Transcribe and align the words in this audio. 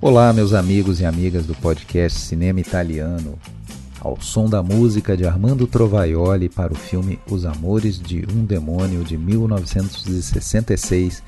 Olá, 0.00 0.32
meus 0.32 0.54
amigos 0.54 1.00
e 1.00 1.04
amigas 1.04 1.44
do 1.44 1.56
podcast 1.56 2.20
Cinema 2.20 2.60
Italiano. 2.60 3.36
Ao 3.98 4.16
som 4.20 4.48
da 4.48 4.62
música 4.62 5.16
de 5.16 5.26
Armando 5.26 5.66
Trovaioli 5.66 6.48
para 6.48 6.72
o 6.72 6.76
filme 6.76 7.18
Os 7.28 7.44
Amores 7.44 7.98
de 7.98 8.24
um 8.32 8.44
Demônio 8.44 9.02
de 9.02 9.18
1966, 9.18 11.20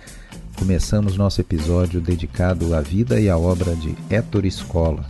começamos 0.57 1.17
nosso 1.17 1.41
episódio 1.41 2.01
dedicado 2.01 2.73
à 2.73 2.81
vida 2.81 3.19
e 3.19 3.29
à 3.29 3.37
obra 3.37 3.75
de 3.75 3.97
Ettore 4.09 4.53
Scola. 4.53 5.05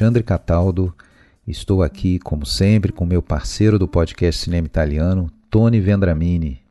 Alexandre 0.00 0.22
Cataldo. 0.22 0.94
Estou 1.46 1.82
aqui, 1.82 2.18
como 2.20 2.46
sempre, 2.46 2.90
com 2.90 3.04
meu 3.04 3.20
parceiro 3.20 3.78
do 3.78 3.86
podcast 3.86 4.40
Cinema 4.40 4.66
Italiano, 4.66 5.30
Tony 5.50 5.78
Vendramini. 5.78 6.62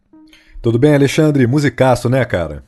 Tudo 0.60 0.80
bem, 0.80 0.96
Alexandre? 0.96 1.46
Musicaço, 1.46 2.10
né, 2.10 2.26
cara? 2.26 2.64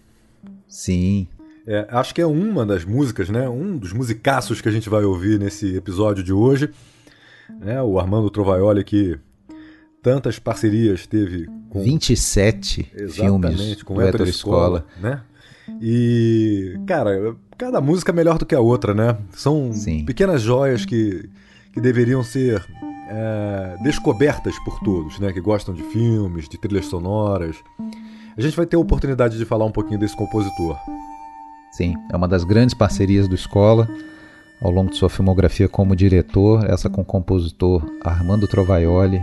Sim. 0.68 1.28
É, 1.66 1.88
acho 1.90 2.14
que 2.14 2.22
é 2.22 2.28
uma 2.28 2.64
das 2.64 2.86
músicas, 2.86 3.28
né? 3.28 3.50
Um 3.50 3.76
dos 3.76 3.92
musicaços 3.92 4.62
que 4.62 4.70
a 4.70 4.72
gente 4.72 4.88
vai 4.88 5.04
ouvir 5.04 5.40
nesse 5.40 5.76
episódio 5.76 6.24
de 6.24 6.32
hoje. 6.32 6.70
Né? 7.60 7.82
O 7.82 8.00
Armando 8.00 8.30
Trovaioli 8.30 8.84
que 8.84 9.18
tantas 10.00 10.38
parcerias 10.38 11.08
teve 11.08 11.48
com 11.72 11.82
27 11.82 12.84
filmes 13.10 13.82
com 13.82 13.96
do 13.96 14.24
Escola, 14.30 14.86
né? 15.02 15.22
E, 15.80 16.80
cara, 16.88 17.36
cada 17.58 17.80
música 17.80 18.12
é 18.12 18.16
melhor 18.16 18.38
do 18.38 18.46
que 18.46 18.56
a 18.56 18.60
outra, 18.60 18.94
né? 18.94 19.18
São 19.34 19.72
Sim. 19.74 20.04
pequenas 20.06 20.42
joias 20.42 20.86
que, 20.86 21.30
que 21.72 21.80
deveriam 21.80 22.24
ser 22.24 22.64
é, 23.10 23.78
descobertas 23.84 24.58
por 24.66 24.80
todos, 24.80 25.20
né? 25.20 25.32
Que 25.32 25.40
gostam 25.40 25.74
de 25.74 25.84
filmes, 25.84 26.50
de 26.50 26.60
trilhas 26.60 26.86
sonoras. 26.86 27.56
A 28.38 28.42
gente 28.42 28.56
vai 28.56 28.66
ter 28.66 28.76
a 28.76 28.80
oportunidade 28.80 29.38
de 29.38 29.46
falar 29.46 29.66
um 29.66 29.72
pouquinho 29.72 30.00
desse 30.00 30.16
compositor. 30.16 30.78
Sim, 31.72 31.96
é 32.12 32.16
uma 32.18 32.28
das 32.28 32.44
grandes 32.44 32.74
parcerias 32.74 33.28
do 33.28 33.36
Escola 33.36 33.88
ao 34.62 34.72
longo 34.72 34.92
de 34.92 34.98
sua 34.98 35.10
filmografia 35.10 35.68
como 35.68 35.96
diretor, 35.96 36.70
essa 36.70 36.90
com 36.90 37.02
o 37.02 37.06
compositor 37.06 37.84
Armando 38.02 38.48
Trovaioli 38.48 39.22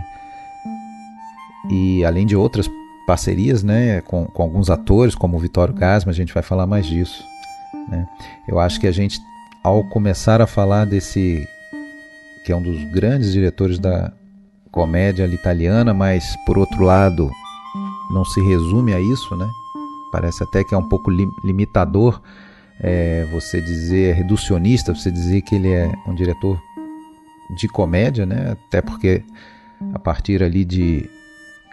e 1.69 2.03
além 2.03 2.25
de 2.25 2.35
outras 2.35 2.67
parcerias 3.09 3.63
né, 3.63 4.01
com, 4.01 4.25
com 4.25 4.43
alguns 4.43 4.69
atores, 4.69 5.15
como 5.15 5.35
o 5.35 5.39
Vitório 5.39 5.73
Gasma, 5.73 6.11
a 6.11 6.13
gente 6.13 6.31
vai 6.31 6.43
falar 6.43 6.67
mais 6.67 6.85
disso. 6.85 7.23
Né? 7.87 8.07
Eu 8.47 8.59
acho 8.59 8.79
que 8.79 8.85
a 8.85 8.91
gente, 8.91 9.19
ao 9.63 9.83
começar 9.85 10.43
a 10.43 10.45
falar 10.45 10.85
desse, 10.85 11.47
que 12.45 12.51
é 12.51 12.55
um 12.55 12.61
dos 12.61 12.83
grandes 12.93 13.31
diretores 13.31 13.79
da 13.79 14.13
comédia 14.69 15.25
italiana, 15.25 15.91
mas 15.91 16.23
por 16.45 16.59
outro 16.59 16.83
lado 16.83 17.31
não 18.13 18.23
se 18.23 18.39
resume 18.41 18.93
a 18.93 18.99
isso, 18.99 19.35
né? 19.35 19.49
Parece 20.11 20.43
até 20.43 20.63
que 20.63 20.75
é 20.75 20.77
um 20.77 20.87
pouco 20.87 21.09
limitador 21.43 22.21
é, 22.79 23.27
você 23.31 23.59
dizer, 23.59 24.11
é 24.11 24.13
reducionista, 24.13 24.93
você 24.93 25.09
dizer 25.09 25.41
que 25.41 25.55
ele 25.55 25.71
é 25.71 25.91
um 26.05 26.13
diretor 26.13 26.61
de 27.57 27.67
comédia, 27.69 28.27
né? 28.27 28.51
Até 28.51 28.83
porque 28.83 29.23
a 29.95 29.97
partir 29.97 30.43
ali 30.43 30.63
de 30.63 31.09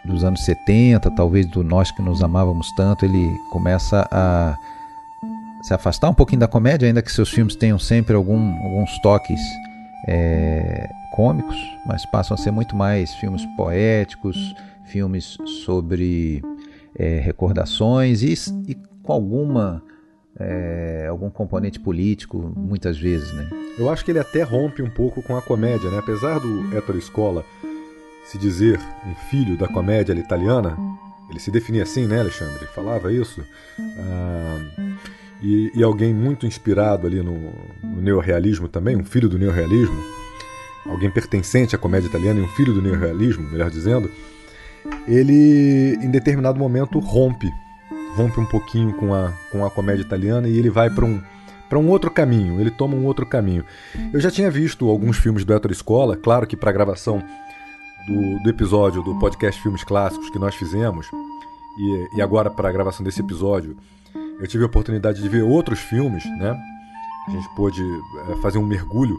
dos 0.07 0.23
anos 0.23 0.43
70, 0.45 1.11
talvez 1.11 1.45
do 1.45 1.63
Nós 1.63 1.91
que 1.91 2.01
nos 2.01 2.23
amávamos 2.23 2.71
tanto, 2.71 3.05
ele 3.05 3.37
começa 3.51 4.07
a 4.11 4.57
se 5.61 5.73
afastar 5.73 6.09
um 6.09 6.13
pouquinho 6.13 6.39
da 6.39 6.47
comédia, 6.47 6.87
ainda 6.87 7.01
que 7.01 7.11
seus 7.11 7.29
filmes 7.29 7.55
tenham 7.55 7.77
sempre 7.77 8.15
algum, 8.15 8.53
alguns 8.63 8.97
toques 9.01 9.39
é, 10.07 10.89
cômicos, 11.13 11.57
mas 11.85 12.05
passam 12.05 12.35
a 12.35 12.37
ser 12.37 12.51
muito 12.51 12.75
mais 12.75 13.13
filmes 13.15 13.45
poéticos, 13.57 14.55
filmes 14.85 15.37
sobre 15.65 16.41
é, 16.95 17.19
recordações 17.19 18.23
e, 18.23 18.33
e, 18.67 18.75
com 19.03 19.13
alguma 19.13 19.83
é, 20.39 21.07
algum 21.09 21.29
componente 21.29 21.79
político, 21.79 22.53
muitas 22.55 22.97
vezes, 22.97 23.33
né? 23.33 23.49
Eu 23.77 23.89
acho 23.89 24.05
que 24.05 24.11
ele 24.11 24.19
até 24.19 24.43
rompe 24.43 24.81
um 24.81 24.89
pouco 24.89 25.21
com 25.21 25.35
a 25.35 25.41
comédia, 25.41 25.89
né? 25.89 25.97
Apesar 25.97 26.39
do 26.39 26.75
Ettore 26.77 27.01
Scola 27.01 27.43
se 28.27 28.37
dizer 28.37 28.79
um 29.05 29.15
filho 29.29 29.57
da 29.57 29.67
comédia 29.67 30.13
italiana, 30.13 30.77
ele 31.29 31.39
se 31.39 31.49
definia 31.49 31.83
assim, 31.83 32.05
né, 32.05 32.19
Alexandre? 32.19 32.65
Falava 32.67 33.11
isso. 33.11 33.41
Ah, 33.79 34.59
e, 35.41 35.71
e, 35.73 35.83
alguém 35.83 36.13
muito 36.13 36.45
inspirado 36.45 37.07
ali 37.07 37.21
no, 37.21 37.53
no 37.83 38.01
neorrealismo 38.01 38.67
também, 38.67 38.95
um 38.95 39.03
filho 39.03 39.29
do 39.29 39.37
neorrealismo, 39.37 39.95
alguém 40.85 41.11
pertencente 41.11 41.75
à 41.75 41.79
comédia 41.79 42.07
italiana 42.07 42.39
e 42.39 42.43
um 42.43 42.47
filho 42.49 42.73
do 42.73 42.81
neorrealismo, 42.81 43.47
melhor 43.49 43.69
dizendo, 43.69 44.09
ele 45.07 45.95
em 46.01 46.09
determinado 46.09 46.57
momento 46.57 46.99
rompe, 46.99 47.49
rompe 48.15 48.39
um 48.39 48.45
pouquinho 48.45 48.93
com 48.93 49.13
a, 49.13 49.31
com 49.51 49.63
a 49.63 49.69
comédia 49.69 50.01
italiana 50.01 50.49
e 50.49 50.57
ele 50.57 50.69
vai 50.69 50.89
para 50.89 51.05
um 51.05 51.21
para 51.69 51.77
um 51.77 51.89
outro 51.89 52.09
caminho, 52.09 52.61
ele 52.61 52.71
toma 52.71 52.95
um 52.95 53.05
outro 53.05 53.25
caminho. 53.25 53.65
Eu 54.13 54.21
já 54.21 54.31
tinha 54.31 54.49
visto 54.49 54.89
alguns 54.89 55.17
filmes 55.17 55.43
do 55.43 55.53
Héctor 55.53 55.69
Escola, 55.69 56.15
claro 56.15 56.47
que 56.47 56.55
para 56.55 56.71
gravação 56.71 57.21
do, 58.07 58.41
do 58.41 58.49
episódio 58.49 59.03
do 59.03 59.13
podcast 59.19 59.61
Filmes 59.61 59.83
Clássicos 59.83 60.29
que 60.29 60.39
nós 60.39 60.55
fizemos, 60.55 61.07
e, 61.77 62.17
e 62.17 62.21
agora 62.21 62.49
para 62.49 62.69
a 62.69 62.71
gravação 62.71 63.03
desse 63.03 63.21
episódio, 63.21 63.77
eu 64.39 64.47
tive 64.47 64.63
a 64.63 64.67
oportunidade 64.67 65.21
de 65.21 65.29
ver 65.29 65.43
outros 65.43 65.79
filmes, 65.79 66.25
né? 66.37 66.57
A 67.27 67.31
gente 67.31 67.47
pôde 67.55 67.83
é, 68.29 68.35
fazer 68.37 68.57
um 68.57 68.65
mergulho 68.65 69.17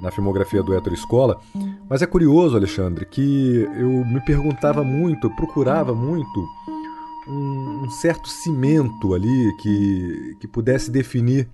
na 0.00 0.10
filmografia 0.10 0.62
do 0.62 0.74
Héctor 0.74 0.92
Escola. 0.92 1.40
Mas 1.88 2.02
é 2.02 2.06
curioso, 2.06 2.56
Alexandre, 2.56 3.06
que 3.06 3.66
eu 3.76 4.04
me 4.04 4.20
perguntava 4.20 4.82
muito, 4.82 5.30
procurava 5.30 5.94
muito 5.94 6.46
um, 7.28 7.84
um, 7.84 7.90
certo 7.90 8.28
cimento 8.28 9.14
ali 9.14 9.56
que, 9.62 10.36
que 10.40 10.48
pudesse 10.48 10.90
definir 10.90 11.48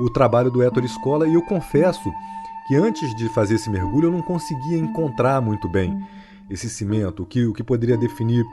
o 0.00 0.10
trabalho 0.10 0.50
do 0.50 0.62
Héctor 0.62 0.84
Escola 0.84 1.28
e 1.28 1.34
eu 1.34 1.42
confesso 1.42 2.10
que 2.66 2.76
antes 2.76 3.14
de 3.14 3.28
fazer 3.28 3.54
esse 3.56 3.68
mergulho 3.70 4.08
eu 4.08 4.12
não 4.12 4.22
conseguia 4.22 4.78
encontrar 4.78 5.40
muito 5.40 5.68
bem 5.68 5.96
esse 6.50 6.68
cimento, 6.68 7.22
o 7.22 7.26
que, 7.26 7.44
o 7.44 7.52
que 7.52 7.62
poderia 7.62 7.96
definir 7.96 8.44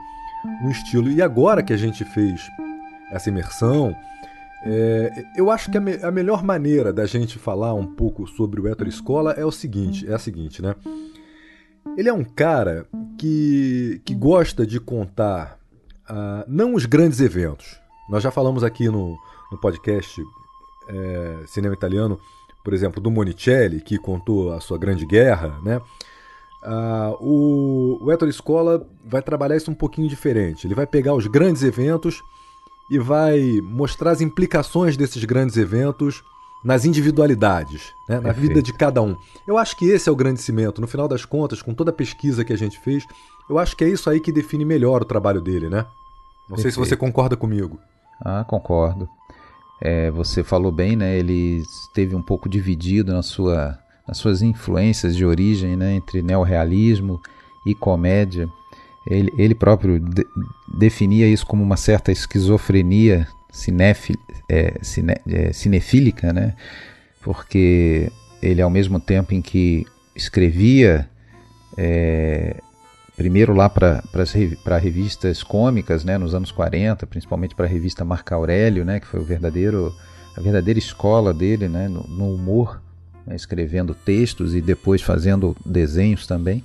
um 0.62 0.70
estilo. 0.70 1.10
E 1.10 1.22
agora 1.22 1.62
que 1.62 1.72
a 1.72 1.76
gente 1.76 2.04
fez 2.04 2.40
essa 3.10 3.28
imersão, 3.28 3.94
é, 4.64 5.24
eu 5.36 5.50
acho 5.50 5.70
que 5.70 5.78
a, 5.78 5.80
me, 5.80 5.94
a, 6.02 6.10
melhor 6.10 6.42
maneira 6.42 6.92
da 6.92 7.06
gente 7.06 7.38
falar 7.38 7.74
um 7.74 7.86
pouco 7.86 8.26
sobre 8.26 8.60
o 8.60 8.68
Héctor 8.68 8.88
Escola 8.88 9.32
é 9.32 9.44
o 9.44 9.52
seguinte, 9.52 10.08
é 10.08 10.14
a 10.14 10.18
seguinte, 10.18 10.62
né? 10.62 10.74
Ele 11.96 12.08
é 12.08 12.12
um 12.12 12.24
cara 12.24 12.86
que, 13.18 14.00
que 14.04 14.14
gosta 14.14 14.66
de 14.66 14.78
contar 14.78 15.58
uh, 16.08 16.44
não 16.46 16.74
os 16.74 16.86
grandes 16.86 17.20
eventos. 17.20 17.80
Nós 18.08 18.22
já 18.22 18.30
falamos 18.30 18.62
aqui 18.62 18.88
no, 18.88 19.16
no 19.50 19.58
podcast 19.58 20.22
é, 20.88 21.46
Cinema 21.46 21.74
Italiano 21.74 22.18
por 22.62 22.72
exemplo, 22.72 23.00
do 23.00 23.10
Monicelli, 23.10 23.80
que 23.80 23.98
contou 23.98 24.52
a 24.52 24.60
sua 24.60 24.78
Grande 24.78 25.04
Guerra, 25.04 25.58
né? 25.62 25.80
Uh, 26.62 27.16
o, 27.20 27.98
o 28.04 28.32
Scola 28.32 28.86
vai 29.04 29.20
trabalhar 29.20 29.56
isso 29.56 29.70
um 29.70 29.74
pouquinho 29.74 30.08
diferente. 30.08 30.66
Ele 30.66 30.74
vai 30.74 30.86
pegar 30.86 31.12
os 31.14 31.26
grandes 31.26 31.62
eventos 31.64 32.22
e 32.88 32.98
vai 32.98 33.60
mostrar 33.62 34.12
as 34.12 34.20
implicações 34.20 34.96
desses 34.96 35.24
grandes 35.24 35.56
eventos 35.56 36.22
nas 36.64 36.84
individualidades, 36.84 37.92
né? 38.08 38.20
na 38.20 38.30
vida 38.30 38.62
de 38.62 38.72
cada 38.72 39.02
um. 39.02 39.16
Eu 39.46 39.58
acho 39.58 39.76
que 39.76 39.86
esse 39.86 40.08
é 40.08 40.12
o 40.12 40.16
grande 40.16 40.40
cimento. 40.40 40.80
No 40.80 40.86
final 40.86 41.08
das 41.08 41.24
contas, 41.24 41.60
com 41.60 41.74
toda 41.74 41.90
a 41.90 41.94
pesquisa 41.94 42.44
que 42.44 42.52
a 42.52 42.58
gente 42.58 42.78
fez, 42.78 43.04
eu 43.50 43.58
acho 43.58 43.76
que 43.76 43.82
é 43.82 43.88
isso 43.88 44.08
aí 44.08 44.20
que 44.20 44.30
define 44.30 44.64
melhor 44.64 45.02
o 45.02 45.04
trabalho 45.04 45.40
dele, 45.40 45.68
né? 45.68 45.84
Não 46.48 46.56
Perfeito. 46.56 46.62
sei 46.62 46.70
se 46.70 46.78
você 46.78 46.96
concorda 46.96 47.36
comigo. 47.36 47.80
Ah, 48.24 48.44
concordo. 48.44 49.08
É, 49.84 50.12
você 50.12 50.44
falou 50.44 50.70
bem, 50.70 50.94
né? 50.94 51.18
Ele 51.18 51.56
esteve 51.56 52.14
um 52.14 52.22
pouco 52.22 52.48
dividido 52.48 53.12
na 53.12 53.22
sua, 53.22 53.76
nas 54.06 54.16
suas 54.16 54.40
influências 54.40 55.16
de 55.16 55.24
origem, 55.24 55.76
né? 55.76 55.94
Entre 55.96 56.22
neorrealismo 56.22 57.20
e 57.66 57.74
comédia. 57.74 58.48
Ele, 59.04 59.32
ele 59.36 59.56
próprio 59.56 59.98
de, 59.98 60.24
definia 60.72 61.26
isso 61.26 61.44
como 61.44 61.64
uma 61.64 61.76
certa 61.76 62.12
esquizofrenia 62.12 63.26
cinéfil, 63.50 64.16
é, 64.48 64.74
cine, 64.82 65.16
é, 65.28 65.52
cinefílica, 65.52 66.32
né? 66.32 66.54
Porque 67.20 68.08
ele, 68.40 68.62
ao 68.62 68.70
mesmo 68.70 69.00
tempo 69.00 69.34
em 69.34 69.42
que 69.42 69.84
escrevia 70.14 71.08
é, 71.76 72.56
primeiro 73.16 73.54
lá 73.54 73.68
para 73.68 74.78
revistas 74.80 75.42
cômicas, 75.42 76.04
né, 76.04 76.16
nos 76.18 76.34
anos 76.34 76.50
40, 76.50 77.06
principalmente 77.06 77.54
para 77.54 77.66
a 77.66 77.68
revista 77.68 78.04
Marco 78.04 78.34
Aurélio, 78.34 78.84
né, 78.84 79.00
que 79.00 79.06
foi 79.06 79.20
o 79.20 79.24
verdadeiro, 79.24 79.94
a 80.36 80.40
verdadeira 80.40 80.78
escola 80.78 81.32
dele 81.32 81.68
né, 81.68 81.88
no, 81.88 82.02
no 82.04 82.34
humor 82.34 82.80
né, 83.26 83.36
escrevendo 83.36 83.94
textos 83.94 84.54
e 84.54 84.60
depois 84.60 85.02
fazendo 85.02 85.56
desenhos 85.64 86.26
também. 86.26 86.64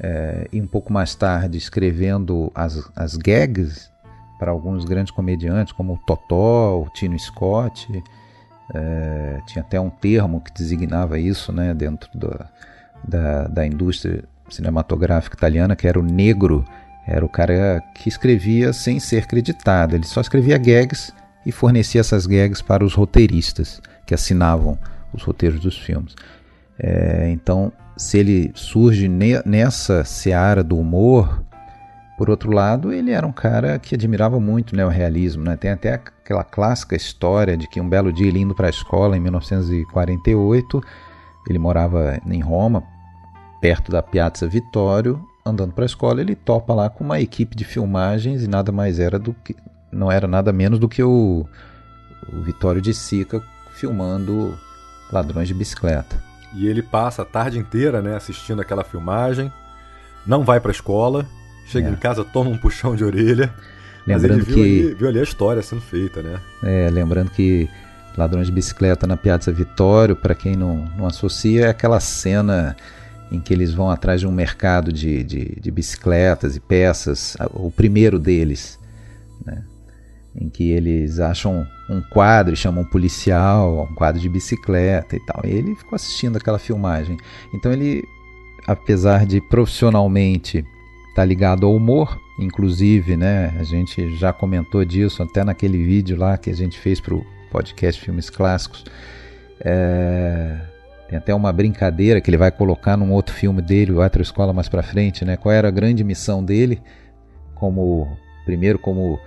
É, 0.00 0.48
e 0.52 0.60
um 0.60 0.66
pouco 0.66 0.92
mais 0.92 1.14
tarde 1.14 1.58
escrevendo 1.58 2.52
as, 2.54 2.88
as 2.94 3.16
gags 3.16 3.90
para 4.38 4.52
alguns 4.52 4.84
grandes 4.84 5.10
comediantes, 5.10 5.72
como 5.72 5.94
o 5.94 5.98
Totó, 5.98 6.82
o 6.82 6.90
Tino 6.90 7.18
Scott. 7.18 7.88
É, 8.74 9.40
tinha 9.46 9.62
até 9.62 9.80
um 9.80 9.90
termo 9.90 10.40
que 10.40 10.52
designava 10.52 11.18
isso 11.18 11.52
né, 11.52 11.74
dentro 11.74 12.08
da, 12.16 12.48
da, 13.02 13.48
da 13.48 13.66
indústria 13.66 14.24
cinematográfica 14.50 15.36
italiana, 15.36 15.76
que 15.76 15.86
era 15.86 15.98
o 15.98 16.02
negro. 16.02 16.64
Era 17.06 17.24
o 17.24 17.28
cara 17.28 17.82
que 17.94 18.08
escrevia 18.08 18.72
sem 18.72 19.00
ser 19.00 19.26
creditado. 19.26 19.94
Ele 19.94 20.04
só 20.04 20.20
escrevia 20.20 20.58
gags 20.58 21.12
e 21.46 21.50
fornecia 21.50 22.00
essas 22.00 22.26
gags 22.26 22.60
para 22.60 22.84
os 22.84 22.94
roteiristas 22.94 23.80
que 24.06 24.14
assinavam 24.14 24.78
os 25.12 25.22
roteiros 25.22 25.60
dos 25.60 25.78
filmes. 25.78 26.14
É, 26.78 27.30
então, 27.30 27.72
se 27.96 28.18
ele 28.18 28.52
surge 28.54 29.08
ne 29.08 29.42
nessa 29.44 30.04
seara 30.04 30.62
do 30.62 30.78
humor, 30.78 31.42
por 32.18 32.28
outro 32.28 32.52
lado, 32.52 32.92
ele 32.92 33.12
era 33.12 33.26
um 33.26 33.32
cara 33.32 33.78
que 33.78 33.94
admirava 33.94 34.40
muito 34.40 34.74
né, 34.74 34.84
o 34.84 34.88
realismo. 34.88 35.44
Né? 35.44 35.56
Tem 35.56 35.70
até 35.70 35.94
aquela 35.94 36.42
clássica 36.42 36.96
história 36.96 37.56
de 37.56 37.68
que 37.68 37.80
um 37.80 37.88
belo 37.88 38.12
dia 38.12 38.26
ele 38.26 38.40
indo 38.40 38.54
para 38.54 38.66
a 38.66 38.70
escola 38.70 39.16
em 39.16 39.20
1948, 39.20 40.82
ele 41.48 41.58
morava 41.58 42.20
em 42.26 42.40
Roma, 42.40 42.82
perto 43.60 43.90
da 43.90 44.02
Piazza 44.02 44.46
Vittorio, 44.46 45.20
andando 45.44 45.72
para 45.72 45.84
a 45.84 45.86
escola, 45.86 46.20
ele 46.20 46.34
topa 46.34 46.74
lá 46.74 46.88
com 46.88 47.04
uma 47.04 47.20
equipe 47.20 47.56
de 47.56 47.64
filmagens 47.64 48.42
e 48.42 48.48
nada 48.48 48.70
mais 48.70 48.98
era 48.98 49.18
do 49.18 49.32
que 49.32 49.56
não 49.90 50.12
era 50.12 50.26
nada 50.26 50.52
menos 50.52 50.78
do 50.78 50.88
que 50.88 51.02
o, 51.02 51.46
o 52.32 52.42
Vittorio 52.42 52.80
de 52.80 52.92
Sica 52.92 53.42
filmando 53.72 54.58
ladrões 55.10 55.48
de 55.48 55.54
bicicleta. 55.54 56.22
E 56.54 56.66
ele 56.66 56.82
passa 56.82 57.22
a 57.22 57.24
tarde 57.24 57.58
inteira, 57.58 58.02
né, 58.02 58.14
assistindo 58.16 58.60
aquela 58.60 58.84
filmagem, 58.84 59.52
não 60.26 60.44
vai 60.44 60.60
para 60.60 60.70
a 60.70 60.72
escola, 60.72 61.26
chega 61.66 61.88
é. 61.88 61.92
em 61.92 61.96
casa, 61.96 62.24
toma 62.24 62.50
um 62.50 62.58
puxão 62.58 62.94
de 62.94 63.04
orelha. 63.04 63.52
Lembrando 64.06 64.44
viu 64.44 64.54
que 64.54 64.60
ali, 64.60 64.94
viu 64.94 65.08
ali 65.08 65.20
a 65.20 65.22
história 65.22 65.62
sendo 65.62 65.82
feita, 65.82 66.22
né? 66.22 66.38
É, 66.62 66.88
lembrando 66.90 67.30
que 67.30 67.68
Ladrões 68.16 68.46
de 68.46 68.52
Bicicleta 68.52 69.06
na 69.06 69.16
Piazza 69.16 69.52
Vittorio, 69.52 70.16
para 70.16 70.34
quem 70.34 70.56
não, 70.56 70.86
não 70.96 71.06
associa, 71.06 71.66
é 71.66 71.68
aquela 71.68 72.00
cena 72.00 72.74
em 73.30 73.40
que 73.40 73.52
eles 73.52 73.72
vão 73.72 73.90
atrás 73.90 74.20
de 74.20 74.26
um 74.26 74.32
mercado 74.32 74.92
de, 74.92 75.22
de, 75.22 75.58
de 75.60 75.70
bicicletas 75.70 76.56
e 76.56 76.60
peças, 76.60 77.36
o 77.52 77.70
primeiro 77.70 78.18
deles, 78.18 78.78
né? 79.44 79.62
em 80.40 80.48
que 80.48 80.70
eles 80.70 81.18
acham 81.18 81.66
um 81.90 82.00
quadro 82.00 82.54
e 82.54 82.56
chamam 82.56 82.82
um 82.82 82.86
policial, 82.86 83.88
um 83.90 83.94
quadro 83.94 84.20
de 84.20 84.28
bicicleta 84.28 85.16
e 85.16 85.20
tal. 85.20 85.42
E 85.44 85.50
ele 85.50 85.74
ficou 85.74 85.96
assistindo 85.96 86.36
aquela 86.36 86.58
filmagem. 86.58 87.16
Então 87.52 87.72
ele, 87.72 88.04
apesar 88.66 89.26
de 89.26 89.40
profissionalmente 89.40 90.58
estar 90.58 90.66
tá 91.16 91.24
ligado 91.24 91.66
ao 91.66 91.74
humor, 91.74 92.18
inclusive, 92.38 93.16
né, 93.16 93.54
a 93.58 93.64
gente 93.64 94.16
já 94.16 94.32
comentou 94.32 94.84
disso 94.84 95.22
até 95.22 95.42
naquele 95.42 95.82
vídeo 95.82 96.16
lá 96.16 96.38
que 96.38 96.50
a 96.50 96.54
gente 96.54 96.78
fez 96.78 97.00
para 97.00 97.14
o 97.14 97.26
podcast 97.50 98.00
Filmes 98.00 98.30
Clássicos. 98.30 98.84
É, 99.60 100.60
tem 101.08 101.18
até 101.18 101.34
uma 101.34 101.50
brincadeira 101.52 102.20
que 102.20 102.28
ele 102.28 102.36
vai 102.36 102.50
colocar 102.50 102.96
num 102.96 103.12
outro 103.12 103.34
filme 103.34 103.62
dele, 103.62 103.92
o 103.92 104.02
Outra 104.02 104.20
Escola 104.20 104.52
mais 104.52 104.68
para 104.68 104.82
frente, 104.82 105.24
né? 105.24 105.36
Qual 105.38 105.52
era 105.52 105.68
a 105.68 105.70
grande 105.70 106.04
missão 106.04 106.44
dele, 106.44 106.82
como 107.54 108.06
primeiro 108.44 108.78
como 108.78 109.18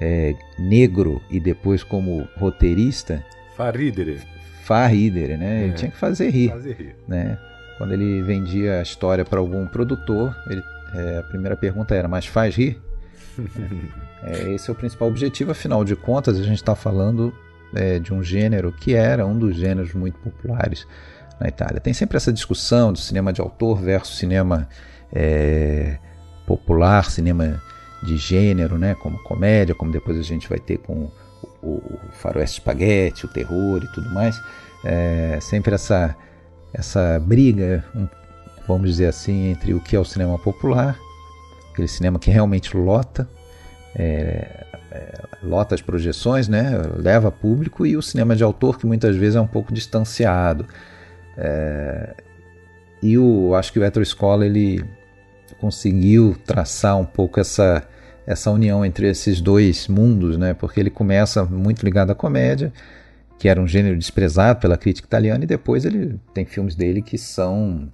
é, 0.00 0.34
negro 0.58 1.22
e 1.30 1.38
depois 1.38 1.84
como 1.84 2.26
roteirista. 2.36 3.24
Faridere. 3.56 4.20
Faridere, 4.64 5.36
né? 5.36 5.60
É. 5.60 5.64
Ele 5.64 5.72
tinha 5.74 5.90
que 5.90 5.96
fazer 5.96 6.30
rir, 6.30 6.50
fazer 6.50 6.74
rir. 6.74 6.96
né? 7.06 7.38
Quando 7.78 7.92
ele 7.92 8.22
vendia 8.22 8.80
a 8.80 8.82
história 8.82 9.24
para 9.24 9.38
algum 9.38 9.66
produtor, 9.66 10.36
ele, 10.48 10.62
é, 10.94 11.18
a 11.18 11.22
primeira 11.22 11.56
pergunta 11.56 11.94
era: 11.94 12.08
mas 12.08 12.26
faz 12.26 12.56
rir? 12.56 12.80
é, 14.24 14.52
esse 14.52 14.68
é 14.68 14.72
o 14.72 14.76
principal 14.76 15.06
objetivo, 15.06 15.52
afinal 15.52 15.84
de 15.84 15.94
contas, 15.94 16.38
a 16.40 16.42
gente 16.42 16.56
está 16.56 16.74
falando 16.74 17.32
é, 17.72 18.00
de 18.00 18.12
um 18.12 18.22
gênero 18.22 18.72
que 18.72 18.94
era 18.94 19.24
um 19.24 19.38
dos 19.38 19.54
gêneros 19.54 19.94
muito 19.94 20.18
populares 20.18 20.86
na 21.40 21.48
Itália. 21.48 21.80
Tem 21.80 21.94
sempre 21.94 22.16
essa 22.16 22.32
discussão 22.32 22.92
do 22.92 22.98
cinema 22.98 23.32
de 23.32 23.40
autor 23.40 23.80
versus 23.80 24.18
cinema 24.18 24.68
é, 25.12 25.96
popular, 26.46 27.10
cinema 27.10 27.60
de 28.02 28.16
gênero, 28.16 28.78
né, 28.78 28.94
como 28.94 29.22
comédia, 29.22 29.74
como 29.74 29.90
depois 29.90 30.18
a 30.18 30.22
gente 30.22 30.48
vai 30.48 30.58
ter 30.58 30.78
com 30.78 31.10
o, 31.62 31.68
o 31.68 31.98
faroeste 32.12 32.60
spaghetti, 32.60 33.26
o 33.26 33.28
terror 33.28 33.82
e 33.82 33.88
tudo 33.92 34.10
mais, 34.10 34.40
é, 34.84 35.38
sempre 35.40 35.74
essa, 35.74 36.16
essa 36.72 37.20
briga, 37.20 37.84
vamos 38.66 38.88
dizer 38.88 39.06
assim, 39.06 39.50
entre 39.50 39.74
o 39.74 39.80
que 39.80 39.96
é 39.96 40.00
o 40.00 40.04
cinema 40.04 40.38
popular, 40.38 40.98
aquele 41.72 41.88
cinema 41.88 42.18
que 42.18 42.30
realmente 42.30 42.76
lota, 42.76 43.28
é, 43.94 44.66
é, 44.90 45.22
lota 45.42 45.74
as 45.74 45.82
projeções, 45.82 46.48
né, 46.48 46.80
leva 46.96 47.30
público, 47.30 47.84
e 47.84 47.96
o 47.96 48.02
cinema 48.02 48.34
de 48.34 48.42
autor 48.42 48.78
que 48.78 48.86
muitas 48.86 49.14
vezes 49.14 49.36
é 49.36 49.40
um 49.40 49.46
pouco 49.46 49.72
distanciado. 49.72 50.66
É, 51.36 52.14
e 53.02 53.16
o, 53.16 53.54
acho 53.54 53.72
que 53.72 53.78
o 53.78 53.84
Etro 53.84 54.02
Escola 54.02 54.44
ele 54.44 54.84
conseguiu 55.60 56.36
traçar 56.44 56.98
um 56.98 57.04
pouco 57.04 57.40
essa, 57.40 57.86
essa 58.26 58.50
união 58.50 58.84
entre 58.84 59.08
esses 59.08 59.40
dois 59.40 59.88
mundos, 59.88 60.36
né? 60.36 60.54
Porque 60.54 60.80
ele 60.80 60.90
começa 60.90 61.44
muito 61.44 61.84
ligado 61.84 62.10
à 62.10 62.14
comédia, 62.14 62.72
que 63.38 63.48
era 63.48 63.60
um 63.60 63.66
gênero 63.66 63.96
desprezado 63.96 64.60
pela 64.60 64.76
crítica 64.76 65.06
italiana, 65.06 65.44
e 65.44 65.46
depois 65.46 65.84
ele 65.84 66.18
tem 66.34 66.44
filmes 66.44 66.74
dele 66.74 67.02
que 67.02 67.16
são 67.16 67.90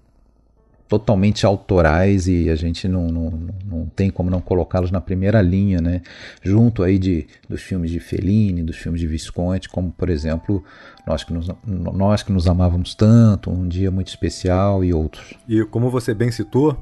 totalmente 0.88 1.44
autorais 1.44 2.28
e 2.28 2.48
a 2.48 2.54
gente 2.54 2.86
não, 2.86 3.08
não, 3.08 3.30
não 3.64 3.86
tem 3.86 4.10
como 4.10 4.30
não 4.30 4.40
colocá-los 4.40 4.90
na 4.90 5.00
primeira 5.00 5.42
linha, 5.42 5.80
né? 5.80 6.02
Junto 6.42 6.82
aí 6.82 6.98
de, 6.98 7.26
dos 7.48 7.62
filmes 7.62 7.90
de 7.90 7.98
Fellini, 7.98 8.62
dos 8.62 8.76
filmes 8.76 9.00
de 9.00 9.06
Visconti, 9.06 9.68
como 9.68 9.90
por 9.90 10.08
exemplo 10.08 10.62
nós 11.06 11.24
que 11.24 11.32
nos, 11.32 11.48
nós 11.64 12.22
que 12.22 12.32
nos 12.32 12.46
amávamos 12.46 12.94
tanto, 12.94 13.50
um 13.50 13.66
dia 13.66 13.90
muito 13.90 14.08
especial 14.08 14.84
e 14.84 14.92
outros. 14.92 15.34
E 15.48 15.64
como 15.64 15.90
você 15.90 16.14
bem 16.14 16.30
citou, 16.30 16.76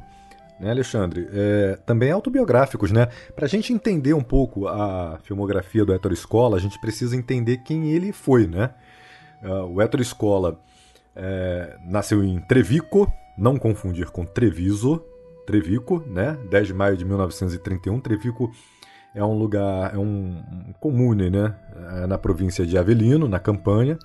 né, 0.60 0.70
Alexandre? 0.70 1.28
É, 1.32 1.78
também 1.86 2.10
autobiográficos, 2.10 2.92
né? 2.92 3.08
Para 3.34 3.46
a 3.46 3.48
gente 3.48 3.72
entender 3.72 4.14
um 4.14 4.22
pouco 4.22 4.68
a 4.68 5.18
filmografia 5.22 5.84
do 5.84 5.92
Héctor 5.92 6.12
Escola, 6.12 6.56
a 6.56 6.60
gente 6.60 6.78
precisa 6.78 7.16
entender 7.16 7.58
quem 7.58 7.90
ele 7.90 8.12
foi, 8.12 8.46
né? 8.46 8.70
Uh, 9.42 9.74
o 9.74 9.82
Héctor 9.82 10.00
Escola 10.00 10.58
é, 11.14 11.76
nasceu 11.86 12.24
em 12.24 12.40
Trevico, 12.40 13.12
não 13.36 13.56
confundir 13.56 14.10
com 14.10 14.24
Treviso, 14.24 15.02
Trevico, 15.46 16.02
né? 16.06 16.38
10 16.50 16.68
de 16.68 16.74
maio 16.74 16.96
de 16.96 17.04
1931. 17.04 18.00
Trevico 18.00 18.50
é 19.14 19.22
um 19.22 19.38
lugar, 19.38 19.94
é 19.94 19.98
um, 19.98 20.42
um 20.68 20.72
comune, 20.80 21.30
né? 21.30 21.54
É 22.02 22.06
na 22.06 22.18
província 22.18 22.66
de 22.66 22.76
Avellino, 22.76 23.28
na 23.28 23.38
Campanha. 23.38 23.98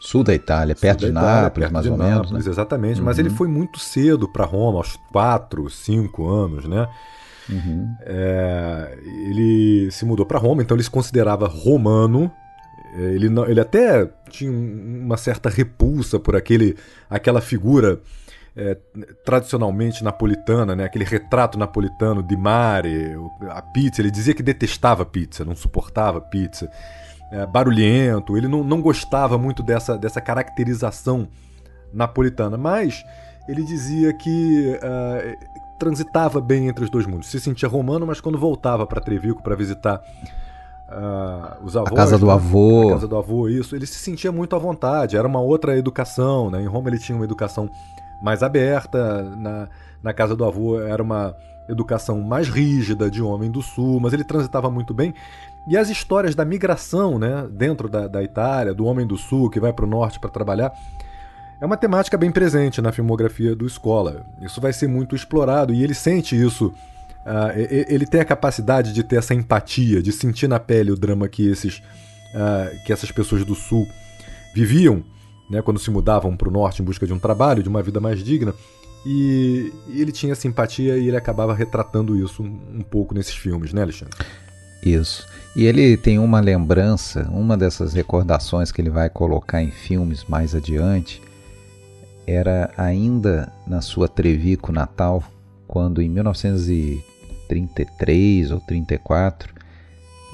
Sul 0.00 0.22
da 0.22 0.34
Itália, 0.34 0.74
perto 0.74 1.00
da 1.00 1.06
de 1.06 1.12
Itália, 1.12 1.42
Nápoles, 1.42 1.54
perto 1.54 1.72
mais 1.72 1.84
de 1.84 1.90
ou 1.90 1.96
Nápoles, 1.96 2.30
menos. 2.30 2.46
Né? 2.46 2.52
Exatamente, 2.52 2.98
uhum. 3.00 3.06
mas 3.06 3.18
ele 3.18 3.30
foi 3.30 3.48
muito 3.48 3.78
cedo 3.78 4.28
para 4.28 4.44
Roma, 4.44 4.78
aos 4.78 4.96
4, 5.10 5.70
5 5.70 6.28
anos, 6.28 6.66
né? 6.66 6.86
Uhum. 7.48 7.94
É, 8.02 8.98
ele 9.30 9.90
se 9.90 10.04
mudou 10.04 10.26
para 10.26 10.38
Roma, 10.38 10.62
então 10.62 10.76
ele 10.76 10.84
se 10.84 10.90
considerava 10.90 11.46
romano. 11.46 12.30
É, 12.96 13.00
ele, 13.14 13.28
não, 13.30 13.46
ele 13.46 13.60
até 13.60 14.08
tinha 14.28 14.50
uma 14.50 15.16
certa 15.16 15.48
repulsa 15.48 16.18
por 16.18 16.36
aquele, 16.36 16.76
aquela 17.08 17.40
figura 17.40 18.00
é, 18.56 18.76
tradicionalmente 19.24 20.04
napolitana, 20.04 20.76
né? 20.76 20.84
aquele 20.84 21.04
retrato 21.04 21.58
napolitano 21.58 22.22
de 22.22 22.36
mare, 22.36 23.16
a 23.50 23.60
pizza. 23.62 24.00
Ele 24.00 24.10
dizia 24.10 24.34
que 24.34 24.42
detestava 24.42 25.04
pizza, 25.04 25.44
não 25.44 25.56
suportava 25.56 26.20
pizza 26.20 26.70
é, 27.30 27.46
barulhento, 27.46 28.36
ele 28.36 28.46
não, 28.46 28.62
não 28.62 28.80
gostava 28.80 29.36
muito 29.36 29.62
dessa, 29.62 29.98
dessa 29.98 30.20
caracterização 30.20 31.26
napolitana, 31.92 32.56
mas 32.56 33.04
ele 33.48 33.62
dizia 33.64 34.12
que 34.12 34.78
uh, 34.78 35.78
transitava 35.78 36.40
bem 36.40 36.68
entre 36.68 36.84
os 36.84 36.90
dois 36.90 37.06
mundos. 37.06 37.28
Se 37.28 37.40
sentia 37.40 37.68
romano, 37.68 38.06
mas 38.06 38.20
quando 38.20 38.38
voltava 38.38 38.86
para 38.86 39.00
Trevico 39.00 39.42
para 39.42 39.54
visitar 39.54 40.00
uh, 40.88 41.64
os 41.64 41.76
avós. 41.76 41.92
A 41.92 41.96
casa 41.96 42.18
do 42.18 42.26
né? 42.26 42.32
avô. 42.32 42.88
A 42.88 42.92
casa 42.94 43.08
do 43.08 43.16
avô, 43.16 43.48
isso. 43.48 43.76
Ele 43.76 43.86
se 43.86 43.98
sentia 43.98 44.32
muito 44.32 44.56
à 44.56 44.58
vontade. 44.58 45.16
Era 45.16 45.28
uma 45.28 45.40
outra 45.40 45.76
educação. 45.76 46.50
Né? 46.50 46.62
Em 46.62 46.66
Roma 46.66 46.88
ele 46.88 46.98
tinha 46.98 47.14
uma 47.14 47.24
educação 47.24 47.68
mais 48.24 48.42
aberta. 48.42 49.22
Na, 49.36 49.68
na 50.02 50.12
casa 50.12 50.34
do 50.34 50.44
avô 50.44 50.80
era 50.80 51.02
uma 51.02 51.36
educação 51.68 52.20
mais 52.20 52.48
rígida 52.48 53.10
de 53.10 53.22
homem 53.22 53.50
do 53.50 53.62
sul, 53.62 54.00
mas 54.00 54.12
ele 54.12 54.24
transitava 54.24 54.70
muito 54.70 54.94
bem. 54.94 55.14
E 55.66 55.76
as 55.76 55.88
histórias 55.88 56.34
da 56.34 56.44
migração, 56.44 57.18
né, 57.18 57.46
dentro 57.50 57.88
da, 57.88 58.06
da 58.06 58.22
Itália, 58.22 58.74
do 58.74 58.84
homem 58.84 59.06
do 59.06 59.16
sul 59.16 59.48
que 59.48 59.60
vai 59.60 59.72
para 59.72 59.84
o 59.84 59.88
norte 59.88 60.18
para 60.18 60.28
trabalhar, 60.30 60.72
é 61.60 61.64
uma 61.64 61.76
temática 61.76 62.18
bem 62.18 62.30
presente 62.30 62.82
na 62.82 62.92
filmografia 62.92 63.54
do 63.54 63.66
Escola. 63.66 64.26
Isso 64.42 64.60
vai 64.60 64.72
ser 64.72 64.88
muito 64.88 65.14
explorado 65.14 65.72
e 65.72 65.82
ele 65.82 65.94
sente 65.94 66.38
isso. 66.38 66.66
Uh, 67.24 67.84
ele 67.88 68.04
tem 68.04 68.20
a 68.20 68.24
capacidade 68.24 68.92
de 68.92 69.02
ter 69.02 69.16
essa 69.16 69.32
empatia, 69.32 70.02
de 70.02 70.12
sentir 70.12 70.46
na 70.46 70.60
pele 70.60 70.90
o 70.90 70.96
drama 70.96 71.26
que 71.26 71.48
esses, 71.48 71.78
uh, 72.34 72.84
que 72.84 72.92
essas 72.92 73.10
pessoas 73.10 73.44
do 73.46 73.54
sul 73.54 73.88
viviam. 74.54 75.02
Né, 75.54 75.62
quando 75.62 75.78
se 75.78 75.90
mudavam 75.90 76.36
para 76.36 76.48
o 76.48 76.52
norte 76.52 76.82
em 76.82 76.84
busca 76.84 77.06
de 77.06 77.12
um 77.12 77.18
trabalho, 77.18 77.62
de 77.62 77.68
uma 77.68 77.82
vida 77.82 78.00
mais 78.00 78.22
digna. 78.22 78.54
E, 79.06 79.72
ele 79.88 80.10
tinha 80.10 80.34
simpatia 80.34 80.96
e 80.96 81.06
ele 81.08 81.16
acabava 81.16 81.54
retratando 81.54 82.16
isso 82.16 82.42
um, 82.42 82.78
um 82.78 82.82
pouco 82.82 83.14
nesses 83.14 83.34
filmes, 83.34 83.72
né, 83.72 83.82
Alexandre? 83.82 84.16
Isso. 84.84 85.24
E 85.54 85.64
ele 85.64 85.96
tem 85.96 86.18
uma 86.18 86.40
lembrança, 86.40 87.28
uma 87.30 87.56
dessas 87.56 87.94
recordações 87.94 88.72
que 88.72 88.80
ele 88.80 88.90
vai 88.90 89.08
colocar 89.08 89.62
em 89.62 89.70
filmes 89.70 90.24
mais 90.24 90.52
adiante, 90.54 91.22
era 92.26 92.72
ainda 92.76 93.52
na 93.66 93.80
sua 93.80 94.08
Trevico 94.08 94.72
natal, 94.72 95.22
quando 95.68 96.02
em 96.02 96.08
1933 96.08 98.50
ou 98.50 98.58
34 98.60 99.54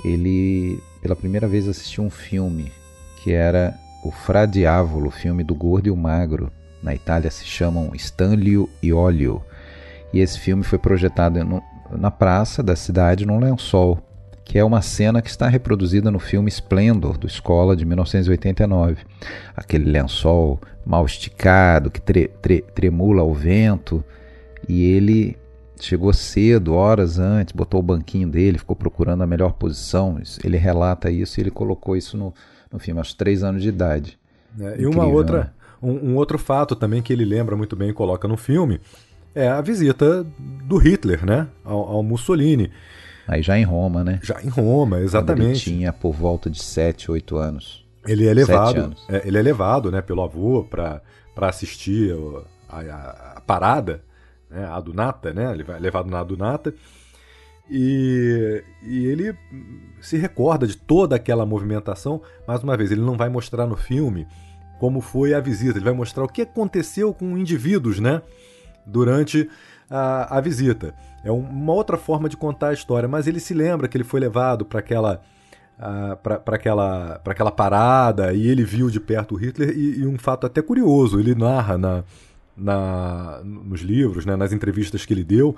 ele 0.05 0.83
pela 1.03 1.15
primeira 1.15 1.47
vez 1.47 1.69
assistiu 1.69 2.03
um 2.05 2.11
filme 2.11 2.73
que 3.23 3.33
era 3.33 3.79
o 4.03 4.11
Fra 4.11 4.47
Diavolo, 4.47 5.11
filme 5.11 5.45
do 5.45 5.55
Gordo 5.55 5.89
e 5.89 5.91
o 5.91 5.97
Magro. 5.97 6.51
Na 6.83 6.95
Itália 6.95 7.31
se 7.31 7.45
chamam 7.45 7.95
Stanlio 7.95 8.69
e 8.83 8.93
Olio. 8.93 9.43
E 10.13 10.21
esse 10.21 10.39
filme 10.39 10.63
foi 10.63 10.79
projetado 10.79 11.45
no, 11.45 11.63
na 11.91 12.11
praça 12.11 12.63
da 12.63 12.75
cidade 12.75 13.27
num 13.27 13.39
lençol, 13.39 13.99
que 14.45 14.59
é 14.59 14.65
uma 14.65 14.83
cena 14.83 15.21
que 15.23 15.29
está 15.29 15.47
reproduzida 15.49 16.11
no 16.11 16.19
filme 16.19 16.49
Splendor, 16.49 17.19
do 17.19 17.27
Escola, 17.27 17.77
de 17.77 17.85
1989. 17.85 19.05
Aquele 19.55 19.91
lençol 19.91 20.59
mal 20.85 21.05
esticado, 21.05 21.91
que 21.91 22.01
tre, 22.01 22.29
tre, 22.41 22.63
tremula 22.75 23.23
ao 23.23 23.35
vento, 23.35 24.03
e 24.69 24.83
ele 24.83 25.37
chegou 25.81 26.13
cedo, 26.13 26.75
horas 26.75 27.19
antes, 27.19 27.53
botou 27.53 27.81
o 27.81 27.83
banquinho 27.83 28.29
dele, 28.29 28.59
ficou 28.59 28.77
procurando 28.77 29.23
a 29.23 29.27
melhor 29.27 29.53
posição. 29.53 30.21
Ele 30.43 30.57
relata 30.57 31.11
isso 31.11 31.39
e 31.39 31.43
ele 31.43 31.51
colocou 31.51 31.97
isso 31.97 32.17
no, 32.17 32.35
no 32.73 32.79
filme, 32.79 32.99
aos 32.99 33.15
três 33.15 33.43
anos 33.43 33.63
de 33.63 33.69
idade. 33.69 34.19
É, 34.59 34.81
e 34.81 34.87
uma 34.87 35.07
outra, 35.07 35.39
né? 35.39 35.51
um, 35.83 36.11
um, 36.11 36.17
outro 36.17 36.39
fato 36.39 36.75
também 36.75 37.03
que 37.03 37.13
ele 37.13 37.25
lembra 37.25 37.57
muito 37.57 37.77
bem 37.77 37.91
e 37.91 37.93
coloca 37.93 38.27
no 38.27 38.37
filme 38.37 38.81
é 39.35 39.49
a 39.49 39.61
visita 39.61 40.27
do 40.39 40.77
Hitler, 40.77 41.25
né, 41.25 41.47
ao, 41.65 41.81
ao 41.89 42.03
Mussolini. 42.03 42.71
Aí 43.29 43.43
já 43.43 43.57
em 43.57 43.63
Roma, 43.63 44.03
né? 44.03 44.19
Já 44.23 44.43
em 44.43 44.49
Roma, 44.49 44.99
exatamente. 44.99 45.41
Quando 45.41 45.51
ele 45.51 45.61
tinha 45.61 45.93
por 45.93 46.13
volta 46.13 46.51
de 46.51 46.61
7, 46.61 47.13
8 47.13 47.37
anos. 47.37 47.87
Ele 48.05 48.27
é 48.27 48.35
levado, 48.35 48.95
é, 49.09 49.29
ele 49.29 49.39
é 49.39 49.43
levado, 49.43 49.91
né, 49.91 50.01
pelo 50.01 50.23
avô 50.23 50.65
para 50.65 51.01
assistir 51.43 52.13
a, 52.69 52.81
a, 52.81 53.33
a, 53.37 53.41
parada, 53.41 54.03
né, 54.51 54.65
a 54.67 54.81
Dunata, 54.81 55.33
né? 55.33 55.53
Ele 55.53 55.63
vai 55.63 55.79
levado 55.79 56.11
na 56.11 56.25
Dunata. 56.25 56.75
E, 57.71 58.65
e 58.83 59.07
ele 59.07 59.35
se 60.01 60.17
recorda 60.17 60.67
de 60.67 60.77
toda 60.77 61.15
aquela 61.17 61.47
movimentação. 61.47 62.21
Mais 62.47 62.63
uma 62.63 62.77
vez, 62.77 62.91
ele 62.91 63.01
não 63.01 63.17
vai 63.17 63.29
mostrar 63.29 63.67
no 63.67 63.77
filme 63.77 64.27
como 64.81 65.01
foi 65.01 65.35
a 65.35 65.41
visita, 65.41 65.77
ele 65.77 65.85
vai 65.85 65.93
mostrar 65.93 66.25
o 66.25 66.29
que 66.29 66.43
aconteceu 66.43 67.13
com 67.13 67.37
indivíduos, 67.37 68.01
né? 68.01 68.23
Durante 68.87 69.49
a, 69.91 70.39
a 70.39 70.41
visita. 70.41 70.95
É 71.23 71.31
uma 71.31 71.73
outra 71.73 71.99
forma 71.99 72.29
de 72.29 72.37
contar 72.37 72.69
a 72.69 72.73
história, 72.73 73.07
mas 73.07 73.27
ele 73.27 73.39
se 73.41 73.53
lembra 73.53 73.87
que 73.87 73.97
ele 73.97 74.05
foi 74.05 74.19
levado 74.19 74.65
para 74.65 74.81
aquela 74.81 75.21
uh, 75.79 76.17
para 76.17 76.57
aquela, 76.57 77.21
aquela 77.25 77.51
parada 77.51 78.33
e 78.33 78.47
ele 78.47 78.65
viu 78.65 78.89
de 78.89 78.99
perto 78.99 79.35
o 79.35 79.39
Hitler 79.39 79.71
e, 79.77 80.01
e, 80.01 80.07
um 80.07 80.19
fato 80.19 80.47
até 80.47 80.63
curioso, 80.63 81.21
ele 81.21 81.35
narra 81.35 81.77
na, 81.77 82.05
na, 82.57 83.41
nos 83.45 83.81
livros, 83.81 84.25
né, 84.25 84.37
nas 84.37 84.53
entrevistas 84.53 85.05
que 85.05 85.13
ele 85.13 85.25
deu, 85.25 85.57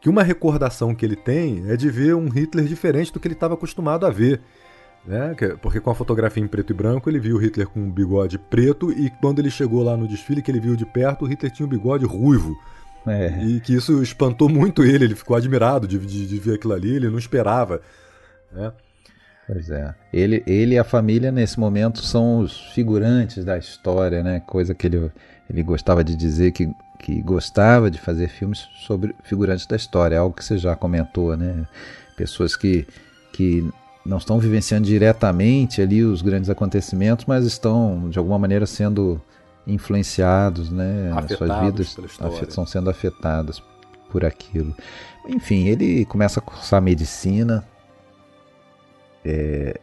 que 0.00 0.08
uma 0.08 0.22
recordação 0.22 0.94
que 0.94 1.04
ele 1.04 1.16
tem 1.16 1.70
é 1.70 1.76
de 1.76 1.90
ver 1.90 2.14
um 2.14 2.28
Hitler 2.28 2.64
diferente 2.64 3.12
do 3.12 3.20
que 3.20 3.28
ele 3.28 3.34
estava 3.34 3.54
acostumado 3.54 4.06
a 4.06 4.10
ver. 4.10 4.40
Né? 5.06 5.34
Porque 5.60 5.80
com 5.80 5.90
a 5.90 5.94
fotografia 5.94 6.42
em 6.42 6.46
preto 6.46 6.72
e 6.72 6.74
branco 6.74 7.08
ele 7.08 7.18
viu 7.18 7.36
o 7.36 7.38
Hitler 7.38 7.66
com 7.66 7.80
um 7.80 7.90
bigode 7.90 8.38
preto 8.38 8.92
e 8.92 9.10
quando 9.20 9.38
ele 9.38 9.50
chegou 9.50 9.82
lá 9.82 9.96
no 9.96 10.06
desfile 10.06 10.42
que 10.42 10.50
ele 10.50 10.60
viu 10.60 10.76
de 10.76 10.84
perto, 10.84 11.24
o 11.24 11.28
Hitler 11.28 11.52
tinha 11.52 11.66
um 11.66 11.70
bigode 11.70 12.04
ruivo. 12.04 12.56
É. 13.06 13.44
E 13.44 13.60
que 13.60 13.74
isso 13.74 14.02
espantou 14.02 14.48
muito 14.48 14.84
ele, 14.84 15.04
ele 15.04 15.14
ficou 15.14 15.36
admirado 15.36 15.86
de, 15.86 15.98
de, 15.98 16.26
de 16.26 16.38
ver 16.38 16.56
aquilo 16.56 16.74
ali, 16.74 16.96
ele 16.96 17.08
não 17.08 17.18
esperava. 17.18 17.80
Né? 18.52 18.72
Pois 19.46 19.68
é. 19.70 19.94
Ele, 20.12 20.44
ele 20.46 20.74
e 20.74 20.78
a 20.78 20.84
família, 20.84 21.32
nesse 21.32 21.58
momento, 21.58 22.02
são 22.02 22.38
os 22.38 22.72
figurantes 22.72 23.44
da 23.44 23.58
história, 23.58 24.22
né? 24.22 24.40
Coisa 24.46 24.74
que 24.74 24.86
ele, 24.86 25.10
ele 25.48 25.62
gostava 25.62 26.04
de 26.04 26.14
dizer 26.14 26.52
que, 26.52 26.70
que 27.00 27.20
gostava 27.22 27.90
de 27.90 27.98
fazer 27.98 28.28
filmes 28.28 28.68
sobre 28.86 29.14
figurantes 29.22 29.66
da 29.66 29.74
história, 29.74 30.18
algo 30.18 30.36
que 30.36 30.44
você 30.44 30.58
já 30.58 30.76
comentou, 30.76 31.36
né? 31.36 31.66
Pessoas 32.14 32.54
que, 32.54 32.86
que 33.32 33.66
não 34.04 34.18
estão 34.18 34.38
vivenciando 34.38 34.86
diretamente 34.86 35.80
ali 35.80 36.04
os 36.04 36.20
grandes 36.20 36.50
acontecimentos, 36.50 37.24
mas 37.24 37.46
estão, 37.46 38.10
de 38.10 38.18
alguma 38.18 38.38
maneira, 38.38 38.66
sendo 38.66 39.20
influenciados, 39.66 40.70
né? 40.70 41.10
Afetados 41.14 41.38
Suas 41.38 41.60
vidas 41.60 42.48
estão 42.48 42.66
sendo 42.66 42.90
afetadas 42.90 43.62
por 44.10 44.24
aquilo. 44.24 44.76
Enfim, 45.26 45.68
ele 45.68 46.04
começa 46.04 46.38
a 46.38 46.42
cursar 46.42 46.82
medicina 46.82 47.64
é, 49.24 49.80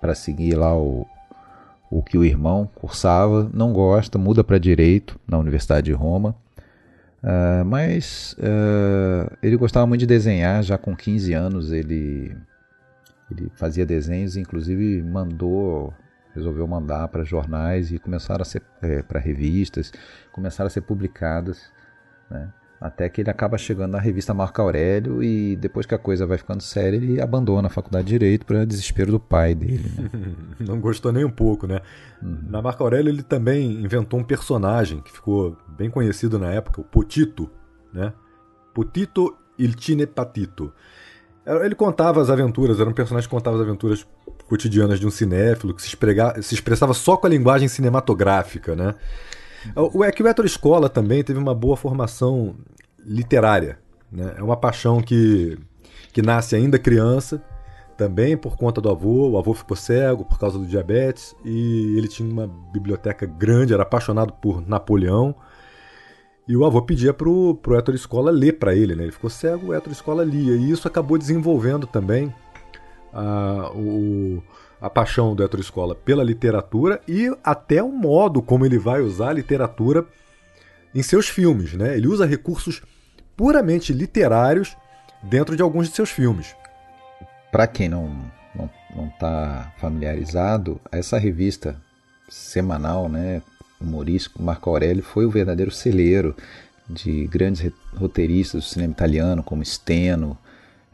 para 0.00 0.14
seguir 0.14 0.54
lá 0.54 0.76
o, 0.76 1.06
o 1.90 2.02
que 2.02 2.18
o 2.18 2.24
irmão 2.24 2.68
cursava, 2.74 3.50
não 3.52 3.72
gosta, 3.72 4.18
muda 4.18 4.42
para 4.42 4.58
direito 4.58 5.18
na 5.26 5.38
Universidade 5.38 5.86
de 5.86 5.92
Roma. 5.92 6.34
Uh, 7.22 7.64
mas 7.64 8.36
uh, 8.38 9.36
ele 9.42 9.56
gostava 9.56 9.86
muito 9.86 10.00
de 10.00 10.06
desenhar, 10.06 10.62
já 10.62 10.78
com 10.78 10.94
15 10.94 11.32
anos 11.32 11.72
ele, 11.72 12.36
ele 13.30 13.50
fazia 13.56 13.84
desenhos, 13.84 14.36
inclusive 14.36 15.02
mandou 15.02 15.92
resolveu 16.36 16.66
mandar 16.66 17.08
para 17.08 17.24
jornais 17.24 17.90
e 17.90 17.98
começaram 17.98 18.42
a 18.42 18.44
ser 18.44 18.62
é, 18.82 19.02
para 19.02 19.18
revistas, 19.18 19.90
começaram 20.30 20.66
a 20.66 20.70
ser 20.70 20.82
publicadas, 20.82 21.72
né? 22.30 22.52
Até 22.80 23.08
que 23.08 23.22
ele 23.22 23.30
acaba 23.30 23.56
chegando 23.56 23.92
na 23.92 23.98
revista 23.98 24.34
Marco 24.34 24.60
Aurélio 24.60 25.22
e 25.22 25.56
depois 25.56 25.86
que 25.86 25.94
a 25.94 25.98
coisa 25.98 26.26
vai 26.26 26.36
ficando 26.36 26.62
séria, 26.62 26.96
ele 26.96 27.20
abandona 27.20 27.68
a 27.68 27.70
faculdade 27.70 28.06
de 28.06 28.12
Direito 28.12 28.44
para 28.44 28.66
desespero 28.66 29.12
do 29.12 29.20
pai 29.20 29.54
dele. 29.54 29.90
Né? 29.96 30.10
Não 30.60 30.78
gostou 30.78 31.10
nem 31.10 31.24
um 31.24 31.30
pouco, 31.30 31.66
né? 31.66 31.80
Uhum. 32.22 32.38
Na 32.48 32.60
Marco 32.60 32.82
Aurélio 32.82 33.10
ele 33.10 33.22
também 33.22 33.72
inventou 33.82 34.20
um 34.20 34.24
personagem 34.24 35.00
que 35.00 35.10
ficou 35.10 35.56
bem 35.68 35.88
conhecido 35.88 36.38
na 36.38 36.52
época, 36.52 36.80
o 36.80 36.84
Potito, 36.84 37.50
né? 37.92 38.12
Potito 38.74 39.34
il 39.58 39.74
Cinepatito. 39.80 40.72
Ele 41.46 41.74
contava 41.74 42.20
as 42.20 42.28
aventuras, 42.28 42.80
era 42.80 42.90
um 42.90 42.92
personagem 42.92 43.28
que 43.28 43.34
contava 43.34 43.56
as 43.56 43.62
aventuras 43.62 44.06
cotidianas 44.48 44.98
de 44.98 45.06
um 45.06 45.10
cinéfilo, 45.10 45.74
que 45.74 45.80
se, 45.80 45.88
esprega, 45.88 46.40
se 46.42 46.54
expressava 46.54 46.92
só 46.92 47.16
com 47.16 47.26
a 47.26 47.30
linguagem 47.30 47.68
cinematográfica, 47.68 48.74
né? 48.74 48.94
O, 49.74 50.04
é 50.04 50.12
que 50.12 50.22
o 50.22 50.44
Escola 50.44 50.88
também 50.88 51.22
teve 51.22 51.38
uma 51.38 51.54
boa 51.54 51.76
formação 51.76 52.56
literária, 53.04 53.78
né? 54.10 54.34
É 54.36 54.42
uma 54.42 54.56
paixão 54.56 55.00
que, 55.00 55.58
que 56.12 56.22
nasce 56.22 56.56
ainda 56.56 56.78
criança, 56.78 57.42
também 57.96 58.36
por 58.36 58.56
conta 58.56 58.80
do 58.80 58.90
avô. 58.90 59.30
O 59.30 59.38
avô 59.38 59.54
ficou 59.54 59.76
cego 59.76 60.24
por 60.24 60.38
causa 60.38 60.58
do 60.58 60.66
diabetes 60.66 61.34
e 61.44 61.96
ele 61.96 62.08
tinha 62.08 62.30
uma 62.30 62.46
biblioteca 62.46 63.26
grande, 63.26 63.72
era 63.72 63.82
apaixonado 63.82 64.32
por 64.34 64.66
Napoleão. 64.66 65.34
E 66.48 66.56
o 66.56 66.64
avô 66.64 66.80
pedia 66.82 67.12
pro, 67.12 67.56
pro 67.56 67.76
Héctor 67.76 67.94
Escola 67.94 68.30
ler 68.30 68.52
para 68.52 68.74
ele, 68.74 68.94
né? 68.94 69.02
Ele 69.02 69.12
ficou 69.12 69.28
cego, 69.28 69.68
o 69.68 69.74
Héctor 69.74 69.92
Escola 69.92 70.24
lia. 70.24 70.54
E 70.54 70.70
isso 70.70 70.86
acabou 70.86 71.18
desenvolvendo 71.18 71.86
também 71.86 72.32
a, 73.12 73.72
o, 73.74 74.42
a 74.80 74.90
paixão 74.90 75.34
do 75.34 75.42
Héctor 75.42 75.60
Escola 75.60 75.94
pela 75.94 76.22
literatura 76.22 77.00
e 77.08 77.30
até 77.42 77.82
o 77.82 77.90
modo 77.90 78.42
como 78.42 78.66
ele 78.66 78.78
vai 78.78 79.00
usar 79.00 79.30
a 79.30 79.34
literatura 79.34 80.04
em 80.94 81.02
seus 81.02 81.28
filmes. 81.28 81.72
Né? 81.74 81.96
Ele 81.96 82.06
usa 82.06 82.26
recursos 82.26 82.82
puramente 83.36 83.92
literários 83.92 84.76
dentro 85.22 85.56
de 85.56 85.62
alguns 85.62 85.88
de 85.88 85.94
seus 85.94 86.10
filmes. 86.10 86.54
Para 87.50 87.66
quem 87.66 87.88
não 87.88 88.08
não 88.54 88.70
não 88.94 89.08
está 89.08 89.72
familiarizado, 89.78 90.80
essa 90.90 91.18
revista 91.18 91.76
semanal, 92.28 93.08
né, 93.08 93.42
humorístico 93.78 94.42
Marco 94.42 94.70
Aurélio 94.70 95.02
foi 95.02 95.26
o 95.26 95.30
verdadeiro 95.30 95.70
celeiro 95.70 96.34
de 96.88 97.26
grandes 97.26 97.70
roteiristas 97.94 98.62
do 98.62 98.66
cinema 98.66 98.92
italiano 98.92 99.42
como 99.42 99.64
Steno, 99.64 100.38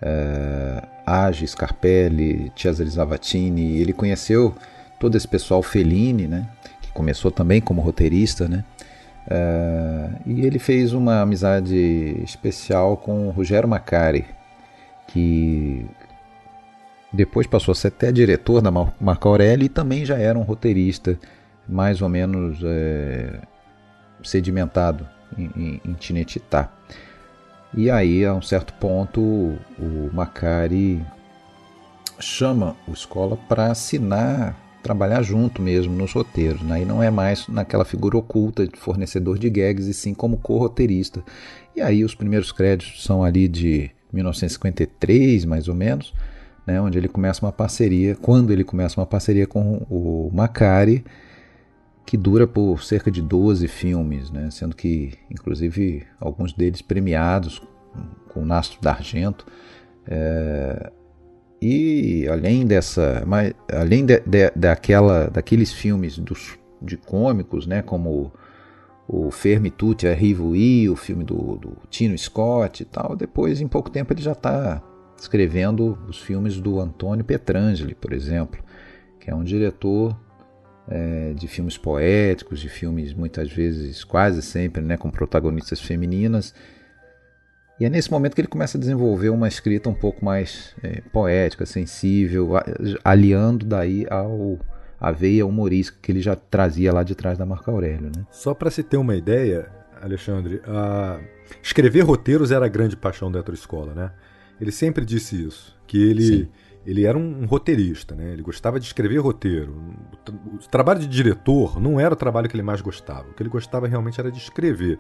uh, 0.01 0.87
Age, 1.05 1.47
Scarpelli, 1.47 2.53
Cesare 2.57 2.89
Zavattini. 2.89 3.79
Ele 3.79 3.93
conheceu 3.93 4.55
todo 4.99 5.17
esse 5.17 5.27
pessoal 5.27 5.63
Fellini, 5.63 6.27
né? 6.27 6.49
Que 6.81 6.93
começou 6.93 7.31
também 7.31 7.61
como 7.61 7.81
roteirista, 7.81 8.49
né? 8.49 8.65
Uh, 9.27 10.21
e 10.27 10.45
ele 10.45 10.59
fez 10.59 10.93
uma 10.93 11.21
amizade 11.21 11.77
especial 12.25 12.97
com 12.97 13.31
Rogério 13.31 13.69
Macari, 13.69 14.25
que 15.07 15.87
depois 17.13 17.47
passou 17.47 17.73
a 17.73 17.75
ser 17.75 17.89
até 17.89 18.11
diretor 18.11 18.61
da 18.61 18.71
Marco 18.71 19.29
Aurélio 19.29 19.67
e 19.67 19.69
também 19.69 20.05
já 20.05 20.19
era 20.19 20.39
um 20.39 20.43
roteirista 20.43 21.19
mais 21.69 22.03
ou 22.03 22.09
menos 22.09 22.59
é, 22.65 23.39
sedimentado 24.25 25.07
em, 25.37 25.51
em, 25.57 25.81
em 25.85 25.93
Tinetitá. 25.93 26.73
E 27.75 27.91
aí, 27.91 28.25
a 28.25 28.35
um 28.35 28.43
certo 28.43 28.75
ponto, 28.75 29.21
o 29.21 30.11
Macari 30.13 31.05
chama 32.21 32.77
o 32.87 32.93
Escola 32.93 33.37
para 33.49 33.71
assinar 33.71 34.57
trabalhar 34.83 35.23
junto 35.23 35.63
mesmo 35.63 35.95
nos 35.95 36.13
roteiros. 36.13 36.61
Né? 36.63 36.83
E 36.83 36.85
não 36.85 37.03
é 37.03 37.11
mais 37.11 37.47
naquela 37.49 37.85
figura 37.85 38.19
oculta 38.19 38.67
de 38.67 38.77
fornecedor 38.79 39.39
de 39.39 39.49
gags, 39.49 39.89
e 39.89 39.95
sim 39.95 40.13
como 40.13 40.37
co-roteirista. 40.37 41.23
E 41.75 41.81
aí 41.81 42.05
os 42.05 42.15
primeiros 42.15 42.53
créditos 42.53 43.05
são 43.05 43.23
ali 43.23 43.49
de 43.49 43.91
1953, 44.13 45.45
mais 45.45 45.69
ou 45.69 45.75
menos, 45.75 46.13
né? 46.67 46.81
onde 46.81 46.99
ele 46.99 47.09
começa 47.09 47.45
uma 47.45 47.53
parceria, 47.53 48.17
quando 48.17 48.53
ele 48.53 48.65
começa 48.65 49.01
uma 49.01 49.07
parceria 49.07 49.47
com 49.47 49.87
o 49.89 50.31
Macari, 50.35 51.05
que 52.05 52.17
dura 52.17 52.47
por 52.47 52.83
cerca 52.83 53.11
de 53.11 53.23
12 53.23 53.69
filmes, 53.69 54.31
né? 54.31 54.51
sendo 54.51 54.75
que, 54.75 55.15
inclusive, 55.31 56.05
alguns 56.21 56.53
deles 56.53 56.83
premiados 56.83 57.63
com 58.29 58.43
o 58.43 58.45
Nastro 58.45 58.81
d'Argento. 58.81 59.47
É, 60.07 60.91
e 61.61 62.27
além 62.29 62.67
dessa, 62.67 63.23
mas, 63.27 63.55
além 63.71 64.05
de, 64.05 64.21
de, 64.21 64.51
daquela, 64.57 65.29
daqueles 65.31 65.73
filmes 65.73 66.19
dos, 66.19 66.59
de 66.81 66.97
cômicos, 66.97 67.67
né, 67.67 67.83
como 67.83 68.33
o 69.07 69.31
Fermi 69.31 69.71
Tutti 69.71 70.09
Arrivui, 70.09 70.89
o 70.89 70.97
filme 70.97 71.23
do, 71.23 71.57
do 71.57 71.77
Tino 71.89 72.19
Scott 72.19 72.83
e 72.83 72.87
tal, 72.87 73.15
depois 73.15 73.61
em 73.61 73.69
pouco 73.69 73.91
tempo 73.91 74.13
ele 74.13 74.23
já 74.23 74.33
está 74.33 74.83
escrevendo 75.17 75.97
os 76.09 76.19
filmes 76.19 76.61
do 76.61 76.81
Antônio 76.81 77.25
Petrangeli, 77.25 77.95
por 77.95 78.13
exemplo, 78.13 78.61
que 79.21 79.31
é 79.31 79.35
um 79.35 79.45
diretor 79.45 80.17
é, 80.89 81.33
de 81.35 81.47
filmes 81.49 81.77
poéticos, 81.79 82.61
de 82.61 82.69
filmes 82.69 83.15
muitas 83.15 83.51
vezes, 83.51 84.05
quase 84.05 84.43
sempre, 84.43 84.83
né, 84.83 84.97
com 84.97 85.11
protagonistas 85.11 85.81
femininas 85.81 86.55
e 87.83 87.85
é 87.85 87.91
nesse 87.91 88.13
momento 88.13 88.37
que 88.37 88.41
ele 88.41 88.47
começa 88.47 88.79
a 88.79 88.81
desenvolver 88.81 89.31
uma 89.31 89.49
escrita 89.49 89.89
um 89.89 89.95
pouco 89.95 90.25
mais 90.25 90.73
é, 90.85 91.01
poética, 91.13 91.67
sensível, 91.67 92.53
aliando 93.03 93.67
daí 93.67 94.07
ao 94.09 94.59
a 95.01 95.11
veia 95.11 95.45
humorística 95.45 95.99
que 96.01 96.13
ele 96.13 96.21
já 96.21 96.37
trazia 96.37 96.93
lá 96.93 97.03
de 97.03 97.17
trás 97.17 97.37
da 97.37 97.45
Marco 97.45 97.69
Aurélio. 97.69 98.09
Né? 98.17 98.25
Só 98.31 98.55
para 98.55 98.71
se 98.71 98.85
ter 98.85 98.99
uma 98.99 99.17
ideia, 99.17 99.69
Alexandre, 100.01 100.63
a... 100.65 101.19
escrever 101.61 102.03
roteiros 102.03 102.53
era 102.53 102.67
a 102.67 102.69
grande 102.69 102.97
paixão 102.97 103.33
da 103.33 103.41
Hétero 103.41 103.57
Escola, 103.57 103.95
né? 103.95 104.13
Ele 104.61 104.71
sempre 104.71 105.05
disse 105.05 105.45
isso, 105.45 105.77
que 105.89 106.01
ele, 106.01 106.49
ele 106.85 107.05
era 107.05 107.17
um, 107.17 107.43
um, 107.43 107.47
roteirista, 107.47 108.15
né? 108.15 108.33
Ele 108.33 108.43
gostava 108.43 108.81
de 108.81 108.87
escrever 108.87 109.19
roteiro. 109.19 109.73
O, 110.29 110.57
o 110.57 110.59
trabalho 110.71 111.01
de 111.01 111.07
diretor 111.07 111.81
não 111.81 112.01
era 112.01 112.15
o 112.15 112.17
trabalho 112.17 112.49
que 112.49 112.57
ele 112.57 112.63
mais 112.63 112.81
gostava. 112.81 113.29
O 113.31 113.35
que 113.35 113.43
ele 113.43 113.51
gostava 113.51 113.87
realmente 113.87 114.19
era 114.19 114.31
de 114.31 114.39
escrever. 114.39 114.99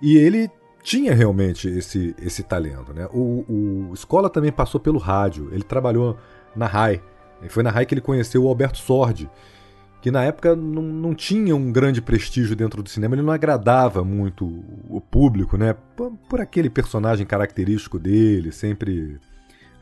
E 0.00 0.16
ele 0.16 0.50
tinha 0.82 1.14
realmente 1.14 1.68
esse, 1.68 2.14
esse 2.20 2.42
talento. 2.42 2.92
Né? 2.92 3.08
O, 3.12 3.44
o 3.88 3.94
Escola 3.94 4.28
também 4.28 4.50
passou 4.50 4.80
pelo 4.80 4.98
rádio, 4.98 5.48
ele 5.52 5.62
trabalhou 5.62 6.18
na 6.54 6.66
RAI. 6.66 7.00
E 7.42 7.48
foi 7.48 7.62
na 7.62 7.70
RAI 7.70 7.86
que 7.86 7.94
ele 7.94 8.00
conheceu 8.00 8.44
o 8.44 8.48
Alberto 8.48 8.78
Sordi, 8.78 9.30
que 10.00 10.10
na 10.10 10.24
época 10.24 10.56
não, 10.56 10.82
não 10.82 11.14
tinha 11.14 11.54
um 11.54 11.70
grande 11.70 12.02
prestígio 12.02 12.56
dentro 12.56 12.82
do 12.82 12.90
cinema, 12.90 13.14
ele 13.14 13.22
não 13.22 13.32
agradava 13.32 14.02
muito 14.02 14.44
o 14.88 15.00
público, 15.00 15.56
né? 15.56 15.76
Por, 15.96 16.10
por 16.28 16.40
aquele 16.40 16.68
personagem 16.68 17.24
característico 17.24 18.00
dele, 18.00 18.50
sempre 18.50 19.20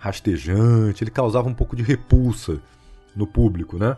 rastejante, 0.00 1.04
ele 1.04 1.10
causava 1.10 1.48
um 1.48 1.54
pouco 1.54 1.76
de 1.76 1.82
repulsa 1.82 2.58
no 3.14 3.26
público, 3.26 3.78
né? 3.78 3.96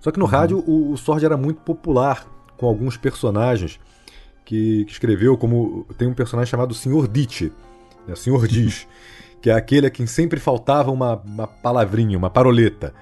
Só 0.00 0.10
que 0.10 0.18
no 0.18 0.24
uhum. 0.24 0.30
rádio 0.30 0.58
o, 0.66 0.94
o 0.94 1.18
era 1.20 1.36
muito 1.36 1.60
popular 1.60 2.26
com 2.56 2.66
alguns 2.66 2.96
personagens 2.96 3.78
que, 4.44 4.84
que 4.84 4.92
escreveu 4.92 5.36
como. 5.36 5.84
Tem 5.98 6.08
um 6.08 6.14
personagem 6.14 6.50
chamado 6.50 6.72
Senhor 6.74 7.08
Ditch, 7.08 7.50
né, 8.06 8.14
Senhor 8.14 8.46
Diz, 8.46 8.86
que 9.42 9.50
é 9.50 9.54
aquele 9.54 9.86
a 9.86 9.90
quem 9.90 10.06
sempre 10.06 10.38
faltava 10.38 10.90
uma, 10.90 11.16
uma 11.16 11.46
palavrinha, 11.46 12.16
uma 12.16 12.30
paroleta. 12.30 12.94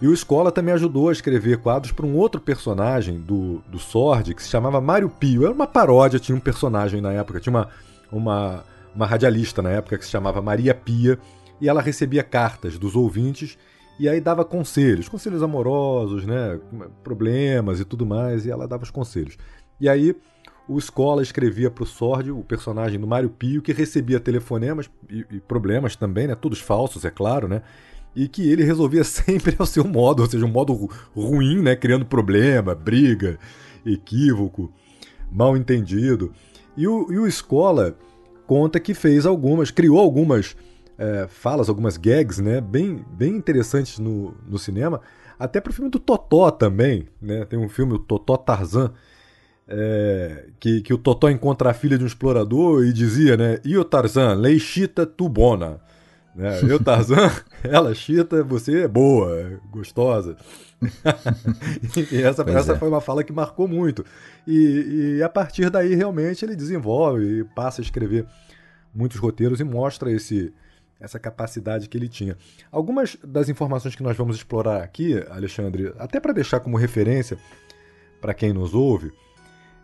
E 0.00 0.08
o 0.08 0.14
Escola 0.14 0.50
também 0.50 0.72
ajudou 0.72 1.10
a 1.10 1.12
escrever 1.12 1.58
quadros 1.58 1.92
para 1.92 2.06
um 2.06 2.16
outro 2.16 2.40
personagem 2.40 3.20
do, 3.20 3.62
do 3.68 3.78
Sword 3.78 4.34
que 4.34 4.42
se 4.42 4.48
chamava 4.48 4.80
Mário 4.80 5.10
Pio. 5.10 5.44
Era 5.44 5.52
uma 5.52 5.66
paródia, 5.66 6.18
tinha 6.18 6.36
um 6.36 6.40
personagem 6.40 7.02
na 7.02 7.12
época, 7.12 7.38
tinha 7.38 7.52
uma, 7.52 7.68
uma, 8.10 8.64
uma 8.94 9.06
radialista 9.06 9.60
na 9.60 9.70
época 9.70 9.98
que 9.98 10.04
se 10.04 10.10
chamava 10.10 10.40
Maria 10.40 10.74
Pia, 10.74 11.18
e 11.60 11.68
ela 11.68 11.80
recebia 11.80 12.22
cartas 12.22 12.78
dos 12.78 12.96
ouvintes 12.96 13.58
e 13.98 14.08
aí 14.08 14.20
dava 14.20 14.44
conselhos, 14.44 15.08
conselhos 15.08 15.42
amorosos, 15.42 16.24
né, 16.24 16.58
problemas 17.04 17.80
e 17.80 17.84
tudo 17.84 18.06
mais, 18.06 18.46
e 18.46 18.50
ela 18.50 18.66
dava 18.66 18.82
os 18.82 18.90
conselhos. 18.90 19.36
E 19.78 19.88
aí 19.88 20.16
o 20.66 20.78
Escola 20.78 21.20
escrevia 21.20 21.70
para 21.70 21.84
o 21.84 21.86
Sordio, 21.86 22.38
o 22.38 22.44
personagem 22.44 22.98
do 22.98 23.06
Mário 23.06 23.28
Pio, 23.28 23.60
que 23.60 23.72
recebia 23.72 24.20
telefonemas 24.20 24.88
e, 25.10 25.26
e, 25.30 25.40
problemas 25.40 25.96
também, 25.96 26.28
né? 26.28 26.34
Todos 26.34 26.60
falsos, 26.60 27.04
é 27.04 27.10
claro, 27.10 27.48
né? 27.48 27.60
E 28.14 28.28
que 28.28 28.48
ele 28.48 28.62
resolvia 28.62 29.02
sempre 29.04 29.56
ao 29.58 29.66
seu 29.66 29.84
modo, 29.84 30.22
ou 30.22 30.30
seja, 30.30 30.46
um 30.46 30.50
modo 30.50 30.88
ruim, 31.14 31.60
né? 31.60 31.74
Criando 31.74 32.06
problema, 32.06 32.74
briga, 32.74 33.38
equívoco, 33.84 34.72
mal 35.30 35.56
entendido. 35.56 36.32
E 36.76 36.86
o, 36.86 37.12
e 37.12 37.18
o 37.18 37.26
Escola 37.26 37.98
conta 38.46 38.78
que 38.78 38.94
fez 38.94 39.26
algumas, 39.26 39.70
criou 39.70 39.98
algumas 39.98 40.56
é, 41.00 41.26
falas, 41.26 41.70
algumas 41.70 41.96
gags, 41.96 42.42
né? 42.42 42.60
Bem, 42.60 43.02
bem 43.10 43.34
interessantes 43.34 43.98
no, 43.98 44.34
no 44.46 44.58
cinema. 44.58 45.00
Até 45.38 45.58
para 45.58 45.70
o 45.70 45.72
filme 45.72 45.90
do 45.90 45.98
Totó 45.98 46.50
também, 46.50 47.08
né? 47.22 47.46
Tem 47.46 47.58
um 47.58 47.70
filme, 47.70 47.94
o 47.94 47.98
Totó 47.98 48.36
Tarzan, 48.36 48.92
é, 49.66 50.48
que, 50.60 50.82
que 50.82 50.92
o 50.92 50.98
Totó 50.98 51.30
encontra 51.30 51.70
a 51.70 51.74
filha 51.74 51.96
de 51.96 52.04
um 52.04 52.06
explorador 52.06 52.84
e 52.84 52.92
dizia, 52.92 53.34
né? 53.34 53.58
E 53.64 53.78
o 53.78 53.84
Tarzan, 53.84 54.34
leichita 54.34 55.06
tu 55.06 55.26
bona. 55.26 55.80
Né? 56.34 56.60
Eu, 56.68 56.78
Tarzan, 56.78 57.30
ela 57.64 57.94
chita, 57.94 58.44
você 58.44 58.82
é 58.82 58.88
boa, 58.88 59.58
gostosa. 59.70 60.36
e 62.12 62.22
essa, 62.22 62.42
essa 62.42 62.72
é. 62.74 62.78
foi 62.78 62.88
uma 62.88 63.00
fala 63.00 63.24
que 63.24 63.32
marcou 63.32 63.66
muito. 63.66 64.04
E, 64.46 65.16
e, 65.16 65.22
a 65.22 65.30
partir 65.30 65.70
daí, 65.70 65.94
realmente, 65.94 66.44
ele 66.44 66.54
desenvolve 66.54 67.40
e 67.40 67.44
passa 67.44 67.80
a 67.80 67.84
escrever 67.84 68.26
muitos 68.94 69.18
roteiros 69.18 69.60
e 69.60 69.64
mostra 69.64 70.12
esse, 70.12 70.52
essa 71.00 71.18
capacidade 71.18 71.88
que 71.88 71.96
ele 71.96 72.08
tinha. 72.08 72.36
Algumas 72.70 73.16
das 73.24 73.48
informações 73.48 73.94
que 73.96 74.02
nós 74.02 74.16
vamos 74.16 74.36
explorar 74.36 74.82
aqui, 74.82 75.14
Alexandre, 75.30 75.92
até 75.98 76.20
para 76.20 76.32
deixar 76.32 76.60
como 76.60 76.76
referência 76.76 77.38
para 78.20 78.34
quem 78.34 78.52
nos 78.52 78.74
ouve, 78.74 79.10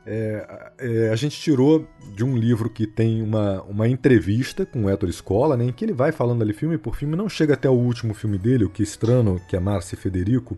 é, 0.08 0.70
é, 0.78 1.08
a 1.10 1.16
gente 1.16 1.40
tirou 1.40 1.84
de 2.14 2.24
um 2.24 2.36
livro 2.36 2.70
que 2.70 2.86
tem 2.86 3.20
uma, 3.22 3.62
uma 3.62 3.88
entrevista 3.88 4.64
com 4.64 4.84
o 4.84 4.90
Héctor 4.90 5.08
Escola, 5.08 5.56
né, 5.56 5.64
em 5.64 5.72
que 5.72 5.84
ele 5.84 5.92
vai 5.92 6.12
falando 6.12 6.42
ali 6.42 6.52
filme 6.52 6.78
por 6.78 6.94
filme, 6.94 7.16
não 7.16 7.28
chega 7.28 7.54
até 7.54 7.68
o 7.68 7.72
último 7.72 8.14
filme 8.14 8.38
dele, 8.38 8.64
o 8.64 8.70
Que 8.70 8.84
Estrano, 8.84 9.40
que 9.48 9.56
é 9.56 9.60
Márcia 9.60 9.98
Federico, 9.98 10.56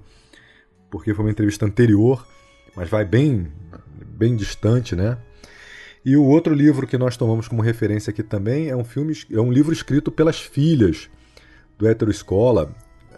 porque 0.90 1.14
foi 1.14 1.24
uma 1.24 1.30
entrevista 1.30 1.64
anterior, 1.64 2.26
mas 2.76 2.90
vai 2.90 3.06
bem, 3.06 3.50
bem 4.06 4.36
distante, 4.36 4.94
né? 4.94 5.16
E 6.04 6.16
o 6.16 6.24
outro 6.24 6.54
livro 6.54 6.86
que 6.86 6.96
nós 6.96 7.16
tomamos 7.16 7.48
como 7.48 7.62
referência 7.62 8.10
aqui 8.10 8.22
também 8.22 8.68
é 8.68 8.76
um 8.76 8.84
filme, 8.84 9.14
é 9.30 9.40
um 9.40 9.52
livro 9.52 9.72
escrito 9.72 10.10
pelas 10.10 10.40
filhas 10.40 11.10
do 11.76 11.86
Héctor 11.86 12.08
Escola, 12.08 12.74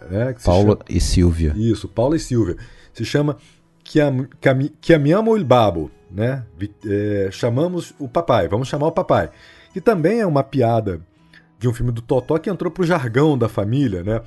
né? 0.09 0.35
Paula 0.43 0.73
chama... 0.73 0.85
e 0.89 0.99
Silvia. 0.99 1.53
Isso, 1.55 1.87
Paula 1.87 2.15
e 2.15 2.19
Silvia. 2.19 2.57
Se 2.93 3.05
chama 3.05 3.37
Chiamiamo 3.83 5.35
il 5.35 5.43
Babo, 5.43 5.91
né? 6.09 6.43
É, 6.85 7.29
chamamos 7.31 7.93
o 7.99 8.07
papai, 8.07 8.47
vamos 8.47 8.67
chamar 8.67 8.87
o 8.87 8.91
papai. 8.91 9.29
Que 9.73 9.81
também 9.81 10.19
é 10.19 10.25
uma 10.25 10.43
piada 10.43 11.01
de 11.57 11.67
um 11.67 11.73
filme 11.73 11.91
do 11.91 12.01
Totó 12.01 12.37
que 12.37 12.49
entrou 12.49 12.71
pro 12.71 12.85
jargão 12.85 13.37
da 13.37 13.47
família, 13.47 14.03
né? 14.03 14.21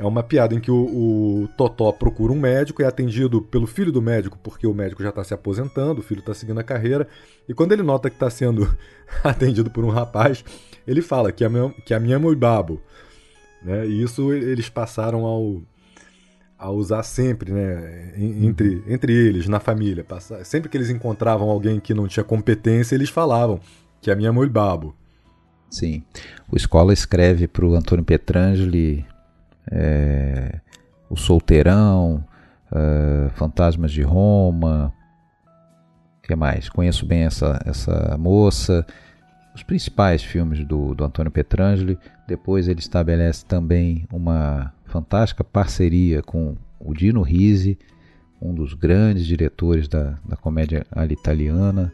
É 0.00 0.06
uma 0.06 0.22
piada 0.22 0.54
em 0.54 0.60
que 0.60 0.70
o, 0.70 1.42
o 1.42 1.48
Totó 1.58 1.92
procura 1.92 2.32
um 2.32 2.40
médico, 2.40 2.82
é 2.82 2.86
atendido 2.86 3.42
pelo 3.42 3.66
filho 3.66 3.92
do 3.92 4.00
médico, 4.00 4.38
porque 4.42 4.66
o 4.66 4.72
médico 4.72 5.02
já 5.02 5.10
está 5.10 5.22
se 5.22 5.34
aposentando, 5.34 6.00
o 6.00 6.02
filho 6.02 6.20
está 6.20 6.32
seguindo 6.32 6.58
a 6.58 6.64
carreira, 6.64 7.06
e 7.46 7.52
quando 7.52 7.72
ele 7.72 7.82
nota 7.82 8.08
que 8.08 8.16
está 8.16 8.30
sendo 8.30 8.74
atendido 9.22 9.68
por 9.68 9.84
um 9.84 9.90
rapaz, 9.90 10.42
ele 10.86 11.02
fala 11.02 11.30
que 11.30 11.44
a 11.44 11.50
minha, 11.50 11.68
que 11.84 11.92
a 11.92 12.00
minha 12.00 12.16
é 12.16 12.34
babo. 12.34 12.80
Né? 13.62 13.86
E 13.86 14.02
isso 14.02 14.32
eles 14.32 14.70
passaram 14.70 15.26
ao, 15.26 15.60
a 16.58 16.70
usar 16.70 17.02
sempre, 17.02 17.52
né, 17.52 18.14
entre, 18.16 18.82
entre 18.86 19.12
eles, 19.12 19.48
na 19.48 19.60
família. 19.60 20.06
Sempre 20.44 20.70
que 20.70 20.78
eles 20.78 20.88
encontravam 20.88 21.50
alguém 21.50 21.78
que 21.78 21.92
não 21.92 22.08
tinha 22.08 22.24
competência, 22.24 22.94
eles 22.94 23.10
falavam 23.10 23.60
que 24.00 24.10
a 24.10 24.16
minha 24.16 24.32
mãe 24.32 24.48
babo. 24.48 24.96
Sim. 25.68 26.02
O 26.50 26.56
Escola 26.56 26.94
escreve 26.94 27.46
para 27.46 27.66
o 27.66 27.74
Antônio 27.74 28.02
Petrangeli 28.02 29.04
é, 29.70 30.60
O 31.08 31.16
Solteirão, 31.16 32.24
é, 32.72 33.30
Fantasmas 33.30 33.92
de 33.92 34.02
Roma, 34.02 34.92
que 36.30 36.36
mais? 36.36 36.68
Conheço 36.68 37.04
bem 37.04 37.22
essa, 37.22 37.60
essa 37.66 38.16
moça. 38.16 38.86
Os 39.52 39.64
principais 39.64 40.22
filmes 40.22 40.64
do, 40.64 40.94
do 40.94 41.04
Antônio 41.04 41.30
Petrangeli. 41.30 41.98
Depois 42.28 42.68
ele 42.68 42.78
estabelece 42.78 43.44
também 43.44 44.06
uma 44.12 44.72
fantástica 44.84 45.42
parceria 45.42 46.22
com 46.22 46.56
o 46.78 46.94
Dino 46.94 47.22
Risi, 47.22 47.76
um 48.40 48.54
dos 48.54 48.74
grandes 48.74 49.26
diretores 49.26 49.88
da, 49.88 50.16
da 50.24 50.36
comédia 50.36 50.86
italiana. 51.10 51.92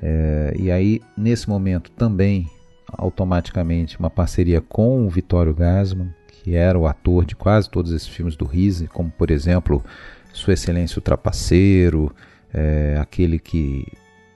É, 0.00 0.54
e 0.56 0.70
aí, 0.70 1.00
nesse 1.16 1.48
momento, 1.48 1.90
também 1.90 2.48
automaticamente 2.86 3.98
uma 3.98 4.10
parceria 4.10 4.60
com 4.60 5.04
o 5.04 5.10
Vittorio 5.10 5.54
Gassman, 5.54 6.14
que 6.42 6.56
era 6.56 6.78
o 6.78 6.86
ator 6.86 7.24
de 7.24 7.36
quase 7.36 7.70
todos 7.70 7.92
esses 7.92 8.08
filmes 8.08 8.34
do 8.34 8.44
Rise, 8.44 8.88
como 8.88 9.10
por 9.10 9.30
exemplo 9.30 9.82
Sua 10.32 10.54
Excelência 10.54 10.98
o 10.98 11.02
Trapaceiro, 11.02 12.14
é, 12.52 12.98
aquele 13.00 13.38
que 13.38 13.86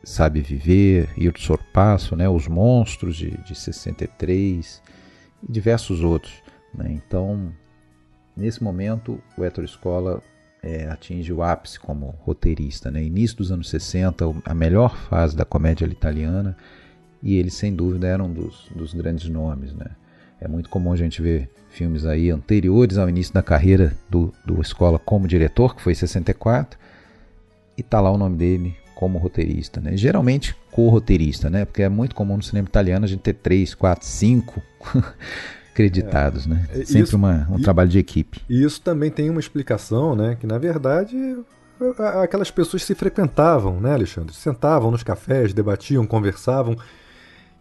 sabe 0.05 0.41
viver, 0.41 1.09
Ir 1.17 1.33
do 1.33 1.41
Sorpasso, 1.41 2.15
né, 2.15 2.29
Os 2.29 2.47
Monstros 2.47 3.17
de, 3.17 3.31
de 3.39 3.55
63 3.57 4.81
e 5.43 5.53
diversos 5.53 6.01
outros. 6.03 6.33
Né? 6.73 6.93
Então, 6.93 7.53
nesse 8.37 8.63
momento, 8.63 9.21
o 9.37 9.45
Héctor 9.45 9.65
Escola 9.65 10.23
é, 10.63 10.89
atinge 10.89 11.33
o 11.33 11.43
ápice 11.43 11.81
como 11.81 12.15
roteirista. 12.21 12.89
Né? 12.89 13.03
Início 13.03 13.39
dos 13.39 13.51
anos 13.51 13.69
60, 13.69 14.25
a 14.45 14.55
melhor 14.55 14.97
fase 14.97 15.37
da 15.37 15.45
comédia 15.45 15.85
italiana, 15.87 16.57
e 17.21 17.37
ele, 17.37 17.51
sem 17.51 17.75
dúvida, 17.75 18.07
era 18.07 18.23
um 18.23 18.33
dos, 18.33 18.69
dos 18.75 18.95
grandes 18.95 19.29
nomes. 19.29 19.75
Né? 19.75 19.87
É 20.41 20.47
muito 20.47 20.71
comum 20.71 20.93
a 20.93 20.97
gente 20.97 21.21
ver 21.21 21.51
filmes 21.77 22.07
aí 22.07 22.31
anteriores 22.31 22.97
ao 22.97 23.09
início 23.09 23.35
da 23.35 23.43
carreira 23.43 23.97
do, 24.09 24.33
do 24.45 24.61
Escola 24.63 24.99
como 24.99 25.29
diretor, 25.29 25.77
que 25.77 25.83
foi 25.83 25.93
em 25.93 25.97
64, 25.97 26.79
e 27.77 27.83
tá 27.83 28.01
lá 28.01 28.11
o 28.11 28.17
nome 28.17 28.37
dele 28.37 28.77
como 28.95 29.19
roteirista, 29.19 29.79
né? 29.79 29.95
Geralmente 29.95 30.57
co-roteirista, 30.71 31.51
né? 31.51 31.67
Porque 31.67 31.83
é 31.83 31.89
muito 31.89 32.15
comum 32.15 32.39
no 32.39 32.43
cinema 32.43 32.67
italiano 32.67 33.05
a 33.05 33.09
gente 33.09 33.21
ter 33.21 33.35
três, 33.35 33.75
quatro, 33.75 34.07
cinco 34.07 34.63
creditados, 35.75 36.47
é. 36.47 36.49
né? 36.49 36.67
Sempre 36.85 37.03
isso, 37.03 37.17
uma, 37.17 37.47
um 37.51 37.59
e, 37.59 37.63
trabalho 37.63 37.91
de 37.91 37.99
equipe. 37.99 38.41
E 38.49 38.65
isso 38.65 38.81
também 38.81 39.11
tem 39.11 39.29
uma 39.29 39.41
explicação, 39.41 40.17
né? 40.17 40.35
Que 40.41 40.47
na 40.47 40.57
verdade 40.57 41.15
aquelas 42.23 42.51
pessoas 42.51 42.85
se 42.85 42.95
frequentavam, 42.95 43.79
né, 43.79 43.93
Alexandre? 43.93 44.35
Sentavam 44.35 44.91
nos 44.91 45.03
cafés, 45.03 45.53
debatiam, 45.53 46.07
conversavam. 46.07 46.75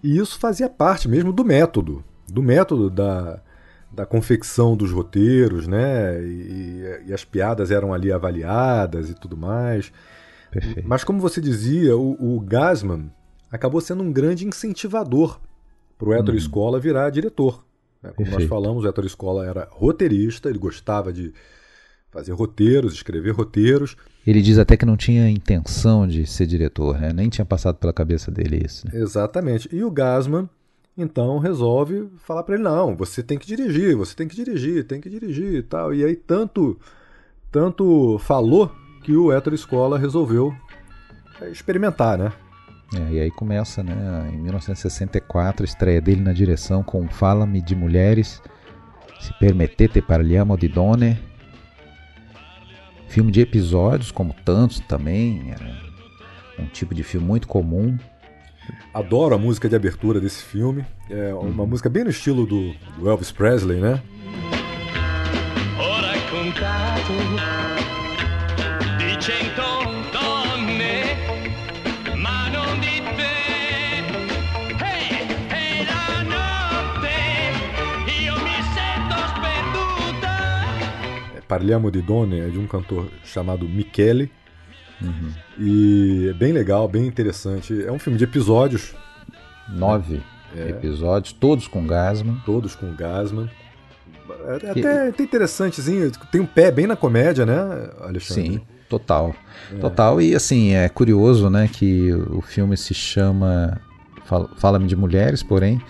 E 0.02 0.18
isso 0.18 0.40
fazia 0.40 0.70
parte 0.70 1.10
mesmo 1.10 1.34
do 1.34 1.44
método, 1.44 2.02
do 2.30 2.42
método 2.42 2.90
da, 2.90 3.42
da 3.96 4.06
confecção 4.06 4.76
dos 4.76 4.92
roteiros, 4.92 5.68
né? 5.68 6.22
E, 6.22 7.04
e, 7.08 7.14
as 7.14 7.24
piadas 7.24 7.72
eram 7.72 7.94
ali 7.94 8.12
avaliadas 8.12 9.10
e 9.10 9.14
tudo 9.14 9.38
mais. 9.38 9.92
Perfeito. 10.52 10.88
Mas 10.88 11.04
como 11.04 11.20
você 11.20 11.40
dizia, 11.40 11.96
o, 11.98 12.36
o 12.36 12.40
Gasman 12.42 13.10
acabou 13.50 13.80
sendo 13.80 14.04
um 14.04 14.12
grande 14.12 14.46
incentivador 14.46 15.40
para 15.98 16.10
o 16.10 16.12
hum. 16.12 16.36
Escola 16.36 16.80
virar 16.80 17.10
diretor. 17.10 17.64
Né? 18.04 18.12
Como 18.12 18.30
Perfeito. 18.30 18.40
nós 18.42 18.50
falamos, 18.50 18.84
o 18.84 18.88
Héctor 18.88 19.06
Escola 19.06 19.46
era 19.46 19.68
roteirista, 19.72 20.50
ele 20.50 20.60
gostava 20.60 21.14
de 21.14 21.34
fazer 22.12 22.34
roteiros, 22.34 22.94
escrever 22.94 23.32
roteiros. 23.32 23.96
Ele 24.28 24.42
diz 24.42 24.58
até 24.58 24.76
que 24.76 24.86
não 24.86 24.98
tinha 24.98 25.30
intenção 25.30 26.08
de 26.08 26.26
ser 26.26 26.48
diretor, 26.48 27.00
né? 27.00 27.14
nem 27.14 27.30
tinha 27.30 27.46
passado 27.46 27.76
pela 27.76 27.94
cabeça 27.94 28.30
dele 28.30 28.62
isso. 28.66 28.88
Né? 28.88 29.00
Exatamente. 29.00 29.70
E 29.74 29.84
o 29.84 29.92
Gasman 29.92 30.50
então 30.98 31.40
resolve 31.40 32.10
falar 32.18 32.44
para 32.44 32.56
ele: 32.56 32.64
não, 32.64 32.96
você 32.96 33.22
tem 33.22 33.38
que 33.38 33.48
dirigir, 33.48 33.96
você 33.96 34.16
tem 34.16 34.28
que 34.28 34.36
dirigir, 34.36 34.86
tem 34.86 35.02
que 35.02 35.10
dirigir 35.10 35.56
e 35.56 35.64
tal. 35.64 35.94
E 35.94 36.04
aí 36.04 36.16
tanto, 36.16 36.80
tanto 37.52 38.18
falou 38.20 38.72
que 39.04 39.16
o 39.16 39.32
Hétero 39.32 39.56
Escola 39.56 40.00
resolveu 40.00 40.56
é, 41.42 41.50
experimentar, 41.50 42.18
né? 42.18 42.32
É, 42.94 43.14
e 43.14 43.20
aí 43.20 43.32
começa, 43.32 43.84
né, 43.84 44.32
em 44.34 44.38
1964, 44.38 45.64
a 45.64 45.66
estreia 45.66 46.00
dele 46.00 46.22
na 46.22 46.34
direção 46.34 46.84
com 46.84 47.08
Fala-me 47.08 47.62
de 47.62 47.76
Mulheres, 47.76 48.42
Se 49.20 49.34
Permettete 49.40 50.02
Parliamo 50.02 50.58
di 50.58 50.68
Donne. 50.68 51.18
Filme 53.08 53.32
de 53.32 53.42
episódios, 53.42 54.12
como 54.12 54.34
tantos 54.44 54.80
também, 54.82 55.52
era 55.52 55.66
um 56.60 56.66
tipo 56.66 56.94
de 56.94 57.04
filme 57.04 57.26
muito 57.26 57.48
comum, 57.48 57.98
Adoro 58.94 59.36
a 59.36 59.38
música 59.38 59.68
de 59.68 59.76
abertura 59.76 60.20
desse 60.20 60.44
filme. 60.44 60.86
É 61.10 61.34
uma 61.34 61.64
uhum. 61.64 61.68
música 61.68 61.90
bem 61.90 62.04
no 62.04 62.10
estilo 62.10 62.46
do, 62.46 62.74
do 62.98 63.10
Elvis 63.10 63.32
Presley, 63.32 63.80
né? 63.80 64.02
É, 81.36 81.42
Parliamo 81.48 81.92
di 81.92 82.02
Donne 82.02 82.40
é 82.40 82.48
de 82.48 82.58
um 82.58 82.68
cantor 82.68 83.10
chamado 83.24 83.68
Michele, 83.68 84.32
Uhum. 85.06 85.32
E 85.58 86.28
é 86.30 86.34
bem 86.34 86.52
legal, 86.52 86.88
bem 86.88 87.06
interessante. 87.06 87.84
É 87.84 87.92
um 87.92 88.00
filme 88.00 88.18
de 88.18 88.24
episódios. 88.24 88.94
Nove 89.70 90.22
é. 90.56 90.70
episódios, 90.70 91.34
todos 91.34 91.68
com 91.68 91.86
Gasman. 91.86 92.38
Todos 92.46 92.76
com 92.76 92.94
Gasman. 92.94 93.50
É 94.48 94.74
que... 94.74 94.80
até, 94.80 95.10
até 95.10 95.24
interessantezinho. 95.24 96.12
Tem 96.32 96.42
um 96.42 96.46
pé 96.46 96.72
bem 96.72 96.88
na 96.88 96.96
comédia, 96.96 97.46
né, 97.46 97.90
Alexandre? 98.02 98.54
Sim, 98.54 98.62
total. 98.90 99.36
É. 99.72 99.78
Total. 99.78 100.22
E 100.22 100.36
assim, 100.36 100.74
é 100.74 100.88
curioso, 100.90 101.50
né, 101.50 101.70
que 101.72 102.12
o 102.14 102.42
filme 102.42 102.78
se 102.78 102.94
chama 102.94 103.80
Fala-me 104.58 104.88
de 104.88 104.96
Mulheres, 104.96 105.44
porém 105.44 105.82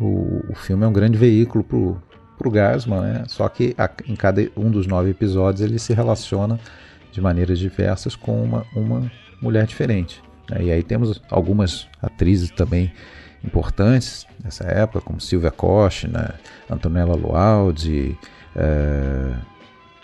o, 0.00 0.42
o 0.48 0.54
filme 0.54 0.84
é 0.84 0.86
um 0.86 0.92
grande 0.92 1.16
veículo 1.16 1.62
pro, 1.62 2.02
pro 2.36 2.50
Gasman, 2.50 3.00
né? 3.00 3.24
Só 3.28 3.48
que 3.48 3.74
a, 3.78 3.88
em 4.06 4.16
cada 4.16 4.48
um 4.56 4.70
dos 4.70 4.86
nove 4.86 5.10
episódios 5.10 5.60
ele 5.60 5.78
se 5.78 5.92
relaciona 5.92 6.58
de 7.16 7.20
maneiras 7.22 7.58
diversas 7.58 8.14
com 8.14 8.44
uma, 8.44 8.66
uma 8.74 9.10
mulher 9.40 9.66
diferente. 9.66 10.22
Né? 10.50 10.64
E 10.64 10.70
aí 10.70 10.82
temos 10.82 11.22
algumas 11.30 11.88
atrizes 12.02 12.50
também 12.50 12.92
importantes 13.42 14.26
nessa 14.44 14.64
época, 14.64 15.00
como 15.00 15.18
Silvia 15.18 15.50
Costa, 15.50 16.08
né? 16.08 16.28
Antonella 16.68 17.14
Lualdi, 17.14 18.18
é... 18.54 19.32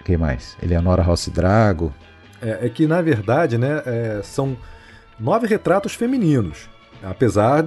quem 0.04 0.16
mais? 0.16 0.56
Eleonora 0.62 1.02
Rossi 1.02 1.30
Drago. 1.30 1.92
É, 2.40 2.66
é, 2.66 2.68
que 2.70 2.86
na 2.86 3.02
verdade, 3.02 3.58
né, 3.58 3.82
é, 3.84 4.20
são 4.22 4.56
nove 5.20 5.46
retratos 5.46 5.94
femininos, 5.94 6.68
apesar, 7.02 7.64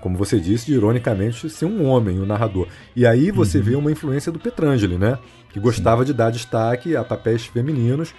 como 0.00 0.18
você 0.18 0.38
disse, 0.38 0.66
de 0.66 0.74
ironicamente 0.74 1.48
ser 1.48 1.64
um 1.64 1.86
homem, 1.86 2.18
o 2.18 2.24
um 2.24 2.26
narrador. 2.26 2.68
E 2.94 3.06
aí 3.06 3.30
você 3.30 3.58
uhum. 3.58 3.64
vê 3.64 3.74
uma 3.74 3.90
influência 3.90 4.30
do 4.30 4.38
Petrangeli, 4.38 4.98
né, 4.98 5.18
que 5.50 5.58
gostava 5.58 6.02
Sim. 6.02 6.08
de 6.08 6.14
dar 6.14 6.30
destaque 6.30 6.94
a 6.94 7.02
papéis 7.02 7.46
femininos 7.46 8.14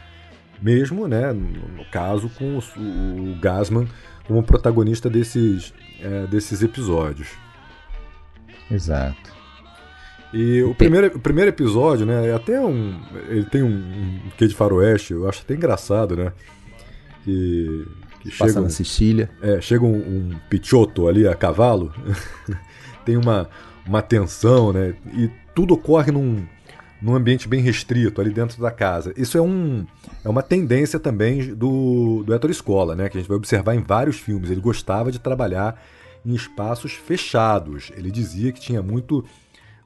mesmo, 0.63 1.07
né, 1.07 1.33
no 1.33 1.83
caso, 1.91 2.29
com 2.29 2.57
o, 2.57 3.31
o 3.31 3.35
Gasman 3.39 3.85
como 4.25 4.41
protagonista 4.41 5.09
desses, 5.09 5.73
é, 5.99 6.25
desses 6.27 6.63
episódios. 6.63 7.27
Exato. 8.71 9.33
E 10.33 10.63
o 10.63 10.73
primeiro, 10.73 11.07
o 11.15 11.19
primeiro 11.19 11.49
episódio, 11.49 12.05
né, 12.05 12.29
é 12.29 12.33
até 12.33 12.59
um. 12.59 12.99
Ele 13.27 13.45
tem 13.45 13.61
um, 13.61 13.67
um 13.67 14.31
quê 14.37 14.47
de 14.47 14.55
faroeste, 14.55 15.13
eu 15.13 15.27
acho 15.29 15.41
até 15.41 15.53
engraçado, 15.53 16.15
né? 16.15 16.31
Que, 17.23 17.85
que 18.21 18.29
Passa 18.31 18.47
chega 18.47 18.61
na 18.61 18.67
um, 18.67 18.69
Sicília. 18.69 19.29
É, 19.41 19.61
chega 19.61 19.83
um, 19.83 19.95
um 19.95 20.39
pichotto 20.49 21.07
ali 21.07 21.27
a 21.27 21.35
cavalo, 21.35 21.93
tem 23.05 23.15
uma, 23.15 23.47
uma 23.85 24.01
tensão, 24.01 24.73
né? 24.73 24.95
E 25.13 25.29
tudo 25.53 25.75
ocorre 25.75 26.11
num, 26.11 26.47
num 27.03 27.15
ambiente 27.15 27.49
bem 27.49 27.61
restrito 27.61 28.21
ali 28.21 28.29
dentro 28.29 28.61
da 28.61 28.71
casa. 28.71 29.13
Isso 29.17 29.37
é, 29.37 29.41
um, 29.41 29.85
é 30.23 30.29
uma 30.29 30.41
tendência 30.41 30.97
também 30.97 31.53
do, 31.53 32.23
do 32.23 32.33
Héctor 32.33 32.49
Escola, 32.49 32.95
né? 32.95 33.09
Que 33.09 33.17
a 33.17 33.19
gente 33.19 33.27
vai 33.27 33.35
observar 33.35 33.75
em 33.75 33.81
vários 33.81 34.17
filmes. 34.17 34.49
Ele 34.49 34.61
gostava 34.61 35.11
de 35.11 35.19
trabalhar 35.19 35.83
em 36.25 36.33
espaços 36.33 36.93
fechados. 36.93 37.91
Ele 37.97 38.09
dizia 38.09 38.53
que 38.53 38.61
tinha 38.61 38.81
muito 38.81 39.25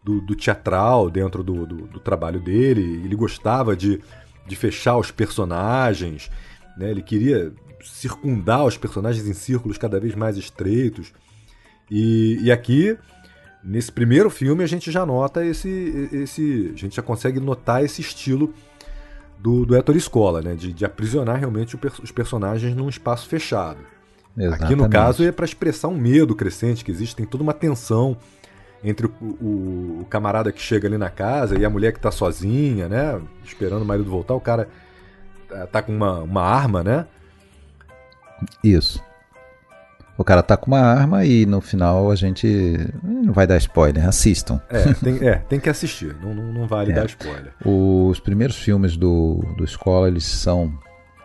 do, 0.03 0.21
do 0.21 0.35
teatral 0.35 1.09
dentro 1.09 1.43
do, 1.43 1.65
do, 1.65 1.87
do, 1.87 1.99
trabalho 1.99 2.39
dele. 2.39 3.01
Ele 3.03 3.15
gostava 3.15 3.75
de, 3.75 3.99
de 4.45 4.55
fechar 4.55 4.95
os 4.95 5.09
personagens. 5.09 6.29
Né? 6.77 6.91
Ele 6.91 7.01
queria 7.01 7.51
circundar 7.83 8.63
os 8.63 8.77
personagens 8.77 9.25
em 9.25 9.33
círculos 9.33 9.79
cada 9.79 9.99
vez 9.99 10.13
mais 10.13 10.37
estreitos. 10.37 11.11
E, 11.89 12.37
e 12.43 12.51
aqui 12.51 12.95
Nesse 13.67 13.91
primeiro 13.91 14.29
filme 14.29 14.63
a 14.63 14.67
gente 14.67 14.89
já 14.89 15.05
nota 15.05 15.45
esse, 15.45 16.09
esse 16.13 16.71
a 16.73 16.77
gente 16.77 16.95
já 16.95 17.01
consegue 17.01 17.37
notar 17.37 17.83
esse 17.83 17.99
estilo 17.99 18.53
do, 19.37 19.65
do 19.65 19.75
Héctor 19.75 19.97
Escola, 19.97 20.41
né? 20.41 20.55
De, 20.55 20.71
de 20.71 20.85
aprisionar 20.85 21.37
realmente 21.37 21.77
os 22.01 22.11
personagens 22.11 22.73
num 22.73 22.87
espaço 22.87 23.27
fechado. 23.27 23.79
Exatamente. 24.37 24.63
Aqui 24.63 24.75
no 24.75 24.89
caso 24.89 25.21
é 25.21 25.33
para 25.33 25.43
expressar 25.43 25.89
um 25.89 25.97
medo 25.97 26.33
crescente 26.33 26.85
que 26.85 26.91
existe, 26.91 27.17
tem 27.17 27.25
toda 27.25 27.43
uma 27.43 27.53
tensão 27.53 28.15
entre 28.81 29.07
o, 29.07 29.11
o, 29.21 30.01
o, 30.01 30.07
camarada 30.09 30.49
que 30.49 30.61
chega 30.61 30.87
ali 30.87 30.97
na 30.97 31.09
casa 31.09 31.59
e 31.59 31.65
a 31.65 31.69
mulher 31.69 31.91
que 31.91 31.99
está 31.99 32.11
sozinha, 32.11 32.87
né? 32.87 33.19
Esperando 33.43 33.81
o 33.81 33.85
marido 33.85 34.09
voltar, 34.09 34.33
o 34.33 34.39
cara 34.39 34.69
tá, 35.49 35.67
tá 35.67 35.81
com 35.81 35.91
uma, 35.91 36.21
uma 36.21 36.41
arma, 36.41 36.81
né? 36.83 37.05
Isso. 38.63 39.03
O 40.17 40.23
cara 40.23 40.41
tá 40.41 40.57
com 40.57 40.71
uma 40.71 40.79
arma 40.79 41.25
e 41.25 41.45
no 41.45 41.61
final 41.61 42.09
a 42.09 42.15
gente 42.15 42.47
não 43.03 43.31
vai 43.31 43.45
dar 43.45 43.57
spoiler, 43.57 44.07
assistam. 44.07 44.59
É, 44.69 44.93
tem, 44.93 45.27
é, 45.27 45.35
tem 45.35 45.59
que 45.59 45.69
assistir, 45.69 46.15
não, 46.21 46.33
não, 46.33 46.51
não 46.51 46.67
vale 46.67 46.91
é. 46.91 46.95
dar 46.95 47.05
spoiler. 47.05 47.53
Os 47.63 48.19
primeiros 48.19 48.55
filmes 48.55 48.97
do, 48.97 49.43
do 49.55 49.63
Escola, 49.63 50.07
eles 50.07 50.25
são 50.25 50.73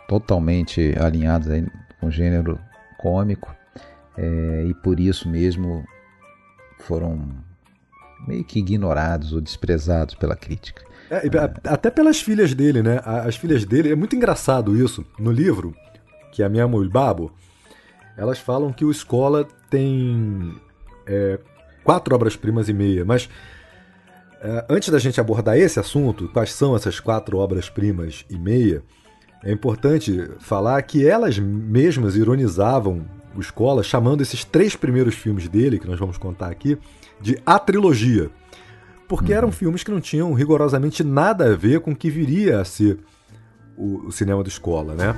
totalmente 0.06 0.94
alinhados 1.00 1.48
com 1.98 2.08
o 2.08 2.10
gênero 2.10 2.58
cômico 2.98 3.54
é, 4.16 4.66
e 4.68 4.74
por 4.74 5.00
isso 5.00 5.28
mesmo 5.28 5.84
foram 6.80 7.30
meio 8.26 8.44
que 8.44 8.58
ignorados 8.58 9.32
ou 9.32 9.40
desprezados 9.40 10.14
pela 10.14 10.36
crítica. 10.36 10.84
É, 11.10 11.22
até 11.68 11.90
pelas 11.90 12.20
filhas 12.20 12.54
dele, 12.54 12.82
né? 12.82 13.00
As 13.04 13.36
filhas 13.36 13.64
dele, 13.64 13.92
é 13.92 13.94
muito 13.94 14.16
engraçado 14.16 14.76
isso. 14.76 15.04
No 15.18 15.30
livro, 15.30 15.74
que 16.30 16.42
é 16.42 16.46
a 16.46 16.48
minha 16.48 16.66
Babo, 16.66 17.32
elas 18.16 18.38
falam 18.38 18.72
que 18.72 18.84
o 18.84 18.90
Escola 18.90 19.46
tem 19.70 20.54
é, 21.06 21.38
quatro 21.82 22.14
obras-primas 22.14 22.68
e 22.68 22.72
meia, 22.72 23.04
mas 23.04 23.28
é, 24.40 24.66
antes 24.68 24.88
da 24.88 24.98
gente 24.98 25.20
abordar 25.20 25.56
esse 25.56 25.78
assunto, 25.78 26.28
quais 26.28 26.52
são 26.52 26.74
essas 26.74 26.98
quatro 26.98 27.38
obras-primas 27.38 28.24
e 28.28 28.38
meia, 28.38 28.82
é 29.44 29.50
importante 29.50 30.30
falar 30.38 30.80
que 30.82 31.06
elas 31.06 31.38
mesmas 31.38 32.16
ironizavam 32.16 33.04
o 33.34 33.40
Escola, 33.40 33.82
chamando 33.82 34.20
esses 34.20 34.44
três 34.44 34.76
primeiros 34.76 35.14
filmes 35.14 35.48
dele, 35.48 35.78
que 35.78 35.86
nós 35.86 35.98
vamos 35.98 36.18
contar 36.18 36.48
aqui, 36.48 36.78
de 37.20 37.38
a 37.46 37.58
trilogia. 37.58 38.30
Porque 39.08 39.32
eram 39.32 39.48
uhum. 39.48 39.52
filmes 39.52 39.82
que 39.82 39.90
não 39.90 40.00
tinham 40.00 40.32
rigorosamente 40.32 41.02
nada 41.02 41.52
a 41.52 41.56
ver 41.56 41.80
com 41.80 41.92
o 41.92 41.96
que 41.96 42.10
viria 42.10 42.60
a 42.60 42.64
ser 42.64 42.98
o, 43.76 44.06
o 44.06 44.12
cinema 44.12 44.42
do 44.42 44.48
Escola, 44.48 44.94
né? 44.94 45.14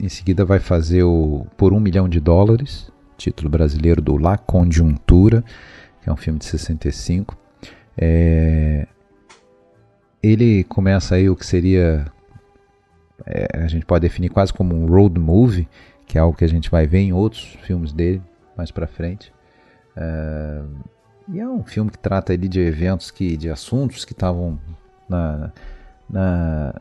Em 0.00 0.08
seguida 0.08 0.44
vai 0.44 0.60
fazer 0.60 1.02
o 1.02 1.46
Por 1.56 1.72
um 1.72 1.80
Milhão 1.80 2.08
de 2.08 2.20
Dólares, 2.20 2.90
título 3.16 3.50
brasileiro 3.50 4.00
do 4.00 4.16
La 4.16 4.38
Conjuntura, 4.38 5.44
que 6.00 6.08
é 6.08 6.12
um 6.12 6.16
filme 6.16 6.38
de 6.38 6.44
65. 6.44 7.36
É... 7.96 8.86
Ele 10.22 10.62
começa 10.64 11.16
aí 11.16 11.28
o 11.28 11.34
que 11.34 11.44
seria, 11.44 12.06
é, 13.26 13.48
a 13.54 13.66
gente 13.66 13.84
pode 13.84 14.02
definir 14.02 14.28
quase 14.28 14.52
como 14.52 14.74
um 14.74 14.86
road 14.86 15.18
movie, 15.18 15.68
que 16.06 16.16
é 16.16 16.20
algo 16.20 16.36
que 16.36 16.44
a 16.44 16.48
gente 16.48 16.70
vai 16.70 16.86
ver 16.86 16.98
em 16.98 17.12
outros 17.12 17.56
filmes 17.62 17.92
dele 17.92 18.22
mais 18.56 18.70
para 18.70 18.86
frente. 18.86 19.32
É... 19.96 20.62
E 21.30 21.40
é 21.40 21.46
um 21.46 21.62
filme 21.64 21.90
que 21.90 21.98
trata 21.98 22.32
ali 22.32 22.48
de 22.48 22.60
eventos 22.60 23.10
que, 23.10 23.36
de 23.36 23.50
assuntos 23.50 24.04
que 24.04 24.12
estavam 24.12 24.58
na, 25.08 25.52
na, 26.08 26.80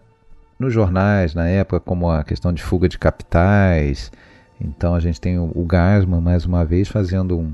nos 0.60 0.74
jornais 0.74 1.34
na 1.34 1.48
época, 1.48 1.80
como 1.80 2.10
a 2.10 2.24
questão 2.24 2.52
de 2.52 2.64
fuga 2.64 2.90
de 2.90 2.98
capitais. 2.98 4.12
Então 4.60 4.96
a 4.96 5.00
gente 5.00 5.22
tem 5.22 5.38
o, 5.38 5.66
Gasman 5.66 6.22
mais 6.22 6.46
uma 6.46 6.66
vez 6.66 6.88
fazendo 6.88 7.38
um, 7.38 7.54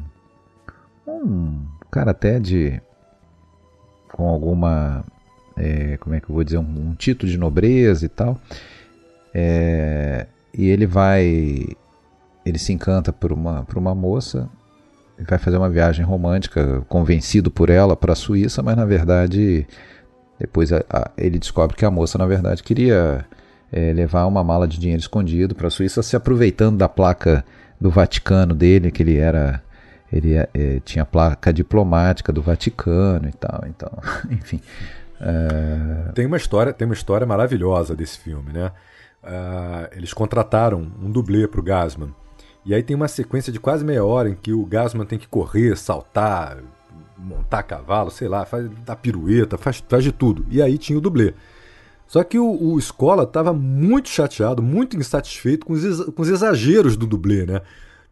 um 1.07 1.65
cara 1.91 2.11
até 2.11 2.39
de 2.39 2.81
com 4.11 4.27
alguma 4.27 5.03
é, 5.57 5.97
como 5.97 6.15
é 6.15 6.21
que 6.21 6.29
eu 6.29 6.33
vou 6.33 6.43
dizer 6.43 6.57
um, 6.57 6.89
um 6.89 6.95
título 6.95 7.29
de 7.31 7.37
nobreza 7.37 8.05
e 8.05 8.09
tal 8.09 8.39
é, 9.33 10.27
e 10.53 10.69
ele 10.69 10.85
vai 10.85 11.65
ele 12.45 12.57
se 12.57 12.71
encanta 12.71 13.11
por 13.11 13.33
uma 13.33 13.63
por 13.63 13.77
uma 13.77 13.93
moça 13.93 14.49
vai 15.27 15.37
fazer 15.37 15.57
uma 15.57 15.69
viagem 15.69 16.05
romântica 16.05 16.81
convencido 16.87 17.51
por 17.51 17.69
ela 17.69 17.95
para 17.95 18.13
a 18.13 18.15
Suíça 18.15 18.63
mas 18.63 18.77
na 18.77 18.85
verdade 18.85 19.67
depois 20.43 20.73
a, 20.73 20.83
a, 20.89 21.09
ele 21.17 21.39
descobre 21.39 21.73
que 21.73 21.85
a 21.85 21.89
moça, 21.89 22.17
na 22.17 22.25
verdade, 22.25 22.61
queria 22.61 23.25
é, 23.71 23.93
levar 23.93 24.25
uma 24.25 24.43
mala 24.43 24.67
de 24.67 24.77
dinheiro 24.77 24.99
escondido 24.99 25.55
para 25.55 25.67
a 25.67 25.71
Suíça, 25.71 26.03
se 26.03 26.17
aproveitando 26.17 26.77
da 26.77 26.89
placa 26.89 27.45
do 27.79 27.89
Vaticano 27.89 28.53
dele, 28.53 28.91
que 28.91 29.01
ele 29.01 29.17
era. 29.17 29.63
Ele 30.11 30.35
é, 30.35 30.81
tinha 30.83 31.05
placa 31.05 31.51
diplomática 31.53 32.33
do 32.33 32.41
Vaticano 32.41 33.29
e 33.29 33.31
tal. 33.31 33.63
Então, 33.67 33.89
enfim. 34.29 34.59
É... 35.19 36.11
Tem 36.11 36.25
uma 36.25 36.37
história, 36.37 36.73
tem 36.73 36.85
uma 36.85 36.93
história 36.93 37.25
maravilhosa 37.25 37.95
desse 37.95 38.19
filme, 38.19 38.51
né? 38.51 38.69
Uh, 39.23 39.87
eles 39.95 40.13
contrataram 40.13 40.91
um 41.01 41.09
dublê 41.09 41.47
para 41.47 41.61
o 41.61 41.63
Gasman. 41.63 42.13
E 42.65 42.75
aí 42.75 42.83
tem 42.83 42.95
uma 42.95 43.07
sequência 43.07 43.51
de 43.51 43.61
quase 43.61 43.85
meia 43.85 44.03
hora 44.03 44.29
em 44.29 44.35
que 44.35 44.51
o 44.51 44.65
Gasman 44.65 45.05
tem 45.05 45.17
que 45.17 45.27
correr, 45.27 45.77
saltar, 45.77 46.57
montar 47.23 47.63
cavalo, 47.63 48.11
sei 48.11 48.27
lá, 48.27 48.45
faz 48.45 48.69
da 48.85 48.95
pirueta, 48.95 49.57
faz, 49.57 49.83
faz 49.87 50.03
de 50.03 50.11
tudo. 50.11 50.45
E 50.49 50.61
aí 50.61 50.77
tinha 50.77 50.97
o 50.97 51.01
dublê. 51.01 51.33
Só 52.05 52.23
que 52.23 52.37
o, 52.37 52.45
o 52.45 52.77
Escola 52.77 53.23
estava 53.23 53.53
muito 53.53 54.09
chateado, 54.09 54.61
muito 54.61 54.97
insatisfeito 54.97 55.65
com 55.65 55.73
os, 55.73 56.05
com 56.11 56.21
os 56.21 56.29
exageros 56.29 56.95
do 56.97 57.07
dublê, 57.07 57.45
né? 57.45 57.61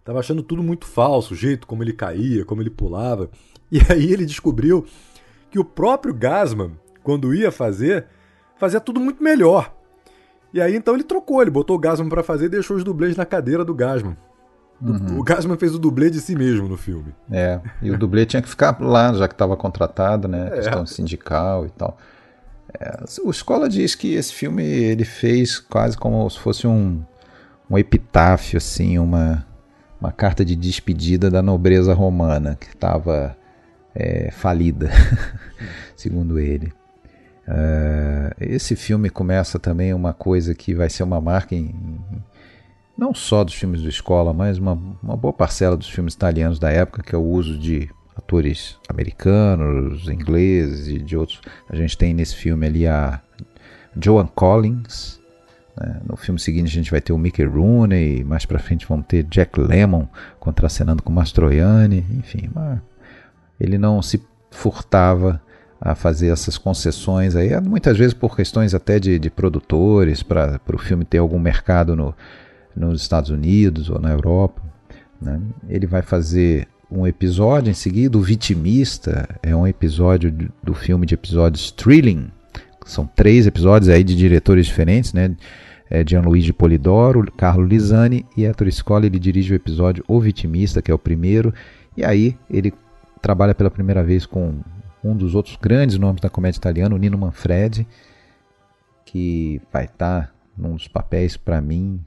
Tava 0.04 0.20
achando 0.20 0.42
tudo 0.42 0.64
muito 0.64 0.86
falso, 0.86 1.34
o 1.34 1.38
jeito 1.38 1.68
como 1.68 1.84
ele 1.84 1.94
caía, 1.94 2.44
como 2.46 2.62
ele 2.62 2.70
pulava. 2.70 3.30
E 3.72 3.80
aí 3.90 4.12
ele 4.12 4.26
descobriu 4.26 4.86
que 5.50 5.60
o 5.60 5.64
próprio 5.64 6.14
Gasman, 6.14 6.72
quando 7.04 7.34
ia 7.34 7.52
fazer, 7.52 8.06
fazia 8.58 8.80
tudo 8.80 9.00
muito 9.00 9.24
melhor. 9.24 9.74
E 10.54 10.60
aí 10.60 10.76
então 10.76 10.94
ele 10.94 11.04
trocou, 11.04 11.42
ele 11.42 11.52
botou 11.52 11.76
o 11.76 11.80
Gasman 11.80 12.10
para 12.10 12.24
fazer 12.24 12.46
e 12.46 12.50
deixou 12.50 12.76
os 12.76 12.84
dublês 12.84 13.16
na 13.16 13.26
cadeira 13.26 13.64
do 13.64 13.74
Gasman. 13.74 14.18
Uhum. 14.82 15.20
O 15.20 15.24
Gasman 15.24 15.58
fez 15.58 15.76
o 15.76 15.80
dublê 15.80 16.10
de 16.10 16.20
si 16.20 16.36
mesmo 16.36 16.68
no 16.68 16.76
filme. 16.76 17.14
É, 17.32 17.60
e 17.82 17.92
o 17.92 17.98
dublê 17.98 18.26
tinha 18.26 18.42
que 18.42 18.50
ficar 18.50 18.80
lá, 18.82 19.14
já 19.14 19.28
que 19.28 19.36
estava 19.36 19.56
contratado, 19.56 20.28
né? 20.28 20.48
É. 20.48 20.56
Questão 20.56 20.86
sindical 20.86 21.66
e 21.66 21.70
tal. 21.70 21.98
É, 22.80 23.04
o 23.24 23.30
Escola 23.30 23.70
diz 23.70 23.94
que 23.94 24.14
esse 24.14 24.34
filme 24.34 24.64
ele 24.64 25.06
fez 25.06 25.60
quase 25.60 25.98
como 25.98 26.28
se 26.30 26.40
fosse 26.40 26.66
um, 26.66 27.04
um 27.70 27.78
epitáfio, 27.78 28.58
assim, 28.58 28.98
uma, 28.98 29.46
uma 30.00 30.12
carta 30.12 30.44
de 30.44 30.56
despedida 30.56 31.30
da 31.30 31.42
nobreza 31.42 31.94
romana, 31.94 32.58
que 32.60 32.68
estava 32.68 33.36
é, 33.94 34.32
falida, 34.32 34.90
segundo 35.96 36.40
ele. 36.40 36.74
Uh, 37.48 38.32
esse 38.40 38.76
filme 38.76 39.10
começa 39.10 39.60
também 39.60 39.94
uma 39.94 40.14
coisa 40.14 40.54
que 40.56 40.74
vai 40.74 40.90
ser 40.90 41.04
uma 41.04 41.20
marca 41.20 41.56
em, 41.56 41.76
não 43.02 43.16
só 43.16 43.44
dos 43.44 43.56
filmes 43.56 43.82
de 43.82 43.90
escola, 43.90 44.32
mas 44.32 44.60
uma, 44.60 44.78
uma 45.02 45.18
boa 45.18 45.34
parcela 45.34 45.76
dos 45.76 45.90
filmes 45.90 46.14
italianos 46.14 46.60
da 46.60 46.70
época, 46.70 47.02
que 47.02 47.16
é 47.16 47.18
o 47.18 47.24
uso 47.24 47.58
de 47.58 47.90
atores 48.16 48.78
americanos, 48.88 50.08
ingleses 50.08 50.88
e 50.88 51.00
de 51.00 51.18
outros. 51.18 51.42
A 51.68 51.76
gente 51.76 51.98
tem 51.98 52.14
nesse 52.14 52.36
filme 52.36 52.68
ali 52.68 52.86
a 52.86 53.20
Joan 54.00 54.28
Collins. 54.28 55.20
Né? 55.76 56.00
No 56.08 56.16
filme 56.16 56.40
seguinte 56.40 56.68
a 56.68 56.74
gente 56.74 56.92
vai 56.92 57.02
ter 57.02 57.12
o 57.12 57.18
Mickey 57.18 57.44
Rooney, 57.44 58.24
mais 58.24 58.46
pra 58.46 58.60
frente 58.60 58.86
vamos 58.88 59.08
ter 59.08 59.24
Jack 59.24 59.60
Lemmon 59.60 60.06
contracenando 60.40 61.02
com 61.02 61.12
Mastroianni, 61.12 62.06
enfim. 62.20 62.52
ele 63.60 63.80
não 63.80 64.00
se 64.04 64.22
furtava 64.52 65.42
a 65.80 65.96
fazer 65.96 66.28
essas 66.28 66.56
concessões 66.56 67.36
aí, 67.36 67.60
muitas 67.60 67.98
vezes 67.98 68.14
por 68.14 68.36
questões 68.36 68.76
até 68.76 69.00
de, 69.00 69.18
de 69.18 69.32
produtores, 69.32 70.22
para 70.22 70.62
o 70.72 70.78
filme 70.78 71.04
ter 71.04 71.18
algum 71.18 71.40
mercado 71.40 71.96
no, 71.96 72.14
nos 72.76 73.02
Estados 73.02 73.30
Unidos 73.30 73.90
ou 73.90 74.00
na 74.00 74.12
Europa. 74.12 74.62
Né? 75.22 75.40
Ele 75.70 75.86
vai 75.86 76.02
fazer 76.02 76.68
um 76.92 77.08
episódio 77.08 77.72
em 77.72 77.74
seguida, 77.74 78.18
o 78.18 78.22
Vitimista, 78.22 79.30
é 79.42 79.56
um 79.56 79.66
episódio 79.66 80.32
do 80.62 80.74
filme 80.74 81.06
de 81.06 81.14
episódios 81.14 81.72
Thrilling. 81.72 82.30
São 82.86 83.06
três 83.06 83.48
episódios 83.48 83.90
aí 83.90 84.04
de 84.04 84.16
diretores 84.16 84.66
diferentes, 84.66 85.14
né? 85.14 85.36
É 85.90 86.04
Gianluigi 86.08 86.54
Polidoro, 86.54 87.30
Carlo 87.34 87.66
Lisani 87.66 88.26
e 88.36 88.46
Ettore 88.46 88.72
Scola. 88.72 89.06
Ele 89.06 89.20
dirige 89.20 89.54
o 89.54 89.56
episódio 89.56 90.04
O 90.08 90.20
Vitimista, 90.20 90.82
que 90.82 90.90
é 90.90 90.94
o 90.94 90.98
primeiro. 90.98 91.54
E 91.96 92.04
aí 92.04 92.38
ele 92.50 92.74
trabalha 93.22 93.54
pela 93.54 93.70
primeira 93.70 94.04
vez 94.04 94.26
com 94.26 94.56
um 95.04 95.16
dos 95.16 95.36
outros 95.36 95.58
grandes 95.62 95.98
nomes 95.98 96.22
da 96.22 96.30
comédia 96.30 96.58
italiana, 96.58 96.96
o 96.96 96.98
Nino 96.98 97.18
Manfredi, 97.18 97.88
que 99.06 99.62
vai 99.72 99.86
estar 99.86 100.28
tá 100.28 100.32
num 100.58 100.76
dos 100.76 100.88
papéis, 100.88 101.36
para 101.36 101.60
mim, 101.60 102.00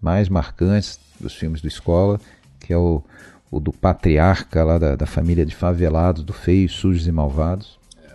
mais 0.00 0.28
marcantes 0.28 0.98
dos 1.20 1.34
filmes 1.34 1.60
do 1.60 1.68
Escola, 1.68 2.20
que 2.58 2.72
é 2.72 2.76
o, 2.76 3.02
o 3.50 3.60
do 3.60 3.72
patriarca 3.72 4.64
lá 4.64 4.78
da, 4.78 4.96
da 4.96 5.06
família 5.06 5.44
de 5.44 5.54
favelados, 5.54 6.22
do 6.22 6.32
Feios, 6.32 6.72
Sujos 6.72 7.06
e 7.06 7.12
Malvados. 7.12 7.78
É. 8.02 8.14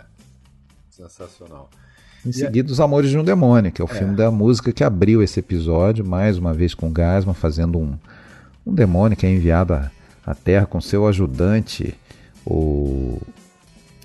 Sensacional. 0.90 1.70
Em 2.24 2.32
seguida. 2.32 2.72
Os 2.72 2.80
Amores 2.80 3.10
de 3.10 3.18
um 3.18 3.22
Demônio, 3.22 3.70
que 3.70 3.80
é 3.80 3.84
o 3.84 3.90
é. 3.90 3.94
filme 3.94 4.16
da 4.16 4.30
música 4.30 4.72
que 4.72 4.82
abriu 4.82 5.22
esse 5.22 5.38
episódio, 5.38 6.04
mais 6.04 6.38
uma 6.38 6.52
vez 6.52 6.74
com 6.74 6.90
Gasman, 6.90 7.34
fazendo 7.34 7.78
um, 7.78 7.96
um 8.66 8.74
demônio 8.74 9.16
que 9.16 9.26
é 9.26 9.30
enviado 9.32 9.74
à, 9.74 9.90
à 10.24 10.34
Terra 10.34 10.66
com 10.66 10.80
seu 10.80 11.06
ajudante, 11.06 11.94
o, 12.44 13.20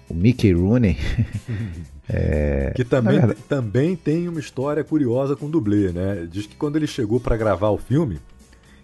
o 0.07 0.13
Mickey 0.13 0.53
Rooney. 0.53 0.97
É, 2.13 2.73
que 2.75 2.83
também, 2.83 3.19
verdade... 3.19 3.39
também 3.47 3.95
tem 3.95 4.27
uma 4.27 4.39
história 4.39 4.83
curiosa 4.83 5.33
com 5.33 5.45
o 5.45 5.49
dublê, 5.49 5.93
né? 5.93 6.27
Diz 6.29 6.45
que 6.45 6.57
quando 6.57 6.75
ele 6.75 6.85
chegou 6.85 7.21
para 7.21 7.37
gravar 7.37 7.69
o 7.69 7.77
filme, 7.77 8.19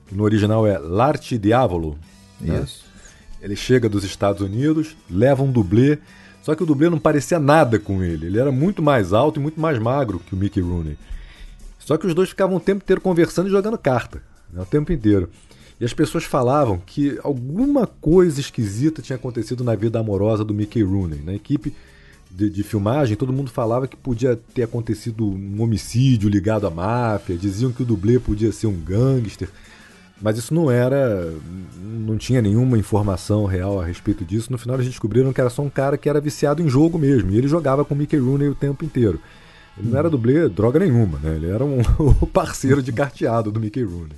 que 0.08 0.16
no 0.16 0.24
original 0.24 0.66
é 0.66 0.78
L'Arte 0.78 1.38
Diavolo, 1.38 2.00
né? 2.40 2.62
Isso. 2.64 2.86
ele 3.42 3.56
chega 3.56 3.90
dos 3.90 4.06
Estados 4.06 4.42
Unidos, 4.42 4.96
leva 5.10 5.44
um 5.44 5.52
dublê, 5.52 5.98
só 6.42 6.56
que 6.56 6.64
o 6.64 6.66
dublê 6.66 6.90
não 6.90 7.00
parecia 7.00 7.38
nada 7.38 7.78
com 7.78 8.02
ele. 8.02 8.28
Ele 8.28 8.40
era 8.40 8.50
muito 8.50 8.82
mais 8.82 9.12
alto 9.12 9.42
e 9.42 9.44
muito 9.44 9.60
mais 9.60 9.78
magro 9.78 10.20
que 10.20 10.34
o 10.34 10.38
Mickey 10.38 10.62
Rooney. 10.62 10.98
Só 11.78 11.98
que 11.98 12.08
os 12.08 12.14
dois 12.14 12.30
ficavam 12.30 12.56
o 12.56 12.62
tempo 12.62 12.82
inteiro 12.82 13.02
conversando 13.02 13.48
e 13.48 13.52
jogando 13.52 13.78
carta, 13.78 14.22
né? 14.54 14.62
o 14.62 14.66
tempo 14.66 14.94
inteiro. 14.94 15.30
E 15.82 15.84
as 15.84 15.94
pessoas 15.94 16.24
falavam 16.24 16.82
que 16.86 17.20
alguma 17.22 17.86
coisa 17.86 18.40
esquisita 18.40 19.02
tinha 19.02 19.18
acontecido 19.18 19.66
na 19.66 19.76
vida 19.76 20.00
amorosa 20.00 20.46
do 20.46 20.54
Mickey 20.54 20.82
Rooney. 20.82 21.22
Na 21.22 21.34
equipe 21.34 21.74
de, 22.30 22.50
de, 22.50 22.64
filmagem, 22.64 23.16
todo 23.16 23.34
mundo 23.34 23.50
falava 23.50 23.88
que 23.88 23.96
podia 23.96 24.40
ter 24.54 24.64
acontecido 24.64 25.26
um 25.26 25.62
homicídio 25.62 26.30
ligado 26.30 26.68
à 26.68 26.70
máfia, 26.70 27.36
diziam 27.36 27.72
que 27.72 27.84
o 27.84 27.86
dublê 27.86 28.20
podia 28.20 28.52
ser 28.52 28.68
um 28.68 28.80
gangster, 28.80 29.50
mas 30.22 30.38
isso 30.38 30.54
não 30.54 30.70
era, 30.70 31.34
não 31.82 32.18
tinha 32.18 32.42
nenhuma 32.42 32.78
informação 32.78 33.46
real 33.46 33.80
a 33.80 33.86
respeito 33.86 34.26
disso. 34.26 34.52
No 34.52 34.58
final 34.58 34.76
eles 34.76 34.88
descobriram 34.88 35.32
que 35.32 35.42
era 35.42 35.50
só 35.50 35.62
um 35.62 35.70
cara 35.70 35.98
que 35.98 36.10
era 36.10 36.20
viciado 36.20 36.62
em 36.62 36.70
jogo 36.70 36.98
mesmo, 36.98 37.32
e 37.32 37.38
ele 37.38 37.48
jogava 37.48 37.86
com 37.86 37.94
o 37.94 37.98
Mickey 37.98 38.18
Rooney 38.18 38.50
o 38.50 38.56
tempo 38.56 38.84
inteiro. 38.84 39.20
Ele 39.78 39.90
não 39.90 40.00
era 40.00 40.10
dublê 40.10 40.50
droga 40.50 40.80
nenhuma, 40.80 41.20
né? 41.20 41.36
Ele 41.36 41.50
era 41.50 41.64
um 41.64 41.82
parceiro 42.34 42.82
de 42.82 42.92
carteado 42.92 43.52
do 43.52 43.60
Mickey 43.60 43.84
Rooney. 43.84 44.16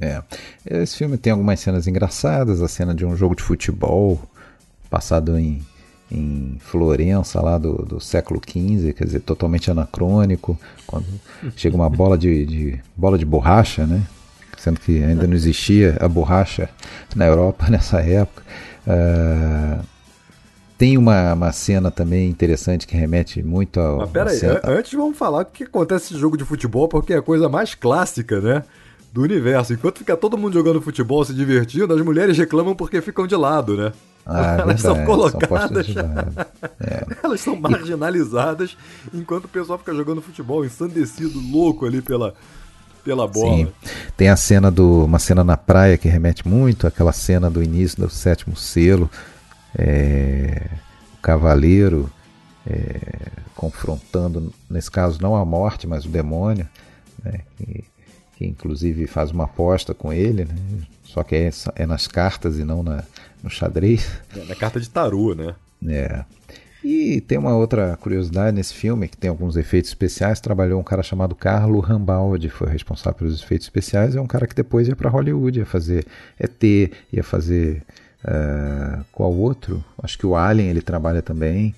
É. 0.00 0.22
Esse 0.64 0.96
filme 0.96 1.16
tem 1.16 1.32
algumas 1.32 1.60
cenas 1.60 1.86
engraçadas, 1.86 2.60
a 2.60 2.68
cena 2.68 2.94
de 2.94 3.04
um 3.04 3.16
jogo 3.16 3.34
de 3.34 3.42
futebol 3.42 4.20
passado 4.90 5.38
em, 5.38 5.62
em 6.10 6.56
Florença, 6.60 7.40
lá 7.40 7.58
do, 7.58 7.74
do 7.84 8.00
século 8.00 8.40
XV, 8.40 8.92
quer 8.92 9.04
dizer, 9.04 9.20
totalmente 9.20 9.70
anacrônico, 9.70 10.58
quando 10.86 11.06
chega 11.56 11.74
uma 11.74 11.90
bola 11.90 12.16
de, 12.16 12.46
de, 12.46 12.80
bola 12.96 13.18
de 13.18 13.24
borracha, 13.24 13.86
né? 13.86 14.02
Sendo 14.56 14.80
que 14.80 15.02
ainda 15.02 15.26
não 15.26 15.34
existia 15.34 15.96
a 16.00 16.08
borracha 16.08 16.68
na 17.14 17.26
Europa 17.26 17.66
nessa 17.70 18.00
época. 18.00 18.42
Uh, 18.86 19.84
tem 20.78 20.96
uma, 20.96 21.32
uma 21.34 21.52
cena 21.52 21.90
também 21.90 22.28
interessante 22.28 22.86
que 22.86 22.96
remete 22.96 23.42
muito 23.42 23.80
ao. 23.80 23.98
Mas 23.98 24.10
pera 24.10 24.30
aí, 24.30 24.36
cena... 24.36 24.60
antes 24.64 24.92
vamos 24.92 25.16
falar 25.16 25.42
o 25.42 25.44
que 25.46 25.64
acontece 25.64 26.12
nesse 26.12 26.20
jogo 26.20 26.36
de 26.36 26.44
futebol, 26.44 26.88
porque 26.88 27.12
é 27.14 27.16
a 27.16 27.22
coisa 27.22 27.48
mais 27.48 27.74
clássica, 27.74 28.40
né? 28.40 28.62
do 29.12 29.22
universo. 29.22 29.72
Enquanto 29.72 29.98
fica 29.98 30.14
todo 30.14 30.36
mundo 30.36 30.52
jogando 30.52 30.80
futebol, 30.82 31.24
se 31.24 31.32
divertindo, 31.32 31.92
as 31.92 32.02
mulheres 32.02 32.36
reclamam 32.36 32.76
porque 32.76 33.00
ficam 33.00 33.26
de 33.26 33.34
lado, 33.34 33.74
né? 33.74 33.90
Ah, 34.26 34.56
elas 34.60 34.82
verdade, 34.82 34.82
são 34.82 35.04
colocadas. 35.04 35.86
São 35.86 36.02
é. 36.80 37.06
Elas 37.22 37.40
são 37.40 37.56
marginalizadas, 37.56 38.76
enquanto 39.14 39.44
o 39.44 39.48
pessoal 39.48 39.78
fica 39.78 39.94
jogando 39.94 40.20
futebol 40.20 40.64
ensandecido, 40.64 41.40
louco 41.40 41.86
ali 41.86 42.02
pela, 42.02 42.34
pela 43.04 43.28
bola. 43.28 43.56
Sim. 43.56 43.72
Tem 44.16 44.28
a 44.28 44.36
cena 44.36 44.70
do. 44.70 45.04
uma 45.04 45.20
cena 45.20 45.44
na 45.44 45.56
praia 45.56 45.96
que 45.96 46.08
remete 46.08 46.46
muito 46.46 46.86
àquela 46.86 47.12
cena 47.12 47.48
do 47.48 47.62
início 47.62 48.02
do 48.02 48.10
sétimo 48.10 48.56
selo. 48.56 49.08
É, 49.78 50.70
o 51.18 51.22
cavaleiro 51.22 52.10
é, 52.66 53.00
confrontando, 53.54 54.52
nesse 54.68 54.90
caso, 54.90 55.22
não 55.22 55.36
a 55.36 55.44
morte, 55.44 55.86
mas 55.86 56.04
o 56.04 56.08
demônio. 56.08 56.68
Né, 57.22 57.40
que, 57.56 57.84
que 58.36 58.46
inclusive 58.46 59.06
faz 59.06 59.30
uma 59.30 59.44
aposta 59.44 59.94
com 59.94 60.12
ele, 60.12 60.44
né? 60.44 60.54
só 61.04 61.22
que 61.22 61.34
é, 61.34 61.50
é 61.76 61.86
nas 61.86 62.06
cartas 62.06 62.58
e 62.58 62.64
não 62.64 62.82
na, 62.82 63.02
no 63.42 63.50
xadrez. 63.50 64.20
É, 64.36 64.44
na 64.44 64.54
carta 64.54 64.80
de 64.80 64.88
tarô, 64.88 65.34
né? 65.34 65.54
É. 65.86 66.24
E 66.88 67.20
tem 67.20 67.36
uma 67.36 67.56
outra 67.56 67.96
curiosidade 67.96 68.54
nesse 68.54 68.72
filme, 68.72 69.08
que 69.08 69.16
tem 69.16 69.28
alguns 69.28 69.56
efeitos 69.56 69.90
especiais. 69.90 70.40
Trabalhou 70.40 70.80
um 70.80 70.84
cara 70.84 71.02
chamado 71.02 71.34
Carlo 71.34 71.80
Rambaldi, 71.80 72.48
foi 72.48 72.68
responsável 72.68 73.18
pelos 73.18 73.42
efeitos 73.42 73.66
especiais. 73.66 74.14
É 74.14 74.20
um 74.20 74.26
cara 74.26 74.46
que 74.46 74.54
depois 74.54 74.86
ia 74.86 74.94
para 74.94 75.10
Hollywood, 75.10 75.58
ia 75.58 75.66
fazer 75.66 76.06
ET, 76.38 76.62
ia 77.12 77.24
fazer. 77.24 77.82
Uh, 78.24 79.04
qual 79.12 79.32
outro? 79.32 79.84
Acho 80.02 80.16
que 80.16 80.26
o 80.26 80.36
Alien 80.36 80.68
ele 80.68 80.80
trabalha 80.82 81.22
também. 81.22 81.74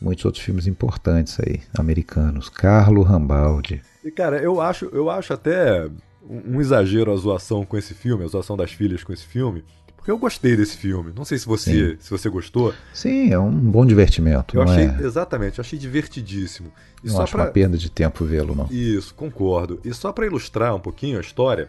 Muitos 0.00 0.24
outros 0.24 0.44
filmes 0.44 0.66
importantes 0.66 1.38
aí, 1.40 1.60
americanos. 1.76 2.48
Carlo 2.48 3.02
Rambaldi. 3.02 3.82
E, 4.04 4.12
cara, 4.12 4.38
eu 4.38 4.60
acho, 4.60 4.84
eu 4.92 5.10
acho 5.10 5.32
até 5.32 5.88
um 6.28 6.60
exagero 6.60 7.12
a 7.12 7.16
zoação 7.16 7.64
com 7.64 7.76
esse 7.76 7.94
filme, 7.94 8.24
a 8.24 8.28
zoação 8.28 8.56
das 8.56 8.72
filhas 8.72 9.02
com 9.02 9.12
esse 9.12 9.24
filme. 9.24 9.64
Porque 10.06 10.12
eu 10.12 10.18
gostei 10.18 10.56
desse 10.56 10.76
filme. 10.76 11.12
Não 11.16 11.24
sei 11.24 11.36
se 11.36 11.44
você, 11.44 11.96
se 11.98 12.08
você 12.08 12.28
gostou. 12.28 12.72
Sim, 12.94 13.32
é 13.32 13.38
um 13.40 13.50
bom 13.50 13.84
divertimento. 13.84 14.56
Eu 14.56 14.62
achei, 14.62 14.84
é? 14.84 14.98
exatamente, 15.00 15.58
eu 15.58 15.62
achei 15.62 15.76
divertidíssimo. 15.76 16.72
E 17.02 17.08
não 17.08 17.20
acho 17.20 17.32
pra... 17.32 17.42
uma 17.42 17.50
perda 17.50 17.76
de 17.76 17.90
tempo 17.90 18.24
vê-lo, 18.24 18.54
não. 18.54 18.68
Isso, 18.70 19.12
concordo. 19.12 19.80
E 19.84 19.92
só 19.92 20.12
para 20.12 20.24
ilustrar 20.24 20.76
um 20.76 20.78
pouquinho 20.78 21.18
a 21.18 21.20
história, 21.20 21.68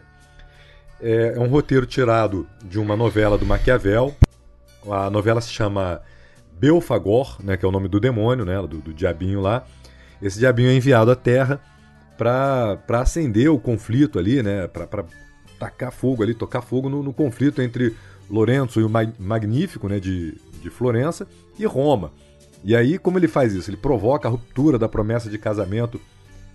é, 1.02 1.32
é 1.34 1.40
um 1.40 1.48
roteiro 1.48 1.84
tirado 1.84 2.46
de 2.64 2.78
uma 2.78 2.94
novela 2.96 3.36
do 3.36 3.44
Maquiavel. 3.44 4.14
A 4.88 5.10
novela 5.10 5.40
se 5.40 5.50
chama 5.50 6.00
Belfagor, 6.60 7.38
né, 7.42 7.56
que 7.56 7.64
é 7.64 7.68
o 7.68 7.72
nome 7.72 7.88
do 7.88 7.98
demônio, 7.98 8.44
né, 8.44 8.56
do, 8.60 8.78
do 8.78 8.94
diabinho 8.94 9.40
lá. 9.40 9.66
Esse 10.22 10.38
diabinho 10.38 10.70
é 10.70 10.74
enviado 10.74 11.10
à 11.10 11.16
Terra 11.16 11.60
para 12.16 13.00
acender 13.00 13.50
o 13.50 13.58
conflito 13.58 14.16
ali, 14.16 14.44
né? 14.44 14.68
Para 14.68 15.04
tacar 15.58 15.90
fogo 15.90 16.22
ali, 16.22 16.34
tocar 16.34 16.62
fogo 16.62 16.88
no, 16.88 17.02
no 17.02 17.12
conflito 17.12 17.60
entre 17.60 17.96
Lourenço 18.30 18.80
e 18.80 18.84
o 18.84 18.90
Magnífico, 19.18 19.88
né? 19.88 19.98
De, 19.98 20.34
de 20.62 20.70
Florença 20.70 21.26
e 21.58 21.64
Roma. 21.64 22.12
E 22.64 22.74
aí, 22.74 22.98
como 22.98 23.18
ele 23.18 23.28
faz 23.28 23.54
isso? 23.54 23.70
Ele 23.70 23.76
provoca 23.76 24.28
a 24.28 24.30
ruptura 24.30 24.78
da 24.78 24.88
promessa 24.88 25.30
de 25.30 25.38
casamento 25.38 26.00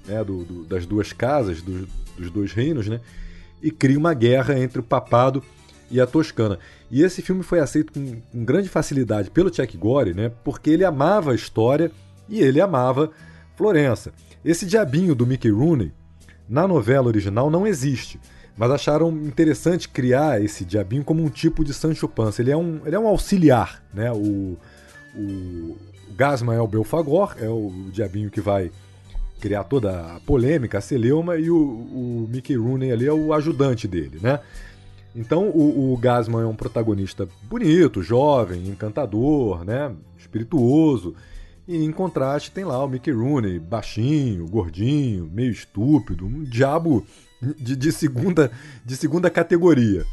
né, 0.05 0.23
do, 0.23 0.43
do, 0.43 0.65
das 0.65 0.85
duas 0.85 1.13
casas, 1.13 1.61
do, 1.61 1.87
dos 2.17 2.29
dois 2.29 2.51
reinos, 2.51 2.87
né? 2.87 2.99
E 3.61 3.71
cria 3.71 3.97
uma 3.97 4.13
guerra 4.13 4.59
entre 4.59 4.79
o 4.79 4.83
papado 4.83 5.41
e 5.89 6.01
a 6.01 6.07
Toscana. 6.07 6.59
E 6.91 7.01
esse 7.01 7.21
filme 7.21 7.43
foi 7.43 7.59
aceito 7.59 7.93
com, 7.93 8.19
com 8.19 8.45
grande 8.45 8.67
facilidade 8.67 9.29
pelo 9.31 9.53
Chuck 9.53 9.77
Gore, 9.77 10.13
né? 10.13 10.31
Porque 10.43 10.69
ele 10.69 10.83
amava 10.83 11.31
a 11.31 11.35
história 11.35 11.91
e 12.27 12.39
ele 12.39 12.59
amava 12.59 13.11
Florença. 13.55 14.11
Esse 14.43 14.65
diabinho 14.65 15.15
do 15.15 15.25
Mickey 15.25 15.49
Rooney, 15.49 15.93
na 16.49 16.67
novela 16.67 17.07
original, 17.07 17.49
não 17.49 17.65
existe. 17.65 18.19
Mas 18.55 18.69
acharam 18.71 19.09
interessante 19.11 19.89
criar 19.89 20.41
esse 20.43 20.63
diabinho 20.63 21.03
como 21.03 21.23
um 21.23 21.29
tipo 21.29 21.63
de 21.63 21.73
Sancho 21.73 22.07
Panza. 22.07 22.41
Ele 22.41 22.51
é 22.51 22.57
um, 22.57 22.81
ele 22.85 22.95
é 22.95 22.99
um 22.99 23.07
auxiliar, 23.07 23.83
né? 23.93 24.11
O, 24.11 24.57
o, 25.15 25.77
o 26.09 26.13
Gasman 26.15 26.55
é 26.55 26.61
o 26.61 26.67
Belfagor, 26.67 27.35
é 27.39 27.49
o 27.49 27.71
diabinho 27.91 28.29
que 28.29 28.41
vai 28.41 28.71
criar 29.39 29.63
toda 29.63 30.15
a 30.15 30.19
polêmica, 30.21 30.77
a 30.77 30.81
celeuma, 30.81 31.35
e 31.37 31.49
o, 31.49 31.57
o 31.57 32.29
Mickey 32.31 32.55
Rooney 32.55 32.91
ali 32.91 33.07
é 33.07 33.11
o 33.11 33.33
ajudante 33.33 33.87
dele, 33.87 34.19
né? 34.21 34.39
Então 35.15 35.49
o, 35.49 35.93
o 35.93 35.97
Gasman 35.97 36.43
é 36.43 36.45
um 36.45 36.55
protagonista 36.55 37.27
bonito, 37.43 38.01
jovem, 38.01 38.67
encantador, 38.67 39.65
né? 39.65 39.91
Espirituoso. 40.17 41.15
E 41.67 41.83
em 41.83 41.91
contraste 41.91 42.51
tem 42.51 42.63
lá 42.63 42.83
o 42.83 42.87
Mickey 42.87 43.11
Rooney, 43.11 43.59
baixinho, 43.59 44.47
gordinho, 44.47 45.29
meio 45.31 45.51
estúpido, 45.51 46.25
um 46.25 46.43
diabo 46.43 47.05
de, 47.57 47.75
de 47.75 47.91
segunda, 47.91 48.51
de 48.85 48.95
segunda 48.95 49.29
categoria. 49.29 50.05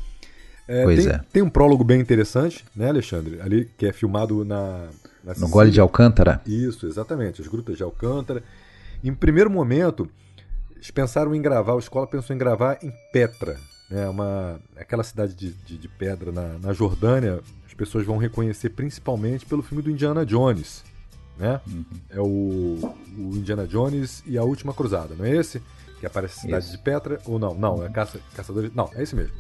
É, 0.66 0.85
pois 0.85 1.05
tem, 1.05 1.12
é. 1.12 1.21
Tem 1.33 1.43
um 1.43 1.51
prólogo 1.51 1.83
bem 1.83 2.01
interessante, 2.01 2.64
né, 2.75 2.88
Alexandre? 2.88 3.40
Ali 3.40 3.71
que 3.77 3.87
é 3.87 3.93
filmado 3.93 4.45
na. 4.45 4.88
na 5.25 5.35
no 5.37 5.49
Gole 5.49 5.71
de 5.71 5.81
Alcântara. 5.81 6.40
Isso, 6.47 6.87
exatamente, 6.87 7.40
as 7.40 7.49
grutas 7.49 7.77
de 7.77 7.83
Alcântara. 7.83 8.43
Em 9.03 9.14
primeiro 9.14 9.51
momento, 9.51 10.09
eles 10.75 10.90
pensaram 10.90 11.35
em 11.35 11.43
gravar, 11.43 11.75
a 11.75 11.79
escola 11.79 12.07
pensou 12.07 12.35
em 12.35 12.38
gravar 12.38 12.79
em 12.83 12.93
Petra, 13.12 13.57
né, 13.90 14.09
uma, 14.09 14.61
aquela 14.77 15.03
cidade 15.03 15.35
de, 15.35 15.53
de, 15.53 15.79
de 15.79 15.88
pedra 15.88 16.31
na, 16.31 16.59
na 16.59 16.73
Jordânia. 16.73 17.40
As 17.66 17.75
pessoas 17.75 18.05
vão 18.05 18.19
reconhecer 18.19 18.71
principalmente 18.71 19.47
pelo 19.47 19.62
filme 19.62 19.83
do 19.83 19.90
Indiana 19.90 20.25
Jones 20.27 20.85
né? 21.40 21.59
Uhum. 21.66 21.85
É 22.11 22.21
o, 22.21 22.95
o, 23.19 23.37
Indiana 23.37 23.66
Jones 23.66 24.23
e 24.27 24.37
a 24.37 24.45
Última 24.45 24.75
Cruzada, 24.75 25.14
não 25.16 25.25
é 25.25 25.35
esse? 25.35 25.62
Que 26.01 26.07
aparece 26.07 26.39
a 26.39 26.43
cidade 26.43 26.65
Isso. 26.65 26.77
de 26.77 26.83
Petra, 26.83 27.21
ou 27.27 27.39
não? 27.39 27.55
Não, 27.55 27.85
é 27.85 27.91
Caça, 27.91 28.19
Caçadores... 28.35 28.71
Não, 28.75 28.91
é 28.95 29.03
esse 29.03 29.15
mesmo. 29.15 29.33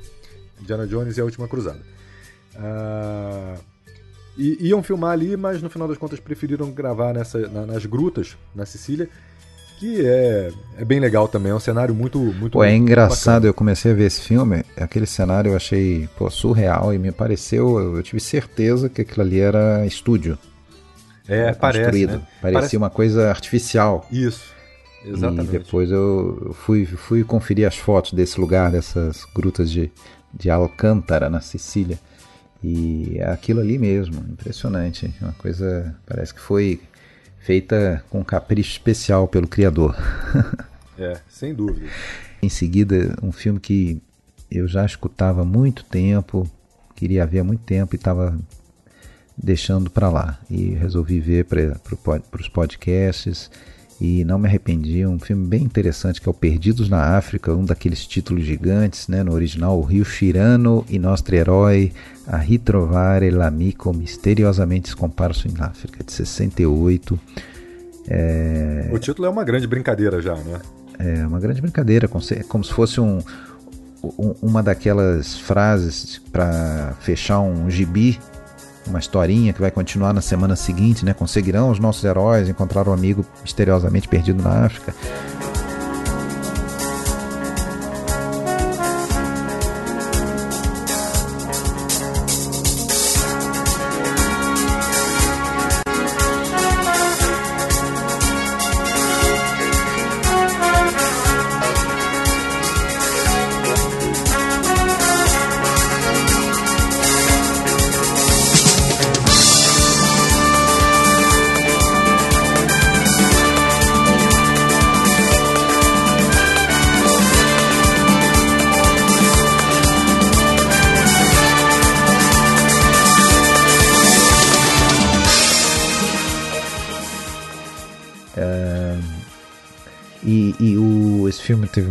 Indiana 0.60 0.86
Jones 0.86 1.16
e 1.16 1.20
a 1.20 1.24
Última 1.24 1.48
Cruzada. 1.48 1.80
Uh, 2.54 3.58
e 4.36 4.68
iam 4.68 4.82
filmar 4.82 5.12
ali, 5.12 5.36
mas 5.36 5.60
no 5.62 5.70
final 5.70 5.88
das 5.88 5.98
contas 5.98 6.20
preferiram 6.20 6.70
gravar 6.70 7.12
nessa, 7.12 7.38
na, 7.48 7.66
nas 7.66 7.84
grutas, 7.86 8.36
na 8.54 8.64
Sicília, 8.64 9.08
que 9.78 10.06
é, 10.06 10.52
é 10.78 10.84
bem 10.84 11.00
legal 11.00 11.26
também, 11.26 11.52
é 11.52 11.54
um 11.54 11.60
cenário 11.60 11.94
muito 11.94 12.18
muito 12.18 12.52
pô, 12.52 12.62
É 12.62 12.74
engraçado, 12.74 13.34
bacana. 13.34 13.46
eu 13.46 13.54
comecei 13.54 13.92
a 13.92 13.94
ver 13.94 14.04
esse 14.04 14.20
filme, 14.20 14.62
aquele 14.76 15.06
cenário 15.06 15.52
eu 15.52 15.56
achei 15.56 16.08
pô, 16.18 16.30
surreal 16.30 16.92
e 16.92 16.98
me 16.98 17.10
pareceu, 17.10 17.96
eu 17.96 18.02
tive 18.02 18.20
certeza 18.20 18.88
que 18.88 19.00
aquilo 19.00 19.22
ali 19.22 19.40
era 19.40 19.86
estúdio. 19.86 20.38
É, 21.26 21.52
parece, 21.52 22.06
né? 22.06 22.20
Parecia 22.40 22.60
parece... 22.60 22.76
uma 22.76 22.90
coisa 22.90 23.30
artificial. 23.30 24.06
Isso. 24.10 24.52
Exatamente. 25.04 25.56
E 25.56 25.58
depois 25.58 25.90
eu 25.90 26.54
fui, 26.54 26.84
fui 26.84 27.24
conferir 27.24 27.66
as 27.66 27.76
fotos 27.76 28.12
desse 28.12 28.40
lugar, 28.40 28.70
dessas 28.70 29.24
grutas 29.34 29.70
de, 29.70 29.90
de 30.32 30.50
Alcântara, 30.50 31.30
na 31.30 31.40
Sicília. 31.40 31.98
E 32.62 33.16
é 33.18 33.30
aquilo 33.30 33.60
ali 33.60 33.78
mesmo, 33.78 34.20
impressionante. 34.28 35.12
Uma 35.20 35.32
coisa, 35.32 35.96
parece 36.06 36.34
que 36.34 36.40
foi 36.40 36.80
feita 37.38 38.04
com 38.10 38.22
capricho 38.22 38.72
especial 38.72 39.26
pelo 39.26 39.48
criador. 39.48 39.96
é, 40.98 41.18
sem 41.28 41.54
dúvida. 41.54 41.86
Em 42.42 42.48
seguida, 42.48 43.16
um 43.22 43.32
filme 43.32 43.58
que 43.58 44.02
eu 44.50 44.68
já 44.68 44.84
escutava 44.84 45.42
há 45.42 45.44
muito 45.44 45.84
tempo, 45.84 46.48
queria 46.94 47.26
ver 47.26 47.40
há 47.40 47.44
muito 47.44 47.62
tempo 47.62 47.94
e 47.94 47.96
estava 47.96 48.38
deixando 49.36 49.90
para 49.90 50.10
lá. 50.10 50.38
E 50.50 50.74
resolvi 50.74 51.18
ver 51.18 51.46
para 51.46 51.80
os 52.38 52.48
podcasts 52.48 53.50
e 54.00 54.24
não 54.24 54.38
me 54.38 54.48
arrependi. 54.48 55.04
Um 55.04 55.18
filme 55.18 55.46
bem 55.46 55.62
interessante 55.62 56.20
que 56.20 56.28
é 56.28 56.30
o 56.30 56.34
Perdidos 56.34 56.88
na 56.88 57.16
África, 57.16 57.54
um 57.54 57.64
daqueles 57.64 58.06
títulos 58.06 58.44
gigantes, 58.44 59.08
né? 59.08 59.22
No 59.22 59.32
original, 59.32 59.78
o 59.78 59.82
Rio 59.82 60.04
Chirano 60.04 60.84
e 60.88 60.98
Nostro 60.98 61.34
Herói 61.34 61.92
a 62.26 62.36
ritrovare 62.36 63.30
l'amico 63.30 63.92
misteriosamente 63.92 64.88
scomparso 64.90 65.48
in 65.48 65.54
África, 65.58 66.02
de 66.02 66.12
68. 66.12 67.18
É... 68.08 68.88
O 68.92 68.98
título 68.98 69.26
é 69.26 69.30
uma 69.30 69.44
grande 69.44 69.66
brincadeira 69.66 70.22
já, 70.22 70.34
né? 70.36 70.60
É 70.98 71.26
uma 71.26 71.40
grande 71.40 71.60
brincadeira, 71.60 72.08
como 72.08 72.22
se 72.64 72.72
fosse 72.72 73.00
um 73.00 73.20
uma 74.40 74.62
daquelas 74.62 75.38
frases 75.38 76.18
para 76.32 76.94
fechar 77.00 77.40
um 77.40 77.68
gibi 77.68 78.18
uma 78.86 78.98
historinha 78.98 79.52
que 79.52 79.60
vai 79.60 79.70
continuar 79.70 80.12
na 80.12 80.20
semana 80.20 80.56
seguinte, 80.56 81.04
né? 81.04 81.14
Conseguirão 81.14 81.70
os 81.70 81.78
nossos 81.78 82.04
heróis 82.04 82.48
encontrar 82.48 82.86
o 82.88 82.90
um 82.90 82.94
amigo 82.94 83.24
misteriosamente 83.42 84.08
perdido 84.08 84.42
na 84.42 84.66
África. 84.66 84.94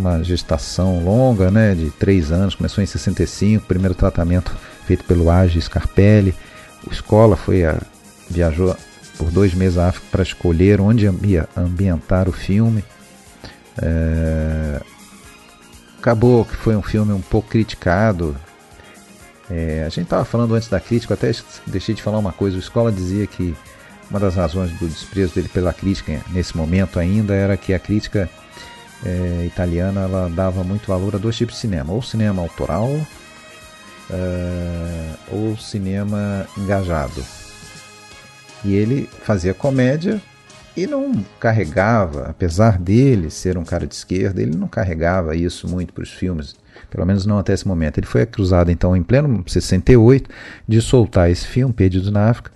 Uma 0.10 0.24
gestação 0.24 1.04
longa, 1.04 1.52
né, 1.52 1.76
de 1.76 1.90
três 1.92 2.32
anos, 2.32 2.56
começou 2.56 2.84
em 2.84 2.88
65, 2.88 3.66
primeiro 3.66 3.96
tratamento 3.96 4.52
feito 4.86 5.04
pelo 5.04 5.30
Agi 5.30 5.62
Scarpelli. 5.62 6.36
O 6.88 6.92
Escola 6.92 7.36
foi 7.36 7.66
a, 7.66 7.80
viajou 8.30 8.76
por 9.18 9.30
dois 9.30 9.54
meses 9.54 9.78
à 9.78 9.90
África 9.90 10.08
para 10.12 10.24
escolher 10.24 10.80
onde 10.80 11.10
ia 11.24 11.48
ambientar 11.56 12.30
o 12.30 12.32
filme. 12.32 12.84
É, 13.82 14.82
acabou 15.98 16.46
que 16.46 16.56
foi 16.56 16.76
um 16.76 16.82
filme 16.82 17.14
um 17.14 17.22
pouco 17.22 17.50
criticado. 17.50 18.36
É, 19.50 19.84
a 19.86 19.90
gente 19.90 20.04
estava 20.04 20.24
falando 20.26 20.56
antes 20.56 20.70
da 20.70 20.80
crítica, 20.80 21.14
até 21.14 21.32
deixei 21.68 21.94
de 21.94 22.02
falar 22.02 22.18
uma 22.18 22.32
coisa. 22.32 22.56
O 22.56 22.60
Escola 22.60 22.92
dizia 22.92 23.28
que 23.28 23.56
uma 24.10 24.20
das 24.20 24.36
razões 24.36 24.72
do 24.72 24.88
desprezo 24.88 25.36
dele 25.36 25.50
pela 25.50 25.74
crítica 25.74 26.22
nesse 26.30 26.56
momento 26.58 26.98
ainda 27.00 27.34
era 27.36 27.56
que 27.58 27.74
a 27.74 27.80
crítica 27.80 28.30
é, 29.06 29.46
italiana 29.46 30.02
ela 30.02 30.30
dava 30.30 30.64
muito 30.64 30.88
valor 30.88 31.16
a 31.16 31.18
dois 31.18 31.36
tipos 31.36 31.56
de 31.56 31.62
cinema, 31.62 31.94
ou 31.94 32.02
cinema 32.02 32.42
autoral 32.42 32.90
é, 34.10 35.10
ou 35.32 35.58
cinema 35.58 36.48
engajado. 36.58 37.24
E 38.64 38.76
ele 38.76 39.10
fazia 39.24 39.54
comédia 39.54 40.22
e 40.76 40.86
não 40.86 41.14
carregava, 41.40 42.28
apesar 42.30 42.78
dele 42.78 43.30
ser 43.30 43.58
um 43.58 43.64
cara 43.64 43.88
de 43.88 43.94
esquerda, 43.94 44.42
ele 44.42 44.56
não 44.56 44.68
carregava 44.68 45.36
isso 45.36 45.68
muito 45.68 45.94
para 45.94 46.04
os 46.04 46.12
filmes, 46.12 46.56
pelo 46.90 47.06
menos 47.06 47.26
não 47.26 47.38
até 47.38 47.54
esse 47.54 47.68
momento. 47.68 47.98
Ele 47.98 48.08
foi 48.08 48.24
acusado 48.24 48.72
então 48.72 48.96
em 48.96 49.04
pleno 49.04 49.44
68 49.46 50.30
de 50.68 50.82
soltar 50.82 51.30
esse 51.30 51.48
filme, 51.48 51.74
Perdidos 51.74 52.12
na 52.12 52.30
África, 52.30 52.52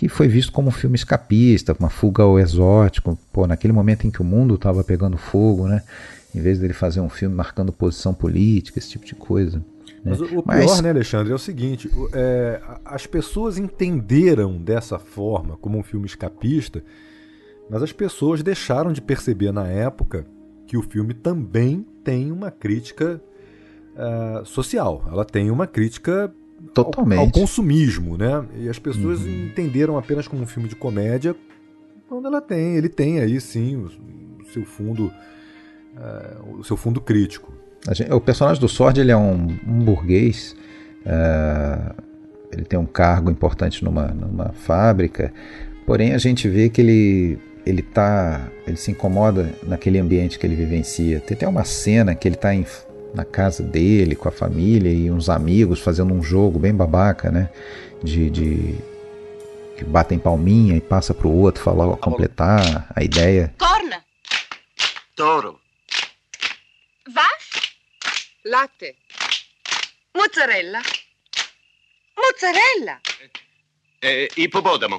que 0.00 0.08
foi 0.08 0.28
visto 0.28 0.50
como 0.50 0.68
um 0.68 0.72
filme 0.72 0.96
escapista, 0.96 1.76
uma 1.78 1.90
fuga 1.90 2.22
ao 2.22 2.38
exótico, 2.38 3.18
pô, 3.30 3.46
naquele 3.46 3.70
momento 3.70 4.06
em 4.06 4.10
que 4.10 4.22
o 4.22 4.24
mundo 4.24 4.54
estava 4.54 4.82
pegando 4.82 5.18
fogo, 5.18 5.68
né? 5.68 5.82
Em 6.34 6.40
vez 6.40 6.58
dele 6.58 6.72
fazer 6.72 7.02
um 7.02 7.10
filme 7.10 7.34
marcando 7.34 7.70
posição 7.70 8.14
política, 8.14 8.78
esse 8.78 8.88
tipo 8.88 9.04
de 9.04 9.14
coisa. 9.14 9.58
Né? 9.58 9.64
Mas 10.06 10.20
o, 10.22 10.40
o 10.40 10.42
Mas... 10.42 10.64
pior, 10.64 10.82
né, 10.82 10.88
Alexandre, 10.88 11.32
é 11.32 11.34
o 11.34 11.38
seguinte: 11.38 11.90
é, 12.14 12.62
as 12.82 13.06
pessoas 13.06 13.58
entenderam 13.58 14.56
dessa 14.56 14.98
forma 14.98 15.58
como 15.58 15.76
um 15.76 15.82
filme 15.82 16.06
escapista, 16.06 16.82
mas 17.68 17.82
as 17.82 17.92
pessoas 17.92 18.42
deixaram 18.42 18.94
de 18.94 19.02
perceber 19.02 19.52
na 19.52 19.68
época 19.68 20.24
que 20.66 20.78
o 20.78 20.82
filme 20.82 21.12
também 21.12 21.84
tem 22.02 22.32
uma 22.32 22.50
crítica 22.50 23.20
uh, 23.94 24.46
social. 24.46 25.04
Ela 25.12 25.26
tem 25.26 25.50
uma 25.50 25.66
crítica 25.66 26.32
Totalmente. 26.72 27.18
Ao, 27.18 27.24
ao, 27.26 27.30
consumismo, 27.30 28.16
né? 28.16 28.44
E 28.56 28.68
as 28.68 28.78
pessoas 28.78 29.20
uhum. 29.20 29.46
entenderam 29.46 29.98
apenas 29.98 30.28
como 30.28 30.42
um 30.42 30.46
filme 30.46 30.68
de 30.68 30.76
comédia 30.76 31.34
quando 32.10 32.26
ela 32.26 32.40
tem, 32.40 32.74
ele 32.74 32.88
tem 32.88 33.20
aí 33.20 33.40
sim 33.40 33.76
o, 33.76 33.88
o 34.42 34.44
seu 34.52 34.64
fundo, 34.64 35.12
uh, 35.94 36.58
o 36.58 36.64
seu 36.64 36.76
fundo 36.76 37.00
crítico. 37.00 37.52
Gente, 37.92 38.12
o 38.12 38.20
personagem 38.20 38.60
do 38.60 38.68
Sword 38.68 39.00
ele 39.00 39.12
é 39.12 39.16
um, 39.16 39.46
um 39.64 39.78
burguês, 39.78 40.56
uh, 41.06 41.94
ele 42.50 42.64
tem 42.64 42.76
um 42.76 42.84
cargo 42.84 43.30
importante 43.30 43.84
numa, 43.84 44.08
numa 44.08 44.48
fábrica, 44.48 45.32
porém 45.86 46.12
a 46.12 46.18
gente 46.18 46.48
vê 46.48 46.68
que 46.68 46.80
ele 46.80 47.38
ele 47.64 47.82
tá, 47.82 48.48
ele 48.66 48.76
se 48.76 48.90
incomoda 48.90 49.48
naquele 49.62 49.98
ambiente 49.98 50.36
que 50.36 50.46
ele 50.46 50.56
vivencia. 50.56 51.20
Tem 51.20 51.36
até 51.36 51.46
uma 51.46 51.62
cena 51.62 52.14
que 52.14 52.26
ele 52.26 52.34
está 52.34 52.52
em 52.52 52.64
na 53.14 53.24
casa 53.24 53.62
dele, 53.62 54.14
com 54.14 54.28
a 54.28 54.32
família 54.32 54.90
e 54.90 55.10
uns 55.10 55.28
amigos 55.28 55.80
fazendo 55.80 56.12
um 56.14 56.22
jogo 56.22 56.58
bem 56.58 56.74
babaca, 56.74 57.30
né? 57.30 57.50
De, 58.02 58.30
de 58.30 58.78
que 59.76 59.84
batem 59.84 60.18
palminha 60.18 60.76
e 60.76 60.80
passa 60.80 61.14
pro 61.14 61.30
outro 61.30 61.62
falar, 61.62 61.96
completar 61.96 62.86
a 62.94 63.02
ideia. 63.02 63.54
Corna. 63.58 64.04
Toro. 65.14 65.60
Vache. 67.12 67.74
Latte. 68.44 68.96
Mozzarella. 70.14 70.80
Mozzarella. 72.16 73.00
Eh, 74.02 74.28
ippopotamo. 74.36 74.98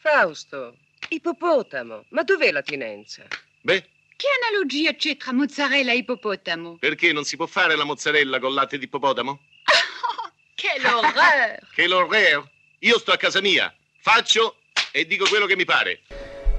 Fausto, 0.00 0.76
ippopotamo. 1.08 2.04
Ma 2.10 2.22
dov'è 2.22 2.50
la 2.50 2.62
tinenza? 2.62 3.24
Beh, 3.62 3.84
che 4.18 4.26
analogia 4.42 4.96
c'è 4.96 5.16
tra 5.16 5.32
mozzarella 5.32 5.92
e 5.92 5.98
ippopotamo? 5.98 6.78
Perché 6.80 7.12
non 7.12 7.22
si 7.22 7.36
può 7.36 7.46
fare 7.46 7.76
la 7.76 7.84
mozzarella 7.84 8.40
con 8.40 8.52
latte 8.52 8.76
di 8.76 8.86
ippopotamo? 8.86 9.38
Che 10.56 10.68
l'horreur! 10.82 11.60
che 11.72 11.86
l'horreur! 11.86 12.50
Io 12.80 12.98
sto 12.98 13.12
a 13.12 13.16
casa 13.16 13.40
mia, 13.40 13.72
faccio 14.00 14.56
e 14.90 15.06
dico 15.06 15.24
quello 15.28 15.46
che 15.46 15.54
mi 15.54 15.64
pare. 15.64 16.00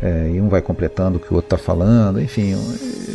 É, 0.01 0.29
e 0.33 0.39
um 0.39 0.47
vai 0.47 0.61
completando 0.61 1.17
o 1.17 1.19
que 1.19 1.29
o 1.29 1.35
outro 1.35 1.53
está 1.53 1.57
falando, 1.57 2.21
enfim, 2.21 2.53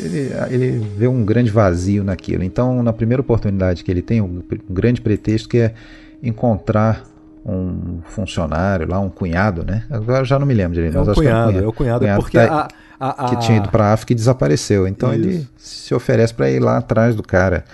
ele, 0.04 0.30
ele 0.50 0.78
vê 0.94 1.06
um 1.06 1.24
grande 1.24 1.50
vazio 1.50 2.04
naquilo. 2.04 2.44
Então, 2.44 2.82
na 2.82 2.92
primeira 2.92 3.22
oportunidade 3.22 3.82
que 3.82 3.90
ele 3.90 4.02
tem, 4.02 4.20
um, 4.20 4.44
um 4.68 4.74
grande 4.74 5.00
pretexto 5.00 5.48
que 5.48 5.58
é 5.60 5.74
encontrar 6.22 7.02
um 7.46 8.02
funcionário 8.04 8.86
lá, 8.86 9.00
um 9.00 9.08
cunhado, 9.08 9.64
né? 9.64 9.86
Agora 9.90 10.20
eu 10.20 10.24
já 10.26 10.38
não 10.38 10.46
me 10.46 10.52
lembro 10.52 10.74
direito. 10.74 10.98
É 10.98 11.00
o 11.00 11.14
cunhado, 11.14 11.58
é 11.58 11.66
o 11.66 11.72
cunhado, 11.72 12.00
cunhado 12.00 12.20
porque 12.20 12.36
tá, 12.36 12.66
a 12.66 12.83
a, 13.04 13.26
a... 13.26 13.28
que 13.30 13.36
tinha 13.44 13.58
ido 13.58 13.68
para 13.68 13.86
a 13.86 13.92
África 13.92 14.12
e 14.12 14.16
desapareceu. 14.16 14.88
Então 14.88 15.12
Isso. 15.12 15.22
ele 15.22 15.48
se 15.58 15.94
oferece 15.94 16.32
para 16.32 16.50
ir 16.50 16.60
lá 16.60 16.78
atrás 16.78 17.14
do 17.14 17.22
cara. 17.22 17.64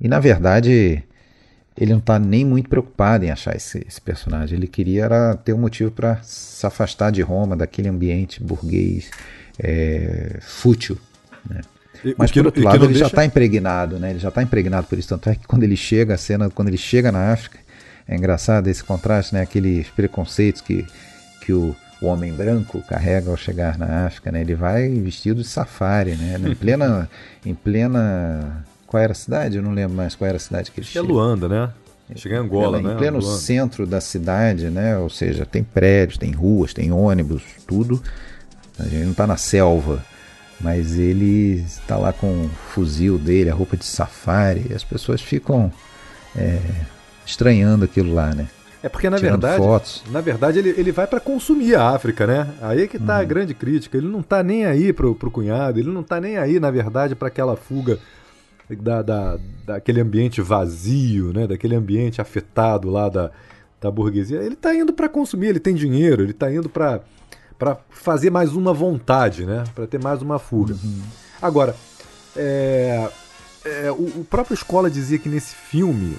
E 0.00 0.08
na 0.08 0.18
verdade 0.20 1.02
ele 1.76 1.92
não 1.92 2.00
está 2.00 2.18
nem 2.18 2.44
muito 2.44 2.68
preocupado 2.68 3.24
em 3.24 3.30
achar 3.30 3.54
esse, 3.54 3.84
esse, 3.86 4.00
personagem. 4.00 4.58
Ele 4.58 4.66
queria 4.66 5.04
era 5.04 5.36
ter 5.36 5.52
um 5.52 5.58
motivo 5.58 5.92
para 5.92 6.20
se 6.22 6.66
afastar 6.66 7.12
de 7.12 7.22
Roma, 7.22 7.56
daquele 7.56 7.88
ambiente 7.88 8.42
burguês 8.42 9.10
é, 9.58 10.38
fútil. 10.40 10.98
Né? 11.48 11.60
Mas 12.16 12.32
por 12.32 12.46
outro 12.46 12.62
lado, 12.62 12.76
ele 12.78 12.86
deixa... 12.88 13.00
já 13.00 13.06
está 13.06 13.24
impregnado, 13.24 13.98
né? 13.98 14.10
Ele 14.10 14.18
já 14.18 14.28
está 14.28 14.42
impregnado 14.42 14.86
por 14.88 14.98
isso. 14.98 15.08
Tanto 15.08 15.30
é 15.30 15.36
que 15.36 15.46
quando 15.46 15.62
ele 15.62 15.76
chega, 15.76 16.14
a 16.14 16.18
cena, 16.18 16.50
quando 16.50 16.68
ele 16.68 16.76
chega 16.76 17.12
na 17.12 17.32
África, 17.32 17.58
é 18.06 18.16
engraçado 18.16 18.66
esse 18.68 18.82
contraste, 18.82 19.34
né? 19.34 19.42
Aqueles 19.42 19.88
preconceitos 19.90 20.60
que, 20.60 20.84
que 21.44 21.52
o, 21.52 21.76
o 22.00 22.06
homem 22.06 22.32
branco 22.32 22.82
carrega 22.88 23.30
ao 23.30 23.36
chegar 23.36 23.76
na 23.76 24.06
África, 24.06 24.30
né? 24.30 24.40
Ele 24.40 24.54
vai 24.54 24.88
vestido 24.88 25.42
de 25.42 25.48
safari, 25.48 26.14
né? 26.14 26.36
Em 26.38 26.54
plena, 26.54 27.10
em 27.44 27.54
plena, 27.54 28.64
qual 28.86 29.02
era 29.02 29.12
a 29.12 29.16
cidade? 29.16 29.56
Eu 29.56 29.62
não 29.62 29.72
lembro 29.72 29.96
mais 29.96 30.14
qual 30.14 30.28
era 30.28 30.36
a 30.36 30.40
cidade 30.40 30.70
que 30.70 30.80
ele 30.80 30.86
chega. 30.86 31.04
É 31.04 31.08
Luanda, 31.08 31.48
né? 31.48 31.70
Chega 32.16 32.36
em 32.36 32.38
Angola, 32.38 32.80
né? 32.80 32.94
Em 32.94 32.96
pleno 32.96 33.20
centro 33.20 33.86
da 33.86 34.00
cidade, 34.00 34.70
né? 34.70 34.96
Ou 34.96 35.10
seja, 35.10 35.44
tem 35.44 35.62
prédios, 35.62 36.16
tem 36.16 36.30
ruas, 36.30 36.72
tem 36.72 36.90
ônibus, 36.90 37.42
tudo. 37.66 38.02
A 38.78 38.84
gente 38.84 39.04
não 39.04 39.10
está 39.10 39.26
na 39.26 39.36
selva, 39.36 40.02
mas 40.60 40.96
ele 40.98 41.64
está 41.66 41.96
lá 41.96 42.12
com 42.12 42.44
o 42.44 42.48
fuzil 42.48 43.18
dele, 43.18 43.50
a 43.50 43.54
roupa 43.54 43.76
de 43.76 43.84
safari, 43.84 44.66
e 44.70 44.74
as 44.74 44.84
pessoas 44.84 45.20
ficam 45.20 45.70
é, 46.36 46.58
estranhando 47.26 47.84
aquilo 47.84 48.14
lá, 48.14 48.34
né? 48.34 48.46
É, 48.88 48.90
porque, 48.90 49.10
na 49.10 49.18
tirando 49.18 49.42
verdade, 49.42 49.62
fotos. 49.62 50.02
na 50.10 50.20
verdade 50.22 50.58
ele, 50.58 50.70
ele 50.70 50.90
vai 50.90 51.06
para 51.06 51.20
consumir 51.20 51.74
a 51.74 51.90
África, 51.90 52.26
né? 52.26 52.54
Aí 52.62 52.82
é 52.82 52.86
que 52.86 52.98
tá 52.98 53.18
a 53.18 53.24
grande 53.24 53.52
crítica. 53.52 53.98
Ele 53.98 54.08
não 54.08 54.22
tá 54.22 54.42
nem 54.42 54.64
aí 54.64 54.92
pro, 54.92 55.14
pro 55.14 55.30
cunhado, 55.30 55.78
ele 55.78 55.90
não 55.90 56.02
tá 56.02 56.18
nem 56.18 56.38
aí, 56.38 56.58
na 56.58 56.70
verdade, 56.70 57.14
para 57.14 57.28
aquela 57.28 57.54
fuga 57.54 57.98
da, 58.70 59.02
da, 59.02 59.38
daquele 59.66 60.00
ambiente 60.00 60.40
vazio, 60.40 61.32
né? 61.34 61.46
Daquele 61.46 61.74
ambiente 61.76 62.20
afetado 62.20 62.88
lá 62.88 63.10
da, 63.10 63.30
da 63.78 63.90
burguesia. 63.90 64.40
Ele 64.40 64.56
tá 64.56 64.74
indo 64.74 64.92
para 64.92 65.08
consumir, 65.08 65.48
ele 65.48 65.60
tem 65.60 65.74
dinheiro, 65.74 66.22
ele 66.22 66.32
tá 66.32 66.50
indo 66.50 66.68
para 66.68 67.00
para 67.58 67.76
fazer 67.90 68.30
mais 68.30 68.54
uma 68.54 68.72
vontade, 68.72 69.44
né? 69.44 69.64
Para 69.74 69.84
ter 69.84 70.00
mais 70.00 70.22
uma 70.22 70.38
fuga. 70.38 70.76
Agora, 71.42 71.74
é, 72.36 73.08
é, 73.64 73.90
o, 73.90 74.20
o 74.20 74.26
próprio 74.30 74.54
Escola 74.54 74.88
dizia 74.88 75.18
que 75.18 75.28
nesse 75.28 75.56
filme 75.56 76.16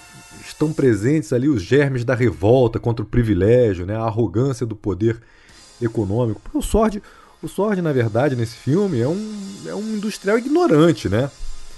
estão 0.51 0.71
presentes 0.73 1.31
ali 1.33 1.47
os 1.47 1.61
germes 1.61 2.03
da 2.03 2.15
revolta 2.15 2.79
contra 2.79 3.03
o 3.03 3.07
privilégio, 3.07 3.85
né? 3.85 3.95
A 3.95 4.03
arrogância 4.03 4.65
do 4.65 4.75
poder 4.75 5.19
econômico. 5.81 6.41
Porque 6.43 6.57
o 6.57 6.61
Sword, 6.61 7.01
o 7.41 7.47
Sword, 7.47 7.81
na 7.81 7.91
verdade, 7.93 8.35
nesse 8.35 8.55
filme 8.57 8.99
é 8.99 9.07
um, 9.07 9.35
é 9.67 9.73
um 9.75 9.95
industrial 9.95 10.37
ignorante, 10.37 11.07
né? 11.09 11.29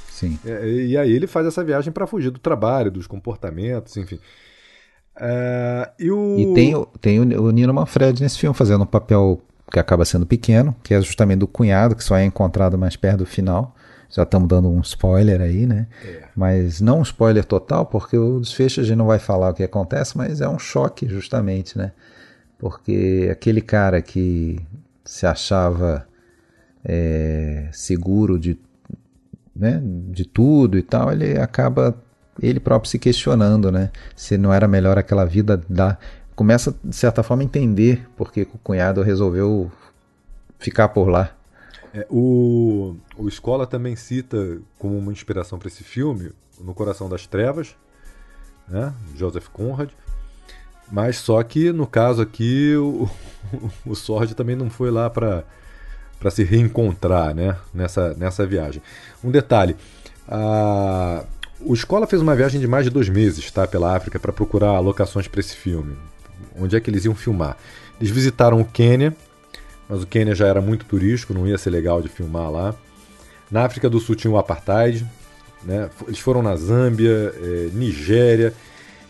Sim. 0.09 0.38
É, 0.45 0.67
e 0.67 0.97
aí 0.97 1.11
ele 1.11 1.28
faz 1.28 1.45
essa 1.47 1.63
viagem 1.63 1.91
para 1.91 2.05
fugir 2.07 2.30
do 2.32 2.39
trabalho, 2.39 2.91
dos 2.91 3.07
comportamentos, 3.07 3.95
enfim. 3.97 4.19
É, 5.19 5.91
e 5.99 6.11
o... 6.11 6.38
E 6.39 6.53
tem, 6.53 6.76
o- 6.76 6.86
tem 6.99 7.19
o, 7.19 7.43
o 7.43 7.51
Nino 7.51 7.74
Manfred 7.74 8.22
nesse 8.22 8.38
filme 8.38 8.55
fazendo 8.55 8.84
um 8.84 8.88
papel 8.88 9.41
que 9.72 9.80
acaba 9.80 10.03
sendo 10.05 10.26
pequeno, 10.26 10.76
que 10.84 10.93
é 10.93 11.01
justamente 11.01 11.39
do 11.39 11.47
cunhado, 11.47 11.95
que 11.95 12.03
só 12.03 12.15
é 12.17 12.26
encontrado 12.26 12.78
mais 12.78 12.95
perto 12.95 13.19
do 13.19 13.26
final. 13.26 13.76
Já 14.12 14.24
estamos 14.24 14.49
dando 14.49 14.70
um 14.70 14.82
spoiler 14.82 15.39
aí, 15.39 15.66
né? 15.66 15.88
Mas 16.36 16.82
não 16.82 16.99
um 16.99 17.01
spoiler 17.01 17.45
total, 17.45 17.86
porque 17.86 18.18
o 18.18 18.41
desfecho 18.41 18.82
a 18.82 18.84
gente 18.84 18.97
não 18.97 19.07
vai 19.07 19.20
falar 19.20 19.49
o 19.49 19.53
que 19.53 19.64
acontece, 19.64 20.18
mas 20.18 20.41
é 20.41 20.49
um 20.49 20.59
choque 20.59 21.07
justamente, 21.07 21.78
né? 21.78 21.93
Porque 22.59 23.30
aquele 23.32 23.62
cara 23.62 24.01
que 24.01 24.59
se 25.05 25.26
achava 25.26 26.05
é, 26.84 27.70
seguro 27.72 28.38
de, 28.38 28.59
né, 29.55 29.82
de 29.84 30.26
tudo 30.26 30.78
e 30.78 30.84
tal, 30.84 31.12
ele 31.12 31.39
acaba 31.39 31.97
ele 32.41 32.59
próprio 32.59 32.89
se 32.89 32.99
questionando, 32.99 33.72
né? 33.72 33.91
Se 34.16 34.38
não 34.38 34.53
era 34.53 34.68
melhor 34.68 34.97
aquela 34.97 35.26
vida 35.26 35.62
da. 35.70 35.97
Começa, 36.36 36.76
de 36.84 36.95
certa 36.95 37.24
forma, 37.24 37.43
a 37.43 37.45
entender 37.45 38.07
porque 38.18 38.43
o 38.43 38.57
cunhado 38.57 39.01
resolveu 39.01 39.72
ficar 40.57 40.89
por 40.89 41.07
lá. 41.07 41.32
É, 41.93 42.07
o, 42.09 42.95
o 43.17 43.27
Escola 43.27 43.67
também 43.67 43.95
cita 43.95 44.59
como 44.79 44.97
uma 44.97 45.11
inspiração 45.11 45.59
para 45.59 45.67
esse 45.67 45.83
filme 45.83 46.31
No 46.59 46.73
Coração 46.73 47.09
das 47.09 47.27
Trevas, 47.27 47.75
né? 48.67 48.93
Joseph 49.15 49.47
Conrad. 49.49 49.89
Mas 50.91 51.17
só 51.17 51.41
que 51.43 51.71
no 51.71 51.87
caso 51.87 52.21
aqui 52.21 52.75
o, 52.75 53.09
o 53.85 53.95
Sword 53.95 54.35
também 54.35 54.55
não 54.55 54.69
foi 54.69 54.91
lá 54.91 55.09
para 55.09 55.43
para 56.19 56.29
se 56.29 56.43
reencontrar, 56.43 57.33
né? 57.33 57.57
Nessa, 57.73 58.13
nessa 58.13 58.45
viagem. 58.45 58.81
Um 59.23 59.31
detalhe: 59.31 59.75
a, 60.27 61.25
o 61.59 61.73
Escola 61.73 62.05
fez 62.05 62.21
uma 62.21 62.35
viagem 62.35 62.61
de 62.61 62.67
mais 62.67 62.85
de 62.85 62.91
dois 62.91 63.09
meses, 63.09 63.49
tá? 63.51 63.67
Pela 63.67 63.95
África 63.95 64.19
para 64.19 64.31
procurar 64.31 64.79
locações 64.79 65.27
para 65.27 65.39
esse 65.39 65.55
filme. 65.55 65.97
Onde 66.55 66.75
é 66.75 66.79
que 66.79 66.89
eles 66.89 67.05
iam 67.05 67.15
filmar? 67.15 67.57
Eles 67.99 68.11
visitaram 68.11 68.61
o 68.61 68.65
Quênia, 68.65 69.15
mas 69.91 70.03
o 70.03 70.07
Quênia 70.07 70.33
já 70.33 70.47
era 70.47 70.61
muito 70.61 70.85
turístico, 70.85 71.33
não 71.33 71.45
ia 71.45 71.57
ser 71.57 71.69
legal 71.69 72.01
de 72.01 72.07
filmar 72.07 72.49
lá. 72.49 72.73
Na 73.51 73.65
África 73.65 73.89
do 73.89 73.99
Sul 73.99 74.15
tinha 74.15 74.31
o 74.31 74.37
apartheid, 74.37 75.05
né? 75.63 75.89
Eles 76.07 76.19
foram 76.19 76.41
na 76.41 76.55
Zâmbia, 76.55 77.35
eh, 77.35 77.69
Nigéria, 77.73 78.53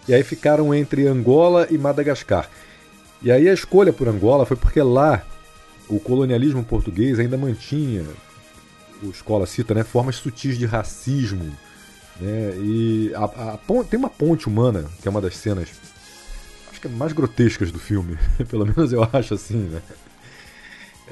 e 0.08 0.14
aí 0.14 0.24
ficaram 0.24 0.74
entre 0.74 1.06
Angola 1.06 1.68
e 1.70 1.78
Madagascar. 1.78 2.50
E 3.22 3.32
aí 3.32 3.48
a 3.48 3.54
escolha 3.54 3.94
por 3.94 4.08
Angola 4.08 4.44
foi 4.44 4.58
porque 4.58 4.82
lá 4.82 5.22
o 5.88 6.00
colonialismo 6.00 6.64
português 6.64 7.20
ainda 7.20 7.38
mantinha, 7.38 8.04
o 9.04 9.12
Escola 9.12 9.46
cita, 9.46 9.76
né, 9.76 9.84
formas 9.84 10.16
sutis 10.16 10.58
de 10.58 10.66
racismo. 10.66 11.56
Né, 12.20 12.56
e 12.58 13.12
a, 13.14 13.26
a 13.26 13.84
tem 13.88 14.00
uma 14.00 14.10
ponte 14.10 14.48
humana, 14.48 14.86
que 15.00 15.08
é 15.08 15.12
uma 15.12 15.22
das 15.22 15.38
cenas 15.38 15.70
acho 16.72 16.82
que 16.82 16.88
é 16.88 16.90
mais 16.90 17.14
grotescas 17.14 17.72
do 17.72 17.78
filme, 17.78 18.18
pelo 18.50 18.66
menos 18.66 18.92
eu 18.92 19.08
acho 19.14 19.36
assim, 19.36 19.58
né? 19.58 19.80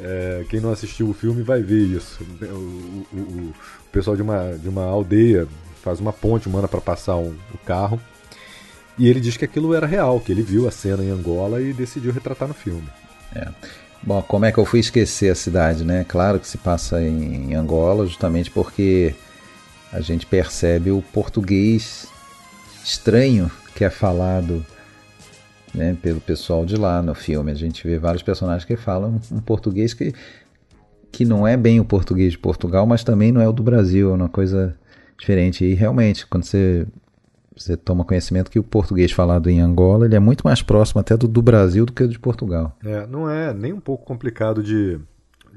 É, 0.02 0.46
quem 0.50 0.60
não 0.62 0.72
assistiu 0.72 1.10
o 1.10 1.14
filme 1.14 1.44
vai 1.44 1.62
ver 1.62 1.82
isso. 1.84 2.20
O, 2.42 2.46
o- 2.46 3.06
o- 3.20 3.54
pessoal 3.92 4.16
de 4.16 4.22
uma, 4.22 4.54
de 4.58 4.70
uma 4.70 4.84
aldeia 4.86 5.48
faz 5.84 6.00
uma 6.00 6.14
ponte 6.14 6.48
humana 6.48 6.68
para 6.68 6.80
passar 6.80 7.16
um- 7.18 7.36
o 7.54 7.58
carro. 7.66 8.00
E 8.98 9.08
ele 9.08 9.20
diz 9.20 9.36
que 9.38 9.46
aquilo 9.46 9.74
era 9.74 9.86
real, 9.88 10.20
que 10.20 10.32
ele 10.32 10.42
viu 10.42 10.68
a 10.68 10.72
cena 10.72 11.04
em 11.04 11.10
Angola 11.10 11.62
e 11.62 11.74
decidiu 11.74 12.12
retratar 12.12 12.48
no 12.48 12.54
filme. 12.54 12.88
Bom, 14.02 14.22
como 14.22 14.46
é 14.46 14.52
que 14.52 14.58
eu 14.58 14.66
fui 14.66 14.80
esquecer 14.80 15.30
a 15.32 15.36
cidade, 15.36 15.84
né? 15.84 16.06
Claro 16.08 16.40
que 16.40 16.48
se 16.48 16.58
passa 16.58 17.02
em 17.02 17.54
Angola, 17.56 18.06
justamente 18.06 18.50
porque 18.52 19.14
a 19.92 20.00
gente 20.02 20.26
percebe 20.26 20.92
o 20.92 21.02
português 21.14 22.08
estranho 22.84 23.52
que 23.76 23.84
é 23.84 23.90
falado 23.90 24.66
né, 25.74 25.98
pelo 26.02 26.20
pessoal 26.20 26.66
de 26.66 26.76
lá 26.76 27.02
no 27.02 27.14
filme. 27.14 27.52
A 27.52 27.56
gente 27.56 27.86
vê 27.88 27.98
vários 27.98 28.24
personagens 28.24 28.66
que 28.66 28.76
falam 28.76 29.20
um 29.32 29.40
português 29.40 29.94
que, 29.94 30.14
que 31.12 31.26
não 31.26 31.48
é 31.48 31.56
bem 31.56 31.80
o 31.80 31.86
português 31.86 32.32
de 32.32 32.38
Portugal, 32.38 32.86
mas 32.86 33.04
também 33.04 33.32
não 33.32 33.42
é 33.42 33.48
o 33.48 33.54
do 33.54 33.64
Brasil, 33.64 34.12
é 34.12 34.14
uma 34.14 34.30
coisa 34.30 34.76
diferente. 35.18 35.66
E 35.66 35.74
realmente, 35.74 36.26
quando 36.26 36.44
você, 36.44 36.88
você 37.56 37.76
toma 37.78 38.06
conhecimento 38.06 38.50
que 38.50 38.60
o 38.60 38.64
português 38.64 39.12
falado 39.12 39.50
em 39.50 39.60
Angola 39.60 40.06
ele 40.06 40.16
é 40.16 40.20
muito 40.20 40.44
mais 40.44 40.62
próximo 40.62 41.02
até 41.02 41.16
do, 41.16 41.28
do 41.28 41.42
Brasil 41.42 41.86
do 41.86 41.94
que 41.94 42.04
o 42.04 42.08
de 42.08 42.20
Portugal. 42.20 42.76
É, 42.84 43.06
não 43.06 43.30
é 43.30 43.54
nem 43.54 43.74
um 43.74 43.80
pouco 43.80 44.06
complicado 44.06 44.64
de, 44.64 45.00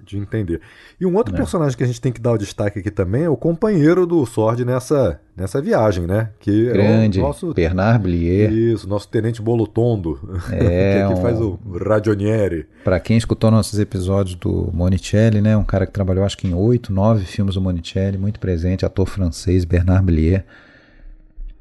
de 0.04 0.18
entender. 0.18 0.60
E 1.00 1.06
um 1.06 1.14
outro 1.16 1.32
personagem 1.34 1.76
que 1.78 1.84
a 1.84 1.86
gente 1.86 2.00
tem 2.00 2.10
que 2.12 2.20
dar 2.20 2.32
o 2.32 2.38
destaque 2.38 2.80
aqui 2.80 2.90
também 2.90 3.22
é 3.24 3.28
o 3.28 3.36
companheiro 3.36 4.04
do 4.06 4.26
Sword 4.26 4.64
nessa, 4.64 5.20
nessa 5.36 5.62
viagem, 5.62 6.06
né? 6.06 6.30
Que 6.40 6.66
Grande, 6.72 7.18
é 7.20 7.22
o 7.22 7.26
nosso 7.26 7.54
Bernard 7.54 8.02
Blier. 8.02 8.52
Isso, 8.52 8.88
nosso 8.88 9.08
tenente 9.08 9.40
Bolotondo, 9.40 10.18
É, 10.50 10.94
que 10.98 11.02
aqui 11.04 11.14
um- 11.14 11.22
faz 11.22 11.40
o 11.40 11.58
Ragionieri. 11.86 12.66
Para 12.82 12.98
quem 12.98 13.16
escutou 13.16 13.50
nossos 13.50 13.78
episódios 13.78 14.34
do 14.34 14.70
Monicelli, 14.72 15.40
né, 15.40 15.56
um 15.56 15.64
cara 15.64 15.86
que 15.86 15.92
trabalhou 15.92 16.24
acho 16.24 16.36
que 16.36 16.48
em 16.48 16.54
oito, 16.54 16.92
nove 16.92 17.24
filmes 17.24 17.54
do 17.54 17.60
Monicelli, 17.60 18.18
muito 18.18 18.40
presente, 18.40 18.84
ator 18.84 19.06
francês, 19.06 19.64
Bernard 19.64 20.04
Blier, 20.04 20.44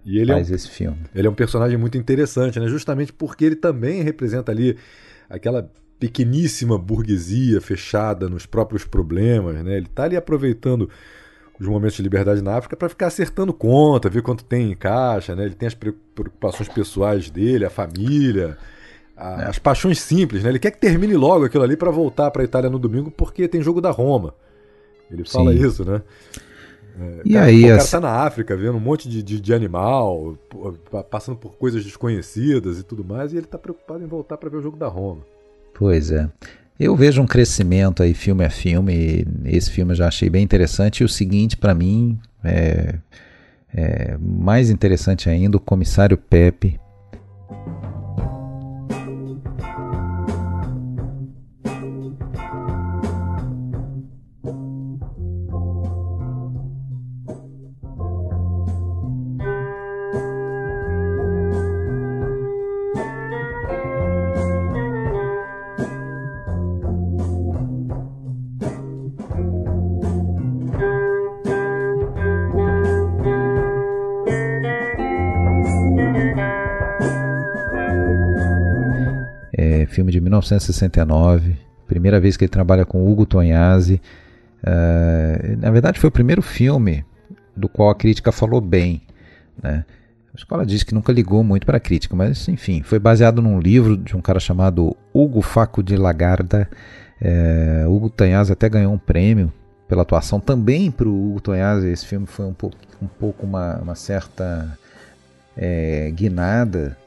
E 0.04 0.18
ele 0.18 0.32
é, 0.32 0.34
um, 0.34 0.38
faz 0.38 0.50
esse 0.50 0.68
filme. 0.68 0.98
ele 1.14 1.28
é 1.28 1.30
um 1.30 1.34
personagem 1.36 1.78
muito 1.78 1.96
interessante, 1.98 2.60
né? 2.60 2.68
Justamente 2.68 3.14
porque 3.14 3.46
ele 3.46 3.56
também 3.56 4.02
representa 4.02 4.52
ali 4.52 4.76
aquela 5.30 5.70
pequeníssima 6.02 6.80
burguesia 6.80 7.62
fechada 7.62 8.28
nos 8.28 8.48
próprios 8.48 8.84
problemas, 8.86 9.64
né? 9.64 9.78
Ele 9.78 9.88
tá 9.88 10.06
ali 10.06 10.18
aproveitando 10.18 10.90
os 11.60 11.68
momentos 11.68 11.98
de 11.98 12.04
liberdade 12.04 12.42
na 12.42 12.58
África 12.58 12.76
para 12.76 12.90
ficar 12.90 13.08
acertando 13.08 13.54
conta, 13.54 14.10
ver 14.10 14.24
quanto 14.24 14.44
tem 14.44 14.72
em 14.72 14.76
caixa, 14.76 15.36
né? 15.36 15.46
Ele 15.46 15.56
tem 15.56 15.68
as 15.68 15.76
pre- 15.76 15.94
preocupações 16.16 16.70
pessoais 16.70 17.30
dele, 17.30 17.66
a 17.66 17.70
família, 17.70 18.58
a- 19.16 19.50
as 19.50 19.60
paixões 19.60 20.00
simples, 20.02 20.44
né? 20.44 20.50
Ele 20.50 20.60
quer 20.60 20.72
que 20.72 20.80
termine 20.80 21.16
logo 21.16 21.46
aquilo 21.46 21.64
ali 21.64 21.78
para 21.78 21.92
voltar 21.92 22.32
para 22.32 22.42
a 22.42 22.46
Itália 22.46 22.70
no 22.70 22.80
domingo 22.80 23.12
porque 23.12 23.48
tem 23.48 23.62
jogo 23.62 23.82
da 23.82 23.92
Roma. 23.92 24.34
Ele 25.12 25.26
fala 25.26 25.54
Sim. 25.54 25.56
isso, 25.56 25.86
né? 25.86 26.02
E 27.24 27.30
cara, 27.30 27.38
aí, 27.38 27.56
pô, 27.56 27.68
o 27.68 27.72
cara 27.72 27.88
tá 27.88 28.00
na 28.00 28.10
África 28.26 28.56
vendo 28.56 28.78
um 28.78 28.80
monte 28.80 29.08
de, 29.08 29.22
de, 29.24 29.40
de 29.40 29.54
animal, 29.54 30.38
passando 31.10 31.38
por 31.38 31.56
coisas 31.56 31.84
desconhecidas 31.84 32.80
e 32.80 32.84
tudo 32.84 33.04
mais, 33.04 33.34
e 33.34 33.38
ele 33.38 33.46
tá 33.46 33.58
preocupado 33.58 34.04
em 34.04 34.08
voltar 34.08 34.38
para 34.38 34.50
ver 34.50 34.58
o 34.58 34.62
jogo 34.62 34.78
da 34.78 34.88
Roma. 34.88 35.22
Pois 35.82 36.12
é. 36.12 36.30
Eu 36.80 36.96
vejo 36.96 37.24
um 37.24 37.26
crescimento 37.26 38.04
aí 38.04 38.14
filme 38.14 38.46
a 38.46 38.52
filme, 38.52 38.94
e 38.94 39.26
esse 39.46 39.72
filme 39.72 39.94
eu 39.94 39.96
já 39.96 40.08
achei 40.08 40.30
bem 40.30 40.44
interessante, 40.44 41.00
e 41.00 41.04
o 41.04 41.10
seguinte, 41.10 41.58
para 41.58 41.74
mim, 41.74 42.20
é, 42.44 43.00
é 43.74 44.16
mais 44.20 44.70
interessante 44.70 45.28
ainda, 45.28 45.58
o 45.58 45.60
Comissário 45.60 46.16
Pepe, 46.18 46.80
1969, 80.56 81.56
primeira 81.88 82.20
vez 82.20 82.36
que 82.36 82.46
ele 82.46 82.50
trabalha 82.50 82.86
com 82.86 83.10
Hugo 83.10 83.26
Tognazzi. 83.26 84.02
É, 84.64 85.56
na 85.58 85.72
verdade, 85.72 86.00
foi 86.00 86.10
o 86.10 86.12
primeiro 86.12 86.42
filme 86.42 87.06
do 87.56 87.70
qual 87.70 87.90
a 87.90 87.96
crítica 87.96 88.32
falou 88.32 88.62
bem. 88.62 89.02
Né? 89.62 89.86
A 90.34 90.38
escola 90.38 90.66
diz 90.66 90.84
que 90.84 90.94
nunca 90.94 91.12
ligou 91.12 91.44
muito 91.44 91.66
para 91.66 91.78
a 91.78 91.80
crítica, 91.80 92.16
mas 92.16 92.48
enfim, 92.48 92.82
foi 92.84 93.00
baseado 93.00 93.42
num 93.42 93.60
livro 93.60 93.98
de 93.98 94.16
um 94.16 94.22
cara 94.22 94.40
chamado 94.40 94.96
Hugo 95.14 95.42
Faco 95.42 95.84
de 95.84 95.98
Lagarda. 95.98 96.70
É, 97.22 97.86
Hugo 97.88 98.10
Tanhaz 98.10 98.50
até 98.50 98.68
ganhou 98.70 98.94
um 98.94 98.98
prêmio 98.98 99.52
pela 99.88 100.04
atuação. 100.04 100.40
Também 100.40 100.90
para 100.90 101.08
o 101.08 101.32
Hugo 101.32 101.42
Tanhaz 101.42 101.84
esse 101.84 102.06
filme 102.06 102.26
foi 102.26 102.46
um 102.46 102.54
pouco, 102.54 102.78
um 103.02 103.08
pouco 103.08 103.46
uma, 103.46 103.78
uma 103.80 103.96
certa 103.96 104.78
é, 105.58 106.10
guinada. 106.12 106.98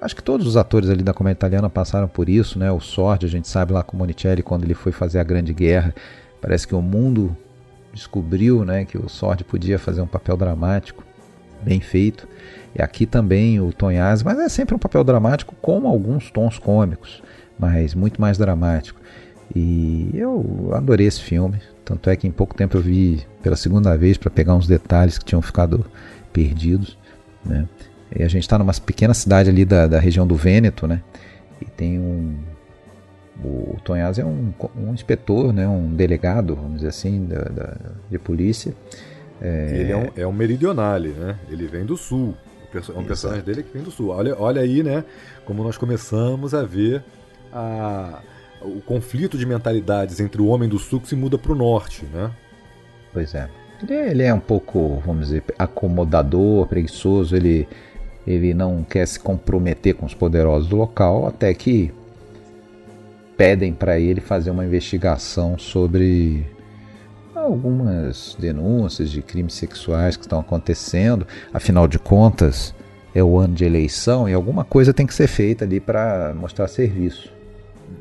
Acho 0.00 0.14
que 0.14 0.22
todos 0.22 0.46
os 0.46 0.56
atores 0.56 0.90
ali 0.90 1.02
da 1.02 1.14
comédia 1.14 1.38
italiana 1.38 1.70
passaram 1.70 2.06
por 2.06 2.28
isso, 2.28 2.58
né? 2.58 2.70
O 2.70 2.80
Sordi, 2.80 3.24
a 3.24 3.28
gente 3.28 3.48
sabe 3.48 3.72
lá 3.72 3.82
com 3.82 3.96
o 3.96 3.98
Monicelli, 3.98 4.42
quando 4.42 4.64
ele 4.64 4.74
foi 4.74 4.92
fazer 4.92 5.18
a 5.18 5.24
Grande 5.24 5.54
Guerra, 5.54 5.94
parece 6.40 6.66
que 6.66 6.74
o 6.74 6.82
mundo 6.82 7.34
descobriu 7.92 8.64
né, 8.64 8.84
que 8.84 8.98
o 8.98 9.08
Sordi 9.08 9.42
podia 9.42 9.78
fazer 9.78 10.02
um 10.02 10.06
papel 10.06 10.36
dramático 10.36 11.02
bem 11.62 11.80
feito. 11.80 12.28
E 12.74 12.82
aqui 12.82 13.06
também 13.06 13.58
o 13.58 13.72
Tonhaz, 13.72 14.22
mas 14.22 14.38
é 14.38 14.48
sempre 14.48 14.74
um 14.74 14.78
papel 14.78 15.02
dramático 15.02 15.54
com 15.62 15.88
alguns 15.88 16.30
tons 16.30 16.58
cômicos, 16.58 17.22
mas 17.58 17.94
muito 17.94 18.20
mais 18.20 18.36
dramático. 18.36 19.00
E 19.54 20.10
eu 20.12 20.70
adorei 20.74 21.06
esse 21.06 21.22
filme, 21.22 21.58
tanto 21.84 22.10
é 22.10 22.16
que 22.16 22.26
em 22.26 22.30
pouco 22.30 22.54
tempo 22.54 22.76
eu 22.76 22.82
vi 22.82 23.26
pela 23.42 23.56
segunda 23.56 23.96
vez 23.96 24.18
para 24.18 24.30
pegar 24.30 24.54
uns 24.54 24.66
detalhes 24.66 25.16
que 25.16 25.24
tinham 25.24 25.40
ficado 25.40 25.86
perdidos. 26.32 26.98
Né? 27.44 27.66
E 28.18 28.22
a 28.22 28.28
gente 28.28 28.42
está 28.42 28.58
numa 28.58 28.72
pequena 28.72 29.12
cidade 29.12 29.50
ali 29.50 29.64
da, 29.64 29.86
da 29.86 30.00
região 30.00 30.26
do 30.26 30.34
Vêneto, 30.34 30.86
né? 30.86 31.02
E 31.60 31.66
tem 31.66 31.98
um. 31.98 32.36
O 33.44 33.76
Tonhaz 33.84 34.18
é 34.18 34.24
um, 34.24 34.52
um 34.74 34.94
inspetor, 34.94 35.52
né? 35.52 35.68
um 35.68 35.94
delegado, 35.94 36.56
vamos 36.56 36.76
dizer 36.76 36.88
assim, 36.88 37.26
da, 37.26 37.42
da 37.42 37.76
de 38.10 38.18
polícia. 38.18 38.74
É... 39.42 39.76
Ele 39.78 39.92
é 39.92 39.96
um, 39.96 40.08
é 40.16 40.26
um 40.26 40.32
meridionale, 40.32 41.10
né? 41.10 41.36
Ele 41.50 41.66
vem 41.66 41.84
do 41.84 41.98
sul. 41.98 42.34
É 42.74 42.98
um 42.98 43.04
personagem 43.04 43.44
dele 43.44 43.62
que 43.62 43.72
vem 43.72 43.82
do 43.82 43.90
sul. 43.90 44.08
Olha, 44.08 44.34
olha 44.38 44.62
aí, 44.62 44.82
né? 44.82 45.04
Como 45.44 45.62
nós 45.62 45.76
começamos 45.76 46.54
a 46.54 46.62
ver 46.62 47.04
a, 47.52 48.20
o 48.62 48.80
conflito 48.80 49.36
de 49.36 49.44
mentalidades 49.44 50.18
entre 50.18 50.40
o 50.40 50.46
homem 50.46 50.68
do 50.68 50.78
sul 50.78 51.00
que 51.00 51.08
se 51.08 51.16
muda 51.16 51.36
para 51.36 51.52
o 51.52 51.54
norte, 51.54 52.06
né? 52.06 52.30
Pois 53.12 53.34
é. 53.34 53.48
Ele, 53.82 53.94
é. 53.94 54.10
ele, 54.10 54.22
é 54.22 54.32
um 54.32 54.40
pouco, 54.40 55.02
vamos 55.04 55.26
dizer, 55.26 55.44
acomodador, 55.58 56.66
preguiçoso. 56.66 57.36
Ele, 57.36 57.68
ele 58.26 58.52
não 58.52 58.82
quer 58.82 59.06
se 59.06 59.20
comprometer 59.20 59.94
com 59.94 60.04
os 60.04 60.14
poderosos 60.14 60.68
do 60.68 60.76
local, 60.76 61.26
até 61.26 61.52
que 61.54 61.92
pedem 63.36 63.72
para 63.72 63.98
ele 63.98 64.20
fazer 64.20 64.50
uma 64.50 64.64
investigação 64.64 65.58
sobre 65.58 66.46
algumas 67.34 68.36
denúncias 68.38 69.10
de 69.10 69.22
crimes 69.22 69.54
sexuais 69.54 70.16
que 70.16 70.24
estão 70.24 70.40
acontecendo. 70.40 71.26
Afinal 71.52 71.86
de 71.86 71.98
contas, 71.98 72.74
é 73.14 73.22
o 73.22 73.38
ano 73.38 73.54
de 73.54 73.64
eleição 73.64 74.28
e 74.28 74.34
alguma 74.34 74.64
coisa 74.64 74.92
tem 74.92 75.06
que 75.06 75.14
ser 75.14 75.26
feita 75.26 75.64
ali 75.64 75.78
para 75.78 76.34
mostrar 76.34 76.66
serviço. 76.68 77.32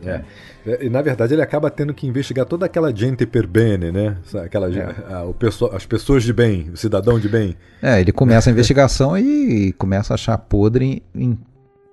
É. 0.03 0.21
é. 0.65 0.85
E 0.85 0.89
na 0.89 1.01
verdade 1.01 1.33
ele 1.33 1.41
acaba 1.41 1.69
tendo 1.69 1.93
que 1.93 2.07
investigar 2.07 2.45
toda 2.45 2.65
aquela 2.65 2.95
gente 2.95 3.25
per 3.25 3.45
bene, 3.47 3.91
né? 3.91 4.17
Aquela, 4.43 4.73
é. 4.73 4.95
a, 5.09 5.25
o 5.25 5.35
as 5.73 5.85
pessoas 5.85 6.23
de 6.23 6.33
bem, 6.33 6.69
o 6.73 6.77
cidadão 6.77 7.19
de 7.19 7.29
bem. 7.29 7.55
É, 7.81 8.01
ele 8.01 8.11
começa 8.11 8.49
a 8.49 8.53
investigação 8.53 9.17
e, 9.17 9.73
começa 9.73 10.13
a 10.13 10.15
achar 10.15 10.37
podre 10.37 11.03
em, 11.13 11.23
em 11.23 11.37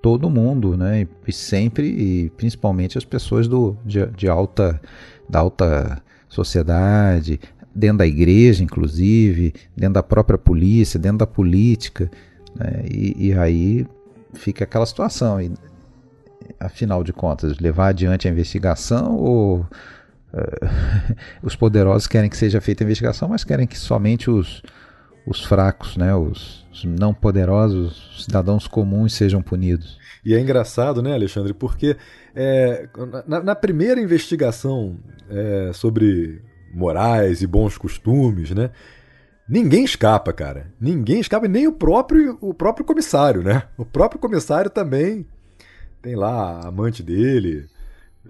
todo 0.01 0.29
mundo, 0.29 0.77
né? 0.77 1.07
E 1.27 1.33
sempre, 1.33 1.87
e 1.87 2.31
principalmente 2.31 2.99
as 2.99 3.05
pessoas 3.05 3.47
do, 3.47 3.77
de, 3.85 4.05
de 4.07 4.29
alta, 4.29 4.81
da 5.29 5.39
alta 5.39 6.03
sociedade, 6.29 7.39
dentro 7.75 7.99
da 7.99 8.07
igreja, 8.07 8.63
inclusive, 8.65 9.55
dentro 9.77 9.95
da 9.95 10.03
própria 10.03 10.39
polícia, 10.39 10.99
dentro 10.99 11.19
da 11.19 11.27
política. 11.27 12.11
Né? 12.55 12.85
E, 12.91 13.29
e, 13.29 13.33
aí 13.33 13.87
fica 14.35 14.65
aquela 14.65 14.87
situação. 14.87 15.41
E, 15.41 15.53
afinal 16.59 17.03
de 17.03 17.13
contas, 17.13 17.59
levar 17.59 17.89
adiante 17.89 18.27
a 18.27 18.31
investigação 18.31 19.17
ou 19.17 19.61
uh, 19.61 19.67
os 21.43 21.57
poderosos 21.57 22.07
querem 22.07 22.31
que 22.31 22.37
seja 22.37 22.61
feita 22.61 22.83
a 22.83 22.87
investigação, 22.87 23.29
mas 23.29 23.45
querem 23.45 23.67
que 23.67 23.79
somente 23.79 24.31
os, 24.31 24.63
os 25.27 25.45
fracos, 25.45 25.97
né, 25.97 26.15
os, 26.15 26.67
os 26.73 26.85
não 26.85 27.13
poderosos, 27.15 28.17
os 28.17 28.25
cidadãos 28.25 28.67
comuns 28.67 29.15
sejam 29.15 29.43
punidos. 29.43 29.99
E 30.25 30.35
é 30.35 30.41
engraçado, 30.41 31.03
né, 31.03 31.15
Alexandre, 31.15 31.53
porque 31.53 31.97
é, 32.35 32.89
na, 33.27 33.43
na, 33.43 33.55
primeira 33.55 34.01
investigação 34.01 34.97
é, 35.29 35.73
sobre 35.73 36.41
morais 36.73 37.43
e 37.43 37.47
bons 37.47 37.77
costumes, 37.77 38.51
né? 38.53 38.71
Ninguém 39.49 39.85
escapa, 39.85 40.33
cara. 40.33 40.73
Ninguém 40.81 41.21
escapa, 41.21 41.49
nem 41.49 41.67
o 41.67 41.73
próprio, 41.73 42.39
o 42.41 42.55
próprio 42.55 42.87
comissário, 42.87 43.43
né? 43.43 43.65
O 43.77 43.85
próprio 43.85 44.21
comissário 44.21 44.71
também 44.71 45.27
tem 46.03 46.17
lá 46.17 46.61
a 46.61 46.69
amante 46.69 47.03
dele. 47.03 47.67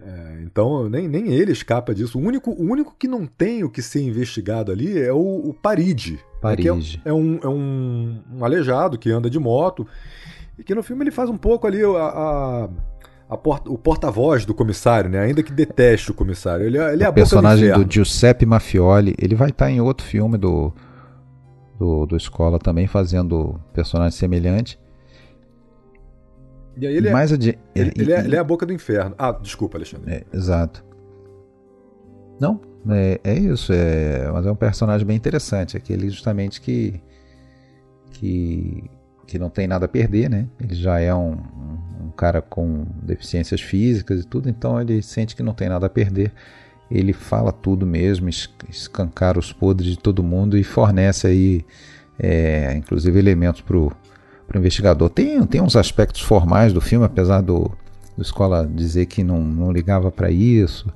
É, 0.00 0.42
então, 0.44 0.88
nem, 0.88 1.08
nem 1.08 1.32
ele 1.32 1.52
escapa 1.52 1.94
disso. 1.94 2.18
O 2.18 2.22
único, 2.22 2.50
o 2.50 2.62
único 2.62 2.94
que 2.98 3.08
não 3.08 3.26
tem 3.26 3.64
o 3.64 3.70
que 3.70 3.80
ser 3.80 4.02
investigado 4.02 4.70
ali 4.70 5.00
é 5.00 5.12
o, 5.12 5.18
o 5.18 5.54
Paride. 5.54 6.18
Paride. 6.40 7.00
É, 7.04 7.10
é, 7.10 7.12
um, 7.12 7.38
é 7.42 7.48
um, 7.48 8.20
um 8.34 8.44
aleijado 8.44 8.98
que 8.98 9.10
anda 9.10 9.30
de 9.30 9.38
moto. 9.38 9.86
E 10.58 10.62
que 10.64 10.74
no 10.74 10.82
filme 10.82 11.02
ele 11.04 11.10
faz 11.10 11.30
um 11.30 11.36
pouco 11.36 11.66
ali 11.66 11.82
a, 11.82 11.88
a, 11.88 12.68
a 13.30 13.36
porta, 13.36 13.70
o 13.70 13.78
porta-voz 13.78 14.44
do 14.44 14.54
comissário, 14.54 15.08
né? 15.08 15.20
Ainda 15.20 15.42
que 15.42 15.52
deteste 15.52 16.10
o 16.10 16.14
comissário. 16.14 16.66
Ele, 16.66 16.78
é, 16.78 16.92
ele 16.92 17.04
é 17.04 17.08
o 17.08 17.12
personagem 17.12 17.72
do, 17.72 17.84
do 17.84 17.92
Giuseppe 17.92 18.44
Mafioli. 18.44 19.14
Ele 19.18 19.34
vai 19.34 19.50
estar 19.50 19.70
em 19.70 19.80
outro 19.80 20.06
filme 20.06 20.36
do, 20.36 20.72
do, 21.78 22.06
do 22.06 22.16
Escola 22.16 22.58
também, 22.58 22.86
fazendo 22.86 23.60
personagem 23.72 24.18
semelhante. 24.18 24.78
E 26.76 26.86
aí 26.86 26.96
ele, 26.96 27.08
é, 27.08 27.12
Mais 27.12 27.32
adi... 27.32 27.58
ele, 27.74 27.92
ele, 27.96 28.12
é, 28.12 28.20
ele 28.20 28.36
é 28.36 28.38
a 28.38 28.44
boca 28.44 28.64
do 28.64 28.72
inferno. 28.72 29.14
Ah, 29.18 29.32
desculpa, 29.32 29.76
Alexandre. 29.76 30.10
É, 30.12 30.24
exato. 30.32 30.84
Não, 32.40 32.60
é, 32.88 33.20
é 33.22 33.38
isso. 33.38 33.72
É, 33.72 34.30
mas 34.32 34.46
é 34.46 34.50
um 34.50 34.56
personagem 34.56 35.06
bem 35.06 35.16
interessante. 35.16 35.76
Aquele 35.76 36.08
justamente 36.08 36.60
que, 36.60 37.00
que 38.12 38.90
que 39.32 39.38
não 39.38 39.48
tem 39.48 39.66
nada 39.66 39.86
a 39.86 39.88
perder, 39.88 40.28
né? 40.28 40.46
Ele 40.60 40.74
já 40.74 41.00
é 41.00 41.14
um, 41.14 41.32
um, 41.32 42.10
cara 42.14 42.42
com 42.42 42.84
deficiências 43.02 43.62
físicas 43.62 44.20
e 44.20 44.26
tudo, 44.26 44.48
então 44.50 44.78
ele 44.78 45.00
sente 45.00 45.34
que 45.34 45.42
não 45.42 45.54
tem 45.54 45.70
nada 45.70 45.86
a 45.86 45.88
perder. 45.88 46.30
Ele 46.90 47.14
fala 47.14 47.50
tudo 47.50 47.86
mesmo, 47.86 48.28
escancar 48.28 49.38
os 49.38 49.50
podres 49.50 49.92
de 49.92 49.98
todo 49.98 50.22
mundo 50.22 50.58
e 50.58 50.62
fornece 50.62 51.26
aí, 51.26 51.64
é, 52.18 52.74
inclusive, 52.74 53.18
elementos 53.18 53.62
para 53.62 53.78
o 53.78 53.90
investigador. 54.58 55.08
Tem, 55.10 55.44
tem 55.46 55.60
uns 55.60 55.76
aspectos 55.76 56.20
formais 56.20 56.72
do 56.72 56.80
filme, 56.80 57.04
apesar 57.04 57.40
do, 57.40 57.70
do 58.16 58.22
Escola 58.22 58.66
dizer 58.66 59.06
que 59.06 59.22
não, 59.24 59.40
não 59.40 59.72
ligava 59.72 60.10
para 60.10 60.30
isso, 60.30 60.92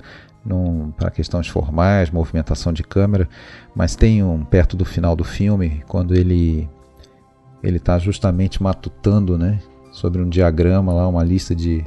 para 0.95 1.11
questões 1.11 1.47
formais, 1.47 2.09
movimentação 2.09 2.71
de 2.71 2.83
câmera, 2.83 3.27
mas 3.75 3.95
tem 3.95 4.23
um 4.23 4.43
perto 4.43 4.77
do 4.77 4.85
final 4.85 5.15
do 5.15 5.23
filme, 5.23 5.83
quando 5.87 6.15
ele 6.15 6.69
ele 7.63 7.77
está 7.77 7.97
justamente 7.97 8.61
matutando 8.61 9.37
né, 9.37 9.59
sobre 9.91 10.21
um 10.21 10.29
diagrama 10.29 10.93
lá, 10.93 11.07
uma 11.07 11.23
lista 11.23 11.55
de, 11.55 11.83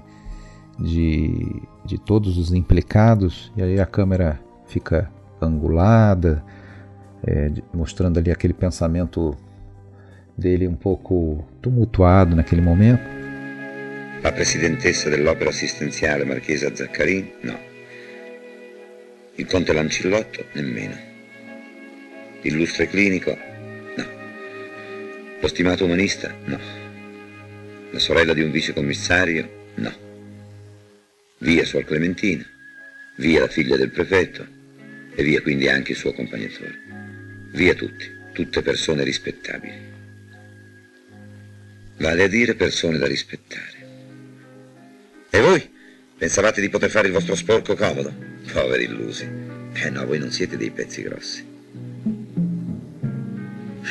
de, 0.79 1.63
de 1.85 1.97
todos 1.97 2.37
os 2.37 2.53
implicados, 2.53 3.53
e 3.57 3.63
aí 3.63 3.81
a 3.81 3.87
câmera 3.87 4.39
fica 4.67 5.09
angulada, 5.41 6.45
é, 7.23 7.53
mostrando 7.73 8.19
ali 8.19 8.31
aquele 8.31 8.53
pensamento 8.53 9.35
dele 10.41 10.67
um 10.67 10.75
pouco 10.75 11.59
tumultuado 11.61 12.35
naquele 12.35 12.63
momento. 12.63 13.03
La 14.23 14.33
presidentessa 14.33 15.09
dell'opera 15.09 15.51
assistenziale 15.51 16.25
Marchesa 16.25 16.75
Zaccarin? 16.75 17.31
No. 17.43 17.59
Il 19.37 19.47
conte 19.47 19.73
Lancillotto? 19.73 20.45
Nemmeno. 20.55 20.97
Illustre 22.43 22.89
clinico? 22.89 23.49
Lo 25.43 25.49
stimato 25.49 25.87
umanista? 25.87 26.35
No. 26.45 26.59
La 27.93 27.99
sorella 27.99 28.35
di 28.35 28.43
un 28.43 28.51
vicecommissario? 28.51 29.69
No. 29.77 29.91
Via 31.39 31.65
Suor 31.65 31.85
Clementina, 31.85 32.45
via 33.17 33.41
la 33.41 33.49
figlia 33.49 33.77
del 33.79 33.91
prefetto 33.91 34.47
e 35.15 35.23
via 35.23 35.41
quindi 35.41 35.67
anche 35.71 35.93
il 35.93 35.97
suo 35.97 36.11
accompagnatore. 36.11 36.79
Via 37.53 37.73
tutti, 37.73 38.05
tutte 38.35 38.61
persone 38.61 39.03
rispettabili. 39.03 40.00
Vale 42.01 42.23
a 42.23 42.29
dire 42.29 42.55
persone 42.55 42.97
da 42.97 43.07
rispettare. 43.07 43.89
E 45.29 45.41
voi? 45.41 45.71
Pensavate 46.17 46.63
di 46.63 46.71
poter 46.71 46.89
fare 46.89 47.09
il 47.09 47.13
vostro 47.13 47.35
sporco 47.35 47.75
comodo? 47.75 48.11
Poveri 48.51 48.85
illusi. 48.85 49.29
Eh 49.75 49.91
no, 49.91 50.07
voi 50.07 50.19
non 50.19 50.31
siete 50.31 50.57
dei 50.57 50.71
pezzi 50.71 51.03
grossi. 51.03 51.45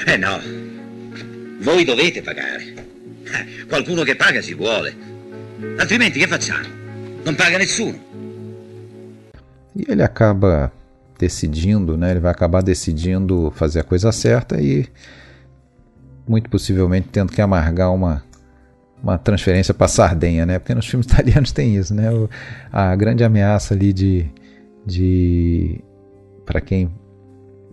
Eh 0.08 0.18
no, 0.18 0.42
voi 1.60 1.84
dovete 1.86 2.24
pagare. 2.24 2.64
Eh, 3.26 3.66
qualcuno 3.68 4.02
che 4.02 4.16
paga 4.16 4.42
si 4.42 4.56
vuole. 4.56 4.96
Altrimenti 5.78 6.18
che 6.18 6.28
facciamo? 6.28 6.68
Non 7.24 7.36
paga 7.36 7.60
nessuno. 7.60 8.08
E 9.76 9.86
ele 9.88 10.04
acaba 10.04 10.72
decidindo, 11.16 11.96
né? 11.96 12.10
Ele 12.10 12.20
vai 12.20 12.32
acabar 12.32 12.64
decidindo 12.64 13.52
fazer 13.56 13.82
a 13.82 13.84
coisa 13.84 14.12
certa 14.12 14.58
e 14.58 14.90
muito 16.30 16.48
possivelmente 16.48 17.10
tendo 17.12 17.34
que 17.34 17.42
amargar 17.42 17.92
uma, 17.92 18.24
uma 19.02 19.18
transferência 19.18 19.74
para 19.74 19.88
Sardenha, 19.88 20.46
né? 20.46 20.60
Porque 20.60 20.76
nos 20.76 20.86
filmes 20.86 21.08
italianos 21.12 21.52
tem 21.52 21.76
isso, 21.76 21.94
né? 21.96 22.12
O, 22.12 22.30
a 22.72 22.96
grande 22.96 23.24
ameaça 23.24 23.74
ali 23.74 23.92
de, 23.92 24.30
de 24.86 25.84
para 26.46 26.62
quem 26.62 26.94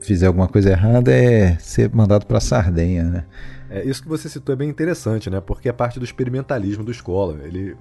fizer 0.00 0.26
alguma 0.26 0.48
coisa 0.48 0.70
errada 0.70 1.12
é 1.12 1.56
ser 1.58 1.92
mandado 1.94 2.24
para 2.24 2.40
Sardenha, 2.40 3.04
né? 3.04 3.24
É, 3.68 3.84
isso 3.84 4.02
que 4.02 4.08
você 4.08 4.28
citou 4.28 4.54
é 4.54 4.56
bem 4.56 4.70
interessante, 4.70 5.28
né? 5.28 5.38
Porque 5.40 5.68
é 5.68 5.72
parte 5.72 5.98
do 5.98 6.04
experimentalismo 6.04 6.82
do 6.82 6.90
escola. 6.90 7.38
Ele 7.42 7.76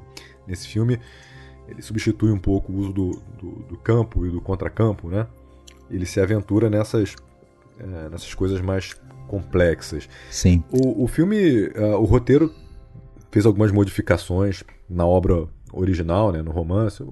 nesse 0.46 0.68
filme 0.68 1.00
ele 1.68 1.82
substitui 1.82 2.32
um 2.32 2.38
pouco 2.38 2.72
o 2.72 2.76
uso 2.76 2.94
do, 2.94 3.22
do, 3.40 3.52
do 3.70 3.78
campo 3.78 4.26
e 4.26 4.30
do 4.30 4.42
contracampo, 4.42 5.10
né? 5.10 5.26
Ele 5.90 6.06
se 6.06 6.20
aventura 6.20 6.70
nessas 6.70 7.16
é, 7.80 8.10
nessas 8.10 8.34
coisas 8.34 8.60
mais 8.62 8.96
complexas. 9.36 10.08
Sim. 10.32 10.64
O, 10.72 11.04
o 11.04 11.08
filme, 11.08 11.68
uh, 11.76 11.98
o 12.00 12.06
roteiro 12.06 12.54
fez 13.32 13.46
algumas 13.46 13.72
modificações 13.72 14.64
na 14.90 15.06
obra 15.06 15.48
original, 15.74 16.32
né, 16.32 16.42
no 16.42 16.52
romance, 16.52 17.04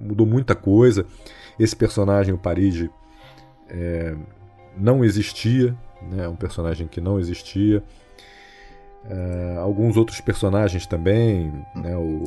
mudou 0.00 0.26
muita 0.26 0.54
coisa. 0.54 1.04
Esse 1.60 1.76
personagem, 1.76 2.32
o 2.32 2.38
Paride, 2.38 2.90
é, 3.68 4.16
não 4.78 5.04
existia, 5.04 5.76
né, 6.10 6.26
um 6.26 6.36
personagem 6.36 6.88
que 6.88 7.02
não 7.02 7.20
existia. 7.20 7.82
É, 9.04 9.56
alguns 9.58 9.98
outros 9.98 10.22
personagens 10.22 10.86
também, 10.86 11.52
né, 11.74 11.94
o, 11.96 12.24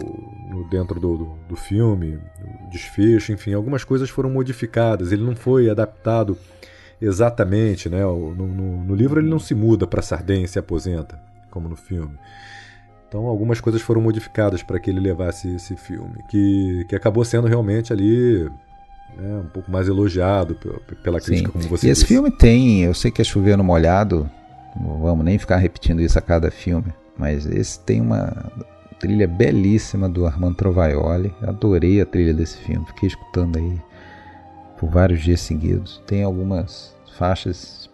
no, 0.50 0.70
dentro 0.70 1.00
do, 1.00 1.18
do, 1.18 1.26
do, 1.50 1.56
filme, 1.56 2.20
o 2.66 2.70
desfecho, 2.70 3.32
enfim, 3.32 3.54
algumas 3.54 3.84
coisas 3.84 4.08
foram 4.08 4.30
modificadas. 4.30 5.12
Ele 5.12 5.24
não 5.24 5.36
foi 5.36 5.68
adaptado 5.68 6.38
exatamente, 7.02 7.90
né? 7.90 8.02
No, 8.04 8.34
no, 8.36 8.84
no 8.84 8.96
livro 8.96 9.20
ele 9.20 9.30
não 9.30 9.40
se 9.40 9.56
muda 9.56 9.88
para 9.88 10.02
Sardenha 10.02 10.46
e 10.46 10.48
se 10.48 10.60
aposenta, 10.60 11.20
como 11.50 11.68
no 11.68 11.76
filme. 11.76 12.18
Então 13.08 13.26
algumas 13.26 13.60
coisas 13.60 13.82
foram 13.82 14.02
modificadas 14.02 14.64
para 14.64 14.80
que 14.80 14.90
ele 14.90 15.00
levasse 15.00 15.54
esse 15.56 15.76
filme, 15.76 16.24
que, 16.30 16.86
que 16.88 16.96
acabou 16.96 17.26
sendo 17.26 17.48
realmente 17.48 17.92
ali 17.92 18.50
né, 19.18 19.42
um 19.44 19.50
pouco 19.50 19.70
mais 19.70 19.88
elogiado 19.90 20.56
pela 21.04 21.20
crítica, 21.20 21.48
Sim. 21.50 21.52
como 21.60 21.68
você 21.78 21.88
E 21.88 21.90
esse 21.90 22.02
disse. 22.02 22.14
filme 22.14 22.32
tem, 22.32 22.84
eu 22.84 22.94
sei 22.94 23.12
que 23.12 23.22
é 23.22 23.26
chovendo 23.26 23.64
molhado, 23.64 24.30
não 24.80 25.02
vamos 25.02 25.26
nem 25.26 25.38
ficar 25.38 25.58
repetindo 25.58 26.02
isso 26.02 26.18
a 26.18 26.22
cada 26.22 26.50
filme, 26.50 26.94
mas 27.18 27.46
esse 27.46 27.78
tem 27.82 28.00
uma 28.00 28.50
trilha 28.98 29.28
belíssima 29.28 30.08
do 30.08 30.26
Armando 30.26 30.56
Trovaioli. 30.56 31.34
Adorei 31.42 32.00
a 32.00 32.06
trilha 32.06 32.34
desse 32.34 32.58
filme, 32.60 32.86
fiquei 32.86 33.08
escutando 33.08 33.58
aí 33.58 33.78
por 34.78 34.90
vários 34.90 35.22
dias 35.22 35.42
seguidos. 35.42 36.02
Tem 36.08 36.24
algumas 36.24 36.91
faixas, 37.18 37.90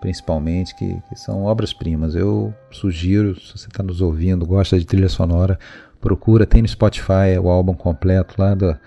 principalmente, 0.00 0.74
que, 0.74 1.00
que 1.08 1.16
são 1.16 1.44
obras-primas. 1.44 2.14
Eu 2.14 2.54
sugiro, 2.70 3.38
se 3.40 3.56
você 3.56 3.68
está 3.68 3.82
nos 3.82 4.00
ouvindo, 4.00 4.46
gosta 4.46 4.78
de 4.78 4.84
trilha 4.84 5.08
sonora, 5.08 5.58
procura, 6.00 6.46
tem 6.46 6.62
no 6.62 6.68
Spotify 6.68 7.38
o 7.40 7.48
álbum 7.48 7.74
completo 7.74 8.34
lá 8.38 8.54
da, 8.54 8.78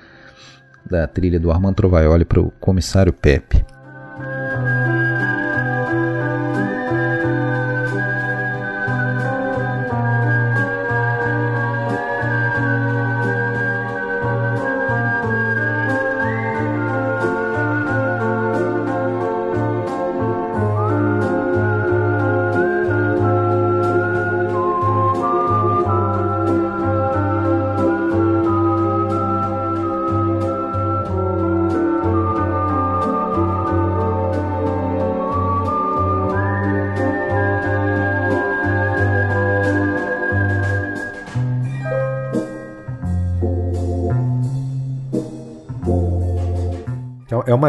da 0.89 1.07
trilha 1.07 1.39
do 1.39 1.51
Armando 1.51 1.75
Trovaioli 1.75 2.25
para 2.25 2.41
o 2.41 2.51
Comissário 2.51 3.13
Pepe. 3.13 3.65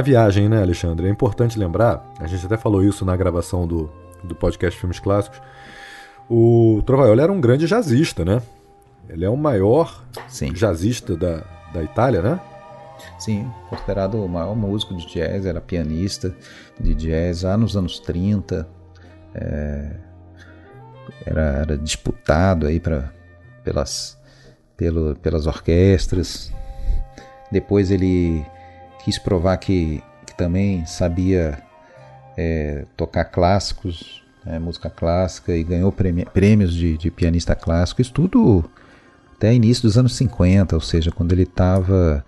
Viagem, 0.07 0.49
né, 0.49 0.63
Alexandre? 0.63 1.09
É 1.09 1.11
importante 1.11 1.59
lembrar, 1.59 2.13
a 2.21 2.27
gente 2.29 2.47
até 2.47 2.57
falou 2.57 2.85
isso 2.85 3.05
na 3.05 3.17
gravação 3.17 3.67
do, 3.67 3.91
do 4.23 4.37
podcast 4.37 4.79
Filmes 4.79 5.01
Clássicos. 5.01 5.41
O 6.31 6.81
Trovaioli 6.87 7.21
era 7.21 7.33
um 7.33 7.41
grande 7.41 7.67
jazzista, 7.67 8.25
né? 8.25 8.41
Ele 9.09 9.25
é 9.25 9.29
o 9.29 9.37
maior 9.37 10.05
Sim. 10.29 10.53
jazzista 10.53 11.17
da, 11.17 11.43
da 11.73 11.83
Itália, 11.83 12.23
né? 12.23 12.41
Sim, 13.19 13.51
considerado 13.69 14.25
o 14.25 14.29
maior 14.29 14.55
músico 14.55 14.95
de 14.97 15.07
jazz, 15.07 15.45
era 15.45 15.61
pianista 15.61 16.35
de 16.81 16.95
jazz 16.95 17.43
lá 17.43 17.57
nos 17.57 17.77
anos 17.77 17.99
30. 17.99 18.69
É, 19.35 19.91
era, 21.25 21.41
era, 21.41 21.79
disputado 21.79 22.67
aí 22.67 22.79
pra, 22.79 23.13
pelas, 23.65 24.17
pelo, 24.77 25.17
pelas 25.17 25.47
orquestras. 25.47 26.53
Depois 27.51 27.91
ele 27.91 28.45
quis 29.07 29.21
provar 29.21 29.57
que, 29.59 30.03
que 30.27 30.35
também 30.37 30.85
sabia 30.85 31.63
é, 32.37 32.85
tocar 32.97 33.25
clássicos, 33.27 34.21
né, 34.45 34.59
música 34.59 34.91
clássica, 34.91 35.57
e 35.57 35.63
ganhou 35.63 35.93
prêmios 35.93 36.75
de, 36.75 36.99
de, 36.99 37.09
pianista 37.09 37.55
clássico. 37.55 38.03
Isso 38.03 38.13
tudo 38.13 38.69
até 39.37 39.55
início 39.55 39.85
dos 39.85 39.97
anos 39.97 40.17
50, 40.17 40.75
ou 40.75 40.81
seja, 40.81 41.13
quando 41.13 41.31
ele 41.31 41.45
estava 41.45 42.25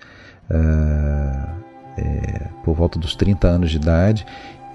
uh, 0.49 0.55
ah, 0.55 1.55
é, 1.97 2.47
por 2.62 2.76
volta 2.76 2.97
dos 2.97 3.16
30 3.16 3.49
anos 3.49 3.70
de 3.72 3.76
idade. 3.79 4.24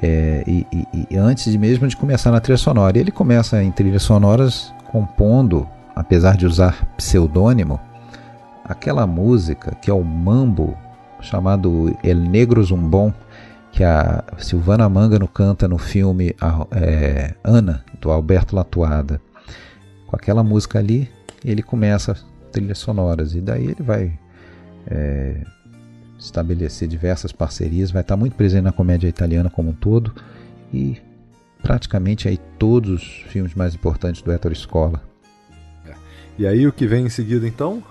É, 0.02 0.44
e, 0.46 0.68
e, 0.74 1.08
e, 1.12 1.18
antes 1.18 1.50
de 1.50 1.58
mesmo 1.58 1.88
de 1.88 1.96
começar 1.96 2.32
na 2.32 2.42
trilha 2.42 2.58
sonora, 2.58 3.00
ele 3.00 3.12
começa 3.12 3.64
em 3.64 3.72
trilhas 3.72 4.04
sonoras 4.04 4.74
compondo, 4.92 5.66
apesar 5.96 6.36
de 6.36 6.46
usar 6.46 6.86
pseudônimo, 6.98 7.80
aquela 8.66 9.08
música 9.08 9.74
que 9.82 9.90
é 9.90 9.94
o 9.94 10.04
mambo 10.04 10.78
chamado 11.24 11.96
El 12.04 12.20
Negro 12.30 12.64
Zumbom, 12.64 13.14
que 13.72 13.84
a 13.84 14.24
Silvana 14.38 14.88
Mangano 14.88 15.28
canta 15.28 15.68
no 15.68 15.78
filme 15.78 16.36
é, 16.72 17.34
Ana, 17.44 17.84
do 18.00 18.12
Alberto 18.12 18.56
Latuada. 18.56 19.20
Com 20.06 20.16
aquela 20.16 20.44
música 20.44 20.78
ali, 20.78 21.10
ele 21.44 21.64
começa 21.64 22.16
trilhas 22.52 22.78
sonoras 22.78 23.34
e 23.34 23.42
daí 23.42 23.66
ele 23.66 23.82
vai 23.82 24.20
é, 24.86 25.42
estabelecer 26.20 26.88
diversas 26.88 27.32
parcerias, 27.32 27.90
vai 27.90 28.02
estar 28.02 28.16
muito 28.16 28.36
presente 28.36 28.64
na 28.64 28.72
comédia 28.72 29.08
italiana 29.08 29.50
como 29.50 29.72
um 29.72 29.74
todo 29.74 30.14
e 30.72 31.02
praticamente 31.64 32.28
aí 32.28 32.38
todos 32.60 32.92
os 32.92 33.04
filmes 33.28 33.56
mais 33.56 33.74
importantes 33.74 34.22
do 34.22 34.32
Ettore 34.32 34.56
Scola. 34.56 35.02
E 36.38 36.48
aí 36.48 36.68
o 36.68 36.72
que 36.72 36.88
vem 36.88 37.06
em 37.06 37.10
seguida 37.10 37.48
então? 37.48 37.84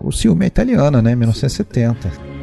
O 0.00 0.10
Ciúme 0.10 0.44
é 0.44 0.48
italiano, 0.48 1.00
né? 1.02 1.14
1970. 1.14 2.35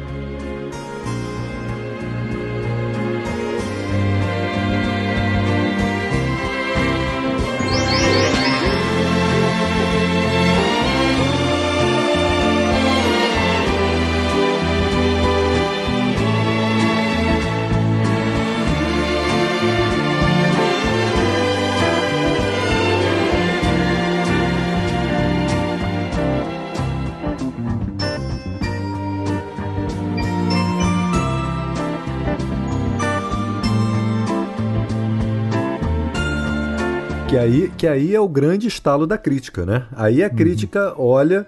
Que 37.34 37.38
aí, 37.38 37.72
que 37.76 37.88
aí 37.88 38.14
é 38.14 38.20
o 38.20 38.28
grande 38.28 38.68
estalo 38.68 39.08
da 39.08 39.18
crítica, 39.18 39.66
né? 39.66 39.88
Aí 39.96 40.22
a 40.22 40.28
uhum. 40.28 40.36
crítica 40.36 40.94
olha 40.96 41.44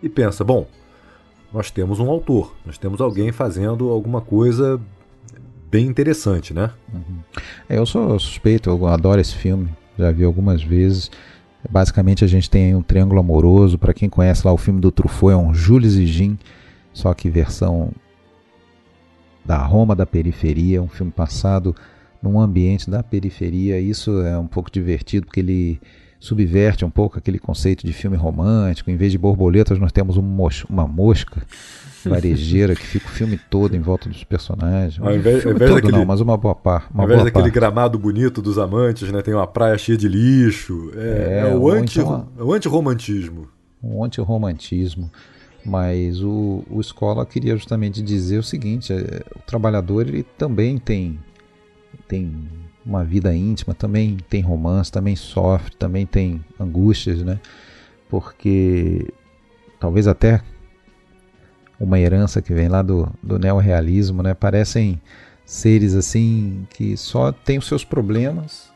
e 0.00 0.08
pensa: 0.08 0.44
bom, 0.44 0.64
nós 1.52 1.72
temos 1.72 1.98
um 1.98 2.08
autor, 2.08 2.54
nós 2.64 2.78
temos 2.78 3.00
alguém 3.00 3.32
fazendo 3.32 3.90
alguma 3.90 4.20
coisa 4.20 4.80
bem 5.68 5.86
interessante, 5.86 6.54
né? 6.54 6.70
Uhum. 6.94 7.18
É, 7.68 7.78
eu 7.78 7.84
sou 7.84 8.16
suspeito, 8.20 8.70
eu 8.70 8.86
adoro 8.86 9.20
esse 9.20 9.34
filme, 9.34 9.70
já 9.98 10.12
vi 10.12 10.22
algumas 10.22 10.62
vezes. 10.62 11.10
Basicamente 11.68 12.24
a 12.24 12.28
gente 12.28 12.48
tem 12.48 12.72
um 12.72 12.82
triângulo 12.82 13.18
amoroso, 13.18 13.78
para 13.78 13.92
quem 13.92 14.08
conhece 14.08 14.46
lá 14.46 14.52
o 14.52 14.56
filme 14.56 14.80
do 14.80 14.92
Truffaut, 14.92 15.32
é 15.32 15.36
um 15.36 15.52
Jules 15.52 15.94
e 15.94 16.06
Jean, 16.06 16.38
só 16.92 17.12
que 17.12 17.28
versão 17.28 17.90
da 19.44 19.56
Roma 19.56 19.96
da 19.96 20.06
periferia, 20.06 20.80
um 20.80 20.86
filme 20.86 21.10
passado 21.10 21.74
num 22.22 22.38
ambiente 22.40 22.88
da 22.88 23.02
periferia. 23.02 23.80
Isso 23.80 24.22
é 24.22 24.38
um 24.38 24.46
pouco 24.46 24.70
divertido 24.70 25.26
porque 25.26 25.40
ele 25.40 25.80
subverte 26.22 26.84
um 26.84 26.90
pouco 26.90 27.18
aquele 27.18 27.38
conceito 27.38 27.84
de 27.84 27.92
filme 27.92 28.16
romântico. 28.16 28.90
Em 28.90 28.96
vez 28.96 29.10
de 29.10 29.18
borboletas, 29.18 29.78
nós 29.78 29.90
temos 29.90 30.16
um 30.16 30.22
mos 30.22 30.64
uma 30.70 30.86
mosca 30.86 31.42
varejeira 32.06 32.76
que 32.76 32.86
fica 32.86 33.06
o 33.06 33.10
filme 33.10 33.38
todo 33.50 33.74
em 33.74 33.80
volta 33.80 34.08
dos 34.08 34.22
personagens. 34.22 35.04
Ao 35.04 35.14
invés, 35.14 35.44
ao 35.44 35.52
invés 35.52 35.70
todo 35.70 35.80
daquele, 35.80 35.98
não, 35.98 36.04
mas 36.04 36.20
uma 36.20 36.36
boa 36.36 36.54
parte. 36.54 36.88
Ao 36.94 37.04
invés 37.04 37.24
daquele 37.24 37.44
parte. 37.44 37.54
gramado 37.54 37.98
bonito 37.98 38.40
dos 38.40 38.56
amantes, 38.56 39.10
né? 39.10 39.20
Tem 39.20 39.34
uma 39.34 39.46
praia 39.48 39.76
cheia 39.76 39.98
de 39.98 40.08
lixo. 40.08 40.92
É, 40.94 41.44
é, 41.44 41.50
é 41.50 41.54
o, 41.56 41.68
anti, 41.68 41.98
então, 41.98 42.28
o 42.38 42.52
anti-romantismo. 42.52 43.48
Um 43.82 44.04
anti-romantismo. 44.04 45.10
Mas 45.64 46.22
o, 46.22 46.64
o 46.70 46.80
Escola 46.80 47.24
queria 47.24 47.56
justamente 47.56 48.02
dizer 48.02 48.38
o 48.38 48.42
seguinte: 48.42 48.92
é, 48.92 49.22
o 49.36 49.40
trabalhador 49.46 50.06
ele 50.06 50.24
também 50.36 50.78
tem, 50.78 51.18
tem 52.08 52.48
uma 52.84 53.04
vida 53.04 53.34
íntima, 53.34 53.74
também 53.74 54.16
tem 54.28 54.40
romance, 54.40 54.90
também 54.90 55.16
sofre, 55.16 55.74
também 55.76 56.06
tem 56.06 56.44
angústias, 56.58 57.22
né? 57.22 57.40
Porque 58.08 59.12
talvez 59.78 60.06
até 60.06 60.42
uma 61.78 61.98
herança 61.98 62.42
que 62.42 62.52
vem 62.52 62.68
lá 62.68 62.82
do, 62.82 63.12
do 63.22 63.38
neorrealismo, 63.38 64.22
né? 64.22 64.34
Parecem 64.34 65.00
seres 65.44 65.94
assim 65.94 66.66
que 66.70 66.96
só 66.96 67.32
têm 67.32 67.58
os 67.58 67.66
seus 67.66 67.84
problemas 67.84 68.70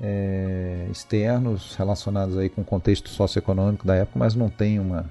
é, 0.00 0.86
externos 0.90 1.74
relacionados 1.76 2.36
aí 2.36 2.48
com 2.48 2.62
o 2.62 2.64
contexto 2.64 3.08
socioeconômico 3.08 3.86
da 3.86 3.94
época, 3.94 4.18
mas 4.18 4.34
não 4.34 4.48
tem 4.50 4.78
uma 4.78 5.10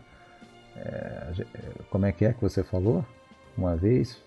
é, 0.75 1.45
como 1.89 2.05
é 2.05 2.11
que 2.11 2.25
é 2.25 2.33
que 2.33 2.41
você 2.41 2.63
falou 2.63 3.05
uma 3.57 3.75
vez? 3.75 4.17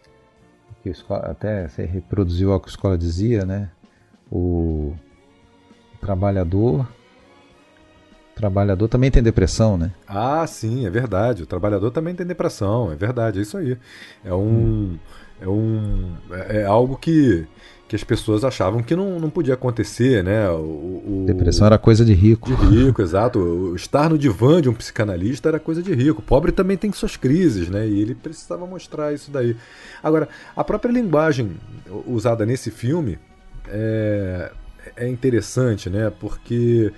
Que 0.85 0.91
escola, 0.91 1.31
até 1.31 1.67
você 1.67 1.87
reproduziu 1.87 2.53
o 2.53 2.61
que 2.61 2.69
a 2.69 2.71
escola 2.71 2.99
dizia, 2.99 3.47
né? 3.47 3.71
O 4.31 4.93
trabalhador 5.99 6.87
trabalhador 8.35 8.87
também 8.89 9.11
tem 9.11 9.23
depressão, 9.23 9.79
né? 9.79 9.93
Ah, 10.07 10.47
sim, 10.47 10.85
é 10.85 10.91
verdade. 10.91 11.43
O 11.43 11.47
trabalhador 11.47 11.91
também 11.91 12.15
tem 12.15 12.27
depressão, 12.27 12.93
é 12.93 12.97
verdade, 12.97 13.39
é 13.39 13.43
isso 13.43 13.57
aí. 13.57 13.79
É 14.23 14.35
um. 14.35 14.99
É 15.41 15.49
um. 15.49 16.13
É, 16.31 16.59
é 16.59 16.65
algo 16.67 16.99
que 16.99 17.47
que 17.95 17.97
as 17.97 18.03
pessoas 18.03 18.43
achavam 18.43 18.83
que 18.83 18.97
não, 18.97 19.21
não 19.21 19.31
podia 19.31 19.55
acontecer, 19.55 20.25
né? 20.25 20.51
O, 20.51 21.23
o, 21.23 21.25
Depressão 21.27 21.65
era 21.65 21.79
coisa 21.79 22.05
de 22.05 22.13
rico. 22.13 22.53
De 22.53 22.65
rico, 22.65 23.01
exato. 23.01 23.39
O 23.39 23.77
estar 23.77 24.11
no 24.11 24.19
divã 24.19 24.61
de 24.61 24.69
um 24.69 24.75
psicanalista 24.75 25.49
era 25.49 25.61
coisa 25.61 25.81
de 25.81 25.95
rico. 25.95 26.21
O 26.21 26.23
pobre 26.23 26.51
também 26.51 26.77
tem 26.77 26.93
suas 26.93 27.17
crises, 27.17 27.69
né? 27.69 27.87
E 27.87 28.01
ele 28.01 28.17
precisava 28.17 28.67
mostrar 28.67 29.13
isso 29.13 29.31
daí. 29.31 29.57
Agora, 30.03 30.29
a 30.57 30.65
própria 30.65 30.91
linguagem 30.91 31.53
usada 32.05 32.45
nesse 32.45 32.69
filme 32.69 33.17
é, 33.69 34.51
é 34.97 35.09
interessante, 35.09 35.89
né? 35.89 36.11
Porque 36.19 36.93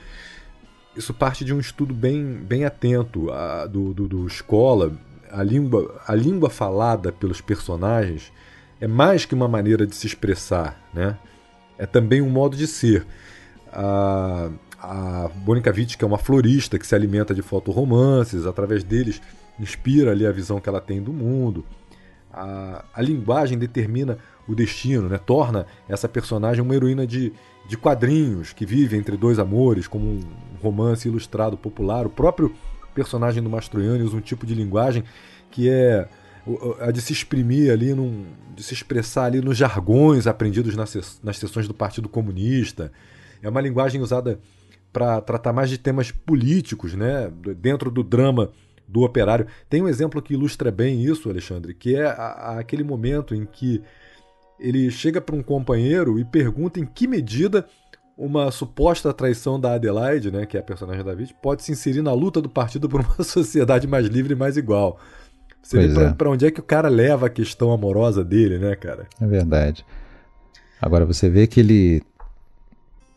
isso 0.96 1.12
parte 1.12 1.44
de 1.44 1.52
um 1.52 1.60
estudo 1.60 1.92
bem, 1.92 2.24
bem 2.24 2.64
atento 2.64 3.30
a, 3.30 3.66
do, 3.66 3.92
do, 3.92 4.08
do 4.08 4.26
escola. 4.26 4.92
A 5.30 5.42
língua, 5.42 6.00
a 6.06 6.14
língua 6.14 6.48
falada 6.48 7.12
pelos 7.12 7.42
personagens 7.42 8.32
é 8.80 8.86
mais 8.86 9.24
que 9.24 9.34
uma 9.34 9.48
maneira 9.48 9.86
de 9.86 9.94
se 9.94 10.06
expressar, 10.06 10.80
né? 10.92 11.16
é 11.78 11.86
também 11.86 12.20
um 12.22 12.30
modo 12.30 12.56
de 12.56 12.66
ser. 12.66 13.06
A, 13.72 14.50
a 14.80 15.30
Witt, 15.46 15.98
que 15.98 16.04
é 16.04 16.06
uma 16.06 16.18
florista 16.18 16.78
que 16.78 16.86
se 16.86 16.94
alimenta 16.94 17.34
de 17.34 17.42
fotoromances, 17.42 18.46
através 18.46 18.82
deles 18.82 19.20
inspira 19.58 20.10
ali 20.10 20.26
a 20.26 20.32
visão 20.32 20.60
que 20.60 20.68
ela 20.68 20.80
tem 20.80 21.02
do 21.02 21.12
mundo. 21.12 21.64
A, 22.32 22.84
a 22.94 23.02
linguagem 23.02 23.58
determina 23.58 24.18
o 24.46 24.54
destino, 24.54 25.08
né? 25.08 25.18
torna 25.18 25.66
essa 25.88 26.08
personagem 26.08 26.62
uma 26.62 26.74
heroína 26.74 27.06
de, 27.06 27.32
de 27.68 27.76
quadrinhos 27.76 28.52
que 28.52 28.64
vive 28.64 28.96
entre 28.96 29.16
dois 29.16 29.38
amores, 29.38 29.88
como 29.88 30.06
um 30.06 30.22
romance 30.62 31.08
ilustrado 31.08 31.56
popular. 31.56 32.06
O 32.06 32.10
próprio 32.10 32.54
personagem 32.94 33.42
do 33.42 33.50
Mastroianni 33.50 34.02
usa 34.02 34.16
um 34.16 34.20
tipo 34.20 34.46
de 34.46 34.54
linguagem 34.54 35.04
que 35.50 35.68
é 35.68 36.08
a 36.80 36.90
de 36.90 37.00
se 37.00 37.12
exprimir 37.12 37.72
ali, 37.72 37.94
num, 37.94 38.26
de 38.54 38.62
se 38.62 38.74
expressar 38.74 39.24
ali 39.24 39.40
nos 39.40 39.56
jargões 39.56 40.26
aprendidos 40.26 40.76
nas, 40.76 41.20
nas 41.22 41.38
sessões 41.38 41.66
do 41.66 41.74
Partido 41.74 42.08
Comunista. 42.08 42.92
É 43.42 43.48
uma 43.48 43.60
linguagem 43.60 44.00
usada 44.00 44.38
para 44.92 45.20
tratar 45.20 45.52
mais 45.52 45.68
de 45.68 45.76
temas 45.76 46.10
políticos, 46.10 46.94
né? 46.94 47.30
dentro 47.58 47.90
do 47.90 48.02
drama 48.02 48.50
do 48.88 49.02
operário. 49.02 49.46
Tem 49.68 49.82
um 49.82 49.88
exemplo 49.88 50.22
que 50.22 50.34
ilustra 50.34 50.70
bem 50.70 51.04
isso, 51.04 51.28
Alexandre, 51.28 51.74
que 51.74 51.96
é 51.96 52.06
a, 52.06 52.12
a, 52.12 52.58
aquele 52.60 52.84
momento 52.84 53.34
em 53.34 53.44
que 53.44 53.82
ele 54.58 54.90
chega 54.90 55.20
para 55.20 55.36
um 55.36 55.42
companheiro 55.42 56.18
e 56.18 56.24
pergunta 56.24 56.80
em 56.80 56.86
que 56.86 57.06
medida 57.06 57.66
uma 58.16 58.50
suposta 58.50 59.12
traição 59.12 59.60
da 59.60 59.74
Adelaide, 59.74 60.30
né, 60.30 60.46
que 60.46 60.56
é 60.56 60.60
a 60.60 60.62
personagem 60.62 61.04
da 61.04 61.10
David, 61.10 61.36
pode 61.42 61.62
se 61.62 61.72
inserir 61.72 62.00
na 62.00 62.14
luta 62.14 62.40
do 62.40 62.48
partido 62.48 62.88
por 62.88 63.02
uma 63.02 63.16
sociedade 63.22 63.86
mais 63.86 64.06
livre 64.06 64.32
e 64.32 64.36
mais 64.36 64.56
igual. 64.56 64.98
Você 65.66 65.78
pois 65.78 65.88
vê 65.88 65.94
pra, 65.94 66.04
é. 66.04 66.12
pra, 66.12 66.30
onde 66.30 66.46
é 66.46 66.50
que 66.52 66.60
o 66.60 66.62
cara 66.62 66.88
leva 66.88 67.26
a 67.26 67.30
questão 67.30 67.72
amorosa 67.72 68.24
dele, 68.24 68.56
né, 68.56 68.76
cara? 68.76 69.06
É 69.20 69.26
verdade. 69.26 69.84
Agora 70.80 71.04
você 71.04 71.28
vê 71.28 71.48
que 71.48 71.58
ele 71.58 72.02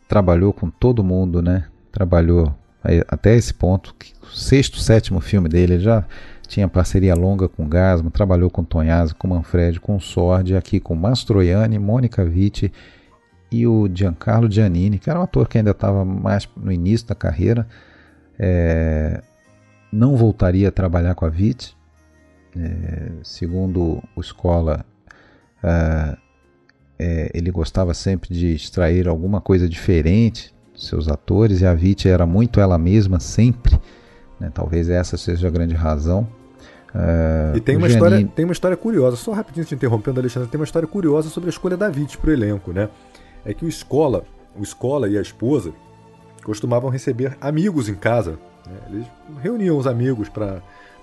trabalhou 0.08 0.52
com 0.52 0.68
todo 0.68 1.04
mundo, 1.04 1.40
né? 1.40 1.66
Trabalhou 1.92 2.52
até 3.06 3.36
esse 3.36 3.54
ponto, 3.54 3.94
o 4.20 4.26
sexto, 4.26 4.80
sétimo 4.80 5.20
filme 5.20 5.48
dele, 5.48 5.74
ele 5.74 5.82
já 5.84 6.04
tinha 6.48 6.66
parceria 6.66 7.14
longa 7.14 7.48
com 7.48 7.68
Gasman, 7.68 8.10
trabalhou 8.10 8.50
com 8.50 8.64
Tonhazzi, 8.64 9.14
com 9.14 9.28
Manfred, 9.28 9.78
com 9.78 10.00
Sordi, 10.00 10.56
aqui 10.56 10.80
com 10.80 10.96
Mastroianni, 10.96 11.78
Mônica 11.78 12.24
Vitti 12.24 12.72
e 13.52 13.64
o 13.64 13.88
Giancarlo 13.92 14.50
Giannini, 14.50 14.98
que 14.98 15.08
era 15.08 15.20
um 15.20 15.22
ator 15.22 15.46
que 15.46 15.58
ainda 15.58 15.70
estava 15.70 16.04
mais 16.04 16.48
no 16.56 16.72
início 16.72 17.06
da 17.06 17.14
carreira. 17.14 17.68
É, 18.36 19.22
não 19.92 20.16
voltaria 20.16 20.68
a 20.68 20.72
trabalhar 20.72 21.14
com 21.14 21.24
a 21.24 21.28
Vitti, 21.28 21.76
é, 22.56 23.10
segundo 23.22 24.02
o 24.16 24.20
Escola, 24.20 24.84
é, 25.62 26.16
é, 26.98 27.30
ele 27.32 27.50
gostava 27.50 27.94
sempre 27.94 28.34
de 28.34 28.54
extrair 28.54 29.08
alguma 29.08 29.40
coisa 29.40 29.68
diferente 29.68 30.54
dos 30.72 30.86
seus 30.86 31.08
atores 31.08 31.60
e 31.60 31.66
a 31.66 31.74
Vitti 31.74 32.08
era 32.08 32.26
muito 32.26 32.60
ela 32.60 32.78
mesma 32.78 33.20
sempre. 33.20 33.78
Né? 34.38 34.50
Talvez 34.52 34.88
essa 34.88 35.16
seja 35.16 35.48
a 35.48 35.50
grande 35.50 35.74
razão. 35.74 36.26
É, 36.94 37.52
e 37.56 37.60
tem 37.60 37.76
uma, 37.76 37.86
história, 37.86 38.26
tem 38.34 38.44
uma 38.44 38.52
história 38.52 38.76
curiosa, 38.76 39.16
só 39.16 39.32
rapidinho 39.32 39.64
te 39.64 39.74
interrompendo, 39.74 40.18
Alexandre, 40.18 40.48
tem 40.48 40.60
uma 40.60 40.64
história 40.64 40.88
curiosa 40.88 41.28
sobre 41.28 41.48
a 41.48 41.50
escolha 41.50 41.76
da 41.76 41.88
Vitti 41.88 42.18
para 42.18 42.30
o 42.30 42.32
elenco. 42.32 42.72
Né? 42.72 42.88
É 43.44 43.54
que 43.54 43.64
o 43.64 43.68
Escola, 43.68 44.24
o 44.58 44.62
Escola 44.62 45.08
e 45.08 45.16
a 45.16 45.22
esposa 45.22 45.72
costumavam 46.42 46.90
receber 46.90 47.36
amigos 47.40 47.88
em 47.88 47.94
casa. 47.94 48.38
Né? 48.66 48.76
Eles 48.90 49.06
reuniam 49.40 49.78
os 49.78 49.86
amigos 49.86 50.28
para 50.28 50.60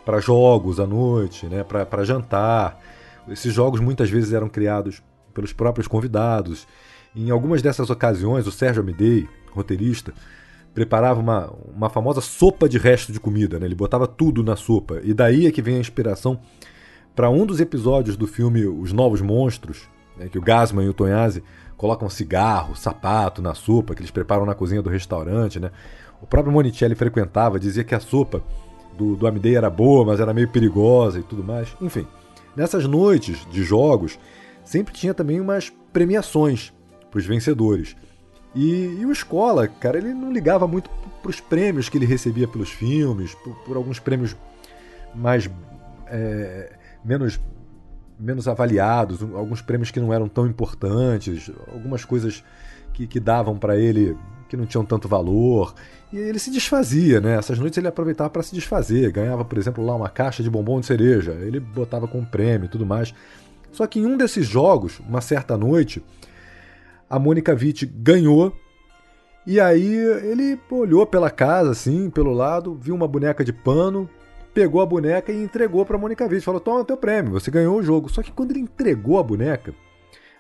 para 0.08 0.22
jogos 0.22 0.80
à 0.80 0.88
noite, 0.88 1.48
né, 1.48 1.66
para 1.66 2.06
jantar. 2.06 2.80
Esses 3.28 3.54
jogos 3.54 3.82
muitas 3.82 4.10
vezes 4.10 4.32
eram 4.32 4.48
criados 4.48 5.04
pelos 5.34 5.52
próprios 5.52 5.86
convidados. 5.86 6.66
Em 7.14 7.30
algumas 7.30 7.62
dessas 7.62 7.90
ocasiões, 7.90 8.48
o 8.48 8.52
Sérgio 8.52 8.82
Amidei, 8.82 9.28
roteirista, 9.52 10.14
preparava 10.74 11.20
uma, 11.20 11.54
uma 11.76 11.90
famosa 11.90 12.22
sopa 12.22 12.70
de 12.70 12.78
resto 12.78 13.12
de 13.12 13.20
comida. 13.20 13.60
Né? 13.60 13.66
Ele 13.66 13.76
botava 13.76 14.08
tudo 14.08 14.42
na 14.46 14.56
sopa. 14.56 15.02
E 15.04 15.14
daí 15.14 15.46
é 15.46 15.52
que 15.52 15.62
vem 15.62 15.76
a 15.76 15.80
inspiração 15.80 16.40
para 17.14 17.30
um 17.30 17.46
dos 17.46 17.60
episódios 17.60 18.16
do 18.16 18.28
filme 18.28 18.66
Os 18.66 18.94
Novos 18.94 19.20
Monstros, 19.20 19.90
né, 20.16 20.30
que 20.30 20.38
o 20.38 20.42
Gasman 20.42 20.86
e 20.86 20.90
o 20.90 20.94
Tonhazzi 20.94 21.44
colocam 21.76 22.10
cigarro, 22.10 22.78
sapato 22.78 23.42
na 23.42 23.54
sopa 23.54 23.94
que 23.94 24.00
eles 24.00 24.12
preparam 24.12 24.46
na 24.46 24.56
cozinha 24.56 24.82
do 24.82 24.90
restaurante. 24.90 25.60
Né? 25.60 25.70
O 26.22 26.26
próprio 26.26 26.54
Monicelli 26.54 26.96
frequentava, 26.96 27.60
dizia 27.60 27.84
que 27.84 27.94
a 27.94 28.00
sopa 28.00 28.42
do, 28.98 29.16
do 29.16 29.28
Amidei 29.28 29.56
era 29.56 29.70
boa, 29.70 30.06
mas 30.06 30.20
era 30.20 30.34
meio 30.34 30.50
perigosa 30.50 31.20
e 31.20 31.24
tudo 31.24 31.44
mais. 31.44 31.76
Enfim, 31.82 32.08
nessas 32.56 32.86
noites 32.86 33.46
de 33.52 33.64
jogos, 33.64 34.20
sempre 34.64 34.94
tinha 34.94 35.14
também 35.14 35.40
umas 35.40 35.72
premiações 35.94 36.74
para 37.10 37.20
os 37.20 37.26
vencedores. 37.26 37.96
E, 38.56 38.98
e, 39.00 39.06
o 39.06 39.12
Escola, 39.12 39.68
cara, 39.68 39.98
ele 39.98 40.14
não 40.14 40.32
ligava 40.32 40.68
muito 40.68 40.90
para 41.22 41.30
os 41.30 41.40
prêmios 41.40 41.90
que 41.90 41.98
ele 41.98 42.06
recebia 42.06 42.48
pelos 42.48 42.70
filmes, 42.70 43.36
por, 43.36 43.56
por 43.58 43.78
alguns 43.78 44.00
prêmios 44.00 44.36
mais. 45.14 45.50
É, 46.08 46.74
menos, 47.04 47.40
menos 48.20 48.48
avaliados, 48.48 49.22
alguns 49.22 49.62
prêmios 49.62 49.92
que 49.92 50.00
não 50.00 50.14
eram 50.14 50.28
tão 50.28 50.48
importantes, 50.48 51.52
algumas 51.72 52.04
coisas 52.04 52.44
que, 52.94 53.06
que 53.06 53.20
davam 53.20 53.58
para 53.58 53.78
ele 53.78 54.18
que 54.48 54.58
não 54.58 54.66
tinham 54.66 54.86
tanto 54.86 55.08
valor. 55.08 55.74
E 56.12 56.18
ele 56.18 56.40
se 56.40 56.50
desfazia, 56.50 57.20
né? 57.20 57.38
Essas 57.38 57.60
noites 57.60 57.78
ele 57.78 57.88
aproveitava 57.88 58.30
para 58.30 58.44
se 58.44 58.56
desfazer. 58.56 59.12
Ganhava, 59.12 59.44
por 59.44 59.58
exemplo, 59.58 59.86
lá 59.86 59.96
uma 59.96 60.10
caixa 60.10 60.42
de 60.42 60.50
bombom 60.50 60.80
de 60.80 60.86
cereja. 60.86 61.34
Ele 61.34 61.60
botava 61.60 62.08
com 62.08 62.24
prêmio 62.24 62.66
e 62.66 62.70
tudo 62.70 62.86
mais. 62.86 63.14
Só 63.72 63.86
que 63.86 64.00
em 64.00 64.06
um 64.06 64.18
desses 64.18 64.46
jogos, 64.46 65.00
uma 65.08 65.22
certa 65.22 65.58
noite, 65.58 66.04
a 67.10 67.20
Mônica 67.20 67.54
Witt 67.54 67.86
ganhou. 67.86 68.56
E 69.46 69.60
aí 69.60 69.96
ele 69.96 70.60
olhou 70.70 71.06
pela 71.06 71.30
casa, 71.30 71.72
assim, 71.72 72.10
pelo 72.10 72.34
lado, 72.34 72.76
viu 72.76 72.94
uma 72.96 73.08
boneca 73.08 73.46
de 73.46 73.54
pano, 73.54 74.10
pegou 74.54 74.82
a 74.82 74.86
boneca 74.86 75.32
e 75.32 75.42
entregou 75.42 75.86
para 75.86 75.98
Mônica 75.98 76.26
Witt. 76.26 76.42
Falou: 76.42 76.60
Toma 76.60 76.84
teu 76.84 76.98
prêmio, 76.98 77.34
você 77.34 77.52
ganhou 77.52 77.78
o 77.78 77.84
jogo. 77.84 78.10
Só 78.10 78.22
que 78.24 78.32
quando 78.32 78.52
ele 78.52 78.62
entregou 78.62 79.20
a 79.20 79.24
boneca, 79.24 79.74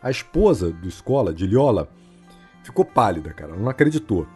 A 0.01 0.11
esposa 0.11 0.71
do 0.71 0.87
Escola, 0.87 1.33
de 1.33 1.47
Liola, 1.47 1.89
ficou 2.67 2.83
pálida, 2.85 3.33
cara, 3.33 3.55
não 3.55 3.69
acreditou. 3.69 4.27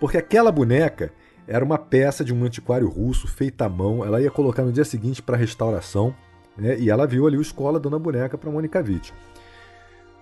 Porque 0.00 0.16
aquela 0.16 0.52
boneca 0.52 1.12
era 1.46 1.64
uma 1.64 1.78
peça 1.78 2.24
de 2.24 2.32
um 2.32 2.44
antiquário 2.44 2.88
russo 2.88 3.26
feita 3.26 3.64
à 3.64 3.68
mão, 3.68 4.04
ela 4.04 4.20
ia 4.20 4.30
colocar 4.30 4.62
no 4.62 4.72
dia 4.72 4.84
seguinte 4.84 5.20
para 5.20 5.36
restauração, 5.36 6.14
né? 6.56 6.78
e 6.78 6.88
ela 6.88 7.06
viu 7.06 7.26
ali 7.26 7.36
o 7.36 7.42
Escola 7.42 7.80
dando 7.80 7.96
a 7.96 7.98
boneca 7.98 8.38
para 8.38 8.50
Mônica 8.50 8.78
Witt. 8.80 9.12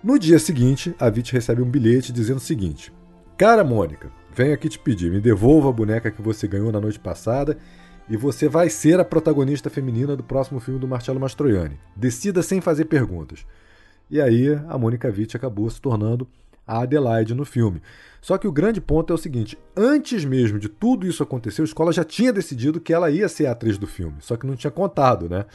No 0.03 0.17
dia 0.17 0.39
seguinte, 0.39 0.95
a 0.99 1.05
Witt 1.07 1.31
recebe 1.33 1.61
um 1.61 1.69
bilhete 1.69 2.11
dizendo 2.11 2.37
o 2.37 2.41
seguinte: 2.41 2.91
Cara 3.37 3.63
Mônica, 3.63 4.09
venho 4.33 4.53
aqui 4.53 4.69
te 4.69 4.79
pedir, 4.79 5.11
me 5.11 5.19
devolva 5.19 5.69
a 5.69 5.73
boneca 5.73 6.09
que 6.09 6.21
você 6.21 6.47
ganhou 6.47 6.71
na 6.71 6.79
noite 6.79 6.99
passada 6.99 7.57
e 8.09 8.15
você 8.15 8.47
vai 8.47 8.69
ser 8.69 8.99
a 8.99 9.05
protagonista 9.05 9.69
feminina 9.69 10.15
do 10.15 10.23
próximo 10.23 10.59
filme 10.59 10.79
do 10.79 10.87
Marcello 10.87 11.19
Mastroianni. 11.19 11.79
Decida 11.95 12.41
sem 12.41 12.61
fazer 12.61 12.85
perguntas. 12.85 13.45
E 14.09 14.21
aí 14.21 14.57
a 14.69 14.77
Mônica 14.77 15.07
Witt 15.09 15.35
acabou 15.35 15.69
se 15.69 15.81
tornando 15.81 16.27
a 16.67 16.81
Adelaide 16.81 17.33
no 17.33 17.45
filme. 17.45 17.81
Só 18.21 18.37
que 18.37 18.47
o 18.47 18.51
grande 18.51 18.81
ponto 18.81 19.13
é 19.13 19.15
o 19.15 19.17
seguinte: 19.17 19.57
antes 19.75 20.25
mesmo 20.25 20.59
de 20.59 20.67
tudo 20.67 21.07
isso 21.07 21.23
acontecer, 21.23 21.61
a 21.61 21.65
escola 21.65 21.93
já 21.93 22.03
tinha 22.03 22.33
decidido 22.33 22.81
que 22.81 22.93
ela 22.93 23.09
ia 23.09 23.29
ser 23.29 23.45
a 23.45 23.51
atriz 23.51 23.77
do 23.77 23.87
filme, 23.87 24.17
só 24.19 24.35
que 24.35 24.45
não 24.45 24.55
tinha 24.55 24.71
contado, 24.71 25.29
né? 25.29 25.45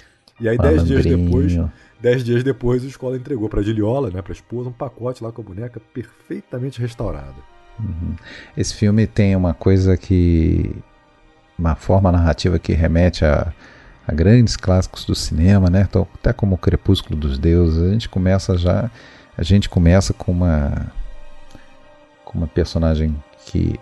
E 0.41 0.49
aí, 0.49 0.57
dez 0.57 0.85
dias 0.85 1.05
depois, 1.05 1.53
dez 2.01 2.25
dias 2.25 2.43
depois, 2.43 2.83
a 2.83 2.87
escola 2.87 3.17
entregou 3.17 3.49
para 3.49 3.61
a 3.61 3.63
Diliola, 3.63 4.11
né, 4.11 4.23
para 4.23 4.33
a 4.33 4.35
esposa, 4.35 4.71
um 4.71 4.73
pacote 4.73 5.23
lá 5.23 5.31
com 5.31 5.43
a 5.43 5.45
boneca 5.45 5.81
perfeitamente 5.93 6.81
restaurada. 6.81 7.37
Uhum. 7.79 8.17
Esse 8.57 8.75
filme 8.75 9.07
tem 9.07 9.37
uma 9.37 9.55
coisa 9.55 9.97
que. 9.97 10.75
uma 11.59 11.75
forma 11.75 12.11
narrativa 12.11 12.59
que 12.59 12.73
remete 12.73 13.25
a, 13.25 13.53
a 14.07 14.13
grandes 14.13 14.57
clássicos 14.57 15.05
do 15.05 15.15
cinema, 15.15 15.69
né? 15.71 15.87
Então, 15.89 16.07
até 16.15 16.33
como 16.33 16.55
o 16.55 16.59
Crepúsculo 16.59 17.19
dos 17.19 17.39
Deuses, 17.39 17.83
a 17.83 17.93
gente 17.93 18.09
começa 18.09 18.57
já. 18.57 18.91
A 19.37 19.43
gente 19.43 19.69
começa 19.69 20.13
com 20.13 20.33
uma. 20.33 20.93
Com 22.33 22.39
uma 22.39 22.49
personagem 22.49 23.14
que 23.47 23.78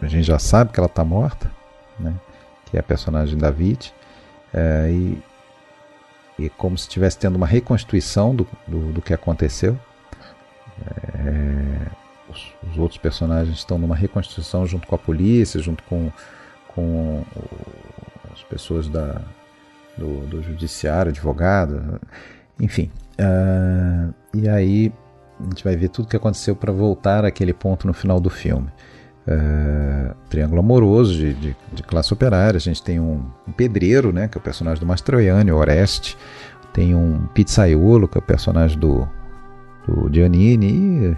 a 0.00 0.06
gente 0.06 0.24
já 0.24 0.38
sabe 0.38 0.72
que 0.72 0.80
ela 0.80 0.86
está 0.86 1.04
morta, 1.04 1.50
né? 1.98 2.14
Que 2.66 2.76
é 2.76 2.80
a 2.80 2.82
personagem 2.82 3.36
David. 3.36 3.92
É, 4.52 4.88
e, 4.90 5.22
e 6.38 6.48
como 6.50 6.76
se 6.76 6.84
estivesse 6.84 7.18
tendo 7.18 7.36
uma 7.36 7.46
reconstituição 7.46 8.34
do, 8.34 8.48
do, 8.66 8.92
do 8.92 9.02
que 9.02 9.12
aconteceu. 9.12 9.78
É, 11.14 11.86
os, 12.28 12.54
os, 12.70 12.78
outros 12.78 12.98
personagens 12.98 13.58
estão 13.58 13.78
numa 13.78 13.94
reconstituição 13.94 14.66
junto 14.66 14.86
com 14.86 14.94
a 14.94 14.98
polícia, 14.98 15.60
junto 15.60 15.82
com, 15.84 16.10
com 16.68 17.22
as 18.32 18.42
pessoas 18.44 18.88
da, 18.88 19.20
do, 19.98 20.26
do 20.26 20.42
judiciário, 20.42 21.10
advogado, 21.10 22.00
enfim. 22.58 22.90
Uh, 23.18 24.14
e 24.32 24.48
aí 24.48 24.92
a 25.40 25.48
gente 25.48 25.64
vai 25.64 25.76
ver 25.76 25.88
tudo 25.88 26.06
o 26.06 26.08
que 26.08 26.16
aconteceu 26.16 26.54
para 26.54 26.72
voltar 26.72 27.24
àquele 27.24 27.52
ponto 27.52 27.86
no 27.86 27.92
final 27.92 28.20
do 28.20 28.30
filme. 28.30 28.68
Uh, 29.26 30.14
triângulo 30.28 30.60
amoroso 30.60 31.12
de, 31.12 31.34
de, 31.34 31.56
de, 31.72 31.82
classe 31.82 32.12
operária. 32.12 32.56
A 32.56 32.60
gente 32.60 32.82
tem 32.82 32.98
um, 32.98 33.22
pedreiro, 33.56 34.12
né, 34.12 34.28
que 34.28 34.36
é 34.36 34.40
o 34.40 34.42
personagem 34.42 34.80
do 34.80 34.86
Mastroianni, 34.86 35.52
Oreste. 35.52 36.16
Tem 36.72 36.94
um 36.94 37.26
pizzaiolo, 37.34 38.08
que 38.08 38.18
é 38.18 38.20
o 38.20 38.22
personagem 38.22 38.78
do, 38.78 39.08
do 39.86 40.12
Giannini. 40.12 41.12
E 41.12 41.16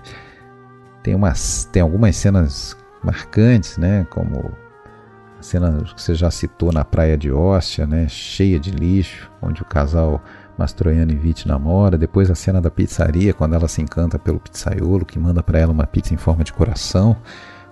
tem, 1.03 1.15
umas, 1.15 1.65
tem 1.73 1.81
algumas 1.81 2.17
cenas 2.17 2.77
marcantes, 3.03 3.79
né, 3.79 4.07
como 4.11 4.53
a 5.39 5.43
cena 5.43 5.83
que 5.83 6.01
você 6.01 6.15
já 6.15 6.31
citou 6.31 6.73
na 6.73 6.85
praia 6.85 7.17
de 7.17 7.31
Ostia, 7.31 7.87
né, 7.87 8.09
cheia 8.09 8.61
de 8.61 8.71
lixo, 8.71 9.31
onde 9.41 9.63
o 9.63 9.65
casal 9.65 10.23
Mastroianni 10.59 11.15
e 11.15 11.17
Vitti 11.17 11.49
namora. 11.49 11.97
Depois 11.97 12.31
a 12.31 12.35
cena 12.35 12.61
da 12.61 12.71
pizzaria, 12.71 13.33
quando 13.33 13.55
ela 13.55 13.69
se 13.69 13.81
encanta 13.81 14.19
pelo 14.19 14.41
pizzaiolo, 14.41 15.05
que 15.05 15.19
manda 15.19 15.43
para 15.43 15.59
ela 15.59 15.73
uma 15.73 15.87
pizza 15.87 16.15
em 16.15 16.17
forma 16.17 16.45
de 16.45 16.53
coração 16.53 17.17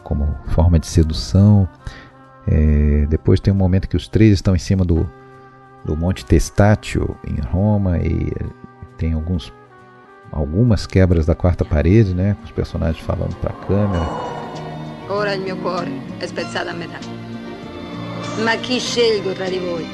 como 0.02 0.34
forma 0.46 0.78
de 0.78 0.86
sedução. 0.86 1.68
É, 2.46 3.06
depois 3.08 3.38
tem 3.38 3.52
um 3.52 3.56
momento 3.56 3.88
que 3.88 3.96
os 3.96 4.08
três 4.08 4.32
estão 4.32 4.56
em 4.56 4.58
cima 4.58 4.84
do, 4.84 5.08
do 5.84 5.96
Monte 5.96 6.24
Testátil 6.24 7.16
em 7.24 7.40
Roma 7.40 7.98
e 7.98 8.32
tem 8.96 9.12
alguns 9.12 9.52
algumas 10.32 10.86
quebras 10.86 11.26
da 11.26 11.34
quarta 11.34 11.64
parede, 11.64 12.14
né, 12.14 12.36
com 12.38 12.44
os 12.44 12.52
personagens 12.52 13.04
falando 13.04 13.34
para 13.36 13.50
a 13.50 13.66
câmera. 13.66 14.08
Ora 15.08 15.34
il 15.34 15.42
mio 15.42 15.56
cuore 15.56 15.90
è 16.18 16.26
spezzato 16.26 16.70
a 16.70 16.72
metà. 16.72 16.98
Ma 18.44 18.56
chi 18.56 18.78
scelgo 18.78 19.32
tra 19.32 19.48
di 19.48 19.58
voi? 19.58 19.84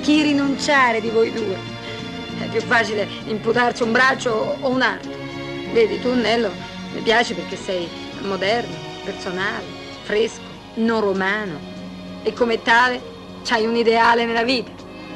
Chi 0.00 0.22
rinunciare 0.22 1.00
di 1.02 1.10
voi 1.10 1.30
due? 1.30 1.75
È 2.38 2.48
più 2.48 2.60
facile 2.60 3.08
imputarci 3.26 3.82
un 3.82 3.92
braccio 3.92 4.56
o 4.60 4.68
un 4.68 4.82
altro. 4.82 5.12
Vedi, 5.72 6.00
tu 6.00 6.14
Nello 6.14 6.50
mi 6.96 7.02
piaci 7.02 7.34
perché 7.34 7.56
sei 7.56 7.86
moderno, 8.22 8.74
personale, 9.04 9.64
fresco, 10.04 10.40
non 10.76 11.00
romano 11.00 11.58
e 12.22 12.32
come 12.32 12.62
tale 12.62 13.00
c'hai 13.44 13.66
un 13.66 13.76
ideale 13.76 14.24
nella 14.24 14.42
vita. 14.42 14.70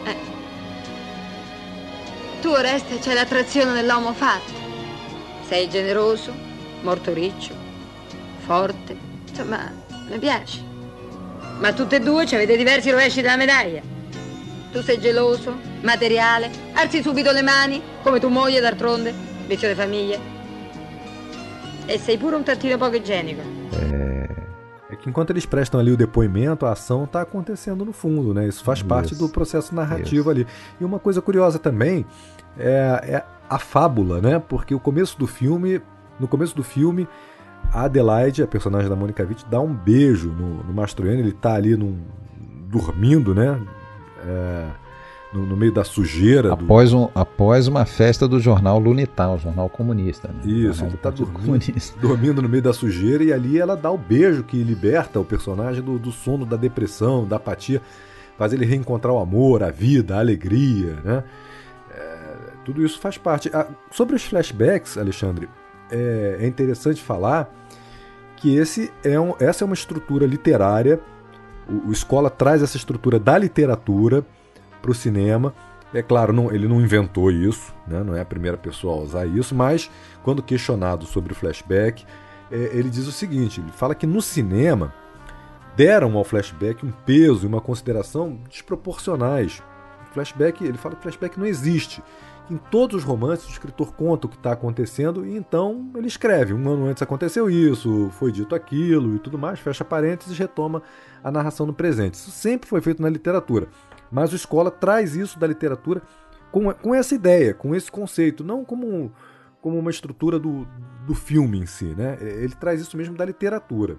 Eh. 0.05 0.17
Tu, 2.43 2.49
Oreste, 2.49 2.99
c'hai 2.99 3.15
l'attrazione 3.15 3.73
dell'uomo 3.73 4.13
fatto. 4.13 4.53
Sei 5.49 5.71
generoso, 5.71 6.33
molto 6.83 7.13
riccio, 7.15 7.55
forte, 8.45 8.97
insomma, 9.27 9.73
mi 10.09 10.19
piace. 10.19 10.63
Ma 11.59 11.73
tutte 11.73 11.97
e 11.97 12.01
due 12.01 12.27
ci 12.27 12.35
avete 12.35 12.57
diversi 12.57 12.91
rovesci 12.91 13.23
della 13.23 13.37
medaglia. 13.37 13.81
Tu 14.71 14.83
sei 14.83 15.01
geloso, 15.01 15.59
materiale, 15.83 16.51
alzi 16.75 17.03
subito 17.03 17.33
le 17.33 17.43
mani, 17.43 17.83
come 18.03 18.21
tu 18.21 18.29
moglie 18.29 18.61
d'altronde, 18.61 19.15
vecchio 19.47 19.69
di 19.69 19.75
famiglia. 19.75 20.19
E 21.87 21.99
sei 21.99 22.19
pure 22.19 22.37
um 22.37 22.43
tantino 22.43 22.79
poco 22.79 22.97
igienico. 22.97 23.41
É... 23.73 24.29
é 24.91 24.97
que 24.97 25.09
enquanto 25.09 25.31
eles 25.31 25.47
prestam 25.47 25.81
ali 25.81 25.91
o 25.91 25.97
depoimento, 25.97 26.67
a 26.67 26.73
ação 26.73 27.05
está 27.05 27.23
acontecendo 27.23 27.85
no 27.85 27.93
fundo, 27.93 28.33
né? 28.33 28.47
Isso 28.47 28.63
faz 28.63 28.79
Isso. 28.79 28.89
parte 28.89 29.15
do 29.15 29.29
processo 29.29 29.75
narrativo 29.75 30.31
Isso. 30.31 30.31
ali. 30.31 30.47
E 30.81 30.85
uma 30.85 30.99
coisa 30.99 31.21
curiosa 31.21 31.59
também 31.59 32.07
é, 32.59 33.01
é, 33.05 33.25
a 33.49 33.59
fábula, 33.59 34.21
né? 34.21 34.39
Porque 34.39 34.75
o 34.75 34.81
começo 34.81 35.19
do 35.19 35.27
filme, 35.27 35.81
no 36.19 36.29
começo 36.29 36.55
do 36.55 36.63
filme, 36.63 37.09
a 37.73 37.85
Adelaide, 37.85 38.43
a 38.43 38.47
personagem 38.47 38.89
da 38.89 38.97
Mônica 38.97 39.23
Witt, 39.23 39.45
dá 39.51 39.61
um 39.61 39.75
beijo 39.75 40.31
no, 40.31 40.63
no 40.63 40.73
Mastroianni, 40.73 41.21
ele 41.21 41.31
está 41.31 41.55
ali 41.55 41.77
num, 41.77 41.99
dormindo, 42.69 43.35
né? 43.35 43.61
É, 44.25 44.67
no, 45.33 45.47
no 45.47 45.57
meio 45.57 45.73
da 45.73 45.85
sujeira. 45.85 46.53
Após, 46.53 46.91
do... 46.91 46.99
um, 46.99 47.09
após 47.15 47.69
uma 47.69 47.85
festa 47.85 48.27
do 48.27 48.41
jornal 48.41 48.79
Lunital, 48.79 49.39
jornal 49.39 49.69
comunista. 49.69 50.29
Né? 50.29 50.51
Isso, 50.51 50.85
ele 50.85 50.95
está 50.95 51.11
dormindo, 51.11 51.65
dormindo 52.01 52.43
no 52.43 52.49
meio 52.49 52.63
da 52.63 52.73
sujeira 52.73 53.23
e 53.23 53.33
ali 53.33 53.59
ela 53.59 53.77
dá 53.77 53.91
o 53.91 53.99
beijo 53.99 54.43
que 54.43 54.63
liberta 54.63 55.21
o 55.21 55.25
personagem 55.25 55.83
do, 55.83 55.99
do 55.99 56.11
sono, 56.11 56.45
da 56.45 56.57
depressão, 56.57 57.27
da 57.27 57.37
apatia, 57.37 57.81
faz 58.37 58.53
ele 58.53 58.65
reencontrar 58.65 59.15
o 59.15 59.19
amor, 59.19 59.63
a 59.63 59.71
vida, 59.71 60.17
a 60.17 60.19
alegria, 60.19 60.99
né? 61.05 61.25
É, 61.95 62.37
tudo 62.65 62.85
isso 62.85 62.99
faz 62.99 63.17
parte. 63.19 63.51
Ah, 63.53 63.67
sobre 63.91 64.17
os 64.17 64.25
flashbacks, 64.25 64.97
Alexandre, 64.97 65.49
é, 65.91 66.39
é 66.41 66.47
interessante 66.47 67.03
falar 67.03 67.53
que 68.37 68.57
esse 68.57 68.91
é 69.05 69.21
um, 69.21 69.35
essa 69.39 69.63
é 69.63 69.67
uma 69.67 69.75
estrutura 69.75 70.27
literária. 70.27 71.01
O, 71.69 71.89
o 71.89 71.93
Escola 71.93 72.31
traz 72.31 72.63
essa 72.63 72.77
estrutura 72.77 73.19
da 73.19 73.37
literatura 73.37 74.25
para 74.81 74.91
o 74.91 74.95
cinema. 74.95 75.55
É 75.93 76.03
claro, 76.03 76.33
não, 76.33 76.53
ele 76.53 76.69
não 76.69 76.81
inventou 76.81 77.31
isso, 77.31 77.75
né? 77.87 78.03
não 78.05 78.15
é 78.15 78.21
a 78.21 78.25
primeira 78.25 78.57
pessoa 78.57 78.95
a 78.95 79.03
usar 79.03 79.27
isso, 79.27 79.55
mas 79.55 79.91
quando 80.23 80.43
questionado 80.43 81.05
sobre 81.05 81.33
o 81.33 81.37
flashback, 81.37 82.05
é, 82.51 82.57
ele 82.73 82.89
diz 82.89 83.07
o 83.07 83.13
seguinte: 83.13 83.61
ele 83.61 83.73
fala 83.73 83.95
que 83.95 84.07
no 84.07 84.23
cinema 84.23 84.95
deram 85.77 86.17
ao 86.17 86.25
flashback 86.25 86.85
um 86.85 86.91
peso 86.91 87.45
e 87.45 87.49
uma 87.49 87.61
consideração 87.61 88.39
desproporcionais. 88.49 89.63
Flashback, 90.13 90.65
ele 90.65 90.77
fala 90.77 90.97
que 90.97 91.03
flashback 91.03 91.39
não 91.39 91.47
existe. 91.47 92.03
Em 92.51 92.57
todos 92.57 92.97
os 92.97 93.05
romances, 93.05 93.47
o 93.47 93.51
escritor 93.51 93.95
conta 93.95 94.27
o 94.27 94.31
que 94.31 94.37
está 94.37 94.51
acontecendo 94.51 95.25
e 95.25 95.37
então 95.37 95.89
ele 95.95 96.09
escreve. 96.09 96.53
Um 96.53 96.69
ano 96.69 96.87
antes 96.87 97.01
aconteceu 97.01 97.49
isso, 97.49 98.11
foi 98.19 98.33
dito 98.33 98.57
aquilo 98.57 99.15
e 99.15 99.19
tudo 99.21 99.39
mais, 99.39 99.61
fecha 99.61 99.85
parênteses 99.85 100.37
e 100.37 100.39
retoma 100.39 100.83
a 101.23 101.31
narração 101.31 101.65
no 101.65 101.73
presente. 101.73 102.15
Isso 102.15 102.33
sempre 102.33 102.69
foi 102.69 102.81
feito 102.81 103.01
na 103.01 103.09
literatura. 103.09 103.69
Mas 104.11 104.33
o 104.33 104.37
Escola 104.37 104.71
traz 104.71 105.15
isso 105.15 105.39
da 105.39 105.47
literatura 105.47 106.03
com, 106.51 106.73
com 106.75 106.95
essa 106.95 107.15
ideia, 107.15 107.55
com 107.55 107.75
esse 107.75 107.91
conceito, 107.91 108.43
não 108.43 108.65
como, 108.65 109.13
como 109.61 109.79
uma 109.79 109.91
estrutura 109.91 110.39
do, 110.39 110.67
do 111.07 111.15
filme 111.15 111.61
em 111.61 111.67
si. 111.67 111.95
Né? 111.97 112.19
Ele 112.21 112.55
traz 112.55 112.81
isso 112.81 112.97
mesmo 112.97 113.17
da 113.17 113.25
literatura. 113.25 113.97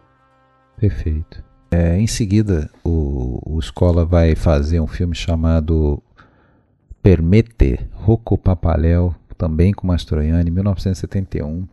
Perfeito. 0.78 1.44
É, 1.72 1.98
em 1.98 2.08
seguida, 2.08 2.70
o, 2.84 3.56
o 3.56 3.60
Escola 3.60 4.06
vai 4.06 4.36
fazer 4.36 4.82
um 4.82 4.88
filme 4.88 5.16
chamado 5.16 6.04
Permette 7.02 7.80
Rocco 7.94 8.38
Papaléu, 8.38 9.16
também 9.38 9.72
com 9.72 9.88
Mastroianni, 9.88 10.52
1971. 10.52 11.68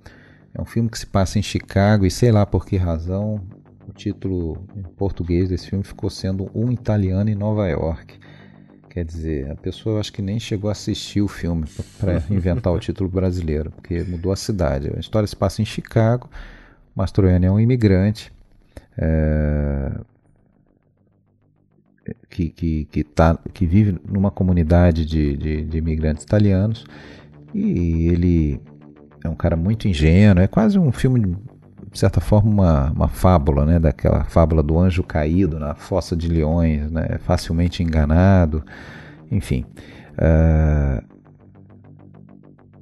É 0.55 0.63
um 0.63 0.65
filme 0.65 0.89
que 0.89 0.99
se 0.99 1.07
passa 1.07 1.39
em 1.39 1.43
Chicago 1.43 2.07
e 2.07 2.11
sei 2.11 2.31
lá 2.31 2.47
por 2.47 2.65
que 2.65 2.77
razão 2.77 3.41
o 3.89 3.93
título 3.93 4.65
em 4.77 4.83
português 4.83 5.49
desse 5.49 5.69
filme 5.69 5.83
ficou 5.83 6.11
sendo 6.11 6.51
Um 6.55 6.71
Italiano 6.71 7.29
em 7.31 7.35
Nova 7.35 7.67
York. 7.69 8.19
Quer 8.99 9.05
dizer, 9.05 9.51
a 9.53 9.55
pessoa 9.55 10.01
acho 10.01 10.13
que 10.13 10.21
nem 10.21 10.41
chegou 10.41 10.69
a 10.69 10.73
assistir 10.73 11.21
o 11.21 11.29
filme 11.29 11.67
para 12.01 12.21
inventar 12.29 12.73
o 12.73 12.81
título 12.81 13.09
brasileiro, 13.09 13.71
porque 13.71 14.03
mudou 14.03 14.33
a 14.33 14.37
cidade. 14.37 14.91
A 14.93 14.99
história 14.99 15.25
se 15.25 15.37
passa 15.37 15.63
em 15.63 15.65
Chicago. 15.65 16.29
Mastroianni 16.97 17.47
é 17.47 17.51
um 17.51 17.61
imigrante 17.61 18.33
é, 18.97 19.93
que, 22.29 22.49
que, 22.49 22.85
que, 22.87 23.05
tá, 23.05 23.39
que 23.55 23.67
vive 23.67 24.01
numa 24.05 24.33
comunidade 24.33 25.07
de, 25.07 25.37
de, 25.37 25.65
de 25.65 25.79
imigrantes 25.79 26.25
italianos 26.25 26.85
e 27.55 28.09
ele 28.09 28.61
é 29.23 29.29
um 29.29 29.37
cara 29.37 29.55
muito 29.55 29.87
ingênuo. 29.87 30.43
É 30.43 30.49
quase 30.49 30.77
um 30.77 30.91
filme 30.91 31.37
de 31.91 31.99
certa 31.99 32.21
forma, 32.21 32.51
uma, 32.51 32.91
uma 32.91 33.09
fábula, 33.09 33.65
né? 33.65 33.79
daquela 33.79 34.25
fábula 34.25 34.63
do 34.63 34.79
anjo 34.79 35.03
caído 35.03 35.59
na 35.59 35.75
fossa 35.75 36.17
de 36.17 36.29
leões, 36.29 36.91
né? 36.91 37.19
facilmente 37.21 37.83
enganado, 37.83 38.63
enfim. 39.31 39.65
Uh, 40.15 41.03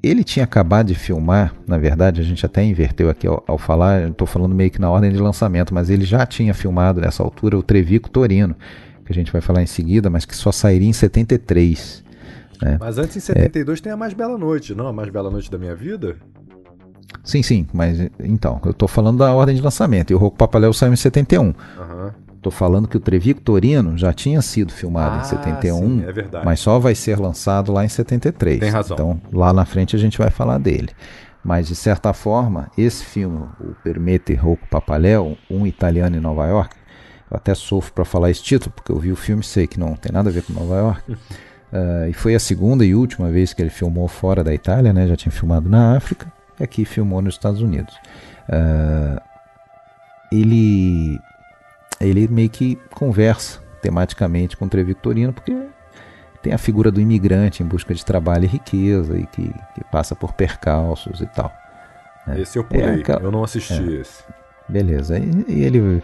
ele 0.02 0.22
tinha 0.22 0.44
acabado 0.44 0.88
de 0.88 0.94
filmar, 0.94 1.54
na 1.66 1.78
verdade, 1.78 2.20
a 2.20 2.24
gente 2.24 2.44
até 2.46 2.62
inverteu 2.64 3.11
aqui 3.11 3.26
ao, 3.26 3.42
ao 3.46 3.59
falar, 3.59 4.09
estou 4.09 4.26
falando 4.26 4.54
meio 4.54 4.70
que 4.70 4.80
na 4.80 4.90
ordem 4.90 5.11
de 5.11 5.18
lançamento, 5.18 5.74
mas 5.74 5.90
ele 5.90 6.04
já 6.04 6.24
tinha 6.24 6.54
filmado 6.54 7.00
nessa 7.00 7.22
altura 7.22 7.59
o 7.59 7.62
Trevico 7.62 8.09
Torino, 8.09 8.54
que 9.04 9.12
a 9.12 9.14
gente 9.14 9.32
vai 9.32 9.40
falar 9.40 9.62
em 9.62 9.66
seguida, 9.66 10.11
mas 10.11 10.24
que 10.24 10.34
só 10.34 10.52
sairia 10.52 10.88
em 10.88 10.92
73. 10.92 12.04
Né? 12.62 12.76
Mas 12.80 12.98
antes, 12.98 13.16
em 13.16 13.20
72, 13.20 13.78
é... 13.78 13.82
tem 13.82 13.92
a 13.92 13.96
Mais 13.96 14.14
Bela 14.14 14.38
Noite, 14.38 14.74
não? 14.74 14.86
A 14.86 14.92
Mais 14.92 15.11
Bela 15.11 15.30
Noite 15.30 15.50
da 15.50 15.59
Minha 15.59 15.74
Vida? 15.74 16.16
Sim, 17.22 17.42
sim, 17.42 17.66
mas 17.72 17.98
então, 18.20 18.61
eu 18.64 18.70
estou 18.70 18.88
falando 18.88 19.18
da 19.18 19.32
ordem 19.32 19.54
de 19.54 19.62
lançamento. 19.62 20.12
E 20.12 20.14
o 20.14 20.18
Rocco 20.18 20.36
Papaléu 20.36 20.72
saiu 20.72 20.92
em 20.92 20.96
71. 20.96 21.42
Uhum. 21.42 21.54
Tô 22.40 22.50
falando 22.52 22.86
que 22.86 22.96
o 22.96 23.00
Trevico 23.00 23.40
Torino 23.40 23.98
já 23.98 24.12
tinha 24.12 24.40
sido 24.40 24.72
filmado 24.72 25.16
ah, 25.16 25.20
em 25.20 25.24
71, 25.24 25.78
sim, 25.78 26.04
é 26.07 26.12
verdade. 26.12 26.44
mas 26.44 26.61
só 26.61 26.78
vai 26.78 26.94
ser 26.94 27.18
lançado 27.18 27.72
lá 27.72 27.84
em 27.84 27.88
73. 27.88 28.61
Tem 28.61 28.70
razão. 28.70 28.94
Então, 28.94 29.20
lá 29.32 29.52
na 29.52 29.64
frente 29.64 29.96
a 29.96 29.98
gente 29.98 30.16
vai 30.16 30.30
falar 30.30 30.59
dele. 30.59 30.90
Mas, 31.42 31.66
de 31.66 31.74
certa 31.74 32.12
forma, 32.12 32.70
esse 32.78 33.04
filme, 33.04 33.48
o 33.61 33.74
Permette 33.82 34.34
Rocco 34.34 34.66
Papaléu, 34.68 35.36
um 35.50 35.66
italiano 35.66 36.16
em 36.16 36.20
Nova 36.20 36.46
York, 36.46 36.76
eu 37.30 37.36
até 37.36 37.54
sofro 37.54 37.92
para 37.92 38.04
falar 38.04 38.30
esse 38.30 38.42
título, 38.42 38.72
porque 38.74 38.92
eu 38.92 38.98
vi 38.98 39.11
o 39.11 39.16
filme 39.16 39.42
e 39.42 39.46
sei 39.46 39.66
que 39.66 39.78
não 39.78 39.94
tem 39.94 40.12
nada 40.12 40.30
a 40.30 40.32
ver 40.32 40.42
com 40.42 40.52
Nova 40.52 40.76
York. 40.76 41.12
Uh, 41.12 42.09
e 42.11 42.12
foi 42.12 42.36
a 42.36 42.40
segunda 42.40 42.84
e 42.84 42.94
última 42.94 43.28
vez 43.28 43.52
que 43.52 43.61
ele 43.61 43.70
filmou 43.70 44.07
fora 44.07 44.44
da 44.44 44.54
Itália, 44.54 44.92
né? 44.92 45.09
Já 45.09 45.16
tinha 45.16 45.32
filmado 45.32 45.68
na 45.68 45.96
África 45.96 46.32
aqui 46.62 46.84
filmou 46.84 47.22
nos 47.22 47.34
Estados 47.34 47.61
Unidos. 47.61 47.94
Uh, 48.48 49.20
ele, 50.30 51.20
ele 52.00 52.28
meio 52.28 52.50
que 52.50 52.76
conversa 52.90 53.61
tematicamente 53.80 54.57
com 54.57 54.64
o 54.64 54.68
Trevictorino, 54.68 55.32
porque 55.32 55.57
tem 56.42 56.52
a 56.52 56.59
figura 56.59 56.90
do 56.90 57.00
imigrante 57.00 57.62
em 57.62 57.66
busca 57.66 57.94
de 57.94 58.04
trabalho 58.04 58.44
e 58.44 58.48
riqueza 58.48 59.16
e 59.16 59.26
que, 59.26 59.52
que 59.74 59.84
passa 59.90 60.14
por 60.14 60.32
percalços 60.32 61.20
e 61.20 61.26
tal. 61.26 61.52
Né? 62.26 62.40
Esse 62.40 62.59
eu 62.59 62.64
pulei, 62.64 63.02
é 63.02 63.24
eu 63.24 63.30
não 63.30 63.44
assisti 63.44 63.74
é. 63.74 64.00
esse. 64.00 64.24
Beleza, 64.68 65.18
e, 65.18 65.44
e, 65.48 65.62
ele 65.62 66.02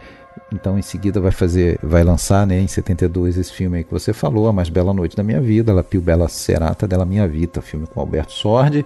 então 0.52 0.78
em 0.78 0.82
seguida 0.82 1.20
vai 1.20 1.32
fazer, 1.32 1.78
vai 1.82 2.04
lançar 2.04 2.46
né, 2.46 2.58
em 2.58 2.68
72 2.68 3.36
esse 3.36 3.52
filme 3.52 3.78
aí 3.78 3.84
que 3.84 3.90
você 3.90 4.12
falou, 4.12 4.48
A 4.48 4.52
Mais 4.52 4.68
Bela 4.68 4.94
Noite 4.94 5.16
da 5.16 5.22
Minha 5.22 5.40
Vida, 5.40 5.72
La 5.72 5.82
Più 5.82 6.00
Bella 6.00 6.28
Serata 6.28 6.86
della 6.86 7.04
Minha 7.04 7.26
Vita, 7.26 7.60
filme 7.60 7.86
com 7.86 8.00
Alberto 8.00 8.32
Sordi 8.32 8.84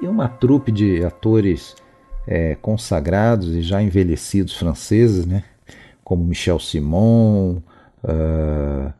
e 0.00 0.06
uma 0.06 0.28
trupe 0.28 0.70
de 0.70 1.04
atores 1.04 1.74
é, 2.26 2.54
consagrados 2.56 3.48
e 3.54 3.62
já 3.62 3.82
envelhecidos 3.82 4.56
franceses, 4.56 5.24
né? 5.26 5.44
Como 6.04 6.24
Michel 6.24 6.58
Simon, 6.58 7.62
uh, 8.04 8.92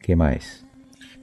quem 0.00 0.16
mais? 0.16 0.64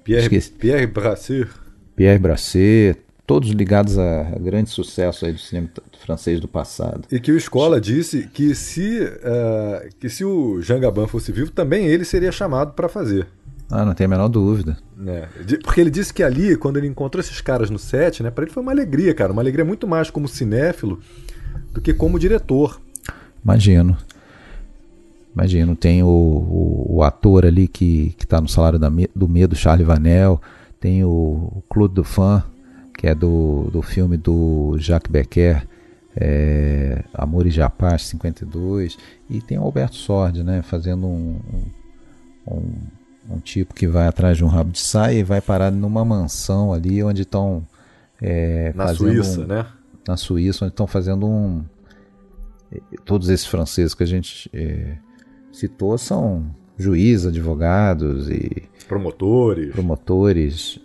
Pierre, 0.03 0.41
Pierre 0.41 0.87
Brasser. 0.87 1.49
Pierre 1.95 2.19
Brasser, 2.19 2.97
todos 3.25 3.49
ligados 3.49 3.97
a, 3.97 4.21
a 4.21 4.39
grande 4.39 4.69
sucesso 4.69 5.25
aí 5.25 5.33
do 5.33 5.39
cinema 5.39 5.69
francês 5.99 6.39
do 6.39 6.47
passado. 6.47 7.07
E 7.11 7.19
que 7.19 7.31
o 7.31 7.37
Escola 7.37 7.81
disse 7.81 8.27
que 8.27 8.53
se, 8.53 8.99
uh, 9.01 9.89
que 9.99 10.09
se 10.09 10.23
o 10.23 10.61
Jean 10.61 10.79
Gabin 10.79 11.07
fosse 11.07 11.31
vivo, 11.31 11.51
também 11.51 11.87
ele 11.87 12.05
seria 12.05 12.31
chamado 12.31 12.73
para 12.73 12.87
fazer. 12.87 13.27
Ah, 13.69 13.83
não 13.83 13.93
tem 13.93 14.05
a 14.05 14.07
menor 14.07 14.27
dúvida. 14.27 14.77
É, 15.07 15.27
porque 15.63 15.81
ele 15.81 15.89
disse 15.89 16.13
que 16.13 16.21
ali, 16.21 16.55
quando 16.55 16.77
ele 16.77 16.87
encontrou 16.87 17.19
esses 17.19 17.41
caras 17.41 17.69
no 17.69 17.79
set, 17.79 18.21
né, 18.21 18.29
para 18.29 18.43
ele 18.43 18.53
foi 18.53 18.61
uma 18.61 18.71
alegria, 18.71 19.13
cara. 19.13 19.33
Uma 19.33 19.41
alegria 19.41 19.65
muito 19.65 19.87
mais 19.87 20.09
como 20.09 20.27
cinéfilo 20.27 20.99
do 21.73 21.81
que 21.81 21.93
como 21.93 22.19
diretor. 22.19 22.79
Imagino. 23.43 23.97
Imagino. 25.33 25.75
Tem 25.75 26.03
o, 26.03 26.07
o, 26.07 26.85
o 26.97 27.03
ator 27.03 27.45
ali 27.45 27.67
que, 27.67 28.15
que 28.17 28.25
tá 28.25 28.39
no 28.39 28.47
salário 28.47 28.77
da, 28.77 28.91
do 29.15 29.27
medo, 29.27 29.55
Charlie 29.55 29.85
Vanel. 29.85 30.39
Tem 30.79 31.03
o, 31.03 31.09
o 31.09 31.63
Claude 31.67 31.95
Dufan, 31.95 32.43
que 32.97 33.07
é 33.07 33.15
do, 33.15 33.69
do 33.71 33.81
filme 33.81 34.15
do 34.15 34.77
Jacques 34.77 35.11
Becker. 35.11 35.67
É, 36.15 37.03
Amor 37.13 37.45
e 37.45 37.49
Japaz, 37.49 38.03
52. 38.03 38.97
E 39.29 39.41
tem 39.41 39.57
o 39.57 39.63
Alberto 39.63 39.95
Sordi, 39.95 40.43
né, 40.43 40.61
fazendo 40.61 41.05
um, 41.07 41.41
um, 42.47 42.55
um 42.55 42.73
um 43.29 43.39
tipo 43.39 43.73
que 43.73 43.87
vai 43.87 44.07
atrás 44.07 44.37
de 44.37 44.43
um 44.43 44.47
rabo 44.47 44.71
de 44.71 44.79
saia 44.79 45.19
e 45.19 45.23
vai 45.23 45.41
parar 45.41 45.71
numa 45.71 46.03
mansão 46.05 46.73
ali 46.73 47.03
onde 47.03 47.23
estão. 47.23 47.65
É, 48.21 48.71
na 48.75 48.93
Suíça, 48.93 49.41
um, 49.41 49.45
né? 49.45 49.65
Na 50.07 50.17
Suíça, 50.17 50.65
onde 50.65 50.73
estão 50.73 50.87
fazendo 50.87 51.27
um. 51.27 51.63
Todos 53.05 53.29
esses 53.29 53.45
franceses 53.45 53.93
que 53.93 54.03
a 54.03 54.07
gente 54.07 54.49
é, 54.53 54.97
citou 55.51 55.97
são 55.97 56.45
juízes, 56.77 57.27
advogados 57.27 58.29
e. 58.29 58.63
Promotores. 58.87 59.71
Promotores. 59.71 60.79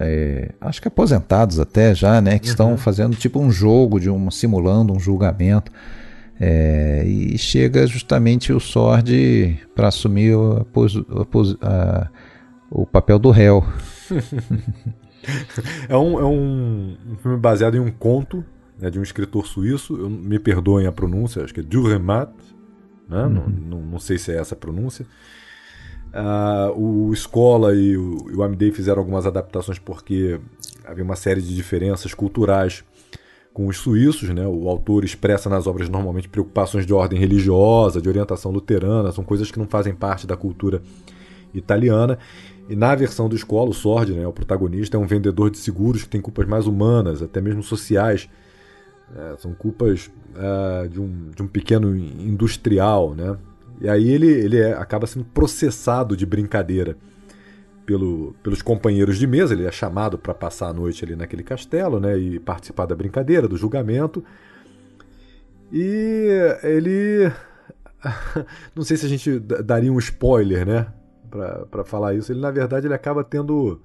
É, 0.00 0.50
acho 0.60 0.80
que 0.80 0.88
aposentados 0.88 1.60
até 1.60 1.94
já, 1.94 2.20
né? 2.20 2.38
Que 2.38 2.46
uhum. 2.46 2.52
estão 2.52 2.76
fazendo 2.76 3.16
tipo 3.16 3.38
um 3.38 3.50
jogo 3.50 4.00
de 4.00 4.10
um 4.10 4.30
simulando 4.30 4.92
um 4.92 4.98
julgamento. 4.98 5.70
É, 6.44 7.04
e 7.06 7.38
chega 7.38 7.86
justamente 7.86 8.52
o 8.52 8.58
Sword 8.58 9.60
para 9.76 9.86
assumir 9.86 10.34
a 10.34 10.66
a, 11.62 11.68
a, 11.68 12.10
o 12.68 12.84
papel 12.84 13.16
do 13.16 13.30
réu. 13.30 13.64
é, 15.88 15.96
um, 15.96 16.18
é 16.18 16.24
um, 16.24 16.96
um, 17.12 17.16
filme 17.18 17.38
baseado 17.38 17.76
em 17.76 17.78
um 17.78 17.92
conto 17.92 18.44
né, 18.76 18.90
de 18.90 18.98
um 18.98 19.04
escritor 19.04 19.46
suíço. 19.46 19.96
Eu, 19.96 20.10
me 20.10 20.40
perdoem 20.40 20.88
a 20.88 20.90
pronúncia, 20.90 21.44
acho 21.44 21.54
que 21.54 21.60
é 21.60 21.62
Durremat. 21.62 22.32
Né? 23.08 23.22
Uhum. 23.22 23.28
Não, 23.28 23.48
não, 23.48 23.80
não, 23.82 23.98
sei 24.00 24.18
se 24.18 24.32
é 24.32 24.36
essa 24.36 24.56
a 24.56 24.58
pronúncia. 24.58 25.06
Uh, 26.12 26.76
o 26.76 27.12
Escola 27.12 27.72
e 27.72 27.96
o, 27.96 28.36
o 28.36 28.42
Amidei 28.42 28.72
fizeram 28.72 28.98
algumas 28.98 29.26
adaptações 29.26 29.78
porque 29.78 30.40
havia 30.84 31.04
uma 31.04 31.14
série 31.14 31.40
de 31.40 31.54
diferenças 31.54 32.12
culturais 32.12 32.82
com 33.52 33.66
os 33.66 33.76
suíços, 33.76 34.30
né? 34.30 34.46
O 34.46 34.68
autor 34.68 35.04
expressa 35.04 35.48
nas 35.48 35.66
obras 35.66 35.88
normalmente 35.88 36.28
preocupações 36.28 36.86
de 36.86 36.92
ordem 36.92 37.18
religiosa, 37.18 38.00
de 38.00 38.08
orientação 38.08 38.50
luterana, 38.50 39.12
são 39.12 39.22
coisas 39.22 39.50
que 39.50 39.58
não 39.58 39.66
fazem 39.66 39.94
parte 39.94 40.26
da 40.26 40.36
cultura 40.36 40.82
italiana. 41.52 42.18
E 42.68 42.76
na 42.76 42.94
versão 42.94 43.28
do 43.28 43.36
Escola, 43.36 43.70
o 43.70 43.74
Sordi, 43.74 44.12
né, 44.12 44.26
o 44.26 44.32
protagonista, 44.32 44.96
é 44.96 45.00
um 45.00 45.06
vendedor 45.06 45.50
de 45.50 45.58
seguros 45.58 46.02
que 46.02 46.08
tem 46.08 46.20
culpas 46.20 46.46
mais 46.46 46.66
humanas, 46.66 47.20
até 47.22 47.40
mesmo 47.40 47.62
sociais. 47.62 48.28
É, 49.14 49.36
são 49.36 49.52
culpas 49.52 50.10
é, 50.34 50.88
de, 50.88 51.00
um, 51.00 51.30
de 51.34 51.42
um 51.42 51.46
pequeno 51.46 51.94
industrial, 51.94 53.14
né? 53.14 53.36
E 53.80 53.88
aí 53.88 54.08
ele, 54.08 54.28
ele 54.28 54.58
é, 54.58 54.72
acaba 54.72 55.06
sendo 55.06 55.24
processado 55.26 56.16
de 56.16 56.24
brincadeira 56.24 56.96
pelo, 57.84 58.34
pelos 58.42 58.62
companheiros 58.62 59.18
de 59.18 59.26
mesa, 59.26 59.54
ele 59.54 59.66
é 59.66 59.72
chamado 59.72 60.18
para 60.18 60.34
passar 60.34 60.68
a 60.68 60.72
noite 60.72 61.04
ali 61.04 61.16
naquele 61.16 61.42
castelo, 61.42 61.98
né, 62.00 62.16
e 62.16 62.38
participar 62.38 62.86
da 62.86 62.94
brincadeira, 62.94 63.48
do 63.48 63.56
julgamento. 63.56 64.24
E 65.70 66.28
ele 66.62 67.32
não 68.74 68.82
sei 68.82 68.96
se 68.96 69.06
a 69.06 69.08
gente 69.08 69.38
daria 69.38 69.92
um 69.92 69.98
spoiler, 69.98 70.66
né, 70.66 70.86
para 71.70 71.84
falar 71.84 72.14
isso. 72.14 72.32
Ele 72.32 72.40
na 72.40 72.50
verdade 72.50 72.86
ele 72.86 72.94
acaba 72.94 73.24
tendo 73.24 73.80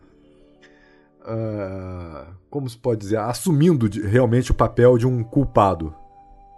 uh, 1.22 2.34
como 2.50 2.70
se 2.70 2.78
pode 2.78 3.02
dizer, 3.02 3.18
assumindo 3.18 3.90
de, 3.90 4.02
realmente 4.02 4.52
o 4.52 4.56
papel 4.56 4.98
de 4.98 5.06
um 5.06 5.24
culpado, 5.24 5.94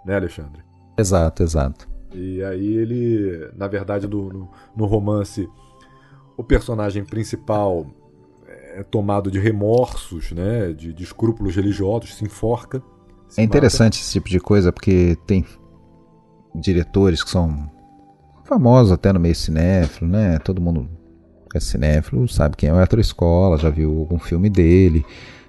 né, 0.06 0.16
Alexandre? 0.16 0.64
Exato, 0.98 1.44
exato. 1.44 1.90
E 2.14 2.44
aí 2.44 2.76
ele, 2.76 3.52
na 3.56 3.68
verdade, 3.68 4.08
do, 4.08 4.34
no, 4.34 4.52
no 4.76 4.86
romance 4.86 5.48
o 6.40 6.44
personagem 6.44 7.04
principal 7.04 7.86
é 8.48 8.82
tomado 8.82 9.30
de 9.30 9.38
remorsos, 9.38 10.32
né, 10.32 10.72
de, 10.72 10.94
de 10.94 11.04
escrúpulos 11.04 11.54
religiosos, 11.54 12.16
se 12.16 12.24
enforca. 12.24 12.82
Se 13.28 13.42
é 13.42 13.44
interessante 13.44 13.96
mata. 13.96 14.04
esse 14.06 14.14
tipo 14.14 14.30
de 14.30 14.40
coisa 14.40 14.72
porque 14.72 15.18
tem 15.28 15.46
diretores 16.56 17.22
que 17.22 17.30
são 17.30 17.70
famosos 18.46 18.94
até 18.94 19.12
no 19.12 19.20
meio 19.20 19.36
cinéfilo, 19.36 20.10
né? 20.10 20.40
Todo 20.40 20.62
mundo 20.62 20.90
que 21.52 21.58
é 21.58 21.60
cinéfilo 21.60 22.26
sabe 22.30 22.56
quem 22.56 22.70
é 22.70 22.74
o 22.74 22.80
Hétero 22.80 23.02
Escola, 23.02 23.58
já 23.58 23.70
viu 23.70 24.00
algum 24.00 24.18
filme 24.18 24.50
dele. 24.50 25.06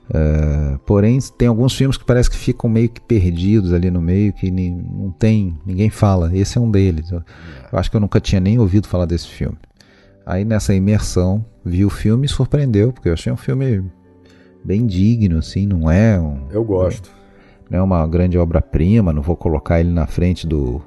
Uh, 0.09 0.77
porém, 0.81 1.21
tem 1.39 1.47
alguns 1.47 1.77
filmes 1.77 1.97
que 1.97 2.05
parece 2.05 2.29
que 2.29 2.37
ficam 2.37 2.69
meio 2.69 2.89
que 2.89 3.01
perdidos 3.01 3.73
ali 3.73 3.93
no 3.93 4.01
meio, 4.01 4.33
que 4.33 4.51
não 4.51 5.13
tem, 5.13 5.57
ninguém 5.65 5.89
fala. 5.89 6.37
Esse 6.37 6.59
é 6.59 6.61
um 6.61 6.71
deles. 6.71 7.13
Eu, 7.13 7.23
eu 7.73 7.79
acho 7.79 7.89
que 7.89 7.97
eu 7.97 8.01
nunca 8.01 8.21
tinha 8.21 8.41
nem 8.41 8.59
ouvido 8.59 8.89
falar 8.89 9.07
desse 9.07 9.29
filme 9.29 9.57
aí 10.31 10.45
nessa 10.45 10.73
imersão 10.73 11.45
vi 11.65 11.85
o 11.85 11.91
filme 11.91 12.27
e 12.27 12.29
surpreendeu, 12.29 12.93
porque 12.93 13.09
eu 13.09 13.13
achei 13.13 13.33
um 13.33 13.37
filme 13.37 13.83
bem 14.65 14.87
digno, 14.87 15.39
assim, 15.39 15.67
não 15.67 15.91
é 15.91 16.19
um. 16.19 16.47
Eu 16.51 16.65
gosto. 16.65 17.11
Não 17.69 17.79
é 17.79 17.83
uma 17.83 18.07
grande 18.07 18.39
obra-prima, 18.39 19.13
não 19.13 19.23
vou 19.23 19.37
colocar 19.37 19.81
ele 19.81 19.91
na 19.91 20.07
frente 20.07 20.47
do 20.47 20.81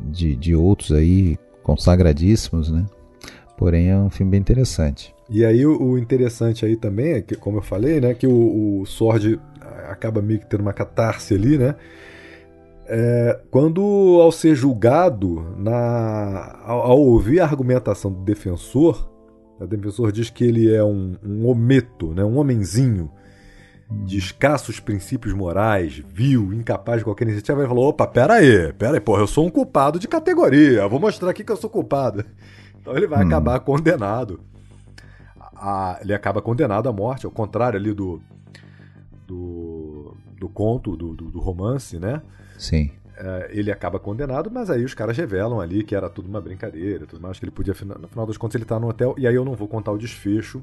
de, 0.00 0.34
de 0.36 0.54
outros 0.54 0.92
aí 0.92 1.38
consagradíssimos, 1.62 2.70
né? 2.70 2.84
Porém 3.56 3.90
é 3.90 3.96
um 3.96 4.10
filme 4.10 4.32
bem 4.32 4.40
interessante. 4.40 5.14
E 5.30 5.44
aí 5.44 5.64
o, 5.64 5.98
interessante 5.98 6.64
aí 6.64 6.76
também 6.76 7.12
é 7.12 7.20
que, 7.20 7.36
como 7.36 7.58
eu 7.58 7.62
falei, 7.62 8.00
né, 8.00 8.14
que 8.14 8.26
o, 8.26 8.80
o 8.80 8.86
Sword 8.86 9.38
acaba 9.88 10.22
meio 10.22 10.40
que 10.40 10.46
tendo 10.46 10.62
uma 10.62 10.72
catarse 10.72 11.34
ali, 11.34 11.58
né? 11.58 11.74
É, 12.90 13.38
quando 13.50 13.82
ao 14.20 14.32
ser 14.32 14.54
julgado, 14.54 15.54
na, 15.58 16.58
ao, 16.64 16.80
ao, 16.80 16.98
ouvir 16.98 17.40
a 17.40 17.44
argumentação 17.44 18.10
do 18.10 18.22
defensor, 18.22 19.10
o 19.60 19.66
defensor 19.66 20.10
diz 20.10 20.30
que 20.30 20.42
ele 20.42 20.74
é 20.74 20.82
um, 20.82 21.14
um 21.22 21.46
ometo, 21.46 22.14
né, 22.14 22.24
um 22.24 22.38
homenzinho 22.38 23.10
de 23.90 24.16
escassos 24.16 24.80
princípios 24.80 25.34
morais, 25.34 26.02
vil, 26.12 26.52
incapaz 26.52 26.98
de 26.98 27.04
qualquer 27.04 27.24
iniciativa, 27.24 27.60
ele 27.60 27.68
falou: 27.68 27.88
opa, 27.88 28.06
pera 28.06 28.34
aí, 28.34 28.72
pera 28.72 28.94
aí, 28.94 29.00
porra, 29.00 29.22
eu 29.22 29.26
sou 29.26 29.46
um 29.46 29.50
culpado 29.50 29.98
de 29.98 30.08
categoria, 30.08 30.86
vou 30.88 31.00
mostrar 31.00 31.30
aqui 31.30 31.44
que 31.44 31.52
eu 31.52 31.56
sou 31.56 31.70
culpado. 31.70 32.24
Então 32.80 32.96
ele 32.96 33.08
vai 33.08 33.22
hum. 33.22 33.26
acabar 33.26 33.60
condenado. 33.60 34.40
A, 35.54 35.98
ele 36.00 36.14
acaba 36.14 36.40
condenado 36.40 36.88
à 36.88 36.92
morte, 36.92 37.26
ao 37.26 37.32
contrário 37.32 37.78
ali 37.78 37.92
do, 37.92 38.22
do, 39.26 39.77
do 40.38 40.48
conto, 40.48 40.96
do, 40.96 41.14
do, 41.14 41.30
do 41.30 41.38
romance, 41.38 41.98
né? 41.98 42.22
Sim. 42.56 42.90
É, 43.16 43.50
ele 43.50 43.72
acaba 43.72 43.98
condenado, 43.98 44.50
mas 44.50 44.70
aí 44.70 44.84
os 44.84 44.94
caras 44.94 45.16
revelam 45.16 45.60
ali 45.60 45.82
que 45.82 45.94
era 45.94 46.08
tudo 46.08 46.28
uma 46.28 46.40
brincadeira, 46.40 47.04
tudo 47.06 47.20
mais 47.20 47.38
que 47.38 47.44
ele 47.44 47.50
podia. 47.50 47.74
No 47.98 48.08
final 48.08 48.26
das 48.26 48.36
contas, 48.36 48.54
ele 48.54 48.64
tá 48.64 48.78
no 48.78 48.88
hotel, 48.88 49.14
e 49.18 49.26
aí 49.26 49.34
eu 49.34 49.44
não 49.44 49.54
vou 49.54 49.66
contar 49.66 49.90
o 49.90 49.98
desfecho 49.98 50.62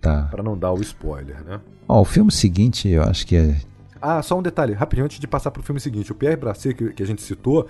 tá. 0.00 0.28
para 0.30 0.42
não 0.42 0.56
dar 0.56 0.72
o 0.72 0.80
spoiler, 0.80 1.42
né? 1.42 1.60
Ó, 1.88 2.00
o 2.00 2.04
filme 2.04 2.30
seguinte, 2.30 2.88
eu 2.88 3.02
acho 3.02 3.26
que 3.26 3.36
é. 3.36 3.60
Ah, 4.00 4.22
só 4.22 4.38
um 4.38 4.42
detalhe, 4.42 4.74
rapidinho, 4.74 5.06
antes 5.06 5.18
de 5.18 5.26
passar 5.26 5.50
pro 5.50 5.62
filme 5.62 5.80
seguinte. 5.80 6.12
O 6.12 6.14
Pierre 6.14 6.36
Brasset, 6.36 6.72
que, 6.72 6.92
que 6.92 7.02
a 7.02 7.06
gente 7.06 7.20
citou, 7.20 7.68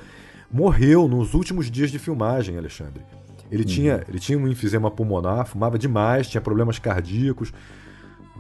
morreu 0.50 1.09
nos 1.09 1.32
últimos 1.32 1.70
dias 1.70 1.90
de 1.90 1.98
filmagem, 1.98 2.59
Alexandre. 2.59 3.02
Ele, 3.50 3.62
uhum. 3.62 3.68
tinha, 3.68 4.05
ele 4.06 4.18
tinha 4.18 4.38
um 4.38 4.46
enfisema 4.46 4.90
pulmonar, 4.90 5.46
fumava 5.46 5.78
demais, 5.78 6.28
tinha 6.28 6.40
problemas 6.40 6.78
cardíacos, 6.78 7.52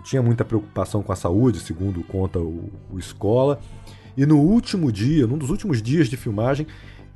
tinha 0.02 0.22
muita 0.22 0.44
preocupação 0.44 1.02
com 1.02 1.12
a 1.12 1.16
saúde, 1.16 1.60
segundo 1.60 2.02
conta 2.02 2.38
o, 2.38 2.70
o 2.92 2.98
Escola. 2.98 3.60
E 4.16 4.26
no 4.26 4.38
último 4.38 4.90
dia, 4.90 5.26
num 5.26 5.38
dos 5.38 5.50
últimos 5.50 5.80
dias 5.80 6.08
de 6.08 6.16
filmagem, 6.16 6.66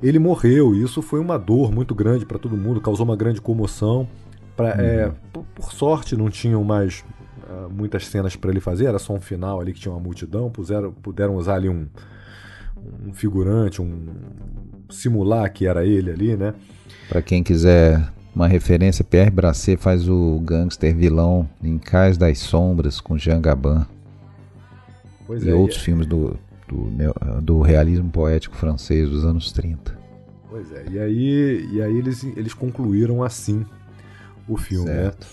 ele 0.01 0.19
morreu. 0.19 0.73
E 0.73 0.83
isso 0.83 1.01
foi 1.01 1.19
uma 1.19 1.37
dor 1.37 1.71
muito 1.71 1.93
grande 1.93 2.25
para 2.25 2.39
todo 2.39 2.55
mundo, 2.55 2.79
causou 2.81 3.05
uma 3.05 3.15
grande 3.15 3.41
comoção. 3.41 4.07
Pra, 4.55 4.75
uhum. 4.75 4.81
é, 4.81 5.11
por, 5.31 5.43
por, 5.55 5.73
sorte, 5.73 6.15
não 6.15 6.29
tinham 6.29 6.63
mais 6.63 7.03
uh, 7.49 7.69
muitas 7.69 8.05
cenas 8.07 8.35
para 8.35 8.51
ele 8.51 8.59
fazer, 8.59 8.85
era 8.85 8.99
só 8.99 9.13
um 9.13 9.19
final 9.19 9.59
ali 9.59 9.73
que 9.73 9.79
tinha 9.79 9.91
uma 9.91 9.99
multidão. 9.99 10.49
Puseram, 10.49 10.91
puderam 10.91 11.35
usar 11.35 11.55
ali 11.55 11.69
um, 11.69 11.87
um 13.05 13.13
figurante, 13.13 13.81
um 13.81 14.05
simular 14.89 15.51
que 15.51 15.65
era 15.65 15.85
ele 15.85 16.11
ali, 16.11 16.37
né? 16.37 16.53
Para 17.09 17.21
quem 17.21 17.43
quiser 17.43 18.11
uma 18.35 18.47
referência, 18.47 19.03
Pierre 19.03 19.29
Brasset 19.29 19.77
faz 19.81 20.09
o 20.09 20.39
gangster 20.39 20.95
vilão 20.95 21.47
em 21.63 21.77
Cais 21.77 22.17
das 22.17 22.39
Sombras 22.39 22.99
com 22.99 23.17
Jean 23.17 23.39
Gabin. 23.39 23.85
Pois 25.27 25.43
e 25.43 25.49
é, 25.49 25.53
outros 25.53 25.79
é. 25.79 25.83
filmes 25.83 26.07
do, 26.07 26.37
do, 26.67 26.89
do, 27.41 27.61
realismo 27.61 28.09
poético 28.09 28.55
francês 28.55 29.09
dos 29.09 29.23
anos 29.23 29.51
30. 29.51 29.97
Pois 30.49 30.71
é, 30.71 30.85
e 30.89 30.99
aí, 30.99 31.69
e 31.71 31.81
aí 31.81 31.97
eles, 31.97 32.23
eles 32.35 32.53
concluíram 32.53 33.23
assim 33.23 33.65
o 34.47 34.57
filme, 34.57 34.89
né? 34.89 34.95
certo. 34.95 35.27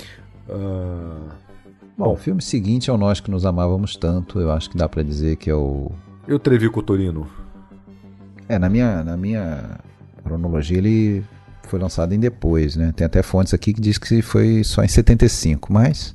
né? 0.48 0.54
Uh... 0.54 1.50
Bom, 1.96 2.06
Bom, 2.06 2.12
o 2.14 2.16
filme 2.16 2.40
seguinte 2.40 2.88
é 2.88 2.92
o 2.92 2.96
Nós 2.96 3.20
Que 3.20 3.30
Nos 3.30 3.44
Amávamos 3.44 3.94
Tanto, 3.94 4.40
eu 4.40 4.50
acho 4.50 4.70
que 4.70 4.76
dá 4.76 4.88
para 4.88 5.02
dizer 5.02 5.36
que 5.36 5.50
é 5.50 5.54
o... 5.54 5.92
Eu 6.26 6.38
Trevi 6.38 6.70
Cotorino. 6.70 7.28
É, 8.48 8.58
na 8.58 8.70
minha, 8.70 9.04
na 9.04 9.18
minha 9.18 9.78
cronologia 10.24 10.78
ele 10.78 11.22
foi 11.70 11.78
lançado 11.78 12.12
em 12.12 12.18
depois, 12.18 12.76
né? 12.76 12.92
Tem 12.94 13.06
até 13.06 13.22
fontes 13.22 13.54
aqui 13.54 13.72
que 13.72 13.80
diz 13.80 13.96
que 13.96 14.20
foi 14.20 14.64
só 14.64 14.82
em 14.82 14.88
75, 14.88 15.72
mas 15.72 16.14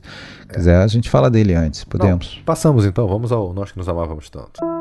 é. 0.49 0.53
quiser 0.53 0.77
a 0.77 0.88
gente 0.88 1.10
fala 1.10 1.30
dele 1.30 1.53
antes, 1.53 1.84
podemos. 1.84 2.36
Não, 2.38 2.44
passamos 2.44 2.86
então, 2.86 3.07
vamos 3.07 3.32
ao 3.32 3.53
Nós 3.53 3.72
Que 3.72 3.77
Nos 3.77 3.88
Amávamos 3.88 4.30
Tanto. 4.30 4.74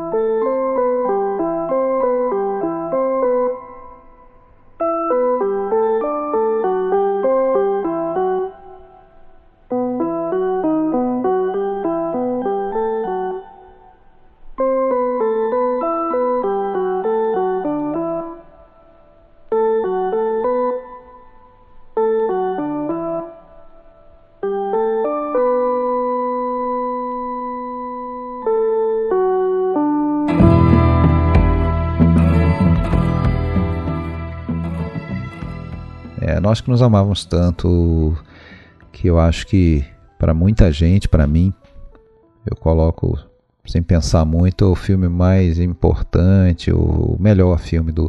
Nós 36.54 36.60
que 36.60 36.70
nos 36.70 36.82
amávamos 36.82 37.24
tanto 37.24 38.16
que 38.92 39.08
eu 39.08 39.18
acho 39.18 39.44
que 39.44 39.84
para 40.16 40.32
muita 40.32 40.70
gente, 40.70 41.08
para 41.08 41.26
mim, 41.26 41.52
eu 42.48 42.54
coloco 42.54 43.18
sem 43.66 43.82
pensar 43.82 44.24
muito 44.24 44.70
o 44.70 44.76
filme 44.76 45.08
mais 45.08 45.58
importante, 45.58 46.70
o 46.72 47.16
melhor 47.18 47.58
filme 47.58 47.90
do, 47.90 48.04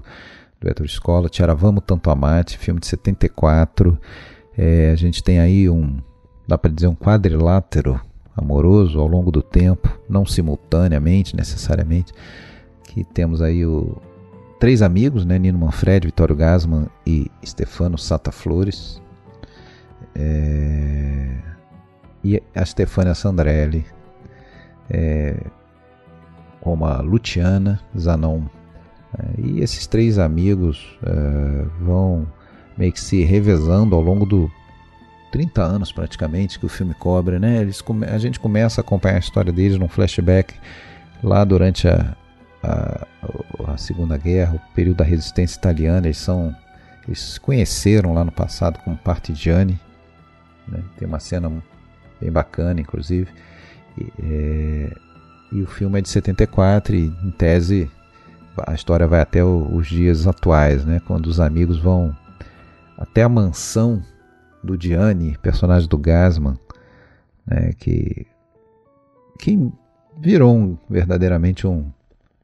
do 0.61 0.69
Héctor 0.69 0.85
Escola, 0.85 1.27
Te 1.27 1.41
Vamos 1.57 1.83
Tanto 1.87 2.11
Amate, 2.11 2.59
filme 2.59 2.79
de 2.79 2.85
74. 2.85 3.97
É, 4.55 4.91
a 4.91 4.95
gente 4.95 5.23
tem 5.23 5.39
aí 5.39 5.67
um, 5.67 5.97
dá 6.47 6.55
para 6.55 6.69
dizer, 6.69 6.85
um 6.85 6.95
quadrilátero 6.95 7.99
amoroso 8.37 8.99
ao 8.99 9.07
longo 9.07 9.31
do 9.31 9.41
tempo, 9.41 9.89
não 10.07 10.23
simultaneamente 10.23 11.35
necessariamente, 11.35 12.13
que 12.83 13.03
temos 13.03 13.41
aí 13.41 13.65
o 13.65 13.97
três 14.65 14.81
amigos, 14.81 15.23
né? 15.25 15.37
Nino 15.37 15.59
Manfred, 15.59 16.07
Vitório 16.07 16.35
Gasman 16.35 16.87
e 17.05 17.29
Stefano 17.45 17.99
Sata 17.99 18.31
Flores. 18.31 18.99
É... 20.15 21.37
E 22.23 22.41
a 22.55 22.65
Stefania 22.65 23.13
Sandrelli, 23.13 23.85
é... 24.89 25.37
como 26.61 26.83
a 26.83 26.99
Luciana 26.99 27.79
Zanon. 27.95 28.41
É, 29.15 29.39
e 29.39 29.61
esses 29.61 29.85
três 29.85 30.17
amigos 30.17 30.97
é, 31.05 31.65
vão 31.79 32.27
meio 32.75 32.91
que 32.91 32.99
se 32.99 33.23
revezando 33.23 33.93
ao 33.95 34.01
longo 34.01 34.25
do 34.25 34.51
30 35.31 35.61
anos 35.61 35.91
praticamente 35.91 36.57
que 36.57 36.65
o 36.65 36.69
filme 36.69 36.95
cobre, 36.95 37.37
né? 37.37 37.61
Eles. 37.61 37.83
A 38.11 38.17
gente 38.17 38.39
começa 38.39 38.81
a 38.81 38.83
acompanhar 38.83 39.17
a 39.17 39.19
história 39.19 39.53
deles 39.53 39.77
num 39.77 39.87
flashback 39.87 40.55
lá 41.21 41.43
durante 41.43 41.87
a, 41.87 42.17
a, 42.65 43.07
a 43.73 43.77
Segunda 43.77 44.17
Guerra, 44.17 44.55
o 44.55 44.73
período 44.73 44.97
da 44.97 45.03
resistência 45.03 45.57
italiana, 45.57 46.07
eles 46.07 46.17
são 46.17 46.55
eles 47.07 47.19
se 47.19 47.39
conheceram 47.39 48.13
lá 48.13 48.23
no 48.23 48.31
passado 48.31 48.79
como 48.79 48.97
partigiani, 48.97 49.79
né? 50.67 50.83
tem 50.97 51.07
uma 51.07 51.19
cena 51.19 51.51
bem 52.19 52.31
bacana, 52.31 52.81
inclusive, 52.81 53.29
e, 53.97 54.11
é, 54.23 54.95
e, 55.51 55.61
o 55.61 55.67
filme 55.67 55.99
é 55.99 56.01
de 56.01 56.09
74 56.09 56.95
e, 56.95 57.05
em 57.05 57.31
tese, 57.31 57.89
a 58.65 58.73
história 58.73 59.07
vai 59.07 59.21
até 59.21 59.43
o, 59.43 59.75
os 59.75 59.87
dias 59.87 60.25
atuais, 60.25 60.83
né? 60.83 60.99
quando 61.05 61.27
os 61.27 61.39
amigos 61.39 61.79
vão 61.79 62.15
até 62.97 63.21
a 63.21 63.29
mansão 63.29 64.01
do 64.63 64.79
Gianni, 64.81 65.37
personagem 65.41 65.87
do 65.87 65.97
Gasman, 65.99 66.57
né? 67.45 67.71
que, 67.77 68.25
que 69.37 69.71
virou 70.17 70.55
um, 70.55 70.77
verdadeiramente 70.89 71.67
um, 71.67 71.91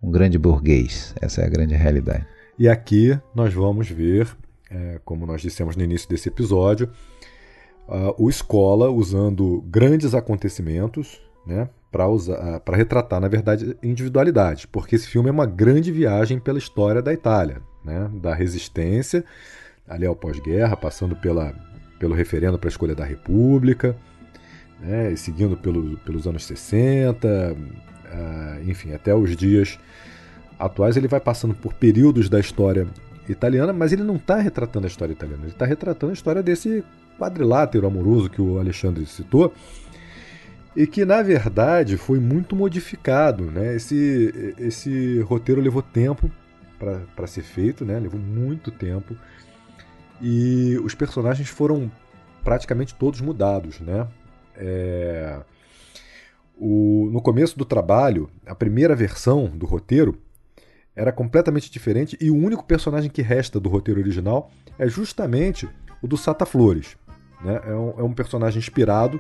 um 0.02 0.10
grande 0.12 0.38
burguês. 0.38 1.14
Essa 1.22 1.42
é 1.42 1.46
a 1.46 1.50
grande 1.50 1.76
realidade. 1.76 2.26
E 2.58 2.68
aqui 2.68 3.18
nós 3.36 3.54
vamos 3.54 3.90
ver, 3.90 4.28
é, 4.70 5.00
como 5.06 5.26
nós 5.26 5.42
dissemos 5.42 5.76
no 5.76 5.84
início 5.84 6.10
desse 6.10 6.30
episódio, 6.30 6.90
uh, 7.88 8.14
o 8.18 8.30
Escola 8.30 8.90
usando 8.90 9.62
grandes 9.68 10.14
acontecimentos 10.14 11.22
né, 11.46 11.70
para 11.92 12.78
retratar, 12.78 13.20
na 13.20 13.28
verdade, 13.28 13.76
individualidade, 13.84 14.68
porque 14.68 14.96
esse 14.96 15.08
filme 15.08 15.30
é 15.30 15.32
uma 15.32 15.46
grande 15.46 15.92
viagem 15.92 16.40
pela 16.40 16.58
história 16.58 17.02
da 17.02 17.12
Itália, 17.12 17.62
né, 17.84 18.10
da 18.22 18.34
resistência 18.34 19.26
ali 19.88 20.06
ao 20.06 20.16
pós-guerra, 20.16 20.78
passando 20.78 21.16
pela, 21.16 21.54
pelo 22.00 22.16
referendo 22.16 22.58
para 22.58 22.68
a 22.68 22.72
escolha 22.72 22.96
da 22.96 23.04
República, 23.04 23.96
né, 24.80 25.14
seguindo 25.16 25.58
pelo, 25.58 25.98
pelos 25.98 26.28
anos 26.28 26.46
60, 26.46 27.28
uh, 27.28 27.91
enfim, 28.66 28.94
até 28.94 29.14
os 29.14 29.36
dias 29.36 29.80
atuais, 30.60 30.98
ele 30.98 31.08
vai 31.08 31.20
passando 31.20 31.54
por 31.54 31.74
períodos 31.74 32.30
da 32.30 32.40
história 32.40 32.88
italiana, 33.28 33.74
mas 33.74 33.92
ele 33.92 34.04
não 34.04 34.16
está 34.16 34.38
retratando 34.38 34.86
a 34.86 34.90
história 34.90 35.14
italiana, 35.14 35.44
ele 35.44 35.52
está 35.52 35.66
retratando 35.66 36.12
a 36.12 36.14
história 36.14 36.44
desse 36.44 36.84
quadrilátero 37.18 37.88
amoroso 37.88 38.30
que 38.30 38.42
o 38.42 38.60
Alexandre 38.60 39.06
citou, 39.06 39.54
e 40.76 40.88
que 40.88 41.04
na 41.04 41.22
verdade 41.22 41.98
foi 41.98 42.20
muito 42.20 42.56
modificado. 42.56 43.44
Né? 43.44 43.76
Esse, 43.76 44.54
esse 44.58 45.20
roteiro 45.22 45.62
levou 45.62 45.82
tempo 45.82 46.32
para 46.80 47.28
ser 47.28 47.44
feito, 47.44 47.86
né? 47.86 48.00
levou 48.00 48.20
muito 48.20 48.72
tempo, 48.72 49.16
e 50.22 50.80
os 50.84 50.96
personagens 50.96 51.50
foram 51.50 51.92
praticamente 52.44 52.96
todos 52.96 53.22
mudados. 53.22 53.80
Né? 53.80 54.08
É... 54.56 55.40
O, 56.64 57.10
no 57.12 57.20
começo 57.20 57.58
do 57.58 57.66
trabalho, 57.66 58.30
a 58.46 58.54
primeira 58.54 58.96
versão 58.96 59.48
do 59.48 59.66
roteiro 59.66 60.16
era 60.96 61.12
completamente 61.12 61.72
diferente 61.72 62.16
e 62.22 62.30
o 62.30 62.36
único 62.36 62.64
personagem 62.64 63.10
que 63.10 63.24
resta 63.24 63.60
do 63.60 63.68
roteiro 63.68 64.00
original 64.00 64.52
é 64.78 64.88
justamente 64.88 65.68
o 66.04 66.08
do 66.08 66.16
Sata 66.16 66.46
Flores. 66.46 66.96
Né? 67.44 67.60
É, 67.66 67.74
um, 67.74 67.94
é 68.02 68.04
um 68.04 68.14
personagem 68.14 68.60
inspirado 68.60 69.20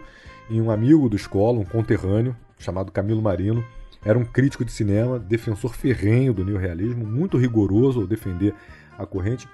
em 0.51 0.61
um 0.61 0.69
amigo 0.69 1.09
do 1.09 1.15
escola, 1.15 1.57
um 1.57 1.65
conterrâneo, 1.65 2.37
chamado 2.59 2.91
Camilo 2.91 3.23
Marino. 3.23 3.65
Era 4.05 4.19
um 4.19 4.23
crítico 4.23 4.63
de 4.63 4.71
cinema, 4.71 5.17
defensor 5.17 5.73
ferrenho 5.73 6.35
do 6.35 6.45
neorrealismo, 6.45 7.07
muito 7.07 7.39
rigoroso 7.39 8.01
ao 8.01 8.05
defender 8.05 8.53
a 8.99 9.03
corrente. 9.03 9.49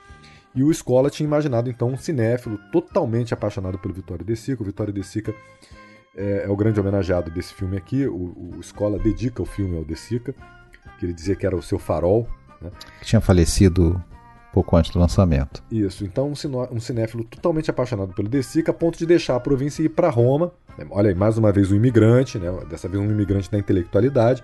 E 0.54 0.62
o 0.62 0.70
Escola 0.70 1.10
tinha 1.10 1.26
imaginado 1.26 1.70
então 1.70 1.88
um 1.88 1.98
cinéfilo 1.98 2.60
totalmente 2.70 3.34
apaixonado 3.34 3.80
pelo 3.80 3.94
Vitório 3.94 4.26
De 4.26 4.36
Sica. 4.36 4.62
O 4.62 4.66
Vitório 4.66 4.92
De 4.92 5.04
Sica 5.06 5.34
é, 6.18 6.46
é 6.46 6.50
o 6.50 6.56
grande 6.56 6.80
homenageado 6.80 7.30
desse 7.30 7.54
filme 7.54 7.78
aqui. 7.78 8.08
O, 8.08 8.56
o 8.56 8.60
Escola 8.60 8.98
dedica 8.98 9.42
o 9.42 9.46
filme 9.46 9.78
ao 9.78 9.86
De 9.86 9.96
Sica, 9.96 10.34
que 11.00 11.06
ele 11.06 11.14
dizia 11.14 11.36
que 11.36 11.46
era 11.46 11.56
o 11.56 11.62
seu 11.62 11.78
farol. 11.78 12.28
Né? 12.60 12.72
Que 13.00 13.06
tinha 13.06 13.22
falecido 13.22 14.04
pouco 14.52 14.76
antes 14.76 14.90
do 14.92 14.98
lançamento. 14.98 15.64
Isso, 15.72 16.04
então 16.04 16.34
um 16.72 16.80
cinéfilo 16.80 17.24
totalmente 17.24 17.70
apaixonado 17.70 18.14
pelo 18.14 18.28
De 18.28 18.42
Sica, 18.42 18.72
a 18.72 18.74
ponto 18.74 18.98
de 18.98 19.06
deixar 19.06 19.36
a 19.36 19.40
província 19.40 19.84
e 19.84 19.86
ir 19.86 19.90
para 19.90 20.10
Roma. 20.10 20.52
Olha 20.90 21.10
aí, 21.10 21.16
mais 21.16 21.38
uma 21.38 21.52
vez 21.52 21.72
um 21.72 21.76
imigrante, 21.76 22.40
né? 22.40 22.52
dessa 22.68 22.88
vez 22.88 23.02
um 23.02 23.12
imigrante 23.12 23.52
da 23.52 23.60
intelectualidade, 23.60 24.44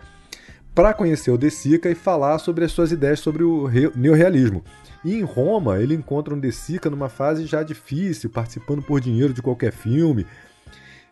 para 0.76 0.94
conhecer 0.94 1.32
o 1.32 1.38
De 1.38 1.50
Sica 1.50 1.90
e 1.90 1.96
falar 1.96 2.38
sobre 2.38 2.64
as 2.64 2.72
suas 2.72 2.92
ideias 2.92 3.20
sobre 3.20 3.44
o 3.44 3.68
neorrealismo. 3.96 4.64
E 5.04 5.16
em 5.16 5.24
Roma, 5.24 5.80
ele 5.80 5.96
encontra 5.96 6.34
um 6.34 6.40
De 6.40 6.52
Sica 6.52 6.90
numa 6.90 7.10
fase 7.10 7.46
já 7.46 7.64
difícil, 7.64 8.30
participando 8.30 8.82
por 8.82 9.02
dinheiro 9.02 9.34
de 9.34 9.42
qualquer 9.42 9.72
filme. 9.72 10.26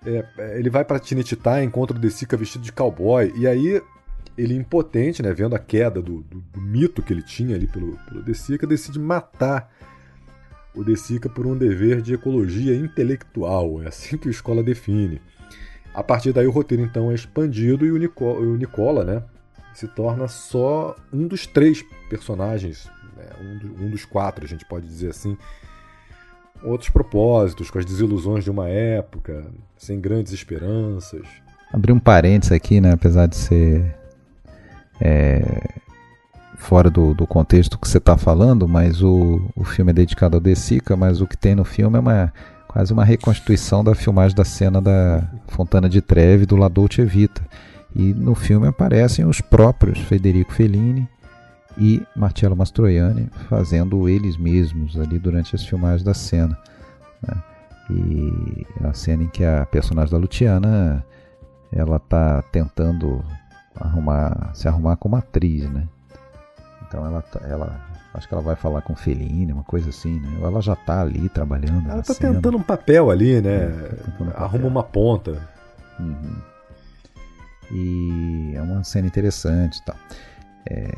É, 0.05 0.25
é 0.37 0.59
ele 0.59 0.69
vai 0.69 0.83
para 0.83 0.99
Tinititá, 0.99 1.63
encontra 1.63 1.97
o 1.97 1.99
De 1.99 2.09
Sica 2.09 2.37
vestido 2.37 2.63
de 2.63 2.71
cowboy, 2.71 3.31
e 3.35 3.47
aí 3.47 3.81
ele 4.37 4.55
impotente, 4.55 5.21
né, 5.21 5.33
vendo 5.33 5.55
a 5.55 5.59
queda 5.59 6.01
do, 6.01 6.21
do, 6.21 6.41
do 6.41 6.61
mito 6.61 7.01
que 7.01 7.13
ele 7.13 7.21
tinha 7.21 7.55
ali 7.55 7.67
pelo, 7.67 7.97
pelo 8.07 8.23
De 8.23 8.33
Sica, 8.33 8.65
decide 8.65 8.97
matar 8.99 9.71
o 10.73 10.83
De 10.83 10.95
Sica 10.95 11.29
por 11.29 11.45
um 11.45 11.57
dever 11.57 12.01
de 12.01 12.13
ecologia 12.13 12.75
intelectual. 12.75 13.81
É 13.83 13.87
assim 13.87 14.17
que 14.17 14.27
a 14.27 14.31
escola 14.31 14.63
define. 14.63 15.21
A 15.93 16.01
partir 16.01 16.31
daí 16.31 16.47
o 16.47 16.51
roteiro 16.51 16.83
então 16.83 17.11
é 17.11 17.13
expandido 17.13 17.85
e 17.85 17.91
o 17.91 17.97
Nicola, 17.97 18.39
o 18.39 18.55
Nicola 18.55 19.03
né, 19.03 19.23
se 19.73 19.87
torna 19.87 20.27
só 20.27 20.95
um 21.11 21.27
dos 21.27 21.45
três 21.45 21.83
personagens, 22.09 22.89
né, 23.17 23.25
um, 23.41 23.57
do, 23.57 23.83
um 23.83 23.89
dos 23.89 24.05
quatro, 24.05 24.45
a 24.45 24.47
gente 24.47 24.65
pode 24.65 24.87
dizer 24.87 25.09
assim, 25.09 25.37
outros 26.63 26.89
propósitos, 26.89 27.69
com 27.69 27.79
as 27.79 27.85
desilusões 27.85 28.43
de 28.43 28.51
uma 28.51 28.67
época, 28.67 29.45
sem 29.77 29.99
grandes 29.99 30.33
esperanças. 30.33 31.27
Abrir 31.73 31.91
um 31.91 31.99
parênteses 31.99 32.51
aqui, 32.51 32.81
né, 32.81 32.91
apesar 32.93 33.27
de 33.27 33.35
ser 33.35 33.95
é, 34.99 35.69
fora 36.57 36.89
do, 36.89 37.13
do, 37.13 37.25
contexto 37.25 37.77
que 37.77 37.87
você 37.87 37.97
está 37.97 38.17
falando, 38.17 38.67
mas 38.67 39.01
o, 39.01 39.41
o 39.55 39.63
filme 39.63 39.91
é 39.91 39.93
dedicado 39.93 40.37
ao 40.37 40.41
De 40.41 40.55
Sica, 40.55 40.95
mas 40.95 41.21
o 41.21 41.27
que 41.27 41.37
tem 41.37 41.55
no 41.55 41.63
filme 41.63 41.97
é 41.97 41.99
uma, 41.99 42.33
quase 42.67 42.93
uma 42.93 43.03
reconstituição 43.03 43.83
da 43.83 43.95
filmagem 43.95 44.35
da 44.35 44.45
cena 44.45 44.81
da 44.81 45.27
Fontana 45.47 45.89
de 45.89 46.01
Trevi 46.01 46.45
do 46.45 46.55
La 46.55 46.67
Dolce 46.67 47.03
Vita. 47.03 47.41
E 47.93 48.13
no 48.13 48.35
filme 48.35 48.67
aparecem 48.67 49.25
os 49.25 49.41
próprios 49.41 49.99
Federico 49.99 50.53
Fellini 50.53 51.07
e 51.77 52.05
Marcello 52.15 52.55
Mastroianni 52.55 53.29
fazendo 53.47 54.07
eles 54.09 54.37
mesmos 54.37 54.99
ali 54.99 55.17
durante 55.17 55.55
as 55.55 55.65
filmagens 55.65 56.03
da 56.03 56.13
cena. 56.13 56.57
Né? 57.21 57.43
E 57.89 58.65
a 58.83 58.93
cena 58.93 59.23
em 59.23 59.27
que 59.27 59.43
a 59.43 59.65
personagem 59.65 60.11
da 60.11 60.17
Luciana 60.17 61.05
ela 61.71 61.97
está 61.97 62.41
tentando 62.51 63.23
arrumar, 63.75 64.51
se 64.53 64.67
arrumar 64.67 64.97
como 64.97 65.15
atriz, 65.15 65.69
né? 65.69 65.87
Então 66.87 67.05
ela, 67.05 67.21
tá, 67.21 67.39
ela 67.47 67.79
acho 68.13 68.27
que 68.27 68.33
ela 68.33 68.43
vai 68.43 68.55
falar 68.55 68.81
com 68.81 68.95
Feline, 68.95 69.53
uma 69.53 69.63
coisa 69.63 69.89
assim, 69.89 70.19
né? 70.19 70.37
Ou 70.41 70.47
ela 70.47 70.61
já 70.61 70.75
tá 70.75 71.01
ali 71.01 71.29
trabalhando. 71.29 71.89
Ela 71.89 72.03
tá 72.03 72.13
cena. 72.13 72.33
tentando 72.33 72.57
um 72.57 72.63
papel 72.63 73.09
ali, 73.09 73.41
né? 73.41 73.63
É, 73.63 74.21
um 74.21 74.25
papel. 74.25 74.43
Arruma 74.43 74.67
uma 74.67 74.83
ponta. 74.83 75.41
Uhum. 75.99 76.35
E 77.71 78.53
é 78.55 78.61
uma 78.61 78.83
cena 78.83 79.07
interessante, 79.07 79.81
tá? 79.85 79.95
É, 80.65 80.95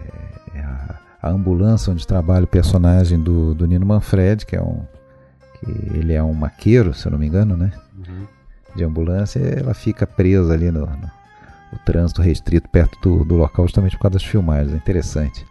é 0.56 0.60
a, 0.60 1.00
a, 1.22 1.30
ambulância 1.30 1.92
onde 1.92 2.06
trabalha 2.06 2.44
o 2.44 2.48
personagem 2.48 3.20
do, 3.20 3.54
do 3.54 3.66
Nino 3.66 3.86
Manfred, 3.86 4.46
que 4.46 4.56
é 4.56 4.62
um 4.62 4.86
que 5.60 5.98
ele 5.98 6.14
é 6.14 6.22
um 6.22 6.34
maqueiro, 6.34 6.94
se 6.94 7.08
eu 7.08 7.12
não 7.12 7.20
me 7.20 7.28
engano, 7.28 7.56
né? 7.56 7.72
Uhum. 7.96 8.28
De 8.76 8.84
ambulância, 8.84 9.40
ela 9.40 9.74
fica 9.74 10.06
presa 10.06 10.54
ali 10.54 10.70
no, 10.72 10.86
no 10.86 11.12
o 11.74 11.80
trânsito 11.80 12.22
restrito 12.22 12.70
perto 12.70 12.98
do, 13.02 13.26
do 13.26 13.36
local 13.36 13.66
justamente 13.66 13.96
por 13.96 14.04
causa 14.04 14.14
das 14.14 14.24
filmagens. 14.24 14.74
É 14.74 14.78
interessante. 14.78 15.46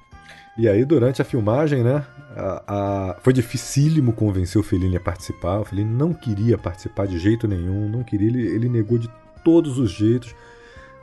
E 0.57 0.69
aí, 0.69 0.85
durante 0.85 1.21
a 1.21 1.25
filmagem, 1.25 1.83
né? 1.83 2.05
A, 2.37 2.63
a... 2.67 3.17
Foi 3.21 3.33
dificílimo 3.33 4.13
convencer 4.13 4.61
o 4.61 4.65
Fellini 4.65 4.97
a 4.97 5.01
participar. 5.01 5.61
O 5.61 5.65
Fellini 5.65 5.93
não 5.93 6.13
queria 6.15 6.57
participar 6.57 7.07
de 7.07 7.19
jeito 7.19 7.49
nenhum, 7.49 7.89
não 7.89 8.03
queria, 8.03 8.29
ele, 8.29 8.43
ele 8.43 8.69
negou 8.69 8.99
de 8.99 9.11
todos 9.45 9.79
os 9.79 9.91
jeitos, 9.91 10.35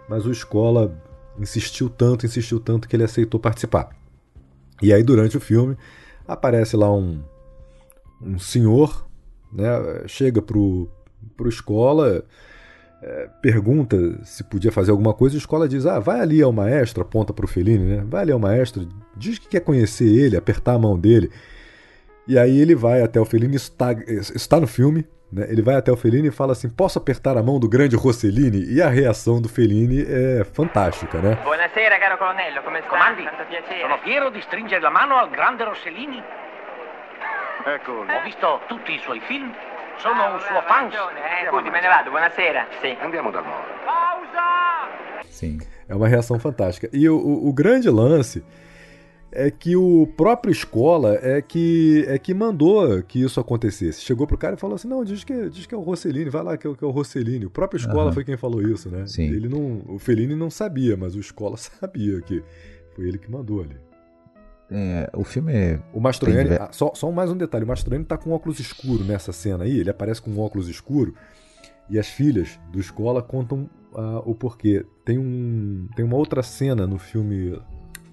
mas 0.07 0.26
o 0.26 0.31
Escola 0.31 0.95
insistiu 1.38 1.89
tanto, 1.89 2.26
insistiu 2.26 2.60
tanto 2.60 2.88
que 2.88 2.95
ele 2.95 3.03
aceitou 3.03 3.39
participar. 3.39 3.89
E 4.81 4.93
aí, 4.93 5.03
durante 5.03 5.38
o 5.38 5.41
filme, 5.41 5.77
aparece 6.27 6.76
lá 6.76 6.91
um, 6.93 7.22
um 8.22 8.39
senhor, 8.39 9.06
né? 9.51 9.68
Chega 10.07 10.41
pro, 10.41 10.89
pro 11.35 11.49
Escola 11.49 12.23
é, 13.01 13.30
pergunta 13.41 13.97
se 14.26 14.43
podia 14.43 14.72
fazer 14.72 14.91
alguma 14.91 15.14
coisa, 15.14 15.35
a 15.35 15.38
escola 15.38 15.69
diz: 15.69 15.85
Ah, 15.85 15.99
vai 15.99 16.19
ali 16.19 16.41
ao 16.41 16.51
maestro, 16.51 17.01
aponta 17.01 17.34
para 17.34 17.45
o 17.45 17.47
Fellini, 17.47 17.85
né? 17.85 18.06
Vai 18.06 18.23
ali 18.23 18.31
ao 18.31 18.39
maestro, 18.39 18.88
diz 19.15 19.39
que 19.39 19.47
quer 19.47 19.61
conhecer 19.61 20.06
ele, 20.06 20.35
apertar 20.35 20.73
a 20.73 20.80
mão 20.80 20.99
dele. 20.99 21.31
E 22.27 22.38
aí 22.38 22.60
ele 22.60 22.76
vai 22.76 23.01
até 23.01 23.19
o 23.19 23.26
Fellini, 23.26 23.56
está, 23.56 23.93
está 24.35 24.60
no 24.60 24.68
filme? 24.68 25.06
Ele 25.35 25.61
vai 25.61 25.76
até 25.76 25.91
o 25.91 25.95
Fellini 25.95 26.30
e 26.30 26.31
fala 26.31 26.53
assim: 26.53 26.69
Posso 26.69 26.97
apertar 26.97 27.38
a 27.38 27.43
mão 27.43 27.60
do 27.60 27.69
grande 27.69 27.95
Rossellini? 27.95 28.64
E 28.73 28.81
a 28.81 28.89
reação 28.89 29.39
do 29.39 29.47
Fellini 29.47 30.01
é 30.01 30.43
fantástica, 30.43 31.19
né? 31.19 31.38
Buonasera, 31.43 31.99
caro 31.99 32.18
colonnello, 32.18 32.64
come 32.64 32.80
sta? 32.80 32.89
Comandi, 32.89 33.23
sono 33.81 33.97
fiero 33.99 34.30
di 34.30 34.41
stringere 34.41 34.81
la 34.81 34.89
mano 34.89 35.15
al 35.18 35.30
grande 35.30 35.64
Rossellini. 35.64 36.23
Ecco. 37.65 37.91
Ho 37.91 38.23
visto 38.23 38.61
tutti 38.68 38.93
i 38.93 38.99
suoi 38.99 39.19
film 39.22 39.53
sono 39.99 40.34
un 40.34 40.39
suo 40.39 40.61
fan. 40.61 40.88
Eh, 40.88 41.47
scusi, 41.49 41.69
me 41.69 41.81
ne 41.81 41.88
vado, 41.88 42.10
buonasera. 42.10 42.68
Sì. 42.81 42.97
Andiamo 43.01 43.31
da 43.31 43.41
Moro. 43.41 43.64
Pausa! 43.84 45.23
Sim. 45.27 45.60
É 45.88 45.95
uma 45.95 46.07
reação 46.07 46.39
fantástica. 46.39 46.89
E 46.93 47.07
o, 47.10 47.18
o, 47.18 47.49
o, 47.49 47.53
grande 47.53 47.89
lance 47.89 48.43
é 49.31 49.51
que 49.51 49.76
o 49.76 50.07
próprio 50.18 50.51
escola 50.51 51.18
é 51.22 51.41
que 51.41 52.03
é 52.07 52.18
que 52.18 52.34
mandou 52.34 53.01
que 53.03 53.22
isso 53.22 53.39
acontecesse. 53.39 54.01
Chegou 54.01 54.26
pro 54.26 54.38
cara 54.38 54.56
e 54.56 54.60
falou 54.60 54.76
assim: 54.76 54.88
não, 54.88 55.03
diz 55.03 55.23
que, 55.23 55.49
diz 55.49 55.65
que 55.65 55.76
é 55.76 55.77
o 55.77 55.81
Rossellini, 55.81 56.30
vai 56.30 56.43
lá 56.43 56.57
que 56.57 56.68
é, 56.68 56.73
que 56.73 56.84
é 56.84 56.88
o 56.88 56.91
Rossellini. 56.91 57.45
O 57.45 57.49
próprio 57.49 57.80
escola 57.80 58.07
uhum. 58.07 58.14
foi 58.14 58.23
quem 58.23 58.38
falou 58.38 58.61
isso, 58.61 58.89
né? 58.89 59.06
Sim. 59.06 59.23
Ele 59.23 59.47
não, 59.47 59.84
o 59.88 59.99
Fellini 59.99 60.35
não 60.35 60.49
sabia, 60.49 60.97
mas 60.97 61.15
o 61.15 61.19
escola 61.19 61.56
sabia 61.57 62.22
que 62.22 62.43
foi 62.95 63.07
ele 63.07 63.18
que 63.18 63.30
mandou 63.30 63.61
ali. 63.61 63.77
É, 64.72 65.10
o 65.15 65.23
filme 65.23 65.53
é. 65.53 65.80
O 65.93 65.99
Mastroianni. 65.99 66.49
Tem... 66.49 66.57
Ah, 66.60 66.69
só, 66.72 66.91
só 66.93 67.11
mais 67.11 67.30
um 67.30 67.38
detalhe: 67.38 67.65
o 67.65 67.68
Mastroianni 67.68 68.06
tá 68.06 68.18
com 68.18 68.31
óculos 68.31 68.60
escuro 68.60 69.03
nessa 69.03 69.31
cena 69.31 69.64
aí. 69.64 69.80
Ele 69.80 69.89
aparece 69.89 70.22
com 70.22 70.31
um 70.31 70.39
óculos 70.39 70.68
escuro. 70.68 71.14
E 71.89 71.97
as 71.97 72.07
filhas 72.07 72.60
do 72.72 72.80
escola 72.80 73.22
contam 73.22 73.68
uh, 73.93 74.22
o 74.23 74.35
porquê. 74.35 74.85
Tem, 75.03 75.18
um, 75.18 75.88
tem 75.95 76.06
uma 76.06 76.18
outra 76.18 76.43
cena 76.43 76.85
no 76.85 76.99
filme 76.99 77.60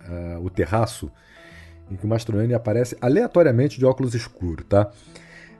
uh, 0.08 0.44
O 0.44 0.50
Terraço, 0.50 1.10
em 1.90 1.96
que 1.96 2.04
o 2.04 2.08
Mastroianni 2.08 2.54
aparece 2.54 2.96
aleatoriamente 3.00 3.78
de 3.78 3.84
óculos 3.84 4.14
escuro, 4.14 4.64
tá? 4.64 4.90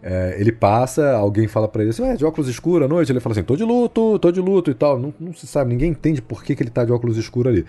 É, 0.03 0.37
ele 0.39 0.53
passa, 0.53 1.17
alguém 1.17 1.49
fala 1.49 1.67
para 1.67 1.83
ele 1.83 1.91
assim, 1.91 2.05
é 2.05 2.15
de 2.15 2.25
óculos 2.25 2.49
escuros 2.49 2.85
à 2.85 2.89
noite? 2.89 3.11
Ele 3.11 3.19
fala 3.19 3.33
assim, 3.33 3.43
tô 3.43 3.57
de 3.57 3.65
luto, 3.65 4.19
tô 4.19 4.31
de 4.31 4.41
luto 4.41 4.71
e 4.71 4.75
tal. 4.75 4.99
Não, 4.99 5.13
não 5.19 5.33
se 5.33 5.47
sabe, 5.47 5.71
ninguém 5.71 5.91
entende 5.91 6.23
por 6.23 6.45
que, 6.45 6.55
que 6.55 6.63
ele 6.63 6.71
tá 6.71 6.85
de 6.85 6.93
óculos 6.93 7.17
escuros 7.17 7.53
ali. 7.53 7.67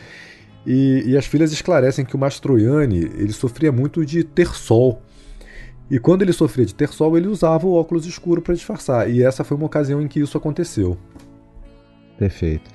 E, 0.66 1.04
e 1.06 1.18
as 1.18 1.26
filhas 1.26 1.52
esclarecem 1.52 2.06
que 2.06 2.16
o 2.16 2.20
Mastroianni 2.20 3.06
ele 3.18 3.32
sofria 3.32 3.72
muito 3.72 4.06
de 4.06 4.24
ter 4.24 4.49
sol. 4.49 5.02
E 5.90 5.98
quando 5.98 6.22
ele 6.22 6.34
sofria 6.34 6.66
de 6.66 6.76
ter 6.76 6.90
sol, 6.90 7.18
ele 7.18 7.28
usava 7.28 7.66
o 7.66 7.74
óculos 7.74 8.06
escuro 8.06 8.41
para 8.41 8.54
disfarçar. 8.54 9.10
E 9.10 9.24
essa 9.24 9.44
foi 9.44 9.56
uma 9.56 9.66
ocasião 9.66 10.02
em 10.02 10.08
que 10.08 10.20
isso 10.20 10.38
aconteceu. 10.38 10.98
Perfeito. 12.18 12.70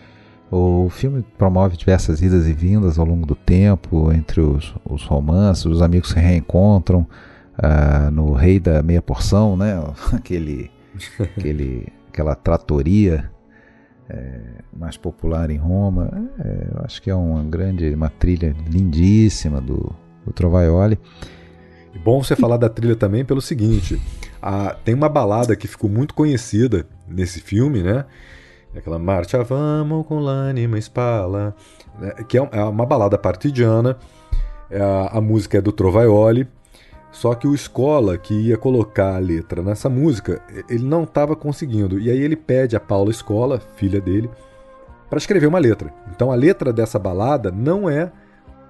O 0.55 0.91
filme 0.91 1.25
promove 1.39 1.79
diversas 1.79 2.21
idas 2.21 2.47
e 2.47 2.53
vindas 2.53 2.99
ao 2.99 3.07
longo 3.07 3.25
do 3.25 3.35
tempo, 3.35 4.13
entre 4.13 4.43
os, 4.43 4.75
os 4.85 5.03
romances, 5.03 5.65
os 5.65 5.81
amigos 5.81 6.11
se 6.11 6.19
reencontram 6.21 7.07
uh, 7.57 8.11
no 8.11 8.35
Rei 8.35 8.61
da 8.61 8.83
Meia 8.83 9.01
Porção, 9.01 9.57
né? 9.57 9.83
aquele, 10.13 10.71
aquele, 11.19 11.89
aquela 12.07 12.35
tratoria 12.35 13.31
é, 14.11 14.41
mais 14.71 14.99
popular 14.99 15.51
em 15.51 15.57
Roma. 15.57 16.31
É, 16.39 16.69
eu 16.75 16.85
acho 16.85 17.01
que 17.01 17.09
é 17.09 17.15
uma 17.15 17.43
grande, 17.45 17.89
uma 17.95 18.11
trilha 18.11 18.55
lindíssima 18.69 19.59
do, 19.59 19.91
do 20.27 20.35
Trovaioli. 20.35 20.99
Bom 22.05 22.23
você 22.23 22.37
falar 22.37 22.59
da 22.59 22.69
trilha 22.69 22.95
também 22.95 23.25
pelo 23.25 23.41
seguinte: 23.41 23.99
a, 24.43 24.77
tem 24.85 24.95
uma 24.95 25.09
balada 25.09 25.57
que 25.57 25.67
ficou 25.67 25.89
muito 25.89 26.13
conhecida 26.13 26.87
nesse 27.09 27.41
filme, 27.41 27.83
né? 27.83 28.05
Aquela 28.75 28.99
Marcha 28.99 29.43
Vamos 29.45 30.07
com 30.07 30.19
l'anima 30.19 30.79
spala, 30.79 31.55
né? 31.99 32.13
que 32.27 32.39
é, 32.39 32.49
é 32.53 32.65
uma 32.65 32.87
balada 32.87 33.19
partidiana. 33.19 33.99
É 34.71 34.81
a, 34.81 35.19
a 35.19 35.21
música 35.21 35.59
é 35.59 35.61
do 35.61 35.73
Trovaioli. 35.73 36.49
Só 37.11 37.35
que 37.35 37.47
o 37.47 37.55
Escola, 37.55 38.17
que 38.17 38.33
ia 38.33 38.57
colocar 38.57 39.17
a 39.17 39.19
letra 39.19 39.63
nessa 39.63 39.91
música, 39.91 40.41
ele 40.69 40.83
não 40.83 41.03
estava 41.03 41.37
conseguindo. 41.37 42.01
E 42.01 42.11
aí 42.11 42.19
ele 42.19 42.35
pede 42.35 42.75
a 42.75 42.81
Paula 42.81 43.11
Escola, 43.11 43.61
filha 43.77 44.01
dele, 44.01 44.31
para 45.11 45.19
escrever 45.19 45.47
uma 45.47 45.59
letra. 45.59 45.93
Então 46.11 46.33
a 46.33 46.35
letra 46.35 46.73
dessa 46.73 46.99
balada 46.99 47.51
não 47.51 47.89
é 47.89 48.11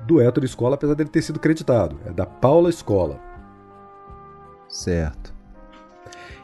do 0.04 0.20
Héctor 0.20 0.42
Escola, 0.42 0.74
apesar 0.74 0.94
dele 0.94 1.08
ter 1.08 1.22
sido 1.22 1.38
creditado. 1.38 1.96
É 2.04 2.10
da 2.10 2.26
Paula 2.26 2.68
Escola. 2.68 3.20
Certo. 4.68 5.32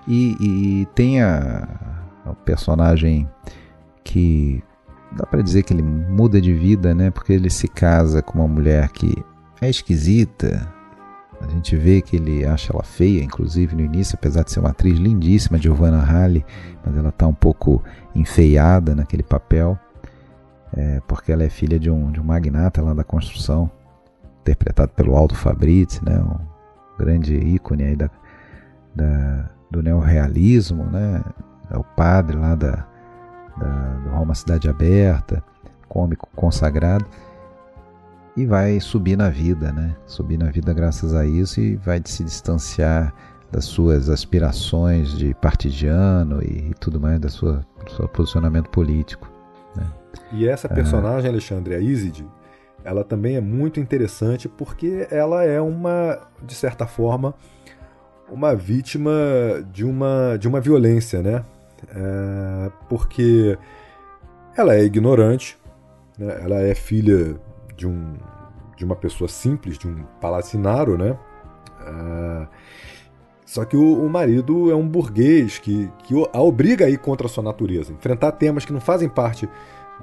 E, 0.06 0.36
e 0.40 0.86
tem 0.94 1.20
a, 1.20 1.97
o 2.30 2.36
personagem 2.36 3.28
que 4.04 4.62
dá 5.12 5.26
para 5.26 5.42
dizer 5.42 5.62
que 5.62 5.72
ele 5.72 5.82
muda 5.82 6.40
de 6.40 6.52
vida, 6.52 6.94
né? 6.94 7.10
Porque 7.10 7.32
ele 7.32 7.50
se 7.50 7.68
casa 7.68 8.22
com 8.22 8.38
uma 8.38 8.48
mulher 8.48 8.88
que 8.90 9.14
é 9.60 9.68
esquisita. 9.68 10.72
A 11.40 11.48
gente 11.48 11.76
vê 11.76 12.00
que 12.00 12.16
ele 12.16 12.44
acha 12.44 12.72
ela 12.72 12.82
feia, 12.82 13.22
inclusive 13.22 13.76
no 13.76 13.82
início, 13.82 14.16
apesar 14.18 14.42
de 14.42 14.50
ser 14.50 14.60
uma 14.60 14.70
atriz 14.70 14.98
lindíssima, 14.98 15.56
Giovanna 15.56 16.02
Halley, 16.02 16.44
mas 16.84 16.96
ela 16.96 17.10
está 17.10 17.26
um 17.28 17.34
pouco 17.34 17.82
enfeiada 18.14 18.94
naquele 18.94 19.22
papel 19.22 19.78
é, 20.72 21.00
porque 21.06 21.32
ela 21.32 21.44
é 21.44 21.48
filha 21.48 21.78
de 21.78 21.90
um, 21.90 22.10
de 22.10 22.20
um 22.20 22.24
magnata 22.24 22.82
lá 22.82 22.92
da 22.92 23.04
construção, 23.04 23.70
interpretado 24.40 24.92
pelo 24.92 25.16
Aldo 25.16 25.34
Fabrizi, 25.34 26.04
né, 26.04 26.20
um 26.20 26.38
grande 26.98 27.34
ícone 27.34 27.84
aí 27.84 27.96
da, 27.96 28.10
da, 28.94 29.50
do 29.70 29.82
neorrealismo, 29.82 30.84
né, 30.84 31.22
é 31.70 31.76
o 31.76 31.84
padre 31.84 32.36
lá 32.36 32.54
da, 32.54 32.86
da, 33.56 33.66
do 34.04 34.10
Roma 34.10 34.34
Cidade 34.34 34.68
Aberta, 34.68 35.42
cômico 35.88 36.28
consagrado, 36.34 37.06
e 38.36 38.46
vai 38.46 38.78
subir 38.78 39.16
na 39.16 39.28
vida, 39.28 39.72
né, 39.72 39.96
subir 40.06 40.38
na 40.38 40.50
vida 40.50 40.72
graças 40.72 41.14
a 41.14 41.26
isso 41.26 41.60
e 41.60 41.76
vai 41.76 42.00
se 42.04 42.22
distanciar 42.22 43.12
das 43.50 43.64
suas 43.64 44.08
aspirações 44.08 45.10
de 45.16 45.34
partidiano 45.34 46.42
e, 46.42 46.70
e 46.70 46.74
tudo 46.78 47.00
mais, 47.00 47.18
da 47.18 47.28
sua, 47.28 47.64
do 47.84 47.90
seu 47.90 48.06
posicionamento 48.08 48.68
político. 48.70 49.30
Né. 49.74 49.86
E 50.32 50.46
essa 50.46 50.68
personagem, 50.68 51.30
Alexandre, 51.30 51.74
a 51.74 51.80
Isid, 51.80 52.24
ela 52.84 53.02
também 53.02 53.36
é 53.36 53.40
muito 53.40 53.80
interessante 53.80 54.48
porque 54.48 55.06
ela 55.10 55.42
é 55.44 55.60
uma, 55.60 56.20
de 56.42 56.54
certa 56.54 56.86
forma, 56.86 57.34
uma 58.30 58.54
vítima 58.54 59.10
de 59.72 59.84
uma, 59.84 60.36
de 60.38 60.46
uma 60.46 60.60
violência, 60.60 61.22
né? 61.22 61.44
É, 61.88 62.70
porque 62.88 63.58
ela 64.56 64.74
é 64.74 64.82
ignorante, 64.82 65.58
né? 66.18 66.40
ela 66.42 66.56
é 66.60 66.74
filha 66.74 67.38
de, 67.76 67.86
um, 67.86 68.14
de 68.76 68.84
uma 68.84 68.96
pessoa 68.96 69.28
simples, 69.28 69.78
de 69.78 69.86
um 69.86 70.02
palacinaro, 70.20 70.98
né? 70.98 71.16
É, 71.80 72.46
só 73.44 73.64
que 73.64 73.76
o, 73.76 74.04
o, 74.04 74.10
marido 74.10 74.70
é 74.70 74.74
um 74.74 74.86
burguês 74.86 75.58
que, 75.58 75.90
que 76.04 76.14
a 76.32 76.40
obriga 76.42 76.84
a 76.84 76.90
ir 76.90 76.98
contra 76.98 77.26
a 77.26 77.30
sua 77.30 77.42
natureza, 77.42 77.92
enfrentar 77.92 78.32
temas 78.32 78.64
que 78.64 78.72
não 78.72 78.80
fazem 78.80 79.08
parte 79.08 79.48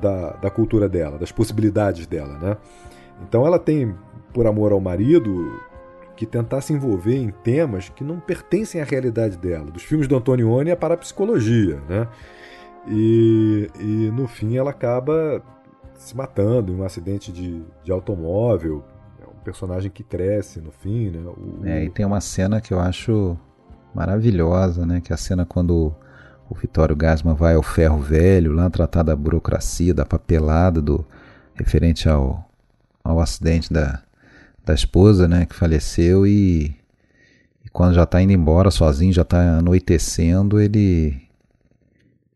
da, 0.02 0.32
da 0.32 0.50
cultura 0.50 0.90
dela, 0.90 1.18
das 1.18 1.32
possibilidades 1.32 2.08
dela, 2.08 2.40
né? 2.40 2.58
Então 3.22 3.46
ela 3.46 3.60
tem, 3.60 3.96
por 4.34 4.48
amor 4.48 4.72
ao 4.72 4.82
marido, 4.82 5.62
que 6.16 6.26
tentar 6.26 6.62
se 6.62 6.74
envolver 6.74 7.18
em 7.18 7.30
temas 7.30 7.90
que 7.90 8.04
não 8.04 8.20
pertencem 8.20 8.82
à 8.82 8.84
realidade 8.84 9.38
dela. 9.38 9.66
Dos 9.66 9.84
filmes 9.84 10.08
do 10.08 10.16
Antonioni 10.16 10.70
é 10.70 10.76
para 10.76 10.94
a 10.94 10.98
psicologia, 10.98 11.82
né? 11.90 12.08
E, 12.88 13.70
e 13.80 14.12
no 14.12 14.28
fim 14.28 14.58
ela 14.58 14.70
acaba 14.70 15.42
se 15.96 16.16
matando 16.16 16.72
em 16.72 16.76
um 16.76 16.84
acidente 16.84 17.32
de, 17.32 17.64
de 17.84 17.92
automóvel. 17.92 18.84
É 19.22 19.26
um 19.26 19.44
personagem 19.44 19.92
que 19.92 20.04
cresce 20.04 20.62
no 20.62 20.72
fim, 20.72 21.10
né? 21.10 21.20
O, 21.20 21.66
é, 21.66 21.84
e 21.86 21.90
tem 21.90 22.06
uma 22.06 22.22
cena 22.22 22.62
que 22.62 22.74
eu 22.74 22.80
acho 22.80 23.38
maravilhosa, 23.94 24.86
né? 24.86 25.02
Que 25.02 25.12
é 25.12 25.16
a 25.16 25.18
cena 25.18 25.46
quando 25.46 25.94
o 26.50 26.56
Vitório 26.56 26.96
Gasman 26.96 27.34
vai 27.34 27.56
ao 27.56 27.64
ferro 27.64 28.00
velho, 28.00 28.52
lá 28.54 28.70
tratar 28.70 29.04
da 29.04 29.16
burocracia, 29.16 29.94
da 29.94 30.06
papelada 30.06 30.82
do 30.82 31.06
referente 31.56 32.08
ao, 32.08 32.48
ao 33.04 33.20
acidente 33.20 33.74
da, 33.74 34.04
da 34.66 34.74
esposa, 34.74 35.28
né, 35.28 35.46
que 35.46 35.56
faleceu 35.56 36.26
e, 36.26 36.76
e 37.64 37.70
quando 37.72 37.94
já 37.94 38.04
está 38.04 38.22
indo 38.22 38.34
embora 38.34 38.72
sozinho, 38.72 39.14
já 39.14 39.22
está 39.22 39.60
anoitecendo, 39.60 40.60
ele 40.60 41.22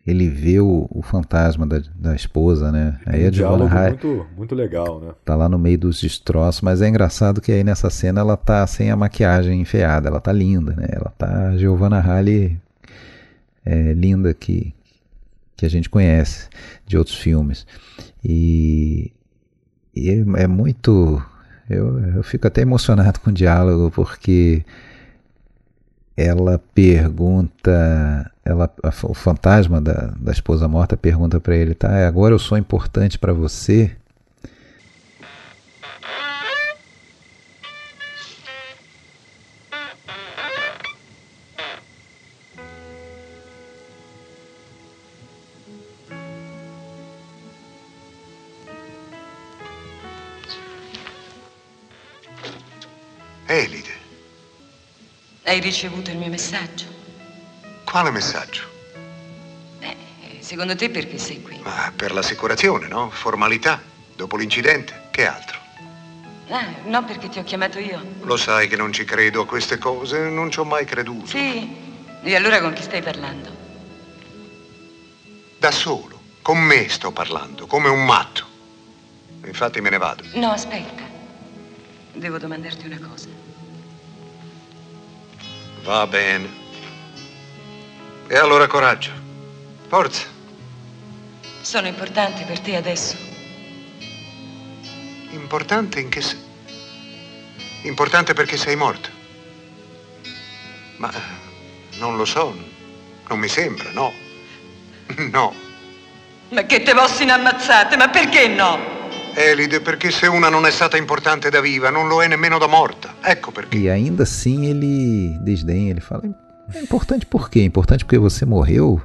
ele 0.07 0.27
vê 0.27 0.59
o, 0.59 0.87
o 0.89 1.01
fantasma 1.03 1.67
da, 1.67 1.81
da 1.93 2.15
esposa, 2.15 2.71
né? 2.71 2.99
Aí 3.05 3.27
um 3.27 3.29
diálogo 3.29 3.65
High, 3.65 3.89
muito, 3.89 4.27
muito 4.35 4.55
legal, 4.55 4.99
né? 4.99 5.13
Tá 5.23 5.35
lá 5.35 5.47
no 5.47 5.59
meio 5.59 5.77
dos 5.77 6.01
destroços, 6.01 6.61
mas 6.61 6.81
é 6.81 6.89
engraçado 6.89 7.39
que 7.39 7.51
aí 7.51 7.63
nessa 7.63 7.89
cena 7.91 8.21
ela 8.21 8.35
tá 8.35 8.65
sem 8.65 8.89
a 8.89 8.95
maquiagem 8.95 9.61
enfiada, 9.61 10.09
ela 10.09 10.19
tá 10.19 10.31
linda, 10.31 10.73
né? 10.75 10.87
Ela 10.89 11.13
tá 11.15 11.55
Giovanna 11.57 11.99
Halley 11.99 12.57
é, 13.63 13.93
linda 13.93 14.33
que, 14.33 14.73
que 15.55 15.65
a 15.65 15.69
gente 15.69 15.89
conhece 15.89 16.49
de 16.87 16.97
outros 16.97 17.17
filmes. 17.17 17.67
E, 18.23 19.11
e 19.95 20.09
é, 20.09 20.43
é 20.43 20.47
muito. 20.47 21.21
Eu, 21.69 21.99
eu 22.15 22.23
fico 22.23 22.47
até 22.47 22.61
emocionado 22.61 23.19
com 23.19 23.29
o 23.29 23.33
diálogo, 23.33 23.91
porque 23.91 24.65
ela 26.17 26.59
pergunta, 26.73 28.31
ela, 28.43 28.69
o 29.03 29.13
fantasma 29.13 29.79
da, 29.79 30.13
da 30.19 30.31
esposa 30.31 30.67
morta 30.67 30.97
pergunta 30.97 31.39
para 31.39 31.55
ele, 31.55 31.73
tá? 31.73 32.07
Agora 32.07 32.33
eu 32.33 32.39
sou 32.39 32.57
importante 32.57 33.17
para 33.17 33.31
você. 33.31 33.95
Hai 55.49 55.59
ricevuto 55.61 56.11
il 56.11 56.17
mio 56.17 56.29
messaggio? 56.29 56.85
Quale 57.83 58.11
messaggio? 58.11 58.61
Eh, 59.79 59.95
secondo 60.41 60.75
te 60.75 60.91
perché 60.91 61.17
sei 61.17 61.41
qui? 61.41 61.59
Ma 61.63 61.91
per 61.95 62.11
l'assicurazione, 62.11 62.87
no? 62.87 63.09
Formalità. 63.09 63.81
Dopo 64.15 64.37
l'incidente. 64.37 65.07
Che 65.09 65.25
altro? 65.25 65.57
Ah, 66.49 66.67
no, 66.85 67.03
perché 67.03 67.29
ti 67.29 67.39
ho 67.39 67.43
chiamato 67.43 67.79
io. 67.79 67.99
Lo 68.21 68.37
sai 68.37 68.67
che 68.67 68.75
non 68.75 68.93
ci 68.93 69.05
credo 69.05 69.41
a 69.41 69.47
queste 69.47 69.79
cose, 69.79 70.29
non 70.29 70.51
ci 70.51 70.59
ho 70.59 70.65
mai 70.65 70.85
creduto. 70.85 71.25
Sì. 71.25 71.67
E 72.21 72.35
allora 72.35 72.61
con 72.61 72.73
chi 72.73 72.83
stai 72.83 73.01
parlando? 73.01 73.49
Da 75.57 75.71
solo. 75.71 76.21
Con 76.43 76.59
me 76.59 76.87
sto 76.89 77.11
parlando, 77.11 77.65
come 77.65 77.89
un 77.89 78.05
matto. 78.05 78.45
Infatti 79.45 79.81
me 79.81 79.89
ne 79.89 79.97
vado. 79.97 80.25
No, 80.33 80.51
aspetta. 80.51 81.01
Devo 82.13 82.37
domandarti 82.37 82.85
una 82.85 82.99
cosa. 82.99 83.38
Va 85.83 86.05
bene. 86.07 86.49
E 88.27 88.35
allora 88.35 88.67
coraggio. 88.67 89.11
Forza. 89.87 90.27
Sono 91.61 91.87
importante 91.87 92.43
per 92.43 92.59
te 92.59 92.75
adesso? 92.75 93.15
Importante 95.31 95.99
in 95.99 96.09
che 96.09 96.21
senso? 96.21 96.47
Importante 97.83 98.33
perché 98.33 98.57
sei 98.57 98.75
morto. 98.75 99.09
Ma 100.97 101.11
non 101.97 102.17
lo 102.17 102.25
so. 102.25 102.55
Non 103.27 103.39
mi 103.39 103.47
sembra, 103.47 103.91
no. 103.91 104.13
No. 105.31 105.53
Ma 106.49 106.63
che 106.63 106.81
te 106.81 106.93
vossino 106.93 107.33
ammazzate, 107.33 107.95
ma 107.97 108.09
perché 108.09 108.47
no? 108.47 108.98
Elide, 109.33 109.81
perché 109.81 110.11
se 110.11 110.27
una 110.27 110.49
non 110.49 110.65
è 110.65 110.71
stata 110.71 110.97
importante 110.97 111.49
da 111.49 111.61
viva, 111.61 111.89
non 111.89 112.07
lo 112.07 112.21
è 112.21 112.27
nemmeno 112.27 112.57
da 112.57 112.67
morta. 112.67 113.15
Ecco 113.21 113.51
perché. 113.51 113.77
E 113.77 113.89
ainda 113.89 114.23
assim 114.23 114.65
ele 114.65 115.37
desdenha, 115.41 115.91
ele 115.91 116.01
fala: 116.01 116.23
é 116.73 116.81
importante 116.81 117.25
por 117.25 117.49
quê? 117.49 117.63
Importante 117.63 118.03
porque 118.03 118.17
você 118.17 118.45
morreu? 118.45 119.01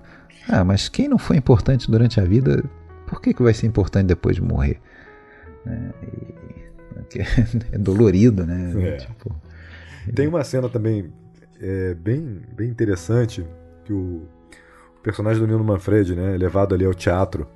Ah, 0.49 0.65
mas 0.65 0.89
quem 0.89 1.09
não 1.09 1.19
foi 1.19 1.37
importante 1.37 1.91
durante 1.91 2.21
a 2.21 2.25
vida 2.25 2.63
por 3.07 3.21
que, 3.21 3.33
que 3.33 3.43
vai 3.43 3.55
ser 3.55 3.67
importante 3.67 4.07
depois 4.07 4.37
de 4.37 4.43
morrer? 4.43 4.81
É, 5.67 5.91
é 7.73 7.79
dolorido, 7.79 8.45
né? 8.45 8.73
É. 8.77 8.97
Tipo, 8.97 9.35
Tem 10.15 10.27
uma 10.27 10.43
cena 10.45 10.69
também 10.69 11.13
é, 11.61 11.95
bem, 11.95 12.43
bem 12.53 12.69
interessante 12.69 13.47
que 13.85 13.93
o, 13.93 14.27
o 14.99 15.01
personagem 15.03 15.41
do 15.41 15.47
Nino 15.47 15.63
Manfred, 15.63 16.15
né, 16.15 16.35
é 16.35 16.39
levado 16.39 16.75
ali 16.75 16.85
ao 16.85 16.95
teatro 16.95 17.47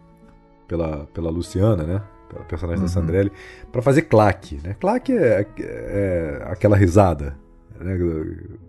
pela, 0.67 1.07
pela 1.07 1.31
Luciana, 1.31 1.85
né? 1.85 2.03
Pela 2.29 2.45
personagem 2.45 2.81
uhum. 2.81 2.87
da 2.87 2.93
Sandrelli, 2.93 3.33
para 3.73 3.81
fazer 3.81 4.03
claque. 4.03 4.61
Né? 4.63 4.77
Claque 4.79 5.13
é, 5.13 5.47
é 5.59 6.43
aquela 6.47 6.77
risada, 6.77 7.37
né? 7.81 7.97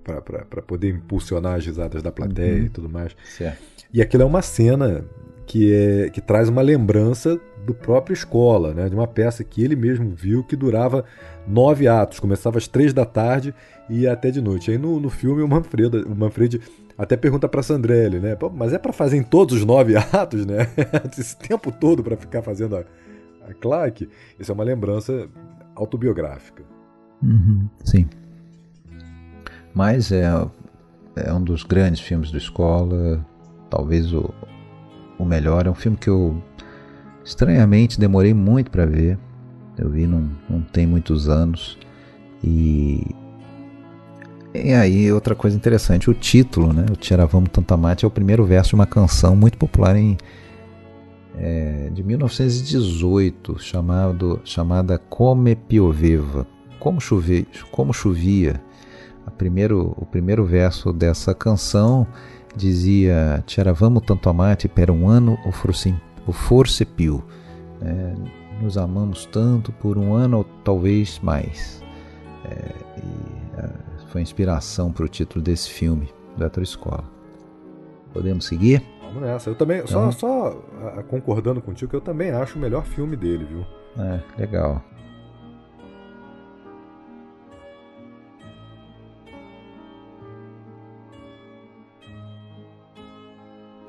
para 0.03 0.61
poder 0.61 0.89
impulsionar 0.89 1.55
as 1.55 1.65
risadas 1.65 2.01
da 2.01 2.11
plateia 2.11 2.59
uhum. 2.59 2.65
e 2.65 2.69
tudo 2.69 2.89
mais. 2.89 3.15
Certo. 3.37 3.61
E 3.93 4.01
aquilo 4.01 4.23
é 4.23 4.25
uma 4.25 4.41
cena 4.41 5.03
que, 5.45 5.73
é, 5.73 6.09
que 6.09 6.21
traz 6.21 6.47
uma 6.47 6.61
lembrança 6.61 7.39
do 7.65 7.73
próprio 7.73 8.13
Escola, 8.13 8.73
né? 8.73 8.87
de 8.87 8.95
uma 8.95 9.07
peça 9.07 9.43
que 9.43 9.63
ele 9.63 9.75
mesmo 9.75 10.11
viu 10.15 10.43
que 10.43 10.55
durava 10.55 11.03
nove 11.47 11.87
atos, 11.87 12.19
começava 12.19 12.57
às 12.57 12.67
três 12.67 12.93
da 12.93 13.05
tarde 13.05 13.53
e 13.89 14.01
ia 14.01 14.13
até 14.13 14.29
de 14.31 14.41
noite. 14.41 14.71
Aí 14.71 14.77
no, 14.77 14.99
no 14.99 15.09
filme 15.09 15.41
o 15.41 15.47
Manfred, 15.47 15.97
o 16.05 16.15
Manfred 16.15 16.61
até 16.97 17.17
pergunta 17.17 17.47
para 17.47 17.63
Sandrelli, 17.63 18.19
né? 18.19 18.37
mas 18.53 18.73
é 18.73 18.77
para 18.77 18.93
fazer 18.93 19.17
em 19.17 19.23
todos 19.23 19.55
os 19.55 19.65
nove 19.65 19.95
atos, 20.13 20.45
né? 20.45 20.67
Esse 21.17 21.35
tempo 21.35 21.71
todo 21.71 22.03
para 22.03 22.15
ficar 22.15 22.41
fazendo 22.41 22.77
a, 22.77 22.83
a 23.49 23.53
Clark. 23.53 24.07
Isso 24.39 24.51
é 24.51 24.55
uma 24.55 24.63
lembrança 24.63 25.27
autobiográfica. 25.75 26.63
Uhum, 27.21 27.67
sim. 27.83 28.07
Mas 29.73 30.11
é, 30.11 30.25
é 31.15 31.33
um 31.33 31.43
dos 31.43 31.63
grandes 31.63 31.99
filmes 31.99 32.31
do 32.31 32.37
Escola, 32.37 33.25
talvez 33.69 34.13
o, 34.13 34.33
o 35.17 35.25
melhor. 35.25 35.67
É 35.67 35.69
um 35.69 35.75
filme 35.75 35.97
que 35.97 36.09
eu 36.09 36.41
estranhamente 37.23 37.99
demorei 37.99 38.33
muito 38.33 38.71
para 38.71 38.85
ver. 38.85 39.17
Eu 39.77 39.89
vi 39.89 40.07
não, 40.07 40.29
não 40.49 40.61
tem 40.61 40.85
muitos 40.85 41.29
anos. 41.29 41.77
E 42.43 43.15
e 44.53 44.73
aí, 44.73 45.11
outra 45.11 45.35
coisa 45.35 45.55
interessante, 45.55 46.09
o 46.09 46.13
título, 46.13 46.73
né? 46.73 46.85
O 46.91 46.95
Tiravamo 46.95 47.47
Tantamate 47.47 48.03
é 48.03 48.07
o 48.07 48.11
primeiro 48.11 48.43
verso 48.43 48.69
de 48.69 48.75
uma 48.75 48.87
canção 48.87 49.35
muito 49.35 49.57
popular 49.57 49.95
em, 49.95 50.17
é, 51.39 51.89
de 51.91 52.03
1918, 52.03 53.57
chamado, 53.59 54.41
chamada 54.43 54.97
Come 54.97 55.55
Pioveva, 55.55 56.45
como, 56.79 56.99
chove, 56.99 57.47
como 57.71 57.93
chovia. 57.93 58.61
Primeiro, 59.37 59.95
o 59.97 60.05
primeiro 60.05 60.43
verso 60.43 60.91
dessa 60.91 61.33
canção 61.33 62.05
dizia 62.55 63.43
Tiravamo 63.45 64.01
Tantamate 64.01 64.67
per 64.67 64.91
um 64.91 65.07
ano 65.07 65.37
o, 65.45 65.51
forse, 65.51 65.95
o 66.27 66.33
forse. 66.33 66.85
É, 67.81 68.15
nos 68.61 68.77
amamos 68.77 69.25
tanto 69.25 69.71
por 69.71 69.97
um 69.97 70.13
ano 70.13 70.39
ou 70.39 70.43
talvez 70.63 71.19
mais. 71.19 71.81
É, 72.43 72.73
e, 72.97 73.39
foi 74.09 74.21
inspiração 74.21 74.91
para 74.91 75.05
o 75.05 75.07
título 75.07 75.43
desse 75.43 75.69
filme, 75.69 76.09
do 76.35 76.63
Escola. 76.63 77.03
Podemos 78.11 78.45
seguir? 78.45 78.83
Vamos 79.09 79.21
nessa. 79.21 79.49
Eu 79.49 79.55
também, 79.55 79.79
então... 79.79 80.11
só, 80.11 80.51
só 80.51 81.03
concordando 81.07 81.61
contigo, 81.61 81.89
que 81.89 81.95
eu 81.95 82.01
também 82.01 82.31
acho 82.31 82.57
o 82.57 82.61
melhor 82.61 82.85
filme 82.85 83.15
dele, 83.15 83.45
viu? 83.45 83.65
É, 83.97 84.19
legal. 84.39 84.81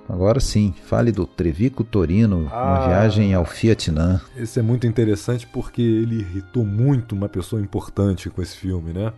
Agora 0.08 0.40
sim, 0.40 0.74
fale 0.84 1.12
do 1.12 1.24
Trevico 1.24 1.84
Torino, 1.84 2.48
ah, 2.50 2.64
uma 2.64 2.88
viagem 2.88 3.32
ao 3.32 3.44
Fiatnã. 3.44 4.20
Esse 4.36 4.58
é 4.58 4.62
muito 4.62 4.84
interessante 4.84 5.46
porque 5.46 5.80
ele 5.80 6.16
irritou 6.16 6.64
muito 6.64 7.14
uma 7.14 7.28
pessoa 7.28 7.62
importante 7.62 8.28
com 8.28 8.42
esse 8.42 8.56
filme, 8.56 8.92
né? 8.92 9.12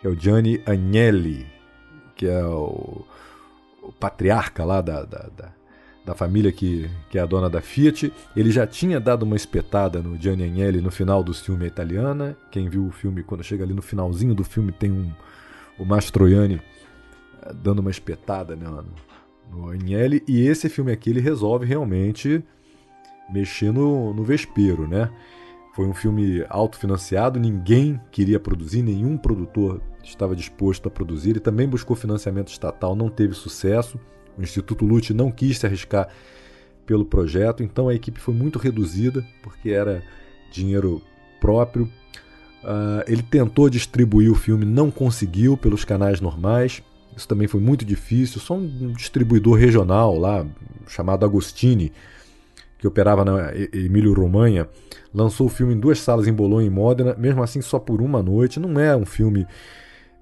que 0.00 0.06
é 0.06 0.10
o 0.10 0.18
Gianni 0.18 0.62
Agnelli, 0.66 1.46
que 2.14 2.26
é 2.26 2.44
o, 2.44 3.04
o 3.86 3.92
patriarca 3.92 4.64
lá 4.64 4.80
da, 4.80 5.04
da, 5.04 5.28
da, 5.36 5.52
da, 6.04 6.14
família 6.14 6.50
que, 6.50 6.90
que 7.10 7.18
é 7.18 7.22
a 7.22 7.26
dona 7.26 7.48
da 7.48 7.60
Fiat. 7.60 8.12
Ele 8.36 8.50
já 8.50 8.66
tinha 8.66 8.98
dado 8.98 9.22
uma 9.22 9.36
espetada 9.36 10.00
no 10.00 10.20
Gianni 10.20 10.44
Agnelli 10.44 10.80
no 10.80 10.90
final 10.90 11.22
do 11.22 11.32
filme 11.32 11.66
Italiana. 11.66 12.36
Quem 12.50 12.68
viu 12.68 12.86
o 12.86 12.90
filme, 12.90 13.22
quando 13.22 13.44
chega 13.44 13.64
ali 13.64 13.72
no 13.72 13.82
finalzinho 13.82 14.34
do 14.34 14.44
filme, 14.44 14.72
tem 14.72 14.90
um, 14.90 15.10
o 15.78 15.84
Mastroianni 15.84 16.60
eh, 17.42 17.52
dando 17.54 17.78
uma 17.78 17.90
espetada 17.90 18.56
né, 18.56 18.66
no, 18.68 18.84
no 19.50 19.70
Agnelli. 19.70 20.22
E 20.26 20.46
esse 20.46 20.68
filme 20.68 20.92
aqui 20.92 21.10
ele 21.10 21.20
resolve 21.20 21.64
realmente 21.64 22.42
mexer 23.30 23.72
no, 23.72 24.12
no 24.12 24.24
vespeiro, 24.24 24.86
né? 24.86 25.10
Foi 25.74 25.86
um 25.86 25.92
filme 25.92 26.44
autofinanciado, 26.48 27.38
ninguém 27.38 28.00
queria 28.10 28.40
produzir, 28.40 28.82
nenhum 28.82 29.18
produtor 29.18 29.82
estava 30.08 30.34
disposto 30.36 30.88
a 30.88 30.90
produzir. 30.90 31.30
Ele 31.30 31.40
também 31.40 31.68
buscou 31.68 31.96
financiamento 31.96 32.48
estatal, 32.48 32.94
não 32.94 33.08
teve 33.08 33.34
sucesso. 33.34 33.98
O 34.36 34.42
Instituto 34.42 34.84
Lute 34.84 35.14
não 35.14 35.30
quis 35.30 35.58
se 35.58 35.66
arriscar 35.66 36.08
pelo 36.84 37.04
projeto, 37.04 37.62
então 37.62 37.88
a 37.88 37.94
equipe 37.94 38.20
foi 38.20 38.34
muito 38.34 38.58
reduzida, 38.58 39.24
porque 39.42 39.70
era 39.70 40.02
dinheiro 40.52 41.02
próprio. 41.40 41.90
Uh, 42.62 43.02
ele 43.06 43.22
tentou 43.22 43.68
distribuir 43.68 44.30
o 44.30 44.34
filme, 44.34 44.64
não 44.64 44.90
conseguiu 44.90 45.56
pelos 45.56 45.84
canais 45.84 46.20
normais. 46.20 46.82
Isso 47.16 47.26
também 47.26 47.48
foi 47.48 47.60
muito 47.60 47.84
difícil. 47.84 48.40
Só 48.40 48.54
um 48.54 48.92
distribuidor 48.92 49.56
regional 49.56 50.18
lá, 50.18 50.46
chamado 50.86 51.24
Agostini, 51.24 51.92
que 52.78 52.86
operava 52.86 53.24
na 53.24 53.52
Emílio 53.72 54.12
Romanha, 54.12 54.68
lançou 55.14 55.46
o 55.46 55.50
filme 55.50 55.74
em 55.74 55.80
duas 55.80 55.98
salas 55.98 56.26
em 56.26 56.32
Bolonha 56.32 56.66
e 56.66 56.70
Modena, 56.70 57.14
mesmo 57.16 57.42
assim 57.42 57.62
só 57.62 57.78
por 57.78 58.02
uma 58.02 58.22
noite. 58.22 58.60
Não 58.60 58.78
é 58.78 58.94
um 58.96 59.06
filme 59.06 59.46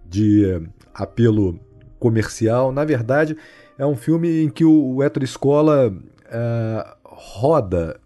de 0.08 0.44
eh, 0.44 0.62
apelo 0.92 1.58
comercial. 1.98 2.72
Na 2.72 2.84
verdade, 2.84 3.36
é 3.78 3.86
um 3.86 3.96
filme 3.96 4.42
em 4.42 4.48
que 4.48 4.64
o 4.64 5.02
Héctor 5.02 5.22
Escola 5.22 5.90
uh, 5.90 6.96
roda 7.04 8.00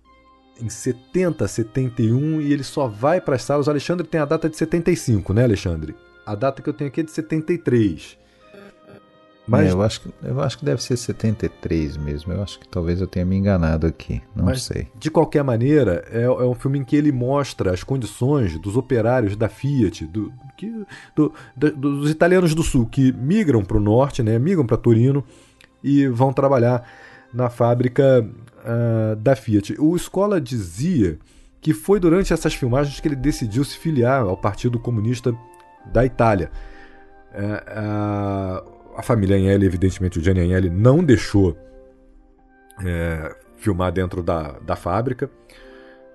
em 0.61 0.69
70, 0.69 1.47
71 1.47 2.41
e 2.41 2.53
ele 2.53 2.65
só 2.65 2.87
vai 2.87 3.21
para 3.21 3.37
as 3.37 3.43
salas. 3.43 3.67
O 3.67 3.71
Alexandre 3.71 4.07
tem 4.07 4.21
a 4.21 4.25
data 4.25 4.49
de 4.49 4.57
75, 4.57 5.33
né, 5.33 5.45
Alexandre? 5.45 5.95
A 6.27 6.35
data 6.35 6.63
que 6.63 6.69
eu 6.69 6.75
tenho 6.75 6.89
aqui 6.89 7.01
é 7.01 7.05
de 7.05 7.11
73. 7.11 8.19
Mas... 9.49 9.69
É, 9.69 9.73
eu, 9.73 9.83
acho 9.83 10.01
que, 10.03 10.11
eu 10.23 10.41
acho 10.41 10.59
que 10.59 10.65
deve 10.65 10.83
ser 10.83 10.97
73 10.97 11.97
mesmo. 11.97 12.33
Eu 12.33 12.43
acho 12.43 12.61
que 12.61 12.69
talvez 12.69 13.01
eu 13.01 13.07
tenha 13.07 13.25
me 13.25 13.37
enganado 13.37 13.87
aqui. 13.87 14.21
Não 14.37 14.45
Mas, 14.45 14.63
sei. 14.63 14.89
De 14.95 15.11
qualquer 15.11 15.43
maneira, 15.43 16.05
é, 16.11 16.23
é, 16.23 16.31
um 16.31 16.55
filme 16.55 16.79
em 16.79 16.85
que 16.85 16.95
ele 16.95 17.11
mostra 17.11 17.73
as 17.73 17.83
condições 17.83 18.59
dos 18.59 18.77
operários 18.77 19.35
da 19.37 19.49
Fiat, 19.49 20.07
do, 20.07 20.33
que, 20.57 20.71
do, 21.17 21.33
do, 21.57 21.71
dos 21.73 22.11
italianos 22.11 22.55
do 22.55 22.63
sul 22.63 22.87
que 22.87 23.11
migram 23.13 23.65
para 23.65 23.79
o 23.79 23.81
norte, 23.81 24.23
né, 24.23 24.39
migram 24.39 24.67
para 24.67 24.77
Torino 24.77 25.25
e 25.83 26.07
vão 26.09 26.33
trabalhar 26.33 26.87
na 27.33 27.49
fábrica 27.49 28.27
uh, 28.59 29.17
da 29.17 29.35
Fiat. 29.35 29.77
O 29.79 29.97
Escola 29.97 30.41
dizia 30.41 31.19
que 31.61 31.73
foi 31.73 31.99
durante 31.99 32.33
essas 32.33 32.55
filmagens 32.55 33.01
que 33.01 33.09
ele 33.09 33.17
decidiu 33.17 33.65
se 33.65 33.79
filiar 33.79 34.23
ao 34.23 34.37
Partido 34.37 34.79
Comunista 34.79 35.35
da 35.93 36.05
Itália. 36.05 36.51
Uh, 37.33 38.65
uh, 38.65 38.78
a 38.99 39.03
família 39.03 39.37
Agnelli, 39.37 39.65
evidentemente 39.65 40.19
o 40.19 40.23
Gianni 40.23 40.41
Agnelli, 40.41 40.69
não 40.69 41.05
deixou 41.05 41.57
é, 42.85 43.33
filmar 43.57 43.93
dentro 43.93 44.25
da, 44.25 44.59
da 44.59 44.75
fábrica. 44.75 45.31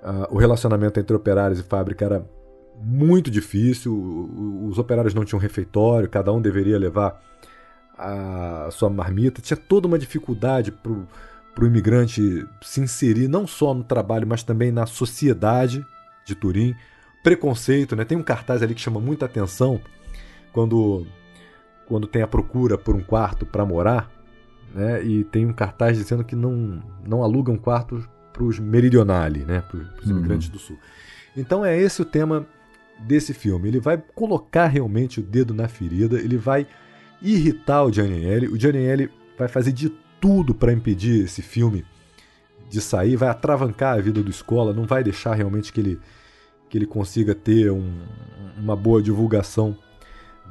Uh, 0.03 0.35
o 0.35 0.37
relacionamento 0.37 0.99
entre 0.99 1.15
operários 1.15 1.61
e 1.61 1.63
fábrica 1.63 2.03
era 2.03 2.29
muito 2.77 3.31
difícil, 3.31 3.93
os 4.67 4.77
operários 4.77 5.13
não 5.13 5.23
tinham 5.23 5.39
refeitório, 5.39 6.09
cada 6.09 6.33
um 6.33 6.41
deveria 6.41 6.77
levar 6.77 7.23
a 7.97 8.67
sua 8.69 8.89
marmita. 8.89 9.41
Tinha 9.41 9.55
toda 9.55 9.87
uma 9.87 9.97
dificuldade 9.97 10.69
para 10.69 10.91
o 10.91 11.65
imigrante 11.65 12.45
se 12.61 12.81
inserir 12.81 13.29
não 13.29 13.47
só 13.47 13.73
no 13.73 13.85
trabalho, 13.85 14.27
mas 14.27 14.43
também 14.43 14.73
na 14.73 14.85
sociedade 14.85 15.85
de 16.25 16.35
Turim. 16.35 16.75
Preconceito, 17.23 17.95
né? 17.95 18.03
tem 18.03 18.17
um 18.17 18.23
cartaz 18.23 18.61
ali 18.61 18.75
que 18.75 18.81
chama 18.81 18.99
muita 18.99 19.25
atenção 19.25 19.79
quando 20.51 21.07
quando 21.87 22.07
tem 22.07 22.21
a 22.21 22.27
procura 22.27 22.77
por 22.77 22.95
um 22.95 23.01
quarto 23.01 23.45
para 23.45 23.65
morar, 23.65 24.09
né? 24.73 25.03
E 25.03 25.23
tem 25.23 25.45
um 25.45 25.53
cartaz 25.53 25.97
dizendo 25.97 26.23
que 26.23 26.35
não, 26.35 26.81
não 27.07 27.23
alugam 27.23 27.57
quartos 27.57 28.07
para 28.31 28.43
os 28.43 28.59
meridionali, 28.59 29.45
né? 29.45 29.61
Para 29.61 29.79
os 29.79 30.09
uhum. 30.09 30.17
imigrantes 30.17 30.49
do 30.49 30.59
sul. 30.59 30.77
Então 31.35 31.65
é 31.65 31.77
esse 31.77 32.01
o 32.01 32.05
tema 32.05 32.45
desse 32.99 33.33
filme. 33.33 33.67
Ele 33.67 33.79
vai 33.79 34.01
colocar 34.15 34.67
realmente 34.67 35.19
o 35.19 35.23
dedo 35.23 35.53
na 35.53 35.67
ferida, 35.67 36.19
ele 36.19 36.37
vai 36.37 36.67
irritar 37.21 37.83
o 37.83 37.91
Gianni. 37.91 38.47
O 38.47 38.59
Gianni 38.59 39.09
vai 39.37 39.47
fazer 39.47 39.71
de 39.71 39.89
tudo 40.19 40.53
para 40.53 40.73
impedir 40.73 41.23
esse 41.23 41.41
filme 41.41 41.85
de 42.69 42.81
sair, 42.81 43.15
vai 43.15 43.29
atravancar 43.29 43.97
a 43.97 44.01
vida 44.01 44.23
do 44.23 44.31
escola, 44.31 44.73
não 44.73 44.85
vai 44.85 45.03
deixar 45.03 45.35
realmente 45.35 45.71
que 45.71 45.79
ele, 45.79 45.99
que 46.69 46.77
ele 46.77 46.87
consiga 46.87 47.35
ter 47.35 47.71
um, 47.71 48.01
uma 48.57 48.75
boa 48.75 49.01
divulgação 49.01 49.77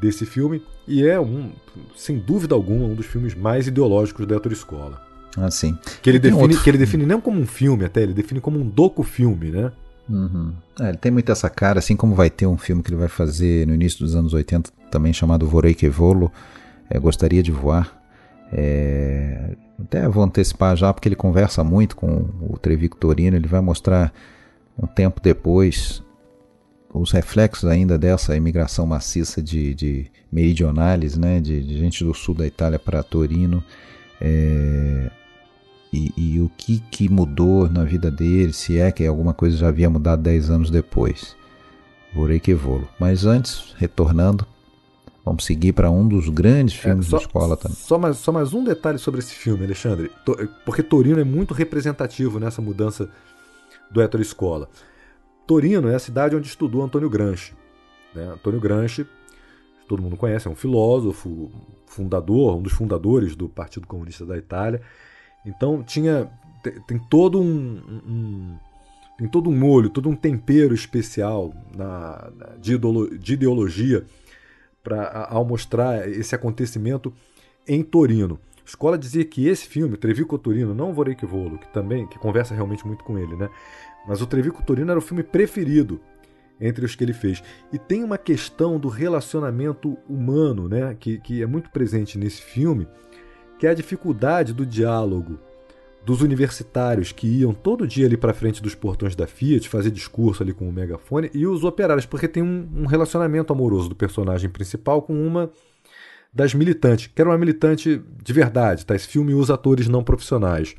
desse 0.00 0.26
filme 0.26 0.62
e 0.86 1.06
é 1.06 1.20
um, 1.20 1.50
sem 1.96 2.18
dúvida 2.18 2.54
alguma, 2.54 2.86
um 2.86 2.94
dos 2.94 3.06
filmes 3.06 3.34
mais 3.34 3.66
ideológicos 3.66 4.26
da 4.26 4.36
Héctor 4.36 4.52
Escola. 4.52 5.00
Ah, 5.36 5.50
sim. 5.50 5.78
Que 6.02 6.10
ele, 6.10 6.18
define, 6.18 6.42
outro... 6.42 6.62
que 6.62 6.70
ele 6.70 6.78
define 6.78 7.06
não 7.06 7.20
como 7.20 7.40
um 7.40 7.46
filme 7.46 7.84
até, 7.84 8.02
ele 8.02 8.12
define 8.12 8.40
como 8.40 8.58
um 8.58 8.68
docu-filme, 8.68 9.50
né? 9.50 9.72
Uhum. 10.08 10.52
É, 10.80 10.88
ele 10.88 10.98
tem 10.98 11.12
muito 11.12 11.30
essa 11.30 11.48
cara, 11.48 11.78
assim 11.78 11.96
como 11.96 12.14
vai 12.14 12.28
ter 12.28 12.46
um 12.46 12.58
filme 12.58 12.82
que 12.82 12.90
ele 12.90 12.98
vai 12.98 13.08
fazer 13.08 13.66
no 13.66 13.74
início 13.74 14.00
dos 14.00 14.14
anos 14.14 14.34
80, 14.34 14.70
também 14.90 15.12
chamado 15.12 15.46
Vorei 15.46 15.74
que 15.74 15.88
Volo, 15.88 16.30
é, 16.90 16.98
Gostaria 16.98 17.42
de 17.42 17.50
Voar. 17.50 17.98
É, 18.52 19.56
até 19.80 20.06
vou 20.08 20.22
antecipar 20.22 20.76
já, 20.76 20.92
porque 20.92 21.08
ele 21.08 21.16
conversa 21.16 21.64
muito 21.64 21.96
com 21.96 22.28
o 22.40 22.58
Trevico 22.58 22.96
Torino, 22.96 23.36
ele 23.36 23.48
vai 23.48 23.60
mostrar 23.60 24.12
um 24.78 24.86
tempo 24.86 25.20
depois 25.22 26.02
os 26.92 27.10
reflexos 27.10 27.68
ainda 27.68 27.98
dessa 27.98 28.36
imigração 28.36 28.86
maciça 28.86 29.42
de, 29.42 29.74
de 29.74 30.06
meridionales, 30.30 31.16
né, 31.16 31.40
de, 31.40 31.62
de 31.62 31.78
gente 31.78 32.04
do 32.04 32.12
sul 32.12 32.34
da 32.34 32.46
Itália 32.46 32.78
para 32.78 33.02
Torino, 33.02 33.64
é, 34.20 35.10
e, 35.92 36.12
e, 36.16 36.40
o 36.40 36.50
que, 36.56 36.80
que 36.90 37.08
mudou 37.08 37.68
na 37.68 37.84
vida 37.84 38.10
dele, 38.10 38.52
se 38.52 38.78
é 38.78 38.90
que 38.90 39.06
alguma 39.06 39.34
coisa 39.34 39.56
já 39.56 39.68
havia 39.68 39.90
mudado 39.90 40.22
10 40.22 40.50
anos 40.50 40.70
depois. 40.70 41.36
Vorei 42.14 42.40
que 42.40 42.54
volo. 42.54 42.88
Mas 42.98 43.26
antes, 43.26 43.74
retornando, 43.76 44.46
vamos 45.24 45.44
seguir 45.44 45.72
para 45.72 45.90
um 45.90 46.06
dos 46.06 46.28
grandes 46.28 46.78
é, 46.78 46.82
filmes 46.82 47.06
é, 47.06 47.10
só, 47.10 47.16
da 47.16 47.22
escola 47.22 47.56
também. 47.56 47.76
Só 47.76 47.98
mais, 47.98 48.16
só 48.16 48.32
mais 48.32 48.54
um 48.54 48.64
detalhe 48.64 48.98
sobre 48.98 49.20
esse 49.20 49.34
filme, 49.34 49.64
Alexandre, 49.64 50.10
porque 50.64 50.82
Torino 50.82 51.20
é 51.20 51.24
muito 51.24 51.52
representativo 51.52 52.38
nessa 52.38 52.62
mudança 52.62 53.10
do 53.90 54.00
Hétero 54.00 54.22
Escola. 54.22 54.68
Torino 55.46 55.88
é 55.88 55.94
a 55.94 55.98
cidade 55.98 56.36
onde 56.36 56.46
estudou 56.46 56.82
Antônio 56.82 57.10
Gramsci. 57.10 57.54
Né? 58.14 58.24
Antônio 58.24 58.60
Gramsci, 58.60 59.06
todo 59.88 60.02
mundo 60.02 60.16
conhece, 60.16 60.48
é 60.48 60.50
um 60.50 60.54
filósofo, 60.54 61.50
fundador, 61.86 62.56
um 62.56 62.62
dos 62.62 62.72
fundadores 62.72 63.36
do 63.36 63.48
Partido 63.48 63.86
Comunista 63.86 64.24
da 64.24 64.36
Itália. 64.36 64.80
Então 65.44 65.82
tinha 65.82 66.30
tem, 66.86 66.98
todo 66.98 67.40
um, 67.40 67.82
um, 68.06 68.56
tem 69.18 69.28
todo 69.28 69.50
um 69.50 69.56
molho, 69.56 69.90
todo 69.90 70.08
um 70.08 70.14
tempero 70.14 70.74
especial 70.74 71.52
na, 71.76 72.30
na 72.36 72.46
de, 72.56 72.78
de, 73.18 73.32
ideologia 73.34 74.04
para 74.82 75.26
ao 75.28 75.44
mostrar 75.44 76.08
esse 76.08 76.34
acontecimento 76.34 77.12
em 77.66 77.82
Torino. 77.82 78.38
A 78.64 78.68
escola 78.68 78.96
dizia 78.96 79.24
que 79.24 79.48
esse 79.48 79.66
filme, 79.66 79.96
Trevico 79.96 80.38
Torino, 80.38 80.74
não 80.74 80.94
Vorei 80.94 81.16
que 81.16 81.26
Volo, 81.26 81.58
que 81.58 81.68
também 81.72 82.06
que 82.06 82.18
conversa 82.18 82.54
realmente 82.54 82.86
muito 82.86 83.02
com 83.02 83.18
ele, 83.18 83.34
né? 83.34 83.48
Mas 84.06 84.20
o 84.20 84.26
Trevico 84.26 84.62
Torino 84.62 84.90
era 84.90 84.98
o 84.98 85.02
filme 85.02 85.22
preferido 85.22 86.00
entre 86.60 86.84
os 86.84 86.94
que 86.94 87.02
ele 87.02 87.12
fez. 87.12 87.42
E 87.72 87.78
tem 87.78 88.04
uma 88.04 88.16
questão 88.16 88.78
do 88.78 88.88
relacionamento 88.88 89.98
humano, 90.08 90.68
né, 90.68 90.96
que, 90.98 91.18
que 91.18 91.42
é 91.42 91.46
muito 91.46 91.70
presente 91.70 92.16
nesse 92.16 92.40
filme, 92.40 92.86
que 93.58 93.66
é 93.66 93.70
a 93.70 93.74
dificuldade 93.74 94.52
do 94.52 94.64
diálogo 94.64 95.38
dos 96.04 96.20
universitários 96.20 97.12
que 97.12 97.28
iam 97.28 97.52
todo 97.52 97.86
dia 97.86 98.06
ali 98.06 98.16
para 98.16 98.34
frente 98.34 98.60
dos 98.60 98.74
portões 98.74 99.14
da 99.14 99.26
Fiat 99.26 99.68
fazer 99.68 99.90
discurso 99.90 100.42
ali 100.42 100.52
com 100.52 100.68
o 100.68 100.72
megafone 100.72 101.30
e 101.32 101.46
os 101.46 101.62
operários, 101.62 102.06
porque 102.06 102.26
tem 102.26 102.42
um, 102.42 102.68
um 102.74 102.86
relacionamento 102.86 103.52
amoroso 103.52 103.88
do 103.88 103.94
personagem 103.94 104.50
principal 104.50 105.02
com 105.02 105.14
uma 105.14 105.50
das 106.32 106.54
militantes, 106.54 107.08
que 107.14 107.20
era 107.20 107.30
uma 107.30 107.38
militante 107.38 108.02
de 108.22 108.32
verdade, 108.32 108.86
tá? 108.86 108.96
Esse 108.96 109.06
filme 109.06 109.34
usa 109.34 109.54
atores 109.54 109.86
não 109.86 110.02
profissionais. 110.02 110.74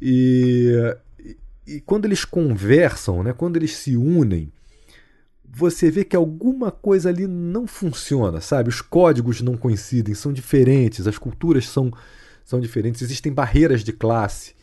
E, 0.00 0.72
e 1.76 1.80
quando 1.80 2.06
eles 2.06 2.24
conversam, 2.24 3.22
né, 3.22 3.32
quando 3.32 3.56
eles 3.56 3.76
se 3.76 3.96
unem, 3.96 4.50
você 5.44 5.90
vê 5.90 6.04
que 6.04 6.16
alguma 6.16 6.70
coisa 6.70 7.08
ali 7.08 7.26
não 7.26 7.66
funciona, 7.66 8.40
sabe? 8.40 8.68
Os 8.68 8.80
códigos 8.80 9.40
não 9.40 9.56
coincidem, 9.56 10.14
são 10.14 10.32
diferentes, 10.32 11.06
as 11.06 11.18
culturas 11.18 11.66
são, 11.68 11.92
são 12.44 12.60
diferentes, 12.60 13.02
existem 13.02 13.32
barreiras 13.32 13.82
de 13.82 13.92
classe 13.92 14.54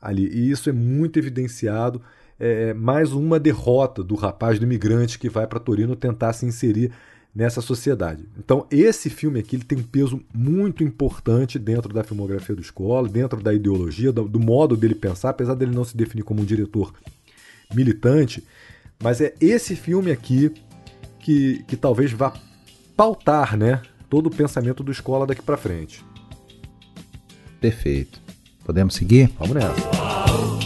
ali, 0.00 0.28
e 0.28 0.50
isso 0.50 0.68
é 0.68 0.72
muito 0.72 1.18
evidenciado. 1.18 2.00
É, 2.38 2.68
é 2.68 2.74
mais 2.74 3.12
uma 3.12 3.38
derrota 3.38 4.02
do 4.02 4.14
rapaz 4.14 4.58
do 4.58 4.64
imigrante 4.64 5.18
que 5.18 5.28
vai 5.28 5.46
para 5.46 5.58
Torino 5.58 5.96
tentar 5.96 6.32
se 6.32 6.46
inserir 6.46 6.92
nessa 7.34 7.60
sociedade. 7.60 8.24
Então, 8.38 8.66
esse 8.70 9.08
filme 9.08 9.38
aqui 9.38 9.56
ele 9.56 9.64
tem 9.64 9.78
um 9.78 9.82
peso 9.82 10.20
muito 10.34 10.82
importante 10.82 11.58
dentro 11.58 11.92
da 11.92 12.02
filmografia 12.02 12.54
do 12.54 12.62
Escola, 12.62 13.08
dentro 13.08 13.40
da 13.40 13.54
ideologia, 13.54 14.12
do, 14.12 14.28
do 14.28 14.40
modo 14.40 14.76
dele 14.76 14.94
pensar, 14.94 15.30
apesar 15.30 15.54
dele 15.54 15.74
não 15.74 15.84
se 15.84 15.96
definir 15.96 16.22
como 16.22 16.42
um 16.42 16.44
diretor 16.44 16.92
militante, 17.72 18.42
mas 19.02 19.20
é 19.20 19.34
esse 19.40 19.76
filme 19.76 20.10
aqui 20.10 20.52
que, 21.20 21.62
que 21.68 21.76
talvez 21.76 22.12
vá 22.12 22.32
pautar 22.96 23.56
né, 23.56 23.82
todo 24.08 24.26
o 24.26 24.30
pensamento 24.30 24.82
do 24.82 24.90
Escola 24.90 25.26
daqui 25.26 25.42
para 25.42 25.56
frente. 25.56 26.04
Perfeito. 27.60 28.20
Podemos 28.64 28.94
seguir? 28.94 29.30
Vamos 29.38 29.54
nessa. 29.54 30.57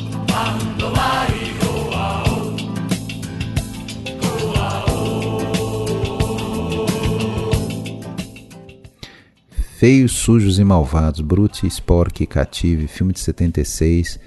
Feios, 9.82 10.12
Sujos 10.12 10.60
e 10.60 10.64
Malvados, 10.64 11.20
Brute, 11.20 11.66
Spork 11.66 12.24
Cative, 12.28 12.86
filme 12.86 13.12
de 13.12 13.18
76. 13.18 14.20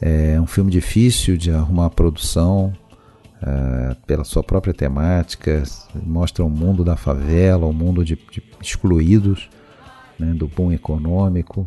É 0.00 0.40
um 0.40 0.46
filme 0.46 0.70
difícil 0.70 1.36
de 1.36 1.50
arrumar 1.50 1.90
produção 1.90 2.72
é, 3.42 3.96
pela 4.06 4.22
sua 4.22 4.44
própria 4.44 4.72
temática. 4.72 5.64
Mostra 6.00 6.44
o 6.44 6.48
mundo 6.48 6.84
da 6.84 6.94
favela, 6.94 7.66
o 7.66 7.72
mundo 7.72 8.04
de, 8.04 8.14
de 8.14 8.40
excluídos, 8.62 9.50
né, 10.16 10.32
do 10.32 10.46
bom 10.46 10.70
econômico. 10.70 11.66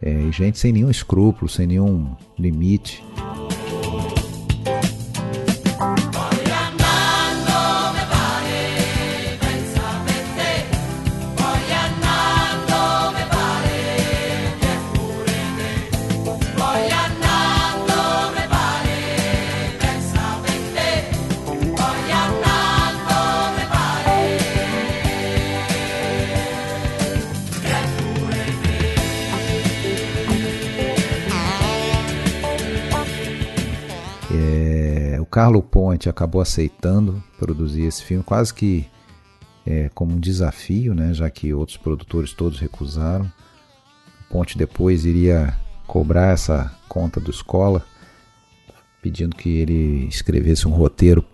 É, 0.00 0.10
e 0.10 0.32
gente 0.32 0.58
sem 0.58 0.72
nenhum 0.72 0.90
escrúpulo, 0.90 1.50
sem 1.50 1.66
nenhum 1.66 2.16
limite. 2.38 3.04
Carlo 35.34 35.60
Ponte 35.60 36.08
acabou 36.08 36.40
aceitando 36.40 37.20
produzir 37.40 37.82
esse 37.82 38.04
filme, 38.04 38.22
quase 38.22 38.54
que 38.54 38.88
é, 39.66 39.90
como 39.92 40.14
um 40.14 40.20
desafio, 40.20 40.94
né, 40.94 41.12
já 41.12 41.28
que 41.28 41.52
outros 41.52 41.76
produtores 41.76 42.32
todos 42.32 42.60
recusaram. 42.60 43.28
Ponte 44.30 44.56
depois 44.56 45.04
iria 45.04 45.52
cobrar 45.88 46.28
essa 46.28 46.72
conta 46.88 47.18
do 47.18 47.32
Escola, 47.32 47.84
pedindo 49.02 49.34
que 49.34 49.48
ele 49.56 50.06
escrevesse 50.06 50.68
um 50.68 50.70
roteiro 50.70 51.24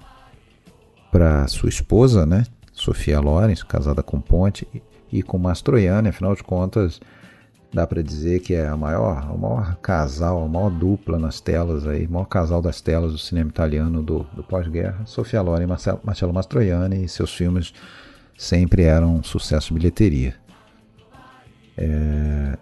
para 1.13 1.47
sua 1.49 1.69
esposa, 1.69 2.25
né, 2.25 2.47
Sofia 2.73 3.21
Lorenz, 3.21 3.63
casada 3.63 4.03
com 4.03 4.19
Ponte, 4.19 4.67
e 5.13 5.23
com 5.23 5.37
Mastroianni, 5.37 6.09
afinal 6.09 6.35
de 6.35 6.43
contas, 6.43 7.03
dá 7.73 7.87
para 7.87 8.03
dizer 8.03 8.41
que 8.41 8.55
é 8.55 8.67
a 8.67 8.77
maior, 8.77 9.33
o 9.33 9.39
maior 9.39 9.77
casal, 9.77 10.45
a 10.45 10.49
maior 10.49 10.71
dupla 10.71 11.19
nas 11.19 11.41
telas 11.41 11.87
aí, 11.87 12.07
o 12.07 12.11
maior 12.11 12.25
casal 12.25 12.61
das 12.61 12.81
telas 12.81 13.13
do 13.13 13.19
cinema 13.19 13.51
italiano 13.51 14.03
do, 14.03 14.27
do 14.35 14.43
pós-guerra, 14.43 15.05
Sofia 15.07 15.41
Loren 15.41 15.65
e 15.65 15.67
Marcelo, 15.67 16.01
Marcello 16.03 16.33
Mastroianni, 16.33 17.05
e 17.05 17.09
seus 17.09 17.33
filmes 17.33 17.73
sempre 18.37 18.83
eram 18.83 19.17
um 19.17 19.23
sucesso 19.23 19.69
de 19.69 19.75
bilheteria. 19.75 20.35
É... 21.77 22.59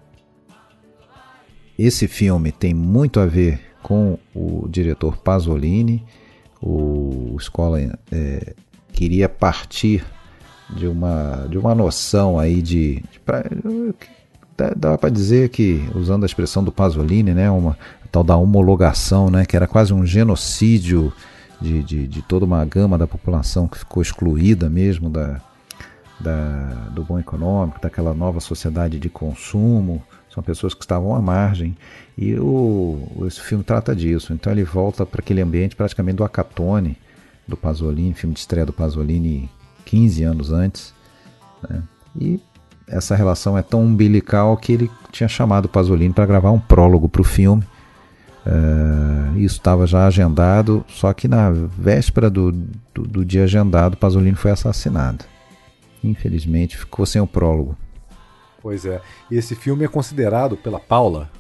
Esse 1.79 2.07
filme 2.09 2.53
tem 2.53 2.75
muito 2.75 3.21
a 3.21 3.27
ver 3.27 3.61
com 3.83 4.19
o 4.35 4.69
diretor 4.69 5.17
Pasolini, 5.17 6.05
o 6.61 7.37
Escola 7.39 7.81
é, 8.11 8.55
queria 8.93 9.29
partir 9.29 10.05
de 10.71 10.89
uma, 10.89 11.47
de 11.49 11.57
uma 11.57 11.75
noção 11.75 12.39
aí 12.39 12.61
de, 12.61 12.97
de 13.11 13.21
pra, 13.21 13.45
dá 14.77 14.99
para 14.99 15.11
dizer 15.11 15.51
que, 15.51 15.89
usando 15.95 16.25
a 16.25 16.27
expressão 16.27 16.65
do 16.65 16.73
Pasolini, 16.73 17.33
né, 17.33 17.51
uma 17.51 17.79
tal 18.11 18.25
da 18.25 18.37
homologação, 18.37 19.31
né, 19.31 19.45
que 19.45 19.55
era 19.55 19.69
quase 19.69 19.93
um 19.93 20.05
genocídio 20.05 21.13
de, 21.61 21.83
de, 21.83 22.07
de 22.07 22.23
toda 22.23 22.45
uma 22.45 22.65
gama 22.65 22.97
da 22.99 23.07
população 23.07 23.69
que 23.69 23.79
ficou 23.79 24.03
excluída 24.03 24.69
mesmo 24.69 25.11
da, 25.11 25.41
da, 26.19 26.89
do 26.91 27.05
bom 27.05 27.19
econômico, 27.19 27.81
daquela 27.81 28.15
nova 28.15 28.41
sociedade 28.41 28.99
de 28.99 29.09
consumo, 29.09 30.03
são 30.31 30.43
pessoas 30.43 30.75
que 30.75 30.83
estavam 30.83 31.15
à 31.15 31.21
margem. 31.21 31.77
E 32.17 32.35
o, 32.39 33.25
esse 33.27 33.41
filme 33.41 33.65
trata 33.65 33.95
disso. 33.95 34.33
Então 34.33 34.53
ele 34.53 34.65
volta 34.65 35.05
para 35.07 35.21
aquele 35.21 35.41
ambiente 35.41 35.75
praticamente 35.75 36.17
do 36.17 36.25
Acatone, 36.25 36.97
do 37.47 37.57
Pasolini, 37.57 38.15
filme 38.15 38.35
de 38.35 38.41
estreia 38.41 38.67
do 38.67 38.73
Pasolini 38.73 39.51
15 39.85 40.23
anos 40.25 40.53
antes. 40.53 40.95
Né? 41.69 41.83
E 42.21 42.41
essa 42.89 43.15
relação 43.15 43.57
é 43.57 43.63
tão 43.63 43.83
umbilical 43.83 44.57
que 44.57 44.73
ele 44.73 44.91
tinha 45.13 45.29
chamado 45.29 45.69
Pasolini 45.69 46.13
para 46.13 46.27
gravar 46.27 46.51
um 46.51 46.59
prólogo 46.59 47.09
para 47.09 47.21
o 47.21 47.25
filme. 47.25 47.63
Uh, 48.47 49.39
isso 49.39 49.57
estava 49.57 49.87
já 49.87 50.07
agendado, 50.07 50.85
só 50.89 51.13
que 51.13 51.29
na 51.29 51.51
véspera 51.51 52.31
do, 52.31 52.51
do, 52.95 53.03
do, 53.03 53.25
dia 53.25 53.45
agendado, 53.45 53.97
Pasolini 53.97 54.37
foi 54.37 54.51
assassinado. 54.51 55.25
Infelizmente, 56.03 56.79
ficou 56.79 57.05
sem 57.05 57.21
o 57.21 57.27
prólogo. 57.27 57.77
Pois 58.63 58.87
é. 58.87 59.03
E 59.31 59.37
esse 59.37 59.55
filme 59.55 59.85
é 59.85 59.89
considerado 59.89 60.57
pela 60.57 60.81
Paula, 60.81 61.31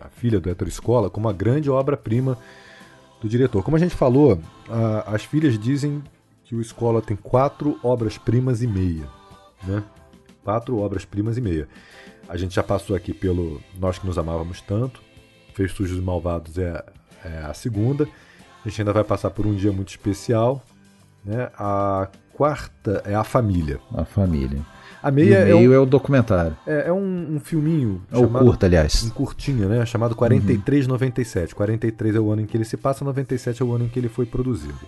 a 0.00 0.08
filha 0.08 0.40
do 0.40 0.48
Héctor 0.48 0.68
Escola, 0.68 1.10
como 1.10 1.26
uma 1.26 1.34
grande 1.34 1.68
obra-prima 1.68 2.38
do 3.20 3.28
diretor. 3.28 3.62
Como 3.62 3.76
a 3.76 3.80
gente 3.80 3.94
falou, 3.94 4.40
a, 4.68 5.14
as 5.14 5.24
filhas 5.24 5.58
dizem 5.58 6.02
que 6.44 6.54
o 6.54 6.60
Escola 6.60 7.02
tem 7.02 7.16
quatro 7.16 7.78
obras-primas 7.82 8.62
e 8.62 8.66
meia. 8.66 9.06
Né? 9.62 9.82
Quatro 10.44 10.78
obras-primas 10.78 11.38
e 11.38 11.40
meia. 11.40 11.66
A 12.28 12.36
gente 12.36 12.54
já 12.54 12.62
passou 12.62 12.94
aqui 12.94 13.12
pelo 13.12 13.60
Nós 13.78 13.98
Que 13.98 14.06
Nos 14.06 14.18
Amávamos 14.18 14.60
Tanto, 14.60 15.02
Fez 15.54 15.72
Sujos 15.72 15.98
e 15.98 16.02
Malvados 16.02 16.58
é, 16.58 16.84
é, 17.24 17.38
a 17.38 17.54
segunda. 17.54 18.06
A 18.64 18.68
gente 18.68 18.82
ainda 18.82 18.92
vai 18.92 19.04
passar 19.04 19.30
por 19.30 19.46
um 19.46 19.54
dia 19.54 19.72
muito 19.72 19.88
especial. 19.88 20.62
Né? 21.24 21.50
A 21.56 22.08
quarta 22.34 23.02
é 23.06 23.14
A 23.14 23.24
Família. 23.24 23.80
A 23.94 24.04
Família. 24.04 24.60
A 25.02 25.10
meia 25.10 25.46
e 25.48 25.52
o 25.52 25.56
meio 25.58 25.72
é, 25.72 25.76
um, 25.76 25.80
é 25.80 25.82
o 25.82 25.86
documentário. 25.86 26.56
É, 26.66 26.88
é 26.88 26.92
um, 26.92 27.36
um, 27.36 27.40
filminho. 27.40 28.02
É 28.10 28.16
o 28.16 28.26
curto, 28.26 28.64
aliás. 28.64 29.02
Um 29.04 29.10
curtinho, 29.10 29.68
né? 29.68 29.84
Chamado 29.84 30.16
4397. 30.16 31.52
Uhum. 31.52 31.56
43 31.56 32.16
é 32.16 32.20
o 32.20 32.32
ano 32.32 32.40
em 32.40 32.46
que 32.46 32.56
ele 32.56 32.64
se 32.64 32.78
passa, 32.78 33.04
97 33.04 33.60
é 33.60 33.64
o 33.64 33.72
ano 33.74 33.84
em 33.84 33.88
que 33.88 33.98
ele 33.98 34.08
foi 34.08 34.24
produzido. 34.24 34.78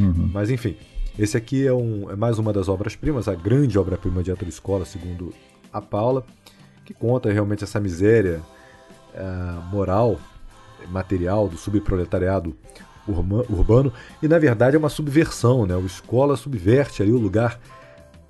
Uhum. 0.00 0.30
Mas 0.32 0.50
enfim, 0.50 0.76
esse 1.18 1.36
aqui 1.36 1.66
é, 1.66 1.72
um, 1.72 2.10
é 2.10 2.16
mais 2.16 2.38
uma 2.38 2.52
das 2.52 2.68
obras-primas, 2.68 3.28
a 3.28 3.34
grande 3.34 3.78
obra-prima 3.78 4.22
de 4.22 4.30
Ator 4.30 4.48
Escola, 4.48 4.84
segundo 4.84 5.32
a 5.72 5.80
Paula, 5.80 6.24
que 6.84 6.94
conta 6.94 7.30
realmente 7.30 7.64
essa 7.64 7.78
miséria 7.78 8.40
uh, 9.14 9.62
moral, 9.70 10.18
material 10.88 11.48
do 11.48 11.56
subproletariado 11.56 12.56
urbano. 13.06 13.92
E 14.22 14.28
na 14.28 14.38
verdade 14.38 14.76
é 14.76 14.78
uma 14.78 14.88
subversão, 14.88 15.66
né? 15.66 15.76
O 15.76 15.86
Escola 15.86 16.36
subverte 16.36 17.02
ali 17.02 17.12
o 17.12 17.18
lugar 17.18 17.58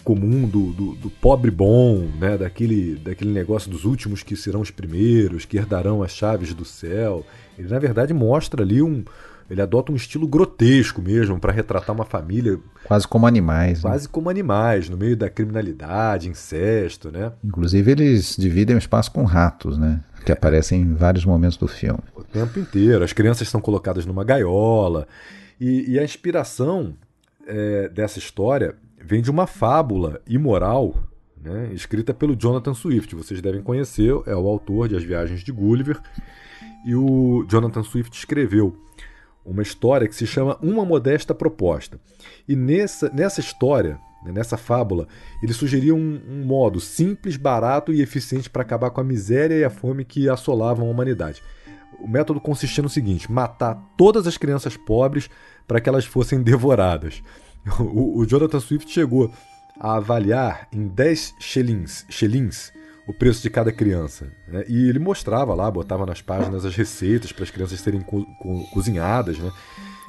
comum 0.03 0.49
do, 0.49 0.73
do, 0.73 0.95
do, 0.97 1.11
pobre 1.11 1.51
bom, 1.51 2.09
né? 2.19 2.37
daquele, 2.37 2.97
daquele 2.97 3.31
negócio 3.31 3.71
dos 3.71 3.85
últimos 3.85 4.23
que 4.23 4.37
serão 4.37 4.61
os 4.61 4.71
primeiros, 4.71 5.45
que 5.45 5.57
herdarão 5.57 6.03
as 6.03 6.13
chaves 6.13 6.53
do 6.53 6.65
céu. 6.65 7.25
Ele, 7.57 7.69
na 7.69 7.79
verdade, 7.79 8.13
mostra 8.13 8.63
ali 8.63 8.83
um. 8.83 9.05
Ele 9.53 9.61
adota 9.61 9.93
um 9.93 9.95
estilo 9.95 10.27
grotesco 10.27 11.03
mesmo 11.03 11.39
para 11.39 11.53
retratar 11.53 11.95
uma 11.95 12.07
família. 12.07 12.59
Quase 12.85 13.07
como 13.07 13.27
animais. 13.27 13.85
Né? 13.85 13.91
Quase 13.91 14.07
né? 14.07 14.11
como 14.11 14.31
animais, 14.31 14.89
no 14.89 14.97
meio 14.97 15.15
da 15.15 15.29
criminalidade, 15.29 16.27
incesto, 16.27 17.13
né? 17.13 17.33
Inclusive, 17.45 17.93
eles 17.93 18.35
dividem 18.35 18.75
o 18.75 18.79
espaço 18.79 19.13
com 19.13 19.25
ratos, 19.25 19.77
né? 19.77 20.01
Que 20.25 20.33
aparecem 20.33 20.81
em 20.81 20.95
vários 20.95 21.27
momentos 21.27 21.59
do 21.59 21.69
filme. 21.69 22.01
O 22.17 22.25
tempo 22.25 22.59
inteiro. 22.59 23.05
As 23.05 23.13
crianças 23.13 23.47
são 23.47 23.61
colocadas 23.61 24.07
numa 24.07 24.25
gaiola. 24.25 25.07
E, 25.61 25.93
e 25.93 25.99
a 25.99 26.03
inspiração 26.03 26.95
é, 27.47 27.91
dessa 27.91 28.19
história 28.19 28.75
vem 29.05 29.21
de 29.21 29.31
uma 29.31 29.47
fábula 29.47 30.23
imoral 30.27 30.95
né, 31.39 31.69
escrita 31.75 32.15
pelo 32.15 32.35
Jonathan 32.35 32.73
Swift. 32.73 33.15
Vocês 33.15 33.43
devem 33.43 33.61
conhecer, 33.61 34.15
é 34.25 34.35
o 34.35 34.49
autor 34.49 34.89
de 34.89 34.97
As 34.97 35.05
Viagens 35.05 35.45
de 35.45 35.53
Gulliver. 35.53 36.01
E 36.87 36.95
o 36.95 37.45
Jonathan 37.51 37.83
Swift 37.83 38.17
escreveu 38.17 38.75
uma 39.45 39.63
história 39.63 40.07
que 40.07 40.15
se 40.15 40.27
chama 40.27 40.59
Uma 40.63 40.85
Modesta 40.85 41.35
Proposta. 41.35 42.01
E 42.49 42.55
nessa, 42.55 43.11
nessa 43.11 43.41
história, 43.41 43.99
né, 44.25 44.33
nessa 44.33 44.57
fábula, 44.57 45.09
ele 45.43 45.53
sugeria 45.53 45.95
um, 45.95 46.21
um 46.29 46.45
modo 46.45 46.81
simples, 46.81 47.37
barato 47.37 47.93
e 47.93 48.01
eficiente 48.01 48.49
para 48.49 48.63
acabar 48.63 48.91
com 48.91 49.01
a 49.01 49.05
miséria 49.05 49.55
e 49.55 49.65
a 49.65 49.71
fome 49.71 50.05
que 50.05 50.29
assolavam 50.29 50.87
a 50.87 50.91
humanidade. 50.91 51.43
O 52.01 52.09
método 52.09 52.41
consistia 52.41 52.83
no 52.83 52.89
seguinte: 52.89 53.31
matar 53.31 53.75
todas 53.97 54.27
as 54.27 54.37
crianças 54.37 54.77
pobres 54.77 55.29
para 55.67 55.81
que 55.81 55.89
elas 55.89 56.05
fossem 56.05 56.41
devoradas. 56.43 57.23
O, 57.79 58.21
o 58.21 58.27
Jonathan 58.27 58.61
Swift 58.61 58.91
chegou 58.91 59.33
a 59.79 59.97
avaliar 59.97 60.69
em 60.73 60.89
10 60.89 61.37
shillings, 61.39 62.05
shillings 62.09 62.73
o 63.13 63.15
preço 63.15 63.43
de 63.43 63.51
cada 63.51 63.71
criança. 63.71 64.33
Né? 64.49 64.65
E 64.67 64.89
ele 64.89 64.99
mostrava 64.99 65.55
lá, 65.55 65.71
botava 65.71 66.07
nas 66.07 66.23
páginas 66.23 66.65
as 66.65 66.75
receitas 66.75 67.31
para 67.31 67.45
as 67.45 67.51
crianças 67.51 67.79
serem 67.79 68.01
co 68.01 68.25
co 68.41 68.65
cozinhadas. 68.73 69.39
Né? 69.39 69.53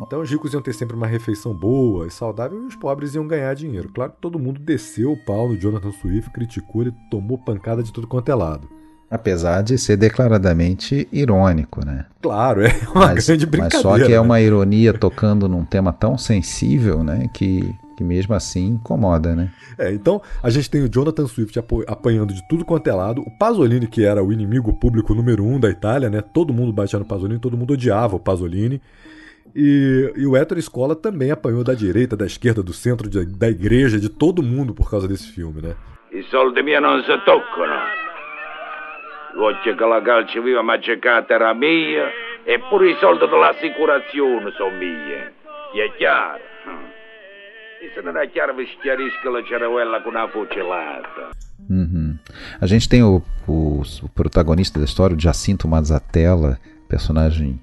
Então 0.01 0.21
os 0.21 0.29
ricos 0.29 0.53
iam 0.53 0.61
ter 0.61 0.73
sempre 0.73 0.95
uma 0.95 1.05
refeição 1.05 1.53
boa 1.53 2.07
e 2.07 2.11
saudável 2.11 2.63
e 2.63 2.65
os 2.65 2.75
pobres 2.75 3.13
iam 3.13 3.27
ganhar 3.27 3.53
dinheiro. 3.53 3.89
Claro 3.93 4.13
que 4.13 4.21
todo 4.21 4.39
mundo 4.39 4.59
desceu 4.59 5.11
o 5.11 5.25
pau 5.25 5.49
no 5.49 5.57
Jonathan 5.57 5.91
Swift, 5.91 6.31
criticou 6.31 6.81
ele, 6.81 6.93
tomou 7.11 7.37
pancada 7.37 7.83
de 7.83 7.91
tudo 7.91 8.07
quanto 8.07 8.31
é 8.31 8.35
lado. 8.35 8.69
Apesar 9.11 9.61
de 9.61 9.77
ser 9.77 9.95
declaradamente 9.95 11.07
irônico, 11.11 11.85
né? 11.85 12.05
Claro, 12.19 12.65
é 12.65 12.73
uma 12.95 13.07
mas, 13.07 13.27
grande 13.27 13.45
brincadeira. 13.45 13.83
Mas 13.87 13.99
só 13.99 14.03
que 14.03 14.11
é 14.11 14.15
né? 14.15 14.19
uma 14.19 14.41
ironia 14.41 14.91
tocando 14.93 15.47
num 15.47 15.63
tema 15.63 15.93
tão 15.93 16.17
sensível, 16.17 17.03
né? 17.03 17.29
Que, 17.31 17.75
que 17.95 18.03
mesmo 18.03 18.33
assim 18.33 18.67
incomoda, 18.67 19.35
né? 19.35 19.51
É, 19.77 19.91
então 19.91 20.21
a 20.41 20.49
gente 20.49 20.69
tem 20.69 20.83
o 20.83 20.89
Jonathan 20.89 21.27
Swift 21.27 21.57
apanhando 21.87 22.33
de 22.33 22.47
tudo 22.47 22.65
quanto 22.65 22.87
é 22.89 22.93
lado, 22.93 23.21
o 23.21 23.31
Pasolini, 23.31 23.87
que 23.87 24.03
era 24.03 24.23
o 24.23 24.31
inimigo 24.31 24.73
público 24.73 25.13
número 25.13 25.43
um 25.43 25.59
da 25.59 25.69
Itália, 25.69 26.09
né? 26.09 26.21
Todo 26.21 26.53
mundo 26.53 26.73
batia 26.73 26.99
no 26.99 27.05
Pasolini, 27.05 27.39
todo 27.39 27.57
mundo 27.57 27.73
odiava 27.73 28.15
o 28.15 28.19
Pasolini. 28.19 28.81
E, 29.55 30.11
e 30.15 30.25
o 30.25 30.35
Héctor 30.35 30.57
Escola 30.57 30.95
também 30.95 31.29
apanhou 31.29 31.63
da 31.63 31.73
direita, 31.73 32.17
da 32.17 32.25
esquerda, 32.25 32.63
do 32.63 32.73
centro, 32.73 33.07
de, 33.09 33.25
da 33.25 33.49
igreja, 33.49 33.99
de 33.99 34.09
todo 34.09 34.41
mundo 34.41 34.73
por 34.73 34.89
causa 34.89 35.07
desse 35.07 35.31
filme, 35.31 35.61
né? 35.61 35.75
I 36.11 36.23
soldi 36.29 36.61
miei 36.61 36.79
non 36.79 37.01
si 37.03 37.11
toccano. 37.25 37.73
Voglio 39.35 39.75
che 39.75 39.85
la 39.85 40.01
calcio 40.01 40.41
viva 40.43 40.61
magicata 40.61 41.33
era 41.33 41.53
mia 41.53 42.07
e 42.43 42.59
pure 42.69 42.91
i 42.91 42.97
soldi 42.99 43.27
dell'assicurazione 43.27 44.51
sono 44.51 44.77
mie. 44.77 45.33
E 45.73 45.83
è 45.83 45.91
chiaro. 45.97 46.41
E 47.83 47.91
se 47.93 47.99
non 47.99 48.15
è 48.15 48.29
chiaro 48.29 48.53
vi 48.53 48.65
schiarisco 48.77 49.29
la 49.29 49.43
cervella 49.43 50.01
com 50.01 50.13
una 50.13 50.25
fucilata. 50.29 51.31
Uhum. 51.69 52.17
A 52.61 52.65
gente 52.65 52.87
tem 52.87 53.03
o, 53.03 53.21
o, 53.45 53.81
o, 53.81 54.09
protagonista 54.15 54.79
da 54.79 54.85
história, 54.85 55.17
o 55.17 55.19
Jacinto 55.19 55.67
Mazzatella, 55.67 56.57
personagem 56.87 57.59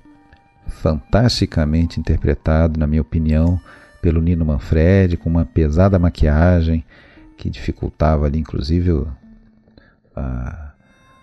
fantasticamente 0.67 1.99
interpretado, 1.99 2.79
na 2.79 2.87
minha 2.87 3.01
opinião, 3.01 3.59
pelo 4.03 4.21
Nino 4.21 4.45
Manfredi, 4.45 5.17
com 5.17 5.31
uma 5.31 5.47
pesada 5.47 5.99
maquiagem 5.99 6.85
que 7.39 7.49
dificultava 7.49 8.27
ali, 8.27 8.39
inclusive, 8.39 9.07
a 10.15 10.67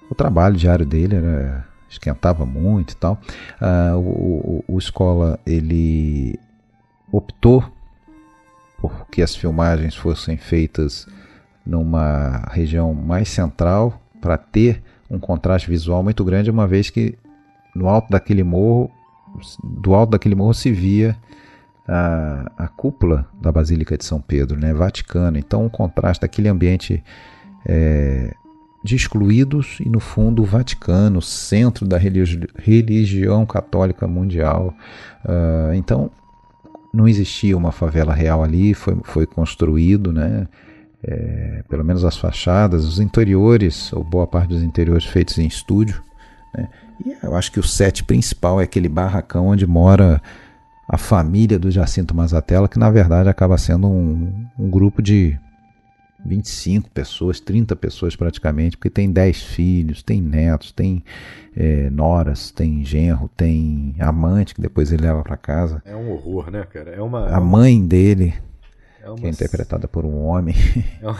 o 0.09 0.15
trabalho 0.15 0.55
diário 0.55 0.85
dele 0.85 1.17
era 1.17 1.67
esquentava 1.87 2.45
muito 2.45 2.93
e 2.93 2.95
tal. 2.95 3.19
Uh, 3.61 3.97
o, 3.97 4.63
o, 4.69 4.75
o 4.75 4.77
Escola 4.79 5.39
ele 5.45 6.39
optou 7.11 7.76
por 8.79 9.07
que 9.07 9.21
as 9.21 9.35
filmagens 9.35 9.95
fossem 9.95 10.37
feitas 10.37 11.07
numa 11.65 12.43
região 12.51 12.93
mais 12.93 13.29
central 13.29 14.01
para 14.21 14.37
ter 14.37 14.81
um 15.09 15.19
contraste 15.19 15.69
visual 15.69 16.03
muito 16.03 16.23
grande, 16.23 16.51
uma 16.51 16.67
vez 16.67 16.89
que 16.89 17.17
no 17.75 17.87
alto 17.87 18.09
daquele 18.09 18.43
morro, 18.43 18.89
do 19.63 19.93
alto 19.93 20.11
daquele 20.11 20.35
morro 20.35 20.53
se 20.53 20.71
via 20.71 21.15
a, 21.87 22.51
a 22.57 22.67
cúpula 22.67 23.25
da 23.41 23.51
Basílica 23.51 23.97
de 23.97 24.05
São 24.05 24.19
Pedro, 24.19 24.59
né, 24.59 24.73
Vaticano. 24.73 25.37
Então 25.37 25.65
o 25.65 25.69
contraste 25.69 26.21
daquele 26.21 26.49
ambiente 26.49 27.03
é, 27.65 28.33
de 28.83 28.95
excluídos 28.95 29.79
e, 29.79 29.89
no 29.89 29.99
fundo, 29.99 30.41
o 30.41 30.45
Vaticano, 30.45 31.21
centro 31.21 31.85
da 31.85 31.97
religi 31.97 32.47
religião 32.55 33.45
católica 33.45 34.07
mundial. 34.07 34.73
Uh, 35.25 35.73
então, 35.73 36.09
não 36.97 37.07
existia 37.07 37.55
uma 37.55 37.71
favela 37.71 38.11
real 38.11 38.43
ali, 38.43 38.73
foi, 38.73 38.97
foi 39.03 39.25
construído, 39.27 40.11
né? 40.11 40.47
É, 41.03 41.63
pelo 41.69 41.85
menos 41.85 42.03
as 42.03 42.17
fachadas, 42.17 42.83
os 42.83 42.99
interiores, 42.99 43.93
ou 43.93 44.03
boa 44.03 44.25
parte 44.25 44.49
dos 44.49 44.63
interiores 44.63 45.05
feitos 45.05 45.37
em 45.37 45.45
estúdio. 45.45 46.01
Né? 46.55 46.67
E 47.05 47.15
eu 47.23 47.35
acho 47.35 47.51
que 47.51 47.59
o 47.59 47.63
set 47.63 48.03
principal 48.03 48.59
é 48.59 48.63
aquele 48.63 48.89
barracão 48.89 49.47
onde 49.47 49.67
mora 49.67 50.19
a 50.89 50.97
família 50.97 51.59
do 51.59 51.69
Jacinto 51.69 52.15
Mazatella, 52.15 52.67
que 52.67 52.79
na 52.79 52.89
verdade 52.89 53.29
acaba 53.29 53.59
sendo 53.59 53.87
um, 53.87 54.47
um 54.57 54.69
grupo 54.69 54.99
de 54.99 55.37
25 56.25 56.89
pessoas, 56.89 57.39
30 57.39 57.75
pessoas 57.75 58.15
praticamente, 58.15 58.77
porque 58.77 58.89
tem 58.89 59.11
10 59.11 59.43
filhos, 59.43 60.01
tem 60.01 60.21
netos, 60.21 60.71
tem 60.71 61.03
é, 61.55 61.89
noras, 61.89 62.51
tem 62.51 62.83
genro, 62.83 63.29
tem 63.35 63.95
amante 63.99 64.55
que 64.55 64.61
depois 64.61 64.91
ele 64.91 65.03
leva 65.03 65.23
para 65.23 65.37
casa. 65.37 65.81
É 65.85 65.95
um 65.95 66.11
horror, 66.11 66.51
né, 66.51 66.63
cara? 66.63 66.91
É 66.91 67.01
uma, 67.01 67.27
a 67.27 67.39
mãe 67.39 67.85
dele, 67.85 68.33
é 69.01 69.09
uma... 69.09 69.17
que 69.17 69.25
é 69.25 69.29
interpretada 69.29 69.87
por 69.87 70.05
um 70.05 70.17
homem. 70.25 70.55
É 71.01 71.07
uma, 71.07 71.19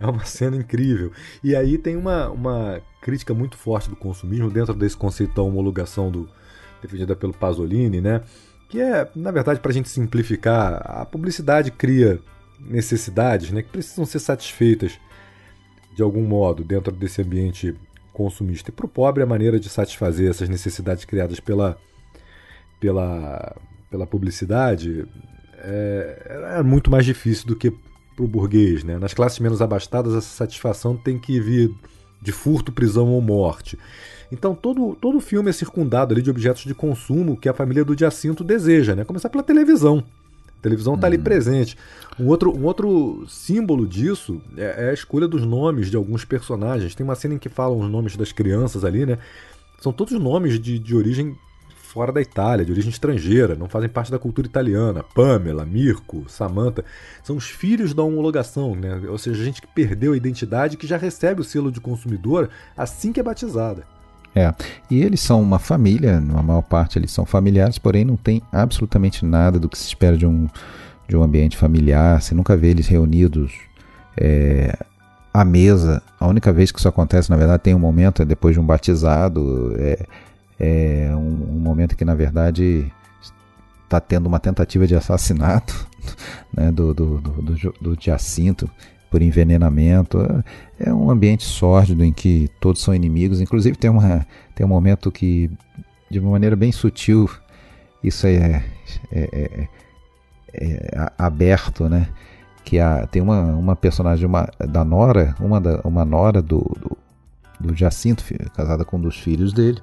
é 0.00 0.06
uma 0.06 0.24
cena 0.24 0.56
incrível. 0.56 1.10
E 1.42 1.56
aí 1.56 1.78
tem 1.78 1.96
uma, 1.96 2.28
uma 2.28 2.80
crítica 3.00 3.32
muito 3.32 3.56
forte 3.56 3.88
do 3.88 3.96
consumismo 3.96 4.50
dentro 4.50 4.74
desse 4.74 4.96
conceito 4.96 5.34
da 5.34 5.42
homologação 5.42 6.10
do, 6.10 6.28
defendida 6.82 7.16
pelo 7.16 7.32
Pasolini, 7.32 8.00
né? 8.00 8.22
Que 8.68 8.80
é, 8.80 9.08
na 9.14 9.30
verdade, 9.30 9.60
para 9.60 9.70
a 9.70 9.74
gente 9.74 9.88
simplificar, 9.88 10.82
a 10.84 11.04
publicidade 11.04 11.70
cria 11.70 12.20
necessidades 12.58 13.50
né, 13.50 13.62
que 13.62 13.68
precisam 13.68 14.04
ser 14.04 14.18
satisfeitas 14.18 14.98
de 15.94 16.02
algum 16.02 16.22
modo, 16.22 16.62
dentro 16.62 16.92
desse 16.92 17.22
ambiente 17.22 17.74
consumista. 18.12 18.70
E 18.70 18.72
para 18.72 18.86
o 18.86 18.88
pobre, 18.88 19.22
a 19.22 19.26
maneira 19.26 19.58
de 19.58 19.68
satisfazer 19.68 20.30
essas 20.30 20.48
necessidades 20.48 21.04
criadas 21.04 21.40
pela, 21.40 21.78
pela, 22.78 23.56
pela 23.90 24.06
publicidade 24.06 25.06
é, 25.58 26.56
é 26.58 26.62
muito 26.62 26.90
mais 26.90 27.04
difícil 27.04 27.46
do 27.46 27.56
que 27.56 27.70
para 27.70 28.24
o 28.24 28.28
burguês. 28.28 28.84
Né? 28.84 28.98
Nas 28.98 29.14
classes 29.14 29.38
menos 29.38 29.62
abastadas, 29.62 30.14
essa 30.14 30.28
satisfação 30.28 30.96
tem 30.96 31.18
que 31.18 31.40
vir 31.40 31.74
de 32.20 32.32
furto, 32.32 32.72
prisão 32.72 33.08
ou 33.08 33.20
morte. 33.20 33.78
Então 34.32 34.54
todo, 34.54 34.96
todo 34.96 35.18
o 35.18 35.20
filme 35.20 35.50
é 35.50 35.52
circundado 35.52 36.12
ali 36.12 36.22
de 36.22 36.30
objetos 36.30 36.64
de 36.64 36.74
consumo 36.74 37.36
que 37.36 37.48
a 37.48 37.54
família 37.54 37.84
do 37.84 37.98
Jacinto 37.98 38.42
deseja, 38.42 38.94
né? 38.94 39.04
Começar 39.04 39.28
pela 39.28 39.42
televisão. 39.42 40.02
A 40.58 40.62
televisão 40.62 40.94
está 40.94 41.06
ali 41.06 41.16
uhum. 41.16 41.22
presente. 41.22 41.76
Um 42.18 42.28
outro, 42.28 42.56
um 42.56 42.64
outro 42.64 43.26
símbolo 43.28 43.86
disso 43.86 44.40
é, 44.56 44.86
é, 44.86 44.90
a 44.90 44.94
escolha 44.94 45.28
dos 45.28 45.44
nomes 45.44 45.90
de 45.90 45.96
alguns 45.96 46.24
personagens. 46.24 46.94
Tem 46.94 47.04
uma 47.04 47.14
cena 47.14 47.34
em 47.34 47.38
que 47.38 47.48
falam 47.48 47.80
os 47.80 47.90
nomes 47.90 48.16
das 48.16 48.32
crianças 48.32 48.84
ali, 48.84 49.04
né? 49.04 49.18
São 49.80 49.92
todos 49.92 50.18
nomes 50.18 50.58
de, 50.58 50.78
de 50.78 50.96
origem 50.96 51.36
fora 51.96 52.12
da 52.12 52.20
Itália, 52.20 52.62
de 52.62 52.70
origem 52.70 52.90
estrangeira, 52.90 53.54
não 53.54 53.70
fazem 53.70 53.88
parte 53.88 54.10
da 54.10 54.18
cultura 54.18 54.46
italiana. 54.46 55.02
Pamela, 55.02 55.64
Mirko, 55.64 56.26
Samantha, 56.28 56.84
são 57.22 57.36
os 57.36 57.48
filhos 57.48 57.94
da 57.94 58.02
homologação, 58.02 58.74
né? 58.74 59.00
ou 59.08 59.16
seja, 59.16 59.42
gente 59.42 59.62
que 59.62 59.68
perdeu 59.68 60.12
a 60.12 60.16
identidade 60.16 60.76
que 60.76 60.86
já 60.86 60.98
recebe 60.98 61.40
o 61.40 61.44
selo 61.44 61.72
de 61.72 61.80
consumidor 61.80 62.50
assim 62.76 63.14
que 63.14 63.20
é 63.20 63.22
batizada. 63.22 63.95
É, 64.36 64.52
e 64.90 65.02
eles 65.02 65.20
são 65.20 65.40
uma 65.40 65.58
família, 65.58 66.20
na 66.20 66.42
maior 66.42 66.60
parte 66.60 66.98
eles 66.98 67.10
são 67.10 67.24
familiares, 67.24 67.78
porém 67.78 68.04
não 68.04 68.18
tem 68.18 68.42
absolutamente 68.52 69.24
nada 69.24 69.58
do 69.58 69.66
que 69.66 69.78
se 69.78 69.86
espera 69.86 70.14
de 70.14 70.26
um, 70.26 70.46
de 71.08 71.16
um 71.16 71.22
ambiente 71.22 71.56
familiar. 71.56 72.20
Você 72.20 72.34
nunca 72.34 72.54
vê 72.54 72.68
eles 72.68 72.86
reunidos 72.86 73.54
é, 74.14 74.76
à 75.32 75.42
mesa. 75.42 76.02
A 76.20 76.26
única 76.26 76.52
vez 76.52 76.70
que 76.70 76.78
isso 76.78 76.86
acontece, 76.86 77.30
na 77.30 77.36
verdade, 77.36 77.62
tem 77.62 77.74
um 77.74 77.78
momento 77.78 78.20
é 78.20 78.26
depois 78.26 78.54
de 78.54 78.60
um 78.60 78.64
batizado. 78.66 79.74
É, 79.78 80.06
é 80.60 81.10
um, 81.14 81.56
um 81.56 81.58
momento 81.58 81.96
que, 81.96 82.04
na 82.04 82.14
verdade, 82.14 82.92
está 83.84 84.00
tendo 84.00 84.26
uma 84.26 84.38
tentativa 84.38 84.86
de 84.86 84.94
assassinato 84.94 85.88
né, 86.52 86.70
do, 86.70 86.92
do, 86.92 87.18
do, 87.22 87.42
do, 87.42 87.74
do 87.80 87.96
Jacinto 87.98 88.68
por 89.16 89.22
envenenamento. 89.22 90.18
É 90.78 90.92
um 90.92 91.10
ambiente 91.10 91.42
sórdido 91.42 92.04
em 92.04 92.12
que 92.12 92.50
todos 92.60 92.82
são 92.82 92.94
inimigos. 92.94 93.40
Inclusive 93.40 93.74
tem, 93.74 93.88
uma, 93.88 94.26
tem 94.54 94.66
um 94.66 94.68
momento 94.68 95.10
que, 95.10 95.50
de 96.10 96.18
uma 96.18 96.32
maneira 96.32 96.54
bem 96.54 96.70
sutil, 96.70 97.30
isso 98.04 98.26
é, 98.26 98.62
é, 99.10 99.20
é, 99.22 99.68
é 100.52 101.12
aberto, 101.16 101.88
né? 101.88 102.08
Que 102.62 102.76
tem 103.10 103.22
uma, 103.22 103.40
uma 103.54 103.74
personagem 103.74 104.26
uma, 104.26 104.50
da 104.68 104.84
Nora, 104.84 105.34
uma, 105.40 105.58
da, 105.58 105.80
uma 105.82 106.04
Nora 106.04 106.42
do, 106.42 106.58
do, 106.78 106.98
do 107.58 107.74
Jacinto, 107.74 108.22
casada 108.54 108.84
com 108.84 108.98
um 108.98 109.00
dos 109.00 109.18
filhos 109.18 109.54
dele. 109.54 109.80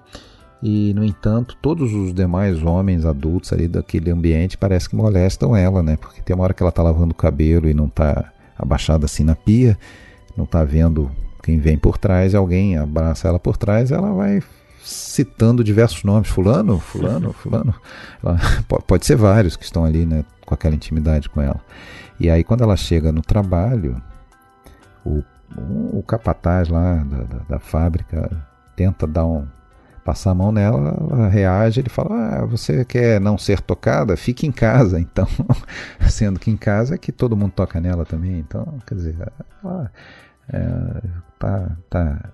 E, 0.62 0.94
no 0.94 1.04
entanto, 1.04 1.58
todos 1.60 1.92
os 1.92 2.14
demais 2.14 2.62
homens 2.62 3.04
adultos 3.04 3.52
ali 3.52 3.68
daquele 3.68 4.12
ambiente 4.12 4.60
parece 4.60 4.88
que 4.88 4.96
molestam 4.96 5.56
ela, 5.56 5.82
né? 5.82 5.98
Porque 5.98 6.22
tem 6.22 6.36
uma 6.36 6.44
hora 6.44 6.54
que 6.54 6.62
ela 6.62 6.72
tá 6.72 6.84
lavando 6.84 7.14
o 7.14 7.16
cabelo 7.16 7.68
e 7.68 7.74
não 7.74 7.90
tá 7.90 8.33
abaixada 8.58 9.06
assim 9.06 9.24
na 9.24 9.36
pia, 9.36 9.78
não 10.36 10.46
está 10.46 10.64
vendo 10.64 11.12
quem 11.42 11.60
vem 11.60 11.78
por 11.78 11.98
trás, 11.98 12.34
alguém 12.34 12.78
abraça 12.78 13.28
ela 13.28 13.40
por 13.40 13.58
trás, 13.58 13.92
ela 13.92 14.14
vai 14.14 14.42
citando 14.82 15.64
diversos 15.64 16.04
nomes, 16.04 16.30
fulano, 16.30 16.80
fulano, 16.80 17.34
fulano. 17.36 17.74
Ela, 18.24 18.38
pode 18.88 19.06
ser 19.06 19.16
vários 19.16 19.56
que 19.56 19.64
estão 19.64 19.86
ali, 19.86 20.06
né, 20.06 20.26
com 20.46 20.54
aquela 20.54 20.76
intimidade 20.76 21.30
com 21.30 21.42
ela. 21.42 21.60
E 22.20 22.30
aí 22.30 22.44
quando 22.44 22.64
ela 22.64 22.78
chega 22.78 23.12
no 23.12 23.22
trabalho, 23.22 24.02
o, 25.06 25.24
o 25.92 26.04
capataz 26.04 26.70
lá 26.70 26.96
da, 26.96 27.24
da, 27.24 27.38
da 27.50 27.60
fábrica 27.60 28.30
tenta 28.76 29.06
dar 29.06 29.26
um 29.26 29.46
passar 30.04 30.32
a 30.32 30.36
mão 30.36 30.52
nela, 30.52 30.96
ela 31.10 31.28
reage, 31.28 31.80
ele 31.80 31.90
fala: 31.90 32.16
ah, 32.16 32.46
você 32.46 32.84
quer 32.86 33.20
não 33.20 33.38
ser 33.38 33.62
tocada? 33.62 34.18
Fique 34.18 34.46
em 34.46 34.52
casa. 34.52 35.00
Então, 35.00 35.28
sendo 36.10 36.40
que 36.40 36.52
em 36.52 36.58
casa 36.58 36.96
é 36.96 36.98
que 36.98 37.12
todo 37.12 37.38
mundo 37.38 37.54
toca 37.56 37.80
nela 37.80 38.06
também. 38.06 38.40
Então, 38.40 38.80
quer 38.86 38.96
dizer, 38.96 39.16
ela 39.64 39.92
é, 40.50 41.02
tá, 41.40 41.78
tá 41.90 42.30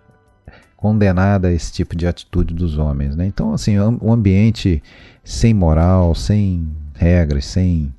condenada 0.75 1.49
a 1.49 1.51
esse 1.51 1.71
tipo 1.71 1.95
de 1.95 2.07
atitude 2.07 2.53
dos 2.53 2.77
homens. 2.77 3.15
Né? 3.15 3.25
Então, 3.25 3.53
assim, 3.53 3.77
um 3.79 4.11
ambiente 4.11 4.81
sem 5.23 5.53
moral, 5.53 6.15
sem 6.15 6.67
regras, 6.95 7.45
sem 7.45 7.93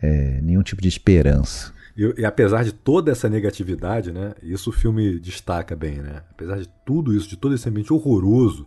é, 0.00 0.40
nenhum 0.42 0.62
tipo 0.62 0.80
de 0.80 0.88
esperança. 0.88 1.72
E, 1.96 2.20
e, 2.20 2.24
apesar 2.24 2.64
de 2.64 2.72
toda 2.72 3.10
essa 3.10 3.28
negatividade, 3.28 4.12
né, 4.12 4.32
isso 4.42 4.70
o 4.70 4.72
filme 4.72 5.18
destaca 5.18 5.76
bem, 5.76 5.98
né? 5.98 6.22
Apesar 6.30 6.58
de 6.58 6.68
tudo 6.86 7.14
isso, 7.14 7.28
de 7.28 7.36
todo 7.36 7.54
esse 7.54 7.68
ambiente 7.68 7.92
horroroso, 7.92 8.66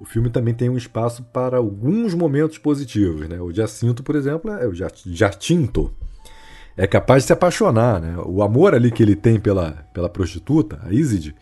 o 0.00 0.04
filme 0.04 0.28
também 0.28 0.52
tem 0.52 0.68
um 0.68 0.76
espaço 0.76 1.22
para 1.24 1.56
alguns 1.56 2.14
momentos 2.14 2.58
positivos. 2.58 3.28
Né? 3.28 3.40
O 3.40 3.52
Jacinto, 3.52 4.02
por 4.02 4.16
exemplo, 4.16 4.50
é 4.50 4.66
o 4.66 4.74
Jacinto. 4.74 5.94
É 6.76 6.86
capaz 6.86 7.22
de 7.22 7.28
se 7.28 7.32
apaixonar. 7.32 8.00
Né? 8.00 8.16
O 8.26 8.42
amor 8.42 8.74
ali 8.74 8.90
que 8.90 9.02
ele 9.02 9.14
tem 9.14 9.38
pela, 9.38 9.86
pela 9.92 10.08
prostituta, 10.08 10.80
a 10.82 10.92
Isid, 10.92 11.34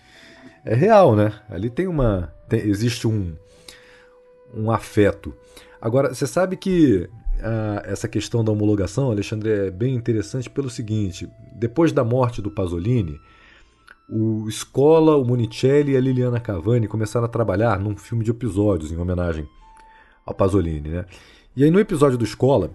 é 0.64 0.74
real. 0.74 1.16
Né? 1.16 1.32
Ali 1.48 1.70
tem 1.70 1.86
uma. 1.86 2.32
Tem, 2.48 2.60
existe 2.60 3.08
um, 3.08 3.34
um 4.54 4.70
afeto. 4.70 5.34
Agora, 5.80 6.14
você 6.14 6.26
sabe 6.26 6.56
que 6.56 7.08
ah, 7.42 7.82
essa 7.84 8.06
questão 8.06 8.44
da 8.44 8.52
homologação, 8.52 9.10
Alexandre, 9.10 9.50
é 9.50 9.70
bem 9.70 9.94
interessante 9.94 10.48
pelo 10.48 10.70
seguinte: 10.70 11.28
depois 11.54 11.90
da 11.90 12.04
morte 12.04 12.42
do 12.42 12.50
Pasolini 12.50 13.18
o 14.08 14.50
Scola, 14.50 15.16
o 15.16 15.24
Monicelli 15.24 15.92
e 15.92 15.96
a 15.96 16.00
Liliana 16.00 16.40
Cavani 16.40 16.86
começaram 16.86 17.26
a 17.26 17.28
trabalhar 17.28 17.78
num 17.78 17.96
filme 17.96 18.24
de 18.24 18.30
episódios 18.30 18.92
em 18.92 18.96
homenagem 18.96 19.48
ao 20.24 20.34
Pasolini. 20.34 20.88
Né? 20.88 21.04
E 21.56 21.64
aí 21.64 21.70
no 21.70 21.80
episódio 21.80 22.18
do 22.18 22.26
Scola, 22.26 22.70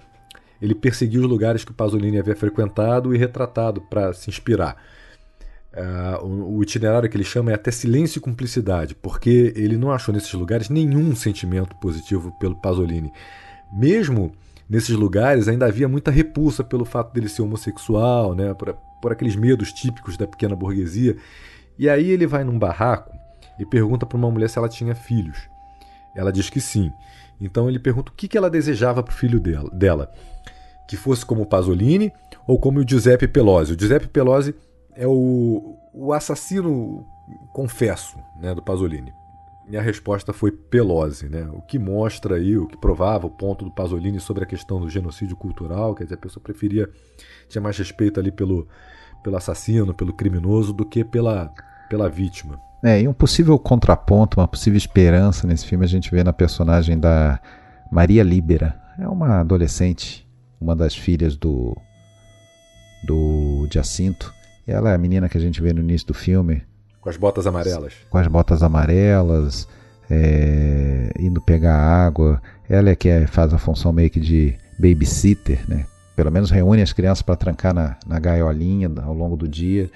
ele 0.61 0.73
perseguiu 0.73 1.21
os 1.21 1.29
lugares 1.29 1.63
que 1.63 1.71
o 1.71 1.73
Pasolini 1.73 2.19
havia 2.19 2.35
frequentado 2.35 3.13
e 3.13 3.17
retratado 3.17 3.81
para 3.81 4.13
se 4.13 4.29
inspirar. 4.29 4.75
Uh, 5.73 6.25
o, 6.25 6.57
o, 6.57 6.63
itinerário 6.63 7.07
que 7.07 7.15
ele 7.15 7.23
chama 7.23 7.51
é 7.51 7.53
até 7.53 7.69
silêncio 7.69 8.17
e 8.17 8.21
cumplicidade, 8.21 8.95
porque 8.95 9.53
ele 9.55 9.77
não 9.77 9.91
achou 9.91 10.11
nesses 10.11 10.33
lugares 10.33 10.69
nenhum 10.69 11.15
sentimento 11.15 11.75
positivo 11.75 12.33
pelo 12.39 12.55
Pasolini. 12.55 13.11
Mesmo 13.71 14.31
nesses 14.69 14.95
lugares 14.95 15.47
ainda 15.47 15.65
havia 15.65 15.87
muita 15.87 16.11
repulsa 16.11 16.63
pelo 16.63 16.85
fato 16.85 17.13
dele 17.13 17.29
ser 17.29 17.41
homossexual, 17.41 18.35
né, 18.35 18.53
por, 18.53 18.73
por 19.01 19.11
aqueles 19.11 19.35
medos 19.35 19.71
típicos 19.71 20.17
da 20.17 20.27
pequena 20.27 20.55
burguesia. 20.55 21.17
E 21.77 21.89
aí 21.89 22.09
ele 22.09 22.25
vai 22.27 22.43
num 22.43 22.57
barraco 22.57 23.15
e 23.59 23.65
pergunta 23.65 24.05
para 24.05 24.17
uma 24.17 24.31
mulher 24.31 24.49
se 24.49 24.57
ela 24.57 24.69
tinha 24.69 24.95
filhos. 24.95 25.37
Ela 26.15 26.31
diz 26.31 26.49
que 26.49 26.59
sim. 26.59 26.91
Então 27.39 27.69
ele 27.69 27.79
pergunta 27.79 28.11
o 28.11 28.15
que, 28.15 28.27
que 28.27 28.37
ela 28.37 28.49
desejava 28.49 29.03
para 29.03 29.11
o 29.11 29.15
filho 29.15 29.39
dela, 29.39 29.69
dela. 29.71 30.11
Que 30.87 30.97
fosse 30.97 31.25
como 31.25 31.43
o 31.43 31.45
Pasolini 31.45 32.11
ou 32.47 32.59
como 32.59 32.79
o 32.79 32.87
Giuseppe 32.87 33.27
Pelosi. 33.27 33.73
O 33.73 33.79
Giuseppe 33.79 34.07
Pelosi 34.07 34.55
é 34.95 35.05
o, 35.05 35.77
o 35.93 36.13
assassino, 36.13 37.05
confesso, 37.53 38.17
né, 38.41 38.55
do 38.55 38.63
Pasolini. 38.63 39.13
E 39.69 39.75
a 39.75 39.81
resposta 39.81 40.31
foi 40.31 40.51
Pelosi, 40.51 41.27
né? 41.27 41.45
O 41.51 41.61
que 41.61 41.77
mostra 41.77 42.35
aí, 42.35 42.57
o 42.57 42.67
que 42.67 42.77
provava 42.77 43.27
o 43.27 43.29
ponto 43.29 43.65
do 43.65 43.71
Pasolini 43.71 44.19
sobre 44.19 44.43
a 44.43 44.47
questão 44.47 44.79
do 44.79 44.89
genocídio 44.89 45.35
cultural, 45.35 45.93
quer 45.93 46.05
dizer, 46.05 46.15
a 46.15 46.19
pessoa 46.19 46.41
preferia 46.41 46.89
tinha 47.49 47.61
mais 47.61 47.77
respeito 47.77 48.19
ali 48.19 48.31
pelo, 48.31 48.67
pelo 49.21 49.35
assassino, 49.35 49.93
pelo 49.93 50.13
criminoso 50.13 50.71
do 50.71 50.85
que 50.85 51.03
pela, 51.03 51.51
pela 51.89 52.09
vítima. 52.09 52.59
É, 52.83 53.01
e 53.01 53.07
um 53.07 53.13
possível 53.13 53.57
contraponto, 53.59 54.39
uma 54.39 54.47
possível 54.47 54.77
esperança 54.77 55.45
nesse 55.45 55.65
filme 55.65 55.83
a 55.83 55.87
gente 55.87 56.11
vê 56.11 56.23
na 56.23 56.31
personagem 56.31 56.97
da 56.97 57.39
Maria 57.91 58.23
Libera. 58.23 58.79
É 58.97 59.07
uma 59.07 59.41
adolescente, 59.41 60.25
uma 60.61 60.75
das 60.75 60.95
filhas 60.95 61.35
do 61.35 61.75
do 63.03 63.67
Jacinto. 63.71 64.33
Ela 64.65 64.91
é 64.91 64.95
a 64.95 64.97
menina 64.97 65.29
que 65.29 65.37
a 65.37 65.41
gente 65.41 65.61
vê 65.61 65.71
no 65.71 65.81
início 65.81 66.07
do 66.07 66.13
filme, 66.13 66.63
com 67.07 67.11
as 67.11 67.17
botas 67.17 67.47
amarelas. 67.47 67.93
Com 68.09 68.17
as 68.17 68.27
botas 68.27 68.61
amarelas, 68.61 69.65
é, 70.09 71.09
indo 71.17 71.39
pegar 71.39 71.77
água. 71.77 72.41
Ela 72.67 72.89
é 72.89 72.95
que 72.95 73.07
é, 73.07 73.25
faz 73.25 73.53
a 73.53 73.57
função 73.57 73.93
meio 73.93 74.09
que 74.09 74.19
de 74.19 74.57
babysitter, 74.77 75.63
né? 75.69 75.85
Pelo 76.17 76.29
menos 76.29 76.51
reúne 76.51 76.81
as 76.81 76.91
crianças 76.91 77.21
para 77.21 77.37
trancar 77.37 77.73
na, 77.73 77.95
na 78.05 78.19
gaiolinha 78.19 78.91
ao 79.01 79.13
longo 79.13 79.37
do 79.37 79.47
dia. 79.47 79.89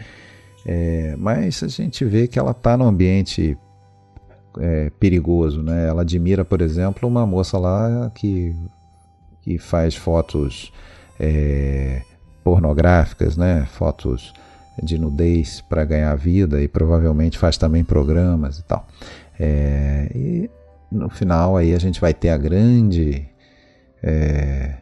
É, 0.66 1.14
mas 1.18 1.62
a 1.62 1.68
gente 1.68 2.06
vê 2.06 2.30
que 2.30 2.40
ela 2.40 2.52
está 2.52 2.78
num 2.78 2.86
ambiente 2.86 3.58
é, 4.58 4.90
perigoso, 4.92 5.62
né? 5.62 5.90
Ela 5.90 6.04
admira, 6.04 6.46
por 6.46 6.62
exemplo, 6.62 7.10
uma 7.10 7.26
moça 7.26 7.58
lá 7.58 8.10
que, 8.16 8.56
que 9.42 9.58
faz 9.58 9.96
fotos 9.96 10.72
é, 11.20 12.04
pornográficas, 12.42 13.36
né? 13.36 13.68
Fotos 13.70 14.34
de 14.82 14.98
nudez 14.98 15.62
para 15.62 15.84
ganhar 15.84 16.16
vida 16.16 16.62
e 16.62 16.68
provavelmente 16.68 17.38
faz 17.38 17.58
também 17.58 17.84
programas 17.84 18.60
e 18.60 18.64
tal. 18.64 18.88
É, 19.40 20.12
e 20.14 20.50
no 20.92 21.10
final 21.10 21.58
aí 21.58 21.74
a 21.74 21.80
gente 21.80 22.00
vai 22.00 22.14
ter 22.14 22.30
a 22.30 22.38
grande 22.38 23.26
é, 24.04 24.78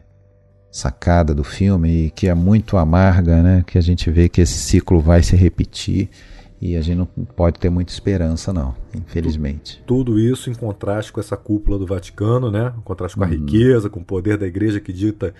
sacada 0.70 1.34
do 1.34 1.44
filme 1.44 2.10
que 2.14 2.28
é 2.28 2.34
muito 2.34 2.76
amarga, 2.76 3.42
né? 3.42 3.64
Que 3.66 3.78
a 3.78 3.80
gente 3.80 4.10
vê 4.10 4.28
que 4.28 4.40
esse 4.40 4.58
ciclo 4.58 5.00
vai 5.00 5.22
se 5.22 5.34
repetir 5.36 6.08
E 6.60 6.76
a 6.76 6.82
gente 6.82 6.98
não 6.98 7.06
pode 7.06 7.58
ter 7.58 7.70
muita 7.70 7.90
esperança, 7.90 8.52
não, 8.52 8.74
infelizmente. 8.94 9.82
Tudo 9.86 10.18
isso 10.18 10.50
em 10.50 10.54
contraste 10.54 11.10
com 11.10 11.18
essa 11.18 11.36
cúpula 11.36 11.78
do 11.78 11.86
Vaticano, 11.86 12.50
né? 12.50 12.74
Em 12.76 12.82
contraste 12.82 13.16
com 13.16 13.24
a 13.24 13.26
uhum. 13.26 13.32
riqueza, 13.32 13.88
com 13.88 14.00
o 14.00 14.04
poder 14.04 14.36
da 14.36 14.46
igreja 14.46 14.78
que 14.78 14.92
dita 14.92 15.34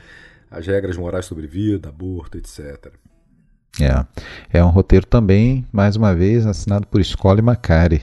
as 0.51 0.67
regras 0.67 0.97
morais 0.97 1.27
sobre 1.27 1.47
vida, 1.47 1.91
aborto, 1.91 2.39
etc. 2.39 2.91
É, 3.79 4.59
é 4.59 4.65
um 4.65 4.71
roteiro 4.71 5.07
também, 5.07 5.67
mais 5.71 5.97
uma 5.97 6.15
vez, 6.15 6.47
assinado 6.47 6.87
por 6.87 7.03
Scully 7.05 7.43
Macari. 7.43 8.03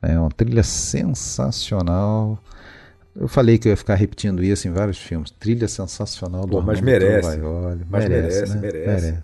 É 0.00 0.18
uma 0.18 0.30
trilha 0.30 0.62
sensacional. 0.62 2.38
Eu 3.14 3.28
falei 3.28 3.58
que 3.58 3.68
eu 3.68 3.70
ia 3.70 3.76
ficar 3.76 3.94
repetindo 3.94 4.42
isso 4.42 4.66
em 4.66 4.72
vários 4.72 4.98
filmes. 4.98 5.30
Trilha 5.30 5.68
sensacional 5.68 6.42
do 6.42 6.52
Pô, 6.52 6.62
mas 6.62 6.80
merece. 6.80 7.38
Mas 7.88 8.08
merece, 8.08 8.08
merece, 8.08 8.54
né? 8.54 8.60
merece. 8.60 9.22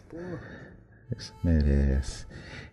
merece. 1.10 1.32
merece. 1.42 2.26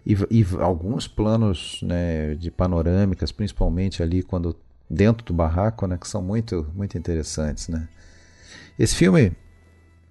E, 0.06 0.14
e, 0.30 0.46
alguns 0.60 1.08
planos 1.08 1.80
né, 1.82 2.36
de 2.36 2.52
panorâmicas, 2.52 3.32
principalmente 3.32 4.04
ali 4.04 4.22
quando 4.22 4.56
dentro 4.88 5.26
do 5.26 5.34
barraco, 5.34 5.88
né, 5.88 5.98
que 5.98 6.08
são 6.08 6.22
muito, 6.22 6.68
muito 6.76 6.96
interessantes. 6.98 7.68
Né? 7.70 7.88
Esse 8.78 8.96
filme, 8.96 9.32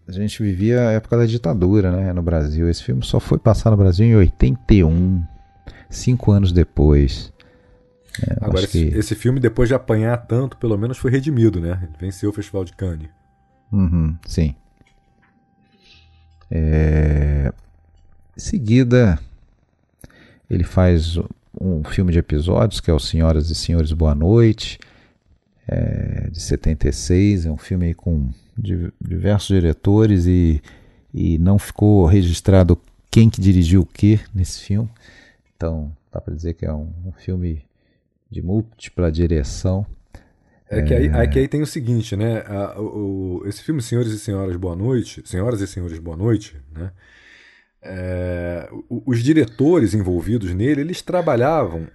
a 0.06 0.12
gente 0.12 0.42
vivia 0.42 0.88
a 0.88 0.92
época 0.92 1.16
da 1.16 1.26
ditadura 1.26 1.90
né, 1.90 2.12
no 2.12 2.22
Brasil. 2.22 2.68
Esse 2.68 2.82
filme 2.82 3.04
só 3.04 3.18
foi 3.18 3.38
passar 3.38 3.70
no 3.70 3.76
Brasil 3.76 4.06
em 4.06 4.16
81, 4.16 5.24
cinco 5.88 6.30
anos 6.30 6.52
depois. 6.52 7.32
É, 8.22 8.44
Agora, 8.44 8.64
esse, 8.64 8.90
que... 8.90 8.98
esse, 8.98 9.14
filme, 9.14 9.40
depois 9.40 9.68
de 9.68 9.74
apanhar 9.74 10.16
tanto, 10.18 10.56
pelo 10.58 10.76
menos 10.76 10.98
foi 10.98 11.10
redimido, 11.10 11.60
né? 11.60 11.80
Ele 11.82 11.96
venceu 11.98 12.30
o 12.30 12.32
Festival 12.32 12.64
de 12.64 12.72
Cannes. 12.74 13.08
Uhum, 13.72 14.16
sim. 14.26 14.54
É... 16.50 17.52
Em 18.36 18.40
seguida, 18.40 19.18
ele 20.50 20.64
faz 20.64 21.18
um 21.58 21.82
filme 21.84 22.12
de 22.12 22.18
episódios, 22.18 22.80
que 22.80 22.90
é 22.90 22.94
o 22.94 22.98
Senhoras 22.98 23.50
e 23.50 23.54
Senhores 23.54 23.92
Boa 23.92 24.14
Noite, 24.14 24.78
é, 25.66 26.28
de 26.30 26.40
76. 26.40 27.46
É 27.46 27.50
um 27.50 27.56
filme 27.56 27.94
com 27.94 28.30
diversos 28.56 29.48
diretores 29.48 30.26
e, 30.26 30.62
e 31.12 31.38
não 31.38 31.58
ficou 31.58 32.06
registrado 32.06 32.78
quem 33.10 33.30
que 33.30 33.40
dirigiu 33.40 33.82
o 33.82 33.86
que 33.86 34.20
nesse 34.34 34.60
filme. 34.62 34.90
Então, 35.56 35.94
dá 36.12 36.20
para 36.20 36.34
dizer 36.34 36.54
que 36.54 36.66
é 36.66 36.72
um, 36.72 36.92
um 37.06 37.12
filme 37.12 37.64
de 38.30 38.42
múltipla 38.42 39.10
direção. 39.10 39.86
É 40.68 40.82
que 40.82 40.94
aí, 40.94 41.06
é 41.06 41.26
que 41.26 41.38
aí 41.38 41.46
tem 41.46 41.62
o 41.62 41.66
seguinte, 41.66 42.16
né? 42.16 42.38
A, 42.46 42.80
o, 42.80 43.42
esse 43.46 43.62
filme 43.62 43.80
Senhores 43.80 44.12
e 44.12 44.18
Senhoras 44.18 44.56
Boa 44.56 44.74
Noite, 44.74 45.22
Senhoras 45.24 45.60
e 45.60 45.66
Senhores 45.66 45.98
Boa 45.98 46.16
Noite, 46.16 46.56
né? 46.74 46.90
É, 47.86 48.68
os 48.88 49.22
diretores 49.22 49.92
envolvidos 49.92 50.54
nele, 50.54 50.80
eles 50.80 51.02
trabalhavam 51.02 51.86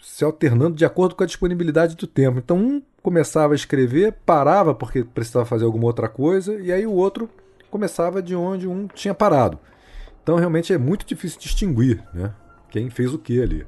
se 0.00 0.24
alternando 0.24 0.76
de 0.76 0.84
acordo 0.84 1.14
com 1.14 1.22
a 1.22 1.26
disponibilidade 1.26 1.96
do 1.96 2.06
tempo. 2.06 2.38
Então 2.38 2.56
um 2.56 2.82
começava 3.02 3.54
a 3.54 3.56
escrever, 3.56 4.12
parava 4.24 4.74
porque 4.74 5.04
precisava 5.04 5.44
fazer 5.44 5.64
alguma 5.64 5.86
outra 5.86 6.08
coisa, 6.08 6.54
e 6.60 6.72
aí 6.72 6.86
o 6.86 6.92
outro 6.92 7.28
começava 7.70 8.22
de 8.22 8.34
onde 8.34 8.66
um 8.66 8.86
tinha 8.86 9.14
parado. 9.14 9.58
Então 10.22 10.36
realmente 10.36 10.72
é 10.72 10.78
muito 10.78 11.06
difícil 11.06 11.40
distinguir 11.40 12.02
né, 12.12 12.32
quem 12.70 12.90
fez 12.90 13.14
o 13.14 13.18
que 13.18 13.40
ali. 13.40 13.66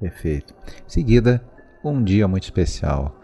Perfeito. 0.00 0.54
Em 0.66 0.90
seguida, 0.90 1.42
Um 1.84 2.02
Dia 2.02 2.26
Muito 2.26 2.44
Especial. 2.44 3.16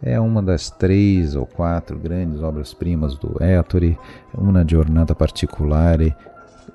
É 0.00 0.18
uma 0.18 0.42
das 0.42 0.70
três 0.70 1.36
ou 1.36 1.46
quatro 1.46 1.98
grandes 1.98 2.42
obras-primas 2.42 3.16
do 3.16 3.36
Ettore, 3.42 3.98
uma 4.34 4.66
jornada 4.68 5.14
particular. 5.14 5.98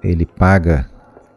Ele 0.01 0.25
paga 0.25 0.89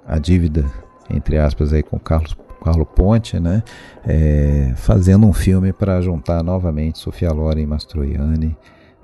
a 0.06 0.18
dívida, 0.18 0.64
entre 1.08 1.36
aspas, 1.36 1.72
aí 1.72 1.82
com 1.82 1.98
Carlos 1.98 2.34
Carlo 2.62 2.84
Ponte, 2.84 3.38
né, 3.38 3.62
é, 4.06 4.72
fazendo 4.76 5.26
um 5.26 5.32
filme 5.32 5.72
para 5.72 6.00
juntar 6.00 6.42
novamente 6.42 6.98
Sofia 6.98 7.32
Loren 7.32 7.62
e 7.62 7.66
Mastroianni, 7.66 8.56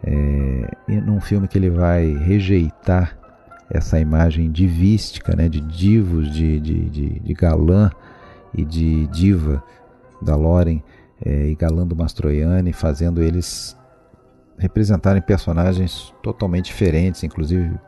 é, 0.04 1.00
num 1.00 1.20
filme 1.20 1.48
que 1.48 1.58
ele 1.58 1.70
vai 1.70 2.12
rejeitar 2.12 3.18
essa 3.70 3.98
imagem 3.98 4.50
divística, 4.50 5.34
né, 5.34 5.48
de 5.48 5.60
divos, 5.60 6.32
de, 6.32 6.60
de, 6.60 6.90
de, 6.90 7.20
de 7.20 7.34
galã 7.34 7.90
e 8.54 8.64
de 8.64 9.06
diva 9.08 9.62
da 10.22 10.36
Loren 10.36 10.82
é, 11.24 11.48
e 11.48 11.54
Galando 11.54 11.96
Mastroianni, 11.96 12.72
fazendo 12.72 13.22
eles 13.22 13.76
representarem 14.58 15.20
personagens 15.20 16.14
totalmente 16.22 16.66
diferentes, 16.66 17.22
inclusive 17.22 17.78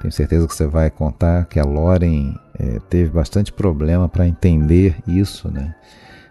tenho 0.00 0.12
certeza 0.12 0.46
que 0.46 0.54
você 0.54 0.66
vai 0.66 0.90
contar 0.90 1.46
que 1.46 1.58
a 1.58 1.64
Loren 1.64 2.34
é, 2.58 2.80
teve 2.88 3.10
bastante 3.10 3.52
problema 3.52 4.08
para 4.08 4.26
entender 4.26 4.96
isso, 5.06 5.50
né? 5.50 5.74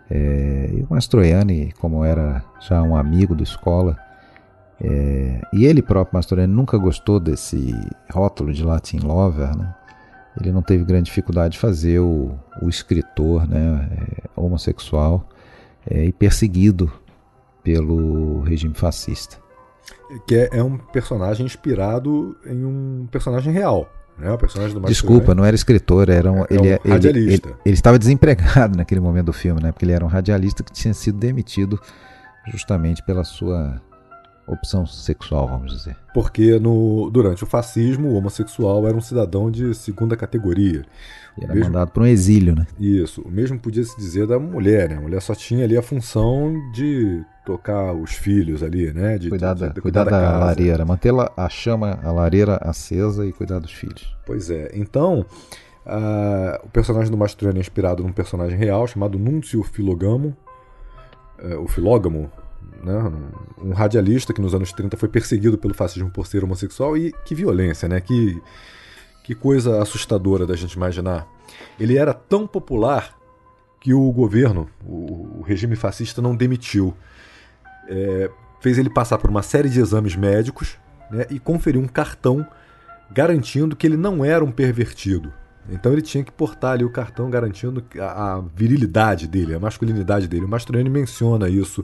É, 0.09 0.69
e 0.73 0.83
o 0.83 0.87
Mastroianni, 0.89 1.71
como 1.79 2.03
era 2.03 2.43
já 2.61 2.81
um 2.81 2.95
amigo 2.95 3.35
da 3.35 3.43
escola, 3.43 3.97
é, 4.79 5.41
e 5.53 5.65
ele 5.65 5.81
próprio, 5.81 6.15
Mastroianni, 6.15 6.53
nunca 6.53 6.77
gostou 6.77 7.19
desse 7.19 7.73
rótulo 8.11 8.53
de 8.53 8.63
Latin 8.63 8.99
Lover, 8.99 9.55
né? 9.57 9.73
ele 10.39 10.51
não 10.51 10.61
teve 10.61 10.83
grande 10.83 11.05
dificuldade 11.05 11.53
de 11.53 11.59
fazer 11.59 11.99
o, 11.99 12.37
o 12.61 12.69
escritor 12.69 13.47
né, 13.47 13.89
é, 13.91 14.29
homossexual 14.35 15.27
é, 15.89 16.05
e 16.05 16.11
perseguido 16.11 16.91
pelo 17.63 18.41
regime 18.41 18.73
fascista. 18.73 19.37
Que 20.27 20.35
é, 20.35 20.49
é, 20.57 20.63
um 20.63 20.77
personagem 20.77 21.45
inspirado 21.45 22.35
em 22.45 22.65
um 22.65 23.07
personagem 23.09 23.53
real. 23.53 23.89
Né? 24.17 24.31
O 24.31 24.37
personagem 24.37 24.73
do 24.73 24.85
Desculpa, 24.85 25.35
não 25.35 25.43
era 25.43 25.55
escritor, 25.55 26.09
era 26.09 26.31
um, 26.31 26.43
é, 26.43 26.47
ele, 26.49 26.69
é 26.69 26.81
um 26.85 26.91
radialista. 26.91 27.09
Ele, 27.09 27.33
ele, 27.33 27.61
ele, 27.65 27.73
estava 27.73 27.99
desempregado 27.99 28.75
naquele 28.77 29.01
momento 29.01 29.27
do 29.27 29.33
filme, 29.33 29.61
né? 29.61 29.71
porque 29.71 29.85
ele 29.85 29.91
era 29.91 30.05
um 30.05 30.07
radialista 30.07 30.63
que 30.63 30.71
tinha 30.71 30.93
sido 30.93 31.17
demitido 31.17 31.79
justamente 32.47 33.03
pela 33.03 33.23
sua 33.23 33.81
opção 34.47 34.85
sexual, 34.85 35.47
vamos 35.47 35.75
dizer. 35.75 35.97
Porque 36.13 36.59
no, 36.59 37.09
durante 37.11 37.43
o 37.43 37.47
fascismo, 37.47 38.09
o 38.09 38.15
homossexual 38.15 38.87
era 38.87 38.95
um 38.95 39.01
cidadão 39.01 39.49
de 39.49 39.73
segunda 39.73 40.15
categoria. 40.15 40.85
E 41.37 41.43
era 41.43 41.53
mesmo, 41.53 41.71
mandado 41.71 41.91
para 41.91 42.03
um 42.03 42.05
exílio, 42.05 42.55
né? 42.55 42.65
Isso. 42.79 43.21
O 43.21 43.29
mesmo 43.29 43.59
podia 43.59 43.83
se 43.83 43.95
dizer 43.97 44.25
da 44.27 44.39
mulher, 44.39 44.89
né? 44.89 44.97
A 44.97 45.01
mulher 45.01 45.21
só 45.21 45.35
tinha 45.35 45.65
ali 45.65 45.77
a 45.77 45.81
função 45.81 46.53
de 46.71 47.23
tocar 47.45 47.93
os 47.93 48.11
filhos 48.13 48.63
ali, 48.63 48.93
né? 48.93 49.17
De, 49.17 49.29
cuidar, 49.29 49.53
da, 49.53 49.67
de, 49.67 49.73
de 49.73 49.81
cuidar, 49.81 50.03
cuidar 50.03 50.21
da, 50.21 50.31
da 50.31 50.45
lareira, 50.45 50.85
manter 50.85 51.13
a 51.35 51.49
chama, 51.49 51.99
a 52.03 52.11
lareira 52.11 52.57
acesa 52.61 53.25
e 53.25 53.33
cuidar 53.33 53.59
dos 53.59 53.71
filhos. 53.71 54.15
Pois 54.25 54.49
é. 54.49 54.71
Então, 54.73 55.25
o 56.63 56.69
personagem 56.69 57.11
do 57.11 57.17
Mastroianni 57.17 57.59
é 57.59 57.61
inspirado 57.61 58.03
num 58.03 58.11
personagem 58.11 58.57
real 58.57 58.87
chamado 58.87 59.19
Núncio 59.19 59.61
Filogamo, 59.63 60.35
uh, 61.39 61.61
o 61.61 61.67
Filógamo, 61.67 62.31
né? 62.83 63.11
Um 63.61 63.71
radialista 63.71 64.33
que 64.33 64.41
nos 64.41 64.55
anos 64.55 64.71
30 64.71 64.97
foi 64.97 65.09
perseguido 65.09 65.57
pelo 65.57 65.73
fascismo 65.73 66.09
por 66.09 66.25
ser 66.25 66.43
homossexual 66.43 66.97
e 66.97 67.13
que 67.25 67.35
violência, 67.35 67.87
né? 67.87 68.01
Que, 68.01 68.41
que 69.25 69.33
coisa 69.33 69.81
assustadora 69.81 70.45
da 70.45 70.55
gente 70.55 70.73
imaginar. 70.73 71.27
Ele 71.79 71.97
era 71.97 72.13
tão 72.13 72.45
popular 72.45 73.17
que 73.79 73.91
o 73.91 74.11
governo, 74.11 74.69
o, 74.85 75.41
regime 75.41 75.75
fascista, 75.75 76.21
não 76.21 76.35
demitiu. 76.35 76.93
É, 77.89 78.29
fez 78.61 78.77
ele 78.77 78.89
passar 78.89 79.17
por 79.17 79.27
uma 79.27 79.41
série 79.41 79.67
de 79.67 79.79
exames 79.79 80.15
médicos 80.15 80.77
né, 81.09 81.25
e 81.31 81.39
conferiu 81.39 81.81
um 81.81 81.87
cartão 81.87 82.45
garantindo 83.11 83.75
que 83.75 83.87
ele 83.87 83.97
não 83.97 84.23
era 84.23 84.45
um 84.45 84.51
pervertido. 84.51 85.33
Então 85.71 85.91
ele 85.91 86.03
tinha 86.03 86.23
que 86.23 86.31
portar 86.31 86.73
ali 86.73 86.85
o 86.85 86.91
cartão 86.91 87.27
garantindo 87.27 87.83
a, 87.99 88.35
a 88.35 88.41
virilidade 88.55 89.27
dele, 89.27 89.55
a 89.55 89.59
masculinidade 89.59 90.27
dele. 90.27 90.45
O 90.45 90.49
Mastroianni 90.49 90.89
menciona 90.89 91.49
isso 91.49 91.83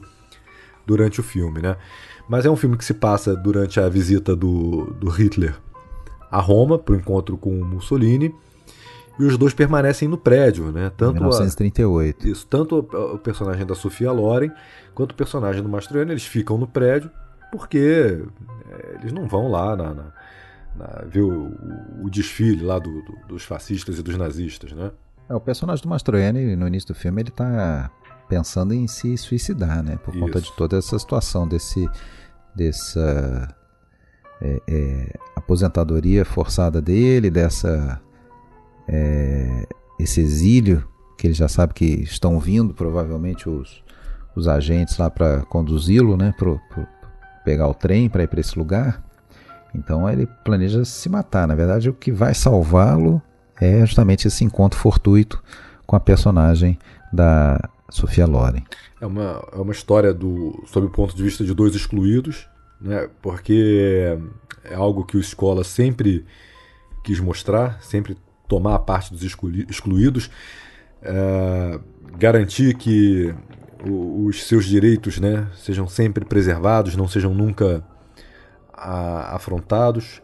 durante 0.85 1.19
o 1.19 1.23
filme, 1.23 1.59
né? 1.59 1.75
Mas 2.29 2.45
é 2.45 2.51
um 2.51 2.55
filme 2.55 2.77
que 2.77 2.85
se 2.85 2.93
passa 2.93 3.35
durante 3.35 3.79
a 3.79 3.89
visita 3.89 4.35
do, 4.35 4.93
do 4.99 5.09
Hitler 5.09 5.55
a 6.31 6.39
Roma 6.39 6.79
para 6.79 6.93
o 6.93 6.95
encontro 6.95 7.37
com 7.37 7.51
Mussolini 7.51 8.33
e 9.19 9.23
os 9.23 9.37
dois 9.37 9.53
permanecem 9.53 10.07
no 10.07 10.17
prédio, 10.17 10.71
né? 10.71 10.91
Tanto 10.95 11.15
1938. 11.15 12.25
A, 12.25 12.29
isso, 12.29 12.47
tanto 12.47 12.79
o, 12.79 13.17
personagem 13.19 13.65
da 13.65 13.75
Sofia 13.75 14.11
Loren 14.11 14.51
quanto 14.95 15.11
o 15.11 15.15
personagem 15.15 15.61
do 15.61 15.69
Mastroianni, 15.69 16.11
eles 16.11 16.25
ficam 16.25 16.57
no 16.57 16.65
prédio 16.65 17.11
porque 17.51 18.23
é, 18.69 18.95
eles 18.99 19.11
não 19.11 19.27
vão 19.27 19.51
lá 19.51 19.75
na, 19.75 19.93
na, 19.93 20.13
na 20.75 21.05
ver 21.05 21.21
o, 21.21 21.51
o, 22.01 22.09
desfile 22.09 22.63
lá 22.63 22.79
do, 22.79 23.01
do, 23.01 23.17
dos 23.27 23.43
fascistas 23.43 23.99
e 23.99 24.01
dos 24.01 24.17
nazistas, 24.17 24.71
né? 24.71 24.91
É, 25.29 25.35
o 25.35 25.41
personagem 25.41 25.83
do 25.83 25.89
Mastroianni 25.89 26.55
no 26.55 26.67
início 26.67 26.87
do 26.87 26.95
filme 26.95 27.21
ele 27.21 27.29
está 27.29 27.91
pensando 28.29 28.73
em 28.73 28.87
se 28.87 29.17
suicidar, 29.17 29.83
né? 29.83 29.97
Por 29.97 30.15
Isso. 30.15 30.25
conta 30.25 30.41
de 30.41 30.51
toda 30.55 30.77
essa 30.77 30.97
situação, 30.97 31.45
desse, 31.45 31.87
dessa 32.55 33.53
é, 34.41 34.61
é, 34.67 35.19
aposentadoria 35.35 36.25
forçada 36.25 36.81
dele, 36.81 37.29
dessa 37.29 38.01
é, 38.87 39.67
esse 39.99 40.19
exílio 40.19 40.87
que 41.17 41.27
ele 41.27 41.33
já 41.33 41.47
sabe 41.47 41.73
que 41.73 41.85
estão 41.85 42.39
vindo 42.39 42.73
provavelmente 42.73 43.47
os, 43.47 43.83
os 44.35 44.47
agentes 44.47 44.97
lá 44.97 45.09
para 45.09 45.41
conduzi-lo, 45.41 46.17
né? 46.17 46.33
Para 46.37 46.57
pegar 47.45 47.67
o 47.67 47.73
trem 47.73 48.09
para 48.09 48.23
ir 48.23 48.27
para 48.27 48.39
esse 48.39 48.57
lugar. 48.57 49.03
Então 49.73 50.09
ele 50.09 50.27
planeja 50.43 50.83
se 50.83 51.07
matar. 51.07 51.47
Na 51.47 51.55
verdade, 51.55 51.89
o 51.89 51.93
que 51.93 52.11
vai 52.11 52.33
salvá-lo 52.33 53.21
é 53.59 53.85
justamente 53.85 54.27
esse 54.27 54.43
encontro 54.43 54.79
fortuito 54.79 55.41
com 55.85 55.95
a 55.95 55.99
personagem 55.99 56.77
da 57.13 57.59
Sofia 57.89 58.25
Loren. 58.25 58.63
É 58.99 59.05
uma, 59.05 59.43
é 59.53 59.57
uma 59.57 59.71
história 59.71 60.13
do, 60.13 60.63
sob 60.65 60.87
o 60.87 60.89
ponto 60.89 61.15
de 61.15 61.21
vista 61.21 61.43
de 61.43 61.53
dois 61.53 61.75
excluídos, 61.75 62.47
né? 62.81 63.09
porque 63.21 64.17
é 64.63 64.73
algo 64.73 65.05
que 65.05 65.17
o 65.17 65.19
Escola 65.19 65.63
sempre 65.63 66.25
quis 67.03 67.19
mostrar, 67.19 67.81
sempre 67.81 68.17
tomar 68.47 68.75
a 68.75 68.79
parte 68.79 69.13
dos 69.13 69.23
excluídos, 69.23 70.29
é, 71.01 71.79
garantir 72.17 72.75
que 72.75 73.33
os 73.83 74.43
seus 74.43 74.65
direitos 74.65 75.19
né, 75.19 75.47
sejam 75.55 75.87
sempre 75.87 76.25
preservados, 76.25 76.95
não 76.95 77.07
sejam 77.07 77.33
nunca 77.33 77.83
a, 78.73 79.35
afrontados. 79.35 80.21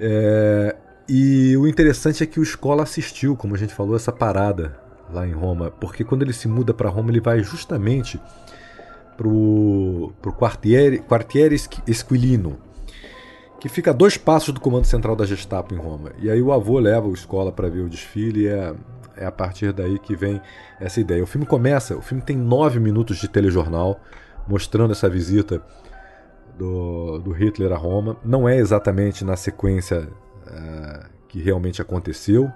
É, 0.00 0.76
e 1.08 1.56
o 1.56 1.66
interessante 1.66 2.22
é 2.22 2.26
que 2.26 2.40
o 2.40 2.42
Escola 2.42 2.82
assistiu, 2.82 3.36
como 3.36 3.54
a 3.54 3.58
gente 3.58 3.74
falou, 3.74 3.96
essa 3.96 4.12
parada 4.12 4.78
lá 5.10 5.26
em 5.26 5.32
Roma, 5.32 5.70
porque 5.70 6.04
quando 6.04 6.22
ele 6.22 6.32
se 6.32 6.48
muda 6.48 6.74
para 6.74 6.88
Roma, 6.88 7.10
ele 7.10 7.20
vai 7.20 7.42
justamente 7.42 8.20
pro, 9.18 10.12
pro 10.22 10.32
Quartiere, 10.32 11.02
Esquilino, 11.86 12.56
que 13.60 13.68
fica 13.68 13.90
a 13.90 13.92
dois 13.92 14.16
passos 14.16 14.54
do 14.54 14.60
comando 14.60 14.84
central 14.84 15.16
da 15.16 15.26
Gestapo 15.26 15.74
em 15.74 15.76
Roma. 15.76 16.12
E 16.20 16.30
aí 16.30 16.40
o 16.40 16.52
avô 16.52 16.78
leva 16.78 17.08
o 17.08 17.12
escola 17.12 17.50
para 17.50 17.68
ver 17.68 17.80
o 17.80 17.88
desfile 17.88 18.44
e 18.44 18.48
é, 18.48 18.72
é 19.16 19.26
a 19.26 19.32
partir 19.32 19.72
daí 19.72 19.98
que 19.98 20.14
vem 20.14 20.40
essa 20.80 21.00
ideia. 21.00 21.22
O 21.22 21.26
filme 21.26 21.44
começa, 21.44 21.96
o 21.96 22.00
filme 22.00 22.22
tem 22.22 22.36
nove 22.36 22.78
minutos 22.78 23.18
de 23.18 23.26
telejornal 23.28 24.00
mostrando 24.46 24.92
essa 24.92 25.08
visita 25.08 25.60
do, 26.56 27.18
do 27.18 27.32
Hitler 27.32 27.72
a 27.72 27.76
Roma. 27.76 28.16
Não 28.24 28.48
é 28.48 28.56
exatamente 28.56 29.24
na 29.24 29.36
sequência 29.36 30.08
uh, 30.46 31.08
que 31.26 31.42
realmente 31.42 31.82
aconteceu, 31.82 32.50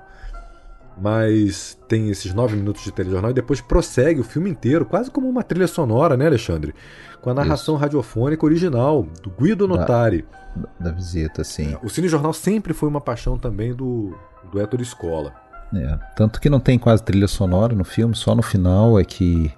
mas 1.00 1.78
tem 1.88 2.10
esses 2.10 2.32
nove 2.34 2.56
minutos 2.56 2.84
de 2.84 2.92
telejornal 2.92 3.30
e 3.30 3.34
depois 3.34 3.60
prossegue 3.60 4.20
o 4.20 4.24
filme 4.24 4.50
inteiro, 4.50 4.84
quase 4.84 5.10
como 5.10 5.28
uma 5.28 5.42
trilha 5.42 5.66
sonora, 5.66 6.16
né, 6.16 6.26
Alexandre? 6.26 6.74
Com 7.20 7.30
a 7.30 7.34
narração 7.34 7.74
Isso. 7.74 7.82
radiofônica 7.82 8.44
original, 8.44 9.06
do 9.22 9.30
Guido 9.30 9.68
Notari. 9.68 10.24
Da, 10.54 10.68
da 10.80 10.90
visita, 10.90 11.44
sim. 11.44 11.76
O 11.82 11.88
cinejornal 11.88 12.32
sempre 12.32 12.74
foi 12.74 12.88
uma 12.88 13.00
paixão 13.00 13.38
também 13.38 13.74
do, 13.74 14.14
do 14.50 14.60
Héctor 14.60 14.80
Escola. 14.80 15.32
É, 15.74 15.98
tanto 16.14 16.40
que 16.40 16.50
não 16.50 16.60
tem 16.60 16.78
quase 16.78 17.02
trilha 17.02 17.28
sonora 17.28 17.74
no 17.74 17.84
filme, 17.84 18.14
só 18.14 18.34
no 18.34 18.42
final 18.42 19.00
é 19.00 19.04
que 19.04 19.50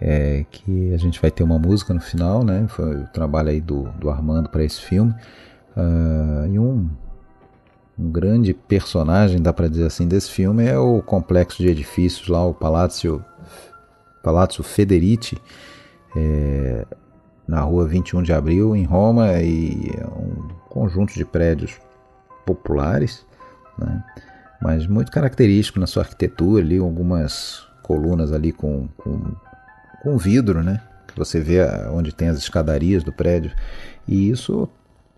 é, 0.00 0.44
que 0.50 0.92
a 0.92 0.96
gente 0.96 1.20
vai 1.20 1.30
ter 1.30 1.44
uma 1.44 1.58
música 1.58 1.94
no 1.94 2.00
final, 2.00 2.42
né? 2.42 2.66
Foi 2.68 3.02
o 3.02 3.06
trabalho 3.08 3.50
aí 3.50 3.60
do, 3.60 3.84
do 4.00 4.10
Armando 4.10 4.48
para 4.48 4.64
esse 4.64 4.80
filme. 4.80 5.14
Uh, 5.76 6.46
e 6.50 6.58
um, 6.58 6.90
um 7.98 8.10
grande 8.10 8.54
personagem, 8.54 9.40
dá 9.40 9.52
para 9.52 9.68
dizer 9.68 9.86
assim, 9.86 10.08
desse 10.08 10.30
filme 10.30 10.64
é 10.64 10.78
o 10.78 11.02
complexo 11.02 11.62
de 11.62 11.68
edifícios 11.68 12.28
lá, 12.28 12.44
o 12.44 12.54
Palácio, 12.54 13.24
Palácio 14.22 14.62
Federici, 14.64 15.36
é, 16.16 16.86
na 17.46 17.60
rua 17.60 17.86
21 17.86 18.22
de 18.22 18.32
Abril, 18.32 18.74
em 18.74 18.84
Roma, 18.84 19.34
e 19.40 19.90
é 19.98 20.06
um 20.06 20.48
conjunto 20.68 21.12
de 21.14 21.24
prédios 21.24 21.78
populares, 22.46 23.26
né? 23.78 24.02
mas 24.60 24.86
muito 24.86 25.10
característico 25.10 25.78
na 25.78 25.86
sua 25.86 26.02
arquitetura, 26.02 26.64
ali, 26.64 26.78
algumas 26.78 27.66
colunas 27.82 28.32
ali 28.32 28.52
com, 28.52 28.88
com, 28.96 29.34
com 30.02 30.16
vidro, 30.16 30.62
né? 30.62 30.80
que 31.06 31.18
você 31.18 31.40
vê 31.40 31.60
onde 31.90 32.14
tem 32.14 32.28
as 32.28 32.38
escadarias 32.38 33.04
do 33.04 33.12
prédio, 33.12 33.52
e 34.08 34.30
isso 34.30 34.68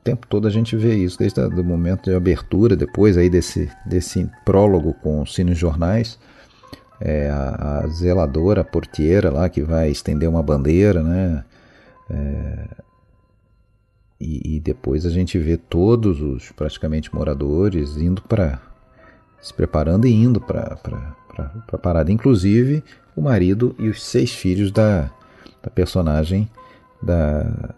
tempo 0.04 0.26
todo 0.26 0.46
a 0.46 0.50
gente 0.50 0.76
vê 0.76 0.94
isso, 0.94 1.18
desde 1.18 1.40
o 1.40 1.64
momento 1.64 2.10
de 2.10 2.14
abertura, 2.14 2.76
depois 2.76 3.16
aí 3.16 3.30
desse, 3.30 3.70
desse 3.86 4.30
prólogo 4.44 4.92
com 4.92 5.22
os 5.22 5.34
cinejornais, 5.34 6.18
é, 7.00 7.30
a, 7.30 7.80
a, 7.80 7.86
zeladora, 7.88 8.60
a 8.60 8.64
portieira 8.64 9.30
lá 9.30 9.48
que 9.48 9.62
vai 9.62 9.90
estender 9.90 10.28
uma 10.28 10.42
bandeira, 10.42 11.02
né? 11.02 11.44
É, 12.10 12.68
e, 14.20 14.56
e, 14.56 14.60
depois 14.60 15.04
a 15.06 15.10
gente 15.10 15.38
vê 15.38 15.56
todos 15.56 16.20
os 16.20 16.52
praticamente 16.52 17.14
moradores 17.14 17.96
indo 17.96 18.22
para 18.22 18.60
se 19.40 19.52
preparando 19.52 20.06
e 20.06 20.12
indo 20.14 20.40
para 20.40 20.78
a 21.72 21.78
parada, 21.78 22.12
inclusive 22.12 22.84
o 23.16 23.20
marido 23.20 23.74
e 23.78 23.88
os 23.88 24.02
seis 24.02 24.32
filhos 24.32 24.70
da, 24.70 25.10
da 25.62 25.70
personagem 25.70 26.48
da 27.02 27.74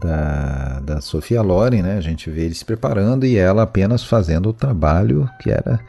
da, 0.00 0.80
da 0.80 1.00
Sofia 1.00 1.42
Loren, 1.42 1.82
né? 1.82 1.96
A 1.96 2.00
gente 2.00 2.30
vê 2.30 2.42
ele 2.42 2.54
se 2.54 2.64
preparando 2.64 3.26
e 3.26 3.36
ela 3.36 3.62
apenas 3.62 4.02
fazendo 4.02 4.48
o 4.48 4.52
trabalho 4.52 5.28
que 5.40 5.50
era 5.50 5.80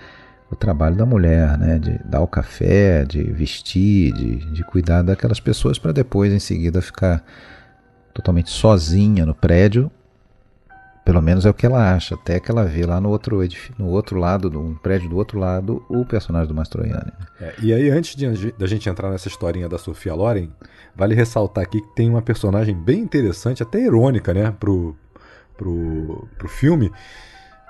o 0.51 0.55
trabalho 0.55 0.95
da 0.95 1.05
mulher, 1.05 1.57
né? 1.57 1.79
De 1.79 1.99
dar 2.05 2.21
o 2.21 2.27
café, 2.27 3.05
de 3.05 3.23
vestir, 3.23 4.13
de, 4.13 4.51
de 4.51 4.63
cuidar 4.63 5.01
daquelas 5.01 5.39
pessoas 5.39 5.79
para 5.79 5.91
depois, 5.91 6.33
em 6.33 6.39
seguida, 6.39 6.81
ficar 6.81 7.23
totalmente 8.13 8.49
sozinha 8.49 9.25
no 9.25 9.33
prédio 9.33 9.89
pelo 11.11 11.21
menos 11.21 11.45
é 11.45 11.49
o 11.49 11.53
que 11.53 11.65
ela 11.65 11.93
acha, 11.93 12.15
até 12.15 12.39
que 12.39 12.49
ela 12.49 12.63
vê 12.63 12.85
lá 12.85 13.01
no 13.01 13.09
outro, 13.09 13.41
no 13.77 13.89
outro 13.89 14.17
lado, 14.17 14.49
no 14.49 14.75
prédio 14.75 15.09
do 15.09 15.17
outro 15.17 15.37
lado, 15.37 15.83
o 15.89 16.05
personagem 16.05 16.47
do 16.47 16.55
Mastroianni. 16.55 17.11
É, 17.41 17.53
e 17.61 17.73
aí, 17.73 17.89
antes 17.89 18.15
de, 18.15 18.53
da 18.53 18.65
gente 18.65 18.87
entrar 18.87 19.09
nessa 19.09 19.27
historinha 19.27 19.67
da 19.67 19.77
Sofia 19.77 20.13
Loren, 20.13 20.49
vale 20.95 21.13
ressaltar 21.13 21.65
aqui 21.65 21.81
que 21.81 21.95
tem 21.95 22.09
uma 22.09 22.21
personagem 22.21 22.73
bem 22.73 23.01
interessante, 23.01 23.61
até 23.61 23.81
irônica, 23.81 24.33
né, 24.33 24.55
pro, 24.57 24.95
pro, 25.57 26.29
pro 26.37 26.47
filme, 26.47 26.89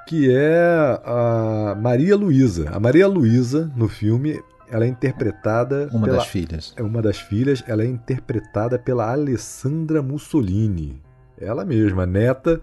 que 0.08 0.32
é 0.32 1.02
a 1.04 1.76
Maria 1.82 2.16
Luísa. 2.16 2.70
A 2.72 2.80
Maria 2.80 3.08
Luísa, 3.08 3.72
no 3.76 3.88
filme, 3.88 4.40
ela 4.70 4.86
é 4.86 4.88
interpretada. 4.88 5.90
Uma 5.92 6.06
pela, 6.06 6.18
das 6.18 6.28
filhas. 6.28 6.74
É 6.78 6.84
uma 6.84 7.02
das 7.02 7.18
filhas, 7.18 7.64
ela 7.66 7.82
é 7.82 7.88
interpretada 7.88 8.78
pela 8.78 9.12
Alessandra 9.12 10.00
Mussolini. 10.04 11.02
Ela 11.40 11.66
mesma, 11.66 12.06
neta 12.06 12.62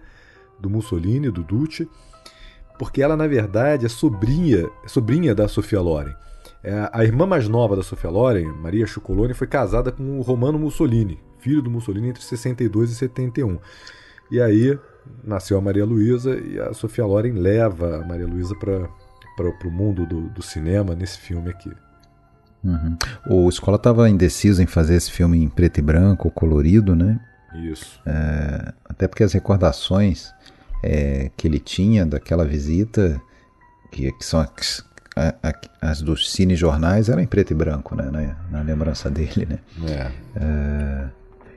do 0.59 0.69
Mussolini, 0.69 1.29
do 1.29 1.43
Duce, 1.43 1.87
porque 2.77 3.01
ela, 3.01 3.17
na 3.17 3.27
verdade, 3.27 3.85
é 3.85 3.89
sobrinha, 3.89 4.69
é 4.83 4.87
sobrinha 4.87 5.35
da 5.35 5.47
Sofia 5.47 5.81
Loren. 5.81 6.15
É, 6.63 6.89
a 6.91 7.03
irmã 7.03 7.25
mais 7.25 7.47
nova 7.47 7.75
da 7.75 7.83
Sofia 7.83 8.09
Loren, 8.09 8.47
Maria 8.53 8.85
Ciucoloni, 8.85 9.33
foi 9.33 9.47
casada 9.47 9.91
com 9.91 10.17
o 10.17 10.21
Romano 10.21 10.59
Mussolini, 10.59 11.19
filho 11.39 11.61
do 11.61 11.69
Mussolini 11.69 12.09
entre 12.09 12.21
62 12.21 12.91
e 12.91 12.95
71. 12.95 13.57
E 14.31 14.41
aí 14.41 14.77
nasceu 15.23 15.57
a 15.57 15.61
Maria 15.61 15.85
Luísa 15.85 16.37
e 16.37 16.59
a 16.59 16.73
Sofia 16.73 17.05
Loren 17.05 17.33
leva 17.33 17.97
a 17.97 18.05
Maria 18.05 18.27
Luísa 18.27 18.55
para 18.55 18.89
o 19.65 19.71
mundo 19.71 20.05
do, 20.05 20.29
do, 20.29 20.41
cinema 20.41 20.93
nesse 20.95 21.17
filme 21.19 21.49
aqui. 21.49 21.71
Uhum. 22.63 22.97
O 23.29 23.49
Escola 23.49 23.77
estava 23.77 24.09
indeciso 24.09 24.61
em 24.61 24.67
fazer 24.67 24.95
esse 24.95 25.11
filme 25.11 25.41
em 25.41 25.47
preto 25.47 25.79
e 25.79 25.81
branco, 25.81 26.29
colorido, 26.29 26.95
né? 26.95 27.19
Isso. 27.53 27.99
É, 28.05 28.73
até 28.85 29.07
porque 29.07 29.23
as 29.23 29.33
recordações 29.33 30.33
é, 30.83 31.31
que 31.35 31.47
ele 31.47 31.59
tinha 31.59 32.05
daquela 32.05 32.45
visita, 32.45 33.21
que, 33.91 34.11
que 34.11 34.25
são 34.25 34.39
as, 34.39 34.83
as 35.81 36.01
dos 36.01 36.31
cinejornais, 36.31 37.09
eram 37.09 37.21
em 37.21 37.27
preto 37.27 37.51
e 37.51 37.55
branco, 37.55 37.95
né? 37.95 38.09
Na, 38.11 38.59
na 38.59 38.63
lembrança 38.63 39.09
dele, 39.09 39.47
né? 39.49 39.59
É. 39.87 40.11
É, 40.35 41.09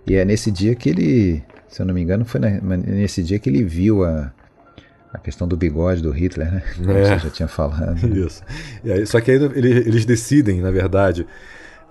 e 0.07 0.15
é 0.15 0.25
nesse 0.25 0.51
dia 0.51 0.75
que 0.75 0.89
ele, 0.89 1.43
se 1.69 1.81
eu 1.81 1.87
não 1.87 1.95
me 1.95 2.03
engano, 2.03 2.25
foi 2.25 2.41
nesse 2.41 3.23
dia 3.23 3.39
que 3.39 3.49
ele 3.49 3.63
viu 3.63 4.05
a, 4.05 4.33
a 5.13 5.19
questão 5.19 5.47
do 5.47 5.57
bigode 5.57 6.03
do 6.03 6.11
Hitler, 6.11 6.51
né? 6.51 6.63
Como 6.77 6.91
é. 6.91 7.05
você 7.05 7.19
já 7.19 7.31
tinha 7.31 7.49
falado. 7.49 8.07
Né? 8.07 8.19
Isso. 8.27 8.43
Aí, 8.85 9.07
só 9.07 9.21
que 9.21 9.31
aí 9.31 9.37
eles 9.37 10.05
decidem, 10.05 10.61
na 10.61 10.71
verdade, 10.71 11.27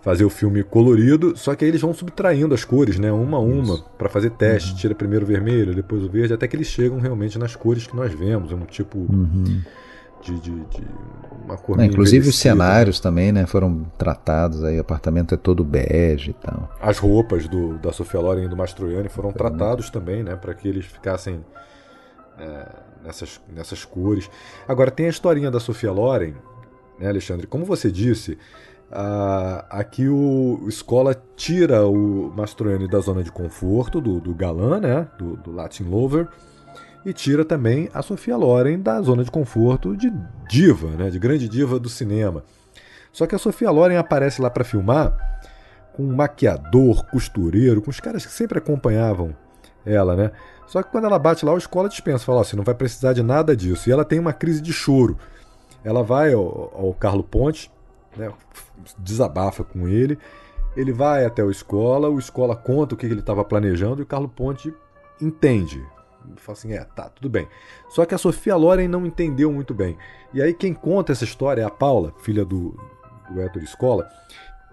fazer 0.01 0.25
o 0.25 0.29
filme 0.29 0.63
colorido, 0.63 1.37
só 1.37 1.55
que 1.55 1.63
aí 1.63 1.69
eles 1.69 1.81
vão 1.81 1.93
subtraindo 1.93 2.53
as 2.53 2.65
cores, 2.65 2.97
né, 2.97 3.11
uma 3.11 3.37
a 3.37 3.39
uma, 3.39 3.79
para 3.97 4.09
fazer 4.09 4.31
teste, 4.31 4.71
uhum. 4.71 4.77
tira 4.77 4.95
primeiro 4.95 5.23
o 5.23 5.27
vermelho, 5.27 5.75
depois 5.75 6.03
o 6.03 6.09
verde, 6.09 6.33
até 6.33 6.47
que 6.47 6.55
eles 6.55 6.67
chegam 6.67 6.99
realmente 6.99 7.37
nas 7.37 7.55
cores 7.55 7.85
que 7.85 7.95
nós 7.95 8.11
vemos, 8.11 8.51
é 8.51 8.55
um 8.55 8.65
tipo 8.65 8.97
uhum. 8.97 9.61
de, 10.23 10.39
de, 10.39 10.51
de, 10.51 10.87
uma 11.45 11.55
cor 11.55 11.77
Não, 11.77 11.85
Inclusive 11.85 12.29
os 12.29 12.37
cenários 12.37 12.99
também, 12.99 13.31
né, 13.31 13.45
foram 13.45 13.85
tratados 13.95 14.63
aí, 14.63 14.79
o 14.79 14.81
apartamento 14.81 15.35
é 15.35 15.37
todo 15.37 15.63
bege 15.63 16.31
e 16.31 16.33
tal. 16.33 16.75
As 16.81 16.97
roupas 16.97 17.47
do, 17.47 17.77
da 17.77 17.93
Sofia 17.93 18.19
Loren 18.19 18.45
e 18.45 18.47
do 18.47 18.57
Mastroianni 18.57 19.07
foram 19.07 19.31
tratados 19.31 19.91
também, 19.91 20.23
né, 20.23 20.35
para 20.35 20.55
que 20.55 20.67
eles 20.67 20.85
ficassem 20.85 21.45
é, 22.39 22.65
nessas, 23.03 23.39
nessas 23.53 23.85
cores. 23.85 24.27
Agora 24.67 24.89
tem 24.89 25.05
a 25.05 25.09
historinha 25.09 25.51
da 25.51 25.59
Sofia 25.59 25.91
Loren, 25.91 26.33
né, 26.99 27.07
Alexandre, 27.07 27.45
como 27.45 27.65
você 27.65 27.91
disse, 27.91 28.35
Uh, 28.91 29.63
aqui 29.69 30.09
o, 30.09 30.65
Escola 30.67 31.15
tira 31.37 31.87
o 31.87 32.29
Mastroianni 32.35 32.89
da 32.89 32.99
zona 32.99 33.23
de 33.23 33.31
conforto 33.31 34.01
do, 34.01 34.19
do 34.19 34.35
galã, 34.35 34.81
né? 34.81 35.07
Do, 35.17 35.37
do, 35.37 35.51
Latin 35.51 35.83
Lover. 35.83 36.27
E 37.05 37.13
tira 37.13 37.45
também 37.45 37.89
a 37.93 38.01
Sofia 38.01 38.35
Loren 38.35 38.79
da 38.79 39.01
zona 39.01 39.23
de 39.23 39.31
conforto 39.31 39.95
de 39.95 40.11
diva, 40.49 40.89
né? 40.89 41.09
De 41.09 41.17
grande 41.17 41.47
diva 41.47 41.79
do 41.79 41.87
cinema. 41.87 42.43
Só 43.13 43.25
que 43.25 43.33
a 43.33 43.39
Sofia 43.39 43.71
Loren 43.71 43.95
aparece 43.95 44.41
lá 44.41 44.49
para 44.49 44.65
filmar 44.65 45.15
com 45.93 46.03
um 46.03 46.13
maquiador, 46.13 47.05
costureiro, 47.05 47.81
com 47.81 47.89
os 47.89 47.99
caras 47.99 48.25
que 48.25 48.31
sempre 48.31 48.57
acompanhavam 48.57 49.33
ela, 49.85 50.17
né? 50.17 50.31
Só 50.67 50.83
que 50.83 50.91
quando 50.91 51.05
ela 51.05 51.17
bate 51.17 51.45
lá, 51.45 51.53
o 51.53 51.57
Escola 51.57 51.87
dispensa, 51.87 52.25
fala: 52.25 52.41
oh, 52.41 52.43
você 52.43 52.57
não 52.57 52.63
vai 52.63 52.75
precisar 52.75 53.13
de 53.13 53.23
nada 53.23 53.55
disso. 53.55 53.89
E 53.89 53.91
ela 53.91 54.03
tem 54.03 54.19
uma 54.19 54.33
crise 54.33 54.61
de 54.61 54.73
choro. 54.73 55.17
Ela 55.81 56.03
vai 56.03 56.33
ao, 56.33 56.71
ao 56.75 56.93
Carlo 56.93 57.23
Ponte, 57.23 57.71
né, 58.17 58.31
desabafa 58.97 59.63
com 59.63 59.87
ele, 59.87 60.17
ele 60.75 60.91
vai 60.91 61.25
até 61.25 61.41
a 61.41 61.47
escola, 61.47 62.09
o 62.09 62.19
escola 62.19 62.55
conta 62.55 62.95
o 62.95 62.97
que 62.97 63.05
ele 63.05 63.19
estava 63.19 63.43
planejando 63.43 64.01
e 64.01 64.03
o 64.03 64.07
Carlo 64.07 64.29
Ponte 64.29 64.73
entende. 65.21 65.85
Fala 66.37 66.57
assim, 66.57 66.73
é, 66.73 66.83
tá, 66.83 67.09
tudo 67.09 67.29
bem. 67.29 67.47
Só 67.89 68.05
que 68.05 68.13
a 68.13 68.17
Sofia 68.17 68.55
Loren 68.55 68.87
não 68.87 69.05
entendeu 69.05 69.51
muito 69.51 69.73
bem. 69.73 69.97
E 70.33 70.41
aí 70.41 70.53
quem 70.53 70.73
conta 70.73 71.11
essa 71.11 71.23
história 71.23 71.61
é 71.61 71.65
a 71.65 71.69
Paula, 71.69 72.13
filha 72.21 72.45
do, 72.45 72.79
do 73.29 73.41
Héctor 73.41 73.63
Escola, 73.63 74.07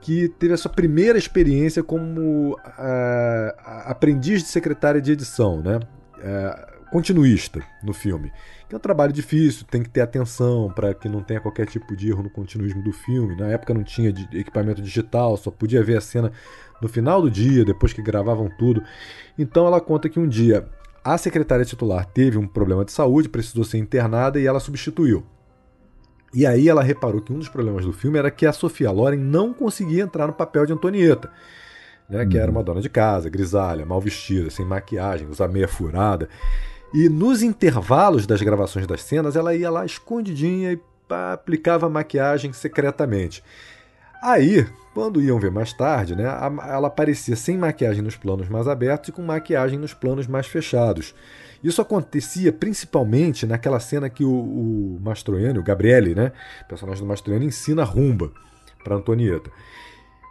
que 0.01 0.29
teve 0.29 0.53
a 0.55 0.57
sua 0.57 0.71
primeira 0.71 1.19
experiência 1.19 1.83
como 1.83 2.53
uh, 2.53 3.53
aprendiz 3.87 4.43
de 4.43 4.49
secretária 4.49 5.01
de 5.01 5.13
edição, 5.13 5.61
né? 5.61 5.81
Uh, 6.19 6.68
continuista 6.91 7.63
no 7.83 7.93
filme. 7.93 8.33
Que 8.69 8.75
é 8.75 8.79
um 8.79 8.81
trabalho 8.81 9.13
difícil, 9.13 9.67
tem 9.71 9.83
que 9.83 9.89
ter 9.89 10.01
atenção 10.01 10.71
para 10.75 10.93
que 10.95 11.09
não 11.09 11.23
tenha 11.23 11.41
qualquer 11.41 11.67
tipo 11.67 11.97
de 11.97 12.11
erro 12.11 12.23
no 12.23 12.31
continuismo 12.31 12.83
do 12.83 12.93
filme. 12.93 13.37
Na 13.37 13.49
época 13.49 13.73
não 13.73 13.83
tinha 13.83 14.11
equipamento 14.33 14.83
digital, 14.83 15.37
só 15.37 15.51
podia 15.51 15.83
ver 15.83 15.97
a 15.97 16.01
cena 16.01 16.33
no 16.81 16.89
final 16.89 17.23
do 17.23 17.31
dia, 17.31 17.65
depois 17.65 17.93
que 17.93 18.03
gravavam 18.03 18.51
tudo. 18.59 18.83
Então 19.39 19.67
ela 19.67 19.81
conta 19.81 20.09
que 20.09 20.21
um 20.21 20.29
dia 20.29 20.69
a 21.05 21.17
secretária 21.17 21.65
titular 21.65 22.05
teve 22.05 22.37
um 22.37 22.47
problema 22.47 22.85
de 22.85 22.93
saúde, 22.93 23.29
precisou 23.29 23.65
ser 23.65 23.79
internada 23.79 24.39
e 24.39 24.47
ela 24.47 24.61
substituiu. 24.61 25.25
E 26.35 26.47
aí 26.47 26.69
ela 26.69 26.83
reparou 26.83 27.23
que 27.23 27.33
um 27.33 27.39
dos 27.39 27.49
problemas 27.49 27.85
do 27.85 27.93
filme 27.93 28.19
era 28.19 28.31
que 28.31 28.45
a 28.45 28.53
Sofia 28.53 28.91
Loren 28.91 29.17
não 29.17 29.55
conseguia 29.55 30.03
entrar 30.03 30.27
no 30.27 30.35
papel 30.35 30.67
de 30.67 30.73
Antonieta, 30.75 31.31
né, 32.09 32.27
que 32.27 32.37
era 32.37 32.51
uma 32.51 32.63
dona 32.63 32.81
de 32.81 32.91
casa, 32.91 33.31
grisalha, 33.31 33.87
mal 33.87 34.01
vestida, 34.01 34.51
sem 34.51 34.65
maquiagem, 34.65 35.29
usar 35.29 35.49
meia 35.49 35.69
furada. 35.69 36.29
E 36.93 37.09
nos 37.09 37.43
intervalos 37.43 38.27
das 38.27 38.41
gravações 38.41 38.87
das 38.87 39.03
cenas, 39.03 39.37
ela 39.37 39.55
ia 39.55 39.71
lá 39.71 39.85
escondidinha 39.85 40.73
e 40.73 40.81
aplicava 41.33 41.89
maquiagem 41.89 42.53
secretamente. 42.53 43.43
Aí, 44.23 44.67
quando 44.95 45.21
iam 45.21 45.39
ver 45.39 45.51
mais 45.51 45.73
tarde, 45.73 46.17
né, 46.17 46.25
ela 46.25 46.89
aparecia 46.89 47.37
sem 47.37 47.57
maquiagem 47.57 48.03
nos 48.03 48.17
planos 48.17 48.49
mais 48.49 48.67
abertos 48.67 49.11
e 49.11 49.13
com 49.13 49.23
maquiagem 49.23 49.79
nos 49.79 49.95
planos 49.95 50.27
mais 50.27 50.47
fechados. 50.47 51.15
Isso 51.63 51.81
acontecia 51.81 52.53
principalmente 52.53 53.47
naquela 53.47 53.79
cena 53.79 54.09
que 54.11 54.25
o, 54.25 54.31
o 54.31 54.99
Mastroianni, 55.01 55.59
o 55.59 55.63
Gabriele, 55.63 56.15
né, 56.15 56.33
o 56.65 56.69
personagem 56.69 57.03
do 57.03 57.09
Mastroianni, 57.09 57.47
ensina 57.47 57.85
rumba 57.85 58.33
para 58.83 58.97
Antonieta. 58.97 59.51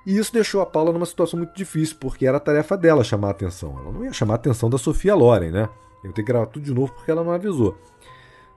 E 0.06 0.18
isso 0.18 0.34
deixou 0.34 0.62
a 0.62 0.66
Paula 0.66 0.92
numa 0.92 1.06
situação 1.06 1.38
muito 1.38 1.56
difícil, 1.56 1.98
porque 2.00 2.26
era 2.26 2.40
tarefa 2.40 2.78
dela 2.78 3.04
chamar 3.04 3.28
a 3.28 3.32
atenção. 3.32 3.78
Ela 3.80 3.92
não 3.92 4.04
ia 4.04 4.14
chamar 4.14 4.34
a 4.34 4.38
atenção 4.38 4.70
da 4.70 4.78
Sofia 4.78 5.14
Loren, 5.14 5.52
né? 5.52 5.70
Eu 6.08 6.14
tenho 6.14 6.26
que 6.26 6.32
gravar 6.32 6.48
tudo 6.48 6.64
de 6.64 6.74
novo 6.74 6.94
porque 6.94 7.12
ela 7.12 7.24
não 7.24 7.32
avisou. 7.32 7.78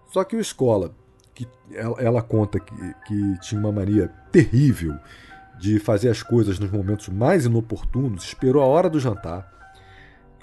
Só 0.06 0.24
que 0.24 0.36
o 0.36 0.40
Escola, 0.40 0.92
que 1.34 1.46
ela, 1.72 2.00
ela 2.00 2.22
conta 2.22 2.58
que, 2.58 2.74
que 3.06 3.40
tinha 3.40 3.60
uma 3.60 3.72
mania 3.72 4.08
terrível 4.32 4.94
de 5.58 5.78
fazer 5.78 6.08
as 6.08 6.22
coisas 6.22 6.58
nos 6.58 6.70
momentos 6.70 7.08
mais 7.08 7.44
inoportunos, 7.44 8.24
esperou 8.24 8.62
a 8.62 8.66
hora 8.66 8.88
do 8.88 8.98
jantar 8.98 9.60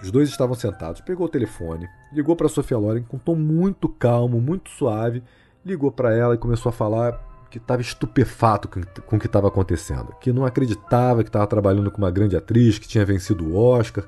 os 0.01 0.11
dois 0.11 0.29
estavam 0.29 0.55
sentados, 0.55 1.01
pegou 1.01 1.25
o 1.25 1.29
telefone, 1.29 1.89
ligou 2.13 2.35
para 2.35 2.47
Sofia 2.47 2.77
Loren 2.77 3.01
com 3.01 3.17
um 3.17 3.19
tom 3.19 3.35
muito 3.35 3.89
calmo, 3.89 4.39
muito 4.39 4.69
suave, 4.69 5.23
ligou 5.65 5.91
para 5.91 6.15
ela 6.15 6.35
e 6.35 6.37
começou 6.37 6.69
a 6.69 6.73
falar 6.73 7.19
que 7.49 7.57
estava 7.57 7.81
estupefato 7.81 8.67
com 8.67 9.15
o 9.15 9.19
que 9.19 9.25
estava 9.25 9.47
acontecendo, 9.47 10.13
que 10.21 10.31
não 10.31 10.45
acreditava 10.45 11.23
que 11.23 11.29
estava 11.29 11.47
trabalhando 11.47 11.89
com 11.89 11.97
uma 11.97 12.11
grande 12.11 12.35
atriz 12.35 12.77
que 12.77 12.87
tinha 12.87 13.05
vencido 13.05 13.45
o 13.45 13.55
Oscar. 13.55 14.05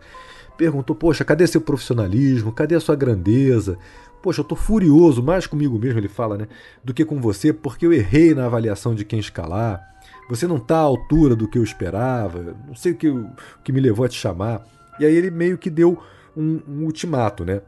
Perguntou: 0.59 0.93
Poxa, 0.93 1.23
cadê 1.23 1.47
seu 1.47 1.61
profissionalismo? 1.61 2.51
Cadê 2.51 2.75
a 2.75 2.81
sua 2.81 2.93
grandeza? 2.93 3.77
Poxa, 4.21 4.41
eu 4.41 4.43
estou 4.43 4.57
furioso, 4.57 5.23
mais 5.23 5.47
comigo 5.47 5.79
mesmo, 5.79 5.97
ele 5.97 6.09
fala, 6.09 6.37
né? 6.37 6.49
Do 6.83 6.93
que 6.93 7.05
com 7.05 7.21
você, 7.21 7.53
porque 7.53 7.85
eu 7.85 7.93
errei 7.93 8.35
na 8.35 8.45
avaliação 8.45 8.93
de 8.93 9.05
quem 9.05 9.19
escalar. 9.19 9.81
Você 10.29 10.45
não 10.45 10.57
está 10.57 10.75
à 10.75 10.81
altura 10.81 11.33
do 11.33 11.47
que 11.47 11.57
eu 11.57 11.63
esperava. 11.63 12.57
Não 12.67 12.75
sei 12.75 12.91
o 12.91 12.95
que, 12.95 13.07
o 13.07 13.29
que 13.63 13.71
me 13.71 13.79
levou 13.79 14.05
a 14.05 14.09
te 14.09 14.17
chamar. 14.17 14.61
E 14.99 15.05
aí 15.05 15.15
ele 15.15 15.31
meio 15.31 15.57
que 15.57 15.69
deu 15.69 15.97
um, 16.35 16.59
um 16.67 16.83
ultimato, 16.83 17.45
né? 17.45 17.61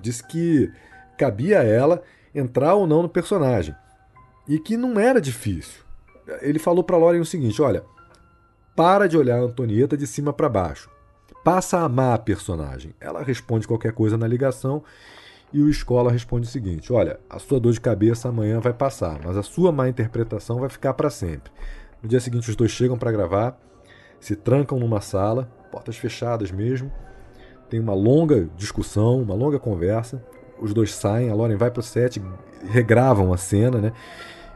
Diz 0.00 0.22
que 0.22 0.72
cabia 1.18 1.60
a 1.60 1.64
ela 1.64 2.02
entrar 2.34 2.72
ou 2.76 2.86
não 2.86 3.02
no 3.02 3.10
personagem. 3.10 3.74
E 4.48 4.58
que 4.58 4.74
não 4.78 4.98
era 4.98 5.20
difícil. 5.20 5.82
Ele 6.40 6.58
falou 6.58 6.82
para 6.82 6.96
Lauren 6.96 7.20
o 7.20 7.26
seguinte: 7.26 7.60
olha, 7.60 7.84
para 8.74 9.06
de 9.06 9.18
olhar 9.18 9.36
a 9.36 9.42
Antonieta 9.42 9.98
de 9.98 10.06
cima 10.06 10.32
para 10.32 10.48
baixo. 10.48 10.90
Passa 11.44 11.78
a 11.78 11.84
amar 11.84 12.14
a 12.14 12.18
personagem. 12.18 12.94
Ela 13.00 13.22
responde 13.22 13.66
qualquer 13.66 13.92
coisa 13.92 14.16
na 14.16 14.28
ligação 14.28 14.82
e 15.52 15.60
o 15.60 15.68
Escola 15.68 16.10
responde 16.10 16.46
o 16.46 16.50
seguinte: 16.50 16.92
Olha, 16.92 17.18
a 17.28 17.38
sua 17.38 17.58
dor 17.58 17.72
de 17.72 17.80
cabeça 17.80 18.28
amanhã 18.28 18.60
vai 18.60 18.72
passar, 18.72 19.18
mas 19.24 19.36
a 19.36 19.42
sua 19.42 19.72
má 19.72 19.88
interpretação 19.88 20.60
vai 20.60 20.68
ficar 20.68 20.94
para 20.94 21.10
sempre. 21.10 21.52
No 22.00 22.08
dia 22.08 22.20
seguinte, 22.20 22.48
os 22.48 22.56
dois 22.56 22.70
chegam 22.70 22.96
para 22.96 23.12
gravar, 23.12 23.58
se 24.20 24.36
trancam 24.36 24.78
numa 24.78 25.00
sala, 25.00 25.50
portas 25.70 25.96
fechadas 25.96 26.50
mesmo. 26.50 26.92
Tem 27.68 27.80
uma 27.80 27.94
longa 27.94 28.48
discussão, 28.56 29.20
uma 29.20 29.34
longa 29.34 29.58
conversa. 29.58 30.24
Os 30.60 30.72
dois 30.72 30.94
saem, 30.94 31.28
a 31.28 31.34
Lauren 31.34 31.56
vai 31.56 31.70
pro 31.70 31.82
set, 31.82 32.22
regravam 32.70 33.32
a 33.32 33.36
cena, 33.36 33.78
né? 33.78 33.92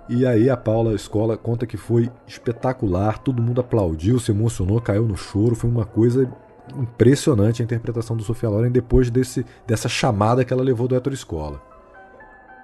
E 0.08 0.24
aí 0.24 0.48
a 0.48 0.56
Paula 0.56 0.94
Escola 0.94 1.36
conta 1.36 1.66
que 1.66 1.76
foi 1.76 2.08
espetacular, 2.28 3.18
todo 3.18 3.42
mundo 3.42 3.60
aplaudiu, 3.60 4.20
se 4.20 4.30
emocionou, 4.30 4.80
caiu 4.80 5.04
no 5.04 5.16
choro, 5.16 5.56
foi 5.56 5.68
uma 5.68 5.84
coisa 5.84 6.30
impressionante 6.74 7.62
a 7.62 7.64
interpretação 7.64 8.16
do 8.16 8.22
Sofia 8.22 8.48
Loren 8.48 8.70
depois 8.70 9.10
desse, 9.10 9.44
dessa 9.66 9.88
chamada 9.88 10.44
que 10.44 10.52
ela 10.52 10.62
levou 10.62 10.88
do 10.88 10.96
Héctor 10.96 11.12
Escola. 11.12 11.62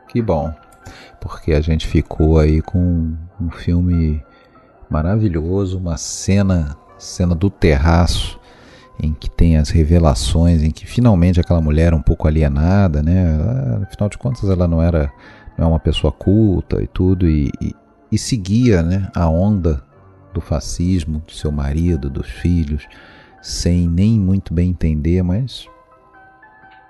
Que 0.08 0.20
bom, 0.20 0.52
porque 1.20 1.52
a 1.52 1.60
gente 1.60 1.86
ficou 1.86 2.38
aí 2.38 2.60
com 2.60 3.14
um 3.40 3.50
filme 3.50 4.22
maravilhoso, 4.90 5.78
uma 5.78 5.96
cena, 5.96 6.76
cena 6.98 7.34
do 7.34 7.48
terraço 7.48 8.38
em 9.00 9.12
que 9.12 9.28
tem 9.28 9.56
as 9.56 9.70
revelações, 9.70 10.62
em 10.62 10.70
que 10.70 10.86
finalmente 10.86 11.40
aquela 11.40 11.60
mulher 11.60 11.94
um 11.94 12.02
pouco 12.02 12.28
alienada, 12.28 13.02
né? 13.02 13.34
Ela, 13.34 13.82
afinal 13.84 14.08
de 14.08 14.18
contas, 14.18 14.48
ela 14.48 14.68
não 14.68 14.82
era 14.82 15.10
não 15.56 15.66
é 15.66 15.68
uma 15.68 15.80
pessoa 15.80 16.12
culta 16.12 16.82
e 16.82 16.86
tudo, 16.86 17.28
e, 17.28 17.50
e, 17.60 17.74
e 18.10 18.18
seguia 18.18 18.82
né, 18.82 19.10
a 19.14 19.28
onda 19.28 19.82
do 20.32 20.40
fascismo, 20.40 21.22
do 21.26 21.32
seu 21.32 21.52
marido, 21.52 22.08
dos 22.08 22.28
filhos, 22.28 22.86
sem 23.42 23.88
nem 23.88 24.20
muito 24.20 24.54
bem 24.54 24.70
entender, 24.70 25.20
mas 25.22 25.68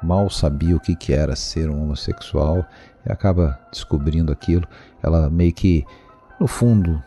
mal 0.02 0.28
sabia 0.28 0.76
o 0.76 0.80
que, 0.80 0.94
que 0.94 1.12
era 1.12 1.34
ser 1.34 1.70
um 1.70 1.82
homossexual 1.82 2.64
e 3.06 3.10
acaba 3.10 3.58
descobrindo 3.72 4.30
aquilo. 4.30 4.68
Ela 5.02 5.30
meio 5.30 5.52
que, 5.52 5.86
no 6.38 6.46
fundo, 6.46 7.02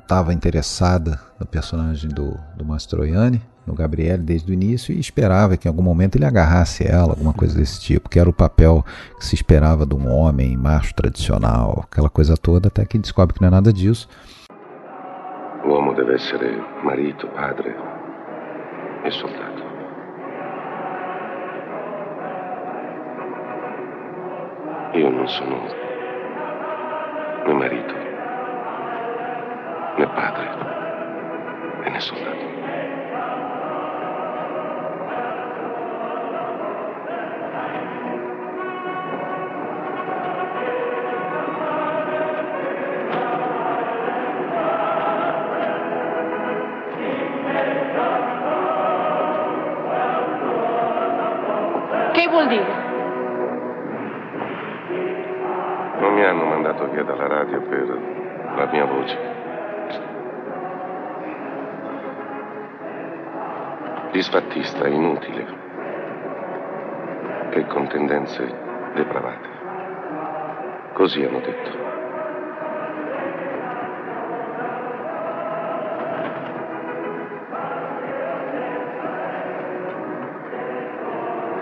estava 0.00 0.32
interessada 0.32 1.20
no 1.40 1.44
personagem 1.44 2.08
do, 2.08 2.38
do 2.56 2.64
Mastroianni, 2.64 3.42
no 3.66 3.74
Gabriel 3.74 4.18
desde 4.18 4.52
o 4.52 4.54
início 4.54 4.94
e 4.94 5.00
esperava 5.00 5.56
que 5.56 5.66
em 5.66 5.70
algum 5.70 5.82
momento 5.82 6.16
ele 6.16 6.26
agarrasse 6.26 6.86
ela, 6.86 7.12
alguma 7.12 7.32
coisa 7.32 7.56
desse 7.56 7.80
tipo, 7.80 8.08
que 8.08 8.20
era 8.20 8.28
o 8.28 8.32
papel 8.32 8.84
que 9.18 9.24
se 9.24 9.34
esperava 9.34 9.84
de 9.84 9.94
um 9.94 10.08
homem 10.08 10.56
macho 10.56 10.94
tradicional, 10.94 11.84
aquela 11.90 12.10
coisa 12.10 12.36
toda, 12.36 12.68
até 12.68 12.84
que 12.84 12.98
descobre 12.98 13.34
que 13.34 13.40
não 13.40 13.48
é 13.48 13.50
nada 13.50 13.72
disso. 13.72 14.06
L'uomo 15.64 15.94
deve 15.94 16.14
essere 16.14 16.62
marito, 16.84 17.26
padre 17.28 17.74
e 19.04 19.10
soldato. 19.10 19.62
Io 24.94 25.10
non 25.10 25.28
sono 25.28 25.60
né 27.46 27.52
marito, 27.52 27.94
né 29.98 30.06
padre 30.14 30.48
né 31.90 32.00
soldato. 32.00 32.53
La 58.64 58.70
mia 58.70 58.84
voce. 58.86 59.18
Disfattista, 64.12 64.86
inutile 64.86 65.62
e 67.50 67.66
con 67.66 67.86
tendenze 67.88 68.44
depravate. 68.94 69.48
Così 70.92 71.22
hanno 71.24 71.40
detto. 71.40 71.82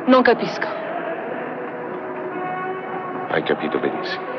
Non 0.04 0.22
capisco. 0.22 0.68
Hai 3.28 3.42
capito 3.44 3.78
benissimo. 3.78 4.31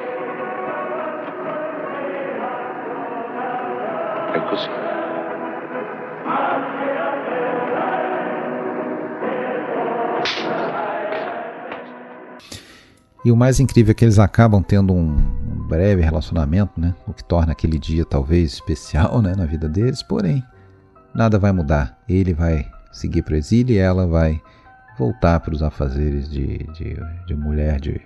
E 13.25 13.31
o 13.31 13.37
mais 13.37 13.59
incrível 13.59 13.91
é 13.91 13.93
que 13.93 14.03
eles 14.03 14.19
acabam 14.19 14.61
tendo 14.61 14.93
um 14.93 15.15
breve 15.67 16.01
relacionamento, 16.01 16.79
né? 16.79 16.93
O 17.07 17.13
que 17.13 17.23
torna 17.23 17.53
aquele 17.53 17.79
dia 17.79 18.03
talvez 18.03 18.53
especial, 18.53 19.21
né, 19.21 19.33
na 19.35 19.45
vida 19.45 19.69
deles. 19.69 20.03
Porém, 20.03 20.43
nada 21.15 21.39
vai 21.39 21.53
mudar. 21.53 21.97
Ele 22.07 22.33
vai 22.33 22.69
seguir 22.91 23.21
para 23.21 23.35
o 23.35 23.37
exílio 23.37 23.75
e 23.75 23.77
ela 23.77 24.05
vai 24.05 24.41
voltar 24.97 25.39
para 25.39 25.53
os 25.53 25.63
afazeres 25.63 26.29
de, 26.29 26.57
de, 26.73 26.97
de 27.25 27.35
mulher 27.35 27.79
de, 27.79 28.01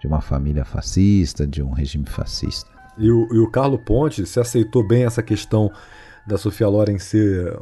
de 0.00 0.06
uma 0.06 0.20
família 0.20 0.64
fascista, 0.64 1.46
de 1.46 1.62
um 1.62 1.72
regime 1.72 2.06
fascista. 2.06 2.73
E 2.98 3.10
o, 3.10 3.28
e 3.32 3.38
o 3.38 3.50
Carlo 3.50 3.78
Ponte 3.78 4.26
se 4.26 4.38
aceitou 4.38 4.86
bem 4.86 5.04
essa 5.04 5.22
questão 5.22 5.70
da 6.26 6.38
Sofia 6.38 6.68
Loren 6.68 6.98
ser 6.98 7.56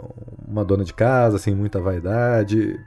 uma 0.47 0.65
dona 0.65 0.85
de 0.85 0.95
casa, 0.95 1.39
sem 1.39 1.55
muita 1.55 1.81
vaidade, 1.81 2.79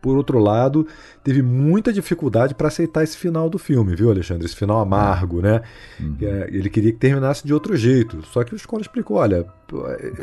por 0.00 0.16
outro 0.16 0.38
lado, 0.38 0.86
teve 1.22 1.42
muita 1.42 1.92
dificuldade 1.92 2.54
para 2.54 2.68
aceitar 2.68 3.04
esse 3.04 3.16
final 3.16 3.50
do 3.50 3.58
filme, 3.58 3.94
viu, 3.94 4.10
Alexandre? 4.10 4.46
Esse 4.46 4.56
final 4.56 4.80
amargo, 4.80 5.42
né? 5.42 5.60
Uhum. 6.00 6.16
É, 6.22 6.48
ele 6.50 6.70
queria 6.70 6.92
que 6.92 6.98
terminasse 6.98 7.46
de 7.46 7.52
outro 7.52 7.76
jeito. 7.76 8.22
Só 8.26 8.42
que 8.42 8.54
o 8.54 8.56
Escola 8.56 8.82
explicou: 8.82 9.18
olha. 9.18 9.44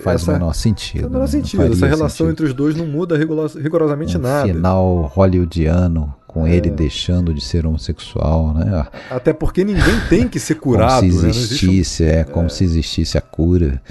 Faz 0.02 0.22
essa, 0.22 0.32
o 0.32 0.34
menor 0.34 0.54
sentido. 0.54 1.02
Faz 1.02 1.06
o 1.06 1.14
menor 1.14 1.22
né? 1.22 1.28
sentido. 1.28 1.64
Essa 1.64 1.88
relação 1.88 2.10
sentido. 2.10 2.32
entre 2.32 2.46
os 2.46 2.54
dois 2.54 2.76
não 2.76 2.86
muda 2.86 3.16
rigorosamente 3.18 4.18
um 4.18 4.22
nada. 4.22 4.48
Final 4.48 5.04
hollywoodiano, 5.04 6.14
com 6.38 6.46
é. 6.46 6.56
ele 6.56 6.70
deixando 6.70 7.34
de 7.34 7.42
ser 7.42 7.66
homossexual, 7.66 8.54
né? 8.54 8.86
Até 9.10 9.34
porque 9.34 9.64
ninguém 9.64 10.00
tem 10.08 10.28
que 10.28 10.40
ser 10.40 10.56
curado. 10.56 11.02
como 11.02 11.20
se 11.20 11.28
existisse, 11.28 12.04
né? 12.04 12.10
um... 12.10 12.20
é, 12.20 12.24
como 12.24 12.46
é. 12.46 12.50
se 12.50 12.64
existisse 12.64 13.18
a 13.18 13.22
cura. 13.22 13.82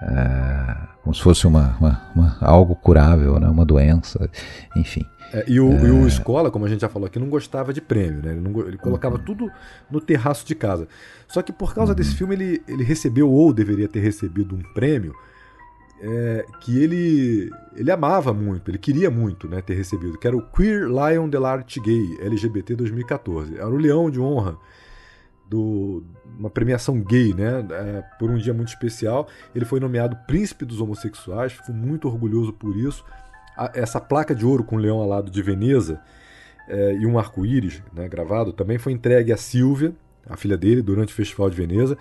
É 0.00 0.92
como 1.02 1.14
se 1.14 1.20
fosse 1.20 1.46
uma, 1.46 1.76
uma, 1.80 2.02
uma, 2.14 2.36
algo 2.40 2.76
curável, 2.76 3.38
né? 3.40 3.48
uma 3.48 3.64
doença, 3.64 4.30
enfim. 4.76 5.04
É, 5.32 5.44
e, 5.48 5.58
o, 5.58 5.72
é... 5.72 5.86
e, 5.86 5.90
o, 5.90 6.06
Escola, 6.06 6.50
como 6.50 6.64
a 6.64 6.68
gente 6.68 6.80
já 6.80 6.88
falou 6.88 7.06
aqui, 7.06 7.18
não 7.18 7.28
gostava 7.28 7.72
de 7.72 7.80
prêmio, 7.80 8.22
né? 8.22 8.32
ele, 8.32 8.40
não, 8.40 8.60
ele 8.60 8.78
colocava 8.78 9.16
uhum. 9.16 9.24
tudo 9.24 9.50
no 9.90 10.00
terraço 10.00 10.46
de 10.46 10.54
casa. 10.54 10.86
Só 11.26 11.42
que 11.42 11.52
por 11.52 11.74
causa 11.74 11.92
uhum. 11.92 11.96
desse 11.96 12.14
filme 12.14 12.36
ele, 12.36 12.62
ele 12.68 12.84
recebeu, 12.84 13.28
ou 13.28 13.52
deveria 13.52 13.88
ter 13.88 13.98
recebido, 14.00 14.54
um 14.54 14.62
prêmio 14.72 15.12
é, 16.02 16.44
que 16.60 16.82
ele, 16.82 17.48
ele 17.76 17.90
amava 17.90 18.34
muito, 18.34 18.68
ele 18.70 18.78
queria 18.78 19.08
muito 19.08 19.48
né, 19.48 19.62
ter 19.62 19.74
recebido, 19.74 20.18
que 20.18 20.26
era 20.26 20.36
o 20.36 20.42
Queer 20.42 20.88
Lion 20.88 21.28
de 21.28 21.38
l'Art 21.38 21.78
Gay 21.78 22.18
LGBT 22.20 22.74
2014. 22.74 23.56
Era 23.56 23.68
o 23.68 23.76
leão 23.76 24.10
de 24.10 24.20
honra 24.20 24.58
do, 25.48 26.02
uma 26.36 26.50
premiação 26.50 27.00
gay, 27.00 27.32
né? 27.32 27.64
É, 27.70 28.02
por 28.18 28.30
um 28.30 28.36
dia 28.36 28.52
muito 28.52 28.68
especial. 28.68 29.28
Ele 29.54 29.64
foi 29.64 29.78
nomeado 29.78 30.16
Príncipe 30.26 30.64
dos 30.64 30.80
Homossexuais, 30.80 31.52
fico 31.52 31.72
muito 31.72 32.08
orgulhoso 32.08 32.52
por 32.52 32.76
isso. 32.76 33.04
A, 33.56 33.70
essa 33.74 34.00
placa 34.00 34.34
de 34.34 34.44
ouro 34.44 34.64
com 34.64 34.74
o 34.74 34.78
leão 34.78 35.00
alado 35.00 35.30
de 35.30 35.40
Veneza 35.40 36.00
é, 36.66 36.94
e 36.94 37.06
um 37.06 37.16
arco-íris 37.16 37.80
né, 37.92 38.08
gravado 38.08 38.52
também 38.52 38.76
foi 38.76 38.92
entregue 38.92 39.32
a 39.32 39.36
Silvia, 39.36 39.94
a 40.28 40.36
filha 40.36 40.56
dele, 40.56 40.82
durante 40.82 41.12
o 41.12 41.16
Festival 41.16 41.48
de 41.48 41.56
Veneza. 41.56 41.96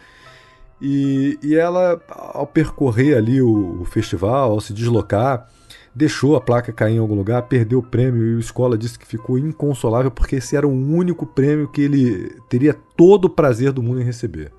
E, 0.81 1.37
e 1.43 1.55
ela, 1.55 2.01
ao 2.09 2.47
percorrer 2.47 3.15
ali 3.15 3.41
o, 3.41 3.81
o 3.81 3.85
festival, 3.85 4.51
ao 4.51 4.61
se 4.61 4.73
deslocar, 4.73 5.47
deixou 5.93 6.35
a 6.35 6.41
placa 6.41 6.71
cair 6.71 6.95
em 6.95 6.99
algum 6.99 7.15
lugar, 7.15 7.43
perdeu 7.43 7.79
o 7.79 7.83
prêmio 7.83 8.23
e 8.25 8.35
o 8.35 8.39
Escola 8.39 8.77
disse 8.77 8.97
que 8.97 9.05
ficou 9.05 9.37
inconsolável 9.37 10.09
porque 10.09 10.37
esse 10.37 10.55
era 10.55 10.67
o 10.67 10.71
único 10.71 11.25
prêmio 11.25 11.67
que 11.67 11.81
ele 11.81 12.35
teria 12.49 12.73
todo 12.95 13.25
o 13.25 13.29
prazer 13.29 13.71
do 13.71 13.83
mundo 13.83 14.01
em 14.01 14.05
receber. 14.05 14.51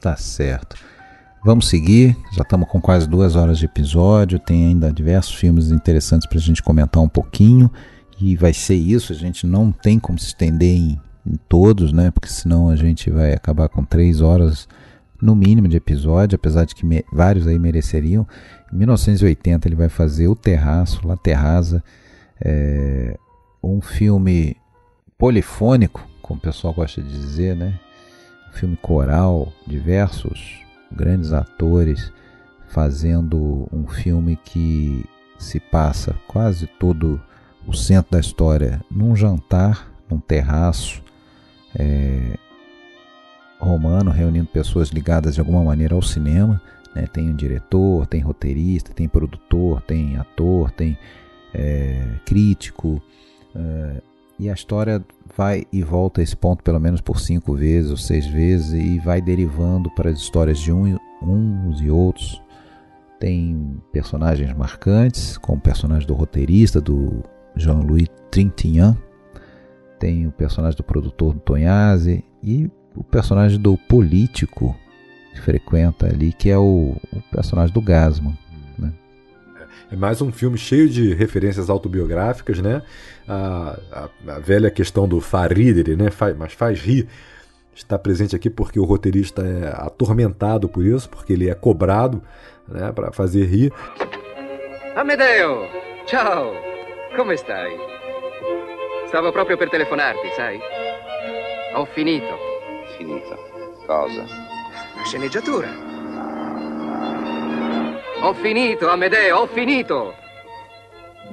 Tá 0.00 0.16
certo. 0.16 0.76
Vamos 1.44 1.68
seguir, 1.68 2.16
já 2.32 2.42
estamos 2.42 2.68
com 2.68 2.80
quase 2.80 3.08
duas 3.08 3.36
horas 3.36 3.58
de 3.58 3.64
episódio, 3.64 4.38
tem 4.38 4.66
ainda 4.66 4.92
diversos 4.92 5.34
filmes 5.34 5.70
interessantes 5.70 6.26
para 6.26 6.38
a 6.38 6.42
gente 6.42 6.62
comentar 6.62 7.02
um 7.02 7.08
pouquinho 7.08 7.70
e 8.20 8.36
vai 8.36 8.52
ser 8.52 8.74
isso, 8.74 9.12
a 9.12 9.16
gente 9.16 9.46
não 9.46 9.70
tem 9.70 9.98
como 9.98 10.18
se 10.18 10.26
estender 10.26 10.76
em, 10.76 11.00
em 11.24 11.36
todos, 11.48 11.92
né? 11.92 12.10
Porque 12.10 12.28
senão 12.28 12.68
a 12.68 12.76
gente 12.76 13.10
vai 13.10 13.32
acabar 13.32 13.68
com 13.68 13.84
três 13.84 14.20
horas 14.20 14.68
no 15.20 15.34
mínimo 15.34 15.68
de 15.68 15.76
episódio, 15.76 16.36
apesar 16.36 16.64
de 16.64 16.74
que 16.74 16.86
me, 16.86 17.04
vários 17.12 17.46
aí 17.46 17.58
mereceriam. 17.58 18.26
Em 18.72 18.76
1980 18.76 19.68
ele 19.68 19.76
vai 19.76 19.88
fazer 19.88 20.28
O 20.28 20.36
Terraço, 20.36 21.06
La 21.06 21.16
Terraza, 21.16 21.82
é, 22.40 23.18
um 23.62 23.80
filme 23.80 24.56
polifônico, 25.18 26.06
como 26.22 26.38
o 26.38 26.42
pessoal 26.42 26.72
gosta 26.72 27.02
de 27.02 27.10
dizer, 27.10 27.56
né? 27.56 27.78
Um 28.50 28.52
filme 28.52 28.76
coral, 28.76 29.52
diversos 29.66 30.60
grandes 30.90 31.32
atores 31.32 32.12
fazendo 32.68 33.68
um 33.72 33.86
filme 33.86 34.36
que 34.36 35.04
se 35.38 35.58
passa 35.58 36.14
quase 36.26 36.66
todo 36.66 37.20
o 37.66 37.72
centro 37.72 38.12
da 38.12 38.20
história 38.20 38.80
num 38.90 39.14
jantar, 39.16 39.90
num 40.10 40.18
terraço 40.18 41.02
é, 41.74 42.38
romano, 43.58 44.10
reunindo 44.10 44.46
pessoas 44.46 44.88
ligadas 44.88 45.34
de 45.34 45.40
alguma 45.40 45.62
maneira 45.62 45.94
ao 45.94 46.02
cinema 46.02 46.60
né? 46.98 47.06
Tem 47.06 47.30
um 47.30 47.36
diretor, 47.36 48.06
tem 48.06 48.20
roteirista, 48.20 48.92
tem 48.92 49.08
produtor, 49.08 49.80
tem 49.82 50.16
ator, 50.16 50.70
tem 50.72 50.98
é, 51.54 52.16
crítico. 52.24 53.00
É, 53.54 54.02
e 54.38 54.50
a 54.50 54.52
história 54.52 55.04
vai 55.36 55.64
e 55.72 55.82
volta 55.82 56.20
a 56.20 56.24
esse 56.24 56.36
ponto 56.36 56.62
pelo 56.62 56.78
menos 56.78 57.00
por 57.00 57.20
cinco 57.20 57.54
vezes 57.54 57.90
ou 57.90 57.96
seis 57.96 58.26
vezes 58.26 58.72
e 58.72 58.98
vai 58.98 59.20
derivando 59.20 59.90
para 59.90 60.10
as 60.10 60.18
histórias 60.18 60.58
de 60.58 60.72
um, 60.72 60.96
uns 61.22 61.80
e 61.80 61.90
outros. 61.90 62.42
Tem 63.18 63.80
personagens 63.92 64.52
marcantes, 64.54 65.36
como 65.38 65.58
o 65.58 65.60
personagem 65.60 66.06
do 66.06 66.14
roteirista, 66.14 66.80
do 66.80 67.22
Jean-Louis 67.56 68.06
Trintignant. 68.30 68.96
Tem 69.98 70.26
o 70.28 70.30
personagem 70.30 70.76
do 70.76 70.84
produtor 70.84 71.34
do 71.34 71.40
Tonhazzi 71.40 72.24
e 72.40 72.70
o 72.98 73.04
personagem 73.04 73.60
do 73.60 73.76
político 73.76 74.76
frequenta 75.44 76.06
ali, 76.06 76.32
que 76.32 76.50
é 76.50 76.58
o, 76.58 76.96
o 77.12 77.22
personagem 77.30 77.72
do 77.72 77.80
Gasman. 77.80 78.36
Né? 78.76 78.92
É 79.92 79.94
mais 79.94 80.20
um 80.20 80.32
filme 80.32 80.58
cheio 80.58 80.88
de 80.88 81.14
referências 81.14 81.70
autobiográficas, 81.70 82.58
né? 82.60 82.82
A, 83.28 83.78
a, 83.92 84.32
a 84.32 84.38
velha 84.40 84.68
questão 84.68 85.06
do 85.06 85.20
faridere, 85.20 85.94
né? 85.94 86.10
Faz, 86.10 86.36
mas 86.36 86.52
faz 86.52 86.80
rir. 86.80 87.06
Está 87.72 87.96
presente 87.96 88.34
aqui 88.34 88.50
porque 88.50 88.80
o 88.80 88.84
roteirista 88.84 89.42
é 89.42 89.68
atormentado 89.68 90.68
por 90.68 90.84
isso, 90.84 91.08
porque 91.08 91.32
ele 91.32 91.48
é 91.48 91.54
cobrado 91.54 92.20
né, 92.66 92.90
para 92.90 93.12
fazer 93.12 93.44
rir. 93.44 93.72
Amedeo, 94.96 95.68
ciao, 96.08 96.52
come 97.14 97.34
stai? 97.34 97.70
Stavo 99.06 99.32
proprio 99.32 99.56
per 99.56 99.70
telefonarti, 99.70 100.34
sai? 100.34 100.60
Ho 101.76 101.86
finito. 101.86 102.57
Finito? 102.98 103.38
Cosa? 103.86 104.24
sceneggiatura. 105.04 105.68
Ho 108.22 108.34
finito, 108.34 108.90
Amedeo, 108.90 109.38
ho 109.38 109.46
finito. 109.46 110.14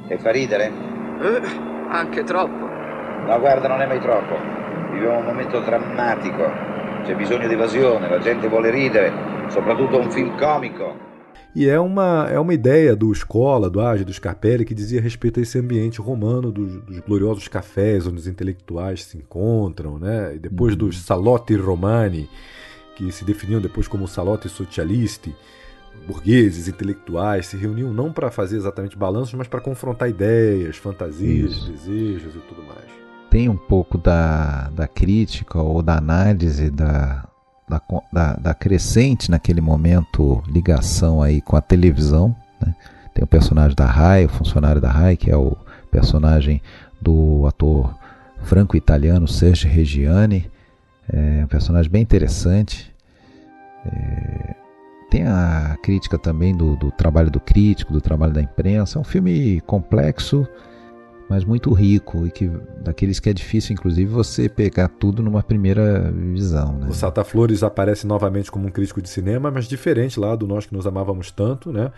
E 0.07 0.17
fa 0.19 0.29
ridere? 0.29 0.71
Eh, 1.19 1.41
anche 1.89 2.23
troppo. 2.23 2.67
No, 3.25 3.39
guarda, 3.39 3.67
non 3.67 3.81
è 3.81 3.87
mai 3.87 3.99
troppo. 3.99 4.37
Viviamo 4.91 5.17
un 5.17 5.25
momento 5.25 5.59
drammatico. 5.61 6.51
C'è 7.03 7.15
bisogno 7.15 7.47
di 7.47 7.53
evasione, 7.55 8.07
la 8.07 8.19
gente 8.19 8.47
vuole 8.47 8.69
ridere, 8.69 9.11
soprattutto 9.47 9.97
un 9.97 10.11
film 10.11 10.37
comico. 10.37 11.04
E 11.55 11.69
é 11.69 11.79
uma, 11.79 12.27
é 12.29 12.37
uma 12.37 12.53
ideia 12.53 12.93
do 12.97 13.09
Escola, 13.13 13.69
do 13.69 13.79
Age, 13.79 14.03
do 14.03 14.13
Scarpelli, 14.13 14.65
que 14.65 14.73
dizia 14.73 14.99
respeito 14.99 15.39
a 15.39 15.43
esse 15.43 15.57
ambiente 15.57 16.01
romano 16.01 16.51
dos, 16.51 16.81
dos 16.81 16.99
gloriosos 16.99 17.47
cafés 17.47 18.05
onde 18.05 18.17
os 18.17 18.27
intelectuais 18.27 19.05
se 19.05 19.17
encontram, 19.17 19.97
né? 19.97 20.35
e 20.35 20.39
depois 20.39 20.73
uhum. 20.73 20.79
dos 20.79 20.99
salotti 20.99 21.55
romani, 21.55 22.29
que 22.97 23.09
se 23.09 23.23
definiam 23.23 23.61
depois 23.61 23.87
como 23.87 24.05
salote 24.05 24.49
socialisti, 24.49 25.33
burgueses, 26.05 26.67
intelectuais, 26.67 27.47
se 27.47 27.55
reuniam 27.55 27.93
não 27.93 28.11
para 28.11 28.29
fazer 28.29 28.57
exatamente 28.57 28.97
balanços, 28.97 29.33
mas 29.33 29.47
para 29.47 29.61
confrontar 29.61 30.09
ideias, 30.09 30.75
fantasias, 30.75 31.53
Isso. 31.53 31.71
desejos 31.71 32.35
e 32.35 32.39
tudo 32.39 32.63
mais. 32.63 32.85
Tem 33.29 33.47
um 33.47 33.55
pouco 33.55 33.97
da, 33.97 34.69
da 34.71 34.89
crítica 34.89 35.61
ou 35.61 35.81
da 35.81 35.97
análise 35.97 36.69
da, 36.69 37.27
da, 37.67 37.81
da, 38.11 38.33
da 38.33 38.53
crescente 38.53 39.29
naquele 39.29 39.61
momento 39.61 40.43
ligação 40.47 41.21
aí 41.21 41.41
com 41.41 41.55
a 41.55 41.61
televisão. 41.61 42.35
Né? 42.61 42.75
Tem 43.13 43.23
o 43.23 43.27
personagem 43.27 43.75
da 43.75 43.85
RAI, 43.85 44.25
o 44.25 44.29
funcionário 44.29 44.81
da 44.81 44.91
RAI, 44.91 45.17
que 45.17 45.31
é 45.31 45.37
o 45.37 45.55
personagem 45.89 46.61
do 47.01 47.45
ator 47.47 47.95
franco-italiano 48.43 49.27
Sergio 49.27 49.69
Reggiani, 49.69 50.51
é 51.11 51.43
um 51.43 51.47
personagem 51.47 51.91
bem 51.91 52.01
interessante. 52.01 52.91
É, 53.85 54.55
tem 55.09 55.25
a 55.27 55.77
crítica 55.81 56.17
também 56.17 56.55
do, 56.55 56.75
do, 56.75 56.91
trabalho 56.91 57.29
do 57.29 57.39
crítico, 57.39 57.93
do 57.93 58.01
trabalho 58.01 58.33
da 58.33 58.41
imprensa. 58.41 58.97
É 58.97 59.01
um 59.01 59.03
filme 59.03 59.61
complexo 59.61 60.47
mas 61.29 61.43
muito 61.43 61.73
rico 61.73 62.25
e 62.25 62.31
que 62.31 62.49
daqueles 62.83 63.19
que 63.19 63.29
é 63.29 63.33
difícil, 63.33 63.73
inclusive, 63.73 64.09
você 64.11 64.47
pegar 64.47 64.87
tudo 64.87 65.23
numa 65.23 65.41
primeira 65.41 66.11
visão. 66.11 66.77
Né? 66.77 66.87
O 66.89 66.93
Sata 66.93 67.23
Flores 67.23 67.63
aparece 67.63 68.05
novamente 68.05 68.51
como 68.51 68.67
um 68.67 68.71
crítico 68.71 69.01
de 69.01 69.09
cinema, 69.09 69.49
mas 69.49 69.67
diferente 69.67 70.19
lá 70.19 70.35
do 70.35 70.47
Nós 70.47 70.65
que 70.65 70.73
nos 70.73 70.85
amávamos 70.85 71.31
tanto, 71.31 71.71
né? 71.71 71.91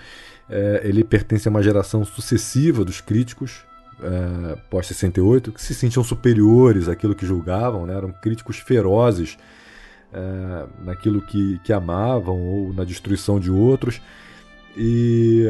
É, 0.49 0.81
ele 0.83 1.03
pertence 1.03 1.47
a 1.47 1.51
uma 1.51 1.61
geração 1.61 2.05
sucessiva 2.05 2.85
dos 2.85 3.01
críticos 3.01 3.65
é, 4.01 4.57
pós-68 4.69 5.51
que 5.51 5.61
se 5.61 5.73
sentiam 5.73 6.03
superiores 6.03 6.87
àquilo 6.87 7.15
que 7.15 7.25
julgavam, 7.25 7.85
né? 7.85 7.95
eram 7.95 8.11
críticos 8.11 8.57
ferozes 8.57 9.37
é, 10.13 10.65
naquilo 10.83 11.21
que, 11.21 11.59
que 11.63 11.73
amavam 11.73 12.39
ou 12.39 12.73
na 12.73 12.83
destruição 12.83 13.39
de 13.39 13.51
outros. 13.51 14.01
E 14.77 15.45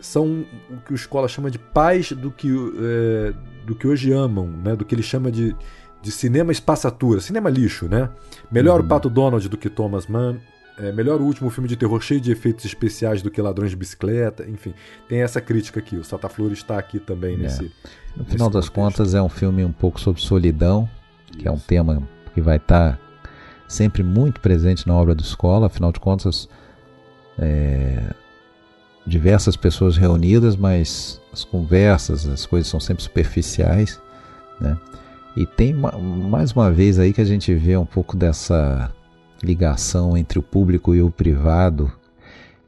são 0.00 0.44
o 0.70 0.76
que 0.84 0.92
o 0.92 0.94
Escola 0.94 1.28
chama 1.28 1.50
de 1.50 1.58
pais 1.58 2.12
do 2.12 2.30
que, 2.30 2.48
é, 2.48 3.32
do 3.66 3.74
que 3.74 3.86
hoje 3.86 4.12
amam, 4.12 4.46
né? 4.46 4.76
do 4.76 4.84
que 4.84 4.94
ele 4.94 5.02
chama 5.02 5.30
de, 5.30 5.54
de 6.00 6.10
cinema 6.10 6.52
espaçatura, 6.52 7.20
cinema 7.20 7.50
lixo. 7.50 7.88
Né? 7.88 8.08
Melhor 8.50 8.80
uhum. 8.80 8.86
o 8.86 8.88
Pato 8.88 9.10
Donald 9.10 9.48
do 9.48 9.56
que 9.56 9.68
Thomas 9.68 10.06
Mann, 10.06 10.38
é, 10.78 10.92
melhor 10.92 11.20
o 11.20 11.24
último 11.24 11.50
filme 11.50 11.68
de 11.68 11.76
terror 11.76 12.00
cheio 12.00 12.20
de 12.20 12.30
efeitos 12.30 12.64
especiais 12.64 13.20
do 13.20 13.30
que 13.30 13.42
Ladrões 13.42 13.70
de 13.70 13.76
Bicicleta, 13.76 14.48
enfim, 14.48 14.72
tem 15.08 15.22
essa 15.22 15.40
crítica 15.40 15.80
aqui. 15.80 15.96
O 15.96 16.04
Flores 16.04 16.58
está 16.58 16.78
aqui 16.78 17.00
também 17.00 17.34
é. 17.34 17.38
nesse. 17.38 17.72
No 18.16 18.24
final 18.24 18.48
das 18.48 18.68
contas, 18.68 19.14
é 19.14 19.20
um 19.20 19.28
filme 19.28 19.64
um 19.64 19.72
pouco 19.72 20.00
sobre 20.00 20.20
solidão, 20.20 20.88
que 21.32 21.38
Isso. 21.40 21.48
é 21.48 21.50
um 21.50 21.58
tema 21.58 22.02
que 22.32 22.40
vai 22.40 22.58
estar 22.58 22.92
tá 22.92 22.98
sempre 23.66 24.02
muito 24.04 24.40
presente 24.40 24.86
na 24.86 24.94
obra 24.94 25.14
do 25.14 25.22
Escola, 25.22 25.66
afinal 25.66 25.90
de 25.90 25.98
contas. 25.98 26.48
É, 27.38 28.14
diversas 29.08 29.56
pessoas 29.56 29.96
reunidas, 29.96 30.54
mas 30.54 31.20
as 31.32 31.44
conversas, 31.44 32.26
as 32.28 32.44
coisas 32.46 32.68
são 32.68 32.78
sempre 32.78 33.02
superficiais, 33.02 34.00
né? 34.60 34.78
E 35.36 35.46
tem 35.46 35.72
mais 35.72 36.52
uma 36.52 36.70
vez 36.70 36.98
aí 36.98 37.12
que 37.12 37.20
a 37.20 37.24
gente 37.24 37.54
vê 37.54 37.76
um 37.76 37.86
pouco 37.86 38.16
dessa 38.16 38.92
ligação 39.42 40.16
entre 40.16 40.38
o 40.38 40.42
público 40.42 40.94
e 40.94 41.02
o 41.02 41.10
privado, 41.10 41.92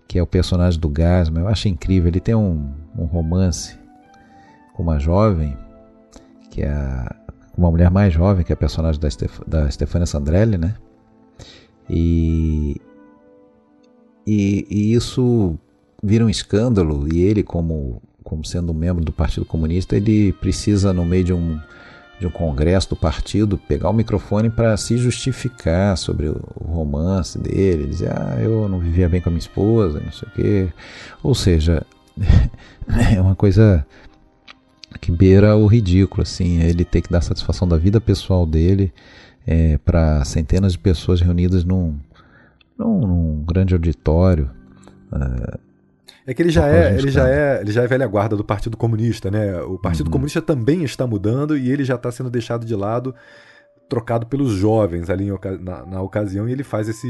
que 0.07 0.19
é 0.19 0.23
o 0.23 0.27
personagem 0.27 0.79
do 0.79 0.89
Gasman. 0.89 1.41
Eu 1.41 1.49
acho 1.49 1.69
incrível. 1.69 2.09
Ele 2.09 2.21
tem 2.21 2.35
um, 2.35 2.73
um 2.97 3.07
romance 3.07 3.77
com 4.73 4.85
uma 4.85 5.01
jovem, 5.01 5.57
que 6.49 6.63
é 6.63 7.07
uma 7.57 7.71
mulher 7.71 7.91
mais 7.91 8.13
jovem, 8.13 8.45
que 8.45 8.53
é 8.53 8.55
a 8.55 8.57
personagem 8.57 9.01
da, 9.01 9.11
Stef, 9.11 9.41
da 9.47 9.69
Stefania 9.69 10.07
Sandrelli, 10.07 10.57
né? 10.57 10.75
E, 11.89 12.81
e, 14.25 14.67
e 14.71 14.93
isso 14.95 15.59
vira 16.03 16.25
um 16.25 16.31
escândalo 16.31 17.07
e 17.13 17.21
ele, 17.21 17.43
como, 17.43 18.03
como 18.23 18.45
sendo 18.45 18.73
membro 18.73 19.05
do 19.05 19.13
Partido 19.13 19.45
Comunista, 19.45 19.97
ele 19.97 20.33
precisa, 20.33 20.93
no 20.93 21.05
meio 21.05 21.25
de 21.25 21.33
um, 21.33 21.59
de 22.19 22.27
um 22.27 22.31
congresso 22.31 22.91
do 22.91 22.97
partido, 22.97 23.59
pegar 23.59 23.91
o 23.91 23.93
microfone 23.93 24.51
para 24.51 24.77
se 24.77 24.97
justificar 24.97 25.97
sobre 25.97 26.29
o, 26.29 26.41
romance 26.61 27.39
dele, 27.39 27.87
dizer, 27.87 28.13
ah, 28.13 28.39
eu 28.41 28.69
não 28.69 28.79
vivia 28.79 29.09
bem 29.09 29.21
com 29.21 29.29
a 29.29 29.33
minha 29.33 29.41
esposa, 29.41 30.01
não 30.01 30.13
sei 30.13 30.29
o 30.29 30.33
quê. 30.33 30.69
Ou 31.23 31.35
seja, 31.35 31.85
é 33.15 33.21
uma 33.21 33.35
coisa 33.35 33.85
que 35.01 35.11
beira 35.11 35.57
o 35.57 35.67
ridículo, 35.67 36.23
assim, 36.23 36.61
ele 36.63 36.85
ter 36.85 37.01
que 37.01 37.11
dar 37.11 37.21
satisfação 37.21 37.67
da 37.67 37.77
vida 37.77 38.01
pessoal 38.01 38.47
dele 38.47 38.93
é, 39.47 39.79
para 39.79 40.25
centenas 40.25 40.73
de 40.73 40.79
pessoas 40.79 41.21
reunidas 41.21 41.65
num, 41.65 41.99
num, 42.79 43.07
num 43.07 43.45
grande 43.45 43.75
auditório. 43.75 44.51
Uh, 45.13 45.70
é 46.31 46.35
que 46.35 46.41
ele 46.41 46.51
já 46.51 46.69
é, 46.69 46.97
ele 46.97 47.11
já 47.11 47.29
é, 47.29 47.61
ele 47.61 47.73
já 47.73 47.83
é 47.83 47.89
velha 47.89 48.07
guarda 48.07 48.37
do 48.37 48.45
Partido 48.45 48.77
Comunista, 48.77 49.33
né? 49.33 49.61
O 49.63 49.77
Partido 49.77 50.07
uhum. 50.07 50.13
Comunista 50.13 50.41
também 50.41 50.85
está 50.85 51.05
mudando 51.05 51.59
e 51.59 51.73
ele 51.73 51.83
já 51.83 51.97
está 51.97 52.13
sendo 52.13 52.31
deixado 52.31 52.65
de 52.65 52.73
lado, 52.77 53.13
trocado 53.89 54.27
pelos 54.27 54.53
jovens 54.53 55.11
ali 55.11 55.29
na, 55.61 55.85
na, 55.85 56.01
ocasião 56.01 56.49
e 56.49 56.53
ele 56.53 56.63
faz 56.63 56.89
esse, 56.89 57.09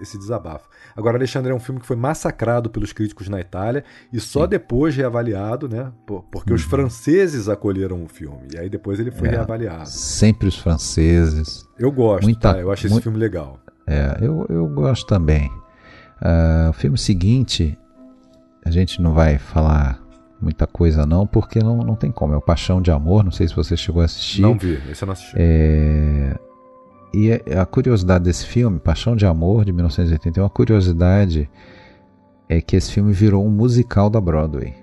esse 0.00 0.16
desabafo. 0.16 0.70
Agora, 0.96 1.18
Alexandre 1.18 1.52
é 1.52 1.54
um 1.54 1.60
filme 1.60 1.82
que 1.82 1.86
foi 1.86 1.96
massacrado 1.96 2.70
pelos 2.70 2.94
críticos 2.94 3.28
na 3.28 3.38
Itália 3.38 3.84
e 4.10 4.18
só 4.18 4.44
Sim. 4.44 4.48
depois 4.48 4.96
reavaliado, 4.96 5.68
né? 5.68 5.92
Porque 6.06 6.52
uhum. 6.52 6.56
os 6.56 6.62
franceses 6.62 7.50
acolheram 7.50 8.02
o 8.02 8.08
filme 8.08 8.48
e 8.54 8.58
aí 8.58 8.70
depois 8.70 8.98
ele 8.98 9.10
foi 9.10 9.28
é, 9.28 9.32
reavaliado. 9.32 9.90
Sempre 9.90 10.48
os 10.48 10.58
franceses. 10.58 11.68
Eu 11.78 11.92
gosto, 11.92 12.24
Muita, 12.24 12.54
tá? 12.54 12.58
Eu 12.58 12.72
acho 12.72 12.86
esse 12.86 13.02
filme 13.02 13.18
legal. 13.18 13.60
É, 13.86 14.16
eu, 14.22 14.46
eu 14.48 14.66
gosto 14.68 15.06
também. 15.06 15.50
Uh, 16.22 16.70
o 16.70 16.72
filme 16.72 16.96
seguinte 16.96 17.76
a 18.64 18.70
gente 18.70 19.00
não 19.00 19.14
vai 19.14 19.38
falar 19.38 20.02
muita 20.40 20.66
coisa 20.66 21.06
não, 21.06 21.26
porque 21.26 21.60
não, 21.60 21.78
não 21.78 21.94
tem 21.94 22.10
como. 22.10 22.34
É 22.34 22.36
o 22.36 22.40
Paixão 22.40 22.82
de 22.82 22.90
Amor, 22.90 23.24
não 23.24 23.30
sei 23.30 23.46
se 23.46 23.54
você 23.54 23.76
chegou 23.76 24.02
a 24.02 24.06
assistir. 24.06 24.42
Não 24.42 24.58
vi, 24.58 24.80
esse 24.90 25.02
eu 25.02 25.06
não 25.06 25.12
assisti. 25.12 25.34
É... 25.36 26.36
E 27.14 27.30
a 27.56 27.66
curiosidade 27.66 28.24
desse 28.24 28.46
filme, 28.46 28.78
Paixão 28.78 29.14
de 29.14 29.26
Amor, 29.26 29.64
de 29.64 29.72
1981, 29.72 30.44
a 30.44 30.50
curiosidade 30.50 31.48
é 32.48 32.60
que 32.60 32.74
esse 32.74 32.90
filme 32.90 33.12
virou 33.12 33.46
um 33.46 33.50
musical 33.50 34.08
da 34.08 34.20
Broadway. 34.20 34.74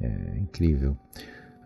É 0.00 0.38
incrível. 0.38 0.96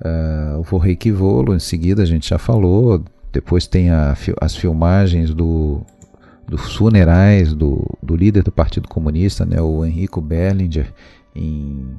Uh, 0.00 0.60
o 0.60 0.62
Vorrei 0.62 0.94
que 0.94 1.10
Volo, 1.10 1.54
em 1.54 1.58
seguida 1.58 2.02
a 2.02 2.06
gente 2.06 2.28
já 2.28 2.38
falou. 2.38 3.04
Depois 3.32 3.66
tem 3.66 3.90
a, 3.90 4.16
as 4.40 4.56
filmagens 4.56 5.34
do 5.34 5.84
dos 6.50 6.74
funerais 6.74 7.54
do, 7.54 7.86
do 8.02 8.16
líder 8.16 8.42
do 8.42 8.50
Partido 8.50 8.88
Comunista, 8.88 9.46
né, 9.46 9.60
o 9.62 9.84
Henrico 9.84 10.20
Berlinger, 10.20 10.92
em, 11.32 11.96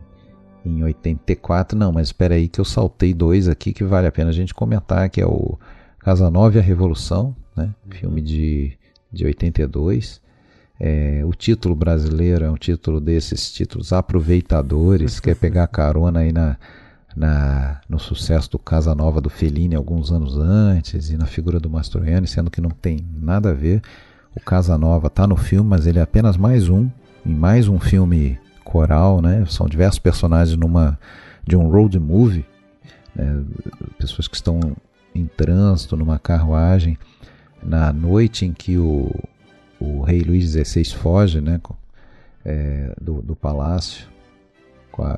em 0.66 0.84
84. 0.84 1.80
Não, 1.80 1.94
mas 1.94 2.10
espera 2.10 2.36
aí 2.36 2.50
que 2.50 2.60
eu 2.60 2.66
saltei 2.66 3.14
dois 3.14 3.48
aqui 3.48 3.72
que 3.72 3.86
vale 3.86 4.08
a 4.08 4.12
pena 4.12 4.30
a 4.30 4.34
gente 4.34 4.54
comentar, 4.54 5.10
que 5.10 5.22
é 5.22 5.26
o 5.26 5.58
Casanova 6.00 6.58
e 6.58 6.60
a 6.60 6.62
Revolução, 6.62 7.34
né, 7.56 7.74
filme 7.92 8.22
de, 8.22 8.74
de 9.10 9.26
82. 9.26 10.20
É, 10.78 11.22
o 11.24 11.32
título 11.34 11.74
brasileiro 11.74 12.44
é 12.44 12.52
um 12.52 12.58
título 12.58 13.00
desses 13.00 13.54
títulos 13.54 13.94
aproveitadores, 13.94 15.22
quer 15.22 15.38
pegar 15.38 15.66
carona 15.72 16.20
aí 16.20 16.34
na, 16.34 16.58
na, 17.16 17.80
no 17.88 18.00
sucesso 18.00 18.52
do 18.52 18.60
Casanova 18.60 19.22
do 19.22 19.30
Fellini 19.30 19.76
alguns 19.76 20.12
anos 20.12 20.38
antes 20.38 21.10
e 21.10 21.16
na 21.16 21.26
figura 21.26 21.58
do 21.58 21.70
Mastroianni, 21.70 22.28
sendo 22.28 22.52
que 22.52 22.60
não 22.60 22.72
tem 22.72 23.00
nada 23.16 23.52
a 23.52 23.54
ver. 23.54 23.82
O 24.36 24.40
Casanova 24.40 25.08
está 25.08 25.28
no 25.28 25.36
filme, 25.36 25.70
mas 25.70 25.86
ele 25.86 26.00
é 26.00 26.02
apenas 26.02 26.38
mais 26.38 26.70
um, 26.70 26.90
em 27.26 27.34
mais 27.34 27.68
um 27.68 27.80
filme 27.80 28.40
coral, 28.64 29.22
né? 29.22 29.46
São 29.48 29.68
diversos 29.68 30.00
personagens 30.00 30.58
numa 30.58 30.98
de 31.46 31.56
um 31.56 31.70
road 31.70 32.00
movie, 32.00 32.46
né? 33.14 33.44
pessoas 33.98 34.28
que 34.28 34.36
estão 34.36 34.60
em 35.14 35.26
trânsito 35.26 35.98
numa 35.98 36.18
carruagem 36.18 36.98
na 37.62 37.92
noite 37.92 38.46
em 38.46 38.54
que 38.54 38.78
o, 38.78 39.12
o 39.80 40.02
rei 40.02 40.22
Luís 40.22 40.52
XVI 40.52 40.86
foge, 40.86 41.42
né? 41.42 41.60
É, 42.44 42.96
do, 43.00 43.22
do 43.22 43.36
palácio 43.36 44.08
com, 44.92 45.04
a, 45.04 45.18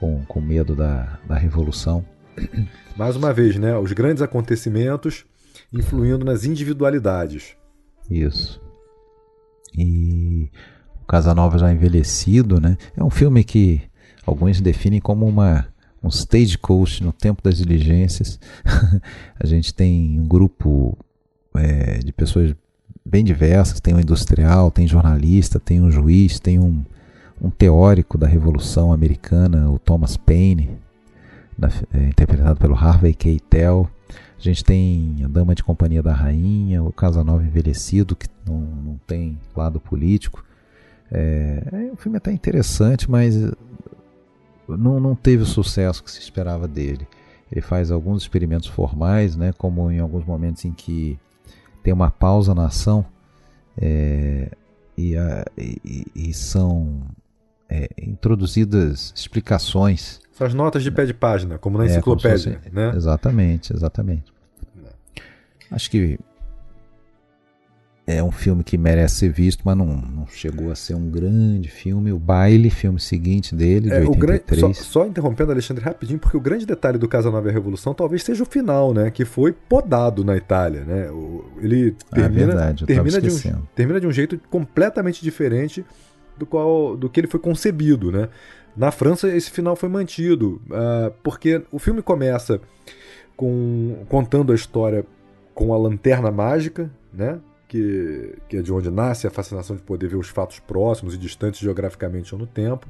com, 0.00 0.24
com 0.24 0.40
medo 0.40 0.74
da, 0.74 1.18
da 1.28 1.36
revolução. 1.36 2.04
Mais 2.96 3.14
uma 3.14 3.32
vez, 3.32 3.56
né? 3.56 3.76
Os 3.76 3.92
grandes 3.92 4.22
acontecimentos 4.22 5.24
influindo 5.72 6.24
nas 6.24 6.44
individualidades. 6.44 7.57
Isso. 8.10 8.60
E 9.76 10.50
o 11.02 11.06
Casanova 11.06 11.58
já 11.58 11.72
envelhecido, 11.72 12.60
né? 12.60 12.76
É 12.96 13.04
um 13.04 13.10
filme 13.10 13.44
que 13.44 13.82
alguns 14.26 14.60
definem 14.60 15.00
como 15.00 15.26
uma 15.26 15.66
um 16.02 16.08
stagecoach 16.08 17.02
no 17.02 17.12
tempo 17.12 17.42
das 17.42 17.58
diligências. 17.58 18.38
a 19.38 19.46
gente 19.46 19.74
tem 19.74 20.18
um 20.18 20.26
grupo 20.26 20.96
é, 21.54 21.98
de 21.98 22.12
pessoas 22.12 22.54
bem 23.04 23.24
diversas, 23.24 23.80
tem 23.80 23.94
um 23.94 24.00
industrial, 24.00 24.70
tem 24.70 24.86
jornalista, 24.86 25.58
tem 25.58 25.80
um 25.80 25.90
juiz, 25.90 26.38
tem 26.38 26.58
um, 26.58 26.84
um 27.40 27.50
teórico 27.50 28.18
da 28.18 28.26
Revolução 28.26 28.92
Americana, 28.92 29.70
o 29.70 29.78
Thomas 29.78 30.16
Paine, 30.16 30.70
é, 31.92 32.08
interpretado 32.08 32.58
pelo 32.58 32.74
Harvey 32.74 33.14
Keitel. 33.14 33.88
A 34.38 34.42
gente 34.42 34.64
tem 34.64 35.16
a 35.24 35.28
Dama 35.28 35.54
de 35.54 35.64
Companhia 35.64 36.02
da 36.02 36.12
Rainha, 36.12 36.82
o 36.82 36.92
Casanova 36.92 37.42
Envelhecido, 37.42 38.14
que 38.14 38.28
não, 38.46 38.60
não 38.60 39.00
tem 39.06 39.36
lado 39.54 39.80
político. 39.80 40.44
É, 41.10 41.62
é 41.72 41.92
um 41.92 41.96
filme 41.96 42.18
até 42.18 42.30
interessante, 42.30 43.10
mas 43.10 43.34
não, 44.68 45.00
não 45.00 45.14
teve 45.16 45.42
o 45.42 45.46
sucesso 45.46 46.04
que 46.04 46.10
se 46.10 46.20
esperava 46.20 46.68
dele. 46.68 47.06
Ele 47.50 47.60
faz 47.60 47.90
alguns 47.90 48.22
experimentos 48.22 48.68
formais, 48.68 49.34
né, 49.34 49.52
como 49.56 49.90
em 49.90 49.98
alguns 49.98 50.24
momentos 50.24 50.64
em 50.64 50.72
que 50.72 51.18
tem 51.82 51.92
uma 51.92 52.10
pausa 52.10 52.54
na 52.54 52.66
ação 52.66 53.04
é, 53.76 54.50
e, 54.96 55.16
a, 55.16 55.44
e, 55.56 56.06
e, 56.14 56.34
são 56.34 57.02
é, 57.68 57.88
introduzidas 58.00 59.12
explicações 59.16 60.20
são 60.38 60.46
as 60.46 60.54
notas 60.54 60.84
de 60.84 60.90
pé 60.92 61.04
de 61.04 61.12
página, 61.12 61.58
como 61.58 61.76
na 61.76 61.84
é, 61.84 61.88
enciclopédia. 61.88 62.60
Fosse, 62.62 62.72
né? 62.72 62.92
Exatamente, 62.94 63.74
exatamente. 63.74 64.32
Acho 65.68 65.90
que 65.90 66.16
é 68.06 68.22
um 68.22 68.30
filme 68.30 68.62
que 68.62 68.78
merece 68.78 69.16
ser 69.16 69.30
visto, 69.30 69.62
mas 69.64 69.76
não, 69.76 69.86
não 69.86 70.26
chegou 70.28 70.70
a 70.70 70.76
ser 70.76 70.94
um 70.94 71.10
grande 71.10 71.68
filme. 71.68 72.12
O 72.12 72.20
Baile, 72.20 72.70
filme 72.70 73.00
seguinte 73.00 73.52
dele, 73.52 73.90
de 73.90 73.96
é, 73.96 74.00
83. 74.00 74.60
Grande, 74.60 74.76
só, 74.78 74.84
só, 74.84 75.06
interrompendo, 75.06 75.50
Alexandre, 75.50 75.84
rapidinho, 75.84 76.20
porque 76.20 76.36
o 76.36 76.40
grande 76.40 76.64
detalhe 76.64 76.98
do 76.98 77.08
Casanova 77.08 77.48
e 77.48 77.50
a 77.50 77.52
Revolução 77.52 77.92
talvez 77.92 78.22
seja 78.22 78.44
o 78.44 78.46
final, 78.46 78.94
né? 78.94 79.10
Que 79.10 79.24
foi 79.24 79.52
podado 79.52 80.22
na 80.22 80.36
Itália, 80.36 80.84
né? 80.84 81.08
Ele 81.60 81.96
ah, 82.12 82.14
termina, 82.14 82.44
ah, 82.44 82.46
verdade, 82.46 82.86
termina, 82.86 83.20
de 83.20 83.28
um, 83.28 83.62
termina 83.74 84.00
de 84.00 84.06
um 84.06 84.12
jeito 84.12 84.40
completamente 84.48 85.20
diferente 85.20 85.84
do, 86.38 86.46
qual, 86.46 86.96
do 86.96 87.10
que 87.10 87.18
ele 87.18 87.26
foi 87.26 87.40
concebido, 87.40 88.12
né? 88.12 88.28
Na 88.78 88.92
França, 88.92 89.28
esse 89.28 89.50
final 89.50 89.74
foi 89.74 89.88
mantido, 89.88 90.62
uh, 90.66 91.12
porque 91.20 91.64
o 91.72 91.80
filme 91.80 92.00
começa 92.00 92.60
com 93.36 94.04
contando 94.08 94.52
a 94.52 94.54
história 94.54 95.04
com 95.52 95.74
a 95.74 95.76
lanterna 95.76 96.30
mágica, 96.30 96.88
né? 97.12 97.40
que, 97.66 98.36
que 98.48 98.56
é 98.56 98.62
de 98.62 98.72
onde 98.72 98.88
nasce 98.88 99.26
a 99.26 99.30
fascinação 99.30 99.74
de 99.74 99.82
poder 99.82 100.06
ver 100.06 100.16
os 100.16 100.28
fatos 100.28 100.60
próximos 100.60 101.12
e 101.14 101.18
distantes 101.18 101.58
geograficamente 101.58 102.32
ou 102.32 102.38
no 102.38 102.46
tempo. 102.46 102.86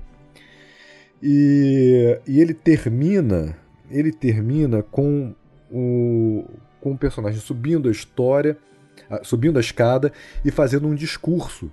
E, 1.23 2.21
e 2.27 2.39
ele 2.39 2.53
termina, 2.53 3.57
ele 3.91 4.13
termina 4.13 4.83
com 4.83 5.35
o, 5.73 6.45
com 6.83 6.93
o 6.93 6.99
personagem 6.99 7.41
subindo 7.41 7.89
a 7.89 7.93
história, 7.93 8.59
subindo 9.23 9.57
a 9.57 9.61
escada 9.61 10.13
e 10.45 10.51
fazendo 10.51 10.87
um 10.87 10.95
discurso. 10.95 11.73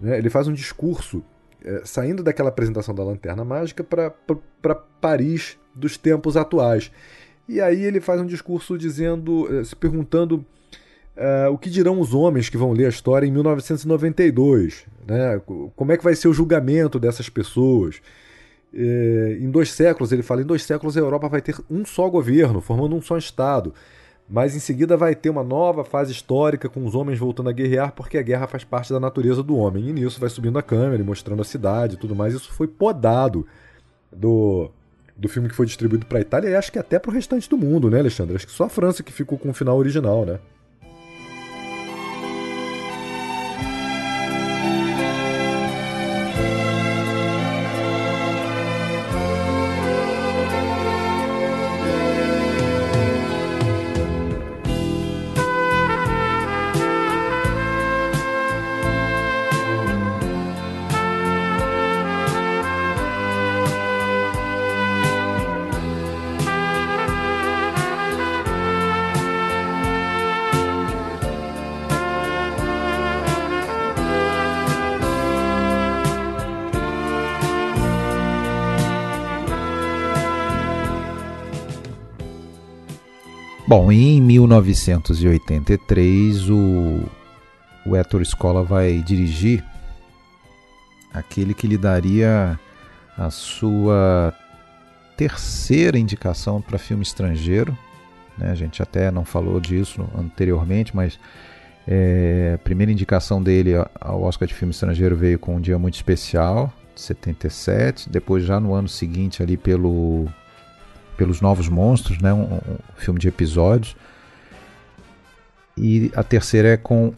Né? 0.00 0.16
Ele 0.16 0.30
faz 0.30 0.46
um 0.46 0.52
discurso 0.52 1.24
é, 1.64 1.82
saindo 1.84 2.22
daquela 2.22 2.48
apresentação 2.48 2.94
da 2.94 3.04
Lanterna 3.04 3.44
Mágica 3.44 3.84
para 3.84 4.74
Paris 5.00 5.58
dos 5.74 5.96
tempos 5.96 6.36
atuais. 6.36 6.90
E 7.48 7.60
aí 7.60 7.82
ele 7.82 8.00
faz 8.00 8.20
um 8.20 8.26
discurso 8.26 8.76
dizendo, 8.76 9.48
é, 9.60 9.64
se 9.64 9.74
perguntando 9.74 10.44
Uh, 11.18 11.50
o 11.50 11.58
que 11.58 11.68
dirão 11.68 11.98
os 11.98 12.14
homens 12.14 12.48
que 12.48 12.56
vão 12.56 12.70
ler 12.70 12.86
a 12.86 12.90
história 12.90 13.26
em 13.26 13.32
1992? 13.32 14.86
Né? 15.04 15.40
Como 15.74 15.90
é 15.90 15.96
que 15.96 16.04
vai 16.04 16.14
ser 16.14 16.28
o 16.28 16.32
julgamento 16.32 16.96
dessas 17.00 17.28
pessoas? 17.28 17.96
Uh, 18.72 19.32
em 19.40 19.50
dois 19.50 19.72
séculos, 19.72 20.12
ele 20.12 20.22
fala, 20.22 20.42
em 20.42 20.46
dois 20.46 20.62
séculos 20.62 20.96
a 20.96 21.00
Europa 21.00 21.28
vai 21.28 21.42
ter 21.42 21.56
um 21.68 21.84
só 21.84 22.08
governo, 22.08 22.60
formando 22.60 22.94
um 22.94 23.02
só 23.02 23.18
Estado. 23.18 23.74
Mas 24.28 24.54
em 24.54 24.58
seguida 24.58 24.96
vai 24.96 25.14
ter 25.14 25.30
uma 25.30 25.42
nova 25.42 25.84
fase 25.84 26.12
histórica 26.12 26.68
com 26.68 26.84
os 26.84 26.94
homens 26.94 27.18
voltando 27.18 27.48
a 27.48 27.52
guerrear, 27.52 27.92
porque 27.92 28.18
a 28.18 28.22
guerra 28.22 28.46
faz 28.46 28.62
parte 28.62 28.92
da 28.92 29.00
natureza 29.00 29.42
do 29.42 29.56
homem. 29.56 29.88
E 29.88 29.92
nisso 29.92 30.20
vai 30.20 30.28
subindo 30.28 30.58
a 30.58 30.62
câmera 30.62 31.02
e 31.02 31.06
mostrando 31.06 31.40
a 31.40 31.44
cidade 31.44 31.94
e 31.94 31.98
tudo 31.98 32.14
mais. 32.14 32.34
Isso 32.34 32.52
foi 32.52 32.66
podado 32.66 33.46
do, 34.12 34.70
do 35.16 35.28
filme 35.28 35.48
que 35.48 35.54
foi 35.54 35.64
distribuído 35.64 36.04
para 36.04 36.18
a 36.18 36.20
Itália 36.20 36.50
e 36.50 36.54
acho 36.54 36.70
que 36.70 36.78
até 36.78 36.98
para 36.98 37.10
o 37.10 37.14
restante 37.14 37.48
do 37.48 37.56
mundo, 37.56 37.88
né, 37.88 38.00
Alexandre? 38.00 38.36
Acho 38.36 38.46
que 38.46 38.52
só 38.52 38.64
a 38.64 38.68
França 38.68 39.02
que 39.02 39.12
ficou 39.12 39.38
com 39.38 39.48
o 39.48 39.54
final 39.54 39.78
original, 39.78 40.26
né? 40.26 40.38
Bom, 83.80 83.92
em 83.92 84.20
1983 84.20 86.50
o, 86.50 87.04
o 87.86 87.94
Héctor 87.94 88.22
Escola 88.22 88.64
vai 88.64 89.00
dirigir 89.06 89.64
aquele 91.14 91.54
que 91.54 91.68
lhe 91.68 91.78
daria 91.78 92.58
a 93.16 93.30
sua 93.30 94.34
terceira 95.16 95.96
indicação 95.96 96.60
para 96.60 96.76
filme 96.76 97.04
estrangeiro. 97.04 97.78
Né? 98.36 98.50
A 98.50 98.54
gente 98.56 98.82
até 98.82 99.12
não 99.12 99.24
falou 99.24 99.60
disso 99.60 100.04
anteriormente, 100.12 100.96
mas 100.96 101.16
é, 101.86 102.54
a 102.56 102.58
primeira 102.58 102.90
indicação 102.90 103.40
dele 103.40 103.74
ao 104.00 104.22
Oscar 104.22 104.48
de 104.48 104.54
filme 104.54 104.72
estrangeiro 104.72 105.14
veio 105.14 105.38
com 105.38 105.54
um 105.54 105.60
dia 105.60 105.78
muito 105.78 105.94
especial, 105.94 106.72
77. 106.96 108.10
Depois, 108.10 108.42
já 108.42 108.58
no 108.58 108.74
ano 108.74 108.88
seguinte, 108.88 109.40
ali 109.40 109.56
pelo 109.56 110.26
pelos 111.18 111.40
Novos 111.40 111.68
Monstros, 111.68 112.18
né? 112.20 112.32
Um, 112.32 112.44
um, 112.44 112.78
filme 112.96 113.18
de 113.18 113.28
episódios. 113.28 113.94
E 115.76 116.10
a 116.14 116.22
terceira 116.22 116.68
é 116.68 116.76
com 116.76 117.12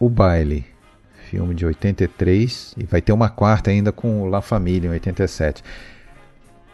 O 0.00 0.08
Baile, 0.08 0.64
filme 1.30 1.54
de 1.54 1.64
83. 1.64 2.74
E 2.78 2.84
vai 2.84 3.00
ter 3.00 3.12
uma 3.12 3.28
quarta 3.28 3.70
ainda 3.70 3.92
com 3.92 4.28
La 4.28 4.40
Família, 4.40 4.88
em 4.88 4.92
87. 4.92 5.62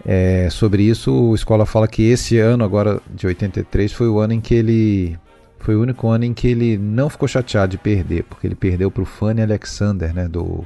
É, 0.07 0.48
sobre 0.51 0.85
isso, 0.85 1.12
o 1.12 1.35
Escola 1.35 1.66
fala 1.66 1.86
que 1.86 2.02
esse 2.09 2.39
ano, 2.39 2.65
agora 2.65 3.02
de 3.12 3.27
83, 3.27 3.93
foi 3.93 4.09
o 4.09 4.19
ano 4.19 4.32
em 4.32 4.40
que 4.40 4.55
ele. 4.55 5.19
Foi 5.59 5.77
o 5.77 5.82
único 5.82 6.09
ano 6.09 6.24
em 6.24 6.32
que 6.32 6.48
ele 6.48 6.78
não 6.78 7.11
ficou 7.11 7.28
chateado 7.28 7.73
de 7.73 7.77
perder, 7.77 8.24
porque 8.24 8.47
ele 8.47 8.55
perdeu 8.55 8.90
para 8.90 9.02
o 9.02 9.05
Fanny 9.05 9.43
Alexander, 9.43 10.15
né, 10.15 10.27
do, 10.27 10.65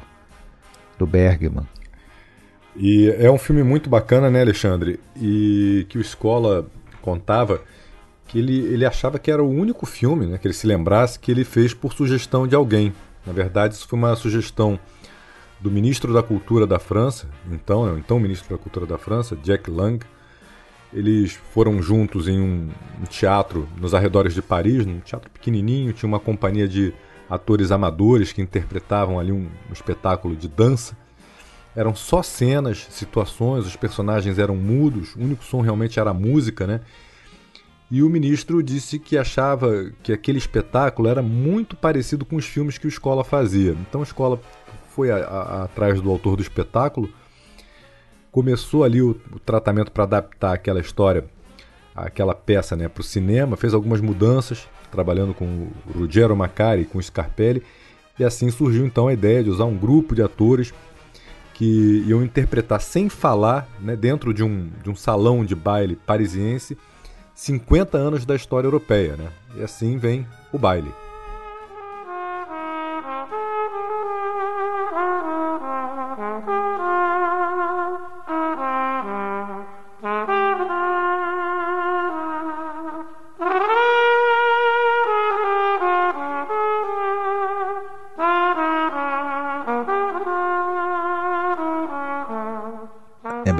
do 0.96 1.04
Bergman. 1.04 1.66
E 2.76 3.08
é 3.18 3.30
um 3.30 3.38
filme 3.38 3.62
muito 3.62 3.88
bacana, 3.88 4.28
né, 4.28 4.40
Alexandre? 4.40 4.98
E 5.16 5.86
que 5.88 5.96
o 5.96 6.00
Escola 6.00 6.66
contava 7.00 7.60
que 8.26 8.38
ele, 8.38 8.58
ele 8.66 8.84
achava 8.84 9.18
que 9.18 9.30
era 9.30 9.42
o 9.42 9.48
único 9.48 9.86
filme, 9.86 10.26
né, 10.26 10.38
que 10.38 10.46
ele 10.46 10.54
se 10.54 10.66
lembrasse, 10.66 11.18
que 11.18 11.30
ele 11.30 11.44
fez 11.44 11.72
por 11.72 11.92
sugestão 11.92 12.48
de 12.48 12.54
alguém. 12.54 12.92
Na 13.26 13.32
verdade, 13.32 13.74
isso 13.74 13.86
foi 13.86 13.98
uma 13.98 14.16
sugestão 14.16 14.78
do 15.60 15.70
ministro 15.70 16.12
da 16.12 16.22
Cultura 16.22 16.66
da 16.66 16.78
França, 16.78 17.28
então, 17.50 17.86
né, 17.86 18.02
então 18.04 18.18
ministro 18.18 18.56
da 18.56 18.60
Cultura 18.60 18.86
da 18.86 18.98
França, 18.98 19.36
Jack 19.36 19.70
Lang. 19.70 20.04
Eles 20.92 21.38
foram 21.52 21.82
juntos 21.82 22.28
em 22.28 22.40
um, 22.40 22.70
teatro 23.08 23.68
nos 23.80 23.94
arredores 23.94 24.34
de 24.34 24.42
Paris, 24.42 24.86
num 24.86 25.00
teatro 25.00 25.30
pequenininho, 25.30 25.92
tinha 25.92 26.08
uma 26.08 26.20
companhia 26.20 26.68
de 26.68 26.92
atores 27.28 27.70
amadores 27.70 28.32
que 28.32 28.40
interpretavam 28.40 29.18
ali 29.18 29.32
um, 29.32 29.48
um 29.68 29.72
espetáculo 29.72 30.36
de 30.36 30.48
dança 30.48 30.96
eram 31.76 31.94
só 31.94 32.22
cenas, 32.22 32.86
situações, 32.90 33.66
os 33.66 33.76
personagens 33.76 34.38
eram 34.38 34.56
mudos, 34.56 35.14
o 35.16 35.20
único 35.20 35.44
som 35.44 35.60
realmente 35.60 35.98
era 35.98 36.10
a 36.10 36.14
música, 36.14 36.66
né? 36.66 36.80
E 37.90 38.02
o 38.02 38.08
ministro 38.08 38.62
disse 38.62 38.98
que 38.98 39.16
achava 39.16 39.90
que 40.02 40.12
aquele 40.12 40.38
espetáculo 40.38 41.08
era 41.08 41.22
muito 41.22 41.76
parecido 41.76 42.24
com 42.24 42.36
os 42.36 42.46
filmes 42.46 42.78
que 42.78 42.86
o 42.86 42.88
Escola 42.88 43.22
fazia. 43.22 43.76
Então 43.88 44.00
a 44.00 44.04
Escola 44.04 44.40
foi 44.88 45.10
a, 45.10 45.16
a, 45.16 45.64
atrás 45.64 46.00
do 46.00 46.10
autor 46.10 46.36
do 46.36 46.42
espetáculo, 46.42 47.08
começou 48.30 48.84
ali 48.84 49.02
o, 49.02 49.20
o 49.32 49.38
tratamento 49.38 49.92
para 49.92 50.04
adaptar 50.04 50.54
aquela 50.54 50.80
história, 50.80 51.24
aquela 51.94 52.34
peça 52.34 52.74
né, 52.74 52.88
para 52.88 53.00
o 53.00 53.04
cinema, 53.04 53.56
fez 53.56 53.74
algumas 53.74 54.00
mudanças, 54.00 54.68
trabalhando 54.90 55.34
com 55.34 55.44
o 55.44 55.72
Ruggero 55.98 56.36
Macari 56.36 56.82
e 56.82 56.84
com 56.84 56.98
o 56.98 57.02
Scarpelli, 57.02 57.62
e 58.18 58.24
assim 58.24 58.50
surgiu 58.50 58.86
então 58.86 59.08
a 59.08 59.12
ideia 59.12 59.42
de 59.42 59.50
usar 59.50 59.64
um 59.64 59.76
grupo 59.76 60.14
de 60.14 60.22
atores 60.22 60.72
que 61.54 62.04
iam 62.06 62.22
interpretar 62.22 62.80
sem 62.80 63.08
falar, 63.08 63.66
né, 63.80 63.96
dentro 63.96 64.34
de 64.34 64.42
um, 64.42 64.68
de 64.82 64.90
um 64.90 64.96
salão 64.96 65.44
de 65.44 65.54
baile 65.54 65.96
parisiense, 65.96 66.76
50 67.34 67.96
anos 67.96 68.26
da 68.26 68.34
história 68.34 68.66
europeia. 68.66 69.16
Né? 69.16 69.28
E 69.56 69.62
assim 69.62 69.96
vem 69.96 70.26
o 70.52 70.58
baile. 70.58 70.92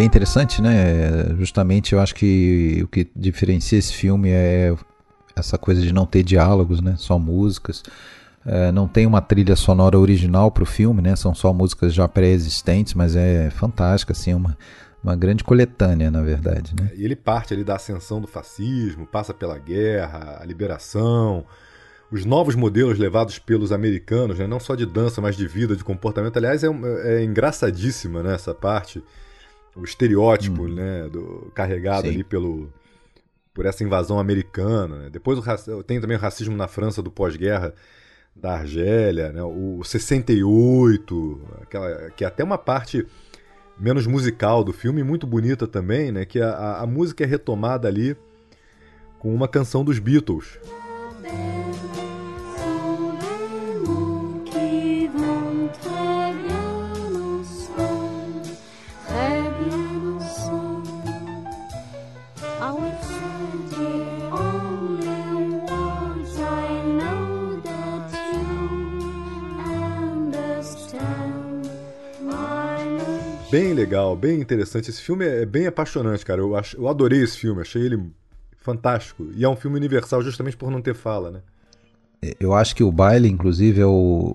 Bem 0.04 0.06
interessante, 0.06 0.60
né? 0.60 1.34
Justamente 1.38 1.94
eu 1.94 2.00
acho 2.00 2.14
que 2.14 2.80
o 2.84 2.88
que 2.88 3.08
diferencia 3.16 3.78
esse 3.78 3.92
filme 3.92 4.30
é 4.30 4.74
essa 5.34 5.58
coisa 5.58 5.80
de 5.80 5.92
não 5.92 6.06
ter 6.06 6.22
diálogos, 6.22 6.80
né? 6.80 6.94
Só 6.98 7.18
músicas. 7.18 7.82
É, 8.46 8.70
não 8.70 8.86
tem 8.86 9.06
uma 9.06 9.22
trilha 9.22 9.56
sonora 9.56 9.98
original 9.98 10.50
para 10.50 10.62
o 10.62 10.66
filme, 10.66 11.00
né? 11.00 11.16
São 11.16 11.34
só 11.34 11.52
músicas 11.52 11.94
já 11.94 12.06
pré-existentes, 12.06 12.92
mas 12.92 13.16
é 13.16 13.48
fantástica, 13.50 14.12
assim, 14.12 14.34
uma, 14.34 14.56
uma 15.02 15.16
grande 15.16 15.42
coletânea, 15.42 16.10
na 16.10 16.20
verdade, 16.20 16.74
né? 16.78 16.90
E 16.94 17.04
ele 17.04 17.16
parte 17.16 17.54
ali 17.54 17.64
da 17.64 17.76
ascensão 17.76 18.20
do 18.20 18.26
fascismo, 18.26 19.06
passa 19.06 19.32
pela 19.32 19.58
guerra, 19.58 20.38
a 20.40 20.44
liberação, 20.44 21.46
os 22.12 22.26
novos 22.26 22.54
modelos 22.54 22.98
levados 22.98 23.38
pelos 23.38 23.72
americanos, 23.72 24.38
né? 24.38 24.46
não 24.46 24.60
só 24.60 24.74
de 24.74 24.84
dança, 24.84 25.22
mas 25.22 25.36
de 25.36 25.48
vida, 25.48 25.74
de 25.74 25.82
comportamento. 25.82 26.36
Aliás, 26.36 26.62
é, 26.62 26.68
é 27.04 27.24
engraçadíssima 27.24 28.22
né, 28.22 28.34
essa 28.34 28.54
parte, 28.54 29.02
o 29.76 29.84
estereótipo 29.84 30.62
hum. 30.62 30.74
né, 30.74 31.08
do, 31.08 31.50
carregado 31.54 32.08
Sim. 32.08 32.14
ali 32.14 32.24
pelo, 32.24 32.72
por 33.52 33.66
essa 33.66 33.84
invasão 33.84 34.18
americana. 34.18 35.04
Né? 35.04 35.10
Depois 35.10 35.38
o, 35.38 35.82
tem 35.82 36.00
também 36.00 36.16
o 36.16 36.20
racismo 36.20 36.56
na 36.56 36.68
França 36.68 37.02
do 37.02 37.10
pós-guerra 37.10 37.74
da 38.34 38.54
Argélia, 38.54 39.32
né? 39.32 39.42
o 39.42 39.82
68, 39.84 41.40
aquela, 41.62 42.10
que 42.10 42.24
é 42.24 42.26
até 42.26 42.42
uma 42.42 42.58
parte 42.58 43.06
menos 43.78 44.06
musical 44.06 44.64
do 44.64 44.72
filme, 44.72 45.02
muito 45.02 45.26
bonita 45.26 45.66
também, 45.66 46.10
né? 46.10 46.24
que 46.24 46.40
a, 46.40 46.78
a 46.80 46.86
música 46.86 47.22
é 47.22 47.26
retomada 47.26 47.86
ali 47.86 48.16
com 49.18 49.32
uma 49.34 49.48
canção 49.48 49.84
dos 49.84 49.98
Beatles. 49.98 50.58
Bem 73.54 73.72
legal, 73.72 74.16
bem 74.16 74.40
interessante. 74.40 74.90
Esse 74.90 75.00
filme 75.00 75.24
é 75.24 75.46
bem 75.46 75.68
apaixonante, 75.68 76.26
cara. 76.26 76.40
Eu, 76.40 76.56
ach... 76.56 76.74
eu 76.74 76.88
adorei 76.88 77.22
esse 77.22 77.38
filme, 77.38 77.60
achei 77.60 77.82
ele 77.82 78.10
fantástico. 78.56 79.28
E 79.32 79.44
é 79.44 79.48
um 79.48 79.54
filme 79.54 79.76
universal 79.76 80.22
justamente 80.22 80.56
por 80.56 80.72
não 80.72 80.82
ter 80.82 80.94
fala, 80.94 81.30
né? 81.30 81.40
É, 82.20 82.34
eu 82.40 82.52
acho 82.52 82.74
que 82.74 82.82
o 82.82 82.90
baile, 82.90 83.28
inclusive, 83.28 83.80
é 83.80 83.86
o... 83.86 84.34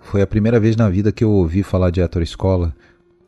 foi 0.00 0.22
a 0.22 0.26
primeira 0.26 0.58
vez 0.58 0.74
na 0.74 0.88
vida 0.88 1.12
que 1.12 1.22
eu 1.22 1.30
ouvi 1.30 1.62
falar 1.62 1.90
de 1.90 2.00
Hétero 2.00 2.24
Escola, 2.24 2.74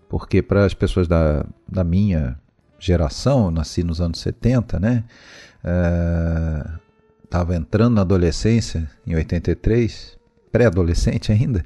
porque 0.08 0.40
para 0.40 0.64
as 0.64 0.72
pessoas 0.72 1.06
da, 1.06 1.44
da 1.70 1.84
minha 1.84 2.38
geração, 2.78 3.50
nasci 3.50 3.84
nos 3.84 4.00
anos 4.00 4.20
70, 4.20 4.80
né? 4.80 5.04
É... 5.62 6.64
Tava 7.28 7.54
entrando 7.54 7.96
na 7.96 8.00
adolescência 8.00 8.90
em 9.06 9.14
83, 9.14 10.16
pré-adolescente 10.50 11.30
ainda, 11.30 11.62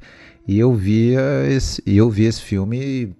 e 0.49 0.59
eu 0.59 0.75
via 0.75 1.47
esse, 1.47 1.81
eu 1.87 2.11
vi 2.11 2.25
esse 2.25 2.43
filme 2.43 3.15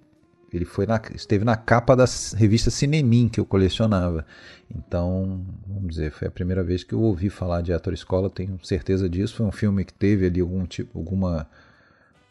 ele 0.57 0.65
foi 0.65 0.85
na, 0.85 1.01
esteve 1.15 1.43
na 1.43 1.55
capa 1.55 1.95
da 1.95 2.05
revista 2.35 2.69
Cinemim 2.69 3.27
que 3.27 3.39
eu 3.39 3.45
colecionava. 3.45 4.25
Então, 4.69 5.45
vamos 5.67 5.89
dizer, 5.89 6.11
foi 6.11 6.27
a 6.27 6.31
primeira 6.31 6.63
vez 6.63 6.83
que 6.83 6.93
eu 6.93 7.01
ouvi 7.01 7.29
falar 7.29 7.61
de 7.61 7.73
Ator 7.73 7.93
Escola, 7.93 8.29
tenho 8.29 8.59
certeza 8.63 9.09
disso. 9.09 9.35
Foi 9.35 9.45
um 9.45 9.51
filme 9.51 9.83
que 9.83 9.93
teve 9.93 10.27
ali 10.27 10.41
algum 10.41 10.65
tipo, 10.65 10.97
alguma 10.97 11.47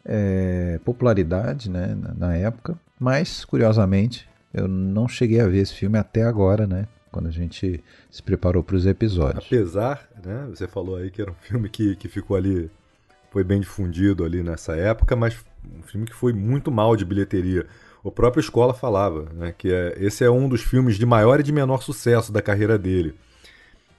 é, 0.04 0.80
popularidade 0.84 1.70
né, 1.70 1.94
na, 1.94 2.14
na, 2.14 2.36
época, 2.36 2.78
mas 2.98 3.44
curiosamente 3.44 4.28
eu 4.52 4.66
não 4.68 5.08
cheguei 5.08 5.40
a 5.40 5.46
ver 5.46 5.58
esse 5.58 5.74
filme 5.74 5.98
até 5.98 6.22
agora, 6.22 6.66
né? 6.66 6.86
Quando 7.10 7.28
a 7.28 7.32
gente 7.32 7.82
se 8.10 8.22
preparou 8.22 8.62
para 8.62 8.76
os 8.76 8.86
episódios. 8.86 9.44
Apesar, 9.46 10.08
né? 10.24 10.46
Você 10.48 10.66
falou 10.66 10.96
aí 10.96 11.10
que 11.10 11.20
era 11.20 11.30
um 11.30 11.36
filme 11.40 11.68
que, 11.68 11.94
que 11.96 12.08
ficou 12.08 12.36
ali, 12.36 12.70
foi 13.30 13.44
bem 13.44 13.60
difundido 13.60 14.24
ali 14.24 14.42
nessa 14.42 14.74
época, 14.76 15.14
mas 15.14 15.36
um 15.64 15.82
filme 15.82 16.06
que 16.06 16.14
foi 16.14 16.32
muito 16.32 16.70
mal 16.70 16.96
de 16.96 17.04
bilheteria 17.04 17.66
o 18.02 18.10
próprio 18.10 18.40
Escola 18.40 18.74
falava, 18.74 19.28
né, 19.32 19.54
que 19.56 19.72
é, 19.72 19.94
esse 19.98 20.24
é 20.24 20.30
um 20.30 20.48
dos 20.48 20.60
filmes 20.60 20.96
de 20.96 21.06
maior 21.06 21.38
e 21.38 21.42
de 21.42 21.52
menor 21.52 21.82
sucesso 21.82 22.32
da 22.32 22.42
carreira 22.42 22.76
dele. 22.76 23.14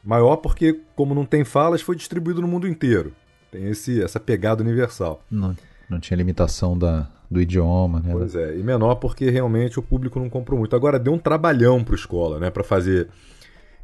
Maior 0.03 0.37
porque, 0.37 0.81
como 0.95 1.15
não 1.15 1.25
tem 1.25 1.45
falas, 1.45 1.81
foi 1.81 1.95
distribuído 1.95 2.41
no 2.41 2.47
mundo 2.47 2.67
inteiro. 2.67 3.13
Tem 3.49 3.69
esse, 3.69 4.01
essa 4.03 4.19
pegada 4.19 4.61
universal. 4.61 5.23
Não, 5.31 5.55
não 5.89 5.99
tinha 5.99 6.17
limitação 6.17 6.77
da, 6.77 7.07
do 7.31 7.39
idioma, 7.39 8.01
né? 8.01 8.11
Pois 8.11 8.35
é, 8.35 8.57
e 8.57 8.63
menor 8.63 8.95
porque 8.95 9.29
realmente 9.29 9.79
o 9.79 9.83
público 9.83 10.19
não 10.19 10.29
comprou 10.29 10.59
muito. 10.59 10.75
Agora, 10.75 10.99
deu 10.99 11.13
um 11.13 11.17
trabalhão 11.17 11.81
pro 11.83 11.95
Escola, 11.95 12.39
né, 12.39 12.49
para 12.49 12.63
fazer 12.63 13.07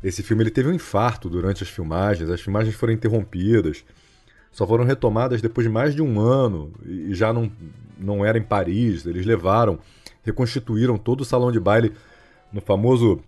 esse 0.04 0.22
filme. 0.22 0.44
Ele 0.44 0.52
teve 0.52 0.68
um 0.68 0.74
infarto 0.74 1.30
durante 1.30 1.64
as 1.64 1.70
filmagens, 1.70 2.30
as 2.30 2.42
filmagens 2.42 2.76
foram 2.76 2.92
interrompidas, 2.92 3.86
só 4.52 4.68
foram 4.68 4.84
retomadas 4.84 5.42
depois 5.42 5.66
de 5.66 5.72
mais 5.72 5.96
de 5.96 6.02
um 6.02 6.20
ano, 6.20 6.74
e 6.86 7.14
já 7.14 7.32
não, 7.32 7.50
não 7.98 8.26
era 8.26 8.38
em 8.38 8.44
Paris, 8.44 9.06
eles 9.06 9.26
levaram 9.26 9.80
reconstituíram 10.24 10.98
todo 10.98 11.22
o 11.22 11.26
salão 11.26 11.52
de 11.52 11.60
baile 11.60 11.94
no 12.52 12.62
famoso 12.62 13.22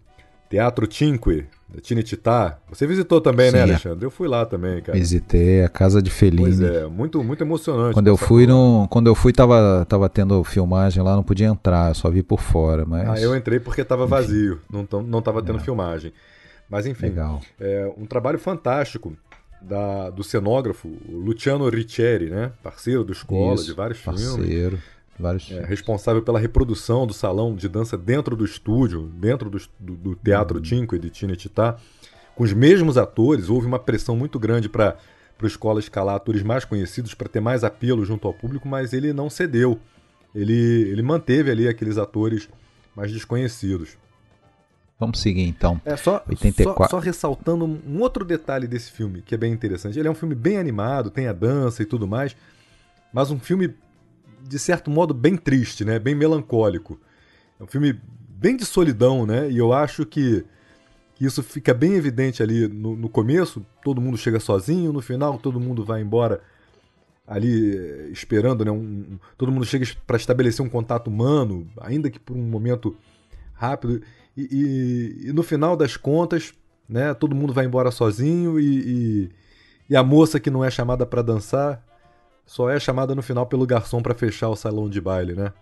Teatro 0.49 0.87
Cinque, 0.91 1.45
da 1.69 1.79
Tinititá. 1.79 2.57
Você 2.69 2.85
visitou 2.85 3.21
também, 3.21 3.51
né, 3.51 3.51
Sim, 3.51 3.57
né, 3.57 3.63
Alexandre? 3.63 4.05
Eu 4.05 4.11
fui 4.11 4.27
lá 4.27 4.45
também, 4.45 4.81
cara. 4.81 4.97
Visitei 4.97 5.63
a 5.63 5.69
casa 5.69 6.01
de 6.01 6.09
Fellini. 6.09 6.43
Pois 6.43 6.59
é, 6.59 6.85
muito, 6.87 7.23
muito 7.23 7.41
emocionante. 7.41 7.93
Quando 7.93 8.07
eu 8.07 8.17
fui, 8.17 8.45
no, 8.45 8.85
quando 8.89 9.07
eu 9.07 9.15
fui 9.15 9.31
tava, 9.31 9.85
tava 9.87 10.09
tendo 10.09 10.43
filmagem 10.43 11.01
lá, 11.01 11.15
não 11.15 11.23
podia 11.23 11.47
entrar, 11.47 11.91
eu 11.91 11.95
só 11.95 12.09
vi 12.09 12.21
por 12.21 12.41
fora, 12.41 12.85
mas... 12.85 13.07
Ah, 13.07 13.21
eu 13.21 13.35
entrei 13.35 13.59
porque 13.59 13.83
tava 13.83 14.05
vazio, 14.05 14.59
não, 14.69 14.85
não 15.01 15.21
tava 15.21 15.41
tendo 15.41 15.59
é. 15.59 15.61
filmagem. 15.61 16.11
Mas 16.69 16.85
enfim, 16.85 17.07
Legal. 17.07 17.41
é 17.59 17.89
um 17.97 18.05
trabalho 18.05 18.39
fantástico 18.39 19.13
da, 19.61 20.09
do 20.09 20.23
cenógrafo 20.23 20.89
Luciano 21.07 21.67
Riccieri, 21.69 22.29
né? 22.29 22.51
Parceiro 22.63 23.03
do 23.03 23.11
Escola, 23.11 23.55
Isso, 23.55 23.65
de 23.65 23.73
vários 23.73 23.99
parceiro. 23.99 24.43
filmes. 24.43 24.79
Vários... 25.21 25.51
É, 25.51 25.63
responsável 25.63 26.21
pela 26.21 26.39
reprodução 26.39 27.05
do 27.05 27.13
salão 27.13 27.55
de 27.55 27.69
dança 27.69 27.97
dentro 27.97 28.35
do 28.35 28.43
estúdio, 28.43 29.03
dentro 29.15 29.49
do, 29.49 29.61
do, 29.79 29.95
do 29.95 30.15
Teatro 30.15 30.57
uhum. 30.57 30.65
Cinque 30.65 30.99
de 30.99 31.09
Tinetitá, 31.09 31.77
com 32.35 32.43
os 32.43 32.51
mesmos 32.51 32.97
atores. 32.97 33.49
Houve 33.49 33.67
uma 33.67 33.79
pressão 33.79 34.15
muito 34.15 34.39
grande 34.39 34.67
para 34.67 34.97
a 35.41 35.45
escola 35.45 35.79
escalar 35.79 36.15
atores 36.15 36.43
mais 36.43 36.65
conhecidos 36.65 37.13
para 37.13 37.29
ter 37.29 37.39
mais 37.39 37.63
apelo 37.63 38.03
junto 38.03 38.27
ao 38.27 38.33
público, 38.33 38.67
mas 38.67 38.93
ele 38.93 39.13
não 39.13 39.29
cedeu. 39.29 39.79
Ele, 40.33 40.53
ele 40.53 41.01
manteve 41.01 41.51
ali 41.51 41.67
aqueles 41.67 41.97
atores 41.97 42.49
mais 42.95 43.11
desconhecidos. 43.11 43.97
Vamos 45.01 45.19
seguir 45.19 45.47
então. 45.47 45.81
É 45.83 45.97
só, 45.97 46.23
84. 46.29 46.83
Só, 46.83 46.89
só, 46.89 46.99
ressaltando 46.99 47.65
um 47.65 47.99
outro 48.01 48.23
detalhe 48.23 48.67
desse 48.67 48.91
filme 48.91 49.23
que 49.23 49.33
é 49.33 49.37
bem 49.37 49.51
interessante. 49.51 49.97
Ele 49.97 50.07
é 50.07 50.11
um 50.11 50.15
filme 50.15 50.35
bem 50.35 50.57
animado, 50.57 51.09
tem 51.09 51.27
a 51.27 51.33
dança 51.33 51.81
e 51.81 51.85
tudo 51.85 52.07
mais, 52.07 52.35
mas 53.11 53.31
um 53.31 53.39
filme 53.39 53.73
de 54.43 54.59
certo 54.59 54.89
modo, 54.89 55.13
bem 55.13 55.37
triste, 55.37 55.85
né? 55.85 55.99
Bem 55.99 56.15
melancólico. 56.15 56.99
É 57.59 57.63
um 57.63 57.67
filme 57.67 57.99
bem 58.29 58.55
de 58.55 58.65
solidão, 58.65 59.25
né? 59.25 59.49
E 59.49 59.57
eu 59.57 59.71
acho 59.71 60.05
que, 60.05 60.43
isso 61.19 61.43
fica 61.43 61.73
bem 61.73 61.93
evidente 61.93 62.41
ali 62.41 62.67
no, 62.67 62.95
no, 62.95 63.07
começo. 63.07 63.63
Todo 63.83 64.01
mundo 64.01 64.17
chega 64.17 64.39
sozinho, 64.39 64.91
no 64.91 65.01
final 65.01 65.37
todo 65.37 65.59
mundo 65.59 65.85
vai 65.85 66.01
embora 66.01 66.41
ali 67.27 67.77
eh, 67.77 68.09
esperando, 68.11 68.65
né? 68.65 68.71
Um, 68.71 68.75
um, 68.75 69.19
todo 69.37 69.51
mundo 69.51 69.65
chega 69.65 69.85
para 70.07 70.17
estabelecer 70.17 70.65
um 70.65 70.69
contato 70.69 71.07
humano, 71.09 71.67
ainda 71.79 72.09
que 72.09 72.19
por 72.19 72.35
um 72.35 72.41
momento 72.41 72.97
rápido. 73.53 74.01
E, 74.35 75.21
e, 75.21 75.29
e 75.29 75.33
no 75.33 75.43
final 75.43 75.77
das 75.77 75.95
contas, 75.95 76.55
né? 76.89 77.13
Todo 77.13 77.35
mundo 77.35 77.53
vai 77.53 77.65
embora 77.65 77.91
sozinho 77.91 78.59
e, 78.59 79.29
e 79.87 79.95
a 79.95 80.03
moça 80.03 80.39
que 80.39 80.49
não 80.49 80.65
é 80.65 80.71
chamada 80.71 81.05
para 81.05 81.21
dançar 81.21 81.85
só 82.51 82.69
é 82.69 82.77
chamada 82.77 83.15
no 83.15 83.21
final 83.21 83.45
pelo 83.45 83.65
garçom 83.65 84.01
para 84.01 84.13
fechar 84.13 84.49
o 84.49 84.57
salão 84.57 84.89
de 84.89 84.99
baile, 84.99 85.33
né? 85.33 85.53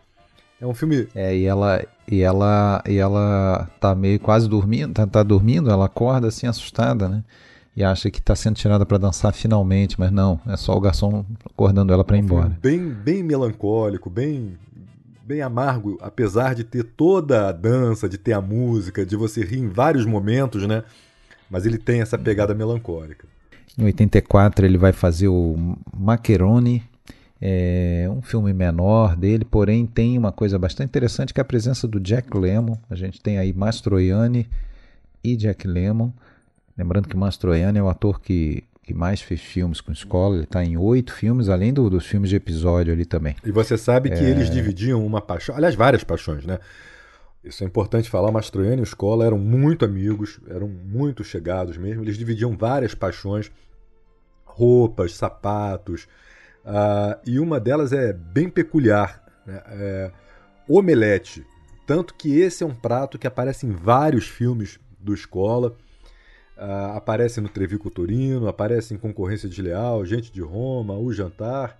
É 0.59 0.65
um 0.65 0.73
filme. 0.73 1.07
É, 1.13 1.37
e 1.37 1.45
ela 1.45 1.85
e 2.09 2.21
ela 2.23 2.83
e 2.87 2.97
ela 2.97 3.69
tá 3.79 3.93
meio 3.93 4.19
quase 4.19 4.49
dormindo, 4.49 4.95
tá, 4.95 5.05
tá 5.05 5.21
dormindo, 5.21 5.69
ela 5.69 5.85
acorda 5.85 6.29
assim 6.29 6.47
assustada, 6.47 7.07
né? 7.07 7.23
E 7.75 7.83
acha 7.83 8.09
que 8.09 8.19
tá 8.19 8.35
sendo 8.35 8.55
tirada 8.55 8.87
para 8.87 8.97
dançar 8.97 9.31
finalmente, 9.31 9.99
mas 9.99 10.11
não, 10.11 10.39
é 10.47 10.57
só 10.57 10.75
o 10.75 10.81
garçom 10.81 11.23
acordando 11.45 11.93
ela 11.93 12.03
para 12.03 12.17
ir 12.17 12.21
embora. 12.21 12.57
Bem, 12.59 12.89
bem 12.89 13.21
melancólico, 13.21 14.09
bem 14.09 14.57
bem 15.23 15.43
amargo, 15.43 15.95
apesar 16.01 16.55
de 16.55 16.63
ter 16.63 16.83
toda 16.83 17.49
a 17.49 17.51
dança, 17.51 18.09
de 18.09 18.17
ter 18.17 18.33
a 18.33 18.41
música, 18.41 19.05
de 19.05 19.15
você 19.15 19.45
rir 19.45 19.59
em 19.59 19.67
vários 19.67 20.07
momentos, 20.07 20.65
né? 20.65 20.83
Mas 21.51 21.67
ele 21.67 21.77
tem 21.77 22.01
essa 22.01 22.17
pegada 22.17 22.55
melancólica. 22.55 23.27
Em 23.79 23.85
84 23.85 24.65
ele 24.65 24.77
vai 24.77 24.91
fazer 24.91 25.29
o 25.29 25.55
Maccheroni, 25.97 26.83
é 27.41 28.09
um 28.11 28.21
filme 28.21 28.51
menor 28.51 29.15
dele, 29.15 29.45
porém 29.45 29.85
tem 29.85 30.17
uma 30.17 30.33
coisa 30.33 30.59
bastante 30.59 30.89
interessante 30.89 31.33
que 31.33 31.39
é 31.39 31.43
a 31.43 31.45
presença 31.45 31.87
do 31.87 31.97
Jack 31.97 32.37
Lemmon. 32.37 32.75
A 32.89 32.95
gente 32.95 33.21
tem 33.21 33.37
aí 33.37 33.53
Mastroianni 33.53 34.49
e 35.23 35.37
Jack 35.37 35.65
Lemmon. 35.65 36.11
Lembrando 36.77 37.07
que 37.07 37.15
Mastroianni 37.15 37.79
é 37.79 37.81
o 37.81 37.87
ator 37.87 38.19
que, 38.19 38.65
que 38.83 38.93
mais 38.93 39.21
fez 39.21 39.39
filmes 39.39 39.79
com 39.79 39.93
escola. 39.93 40.35
Ele 40.35 40.43
está 40.43 40.61
em 40.61 40.75
oito 40.75 41.13
filmes, 41.13 41.47
além 41.47 41.71
do, 41.73 41.89
dos 41.89 42.05
filmes 42.05 42.29
de 42.29 42.35
episódio 42.35 42.91
ali 42.91 43.05
também. 43.05 43.37
E 43.45 43.51
você 43.51 43.77
sabe 43.77 44.09
que 44.09 44.19
é... 44.19 44.29
eles 44.29 44.49
dividiam 44.49 45.05
uma 45.05 45.21
paixão, 45.21 45.55
aliás, 45.55 45.73
várias 45.73 46.03
paixões, 46.03 46.45
né? 46.45 46.59
Isso 47.41 47.63
é 47.63 47.65
importante 47.65 48.09
falar. 48.09 48.29
Mastroianni 48.29 48.81
e 48.81 48.83
Escola 48.83 49.25
eram 49.25 49.37
muito 49.37 49.85
amigos, 49.85 50.37
eram 50.49 50.67
muito 50.67 51.23
chegados 51.23 51.77
mesmo. 51.77 52.03
Eles 52.03 52.17
dividiam 52.17 52.57
várias 52.57 52.93
paixões 52.93 53.49
roupas, 54.59 55.15
sapatos. 55.15 56.07
Uh, 56.65 57.17
e 57.25 57.39
uma 57.39 57.59
delas 57.59 57.93
é 57.93 58.11
bem 58.11 58.49
peculiar, 58.49 59.23
né? 59.45 59.63
é 59.67 60.11
omelete. 60.67 61.45
Tanto 61.87 62.13
que 62.13 62.39
esse 62.39 62.63
é 62.63 62.67
um 62.67 62.75
prato 62.75 63.17
que 63.17 63.25
aparece 63.25 63.65
em 63.65 63.71
vários 63.71 64.27
filmes 64.27 64.79
do 64.99 65.13
Escola. 65.13 65.75
uh, 66.57 66.97
aparece 66.97 67.39
no 67.39 67.47
Trevico 67.47 67.89
Torino, 67.89 68.47
aparece 68.47 68.93
em 68.93 68.97
Concorrência 68.97 69.47
Desleal, 69.47 70.05
Gente 70.05 70.31
de 70.31 70.41
Roma, 70.41 70.95
O 70.95 71.11
Jantar. 71.13 71.77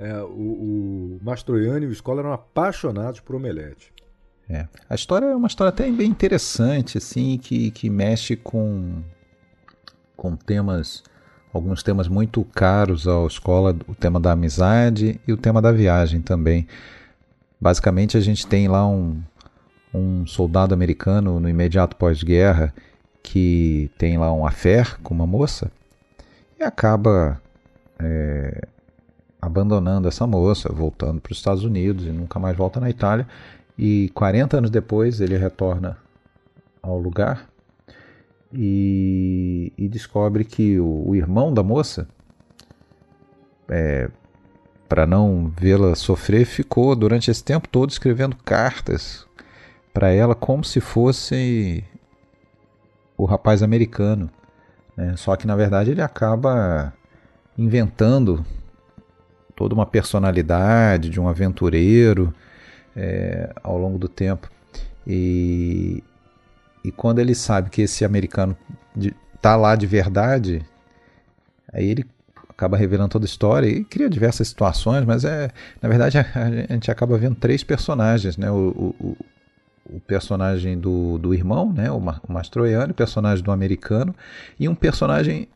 É, 0.00 0.22
o, 0.22 1.16
o 1.16 1.18
Mastroianni 1.20 1.84
e 1.84 1.88
o 1.88 1.92
Escola 1.92 2.20
eram 2.20 2.32
apaixonados 2.32 3.18
por 3.18 3.34
Omelete. 3.34 3.92
É. 4.48 4.68
A 4.88 4.94
história 4.94 5.26
é 5.26 5.34
uma 5.34 5.48
história 5.48 5.70
até 5.70 5.90
bem 5.90 6.08
interessante, 6.08 6.96
assim, 6.96 7.36
que, 7.36 7.72
que 7.72 7.90
mexe 7.90 8.36
com, 8.36 9.02
com 10.16 10.36
temas, 10.36 11.02
alguns 11.52 11.82
temas 11.82 12.08
muito 12.08 12.44
caros 12.54 13.06
à 13.06 13.26
escola, 13.26 13.76
o 13.86 13.94
tema 13.94 14.20
da 14.20 14.32
amizade 14.32 15.20
e 15.26 15.32
o 15.32 15.36
tema 15.36 15.60
da 15.62 15.72
viagem 15.72 16.20
também. 16.20 16.66
Basicamente 17.60 18.16
a 18.16 18.20
gente 18.20 18.46
tem 18.46 18.68
lá 18.68 18.86
um, 18.86 19.20
um 19.92 20.26
soldado 20.26 20.74
americano 20.74 21.40
no 21.40 21.48
imediato 21.48 21.96
pós-guerra 21.96 22.72
que 23.22 23.90
tem 23.98 24.16
lá 24.18 24.32
um 24.32 24.46
affair 24.46 24.98
com 25.02 25.12
uma 25.12 25.26
moça 25.26 25.70
e 26.58 26.62
acaba 26.62 27.40
é, 27.98 28.66
abandonando 29.40 30.08
essa 30.08 30.26
moça, 30.26 30.72
voltando 30.72 31.20
para 31.20 31.32
os 31.32 31.38
Estados 31.38 31.64
Unidos 31.64 32.06
e 32.06 32.10
nunca 32.10 32.38
mais 32.38 32.56
volta 32.56 32.80
na 32.80 32.90
Itália. 32.90 33.26
E 33.76 34.10
40 34.14 34.58
anos 34.58 34.70
depois 34.70 35.20
ele 35.20 35.36
retorna 35.36 35.96
ao 36.82 36.98
lugar 36.98 37.48
e, 38.52 39.72
e 39.76 39.88
descobre 39.88 40.44
que 40.44 40.78
o, 40.80 41.08
o, 41.08 41.14
irmão 41.14 41.52
da 41.52 41.62
moça, 41.62 42.08
é, 43.68 44.08
para 44.88 45.06
não 45.06 45.52
vê-la 45.56 45.94
sofrer, 45.94 46.46
ficou 46.46 46.96
durante 46.96 47.30
esse 47.30 47.44
tempo 47.44 47.68
todo 47.68 47.90
escrevendo 47.90 48.36
cartas 48.36 49.26
para 49.92 50.10
ela 50.10 50.34
como 50.34 50.64
se 50.64 50.80
fosse 50.80 51.84
o 53.16 53.24
rapaz 53.24 53.62
americano. 53.62 54.30
Né? 54.96 55.14
Só 55.16 55.36
que 55.36 55.46
na 55.46 55.56
verdade 55.56 55.90
ele 55.90 56.02
acaba 56.02 56.92
inventando 57.56 58.44
toda 59.54 59.74
uma 59.74 59.84
personalidade 59.84 61.10
de 61.10 61.20
um 61.20 61.28
aventureiro 61.28 62.32
é, 62.96 63.52
ao 63.62 63.76
longo 63.76 63.98
do 63.98 64.08
tempo. 64.08 64.48
E, 65.06 66.02
e 66.84 66.92
quando 66.92 67.18
ele 67.18 67.34
sabe 67.34 67.70
que 67.70 67.82
esse 67.82 68.04
americano 68.04 68.56
está 69.34 69.56
lá 69.56 69.76
de 69.76 69.86
verdade, 69.86 70.64
aí 71.72 71.88
ele 71.88 72.06
acaba 72.48 72.76
revelando 72.76 73.10
toda 73.10 73.24
a 73.24 73.28
história 73.28 73.68
e 73.68 73.84
cria 73.84 74.10
diversas 74.10 74.48
situações, 74.48 75.04
mas 75.04 75.24
é 75.24 75.50
na 75.80 75.88
verdade 75.88 76.18
a, 76.18 76.26
a 76.68 76.72
gente 76.72 76.90
acaba 76.90 77.16
vendo 77.16 77.36
três 77.36 77.62
personagens, 77.62 78.36
né? 78.36 78.50
O, 78.50 78.94
o, 78.98 79.16
o 79.90 80.00
personagem 80.00 80.78
do, 80.78 81.18
do 81.18 81.32
irmão, 81.32 81.72
né? 81.72 81.90
o, 81.90 81.96
o 81.96 82.32
Mastroianni, 82.32 82.90
o 82.90 82.94
personagem 82.94 83.42
do 83.42 83.50
americano 83.50 84.14
e 84.60 84.68
um 84.68 84.74
personagem 84.74 85.48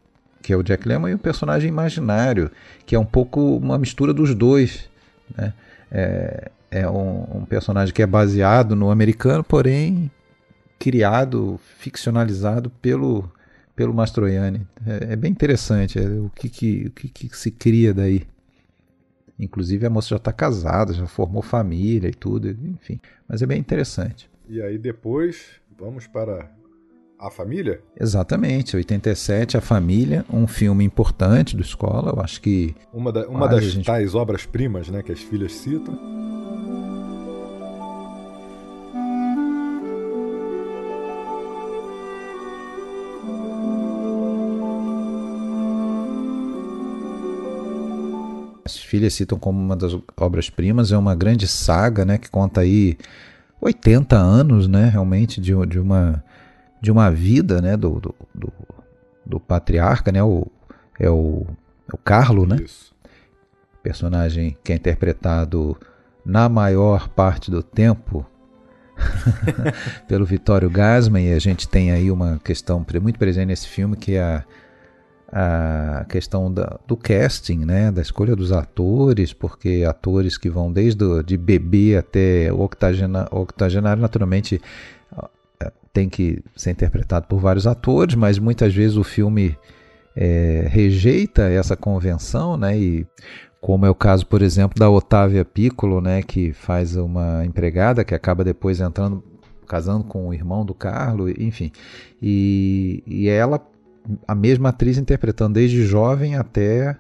que 0.42 0.52
é 0.52 0.56
o 0.56 0.62
Jack 0.62 0.86
Lemmon, 0.86 1.08
e 1.08 1.14
um 1.14 1.18
personagem 1.18 1.68
imaginário, 1.68 2.50
que 2.84 2.96
é 2.96 2.98
um 2.98 3.04
pouco 3.04 3.56
uma 3.56 3.78
mistura 3.78 4.12
dos 4.12 4.34
dois. 4.34 4.90
Né? 5.36 5.54
É, 5.90 6.50
é 6.70 6.88
um, 6.88 7.26
um, 7.36 7.44
personagem 7.44 7.94
que 7.94 8.02
é 8.02 8.06
baseado 8.06 8.74
no 8.74 8.90
americano, 8.90 9.44
porém 9.44 10.10
criado, 10.82 11.60
ficcionalizado 11.78 12.68
pelo, 12.68 13.30
pelo 13.76 13.94
Mastroianni. 13.94 14.66
É, 14.84 15.12
é 15.12 15.16
bem 15.16 15.30
interessante 15.30 15.96
é, 15.96 16.02
o, 16.02 16.28
que, 16.34 16.48
que, 16.48 16.86
o 16.88 16.90
que, 16.90 17.28
que 17.28 17.36
se 17.36 17.52
cria 17.52 17.94
daí. 17.94 18.26
Inclusive 19.38 19.86
a 19.86 19.90
moça 19.90 20.08
já 20.08 20.16
está 20.16 20.32
casada, 20.32 20.92
já 20.92 21.06
formou 21.06 21.40
família 21.40 22.08
e 22.08 22.12
tudo, 22.12 22.50
enfim. 22.50 22.98
Mas 23.28 23.42
é 23.42 23.46
bem 23.46 23.60
interessante. 23.60 24.28
E 24.48 24.60
aí 24.60 24.76
depois 24.76 25.44
vamos 25.78 26.08
para 26.08 26.50
a 27.16 27.30
Família? 27.30 27.80
Exatamente, 27.98 28.74
87, 28.74 29.56
A 29.56 29.60
Família, 29.60 30.26
um 30.28 30.48
filme 30.48 30.84
importante 30.84 31.54
do 31.54 31.62
Escola, 31.62 32.10
eu 32.16 32.20
acho 32.20 32.40
que... 32.40 32.74
Uma, 32.92 33.12
da, 33.12 33.28
uma 33.28 33.46
das 33.46 33.62
gente... 33.66 33.86
tais 33.86 34.16
obras-primas 34.16 34.88
né, 34.88 35.00
que 35.04 35.12
as 35.12 35.20
filhas 35.20 35.52
citam. 35.52 35.96
Filhas 48.92 49.14
citam 49.14 49.38
como 49.38 49.58
uma 49.58 49.74
das 49.74 49.96
obras-primas, 50.18 50.92
é 50.92 50.98
uma 50.98 51.14
grande 51.14 51.48
saga, 51.48 52.04
né, 52.04 52.18
que 52.18 52.28
conta 52.28 52.60
aí 52.60 52.98
80 53.58 54.14
anos, 54.14 54.68
né, 54.68 54.90
realmente, 54.90 55.40
de, 55.40 55.54
de 55.66 55.78
uma 55.80 56.22
de 56.78 56.90
uma 56.90 57.10
vida 57.10 57.62
né, 57.62 57.74
do, 57.74 58.00
do, 58.00 58.14
do, 58.34 58.52
do 59.24 59.40
patriarca, 59.40 60.12
né, 60.12 60.22
o, 60.22 60.46
é 61.00 61.08
o, 61.08 61.46
é 61.88 61.94
o 61.94 61.96
Carlo, 61.96 62.44
né? 62.44 62.56
Isso. 62.62 62.92
Personagem 63.82 64.58
que 64.62 64.72
é 64.72 64.76
interpretado 64.76 65.74
na 66.26 66.48
maior 66.48 67.08
parte 67.08 67.50
do 67.50 67.62
tempo 67.62 68.26
pelo 70.06 70.26
Vitório 70.26 70.68
Gasman, 70.68 71.22
e 71.22 71.32
a 71.32 71.38
gente 71.38 71.66
tem 71.66 71.92
aí 71.92 72.10
uma 72.10 72.38
questão 72.44 72.84
muito 73.00 73.18
presente 73.18 73.46
nesse 73.46 73.68
filme 73.68 73.96
que 73.96 74.16
é 74.16 74.22
a, 74.22 74.44
a 75.32 76.04
questão 76.08 76.52
da, 76.52 76.78
do 76.86 76.96
casting, 76.96 77.64
né, 77.64 77.90
da 77.90 78.02
escolha 78.02 78.36
dos 78.36 78.52
atores, 78.52 79.32
porque 79.32 79.84
atores 79.88 80.36
que 80.36 80.50
vão 80.50 80.70
desde 80.70 81.02
o, 81.02 81.22
de 81.22 81.38
bebê 81.38 81.96
até 81.96 82.50
octogenário, 82.52 84.02
naturalmente 84.02 84.60
tem 85.92 86.08
que 86.08 86.42
ser 86.56 86.70
interpretado 86.70 87.26
por 87.26 87.38
vários 87.38 87.66
atores, 87.66 88.14
mas 88.14 88.38
muitas 88.38 88.74
vezes 88.74 88.96
o 88.96 89.04
filme 89.04 89.56
é, 90.16 90.66
rejeita 90.68 91.42
essa 91.42 91.76
convenção, 91.76 92.56
né? 92.56 92.78
E 92.78 93.06
como 93.60 93.86
é 93.86 93.90
o 93.90 93.94
caso, 93.94 94.26
por 94.26 94.42
exemplo, 94.42 94.78
da 94.78 94.90
Otávia 94.90 95.44
Piccolo, 95.44 96.00
né, 96.00 96.22
que 96.22 96.52
faz 96.52 96.96
uma 96.96 97.44
empregada 97.44 98.04
que 98.04 98.14
acaba 98.14 98.42
depois 98.42 98.80
entrando, 98.80 99.22
casando 99.68 100.04
com 100.04 100.28
o 100.28 100.34
irmão 100.34 100.64
do 100.64 100.74
Carlo, 100.74 101.30
enfim. 101.30 101.70
E, 102.20 103.04
e 103.06 103.28
ela, 103.28 103.64
a 104.26 104.34
mesma 104.34 104.70
atriz 104.70 104.98
interpretando 104.98 105.54
desde 105.54 105.84
jovem 105.84 106.36
até 106.36 106.96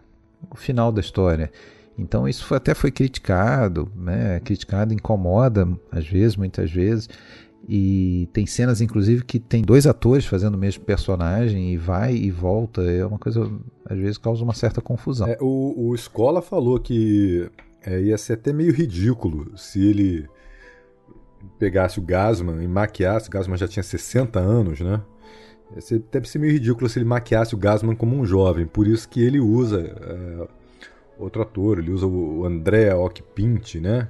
o 0.50 0.56
final 0.56 0.92
da 0.92 1.00
história. 1.00 1.50
Então 1.98 2.28
isso 2.28 2.44
foi, 2.44 2.56
até 2.56 2.74
foi 2.74 2.90
criticado, 2.90 3.90
né? 3.94 4.40
Criticado, 4.40 4.94
incomoda 4.94 5.68
às 5.90 6.06
vezes, 6.06 6.36
muitas 6.36 6.70
vezes. 6.70 7.08
E 7.68 8.28
tem 8.32 8.44
cenas, 8.44 8.80
inclusive, 8.80 9.24
que 9.24 9.38
tem 9.38 9.62
dois 9.62 9.86
atores 9.86 10.26
fazendo 10.26 10.54
o 10.54 10.58
mesmo 10.58 10.84
personagem 10.84 11.72
e 11.72 11.76
vai 11.76 12.14
e 12.14 12.30
volta. 12.30 12.82
É 12.82 13.04
uma 13.06 13.18
coisa, 13.18 13.48
às 13.88 13.98
vezes, 13.98 14.18
causa 14.18 14.42
uma 14.42 14.54
certa 14.54 14.80
confusão. 14.80 15.28
É, 15.28 15.38
o, 15.40 15.90
o 15.90 15.94
Escola 15.94 16.42
falou 16.42 16.80
que 16.80 17.48
é, 17.84 18.00
ia 18.00 18.18
ser 18.18 18.34
até 18.34 18.52
meio 18.52 18.72
ridículo 18.72 19.56
se 19.56 19.80
ele 19.80 20.28
pegasse 21.58 22.00
o 22.00 22.02
Gasman 22.02 22.62
e 22.62 22.66
maquiasse. 22.66 23.28
O 23.28 23.30
Gasman 23.30 23.56
já 23.56 23.68
tinha 23.68 23.82
60 23.82 24.40
anos, 24.40 24.80
né? 24.80 25.00
Deve 26.10 26.28
ser 26.28 26.38
meio 26.38 26.52
ridículo 26.52 26.88
se 26.88 26.98
ele 26.98 27.06
maquiasse 27.06 27.54
o 27.54 27.58
Gasman 27.58 27.96
como 27.96 28.16
um 28.16 28.26
jovem. 28.26 28.66
Por 28.66 28.86
isso 28.86 29.08
que 29.08 29.22
ele 29.22 29.40
usa 29.40 29.80
é, 29.80 30.48
outro 31.18 31.42
ator, 31.42 31.78
ele 31.78 31.90
usa 31.90 32.06
o 32.06 32.44
André 32.44 32.94
Ocpinte, 32.94 33.80
né? 33.80 34.08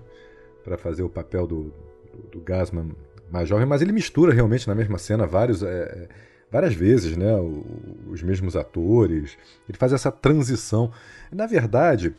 Para 0.65 0.77
fazer 0.77 1.03
o 1.03 1.09
papel 1.09 1.47
do, 1.47 1.73
do, 2.13 2.29
do 2.33 2.41
Gasman 2.41 2.91
mais 3.31 3.49
jovem, 3.49 3.67
mas 3.67 3.81
ele 3.81 3.93
mistura 3.93 4.33
realmente 4.33 4.69
na 4.69 4.75
mesma 4.75 4.99
cena 4.99 5.27
vários, 5.27 5.63
é, 5.63 6.09
várias 6.51 6.75
vezes, 6.75 7.17
né? 7.17 7.35
os 8.09 8.23
mesmos 8.23 8.55
atores. 8.55 9.39
Ele 9.67 9.79
faz 9.79 9.93
essa 9.93 10.13
transição. 10.13 10.93
Na 11.33 11.47
verdade, 11.47 12.15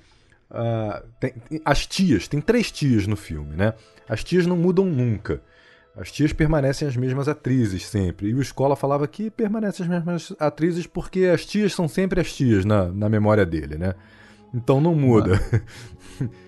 uh, 0.50 1.08
tem, 1.20 1.34
as 1.64 1.86
tias, 1.86 2.28
tem 2.28 2.42
três 2.42 2.72
tias 2.72 3.06
no 3.06 3.16
filme, 3.16 3.56
né? 3.56 3.76
As 4.10 4.24
tias 4.24 4.48
não 4.48 4.58
mudam 4.58 4.86
nunca. 4.86 5.42
As 5.96 6.12
tias 6.12 6.34
permanecem 6.34 6.88
as 6.88 6.98
mesmas 6.98 7.28
atrizes 7.28 7.86
sempre. 7.86 8.30
E 8.30 8.34
o 8.34 8.42
Escola 8.42 8.76
falava 8.76 9.08
que 9.08 9.30
permanecem 9.30 9.86
as 9.86 9.90
mesmas 9.90 10.34
atrizes 10.40 10.88
porque 10.88 11.26
as 11.26 11.46
tias 11.46 11.74
são 11.74 11.88
sempre 11.88 12.20
as 12.20 12.34
tias 12.34 12.66
na, 12.66 12.88
na 12.88 13.08
memória 13.08 13.46
dele, 13.46 13.78
né? 13.78 13.94
Então 14.54 14.82
não 14.82 14.96
muda. 14.96 15.40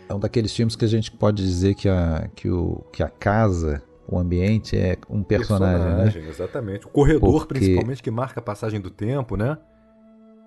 É 0.08 0.14
um 0.14 0.20
daqueles 0.20 0.56
filmes 0.56 0.76
que 0.76 0.86
a 0.86 0.88
gente 0.88 1.12
pode 1.12 1.44
dizer 1.44 1.74
que 1.74 1.90
a, 1.90 2.30
que 2.36 2.48
o, 2.48 2.86
que 2.94 3.02
a 3.02 3.10
casa 3.10 3.82
o 4.08 4.20
ambiente 4.20 4.78
é 4.78 4.98
um 5.10 5.24
personagem, 5.24 5.80
né? 5.80 5.86
personagem 5.86 6.22
né? 6.22 6.30
Exatamente. 6.30 6.86
O 6.86 6.90
corredor, 6.90 7.48
Porque... 7.48 7.60
principalmente, 7.60 8.04
que 8.04 8.12
marca 8.12 8.40
a 8.40 8.44
passagem 8.44 8.80
do 8.80 8.92
tempo, 8.92 9.36
né? 9.36 9.58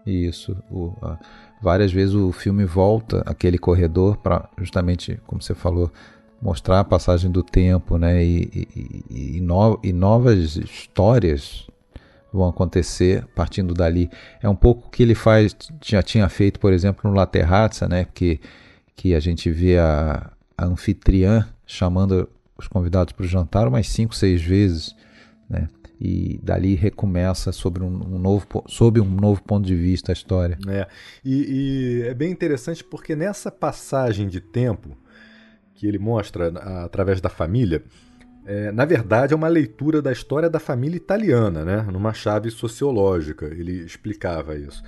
Isso. 0.06 0.56
O, 0.70 0.94
a, 1.02 1.18
várias 1.60 1.92
vezes 1.92 2.14
o 2.14 2.30
filme 2.30 2.64
volta 2.64 3.22
aquele 3.26 3.58
corredor 3.58 4.16
para 4.18 4.48
justamente, 4.56 5.20
como 5.26 5.42
você 5.42 5.54
falou, 5.54 5.90
mostrar 6.40 6.80
a 6.80 6.84
passagem 6.84 7.30
do 7.30 7.42
tempo, 7.42 7.98
né? 7.98 8.24
E, 8.24 8.68
e, 8.74 9.36
e, 9.36 9.40
no, 9.40 9.78
e 9.82 9.92
novas 9.92 10.56
histórias 10.56 11.66
vão 12.32 12.48
acontecer 12.48 13.26
partindo 13.34 13.74
dali. 13.74 14.10
É 14.42 14.48
um 14.48 14.56
pouco 14.56 14.86
o 14.86 14.90
que 14.90 15.02
ele 15.02 15.14
faz, 15.14 15.56
já 15.84 16.02
tinha 16.02 16.28
feito, 16.28 16.60
por 16.60 16.72
exemplo, 16.72 17.10
no 17.10 17.16
La 17.16 17.26
Terrazza, 17.26 17.88
né? 17.88 18.06
Que, 18.12 18.40
que 18.94 19.14
a 19.14 19.20
gente 19.20 19.50
vê 19.50 19.78
a, 19.78 20.30
a 20.56 20.64
anfitriã 20.64 21.48
chamando 21.66 22.28
os 22.56 22.68
convidados 22.68 23.12
para 23.12 23.24
o 23.24 23.28
jantar 23.28 23.68
umas 23.68 23.88
cinco, 23.88 24.14
seis 24.14 24.42
vezes. 24.42 24.94
Né? 25.48 25.66
e 26.00 26.38
dali 26.42 26.74
recomeça 26.74 27.50
sobre 27.50 27.82
um, 27.82 27.88
um, 27.88 28.18
novo, 28.18 28.46
sob 28.66 29.00
um 29.00 29.10
novo 29.10 29.42
ponto 29.42 29.66
de 29.66 29.74
vista 29.74 30.12
a 30.12 30.14
história. 30.14 30.56
É. 30.68 30.86
E, 31.24 32.02
e, 32.02 32.02
é 32.02 32.14
bem 32.14 32.30
interessante 32.30 32.84
porque 32.84 33.16
nessa 33.16 33.50
passagem 33.50 34.28
de 34.28 34.40
tempo 34.40 34.96
que 35.78 35.86
ele 35.86 35.98
mostra 35.98 36.48
através 36.84 37.20
da 37.20 37.28
família, 37.28 37.84
é, 38.44 38.72
na 38.72 38.84
verdade 38.84 39.32
é 39.32 39.36
uma 39.36 39.46
leitura 39.46 40.02
da 40.02 40.10
história 40.10 40.50
da 40.50 40.58
família 40.58 40.96
italiana, 40.96 41.64
né? 41.64 41.82
numa 41.82 42.12
chave 42.12 42.50
sociológica. 42.50 43.46
Ele 43.46 43.84
explicava 43.84 44.56
isso. 44.56 44.82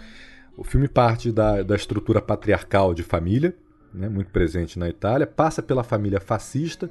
O 0.57 0.65
filme 0.65 0.89
parte 0.89 1.31
da, 1.31 1.63
da 1.63 1.77
estrutura 1.77 2.21
patriarcal 2.21 2.93
de 2.93 3.05
família, 3.05 3.55
né? 3.95 4.09
muito 4.09 4.33
presente 4.33 4.79
na 4.81 4.89
Itália, 4.89 5.29
passa 5.29 5.63
pela 5.63 5.85
família 5.85 6.19
fascista 6.19 6.91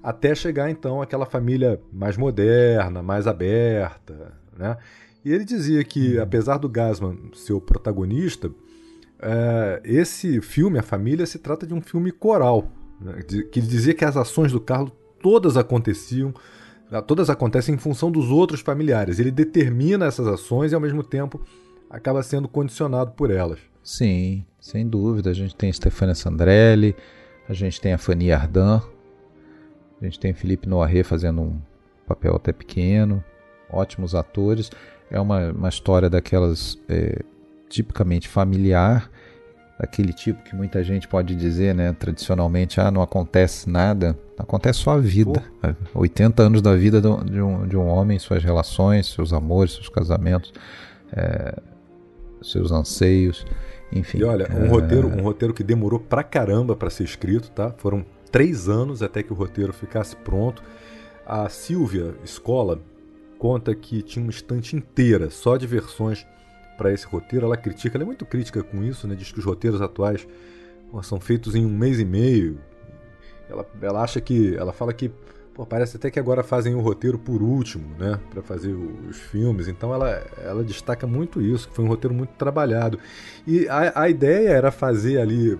até 0.00 0.32
chegar 0.32 0.70
então 0.70 1.02
àquela 1.02 1.26
família 1.26 1.80
mais 1.92 2.16
moderna, 2.16 3.02
mais 3.02 3.26
aberta. 3.26 4.32
Né? 4.56 4.76
E 5.24 5.32
ele 5.32 5.44
dizia 5.44 5.82
que, 5.82 6.16
uhum. 6.16 6.22
apesar 6.22 6.56
do 6.56 6.68
Gasman 6.68 7.18
ser 7.34 7.52
o 7.52 7.60
protagonista, 7.60 8.48
é, 9.20 9.80
esse 9.84 10.40
filme, 10.40 10.78
A 10.78 10.82
Família, 10.82 11.26
se 11.26 11.38
trata 11.38 11.66
de 11.66 11.74
um 11.74 11.80
filme 11.80 12.12
coral. 12.12 12.70
Né? 13.00 13.22
Que 13.22 13.60
dizia 13.60 13.94
que 13.94 14.04
as 14.04 14.16
ações 14.16 14.52
do 14.52 14.60
Carlos 14.60 14.92
todas 15.22 15.56
aconteciam, 15.56 16.34
todas 17.06 17.30
acontecem 17.30 17.74
em 17.74 17.78
função 17.78 18.10
dos 18.10 18.30
outros 18.30 18.60
familiares. 18.60 19.18
Ele 19.18 19.30
determina 19.30 20.06
essas 20.06 20.26
ações 20.26 20.72
e, 20.72 20.74
ao 20.74 20.80
mesmo 20.80 21.02
tempo, 21.02 21.40
acaba 21.88 22.22
sendo 22.22 22.48
condicionado 22.48 23.12
por 23.12 23.30
elas. 23.30 23.58
Sim, 23.82 24.44
sem 24.60 24.86
dúvida. 24.88 25.30
A 25.30 25.34
gente 25.34 25.54
tem 25.54 25.72
Stefania 25.72 26.14
Sandrelli, 26.14 26.94
a 27.48 27.52
gente 27.52 27.80
tem 27.80 27.92
a 27.92 27.98
Fanny 27.98 28.32
Ardant, 28.32 28.82
a 30.00 30.04
gente 30.04 30.20
tem 30.20 30.32
Felipe 30.32 30.68
Noiré 30.68 31.02
fazendo 31.02 31.42
um 31.42 31.60
papel 32.06 32.34
até 32.36 32.52
pequeno, 32.52 33.24
ótimos 33.70 34.14
atores. 34.14 34.70
É 35.10 35.20
uma, 35.20 35.50
uma 35.50 35.68
história 35.68 36.08
daquelas 36.08 36.78
é, 36.88 37.22
tipicamente 37.68 38.28
familiar, 38.28 39.10
daquele 39.80 40.12
tipo 40.12 40.42
que 40.42 40.54
muita 40.54 40.84
gente 40.84 41.08
pode 41.08 41.34
dizer, 41.34 41.74
né, 41.74 41.94
tradicionalmente, 41.98 42.78
ah, 42.78 42.90
não 42.90 43.00
acontece 43.00 43.68
nada, 43.68 44.14
acontece 44.36 44.80
só 44.80 44.90
a 44.90 44.98
vida. 44.98 45.42
Pô. 45.94 46.00
80 46.00 46.42
anos 46.42 46.60
da 46.60 46.76
vida 46.76 47.00
de 47.00 47.08
um, 47.40 47.66
de 47.66 47.76
um 47.78 47.86
homem, 47.86 48.18
suas 48.18 48.44
relações, 48.44 49.06
seus 49.06 49.32
amores, 49.32 49.72
seus 49.72 49.88
casamentos, 49.88 50.52
é, 51.10 51.58
seus 52.42 52.70
anseios, 52.70 53.46
enfim. 53.90 54.18
E 54.18 54.24
olha, 54.24 54.46
um, 54.52 54.66
é... 54.66 54.68
roteiro, 54.68 55.08
um 55.08 55.22
roteiro 55.22 55.54
que 55.54 55.64
demorou 55.64 55.98
pra 55.98 56.22
caramba 56.22 56.76
para 56.76 56.90
ser 56.90 57.04
escrito, 57.04 57.50
tá? 57.50 57.72
Foram 57.78 58.04
três 58.30 58.68
anos 58.68 59.02
até 59.02 59.22
que 59.22 59.32
o 59.32 59.36
roteiro 59.36 59.72
ficasse 59.72 60.14
pronto. 60.14 60.62
A 61.24 61.48
Silvia 61.48 62.14
Escola 62.22 62.82
conta 63.38 63.74
que 63.74 64.02
tinha 64.02 64.22
uma 64.22 64.30
estante 64.30 64.76
inteira 64.76 65.30
só 65.30 65.56
de 65.56 65.66
versões 65.66 66.26
para 66.80 66.90
esse 66.90 67.04
roteiro. 67.04 67.44
Ela 67.44 67.58
critica, 67.58 67.98
ela 67.98 68.04
é 68.04 68.06
muito 68.06 68.24
crítica 68.24 68.62
com 68.62 68.82
isso, 68.82 69.06
né? 69.06 69.14
diz 69.14 69.30
que 69.30 69.38
os 69.38 69.44
roteiros 69.44 69.82
atuais 69.82 70.26
são 71.02 71.20
feitos 71.20 71.54
em 71.54 71.66
um 71.66 71.76
mês 71.76 72.00
e 72.00 72.06
meio. 72.06 72.58
Ela, 73.50 73.66
ela 73.82 74.02
acha 74.02 74.18
que, 74.18 74.56
ela 74.56 74.72
fala 74.72 74.94
que 74.94 75.10
pô, 75.52 75.66
parece 75.66 75.98
até 75.98 76.10
que 76.10 76.18
agora 76.18 76.42
fazem 76.42 76.74
o 76.74 76.80
roteiro 76.80 77.18
por 77.18 77.42
último, 77.42 77.84
né, 77.98 78.18
para 78.30 78.40
fazer 78.40 78.72
os 78.72 79.18
filmes. 79.18 79.68
Então 79.68 79.92
ela, 79.92 80.26
ela 80.42 80.64
destaca 80.64 81.06
muito 81.06 81.42
isso, 81.42 81.68
que 81.68 81.74
foi 81.74 81.84
um 81.84 81.88
roteiro 81.88 82.14
muito 82.14 82.30
trabalhado. 82.30 82.98
E 83.46 83.68
a, 83.68 83.92
a 84.02 84.08
ideia 84.08 84.48
era 84.48 84.70
fazer 84.70 85.20
ali 85.20 85.58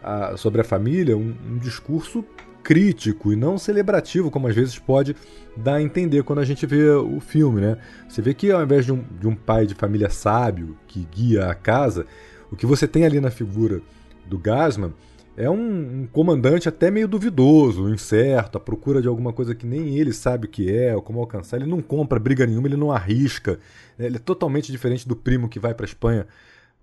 a, 0.00 0.36
sobre 0.36 0.60
a 0.60 0.64
família 0.64 1.16
um, 1.16 1.34
um, 1.50 1.58
discurso 1.58 2.24
crítico 2.64 3.32
e 3.32 3.36
não 3.36 3.58
celebrativo, 3.58 4.30
como 4.30 4.48
às 4.48 4.54
vezes 4.54 4.78
pode 4.78 5.14
dar 5.54 5.74
a 5.74 5.82
entender 5.82 6.24
quando 6.24 6.38
a 6.40 6.44
gente 6.44 6.64
vê 6.64 6.90
o 6.90 7.20
filme, 7.20 7.60
né? 7.60 7.76
Você 8.08 8.22
vê 8.22 8.32
que 8.32 8.50
ao 8.50 8.62
invés 8.62 8.86
de 8.86 8.92
um, 8.92 9.04
de 9.20 9.28
um 9.28 9.36
pai 9.36 9.66
de 9.66 9.74
família 9.74 10.08
sábio 10.08 10.76
que 10.88 11.06
guia 11.14 11.46
a 11.46 11.54
casa, 11.54 12.06
o 12.50 12.56
que 12.56 12.66
você 12.66 12.88
tem 12.88 13.04
ali 13.04 13.20
na 13.20 13.30
figura 13.30 13.80
do 14.26 14.38
Gasman 14.38 14.92
é 15.36 15.50
um, 15.50 16.02
um, 16.02 16.08
comandante 16.10 16.68
até 16.68 16.90
meio 16.90 17.08
duvidoso, 17.08 17.88
incerto, 17.88 18.56
à 18.56 18.60
procura 18.60 19.02
de 19.02 19.08
alguma 19.08 19.32
coisa 19.32 19.54
que 19.54 19.66
nem 19.66 19.98
ele 19.98 20.12
sabe 20.12 20.46
o 20.46 20.48
que 20.48 20.72
é, 20.72 20.94
ou 20.94 21.02
como 21.02 21.20
alcançar. 21.20 21.56
Ele 21.56 21.68
não 21.68 21.82
compra 21.82 22.18
briga 22.18 22.46
nenhuma, 22.46 22.68
ele 22.68 22.76
não 22.76 22.92
arrisca. 22.92 23.58
Ele 23.98 24.16
é 24.16 24.20
totalmente 24.20 24.70
diferente 24.70 25.06
do 25.06 25.16
primo 25.16 25.48
que 25.48 25.58
vai 25.58 25.74
para 25.74 25.84
a 25.84 25.88
Espanha 25.88 26.26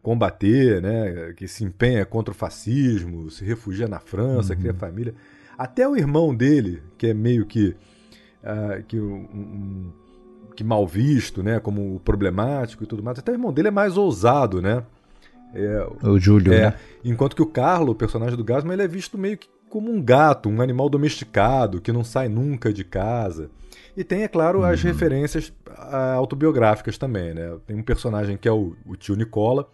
combater, 0.02 0.82
né, 0.82 1.34
que 1.38 1.48
se 1.48 1.64
empenha 1.64 2.06
contra 2.06 2.32
o 2.34 2.36
fascismo, 2.36 3.30
se 3.30 3.46
refugia 3.46 3.88
na 3.88 4.00
França, 4.00 4.54
uhum. 4.54 4.60
cria 4.60 4.74
família. 4.74 5.14
Até 5.62 5.88
o 5.88 5.96
irmão 5.96 6.34
dele, 6.34 6.82
que 6.98 7.06
é 7.06 7.14
meio 7.14 7.46
que, 7.46 7.76
uh, 8.44 8.82
que, 8.88 9.00
um, 9.00 9.14
um, 9.14 9.92
que 10.56 10.64
mal 10.64 10.88
visto, 10.88 11.44
né, 11.44 11.60
como 11.60 12.00
problemático 12.00 12.84
e 12.84 12.88
tudo 12.88 13.04
mais, 13.04 13.20
até 13.20 13.32
o 13.32 13.36
irmão 13.36 13.54
dele 13.54 13.68
é 13.68 13.72
mais 13.72 13.96
ousado, 13.96 14.60
né? 14.60 14.82
É, 15.54 15.88
o 16.02 16.18
Júlio, 16.18 16.52
é, 16.52 16.62
né? 16.62 16.74
Enquanto 17.06 17.36
que 17.36 17.44
o 17.44 17.46
Carlo, 17.46 17.92
o 17.92 17.96
personagem 17.96 18.36
do 18.36 18.44
Gasman, 18.44 18.74
ele 18.74 18.82
é 18.82 18.88
visto 18.88 19.20
meio 19.20 19.38
que 19.38 19.48
como 19.70 19.92
um 19.92 20.02
gato, 20.02 20.50
um 20.50 20.62
animal 20.62 20.90
domesticado, 20.90 21.80
que 21.80 21.92
não 21.92 22.04
sai 22.04 22.28
nunca 22.28 22.74
de 22.74 22.84
casa. 22.84 23.52
E 23.96 24.04
tem, 24.04 24.24
é 24.24 24.28
claro, 24.28 24.62
uhum. 24.62 24.66
as 24.66 24.82
referências 24.82 25.54
ah, 25.78 26.14
autobiográficas 26.14 26.98
também, 26.98 27.36
né? 27.36 27.56
Tem 27.68 27.78
um 27.78 27.84
personagem 27.84 28.36
que 28.36 28.48
é 28.48 28.52
o, 28.52 28.76
o 28.84 28.96
tio 28.96 29.16
Nicola, 29.16 29.70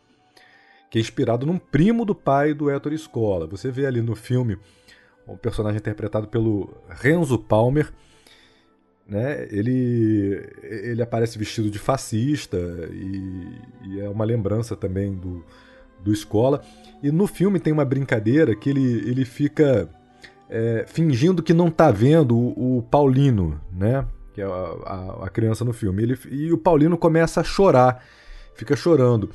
que 0.91 0.97
é 0.97 1.01
inspirado 1.01 1.45
num 1.45 1.57
primo 1.57 2.03
do 2.03 2.13
pai 2.13 2.53
do 2.53 2.69
Héctor 2.69 2.91
Scola. 2.97 3.47
Você 3.47 3.71
vê 3.71 3.85
ali 3.85 4.01
no 4.01 4.17
filme 4.17 4.57
um 5.27 5.37
personagem 5.37 5.77
interpretado 5.77 6.27
pelo 6.27 6.69
Renzo 6.89 7.37
Palmer, 7.37 7.91
né? 9.07 9.47
Ele, 9.49 10.45
ele 10.63 11.01
aparece 11.01 11.37
vestido 11.37 11.69
de 11.69 11.79
fascista 11.79 12.57
e, 12.91 13.47
e, 13.85 13.99
é 14.01 14.09
uma 14.09 14.25
lembrança 14.25 14.75
também 14.75 15.13
do, 15.13 15.43
do 16.03 16.11
Escola. 16.11 16.61
E 17.01 17.11
no 17.11 17.25
filme 17.25 17.59
tem 17.59 17.71
uma 17.71 17.85
brincadeira 17.85 18.55
que 18.55 18.69
ele, 18.69 19.09
ele 19.09 19.23
fica 19.23 19.89
é, 20.49 20.85
fingindo 20.87 21.41
que 21.41 21.53
não 21.53 21.67
está 21.67 21.89
vendo 21.91 22.37
o, 22.37 22.77
o, 22.77 22.83
Paulino, 22.83 23.61
né? 23.71 24.05
Que 24.33 24.41
é 24.41 24.45
a, 24.45 24.49
a, 24.49 25.25
a 25.25 25.29
criança 25.29 25.63
no 25.63 25.73
filme. 25.73 26.03
Ele, 26.03 26.19
e 26.29 26.51
o 26.51 26.57
Paulino 26.57 26.97
começa 26.97 27.41
a 27.41 27.43
chorar, 27.43 28.03
fica 28.55 28.75
chorando. 28.75 29.29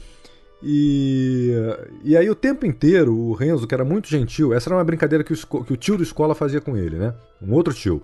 E, 0.62 1.50
e 2.05 2.16
aí 2.16 2.31
o 2.31 2.34
tempo 2.34 2.65
inteiro 2.65 3.15
o 3.15 3.32
Renzo, 3.32 3.66
que 3.66 3.74
era 3.74 3.84
muito 3.84 4.08
gentil, 4.08 4.55
essa 4.55 4.68
era 4.68 4.76
uma 4.76 4.84
brincadeira 4.84 5.24
que 5.24 5.32
o, 5.32 5.65
que 5.65 5.73
o 5.73 5.76
tio 5.76 5.97
do 5.97 6.02
escola 6.02 6.34
fazia 6.34 6.60
com 6.60 6.76
ele, 6.76 6.97
né? 6.97 7.15
Um 7.41 7.52
outro 7.52 7.74
tio. 7.74 8.02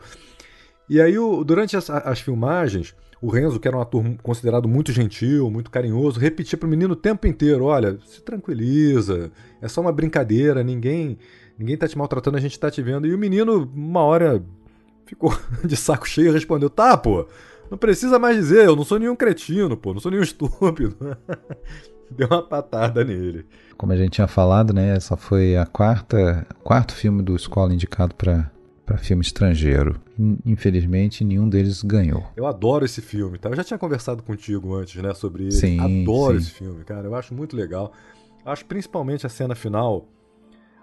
E 0.89 1.01
aí 1.01 1.19
o, 1.19 1.45
durante 1.45 1.77
as, 1.77 1.89
as 1.91 2.21
filmagens, 2.21 2.95
o 3.21 3.29
Renzo, 3.29 3.61
que 3.61 3.69
era 3.69 3.77
um 3.77 3.81
ator 3.81 4.05
considerado 4.23 4.69
muito 4.69 4.93
gentil, 4.93 5.51
muito 5.51 5.71
carinhoso, 5.71 6.19
repetia 6.19 6.57
para 6.57 6.67
o 6.67 6.71
menino 6.71 6.95
o 6.95 6.97
tempo 6.97 7.27
inteiro: 7.27 7.65
olha, 7.65 7.99
se 8.05 8.23
tranquiliza, 8.23 9.31
é 9.61 9.69
só 9.69 9.81
uma 9.81 9.93
brincadeira, 9.93 10.63
ninguém 10.63 11.19
ninguém 11.59 11.77
tá 11.77 11.89
te 11.89 11.99
maltratando, 11.99 12.37
a 12.37 12.41
gente 12.41 12.59
tá 12.59 12.71
te 12.71 12.81
vendo. 12.81 13.07
E 13.07 13.15
o 13.15 13.19
menino, 13.19 13.71
uma 13.75 14.01
hora, 14.01 14.43
ficou 15.05 15.37
de 15.65 15.77
saco 15.77 16.09
cheio 16.09 16.29
e 16.29 16.33
respondeu: 16.33 16.71
tá, 16.71 16.97
pô, 16.97 17.27
não 17.71 17.77
precisa 17.77 18.19
mais 18.19 18.37
dizer, 18.37 18.67
eu 18.67 18.77
não 18.77 18.85
sou 18.85 18.99
nenhum 18.99 19.17
cretino, 19.17 19.77
pô, 19.77 19.93
não 19.93 20.01
sou 20.01 20.11
nenhum 20.11 20.23
estúpido. 20.25 20.97
deu 22.17 22.29
uma 22.29 22.43
patada 22.43 23.05
nele. 23.05 23.47
Como 23.77 23.93
a 23.93 23.97
gente 23.97 24.13
tinha 24.13 24.27
falado, 24.27 24.73
né, 24.73 24.97
essa 24.97 25.17
foi 25.17 25.57
a 25.57 25.65
quarta, 25.67 26.47
quarto 26.65 26.95
filme 26.95 27.23
do 27.23 27.37
Escola 27.37 27.73
indicado 27.73 28.15
para 28.15 28.51
para 28.89 28.97
filme 28.97 29.23
estrangeiro. 29.23 30.01
Infelizmente, 30.47 31.23
nenhum 31.23 31.47
deles 31.47 31.83
ganhou. 31.83 32.25
Eu 32.35 32.47
adoro 32.47 32.87
esse 32.87 33.03
filme, 33.03 33.37
tá? 33.37 33.51
Eu 33.51 33.55
já 33.55 33.63
tinha 33.63 33.77
conversado 33.77 34.23
contigo 34.23 34.75
antes, 34.75 35.03
né, 35.03 35.13
sobre 35.13 35.43
ele. 35.43 35.53
Sim, 35.53 35.79
adoro 35.79 36.41
sim. 36.41 36.47
esse 36.47 36.51
filme, 36.53 36.85
cara. 36.85 37.07
Eu 37.07 37.15
acho 37.15 37.35
muito 37.35 37.55
legal. 37.55 37.93
Acho 38.47 38.65
principalmente 38.65 39.27
a 39.27 39.29
cena 39.29 39.55
final, 39.55 40.09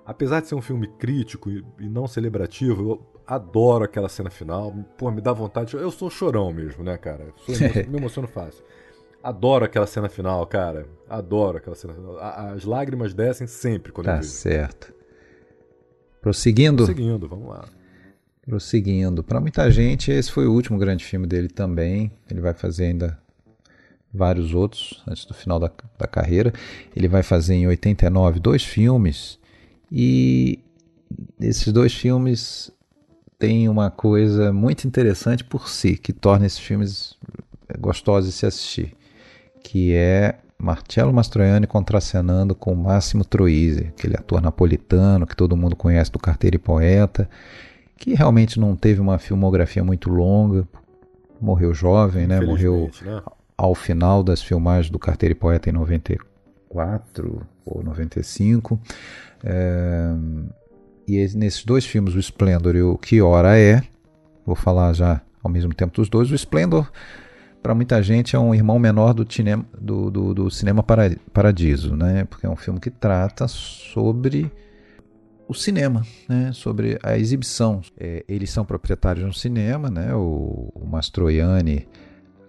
apesar 0.06 0.40
de 0.40 0.48
ser 0.48 0.54
um 0.54 0.62
filme 0.62 0.88
crítico 1.00 1.50
e, 1.50 1.90
não 1.90 2.08
celebrativo, 2.08 2.92
eu 2.92 3.22
adoro 3.26 3.86
aquela 3.86 4.08
cena 4.08 4.30
final. 4.30 4.72
Pô, 4.96 5.10
me 5.10 5.20
dá 5.20 5.34
vontade. 5.34 5.74
Eu 5.76 5.90
sou 5.90 6.08
chorão 6.12 6.54
mesmo, 6.54 6.84
né, 6.84 6.98
cara? 6.98 7.34
Emo 7.50 7.92
me 7.92 7.98
emociono 7.98 8.28
fácil. 8.28 8.64
Adoro 9.26 9.66
aquela 9.66 9.88
cena 9.88 10.08
final, 10.08 10.46
cara. 10.46 10.88
Adoro 11.10 11.58
aquela 11.58 11.76
cena 11.76 11.96
final. 11.96 12.16
As 12.20 12.64
lágrimas 12.64 13.12
descem 13.12 13.48
sempre 13.48 13.92
quando 13.92 14.06
tá 14.06 14.18
eu 14.18 14.18
vejo. 14.18 14.30
Tá 14.32 14.38
certo. 14.38 14.94
Prosseguindo? 16.22 16.86
Prosseguindo, 16.86 17.28
vamos 17.28 17.50
lá. 17.50 17.66
Prosseguindo. 18.46 19.24
Para 19.24 19.42
muita 19.42 19.72
gente, 19.72 20.12
esse 20.12 20.32
foi 20.32 20.46
o 20.46 20.54
último 20.54 20.78
grande 20.78 21.04
filme 21.04 21.26
dele 21.26 21.48
também. 21.48 22.12
Ele 22.30 22.40
vai 22.40 22.54
fazer 22.54 22.86
ainda 22.86 23.18
vários 24.14 24.54
outros 24.54 25.04
antes 25.08 25.26
do 25.26 25.34
final 25.34 25.60
da, 25.60 25.72
da 25.98 26.06
carreira. 26.06 26.54
Ele 26.96 27.08
vai 27.08 27.24
fazer 27.24 27.56
em 27.56 27.66
89 27.66 28.40
dois 28.40 28.64
filmes. 28.64 29.40
E 29.92 30.60
esses 31.42 31.74
dois 31.74 31.96
filmes 31.96 32.70
têm 33.40 33.68
uma 33.70 33.90
coisa 33.90 34.54
muito 34.54 34.86
interessante 34.88 35.44
por 35.44 35.68
si, 35.68 35.98
que 35.98 36.14
torna 36.14 36.46
esses 36.46 36.60
filmes 36.60 37.18
gostosos 37.80 38.30
de 38.30 38.36
se 38.36 38.46
assistir 38.46 38.96
que 39.66 39.96
é 39.96 40.36
Marcello 40.60 41.12
Mastroianni 41.12 41.66
contracenando 41.66 42.54
com 42.54 42.76
Máximo 42.76 43.26
Troisi, 43.26 43.88
aquele 43.88 44.16
ator 44.16 44.40
napolitano 44.40 45.26
que 45.26 45.36
todo 45.36 45.58
mundo 45.58 45.76
conhece 45.76 46.12
do 46.12 46.20
Carteiro 46.20 46.58
e 46.58 46.60
Poeta, 46.60 47.28
que 47.98 48.14
realmente 48.14 48.60
não 48.60 48.76
teve 48.76 49.02
uma 49.02 49.18
filmografia 49.18 49.84
muito 49.84 50.08
longa, 50.08 50.68
morreu 51.42 51.74
jovem, 51.74 52.28
né? 52.28 52.40
Morreu 52.40 52.92
né? 53.02 53.24
ao 53.58 53.74
final 53.74 54.22
das 54.24 54.44
filmagens 54.44 54.92
do 54.92 55.00
Carteiro 55.00 55.34
e 55.34 55.36
Poeta 55.36 55.68
em 55.68 55.74
94 55.74 57.42
ou 57.66 57.84
95. 57.84 58.80
É, 59.44 60.14
e 61.08 61.28
nesses 61.36 61.66
dois 61.66 61.86
filmes, 61.86 62.14
o 62.14 62.20
Splendor 62.20 62.76
e 62.76 62.84
o 62.84 63.00
Que 63.00 63.20
Hora 63.20 63.58
É, 63.58 63.82
vou 64.46 64.56
falar 64.56 64.94
já 64.94 65.22
ao 65.44 65.50
mesmo 65.50 65.74
tempo 65.74 65.96
dos 65.96 66.08
dois, 66.08 66.30
o 66.30 66.36
Splendor 66.36 66.88
para 67.66 67.74
muita 67.74 68.00
gente 68.04 68.36
é 68.36 68.40
um 68.40 68.54
irmão 68.54 68.78
menor 68.78 69.12
do, 69.12 69.26
cinema, 69.28 69.66
do, 69.82 70.12
do, 70.12 70.34
do 70.36 70.52
cinema 70.52 70.86
Paradiso, 71.34 71.96
né? 71.96 72.24
Porque 72.26 72.46
é 72.46 72.50
um 72.50 72.56
filme 72.56 72.80
que 72.80 72.92
trata 72.92 73.48
sobre 73.48 74.52
o 75.48 75.54
cinema, 75.56 76.06
né? 76.30 76.52
sobre 76.54 77.00
a 77.02 77.18
exibição. 77.18 77.82
É, 78.00 78.24
eles 78.30 78.52
são 78.52 78.64
proprietários 78.64 79.24
de 79.26 79.30
um 79.32 79.34
cinema, 79.34 79.90
né? 79.90 80.14
o, 80.14 80.72
o 80.76 80.86
Mastroianni, 80.86 81.88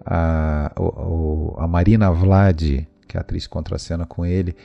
a, 0.05 0.71
o, 0.77 1.55
a 1.57 1.67
Marina 1.67 2.11
Vlad, 2.11 2.61
que 3.07 3.17
é 3.17 3.17
a 3.17 3.21
atriz 3.21 3.47
contracena 3.47 4.05
com 4.05 4.23
ele, 4.23 4.55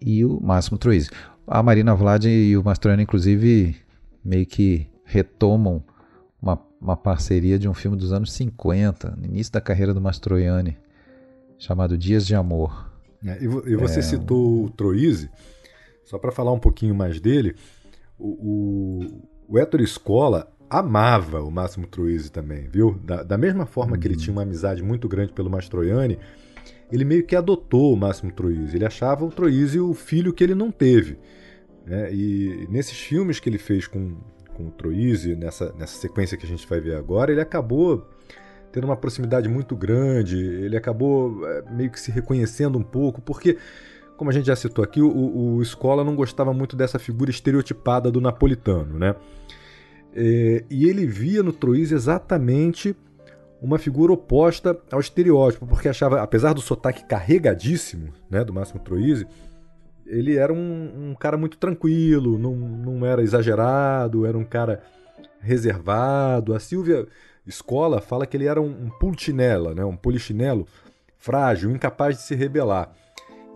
e 0.00 0.24
o 0.24 0.40
Máximo 0.40 0.78
Troisi. 0.78 1.10
A 1.46 1.62
Marina 1.62 1.94
Vlad 1.94 2.24
e 2.24 2.56
o 2.56 2.64
Mastroianni, 2.64 3.02
inclusive, 3.02 3.76
meio 4.24 4.46
que 4.46 4.86
retomam 5.04 5.84
uma 6.80 6.96
parceria 6.96 7.58
de 7.58 7.68
um 7.68 7.74
filme 7.74 7.96
dos 7.96 8.12
anos 8.12 8.32
50, 8.32 9.16
no 9.16 9.26
início 9.26 9.52
da 9.52 9.60
carreira 9.60 9.92
do 9.92 10.00
Mastroianni, 10.00 10.78
chamado 11.58 11.98
Dias 11.98 12.26
de 12.26 12.34
Amor. 12.34 12.90
É, 13.24 13.38
e, 13.38 13.44
e, 13.44 13.76
você 13.76 13.98
é, 13.98 14.02
citou 14.02 14.64
o 14.64 14.70
Troisi, 14.70 15.30
só 16.04 16.18
para 16.18 16.32
falar 16.32 16.52
um 16.52 16.58
pouquinho 16.58 16.94
mais 16.94 17.20
dele, 17.20 17.54
o, 18.18 18.28
o, 18.28 19.28
o 19.48 19.58
Héctor 19.58 19.80
Escola 19.80 20.50
amava 20.70 21.42
o 21.42 21.50
Máximo 21.50 21.86
Troisi 21.86 22.30
também, 22.30 22.68
viu? 22.68 22.98
Da, 23.04 23.22
da 23.22 23.36
mesma 23.36 23.66
forma 23.66 23.98
que 23.98 24.06
ele 24.06 24.14
uhum. 24.14 24.20
tinha 24.20 24.32
uma 24.32 24.42
amizade 24.42 24.82
muito 24.82 25.08
grande 25.08 25.32
pelo 25.32 25.50
Mastroianni, 25.50 26.18
ele 26.90 27.04
meio 27.04 27.24
que 27.24 27.36
adotou 27.36 27.92
o 27.92 27.96
Máximo 27.96 28.32
Troisi. 28.32 28.76
Ele 28.76 28.86
achava 28.86 29.24
o 29.24 29.30
Troisi 29.30 29.78
o 29.80 29.92
filho 29.92 30.32
que 30.32 30.42
ele 30.42 30.54
não 30.54 30.70
teve. 30.70 31.18
Né? 31.84 32.12
E 32.14 32.66
nesses 32.70 32.98
filmes 32.98 33.40
que 33.40 33.48
ele 33.48 33.58
fez 33.58 33.86
com, 33.86 34.16
com 34.60 34.68
o 34.68 34.70
Troisi, 34.70 35.34
nessa, 35.34 35.72
nessa 35.78 35.98
sequência 35.98 36.36
que 36.36 36.44
a 36.44 36.48
gente 36.48 36.66
vai 36.68 36.80
ver 36.80 36.94
agora, 36.94 37.32
ele 37.32 37.40
acabou 37.40 38.06
tendo 38.70 38.84
uma 38.84 38.96
proximidade 38.96 39.48
muito 39.48 39.74
grande, 39.74 40.36
ele 40.36 40.76
acabou 40.76 41.46
é, 41.46 41.62
meio 41.72 41.90
que 41.90 41.98
se 41.98 42.10
reconhecendo 42.10 42.78
um 42.78 42.82
pouco, 42.82 43.20
porque, 43.20 43.58
como 44.16 44.30
a 44.30 44.32
gente 44.32 44.46
já 44.46 44.54
citou 44.54 44.84
aqui, 44.84 45.00
o, 45.00 45.08
o 45.08 46.04
não 46.04 46.14
gostava 46.14 46.52
muito 46.52 46.76
dessa 46.76 46.98
figura 46.98 47.30
estereotipada 47.30 48.10
do 48.10 48.20
napolitano, 48.20 48.98
né? 48.98 49.16
É, 50.14 50.64
e 50.68 50.88
ele 50.88 51.06
via 51.06 51.42
no 51.42 51.52
Troisi 51.52 51.94
exatamente 51.94 52.94
uma 53.62 53.78
figura 53.78 54.12
oposta 54.12 54.76
ao 54.90 55.00
estereótipo, 55.00 55.66
porque 55.66 55.88
achava, 55.88 56.20
apesar 56.20 56.52
do 56.52 56.60
sotaque 56.60 57.04
carregadíssimo 57.04 58.12
né, 58.28 58.42
do 58.44 58.52
Máximo 58.52 58.80
Troisi, 58.80 59.26
ele 60.10 60.36
era 60.36 60.52
um, 60.52 61.10
um, 61.10 61.14
cara 61.14 61.36
muito 61.36 61.56
tranquilo, 61.56 62.38
não, 62.38 62.54
não 62.54 63.06
era 63.06 63.22
exagerado, 63.22 64.26
era 64.26 64.36
um 64.36 64.44
cara 64.44 64.82
reservado. 65.40 66.54
A 66.54 66.60
Silvia 66.60 67.06
Escola 67.46 68.00
fala 68.00 68.26
que 68.26 68.36
ele 68.36 68.46
era 68.46 68.60
um, 68.60 68.68
um 68.68 68.90
pulchinela, 68.90 69.74
né? 69.74 69.84
um 69.84 69.96
polichinelo 69.96 70.66
frágil, 71.16 71.70
incapaz 71.70 72.16
de 72.16 72.22
se 72.22 72.34
rebelar. 72.34 72.92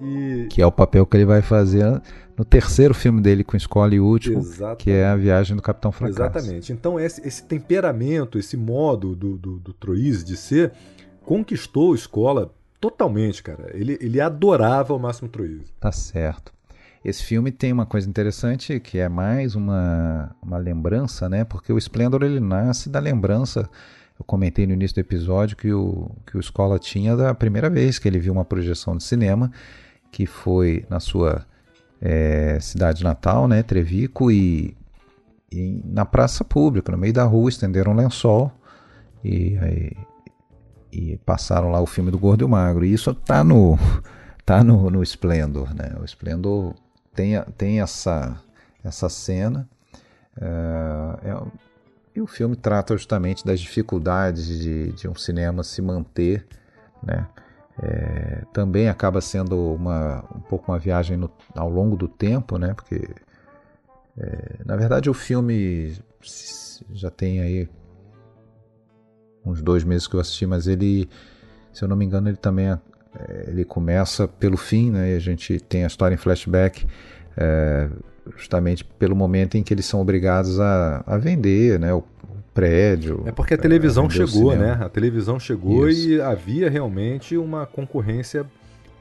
E... 0.01 0.47
Que 0.51 0.63
é 0.63 0.67
o 0.67 0.73
papel 0.73 1.05
que 1.07 1.17
ele 1.17 1.25
vai 1.25 1.43
fazer 1.43 2.01
no 2.37 2.45
terceiro 2.45 2.95
filme 2.95 3.21
dele 3.21 3.45
com 3.45 3.57
Escola 3.57 3.95
e 3.95 4.01
Último, 4.01 4.39
Exatamente. 4.39 4.85
que 4.85 4.91
é 4.91 5.07
a 5.07 5.17
viagem 5.17 5.57
do 5.57 5.63
Capitão 5.63 5.93
Fracasso. 5.93 6.21
Exatamente. 6.21 6.73
Então 6.73 6.99
esse, 6.99 7.27
esse 7.27 7.45
temperamento, 7.45 8.39
esse 8.39 8.57
modo 8.57 9.15
do, 9.15 9.37
do, 9.37 9.59
do 9.59 9.73
Troise 9.73 10.25
de 10.25 10.37
ser, 10.37 10.73
conquistou 11.25 11.95
Escola 11.95 12.53
Totalmente, 12.85 13.43
cara. 13.43 13.71
Ele, 13.73 13.97
ele 13.99 14.21
adorava 14.21 14.93
o 14.93 14.99
Máximo 14.99 15.27
Troisi. 15.27 15.73
Tá 15.81 15.91
certo. 15.91 16.53
Esse 17.03 17.25
filme 17.25 17.51
tem 17.51 17.73
uma 17.73 17.87
coisa 17.87 18.07
interessante 18.07 18.79
que 18.79 18.99
é 18.99 19.09
mais 19.09 19.55
uma, 19.55 20.37
uma 20.43 20.59
lembrança, 20.59 21.27
né? 21.27 21.45
Porque 21.45 21.73
o 21.73 21.79
Splendor 21.79 22.23
ele 22.23 22.41
nasce 22.41 22.91
da 22.91 23.01
lembrança. 23.01 23.71
Eu 24.19 24.25
comentei 24.27 24.67
no 24.67 24.75
início 24.75 24.97
do 24.97 25.01
episódio 25.01 25.57
que 25.57 25.73
o, 25.73 26.11
que 26.27 26.37
o 26.37 26.41
Escola 26.41 26.79
tinha 26.79 27.17
da 27.17 27.35
primeira 27.35 27.71
vez 27.71 27.99
que 27.99 28.07
ele 28.07 28.19
viu 28.19 28.35
uma 28.35 28.45
projeção 28.45 28.99
de 28.99 29.05
cinema, 29.05 29.51
que 30.13 30.27
foi 30.27 30.85
na 30.91 31.01
sua 31.01 31.47
é, 32.03 32.59
cidade 32.61 33.03
natal, 33.03 33.49
né? 33.49 33.63
Trevico, 33.63 34.31
e, 34.31 34.77
e 35.51 35.81
na 35.87 36.05
praça 36.05 36.45
pública, 36.45 36.93
no 36.93 36.99
meio 36.99 37.15
da 37.15 37.25
rua, 37.25 37.49
estenderam 37.49 37.93
um 37.93 37.97
lençol. 37.97 38.53
E 39.25 39.57
aí 39.57 39.93
e 40.95 41.19
passaram 41.19 41.71
lá 41.71 41.81
o 41.81 41.87
filme 41.87 42.11
do 42.11 42.19
Gordo 42.19 42.43
e 42.43 42.45
o 42.45 42.49
Magro. 42.49 42.85
E 42.85 42.93
isso 42.93 43.13
tá 43.13 43.43
no 43.43 43.77
tá 44.47 44.63
no, 44.63 44.91
no 44.91 45.03
Splendor, 45.03 45.75
né? 45.75 45.97
O 46.01 46.05
Splendor 46.05 46.75
tem, 47.15 47.41
tem 47.57 47.81
essa 47.81 48.41
essa 48.83 49.09
cena 49.09 49.69
é, 50.41 51.31
é, 51.31 51.43
e 52.15 52.21
o 52.21 52.27
filme 52.27 52.55
trata 52.55 52.97
justamente 52.97 53.45
das 53.45 53.61
dificuldades 53.61 54.47
de, 54.47 54.93
de 54.93 55.09
um 55.09 55.15
cinema 55.15 55.63
se 55.65 55.83
manter, 55.83 56.47
né? 57.03 57.27
É, 57.83 58.45
também 58.53 58.89
acaba 58.89 59.21
sendo 59.21 59.75
uma, 59.75 60.25
um 60.33 60.41
pouco 60.41 60.71
uma 60.71 60.79
viagem 60.79 61.17
no, 61.17 61.29
ao 61.57 61.69
longo 61.69 61.97
do 61.97 62.07
tempo, 62.07 62.57
né? 62.57 62.73
Porque 62.73 63.09
é, 64.17 64.59
na 64.65 64.77
verdade 64.77 65.11
o 65.11 65.15
filme 65.15 65.99
já 66.93 67.11
tem 67.11 67.41
aí 67.41 67.69
uns 69.45 69.63
dois 69.63 69.85
meses 69.85 70.07
que 70.07 70.15
eu 70.15 70.21
assisti, 70.21 70.47
mas 70.47 70.67
ele, 70.67 71.09
se 71.73 71.85
eu 71.85 71.89
não 71.89 71.97
me 71.97 72.05
engano, 72.05 72.29
ele 72.29 72.37
também 72.37 72.67
é, 72.67 72.79
ele 73.49 73.65
começa 73.65 74.27
pelo 74.27 74.57
fim, 74.57 74.91
né? 74.91 75.13
E 75.13 75.17
a 75.17 75.21
gente 75.21 75.61
tem 75.61 75.85
a 75.85 75.87
história 75.87 76.15
em 76.15 76.19
flashback, 76.19 76.87
é, 77.37 77.89
justamente 78.37 78.85
pelo 78.85 79.15
momento 79.15 79.57
em 79.57 79.63
que 79.63 79.73
eles 79.73 79.87
são 79.87 80.01
obrigados 80.01 80.59
a, 80.59 81.05
a 81.07 81.19
vender, 81.19 81.79
né? 81.79 81.93
O, 81.93 81.99
o 81.99 82.05
prédio. 82.53 83.23
É 83.27 83.33
porque 83.33 83.55
a 83.55 83.59
televisão 83.59 84.07
a 84.07 84.11
chegou, 84.11 84.57
né? 84.57 84.79
A 84.81 84.89
televisão 84.89 85.39
chegou 85.39 85.89
Isso. 85.89 86.09
e 86.09 86.21
havia 86.21 86.69
realmente 86.69 87.37
uma 87.37 87.67
concorrência 87.67 88.47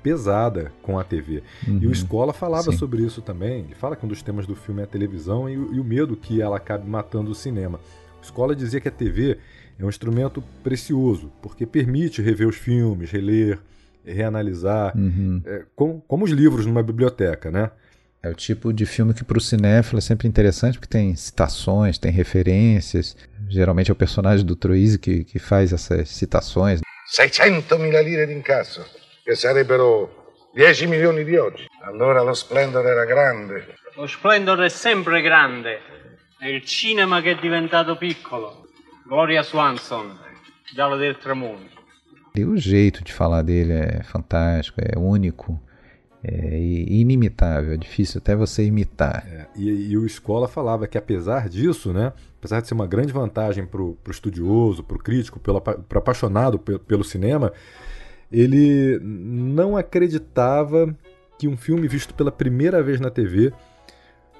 pesada 0.03 0.71
com 0.81 0.99
a 0.99 1.03
TV. 1.03 1.41
Uhum. 1.65 1.79
E 1.81 1.87
o 1.87 1.91
Escola 1.91 2.33
falava 2.33 2.71
Sim. 2.71 2.77
sobre 2.77 3.03
isso 3.03 3.21
também. 3.21 3.61
Ele 3.61 3.73
fala 3.73 3.95
que 3.95 4.05
um 4.05 4.09
dos 4.09 4.21
temas 4.21 4.45
do 4.45 4.53
filme 4.53 4.81
é 4.81 4.83
a 4.83 4.87
televisão 4.87 5.49
e, 5.49 5.53
e 5.53 5.79
o 5.79 5.83
medo 5.83 6.17
que 6.17 6.41
ela 6.41 6.57
acabe 6.57 6.87
matando 6.87 7.31
o 7.31 7.35
cinema. 7.35 7.79
O 8.21 8.23
Escola 8.23 8.53
dizia 8.53 8.81
que 8.81 8.89
a 8.89 8.91
TV 8.91 9.39
é 9.79 9.83
um 9.83 9.89
instrumento 9.89 10.43
precioso, 10.63 11.31
porque 11.41 11.65
permite 11.65 12.21
rever 12.21 12.47
os 12.47 12.55
filmes, 12.55 13.11
reler, 13.11 13.59
reanalisar, 14.05 14.95
uhum. 14.95 15.41
é, 15.45 15.63
como, 15.75 16.03
como 16.07 16.25
os 16.25 16.31
livros 16.31 16.65
numa 16.65 16.83
biblioteca, 16.83 17.49
né? 17.51 17.71
É 18.21 18.29
o 18.29 18.33
tipo 18.33 18.71
de 18.71 18.85
filme 18.85 19.13
que 19.13 19.23
para 19.23 19.37
o 19.37 19.41
cinéfilo 19.41 19.97
é 19.97 20.01
sempre 20.01 20.29
interessante 20.29 20.79
porque 20.79 20.87
tem 20.87 21.13
citações, 21.13 21.97
tem 21.97 22.09
referências. 22.09 23.17
Geralmente 23.49 23.91
é 23.91 23.93
o 23.93 23.97
personagem 23.97 24.45
do 24.45 24.55
Troisi 24.55 24.97
que, 24.97 25.25
que 25.25 25.39
faz 25.39 25.73
essas 25.73 26.07
citações. 26.09 26.79
600 27.07 27.77
mila 27.79 28.01
lire 28.01 28.25
di 28.25 28.33
incasso, 28.33 28.81
che 29.25 29.35
sarebbero 29.35 30.09
10 30.53 30.87
milioni 30.87 31.25
di 31.25 31.35
oggi. 31.35 31.67
Allora 31.81 32.21
lo 32.21 32.33
splendor 32.33 32.85
era 32.85 33.03
grande. 33.03 33.75
Lo 33.95 34.07
splendor 34.07 34.61
è 34.61 34.69
sempre 34.69 35.21
grande. 35.21 35.79
È 36.39 36.47
il 36.47 36.63
cinema 36.63 37.21
che 37.21 37.31
è 37.31 37.35
diventato 37.41 37.97
piccolo. 37.97 38.62
Gloria 39.07 39.43
Swanson, 39.43 40.15
del 40.75 41.15
Tramundo. 41.15 41.73
E 42.35 42.45
o 42.45 42.57
jeito 42.57 43.03
de 43.03 43.13
falar 43.13 43.41
dele 43.41 43.73
é 43.73 44.01
fantástico, 44.03 44.79
é 44.81 44.97
único, 44.97 45.61
é 46.23 46.57
inimitável, 46.57 47.73
é 47.73 47.77
difícil 47.77 48.19
até 48.19 48.35
você 48.35 48.65
imitar. 48.65 49.23
É, 49.27 49.47
e, 49.55 49.91
e, 49.91 49.97
o 49.97 50.05
Escola 50.05 50.47
falava 50.47 50.87
que 50.87 50.97
apesar 50.97 51.49
disso, 51.49 51.91
né, 51.91 52.13
apesar 52.39 52.61
de 52.61 52.67
ser 52.67 52.73
uma 52.73 52.87
grande 52.87 53.11
vantagem 53.11 53.65
para 53.65 53.81
o 53.81 53.97
estudioso, 54.09 54.83
para 54.83 54.95
o 54.95 54.99
crítico, 54.99 55.39
para 55.39 55.53
o 55.53 55.97
apaixonado 55.97 56.57
pelo, 56.57 56.79
pelo 56.79 57.03
cinema, 57.03 57.51
ele 58.31 58.99
não 59.03 59.75
acreditava 59.77 60.95
que 61.37 61.47
um 61.47 61.57
filme 61.57 61.87
visto 61.87 62.13
pela 62.13 62.31
primeira 62.31 62.81
vez 62.81 62.99
na 62.99 63.11
TV 63.11 63.53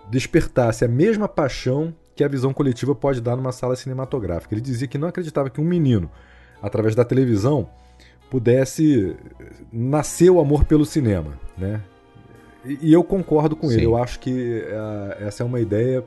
despertasse 0.09 0.83
a 0.83 0.88
mesma 0.88 1.27
paixão 1.27 1.93
que 2.16 2.24
a 2.24 2.27
visão 2.27 2.53
coletiva 2.53 2.93
pode 2.93 3.22
dar 3.22 3.35
numa 3.35 3.51
sala 3.51 3.75
cinematográfica. 3.75 4.53
Ele 4.53 4.61
dizia 4.61 4.88
que 4.88 4.98
não 4.98 5.08
acreditava 5.08 5.50
que 5.50 5.59
um 5.59 5.66
menino, 5.66 6.09
através 6.61 6.95
da 6.95 7.03
televisão, 7.03 7.69
pudesse 8.30 9.16
nascer 9.72 10.30
o 10.30 10.40
amor 10.40 10.66
pelo 10.66 10.85
cinema, 10.85 11.38
né? 11.58 11.82
E, 12.66 12.90
e 12.90 12.93
eu 12.93 13.03
concordo 13.03 13.56
com 13.56 13.67
Sim. 13.67 13.75
ele. 13.75 13.85
Eu 13.85 13.98
acho 13.98 14.19
que 14.19 14.32
uh, 14.32 15.24
essa 15.24 15.43
é 15.43 15.45
uma 15.45 15.59
ideia 15.59 16.03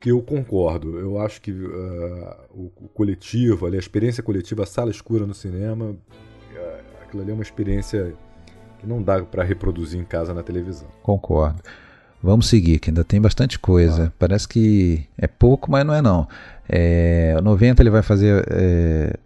que 0.00 0.10
eu 0.10 0.20
concordo. 0.20 0.98
Eu 0.98 1.18
acho 1.18 1.40
que 1.40 1.52
uh, 1.52 2.36
o, 2.50 2.72
o, 2.80 2.88
coletivo, 2.88 3.66
ali, 3.66 3.76
a 3.76 3.78
experiência 3.78 4.22
coletiva, 4.22 4.64
a 4.64 4.66
sala 4.66 4.90
escura 4.90 5.26
no 5.26 5.34
cinema, 5.34 5.90
uh, 5.90 5.96
aquilo 7.02 7.22
ali 7.22 7.30
é 7.30 7.34
uma 7.34 7.42
experiência 7.42 8.14
que 8.78 8.86
não 8.86 9.02
dá 9.02 9.22
para 9.22 9.44
reproduzir 9.44 10.00
em 10.00 10.04
casa 10.04 10.34
na 10.34 10.42
televisão. 10.42 10.88
Concordo. 11.02 11.62
Vamos 12.22 12.46
seguir, 12.48 12.78
que 12.78 12.90
ainda 12.90 13.02
tem 13.02 13.20
bastante 13.20 13.58
coisa. 13.58 14.06
Ah. 14.06 14.12
Parece 14.18 14.46
que 14.46 15.04
é 15.18 15.26
pouco, 15.26 15.70
mas 15.70 15.84
não 15.84 15.92
é 15.92 16.00
não. 16.00 16.28
É, 16.68 17.36
90 17.42 17.82
ele 17.82 17.90
vai 17.90 18.02
fazer 18.02 18.46
é, 18.48 19.16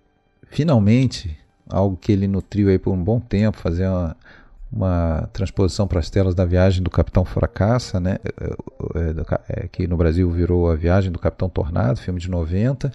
finalmente, 0.51 1.37
algo 1.69 1.97
que 1.97 2.11
ele 2.11 2.27
nutriu 2.27 2.69
aí 2.69 2.79
por 2.79 2.93
um 2.93 3.03
bom 3.05 3.21
tempo, 3.21 3.59
fazer 3.59 3.87
uma, 3.87 4.17
uma 4.73 5.29
transposição 5.33 5.87
para 5.87 6.01
as 6.01 6.09
telas 6.09 6.35
da 6.35 6.47
viagem 6.47 6.83
do 6.83 6.91
Capitão 6.91 7.25
Fracassa, 7.25 8.01
né? 8.01 8.17
É, 9.49 9.65
é, 9.65 9.69
que 9.69 9.87
no 9.87 9.99
Brasil 9.99 10.31
virou 10.31 10.71
a 10.71 10.75
viagem 10.75 11.13
do 11.13 11.19
Capitão 11.19 11.51
Tornado, 11.51 12.01
filme 12.01 12.19
de 12.19 12.31
90, 12.31 12.91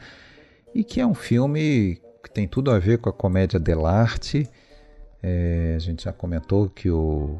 e 0.73 0.83
que 0.83 0.99
é 0.99 1.05
um 1.05 1.13
filme 1.13 2.01
que 2.23 2.31
tem 2.31 2.47
tudo 2.47 2.71
a 2.71 2.79
ver 2.79 2.97
com 2.97 3.09
a 3.09 3.13
comédia 3.13 3.59
dell'arte. 3.59 4.49
É, 5.21 5.73
a 5.75 5.79
gente 5.79 6.05
já 6.05 6.11
comentou 6.11 6.67
que 6.67 6.89
o, 6.89 7.39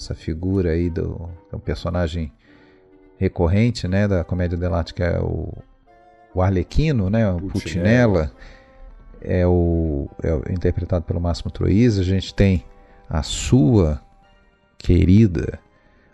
essa 0.00 0.14
figura 0.14 0.70
aí 0.70 0.88
do 0.88 1.28
é 1.52 1.56
um 1.56 1.60
personagem 1.60 2.32
recorrente, 3.18 3.86
né, 3.86 4.08
da 4.08 4.24
comédia 4.24 4.56
dell'arte 4.56 4.94
que 4.94 5.02
é 5.02 5.20
o, 5.20 5.52
o 6.34 6.40
Arlequino, 6.40 7.10
né, 7.10 7.30
o 7.30 7.42
Putinella, 7.42 8.32
é 9.20 9.46
o 9.46 10.08
é 10.22 10.52
interpretado 10.52 11.04
pelo 11.04 11.20
Máximo 11.20 11.50
Troisa. 11.50 12.00
A 12.00 12.04
gente 12.04 12.34
tem 12.34 12.64
a 13.08 13.22
sua 13.22 14.00
querida 14.78 15.58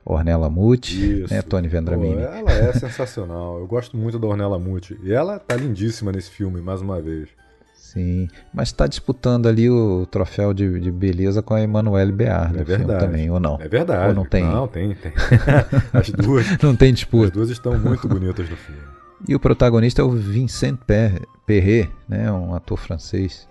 Ornella 0.05 0.50
Muti, 0.50 1.24
né, 1.31 1.40
Tony 1.42 1.68
Vendramini. 1.68 2.16
Pô, 2.16 2.20
ela 2.23 2.52
é 2.52 2.73
sensacional. 2.73 3.60
Eu 3.60 3.66
gosto 3.68 3.97
muito 3.97 4.18
da 4.18 4.26
Ornella 4.26 4.58
Muti. 4.58 4.98
E 5.05 5.12
ela 5.12 5.39
tá 5.39 5.55
lindíssima 5.55 6.10
nesse 6.10 6.31
filme, 6.31 6.60
mais 6.60 6.81
uma 6.81 7.00
vez. 7.00 7.28
Sim, 7.97 8.28
mas 8.52 8.68
está 8.68 8.86
disputando 8.86 9.47
ali 9.47 9.70
o 9.70 10.05
troféu 10.05 10.52
de, 10.52 10.78
de 10.78 10.91
beleza 10.91 11.41
com 11.41 11.55
a 11.55 11.62
Emanuele 11.62 12.12
Bear 12.12 12.55
é 12.55 12.62
verdade. 12.62 13.07
também, 13.07 13.31
ou 13.31 13.41
não? 13.41 13.58
É 13.58 13.66
verdade. 13.66 14.08
Ou 14.08 14.15
não 14.15 14.26
tem? 14.26 14.44
Não, 14.44 14.68
tem, 14.68 14.94
tem. 14.94 15.12
As 15.94 16.10
duas. 16.10 16.58
não 16.62 16.76
tem 16.76 16.92
disputa. 16.92 17.28
As 17.28 17.31
duas 17.31 17.49
estão 17.49 17.78
muito 17.78 18.07
bonitas 18.07 18.50
no 18.50 18.57
filme. 18.57 18.83
E 19.26 19.34
o 19.34 19.41
protagonista 19.41 20.02
é 20.02 20.05
o 20.05 20.10
Vincent 20.10 20.78
Perret, 21.47 21.91
né, 22.07 22.31
um 22.31 22.55
ator 22.55 22.76
francês 22.76 23.49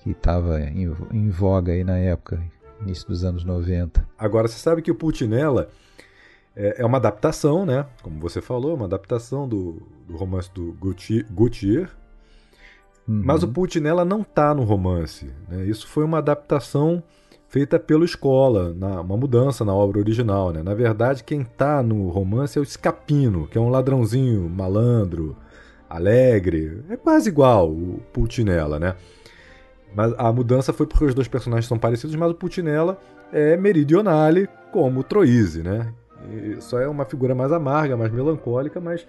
que 0.00 0.10
estava 0.10 0.60
em, 0.60 0.92
em 1.12 1.30
voga 1.30 1.72
aí 1.72 1.84
na 1.84 1.96
época, 1.96 2.42
início 2.82 3.06
dos 3.06 3.22
anos 3.22 3.44
90. 3.44 4.04
Agora, 4.18 4.48
você 4.48 4.58
sabe 4.58 4.82
que 4.82 4.90
o 4.90 4.96
Putinella 4.96 5.68
é, 6.56 6.82
é 6.82 6.84
uma 6.84 6.98
adaptação, 6.98 7.64
né? 7.64 7.86
Como 8.02 8.18
você 8.18 8.40
falou, 8.40 8.74
uma 8.74 8.86
adaptação 8.86 9.48
do, 9.48 9.80
do 10.08 10.16
romance 10.16 10.50
do 10.52 10.76
Gautier. 11.30 11.88
Uhum. 13.06 13.22
Mas 13.24 13.42
o 13.42 13.48
Putinella 13.48 14.04
não 14.04 14.22
está 14.22 14.54
no 14.54 14.62
romance. 14.62 15.30
Né? 15.48 15.64
Isso 15.64 15.86
foi 15.86 16.04
uma 16.04 16.18
adaptação 16.18 17.02
feita 17.48 17.78
pelo 17.80 18.04
Escola, 18.04 18.72
na, 18.74 19.00
uma 19.00 19.16
mudança 19.16 19.64
na 19.64 19.74
obra 19.74 19.98
original. 19.98 20.52
Né? 20.52 20.62
Na 20.62 20.74
verdade, 20.74 21.24
quem 21.24 21.40
está 21.42 21.82
no 21.82 22.08
romance 22.08 22.56
é 22.56 22.60
o 22.60 22.64
Scapino, 22.64 23.48
que 23.48 23.58
é 23.58 23.60
um 23.60 23.68
ladrãozinho 23.68 24.48
malandro, 24.48 25.36
alegre. 25.88 26.82
É 26.88 26.96
quase 26.96 27.28
igual 27.28 27.68
o 27.68 28.00
Putinella, 28.12 28.78
né? 28.78 28.94
Mas 29.92 30.14
a 30.16 30.32
mudança 30.32 30.72
foi 30.72 30.86
porque 30.86 31.04
os 31.04 31.14
dois 31.14 31.26
personagens 31.26 31.66
são 31.66 31.76
parecidos, 31.76 32.14
mas 32.14 32.30
o 32.30 32.34
Putinella 32.34 32.96
é 33.32 33.56
meridionale 33.56 34.48
como 34.72 35.00
o 35.00 35.02
Troise, 35.04 35.64
né? 35.64 35.92
E 36.30 36.60
só 36.60 36.78
é 36.78 36.86
uma 36.86 37.04
figura 37.04 37.34
mais 37.34 37.50
amarga, 37.50 37.96
mais 37.96 38.12
melancólica, 38.12 38.80
mas 38.80 39.04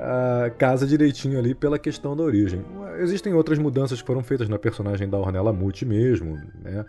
uh, 0.00 0.56
casa 0.56 0.86
direitinho 0.86 1.38
ali 1.38 1.54
pela 1.54 1.78
questão 1.78 2.16
da 2.16 2.22
origem. 2.22 2.64
Existem 2.98 3.34
outras 3.34 3.58
mudanças 3.58 4.00
que 4.00 4.06
foram 4.06 4.22
feitas 4.22 4.48
na 4.48 4.58
personagem 4.58 5.08
da 5.08 5.18
Ornella 5.18 5.52
Muti 5.52 5.84
mesmo, 5.84 6.36
né? 6.62 6.84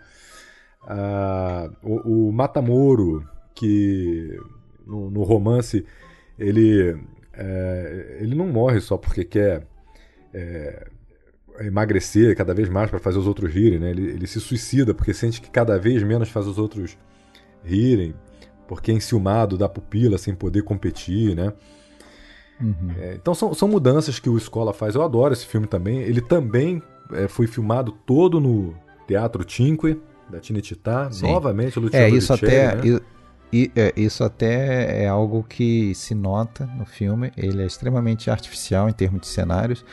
Uh, 0.84 1.76
o, 1.82 2.28
o 2.28 2.32
Matamoro, 2.32 3.28
que 3.54 4.36
no, 4.86 5.10
no 5.10 5.22
romance 5.22 5.84
ele, 6.38 6.98
é, 7.32 8.18
ele 8.20 8.34
não 8.34 8.48
morre 8.48 8.80
só 8.80 8.96
porque 8.96 9.24
quer 9.24 9.64
é, 10.34 10.88
emagrecer 11.60 12.36
cada 12.36 12.52
vez 12.52 12.68
mais 12.68 12.90
para 12.90 12.98
fazer 12.98 13.18
os 13.18 13.26
outros 13.26 13.52
rirem, 13.52 13.78
né? 13.78 13.90
Ele, 13.90 14.10
ele, 14.10 14.26
se 14.26 14.40
suicida 14.40 14.92
porque 14.92 15.14
sente 15.14 15.40
que 15.40 15.50
cada 15.50 15.78
vez 15.78 16.02
menos 16.02 16.30
faz 16.30 16.46
os 16.46 16.58
outros 16.58 16.98
rirem, 17.62 18.14
porque 18.66 18.90
é 18.90 18.94
enciumado 18.94 19.56
da 19.56 19.68
pupila 19.68 20.18
sem 20.18 20.34
poder 20.34 20.62
competir, 20.62 21.36
né? 21.36 21.52
Uhum. 22.62 22.92
É, 22.98 23.14
então 23.14 23.34
são, 23.34 23.52
são 23.52 23.68
mudanças 23.68 24.18
que 24.18 24.30
o 24.30 24.36
Escola 24.36 24.72
faz. 24.72 24.94
Eu 24.94 25.02
adoro 25.02 25.32
esse 25.32 25.46
filme 25.46 25.66
também. 25.66 25.98
Ele 25.98 26.20
também 26.20 26.82
é, 27.12 27.28
foi 27.28 27.46
filmado 27.46 27.92
todo 28.06 28.40
no 28.40 28.74
Teatro 29.06 29.44
Cinque, 29.50 30.00
da 30.30 30.38
Tinetitá. 30.38 31.10
Novamente 31.20 31.78
Luciano 31.78 32.06
É, 32.06 32.08
isso 32.08 32.32
até... 32.32 32.74
Né? 32.76 33.00
E, 33.54 33.70
é, 33.76 33.92
isso 33.94 34.24
até 34.24 35.02
é 35.02 35.08
algo 35.08 35.44
que 35.46 35.94
se 35.94 36.14
nota 36.14 36.64
no 36.78 36.86
filme. 36.86 37.30
Ele 37.36 37.62
é 37.62 37.66
extremamente 37.66 38.30
artificial 38.30 38.88
em 38.88 38.94
termos 38.94 39.20
de 39.20 39.26
cenários 39.26 39.84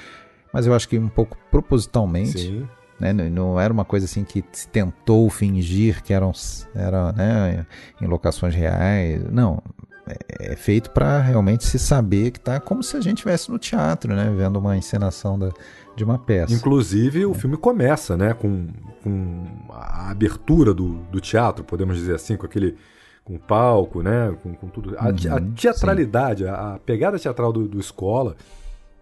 mas 0.51 0.65
eu 0.65 0.73
acho 0.73 0.87
que 0.87 0.97
um 0.97 1.09
pouco 1.09 1.37
propositalmente. 1.51 2.65
Né? 2.99 3.13
Não 3.13 3.59
era 3.59 3.71
uma 3.71 3.85
coisa 3.85 4.05
assim 4.05 4.25
que 4.25 4.43
se 4.51 4.67
tentou 4.67 5.29
fingir 5.29 6.03
que 6.03 6.13
eram 6.13 6.33
era, 6.75 7.13
né, 7.13 7.65
em 8.01 8.05
locações 8.05 8.53
reais. 8.53 9.23
Não, 9.31 9.61
é, 10.09 10.53
é 10.53 10.55
feito 10.55 10.89
para 10.91 11.19
realmente 11.19 11.65
se 11.65 11.77
saber 11.77 12.31
que 12.31 12.39
tá 12.39 12.59
como 12.59 12.81
se 12.81 12.97
a 12.97 13.01
gente 13.01 13.17
estivesse 13.17 13.51
no 13.51 13.59
teatro, 13.59 14.13
né, 14.15 14.33
vendo 14.35 14.57
uma 14.57 14.75
encenação 14.75 15.37
da, 15.37 15.51
de 15.95 16.03
uma 16.03 16.17
peça. 16.17 16.53
Inclusive, 16.53 17.25
o 17.25 17.33
filme 17.33 17.57
começa, 17.57 18.17
né, 18.17 18.33
com, 18.33 18.67
com 19.03 19.45
a 19.69 20.09
abertura 20.09 20.73
do, 20.73 20.95
do 21.11 21.19
teatro, 21.19 21.63
podemos 21.63 21.97
dizer 21.97 22.15
assim, 22.15 22.35
com 22.35 22.45
aquele 22.45 22.75
com 23.23 23.35
o 23.35 23.39
palco, 23.39 24.01
né, 24.01 24.35
com, 24.41 24.55
com 24.55 24.67
tudo. 24.67 24.95
A, 24.97 25.09
uhum, 25.09 25.37
a 25.37 25.55
teatralidade, 25.55 26.47
a, 26.47 26.73
a, 26.73 26.79
pegada 26.79 27.19
teatral 27.19 27.53
do, 27.53 27.67
do 27.67 27.79
Escola 27.79 28.35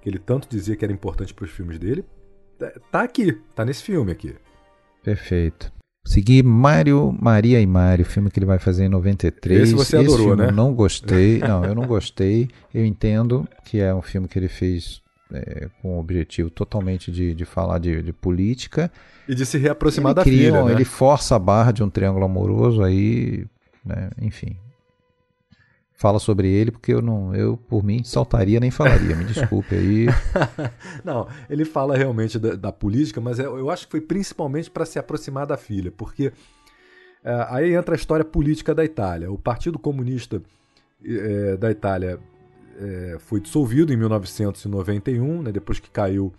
que 0.02 0.10
ele 0.10 0.20
tanto 0.20 0.48
dizia 0.50 0.76
que 0.76 0.84
era 0.84 0.94
importante 0.94 1.34
para 1.34 1.46
os 1.46 1.52
filmes 1.52 1.80
dele, 1.80 2.06
é, 2.60 2.80
tá 2.92 3.02
aqui, 3.02 3.42
tá 3.56 3.64
nesse 3.64 3.84
filme 3.84 4.12
aqui. 4.12 4.36
Perfeito. 5.04 5.72
Segui 6.08 6.42
Mário, 6.42 7.14
Maria 7.20 7.60
e 7.60 7.68
Mário, 7.68 8.06
filme 8.06 8.32
que 8.32 8.40
ele 8.40 8.46
vai 8.46 8.58
fazer 8.58 8.86
em 8.86 8.90
93. 8.90 9.62
Esse 9.62 9.74
você 9.74 9.98
Esse 9.98 10.06
adorou, 10.06 10.38
né? 10.38 10.48
Eu 10.48 10.52
não 10.54 10.74
gostei, 10.74 11.40
não, 11.46 11.66
eu 11.66 11.76
não 11.76 11.86
gostei. 11.86 12.48
Eu 12.74 12.86
entendo 12.86 13.48
que 13.66 13.82
é 13.82 13.94
um 13.94 14.02
filme 14.02 14.26
que 14.28 14.40
ele 14.40 14.48
fez 14.48 15.02
é, 15.34 15.68
com 15.82 15.98
o 15.98 16.00
objetivo 16.00 16.50
totalmente 16.50 17.12
de, 17.12 17.34
de 17.34 17.44
falar 17.44 17.80
de, 17.80 18.02
de 18.02 18.14
política. 18.14 18.90
E 19.28 19.36
de 19.36 19.46
se 19.46 19.58
reaproximar 19.58 20.12
ele 20.12 20.16
da 20.16 20.24
cria, 20.24 20.52
filha, 20.52 20.64
né? 20.64 20.72
Ele 20.72 20.86
força 20.86 21.36
a 21.36 21.40
barra 21.40 21.74
de 21.74 21.84
um 21.84 21.90
triângulo 21.90 22.24
amoroso 22.24 22.82
aí, 22.82 23.46
né, 23.86 24.10
enfim, 24.22 24.56
fala 25.98 26.20
sobre 26.20 26.48
ele, 26.48 26.70
porque 26.70 26.94
eu 26.94 27.02
não, 27.02 27.36
eu 27.36 27.58
por 27.58 27.84
mim 27.84 28.04
saltaria 28.04 28.60
nem 28.60 28.70
falaria. 28.70 29.16
Me 29.16 29.26
desculpe 29.26 29.74
aí. 29.76 30.06
não, 31.04 31.28
ele 31.50 31.66
fala 31.66 31.98
realmente 31.98 32.38
da, 32.38 32.56
da 32.56 32.72
política, 32.72 33.20
mas 33.20 33.40
eu, 33.40 33.58
eu, 33.58 33.70
acho 33.72 33.88
que 33.88 33.92
foi 33.92 34.02
principalmente 34.02 34.70
para 34.70 34.86
se 34.86 35.00
aproximar 35.00 35.48
da 35.48 35.58
filha, 35.58 35.92
porque 35.92 36.32
é, 37.24 37.48
aí 37.50 37.74
entra 37.74 37.96
a 37.96 37.98
história 37.98 38.24
política 38.24 38.76
da 38.76 38.86
Itália. 38.86 39.32
O 39.32 39.40
Partido 39.40 39.80
Comunista 39.80 40.40
é, 41.04 41.58
da 41.58 41.72
Itália 41.72 42.20
é, 42.80 43.18
foi 43.20 43.40
dissolvido 43.40 43.92
em 43.92 43.98
1991, 43.98 45.42
né, 45.42 45.52
depois 45.52 45.80
que 45.80 45.90
caiu 45.90 46.32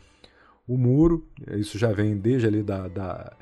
o 0.68 0.78
muro. 0.78 1.26
Isso 1.56 1.76
já 1.76 1.90
vem 1.92 2.16
desde 2.16 2.46
ali 2.46 2.62
da, 2.62 2.86
da 2.86 3.32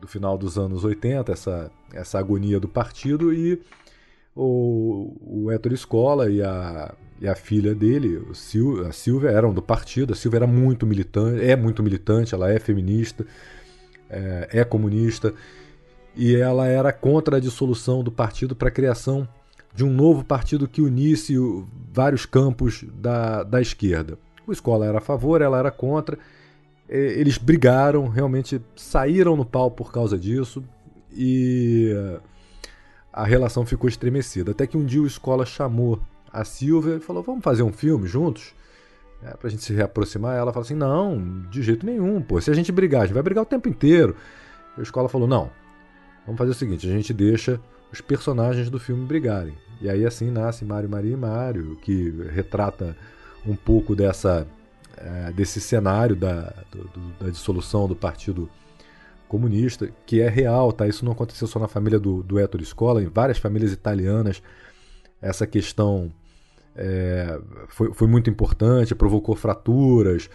do 0.00 0.08
final 0.08 0.36
dos 0.36 0.58
anos 0.58 0.82
80, 0.82 1.30
essa, 1.30 1.70
essa 1.92 2.18
agonia 2.18 2.58
do 2.58 2.66
partido 2.66 3.32
e 3.32 3.60
o, 4.42 5.44
o 5.44 5.50
Héctor 5.50 5.72
Escola 5.72 6.30
e 6.30 6.42
a, 6.42 6.94
e 7.20 7.28
a 7.28 7.34
filha 7.34 7.74
dele, 7.74 8.26
Sil, 8.32 8.86
a 8.86 8.92
Silvia, 8.92 9.28
eram 9.28 9.52
do 9.52 9.60
partido. 9.60 10.14
A 10.14 10.16
Silvia 10.16 10.38
era 10.38 10.46
muito 10.46 10.86
militante, 10.86 11.44
é 11.44 11.54
muito 11.54 11.82
militante, 11.82 12.34
ela 12.34 12.50
é 12.50 12.58
feminista, 12.58 13.26
é, 14.08 14.48
é 14.50 14.64
comunista, 14.64 15.34
e 16.16 16.34
ela 16.34 16.66
era 16.66 16.90
contra 16.90 17.36
a 17.36 17.40
dissolução 17.40 18.02
do 18.02 18.10
partido 18.10 18.56
para 18.56 18.68
a 18.68 18.72
criação 18.72 19.28
de 19.74 19.84
um 19.84 19.92
novo 19.92 20.24
partido 20.24 20.66
que 20.66 20.80
unisse 20.80 21.34
vários 21.92 22.24
campos 22.24 22.84
da, 22.94 23.42
da 23.42 23.60
esquerda. 23.60 24.18
O 24.46 24.52
Escola 24.52 24.86
era 24.86 24.98
a 24.98 25.02
favor, 25.02 25.42
ela 25.42 25.58
era 25.58 25.70
contra. 25.70 26.18
Eles 26.88 27.38
brigaram, 27.38 28.08
realmente 28.08 28.60
saíram 28.74 29.36
no 29.36 29.44
pau 29.44 29.70
por 29.70 29.92
causa 29.92 30.18
disso. 30.18 30.64
E 31.12 31.94
a 33.12 33.24
relação 33.24 33.66
ficou 33.66 33.88
estremecida. 33.88 34.52
Até 34.52 34.66
que 34.66 34.76
um 34.76 34.84
dia 34.84 35.02
o 35.02 35.06
Escola 35.06 35.44
chamou 35.44 36.00
a 36.32 36.44
Silvia 36.44 36.96
e 36.96 37.00
falou: 37.00 37.22
Vamos 37.22 37.42
fazer 37.42 37.62
um 37.62 37.72
filme 37.72 38.06
juntos? 38.06 38.54
É, 39.22 39.36
pra 39.36 39.50
gente 39.50 39.62
se 39.62 39.72
reaproximar. 39.72 40.36
Ela 40.36 40.52
falou 40.52 40.64
assim: 40.64 40.74
Não, 40.74 41.42
de 41.50 41.62
jeito 41.62 41.84
nenhum, 41.84 42.22
pô. 42.22 42.40
Se 42.40 42.50
a 42.50 42.54
gente 42.54 42.72
brigar, 42.72 43.02
a 43.02 43.06
gente 43.06 43.14
vai 43.14 43.22
brigar 43.22 43.42
o 43.42 43.46
tempo 43.46 43.68
inteiro. 43.68 44.16
E 44.76 44.80
a 44.80 44.82
escola 44.82 45.08
falou: 45.08 45.26
Não, 45.26 45.50
vamos 46.24 46.38
fazer 46.38 46.50
o 46.52 46.54
seguinte: 46.54 46.88
a 46.88 46.92
gente 46.92 47.12
deixa 47.12 47.60
os 47.92 48.00
personagens 48.00 48.70
do 48.70 48.78
filme 48.78 49.04
brigarem. 49.04 49.54
E 49.80 49.88
aí 49.88 50.04
assim 50.04 50.30
nasce 50.30 50.64
Mário, 50.64 50.88
Maria 50.88 51.12
e 51.12 51.16
Mário, 51.16 51.76
que 51.76 52.10
retrata 52.30 52.96
um 53.46 53.56
pouco 53.56 53.96
dessa, 53.96 54.46
é, 54.96 55.32
desse 55.32 55.60
cenário 55.60 56.14
da, 56.14 56.52
do, 56.70 57.24
da 57.24 57.30
dissolução 57.30 57.88
do 57.88 57.96
partido 57.96 58.48
comunista, 59.30 59.88
que 60.04 60.20
é 60.20 60.28
real, 60.28 60.72
tá? 60.72 60.86
Isso 60.86 61.04
não 61.04 61.12
aconteceu 61.12 61.46
só 61.46 61.58
na 61.58 61.68
família 61.68 61.98
do, 61.98 62.22
do 62.22 62.38
Ettore 62.38 62.64
Scola, 62.64 63.02
em 63.02 63.06
várias 63.06 63.38
famílias 63.38 63.72
italianas 63.72 64.42
essa 65.20 65.46
questão 65.46 66.10
é, 66.74 67.38
foi, 67.68 67.92
foi 67.92 68.08
muito 68.08 68.30
importante, 68.30 68.94
provocou 68.94 69.34
fraturas. 69.34 70.30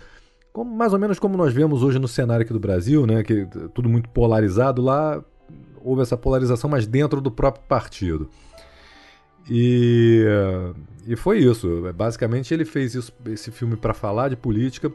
como, 0.54 0.76
mais 0.76 0.94
ou 0.94 1.00
menos 1.00 1.18
como 1.18 1.38
nós 1.38 1.54
vemos 1.54 1.82
hoje 1.82 1.98
no 1.98 2.08
cenário 2.08 2.44
aqui 2.44 2.54
do 2.54 2.60
Brasil, 2.60 3.06
né, 3.06 3.24
que 3.24 3.48
tudo 3.74 3.90
muito 3.90 4.10
polarizado, 4.10 4.82
lá 4.82 5.24
houve 5.84 6.02
essa 6.02 6.18
polarização, 6.18 6.70
mas 6.70 6.88
dentro 6.88 7.22
do 7.22 7.32
próprio 7.32 7.66
partido. 7.68 8.30
E, 9.50 10.26
e 11.06 11.16
foi 11.16 11.40
isso. 11.40 11.94
Basicamente, 11.94 12.52
ele 12.52 12.66
fez 12.66 12.96
isso, 12.96 13.14
esse 13.28 13.52
filme 13.52 13.76
para 13.76 13.94
falar 13.94 14.30
de 14.30 14.36
política, 14.36 14.92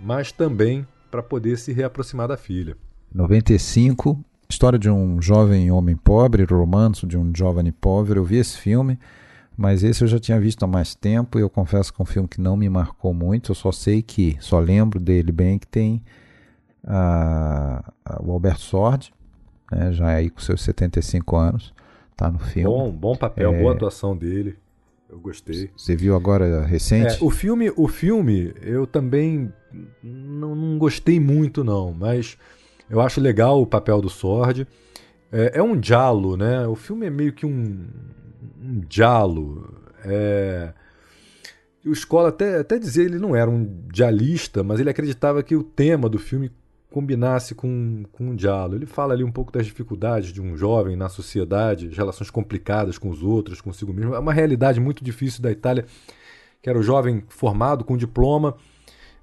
mas 0.00 0.32
também 0.32 0.86
para 1.10 1.22
poder 1.22 1.56
se 1.56 1.72
reaproximar 1.72 2.26
da 2.26 2.36
filha. 2.36 2.76
95, 3.14 4.18
história 4.48 4.78
de 4.78 4.90
um 4.90 5.20
jovem 5.20 5.70
homem 5.70 5.96
pobre, 5.96 6.44
romance 6.44 7.06
de 7.06 7.16
um 7.16 7.32
jovem 7.34 7.72
pobre. 7.72 8.18
Eu 8.18 8.24
vi 8.24 8.36
esse 8.36 8.58
filme, 8.58 8.98
mas 9.56 9.82
esse 9.82 10.04
eu 10.04 10.08
já 10.08 10.18
tinha 10.18 10.40
visto 10.40 10.62
há 10.62 10.66
mais 10.66 10.94
tempo 10.94 11.38
e 11.38 11.42
eu 11.42 11.50
confesso 11.50 11.92
que 11.92 12.00
é 12.00 12.02
um 12.02 12.06
filme 12.06 12.28
que 12.28 12.40
não 12.40 12.56
me 12.56 12.68
marcou 12.68 13.12
muito. 13.12 13.50
Eu 13.50 13.54
só 13.54 13.72
sei 13.72 14.02
que, 14.02 14.36
só 14.40 14.58
lembro 14.58 15.00
dele 15.00 15.32
bem 15.32 15.58
que 15.58 15.66
tem 15.66 16.02
a, 16.84 17.84
a, 18.04 18.22
o 18.22 18.32
Alberto 18.32 18.60
Sordi, 18.60 19.12
né, 19.70 19.92
já 19.92 20.08
aí 20.08 20.30
com 20.30 20.40
seus 20.40 20.62
75 20.62 21.36
anos, 21.36 21.74
tá 22.16 22.30
no 22.30 22.38
filme. 22.38 22.68
Bom, 22.68 22.90
bom 22.90 23.16
papel, 23.16 23.54
é... 23.54 23.58
boa 23.60 23.74
atuação 23.74 24.16
dele. 24.16 24.56
Eu 25.08 25.18
gostei. 25.18 25.70
Você 25.74 25.96
viu 25.96 26.14
agora 26.14 26.62
recente? 26.64 27.14
É, 27.14 27.24
o 27.24 27.30
filme, 27.30 27.72
o 27.76 27.88
filme, 27.88 28.52
eu 28.60 28.86
também 28.86 29.50
não, 30.02 30.54
não, 30.54 30.78
gostei 30.78 31.18
muito 31.18 31.64
não, 31.64 31.94
mas 31.94 32.36
eu 32.90 33.00
acho 33.00 33.20
legal 33.20 33.60
o 33.60 33.66
papel 33.66 34.00
do 34.00 34.08
Sword. 34.08 34.66
É, 35.30 35.58
é 35.58 35.62
um 35.62 35.78
diálogo, 35.78 36.36
né? 36.36 36.66
O 36.66 36.74
filme 36.74 37.06
é 37.06 37.10
meio 37.10 37.32
que 37.32 37.44
um, 37.44 37.86
um 38.60 38.80
diálogo. 38.80 39.74
É... 40.04 40.72
O 41.84 41.92
Escola 41.92 42.28
até, 42.30 42.58
até 42.58 42.78
dizer 42.78 43.04
ele 43.04 43.18
não 43.18 43.34
era 43.34 43.50
um 43.50 43.64
dialista, 43.92 44.62
mas 44.62 44.80
ele 44.80 44.90
acreditava 44.90 45.42
que 45.42 45.56
o 45.56 45.62
tema 45.62 46.08
do 46.08 46.18
filme 46.18 46.50
combinasse 46.90 47.54
com, 47.54 48.04
com 48.12 48.30
um 48.30 48.34
diálogo. 48.34 48.76
Ele 48.76 48.86
fala 48.86 49.14
ali 49.14 49.22
um 49.22 49.30
pouco 49.30 49.52
das 49.52 49.66
dificuldades 49.66 50.32
de 50.32 50.40
um 50.40 50.56
jovem 50.56 50.96
na 50.96 51.08
sociedade, 51.08 51.88
as 51.88 51.96
relações 51.96 52.30
complicadas 52.30 52.98
com 52.98 53.08
os 53.10 53.22
outros, 53.22 53.60
consigo 53.60 53.92
mesmo. 53.92 54.14
É 54.14 54.18
uma 54.18 54.32
realidade 54.32 54.80
muito 54.80 55.04
difícil 55.04 55.42
da 55.42 55.50
Itália, 55.50 55.84
que 56.62 56.68
era 56.68 56.78
o 56.78 56.82
jovem 56.82 57.22
formado 57.28 57.84
com 57.84 57.96
diploma, 57.96 58.56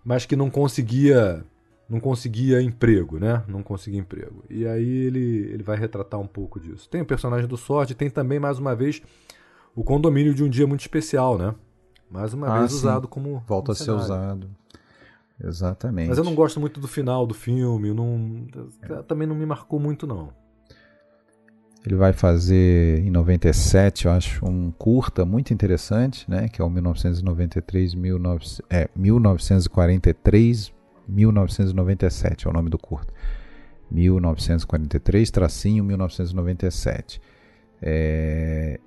mas 0.04 0.26
que 0.26 0.36
não 0.36 0.50
conseguia 0.50 1.44
não 1.90 2.00
conseguia 2.00 2.62
emprego, 2.62 3.20
né? 3.20 3.44
Não 3.48 3.62
conseguia 3.62 4.00
emprego. 4.00 4.44
E 4.50 4.66
aí 4.66 5.06
ele, 5.06 5.50
ele 5.52 5.64
vai 5.64 5.78
retratar 5.78 6.20
um 6.20 6.28
pouco 6.28 6.60
disso. 6.60 6.90
Tem 6.90 7.02
o 7.02 7.06
personagem 7.06 7.48
do 7.48 7.58
Sorte, 7.58 7.94
tem 7.94 8.10
também, 8.10 8.40
mais 8.40 8.58
uma 8.58 8.76
vez, 8.76 9.02
o 9.76 9.84
condomínio 9.84 10.34
de 10.34 10.44
um 10.44 10.50
dia 10.50 10.66
muito 10.66 10.82
especial, 10.82 11.38
né? 11.38 11.54
Mais 12.10 12.34
uma 12.34 12.48
ah, 12.48 12.60
vez 12.60 12.72
sim. 12.72 12.78
usado 12.78 13.08
como. 13.08 13.44
Volta 13.48 13.72
a 13.72 13.76
ser 13.76 13.92
usado. 13.92 14.50
Exatamente. 15.44 16.10
Mas 16.10 16.18
eu 16.18 16.24
não 16.24 16.34
gosto 16.34 16.60
muito 16.60 16.80
do 16.80 16.88
final 16.88 17.28
do 17.28 17.34
filme, 17.34 17.94
não, 17.94 18.48
também 19.06 19.28
não 19.28 19.36
me 19.36 19.46
marcou 19.46 19.80
muito 19.80 20.08
não. 20.08 20.30
Ele 21.86 21.96
vai 21.96 22.14
fazer 22.14 23.00
em 23.02 23.12
97, 23.12 24.06
eu 24.06 24.12
acho, 24.12 24.44
um 24.44 24.72
curta 24.72 25.24
muito 25.24 25.54
interessante, 25.54 26.28
né, 26.28 26.48
que 26.50 26.60
é 26.60 26.66
o 26.66 26.70
1993 26.70 27.94
19, 27.94 28.64
é, 28.72 28.90
1943 28.96 30.74
1997 31.08 32.48
é 32.48 32.50
o 32.50 32.54
nome 32.54 32.70
do 32.70 32.78
curta. 32.78 33.14
1943 33.92 35.30
tracinho 35.32 35.84
1997. 35.84 37.22
É, 37.82 38.80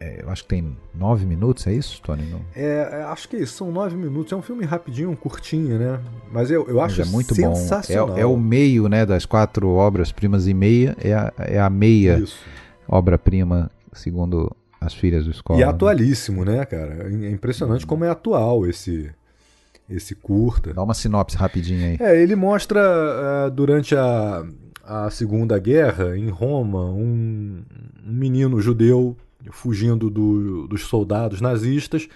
é, 0.00 0.22
eu 0.22 0.30
acho 0.30 0.44
que 0.44 0.50
tem 0.50 0.76
nove 0.94 1.26
minutos, 1.26 1.66
é 1.66 1.72
isso, 1.72 2.00
Tony? 2.02 2.24
Não? 2.30 2.40
É, 2.54 2.88
é 2.92 3.02
acho 3.04 3.28
que 3.28 3.36
é 3.36 3.40
isso, 3.40 3.54
são 3.54 3.72
nove 3.72 3.96
minutos. 3.96 4.32
É 4.32 4.36
um 4.36 4.42
filme 4.42 4.64
rapidinho, 4.64 5.14
curtinho, 5.16 5.78
né? 5.78 6.00
Mas 6.30 6.50
eu, 6.50 6.68
eu 6.68 6.80
acho 6.80 6.98
Mas 6.98 7.08
é 7.08 7.10
muito 7.10 7.34
sensacional. 7.34 8.08
bom. 8.08 8.16
É, 8.16 8.20
é, 8.20 8.26
o 8.26 8.36
meio, 8.36 8.88
né, 8.88 9.04
das 9.04 9.26
quatro 9.26 9.68
obras-primas 9.70 10.46
e 10.46 10.54
meia, 10.54 10.96
é 11.00 11.14
a, 11.14 11.32
é 11.38 11.58
a 11.58 11.68
meia 11.68 12.22
obra-prima, 12.86 13.70
segundo 13.92 14.54
as 14.80 14.94
filhas 14.94 15.24
do 15.24 15.32
escola. 15.32 15.58
E 15.58 15.62
é 15.64 15.66
atualíssimo, 15.66 16.44
né, 16.44 16.64
cara? 16.64 17.08
É 17.10 17.30
impressionante 17.30 17.84
como 17.84 18.04
é 18.04 18.08
atual 18.08 18.66
esse 18.66 19.10
esse 19.88 20.14
curta. 20.14 20.74
Dá 20.74 20.82
uma 20.82 20.94
sinopse 20.94 21.36
rapidinha 21.36 21.88
aí. 21.88 21.96
É, 22.00 22.20
ele 22.20 22.36
mostra 22.36 22.80
uh, 22.80 23.50
durante 23.50 23.96
a, 23.96 24.44
a 24.84 25.10
Segunda 25.10 25.58
Guerra, 25.58 26.16
em 26.16 26.28
Roma, 26.28 26.84
um, 26.84 27.62
um 28.06 28.12
menino 28.12 28.60
judeu 28.60 29.16
fugindo 29.50 30.10
do, 30.10 30.66
dos 30.66 30.82
soldados 30.82 31.40
nazistas. 31.40 32.08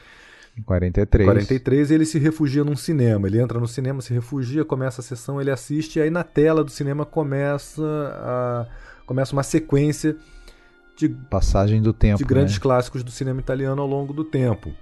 Em 0.56 0.62
43. 0.62 1.26
43, 1.26 1.90
ele 1.90 2.04
se 2.04 2.18
refugia 2.18 2.62
num 2.62 2.76
cinema. 2.76 3.26
Ele 3.26 3.40
entra 3.40 3.58
no 3.58 3.66
cinema, 3.66 4.02
se 4.02 4.12
refugia, 4.12 4.64
começa 4.64 5.00
a 5.00 5.04
sessão, 5.04 5.40
ele 5.40 5.50
assiste, 5.50 5.98
e 5.98 6.02
aí 6.02 6.10
na 6.10 6.22
tela 6.22 6.62
do 6.62 6.70
cinema 6.70 7.06
começa, 7.06 7.82
a, 7.82 8.66
começa 9.06 9.32
uma 9.32 9.42
sequência 9.42 10.14
de 10.94 11.08
passagem 11.08 11.80
do 11.80 11.92
tempo, 11.92 12.18
de 12.18 12.24
grandes 12.24 12.54
né? 12.54 12.60
clássicos 12.60 13.02
do 13.02 13.10
cinema 13.10 13.40
italiano 13.40 13.80
ao 13.80 13.88
longo 13.88 14.12
do 14.12 14.24
tempo. 14.24 14.72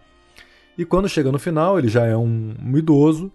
E 0.80 0.84
quando 0.86 1.06
chega 1.10 1.30
no 1.30 1.38
final, 1.38 1.78
ele 1.78 1.88
já 1.88 2.06
é 2.06 2.16
um, 2.16 2.54
um 2.58 2.78
idoso, 2.78 3.30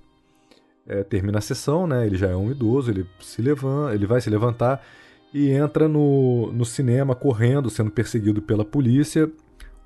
é, 0.88 1.04
termina 1.04 1.38
a 1.38 1.42
sessão, 1.42 1.86
né? 1.86 2.04
Ele 2.04 2.18
já 2.18 2.26
é 2.26 2.36
um 2.36 2.50
idoso, 2.50 2.90
ele 2.90 3.08
se 3.20 3.40
levanta, 3.40 3.94
ele 3.94 4.08
vai 4.08 4.20
se 4.20 4.32
levantar 4.32 4.84
e 5.32 5.52
entra 5.52 5.88
no, 5.88 6.52
no 6.52 6.66
cinema 6.66 7.14
correndo, 7.14 7.70
sendo 7.70 7.92
perseguido 7.92 8.42
pela 8.42 8.66
polícia, 8.66 9.32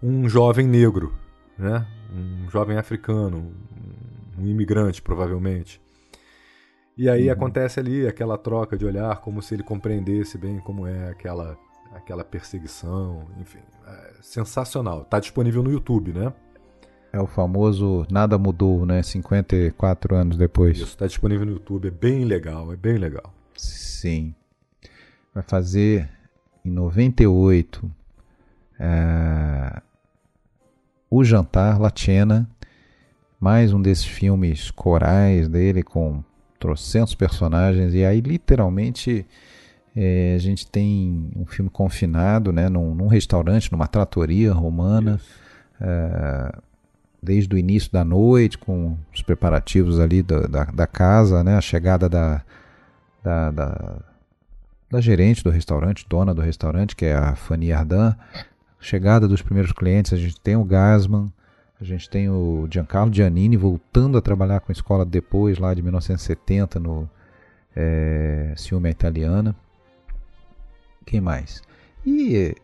um 0.02 0.30
jovem 0.30 0.66
negro, 0.70 1.14
né? 1.58 1.86
um 2.16 2.50
jovem 2.50 2.78
africano, 2.78 3.52
um 4.38 4.48
imigrante 4.48 5.02
provavelmente. 5.02 5.82
E 6.98 7.10
aí 7.10 7.26
uhum. 7.26 7.34
acontece 7.34 7.78
ali 7.78 8.08
aquela 8.08 8.38
troca 8.38 8.78
de 8.78 8.86
olhar, 8.86 9.20
como 9.20 9.42
se 9.42 9.54
ele 9.54 9.64
compreendesse 9.64 10.38
bem 10.38 10.60
como 10.60 10.88
é 10.88 11.10
aquela, 11.10 11.58
aquela 11.92 12.24
perseguição, 12.24 13.28
enfim, 13.38 13.60
é 13.86 14.14
sensacional. 14.22 15.02
Está 15.02 15.20
disponível 15.20 15.62
no 15.62 15.70
YouTube, 15.70 16.14
né? 16.14 16.32
É 17.12 17.20
o 17.20 17.28
famoso 17.28 18.06
Nada 18.10 18.38
Mudou, 18.38 18.86
né? 18.86 19.02
54 19.02 20.16
anos 20.16 20.38
depois. 20.38 20.78
Isso, 20.78 20.86
está 20.86 21.08
disponível 21.08 21.46
no 21.46 21.54
YouTube, 21.54 21.88
é 21.88 21.92
bem 21.92 22.26
legal, 22.26 22.72
é 22.72 22.76
bem 22.76 22.98
legal. 22.98 23.34
Sim 23.56 24.34
vai 25.34 25.44
fazer 25.44 26.10
em 26.64 26.70
98 26.70 27.90
é, 28.80 29.82
O 31.10 31.24
Jantar 31.24 31.80
Latena, 31.80 32.50
mais 33.40 33.74
um 33.74 33.82
desses 33.82 34.06
filmes 34.06 34.72
corais 34.72 35.48
dele 35.48 35.84
com 35.84 36.24
trocentos 36.60 37.16
personagens, 37.16 37.94
e 37.94 38.04
aí 38.04 38.20
literalmente 38.20 39.26
é, 39.96 40.34
a 40.36 40.40
gente 40.40 40.68
tem 40.68 41.32
um 41.36 41.46
filme 41.46 41.70
confinado 41.70 42.52
né, 42.52 42.68
num, 42.68 42.94
num 42.94 43.08
restaurante, 43.08 43.72
numa 43.72 43.88
tratoria 43.88 44.52
romana. 44.52 45.20
É, 45.80 46.69
desde 47.22 47.54
o 47.54 47.58
início 47.58 47.92
da 47.92 48.04
noite, 48.04 48.58
com 48.58 48.98
os 49.14 49.22
preparativos 49.22 50.00
ali 50.00 50.24
da, 50.24 50.42
da, 50.42 50.64
da 50.66 50.88
casa, 50.88 51.44
né, 51.44 51.56
a 51.58 51.62
chegada 51.62 52.08
da, 52.08 52.44
da, 53.24 53.52
da, 53.52 54.02
da 54.90 55.02
gerente 55.02 55.44
do 55.44 55.50
restaurante, 55.50 56.06
dona 56.08 56.34
do 56.34 56.42
restaurante, 56.42 56.96
que 56.96 57.06
é 57.06 57.14
a 57.14 57.36
Fanny 57.36 57.72
Ardan. 57.72 58.16
Chegada 58.80 59.28
dos 59.28 59.42
primeiros 59.42 59.74
clientes, 59.74 60.14
a 60.14 60.18
gente 60.18 60.40
tem 60.40 60.56
o 60.56 60.64
Gasman, 60.64 61.32
a 61.80 61.84
gente 61.84 62.10
tem 62.10 62.30
o 62.30 62.68
Giancarlo 62.70 63.14
Giannini 63.14 63.58
voltando 63.58 64.18
a 64.18 64.22
trabalhar 64.22 64.60
com 64.62 64.72
a 64.72 64.74
escola 64.74 65.06
depois, 65.06 65.58
lá 65.58 65.74
de 65.74 65.82
1970, 65.82 66.80
no 66.80 67.10
é, 67.76 68.54
Ciúme 68.58 68.90
Italiana. 68.90 69.56
Quem 71.06 71.20
mais? 71.22 71.62
E 72.06 72.56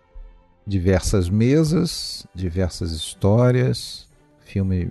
diversas 0.66 1.30
mesas, 1.30 2.26
diversas 2.34 2.92
histórias. 2.92 4.05
Filme 4.46 4.90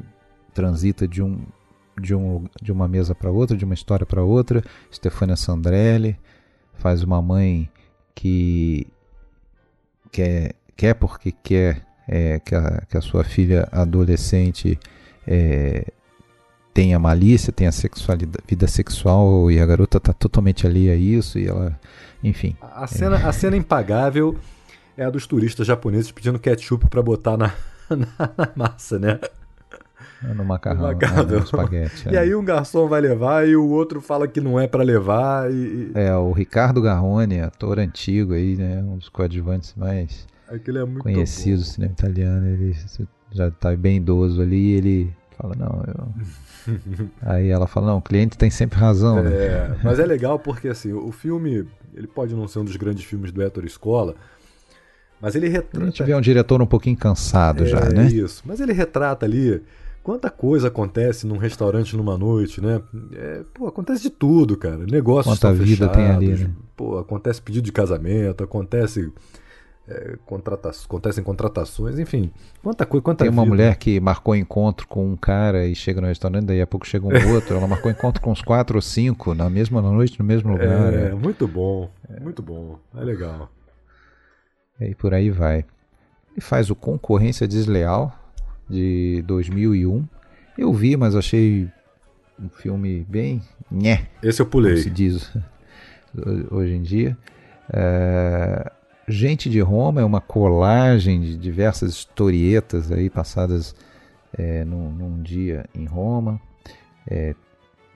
transita 0.52 1.08
de 1.08 1.22
um 1.22 1.38
de, 2.00 2.14
um, 2.14 2.44
de 2.60 2.72
uma 2.72 2.88
mesa 2.88 3.14
para 3.14 3.30
outra, 3.30 3.56
de 3.56 3.64
uma 3.64 3.74
história 3.74 4.04
para 4.04 4.22
outra. 4.22 4.62
Stefania 4.92 5.36
Sandrelli 5.36 6.18
faz 6.74 7.02
uma 7.02 7.22
mãe 7.22 7.68
que 8.14 8.86
quer, 10.10 10.54
quer 10.76 10.94
porque 10.94 11.32
quer 11.32 11.86
é, 12.06 12.40
que, 12.40 12.54
a, 12.54 12.82
que 12.88 12.96
a 12.96 13.00
sua 13.00 13.24
filha 13.24 13.68
adolescente 13.72 14.78
é, 15.26 15.86
tenha 16.72 16.98
malícia, 16.98 17.52
tenha 17.52 17.72
sexualidade, 17.72 18.44
vida 18.46 18.66
sexual 18.66 19.50
e 19.50 19.60
a 19.60 19.66
garota 19.66 19.98
está 19.98 20.12
totalmente 20.12 20.66
ali 20.66 20.90
a 20.90 20.96
isso 20.96 21.38
e 21.38 21.46
ela, 21.46 21.78
enfim. 22.22 22.56
A 22.60 22.86
cena, 22.86 23.16
é. 23.16 23.24
a 23.24 23.32
cena 23.32 23.56
impagável 23.56 24.36
é 24.96 25.04
a 25.04 25.10
dos 25.10 25.26
turistas 25.26 25.66
japoneses 25.66 26.10
pedindo 26.10 26.38
ketchup 26.38 26.86
para 26.88 27.02
botar 27.02 27.36
na, 27.36 27.54
na, 27.88 28.06
na 28.36 28.52
massa, 28.54 28.98
né? 28.98 29.18
No 30.34 30.44
macarrão, 30.44 30.82
no 30.82 30.92
macarrão. 30.92 31.26
no 31.26 31.38
espaguete. 31.38 32.08
E 32.10 32.16
é. 32.16 32.20
aí 32.20 32.34
um 32.34 32.44
garçom 32.44 32.88
vai 32.88 33.00
levar 33.00 33.46
e 33.46 33.56
o 33.56 33.68
outro 33.68 34.00
fala 34.00 34.26
que 34.26 34.40
não 34.40 34.58
é 34.58 34.66
para 34.66 34.82
levar. 34.82 35.50
E... 35.50 35.90
É, 35.94 36.14
o 36.14 36.32
Ricardo 36.32 36.80
Garrone, 36.80 37.40
ator 37.40 37.78
antigo 37.78 38.32
aí, 38.32 38.56
né? 38.56 38.82
Um 38.82 38.96
dos 38.96 39.08
coadjuvantes 39.08 39.74
mais 39.76 40.26
é 40.48 40.58
conhecidos 41.00 41.64
do 41.64 41.70
cinema 41.70 41.92
italiano. 41.92 42.46
Ele 42.46 42.74
já 43.32 43.48
está 43.48 43.74
bem 43.76 43.96
idoso 43.96 44.40
ali 44.40 44.72
ele 44.72 45.14
Fala, 45.36 45.54
não, 45.56 45.84
eu. 45.86 47.08
Aí 47.22 47.48
ela 47.48 47.66
fala, 47.66 47.88
não, 47.88 47.98
o 47.98 48.02
cliente 48.02 48.38
tem 48.38 48.50
sempre 48.50 48.78
razão, 48.78 49.22
né? 49.22 49.30
É, 49.30 49.76
mas 49.82 49.98
é 49.98 50.06
legal 50.06 50.38
porque 50.38 50.68
assim, 50.68 50.92
o 50.92 51.10
filme, 51.10 51.66
ele 51.92 52.06
pode 52.06 52.34
não 52.34 52.46
ser 52.46 52.60
um 52.60 52.64
dos 52.64 52.76
grandes 52.76 53.04
filmes 53.04 53.32
do 53.32 53.42
Héctor 53.42 53.64
Escola, 53.64 54.14
mas 55.20 55.34
ele 55.34 55.48
retrata. 55.48 55.84
A 55.84 55.90
gente 55.90 56.02
vê 56.02 56.14
um 56.14 56.20
diretor 56.20 56.62
um 56.62 56.66
pouquinho 56.66 56.96
cansado 56.96 57.64
é, 57.64 57.66
já, 57.66 57.80
né? 57.80 58.06
Isso, 58.06 58.42
mas 58.46 58.60
ele 58.60 58.72
retrata 58.72 59.26
ali 59.26 59.60
quanta 60.04 60.30
coisa 60.30 60.68
acontece 60.68 61.26
num 61.26 61.38
restaurante 61.38 61.96
numa 61.96 62.16
noite, 62.16 62.60
né? 62.60 62.80
É, 63.12 63.42
pô, 63.54 63.66
acontece 63.66 64.02
de 64.02 64.10
tudo, 64.10 64.56
cara. 64.56 64.86
Negócios 64.86 65.36
Quanta 65.36 65.52
vida 65.52 65.88
fechados, 65.88 65.96
tem 65.96 66.06
ali, 66.06 66.44
né? 66.44 66.50
Pô, 66.76 66.98
acontece 66.98 67.40
pedido 67.40 67.64
de 67.64 67.72
casamento, 67.72 68.44
acontece 68.44 69.10
é, 69.88 70.16
contrata 70.26 70.70
acontecem 70.70 71.24
contratações, 71.24 71.98
enfim, 71.98 72.30
quanta 72.62 72.84
coisa, 72.84 73.02
quanta 73.02 73.24
Tem 73.24 73.30
uma 73.30 73.42
vida. 73.42 73.54
mulher 73.54 73.76
que 73.76 73.98
marcou 73.98 74.36
encontro 74.36 74.86
com 74.86 75.10
um 75.10 75.16
cara 75.16 75.66
e 75.66 75.74
chega 75.74 76.02
no 76.02 76.06
restaurante, 76.06 76.44
daí 76.44 76.60
a 76.60 76.66
pouco 76.66 76.86
chega 76.86 77.06
um 77.06 77.34
outro. 77.34 77.56
Ela 77.56 77.66
marcou 77.66 77.90
encontro 77.90 78.20
com 78.20 78.30
uns 78.30 78.42
quatro 78.42 78.76
ou 78.76 78.82
cinco 78.82 79.34
na 79.34 79.48
mesma 79.48 79.80
noite, 79.80 80.18
no 80.18 80.24
mesmo 80.24 80.52
lugar. 80.52 80.92
É, 80.92 81.08
né? 81.08 81.14
muito 81.14 81.48
bom, 81.48 81.90
muito 82.20 82.42
bom, 82.42 82.78
é 82.94 83.00
legal. 83.00 83.50
E 84.78 84.94
por 84.94 85.14
aí 85.14 85.30
vai. 85.30 85.64
Ele 86.32 86.40
faz 86.40 86.68
o 86.68 86.74
Concorrência 86.74 87.48
Desleal 87.48 88.12
de 88.68 89.22
2001. 89.26 90.04
Eu 90.56 90.72
vi, 90.72 90.96
mas 90.96 91.14
achei 91.16 91.68
um 92.40 92.48
filme 92.48 93.04
bem. 93.08 93.42
Nhé, 93.70 94.08
Esse 94.22 94.42
eu 94.42 94.46
pulei. 94.46 94.76
se 94.78 94.90
diz 94.90 95.32
hoje 96.50 96.74
em 96.74 96.82
dia. 96.82 97.16
É, 97.72 98.70
Gente 99.06 99.50
de 99.50 99.60
Roma 99.60 100.00
é 100.00 100.04
uma 100.04 100.20
colagem 100.20 101.20
de 101.20 101.36
diversas 101.36 101.90
historietas 101.92 102.90
aí 102.90 103.10
passadas 103.10 103.74
é, 104.32 104.64
num, 104.64 104.90
num 104.90 105.22
dia 105.22 105.66
em 105.74 105.84
Roma. 105.84 106.40
É, 107.06 107.34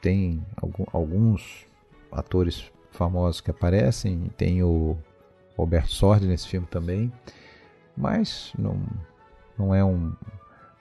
tem 0.03 0.45
alguns 0.93 1.67
atores 2.13 2.71
famosos 2.91 3.41
que 3.41 3.51
aparecem, 3.51 4.31
tem 4.37 4.63
o 4.63 4.99
Roberto 5.57 5.91
Sordi 5.91 6.27
nesse 6.27 6.47
filme 6.47 6.67
também, 6.71 7.11
mas 7.97 8.53
não, 8.59 8.79
não 9.59 9.75
é 9.75 9.83
um. 9.83 10.13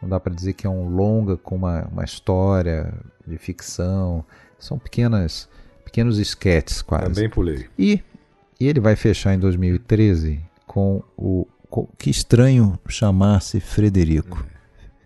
Não 0.01 0.07
dá 0.09 0.19
para 0.19 0.33
dizer 0.33 0.53
que 0.53 0.67
é 0.67 0.69
um 0.69 0.89
longa 0.89 1.37
com 1.37 1.55
uma, 1.55 1.85
uma 1.91 2.03
história 2.03 2.93
de 3.25 3.37
ficção. 3.37 4.23
São 4.59 4.77
pequenas, 4.77 5.49
pequenos 5.83 6.19
esquetes 6.19 6.81
quase. 6.81 7.13
Também 7.13 7.29
pulei. 7.29 7.65
E, 7.77 8.01
e 8.59 8.67
ele 8.67 8.79
vai 8.79 8.95
fechar 8.95 9.33
em 9.33 9.39
2013 9.39 10.39
com 10.65 11.01
o 11.17 11.47
com- 11.69 11.87
Que 11.97 12.09
Estranho 12.09 12.79
Chamar-se 12.87 13.59
Frederico. 13.59 14.45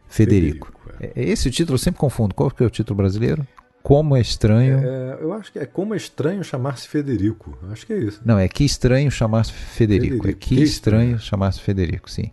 Federico. 0.07 0.71
É, 0.99 1.11
esse 1.15 1.47
o 1.47 1.51
título 1.51 1.75
eu 1.75 1.79
sempre 1.79 1.99
confundo. 1.99 2.35
Qual 2.35 2.51
que 2.51 2.61
é 2.63 2.65
o 2.65 2.69
título 2.69 2.97
brasileiro? 2.97 3.47
Como 3.81 4.15
é 4.15 4.21
estranho. 4.21 4.77
É, 4.77 5.17
eu 5.21 5.33
acho 5.33 5.51
que 5.51 5.57
é 5.57 5.65
como 5.65 5.93
é 5.93 5.97
estranho 5.97 6.43
chamar-se 6.43 6.87
Federico. 6.87 7.57
Acho 7.71 7.87
que 7.87 7.93
é 7.93 7.97
isso. 7.97 8.21
Não, 8.23 8.37
é 8.37 8.47
Que 8.47 8.63
Estranho 8.63 9.09
Chamar-se 9.09 9.51
Federico. 9.51 10.17
Federico. 10.17 10.27
É 10.27 10.33
Que, 10.33 10.55
Que 10.57 10.63
Estranho 10.63 11.17
Chamar-se 11.17 11.59
Federico, 11.61 12.09
sim. 12.11 12.29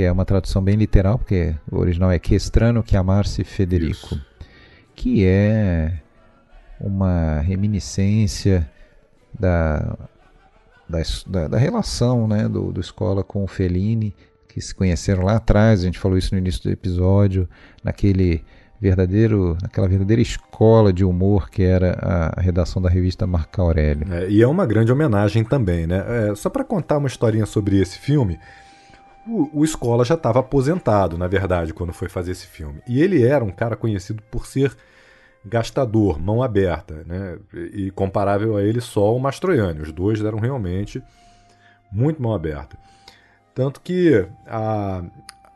Que 0.00 0.04
é 0.04 0.10
uma 0.10 0.24
tradução 0.24 0.62
bem 0.62 0.76
literal, 0.76 1.18
porque 1.18 1.54
o 1.70 1.76
original 1.76 2.10
é 2.10 2.18
Que 2.18 2.34
Estranho 2.34 2.82
Chamar-se 2.86 3.44
Federico. 3.44 4.18
Que 4.96 5.26
é 5.26 5.92
uma 6.80 7.40
reminiscência 7.40 8.66
da, 9.38 9.98
da, 10.88 10.98
da, 11.26 11.48
da 11.48 11.58
relação 11.58 12.26
né, 12.26 12.48
do, 12.48 12.72
do 12.72 12.80
Escola 12.80 13.22
com 13.22 13.44
o 13.44 13.46
Fellini, 13.46 14.14
que 14.48 14.58
se 14.58 14.74
conheceram 14.74 15.22
lá 15.22 15.36
atrás, 15.36 15.80
a 15.80 15.84
gente 15.84 15.98
falou 15.98 16.16
isso 16.16 16.34
no 16.34 16.38
início 16.38 16.62
do 16.62 16.70
episódio, 16.70 17.46
naquele 17.84 18.42
verdadeiro, 18.80 19.58
naquela 19.60 19.86
verdadeira 19.86 20.22
escola 20.22 20.94
de 20.94 21.04
humor 21.04 21.50
que 21.50 21.62
era 21.62 21.98
a 22.00 22.40
redação 22.40 22.80
da 22.80 22.88
revista 22.88 23.26
Marco 23.26 23.60
Aurélio. 23.60 24.10
É, 24.10 24.30
e 24.30 24.40
é 24.40 24.46
uma 24.46 24.64
grande 24.64 24.90
homenagem 24.90 25.44
também, 25.44 25.86
né? 25.86 26.30
É, 26.30 26.34
só 26.34 26.48
para 26.48 26.64
contar 26.64 26.96
uma 26.96 27.06
historinha 27.06 27.44
sobre 27.44 27.78
esse 27.78 27.98
filme, 27.98 28.38
o, 29.26 29.60
o 29.60 29.64
Escola 29.64 30.04
já 30.04 30.14
estava 30.14 30.40
aposentado, 30.40 31.16
na 31.18 31.26
verdade, 31.26 31.74
quando 31.74 31.92
foi 31.92 32.08
fazer 32.08 32.32
esse 32.32 32.46
filme. 32.46 32.82
E 32.86 33.00
ele 33.00 33.24
era 33.24 33.44
um 33.44 33.50
cara 33.50 33.76
conhecido 33.76 34.22
por 34.30 34.46
ser 34.46 34.76
gastador, 35.44 36.20
mão 36.20 36.42
aberta, 36.42 37.02
né? 37.06 37.38
E 37.72 37.90
comparável 37.90 38.56
a 38.56 38.62
ele 38.62 38.80
só 38.80 39.14
o 39.14 39.20
Mastroianni. 39.20 39.80
Os 39.80 39.92
dois 39.92 40.22
eram 40.22 40.38
realmente 40.38 41.02
muito 41.90 42.22
mão 42.22 42.34
aberta. 42.34 42.76
Tanto 43.54 43.80
que 43.80 44.26
a, 44.46 45.02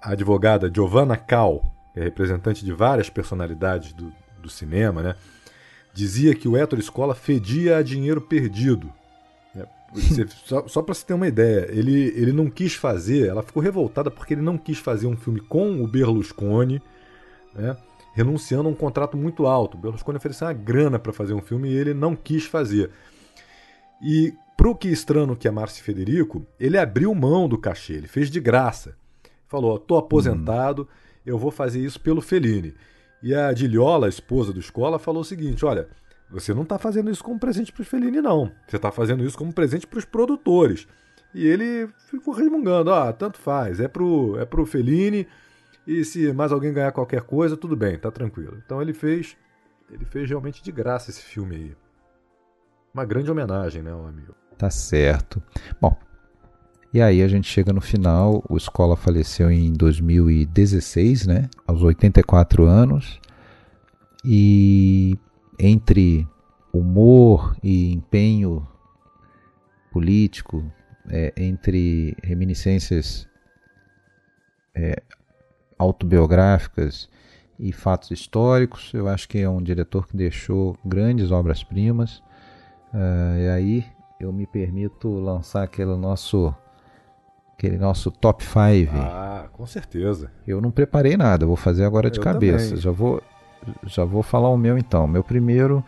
a 0.01 0.13
advogada 0.13 0.71
Giovanna 0.75 1.17
Cal, 1.17 1.63
que 1.93 2.01
é 2.01 2.05
representante 2.05 2.65
de 2.65 2.73
várias 2.73 3.09
personalidades 3.09 3.93
do, 3.93 4.13
do 4.41 4.49
cinema, 4.49 5.03
né? 5.03 5.15
dizia 5.95 6.35
que 6.35 6.49
o 6.49 6.57
Héctor 6.57 6.81
Escola 6.81 7.15
fedia 7.15 7.79
a 7.79 7.83
dinheiro 7.83 8.21
perdido. 8.21 8.93
Você- 9.95 10.27
só 10.29 10.67
só 10.67 10.83
para 10.83 10.95
você 10.95 11.07
ter 11.07 11.15
uma 11.15 11.29
ideia, 11.29 11.69
ele, 11.71 12.13
ele 12.17 12.33
não 12.33 12.51
quis 12.51 12.75
fazer, 12.75 13.29
ela 13.29 13.43
ficou 13.43 13.63
revoltada 13.63 14.11
porque 14.11 14.35
ele 14.35 14.43
não 14.43 14.59
quis 14.59 14.79
fazer 14.79 15.07
um 15.07 15.17
filme 15.17 15.41
com 15.41 15.83
o 15.83 15.87
Berlusconi, 15.87 16.83
né? 17.55 17.77
renunciando 18.15 18.69
a 18.69 18.73
um 18.73 18.75
contrato 18.75 19.17
muito 19.17 19.47
alto. 19.47 19.77
O 19.77 19.81
Berlusconi 19.81 20.17
ofereceu 20.19 20.47
uma 20.47 20.53
grana 20.53 20.99
para 20.99 21.13
fazer 21.13 21.35
um 21.35 21.41
filme 21.41 21.69
e 21.71 21.75
ele 21.77 21.93
não 21.95 22.15
quis 22.15 22.45
fazer. 22.45 22.91
E 24.03 24.33
pro 24.57 24.75
que 24.75 24.89
estranho 24.89 25.35
que 25.37 25.49
é 25.49 25.51
Márcio 25.51 25.83
Federico, 25.83 26.45
ele 26.59 26.79
abriu 26.79 27.15
mão 27.15 27.49
do 27.49 27.59
cachê, 27.59 27.95
ele 27.95 28.07
fez 28.09 28.31
de 28.31 28.41
graça. 28.41 28.97
Falou: 29.49 29.79
"Tô 29.79 29.97
aposentado, 29.97 30.89
eu 31.25 31.39
vou 31.39 31.51
fazer 31.51 31.81
isso 31.81 32.01
pelo 32.01 32.21
Fellini". 32.21 32.75
E 33.23 33.35
a 33.35 33.53
Diliola, 33.53 34.07
a 34.07 34.09
esposa 34.09 34.53
do 34.53 34.61
Escola, 34.61 34.99
falou 34.99 35.23
o 35.23 35.25
seguinte: 35.25 35.65
"Olha, 35.65 35.89
você 36.35 36.53
não 36.53 36.63
está 36.63 36.79
fazendo 36.79 37.11
isso 37.11 37.25
como 37.25 37.39
presente 37.39 37.73
para 37.73 37.83
o 37.83 37.85
Fellini 37.85 38.21
não. 38.21 38.51
Você 38.67 38.77
está 38.77 38.91
fazendo 38.91 39.25
isso 39.25 39.39
como 39.39 39.53
presente 39.53 39.87
para 39.87 39.99
os 39.99 40.05
produtores". 40.05 40.87
E 41.35 41.47
ele 41.47 41.89
ficou 42.11 42.35
resmungando: 42.35 42.93
"Ah, 42.93 43.13
tanto 43.13 43.39
faz, 43.39 43.81
é 43.81 43.89
pro 43.89 44.39
é 44.39 44.45
pro 44.45 44.67
Fellini 44.67 45.27
e 45.87 46.05
se 46.05 46.33
mais 46.33 46.53
alguém 46.53 46.73
ganhar 46.73 46.93
qualquer 46.93 47.23
coisa, 47.23 47.57
tudo 47.57 47.77
bem, 47.77 47.99
tá 47.99 48.11
tranquilo". 48.11 48.61
Então 48.65 48.83
ele 48.83 48.93
fez 48.93 49.37
ele 49.91 50.05
fez 50.05 50.29
realmente 50.29 50.63
de 50.63 50.73
graça 50.73 51.11
esse 51.11 51.23
filme 51.23 51.57
aí. 51.57 51.77
Uma 52.93 53.05
grande 53.05 53.31
homenagem, 53.31 53.83
né, 53.83 53.91
amigo. 53.91 54.35
Tá 54.57 54.71
certo. 54.71 55.43
Bom, 55.81 55.97
e 56.95 57.03
aí 57.03 57.23
a 57.23 57.29
gente 57.29 57.49
chega 57.49 57.73
no 57.73 57.81
final. 57.81 58.45
O 58.49 58.57
Escola 58.57 58.95
faleceu 58.95 59.51
em 59.51 59.73
2016, 59.73 61.27
né? 61.27 61.51
Aos 61.67 61.83
84 61.83 62.65
anos. 62.65 63.21
E 64.25 65.19
entre 65.59 66.27
humor 66.73 67.57
e 67.63 67.93
empenho 67.93 68.67
político, 69.93 70.65
é, 71.09 71.33
entre 71.37 72.17
reminiscências 72.23 73.29
é, 74.75 75.03
autobiográficas 75.79 77.09
e 77.59 77.73
fatos 77.73 78.11
históricos, 78.11 78.93
eu 78.93 79.07
acho 79.07 79.29
que 79.29 79.39
é 79.39 79.49
um 79.49 79.63
diretor 79.63 80.07
que 80.07 80.17
deixou 80.17 80.77
grandes 80.85 81.31
obras-primas. 81.31 82.23
Ah, 82.93 83.37
e 83.39 83.49
aí 83.49 83.87
eu 84.21 84.33
me 84.33 84.47
permito 84.47 85.09
lançar 85.09 85.63
aquele 85.63 85.97
nosso 85.97 86.55
aquele 87.53 87.79
nosso 87.79 88.11
top 88.11 88.43
5. 88.43 88.93
Ah, 88.97 89.49
com 89.53 89.67
certeza. 89.67 90.31
Eu 90.47 90.61
não 90.61 90.71
preparei 90.71 91.17
nada, 91.17 91.47
vou 91.47 91.57
fazer 91.57 91.85
agora 91.85 92.11
de 92.11 92.19
Eu 92.19 92.25
cabeça. 92.25 92.67
também. 92.71 92.81
Já 92.81 92.91
vou 92.91 93.23
já 93.87 94.05
vou 94.05 94.23
falar 94.23 94.49
o 94.49 94.57
meu 94.57 94.77
então. 94.79 95.07
Meu 95.07 95.23
primeiro 95.25 95.85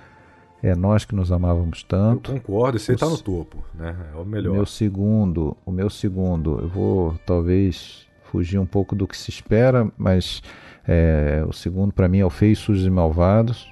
é 0.63 0.75
Nós 0.75 1.05
que 1.05 1.15
nos 1.15 1.31
amávamos 1.31 1.83
tanto. 1.83 2.33
Concordo, 2.33 2.77
esse 2.77 2.91
aí 2.93 2.97
O 2.97 2.99
tá 2.99 3.09
no 3.09 3.19
topo, 3.19 3.65
né? 3.75 3.95
É 4.13 4.17
o 4.17 4.23
O 4.23 4.25
melhor. 4.25 4.53
meu 4.53 4.67
segundo, 4.67 5.57
o 5.65 5.71
meu 5.71 5.89
segundo, 5.91 6.59
eu 6.61 6.69
vou 6.69 7.15
talvez 7.27 8.07
fugir 8.25 8.59
um 8.59 8.67
pouco 8.67 8.95
do 8.97 9.07
que 9.07 9.17
se 9.17 9.31
espera, 9.31 9.91
mas 9.97 10.43
é, 10.87 11.45
o 11.49 11.53
segundo 11.53 11.93
para 11.93 12.09
mim 12.09 12.19
é 12.19 12.25
o 12.25 12.31
Feios, 12.31 12.59
Sujos 12.59 12.85
e 12.87 12.91
Malvados. 12.91 13.71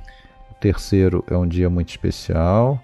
O 0.50 0.54
terceiro 0.54 1.24
é 1.28 1.36
um 1.36 1.46
dia 1.46 1.68
muito 1.68 1.88
especial. 1.90 2.80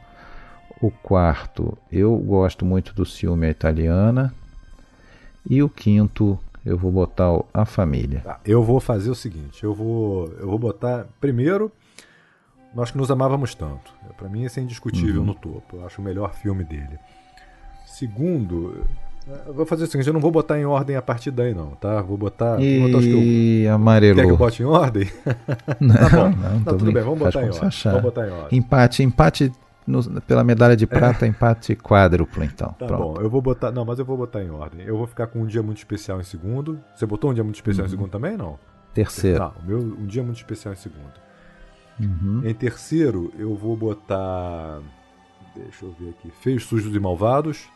O 0.82 0.90
quarto, 0.90 1.76
eu 1.92 2.16
gosto 2.16 2.64
muito 2.64 2.94
do 2.94 3.04
Ciúme 3.04 3.46
à 3.46 3.50
Italiana. 3.50 4.34
E 5.48 5.62
o 5.62 5.68
quinto, 5.68 6.38
eu 6.64 6.76
vou 6.76 6.90
botar 6.92 7.32
o 7.32 7.46
A 7.54 7.64
Família. 7.64 8.20
Tá, 8.20 8.38
eu 8.44 8.62
vou 8.62 8.80
fazer 8.80 9.10
o 9.10 9.14
seguinte, 9.14 9.64
eu 9.64 9.72
vou, 9.74 10.28
eu 10.38 10.46
vou 10.48 10.58
botar 10.58 11.06
primeiro 11.20 11.70
Nós 12.74 12.90
que 12.92 12.98
nos 12.98 13.10
amávamos 13.10 13.54
tanto. 13.54 13.92
Pra 14.16 14.28
mim 14.28 14.44
esse 14.44 14.60
é 14.60 14.62
indiscutível 14.62 15.20
Uhum. 15.22 15.26
no 15.26 15.34
topo. 15.34 15.76
Eu 15.76 15.86
acho 15.86 16.00
o 16.00 16.04
melhor 16.04 16.32
filme 16.34 16.62
dele. 16.62 16.98
Segundo, 17.86 18.86
eu 19.46 19.52
vou 19.54 19.66
fazer 19.66 19.84
o 19.84 19.86
seguinte, 19.86 20.06
eu 20.06 20.12
não 20.12 20.20
vou 20.20 20.30
botar 20.30 20.58
em 20.58 20.64
ordem 20.64 20.94
a 20.96 21.02
partir 21.02 21.30
daí 21.30 21.52
não, 21.54 21.70
tá? 21.72 22.00
Vou 22.00 22.16
botar, 22.16 22.56
vou 22.56 22.80
botar 22.86 22.98
os 22.98 23.04
que 23.04 23.10
eu 23.12 23.18
E 23.22 23.66
amarelou. 23.68 24.16
Quer 24.16 24.26
que 24.26 24.32
eu 24.32 24.36
bote 24.36 24.62
em 24.62 24.66
ordem? 24.66 25.10
Não, 25.80 25.94
tá 25.98 26.08
bom. 26.10 26.30
não, 26.30 26.50
Não, 26.50 26.62
tô 26.64 26.76
tudo 26.76 26.92
bem, 26.92 27.02
vamos 27.02 27.18
botar 27.18 27.42
em 27.42 27.46
ordem. 27.50 27.70
Vamos 27.84 28.02
botar 28.02 28.28
em 28.28 28.30
ordem. 28.30 28.58
Empate, 28.58 29.02
empate 29.02 29.52
no- 29.90 30.20
pela 30.22 30.42
medalha 30.44 30.76
de 30.76 30.86
prata, 30.86 31.26
empate 31.26 31.74
quádruplo, 31.76 32.42
então. 32.44 32.72
Tá 32.72 32.86
Pronto. 32.86 33.14
bom, 33.14 33.20
eu 33.20 33.28
vou 33.28 33.42
botar. 33.42 33.70
Não, 33.72 33.84
mas 33.84 33.98
eu 33.98 34.04
vou 34.04 34.16
botar 34.16 34.42
em 34.42 34.50
ordem. 34.50 34.86
Eu 34.86 34.96
vou 34.96 35.06
ficar 35.06 35.26
com 35.26 35.40
um 35.42 35.46
dia 35.46 35.62
muito 35.62 35.78
especial 35.78 36.20
em 36.20 36.24
segundo. 36.24 36.80
Você 36.94 37.04
botou 37.06 37.30
um 37.30 37.34
dia 37.34 37.44
muito 37.44 37.56
especial 37.56 37.84
Uhum. 37.84 37.88
em 37.88 37.90
segundo 37.90 38.10
também? 38.10 38.36
Não? 38.36 38.58
Terceiro. 38.94 39.52
O 39.62 39.66
meu 39.66 39.78
Um 39.78 40.06
Dia 40.06 40.22
Muito 40.22 40.36
Especial 40.38 40.74
em 40.74 40.76
segundo. 40.76 41.12
Uhum. 42.00 42.42
Em 42.44 42.54
terceiro, 42.54 43.32
eu 43.38 43.54
vou 43.54 43.76
botar. 43.76 44.80
Deixa 45.54 45.84
eu 45.84 45.92
ver 45.98 46.10
aqui. 46.10 46.30
Feios, 46.40 46.64
Sujos 46.64 46.94
e 46.94 46.98
Malvados. 46.98 47.68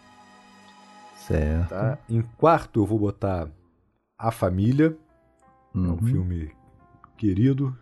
Certo. 1.17 1.69
Tá? 1.71 1.99
Em 2.09 2.23
quarto, 2.37 2.81
eu 2.81 2.87
vou 2.87 2.99
botar 2.99 3.49
A 4.19 4.31
Família. 4.31 4.97
É 5.75 5.79
um 5.79 5.91
Uhum. 5.91 5.97
filme 5.99 6.51
querido, 7.17 7.77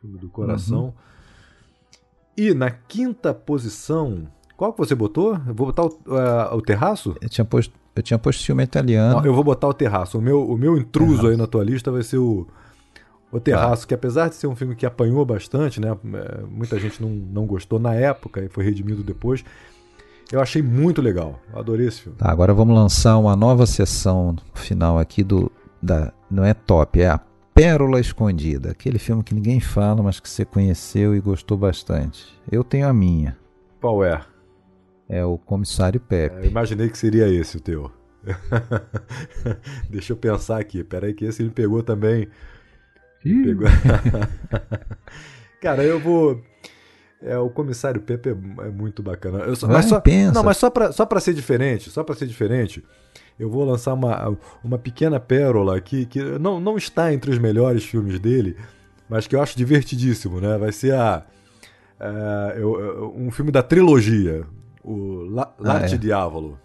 filme 0.00 0.18
do 0.18 0.28
coração. 0.28 0.84
Uhum. 0.86 0.92
E 2.36 2.52
na 2.52 2.70
quinta 2.70 3.32
posição, 3.32 4.26
qual 4.56 4.72
que 4.72 4.78
você 4.78 4.94
botou? 4.94 5.34
Eu 5.46 5.54
vou 5.54 5.66
botar 5.66 5.84
o, 5.84 5.98
eh, 6.18 6.54
o 6.54 6.60
Terraço? 6.60 7.14
Eu 7.20 7.28
tinha 7.28 7.44
posto, 7.44 7.72
eu 7.94 8.02
tinha 8.02 8.18
posto 8.18 8.44
filme 8.44 8.62
italiano. 8.62 9.16
Não, 9.16 9.24
eu 9.24 9.34
vou 9.34 9.44
botar 9.44 9.68
o 9.68 9.74
Terraço. 9.74 10.18
O 10.18 10.22
meu, 10.22 10.44
o 10.44 10.56
meu 10.58 10.76
intruso 10.76 11.28
aí 11.28 11.36
na 11.36 11.46
tua 11.46 11.62
lista 11.62 11.90
vai 11.92 12.02
ser 12.02 12.18
o, 12.18 12.46
o 13.30 13.38
Terraço, 13.38 13.86
que 13.86 13.94
apesar 13.94 14.28
de 14.28 14.34
ser 14.34 14.46
um 14.48 14.56
filme 14.56 14.74
que 14.74 14.84
apanhou 14.84 15.24
bastante, 15.24 15.80
né? 15.80 15.96
eh, 16.12 16.42
Muita 16.48 16.78
gente 16.78 17.00
não, 17.00 17.10
não 17.10 17.46
gostou 17.46 17.78
na 17.78 17.94
época 17.94 18.42
e 18.42 18.48
foi 18.48 18.64
redimido 18.64 19.02
depois. 19.02 19.44
Eu 20.32 20.40
achei 20.40 20.62
muito 20.62 21.00
legal. 21.02 21.38
Adorei 21.52 21.86
esse 21.86 22.02
filme. 22.02 22.18
Tá, 22.18 22.30
agora 22.30 22.52
vamos 22.52 22.74
lançar 22.74 23.16
uma 23.18 23.36
nova 23.36 23.66
sessão 23.66 24.34
final 24.54 24.98
aqui 24.98 25.22
do. 25.22 25.52
Da, 25.80 26.12
não 26.30 26.42
é 26.44 26.54
top, 26.54 27.00
é 27.00 27.08
a 27.10 27.20
Pérola 27.54 28.00
Escondida. 28.00 28.72
Aquele 28.72 28.98
filme 28.98 29.22
que 29.22 29.32
ninguém 29.32 29.60
fala, 29.60 30.02
mas 30.02 30.18
que 30.18 30.28
você 30.28 30.44
conheceu 30.44 31.14
e 31.14 31.20
gostou 31.20 31.56
bastante. 31.56 32.26
Eu 32.50 32.64
tenho 32.64 32.88
a 32.88 32.92
minha. 32.92 33.36
Qual 33.80 34.04
é? 34.04 34.20
É 35.08 35.24
o 35.24 35.38
Comissário 35.38 36.00
Pepe. 36.00 36.36
Eu 36.36 36.44
imaginei 36.46 36.88
que 36.88 36.98
seria 36.98 37.28
esse 37.28 37.56
o 37.56 37.60
teu. 37.60 37.92
Deixa 39.88 40.12
eu 40.12 40.16
pensar 40.16 40.58
aqui. 40.58 40.82
Peraí, 40.82 41.14
que 41.14 41.24
esse 41.26 41.42
ele 41.42 41.50
pegou 41.50 41.82
também. 41.82 42.26
Pegou. 43.22 43.68
Cara, 45.62 45.84
eu 45.84 46.00
vou. 46.00 46.42
É, 47.22 47.38
o 47.38 47.48
comissário 47.48 48.00
Pepe 48.02 48.30
é, 48.30 48.32
é 48.66 48.70
muito 48.70 49.02
bacana. 49.02 49.38
Eu 49.44 49.56
só, 49.56 49.66
Vai, 49.66 49.76
mas 49.76 49.86
só, 49.86 50.00
pensa. 50.00 50.32
Não, 50.32 50.42
mas 50.42 50.56
só 50.56 50.68
pra, 50.68 50.92
só 50.92 51.06
pra 51.06 51.20
ser 51.20 51.32
diferente, 51.32 51.88
só 51.88 52.02
pra 52.04 52.14
ser 52.14 52.26
diferente, 52.26 52.84
eu 53.38 53.50
vou 53.50 53.64
lançar 53.64 53.94
uma, 53.94 54.36
uma 54.62 54.78
pequena 54.78 55.18
pérola 55.18 55.76
aqui 55.76 56.06
que 56.06 56.22
não, 56.38 56.60
não 56.60 56.76
está 56.76 57.12
entre 57.12 57.30
os 57.30 57.38
melhores 57.38 57.84
filmes 57.84 58.18
dele, 58.20 58.56
mas 59.08 59.26
que 59.26 59.34
eu 59.34 59.42
acho 59.42 59.56
divertidíssimo, 59.56 60.40
né? 60.40 60.56
Vai 60.58 60.72
ser 60.72 60.94
a, 60.94 61.24
é, 62.00 62.54
eu- 62.58 63.12
um 63.16 63.30
filme 63.30 63.50
da 63.50 63.62
trilogia, 63.62 64.44
o 64.82 65.24
La, 65.30 65.42
Ah, 65.58 65.62
L'Arte 65.62 65.94
é. 65.94 65.98
Diavolo. 65.98 66.58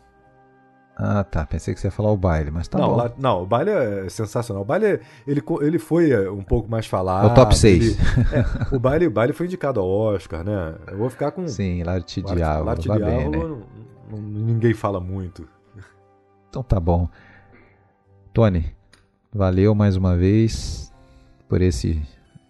Ah, 1.01 1.23
tá. 1.23 1.45
Pensei 1.45 1.73
que 1.73 1.80
você 1.80 1.88
ia 1.88 1.91
falar 1.91 2.11
o 2.11 2.17
baile, 2.17 2.51
mas 2.51 2.67
tá 2.67 2.77
não, 2.77 2.93
bom. 2.98 3.09
não, 3.17 3.43
o 3.43 3.45
baile 3.45 3.69
é 3.72 4.09
sensacional. 4.09 4.64
O 4.64 4.65
baile, 4.65 4.99
ele, 5.25 5.41
ele 5.61 5.80
foi 5.80 6.11
é, 6.11 6.30
um 6.30 6.43
pouco 6.43 6.69
mais 6.69 6.85
falado. 6.88 7.31
O 7.31 7.33
top 7.33 7.57
seis. 7.57 7.98
ele- 7.98 8.27
é, 8.35 8.75
o, 8.75 8.80
baile, 8.80 9.07
o 9.07 9.11
baile 9.11 9.31
foi 9.31 9.45
indicado 9.45 9.80
ao 9.80 9.88
Oscar, 9.89 10.43
né? 10.43 10.75
Eu 10.91 10.98
vou 10.98 11.09
ficar 11.09 11.31
com. 11.31 11.48
Sim, 11.48 11.83
L'Arte 11.83 12.22
Diavolo. 12.22 12.65
L'Arte 12.65 12.81
Diavolo, 12.89 13.06
bem, 13.07 13.30
né? 13.30 13.57
ninguém 14.22 14.73
fala 14.73 14.99
muito. 14.99 15.48
Então 16.50 16.64
tá 16.64 16.80
bom. 16.80 17.08
Tony, 18.34 18.66
valeu 19.34 19.74
mais 19.76 19.95
uma 19.95 20.16
vez 20.16 20.92
por 21.48 21.61
esse, 21.61 22.02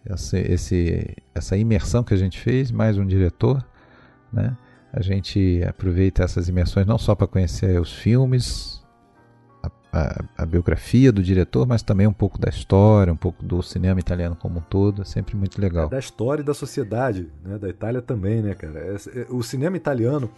esse, 0.05 0.37
esse- 0.39 1.15
essa 1.33 1.57
imersão 1.57 2.03
que 2.03 2.13
a 2.13 2.17
gente 2.17 2.39
fez, 2.39 2.71
mais 2.71 2.97
um 2.97 3.05
diretor, 3.05 3.63
né? 4.31 4.55
A 4.91 5.01
gente 5.01 5.61
aproveita 5.67 6.23
essas 6.23 6.47
imersões 6.49 6.85
não 6.87 6.97
só 6.97 7.13
para 7.13 7.27
conhecer 7.27 7.79
os 7.79 7.93
filmes, 7.93 8.83
a, 9.61 9.69
a- 9.91 10.23
a 10.39 10.45
biografia 10.45 11.11
do 11.11 11.21
diretor, 11.21 11.67
mas 11.67 11.83
também 11.83 12.07
um 12.07 12.13
pouco 12.13 12.39
da 12.39 12.49
história, 12.49 13.13
um 13.13 13.17
pouco 13.17 13.43
do 13.43 13.61
cinema 13.61 13.99
italiano 13.99 14.35
como 14.35 14.59
um 14.59 14.63
todo, 14.63 15.01
é 15.03 15.05
sempre 15.05 15.35
muito 15.35 15.61
legal. 15.61 15.85
É 15.87 15.89
da 15.91 15.99
história 15.99 16.41
e 16.41 16.45
da 16.45 16.53
sociedade, 16.55 17.27
né? 17.43 17.57
Da 17.57 17.69
Itália 17.69 18.01
também, 18.01 18.41
né, 18.41 18.55
cara? 18.55 18.79
É- 18.79 18.95
é- 19.21 19.27
o 19.29 19.43
cinema 19.43 19.77
italiano, 19.77 20.29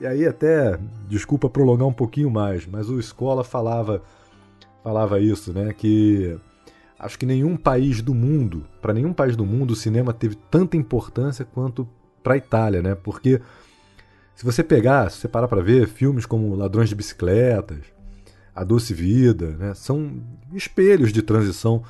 e 0.00 0.06
aí 0.06 0.26
até, 0.26 0.78
desculpa 1.08 1.48
prolongar 1.48 1.86
um 1.86 1.92
pouquinho 1.92 2.30
mais, 2.30 2.66
mas 2.66 2.88
o 2.88 2.98
Escola 2.98 3.44
falava, 3.44 4.02
falava 4.82 5.20
isso, 5.20 5.52
né? 5.52 5.72
Que 5.72 6.36
acho 6.98 7.18
que 7.18 7.26
nenhum 7.26 7.56
país 7.56 8.02
do 8.02 8.14
mundo, 8.14 8.64
para 8.82 8.92
nenhum 8.92 9.12
país 9.12 9.36
do 9.36 9.44
mundo, 9.44 9.72
o 9.72 9.76
cinema 9.76 10.12
teve 10.12 10.34
tanta 10.50 10.76
importância 10.76 11.44
quanto 11.44 11.88
para 12.22 12.34
a 12.34 12.36
Itália, 12.36 12.82
né? 12.82 12.94
Porque 12.94 13.40
se 14.34 14.44
você 14.44 14.64
pegar, 14.64 15.10
se 15.10 15.18
você 15.18 15.28
parar 15.28 15.46
para 15.46 15.62
ver 15.62 15.86
filmes 15.86 16.26
como 16.26 16.54
Ladrões 16.56 16.88
de 16.88 16.94
Bicicletas, 16.94 17.84
A 18.54 18.64
Doce 18.64 18.92
Vida, 18.92 19.50
né? 19.56 19.74
São 19.74 20.20
espelhos 20.52 21.12
de 21.12 21.22
transição 21.22 21.82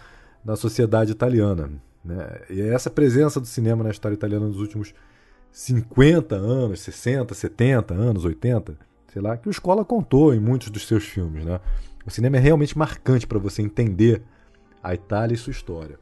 na 0.44 0.56
sociedade 0.56 1.10
italiana. 1.10 1.70
Né? 2.04 2.40
E 2.50 2.60
é 2.60 2.68
essa 2.68 2.90
presença 2.90 3.40
do 3.40 3.46
cinema 3.46 3.82
na 3.82 3.90
história 3.90 4.14
italiana 4.14 4.46
nos 4.46 4.60
últimos 4.60 4.94
50 5.56 6.34
anos, 6.34 6.80
60, 6.80 7.32
70 7.32 7.94
anos, 7.94 8.24
80, 8.24 8.76
sei 9.12 9.22
lá, 9.22 9.36
que 9.36 9.48
o 9.48 9.52
Escola 9.52 9.84
contou 9.84 10.34
em 10.34 10.40
muitos 10.40 10.68
dos 10.68 10.84
seus 10.84 11.04
filmes. 11.04 11.44
Né? 11.44 11.60
O 12.04 12.10
cinema 12.10 12.36
é 12.38 12.40
realmente 12.40 12.76
marcante 12.76 13.24
para 13.24 13.38
você 13.38 13.62
entender 13.62 14.20
a 14.82 14.92
Itália 14.94 15.32
e 15.34 15.38
sua 15.38 15.52
história. 15.52 15.96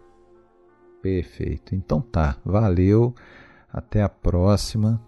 Perfeito. 1.02 1.74
Então 1.74 2.00
tá, 2.00 2.38
valeu. 2.42 3.14
Até 3.70 4.02
a 4.02 4.08
próxima. 4.08 4.98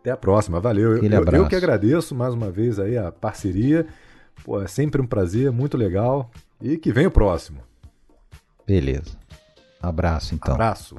Até 0.00 0.10
a 0.10 0.16
próxima, 0.18 0.60
valeu. 0.60 0.90
Eu, 0.96 1.02
eu- 1.20 1.24
eu 1.44 1.48
que 1.48 1.56
agradeço 1.56 2.14
mais 2.14 2.34
uma 2.34 2.50
vez 2.50 2.78
aí 2.78 2.98
a 2.98 3.10
parceria. 3.10 3.86
Pô, 4.44 4.60
é 4.60 4.66
sempre 4.66 5.00
um 5.00 5.06
prazer, 5.06 5.50
muito 5.50 5.78
legal. 5.78 6.30
E 6.60 6.76
que 6.76 6.92
vem 6.92 7.06
o 7.06 7.10
próximo. 7.10 7.60
Beleza. 8.66 9.16
Abraço 9.80 10.34
então. 10.34 10.52
Abraço. 10.54 10.96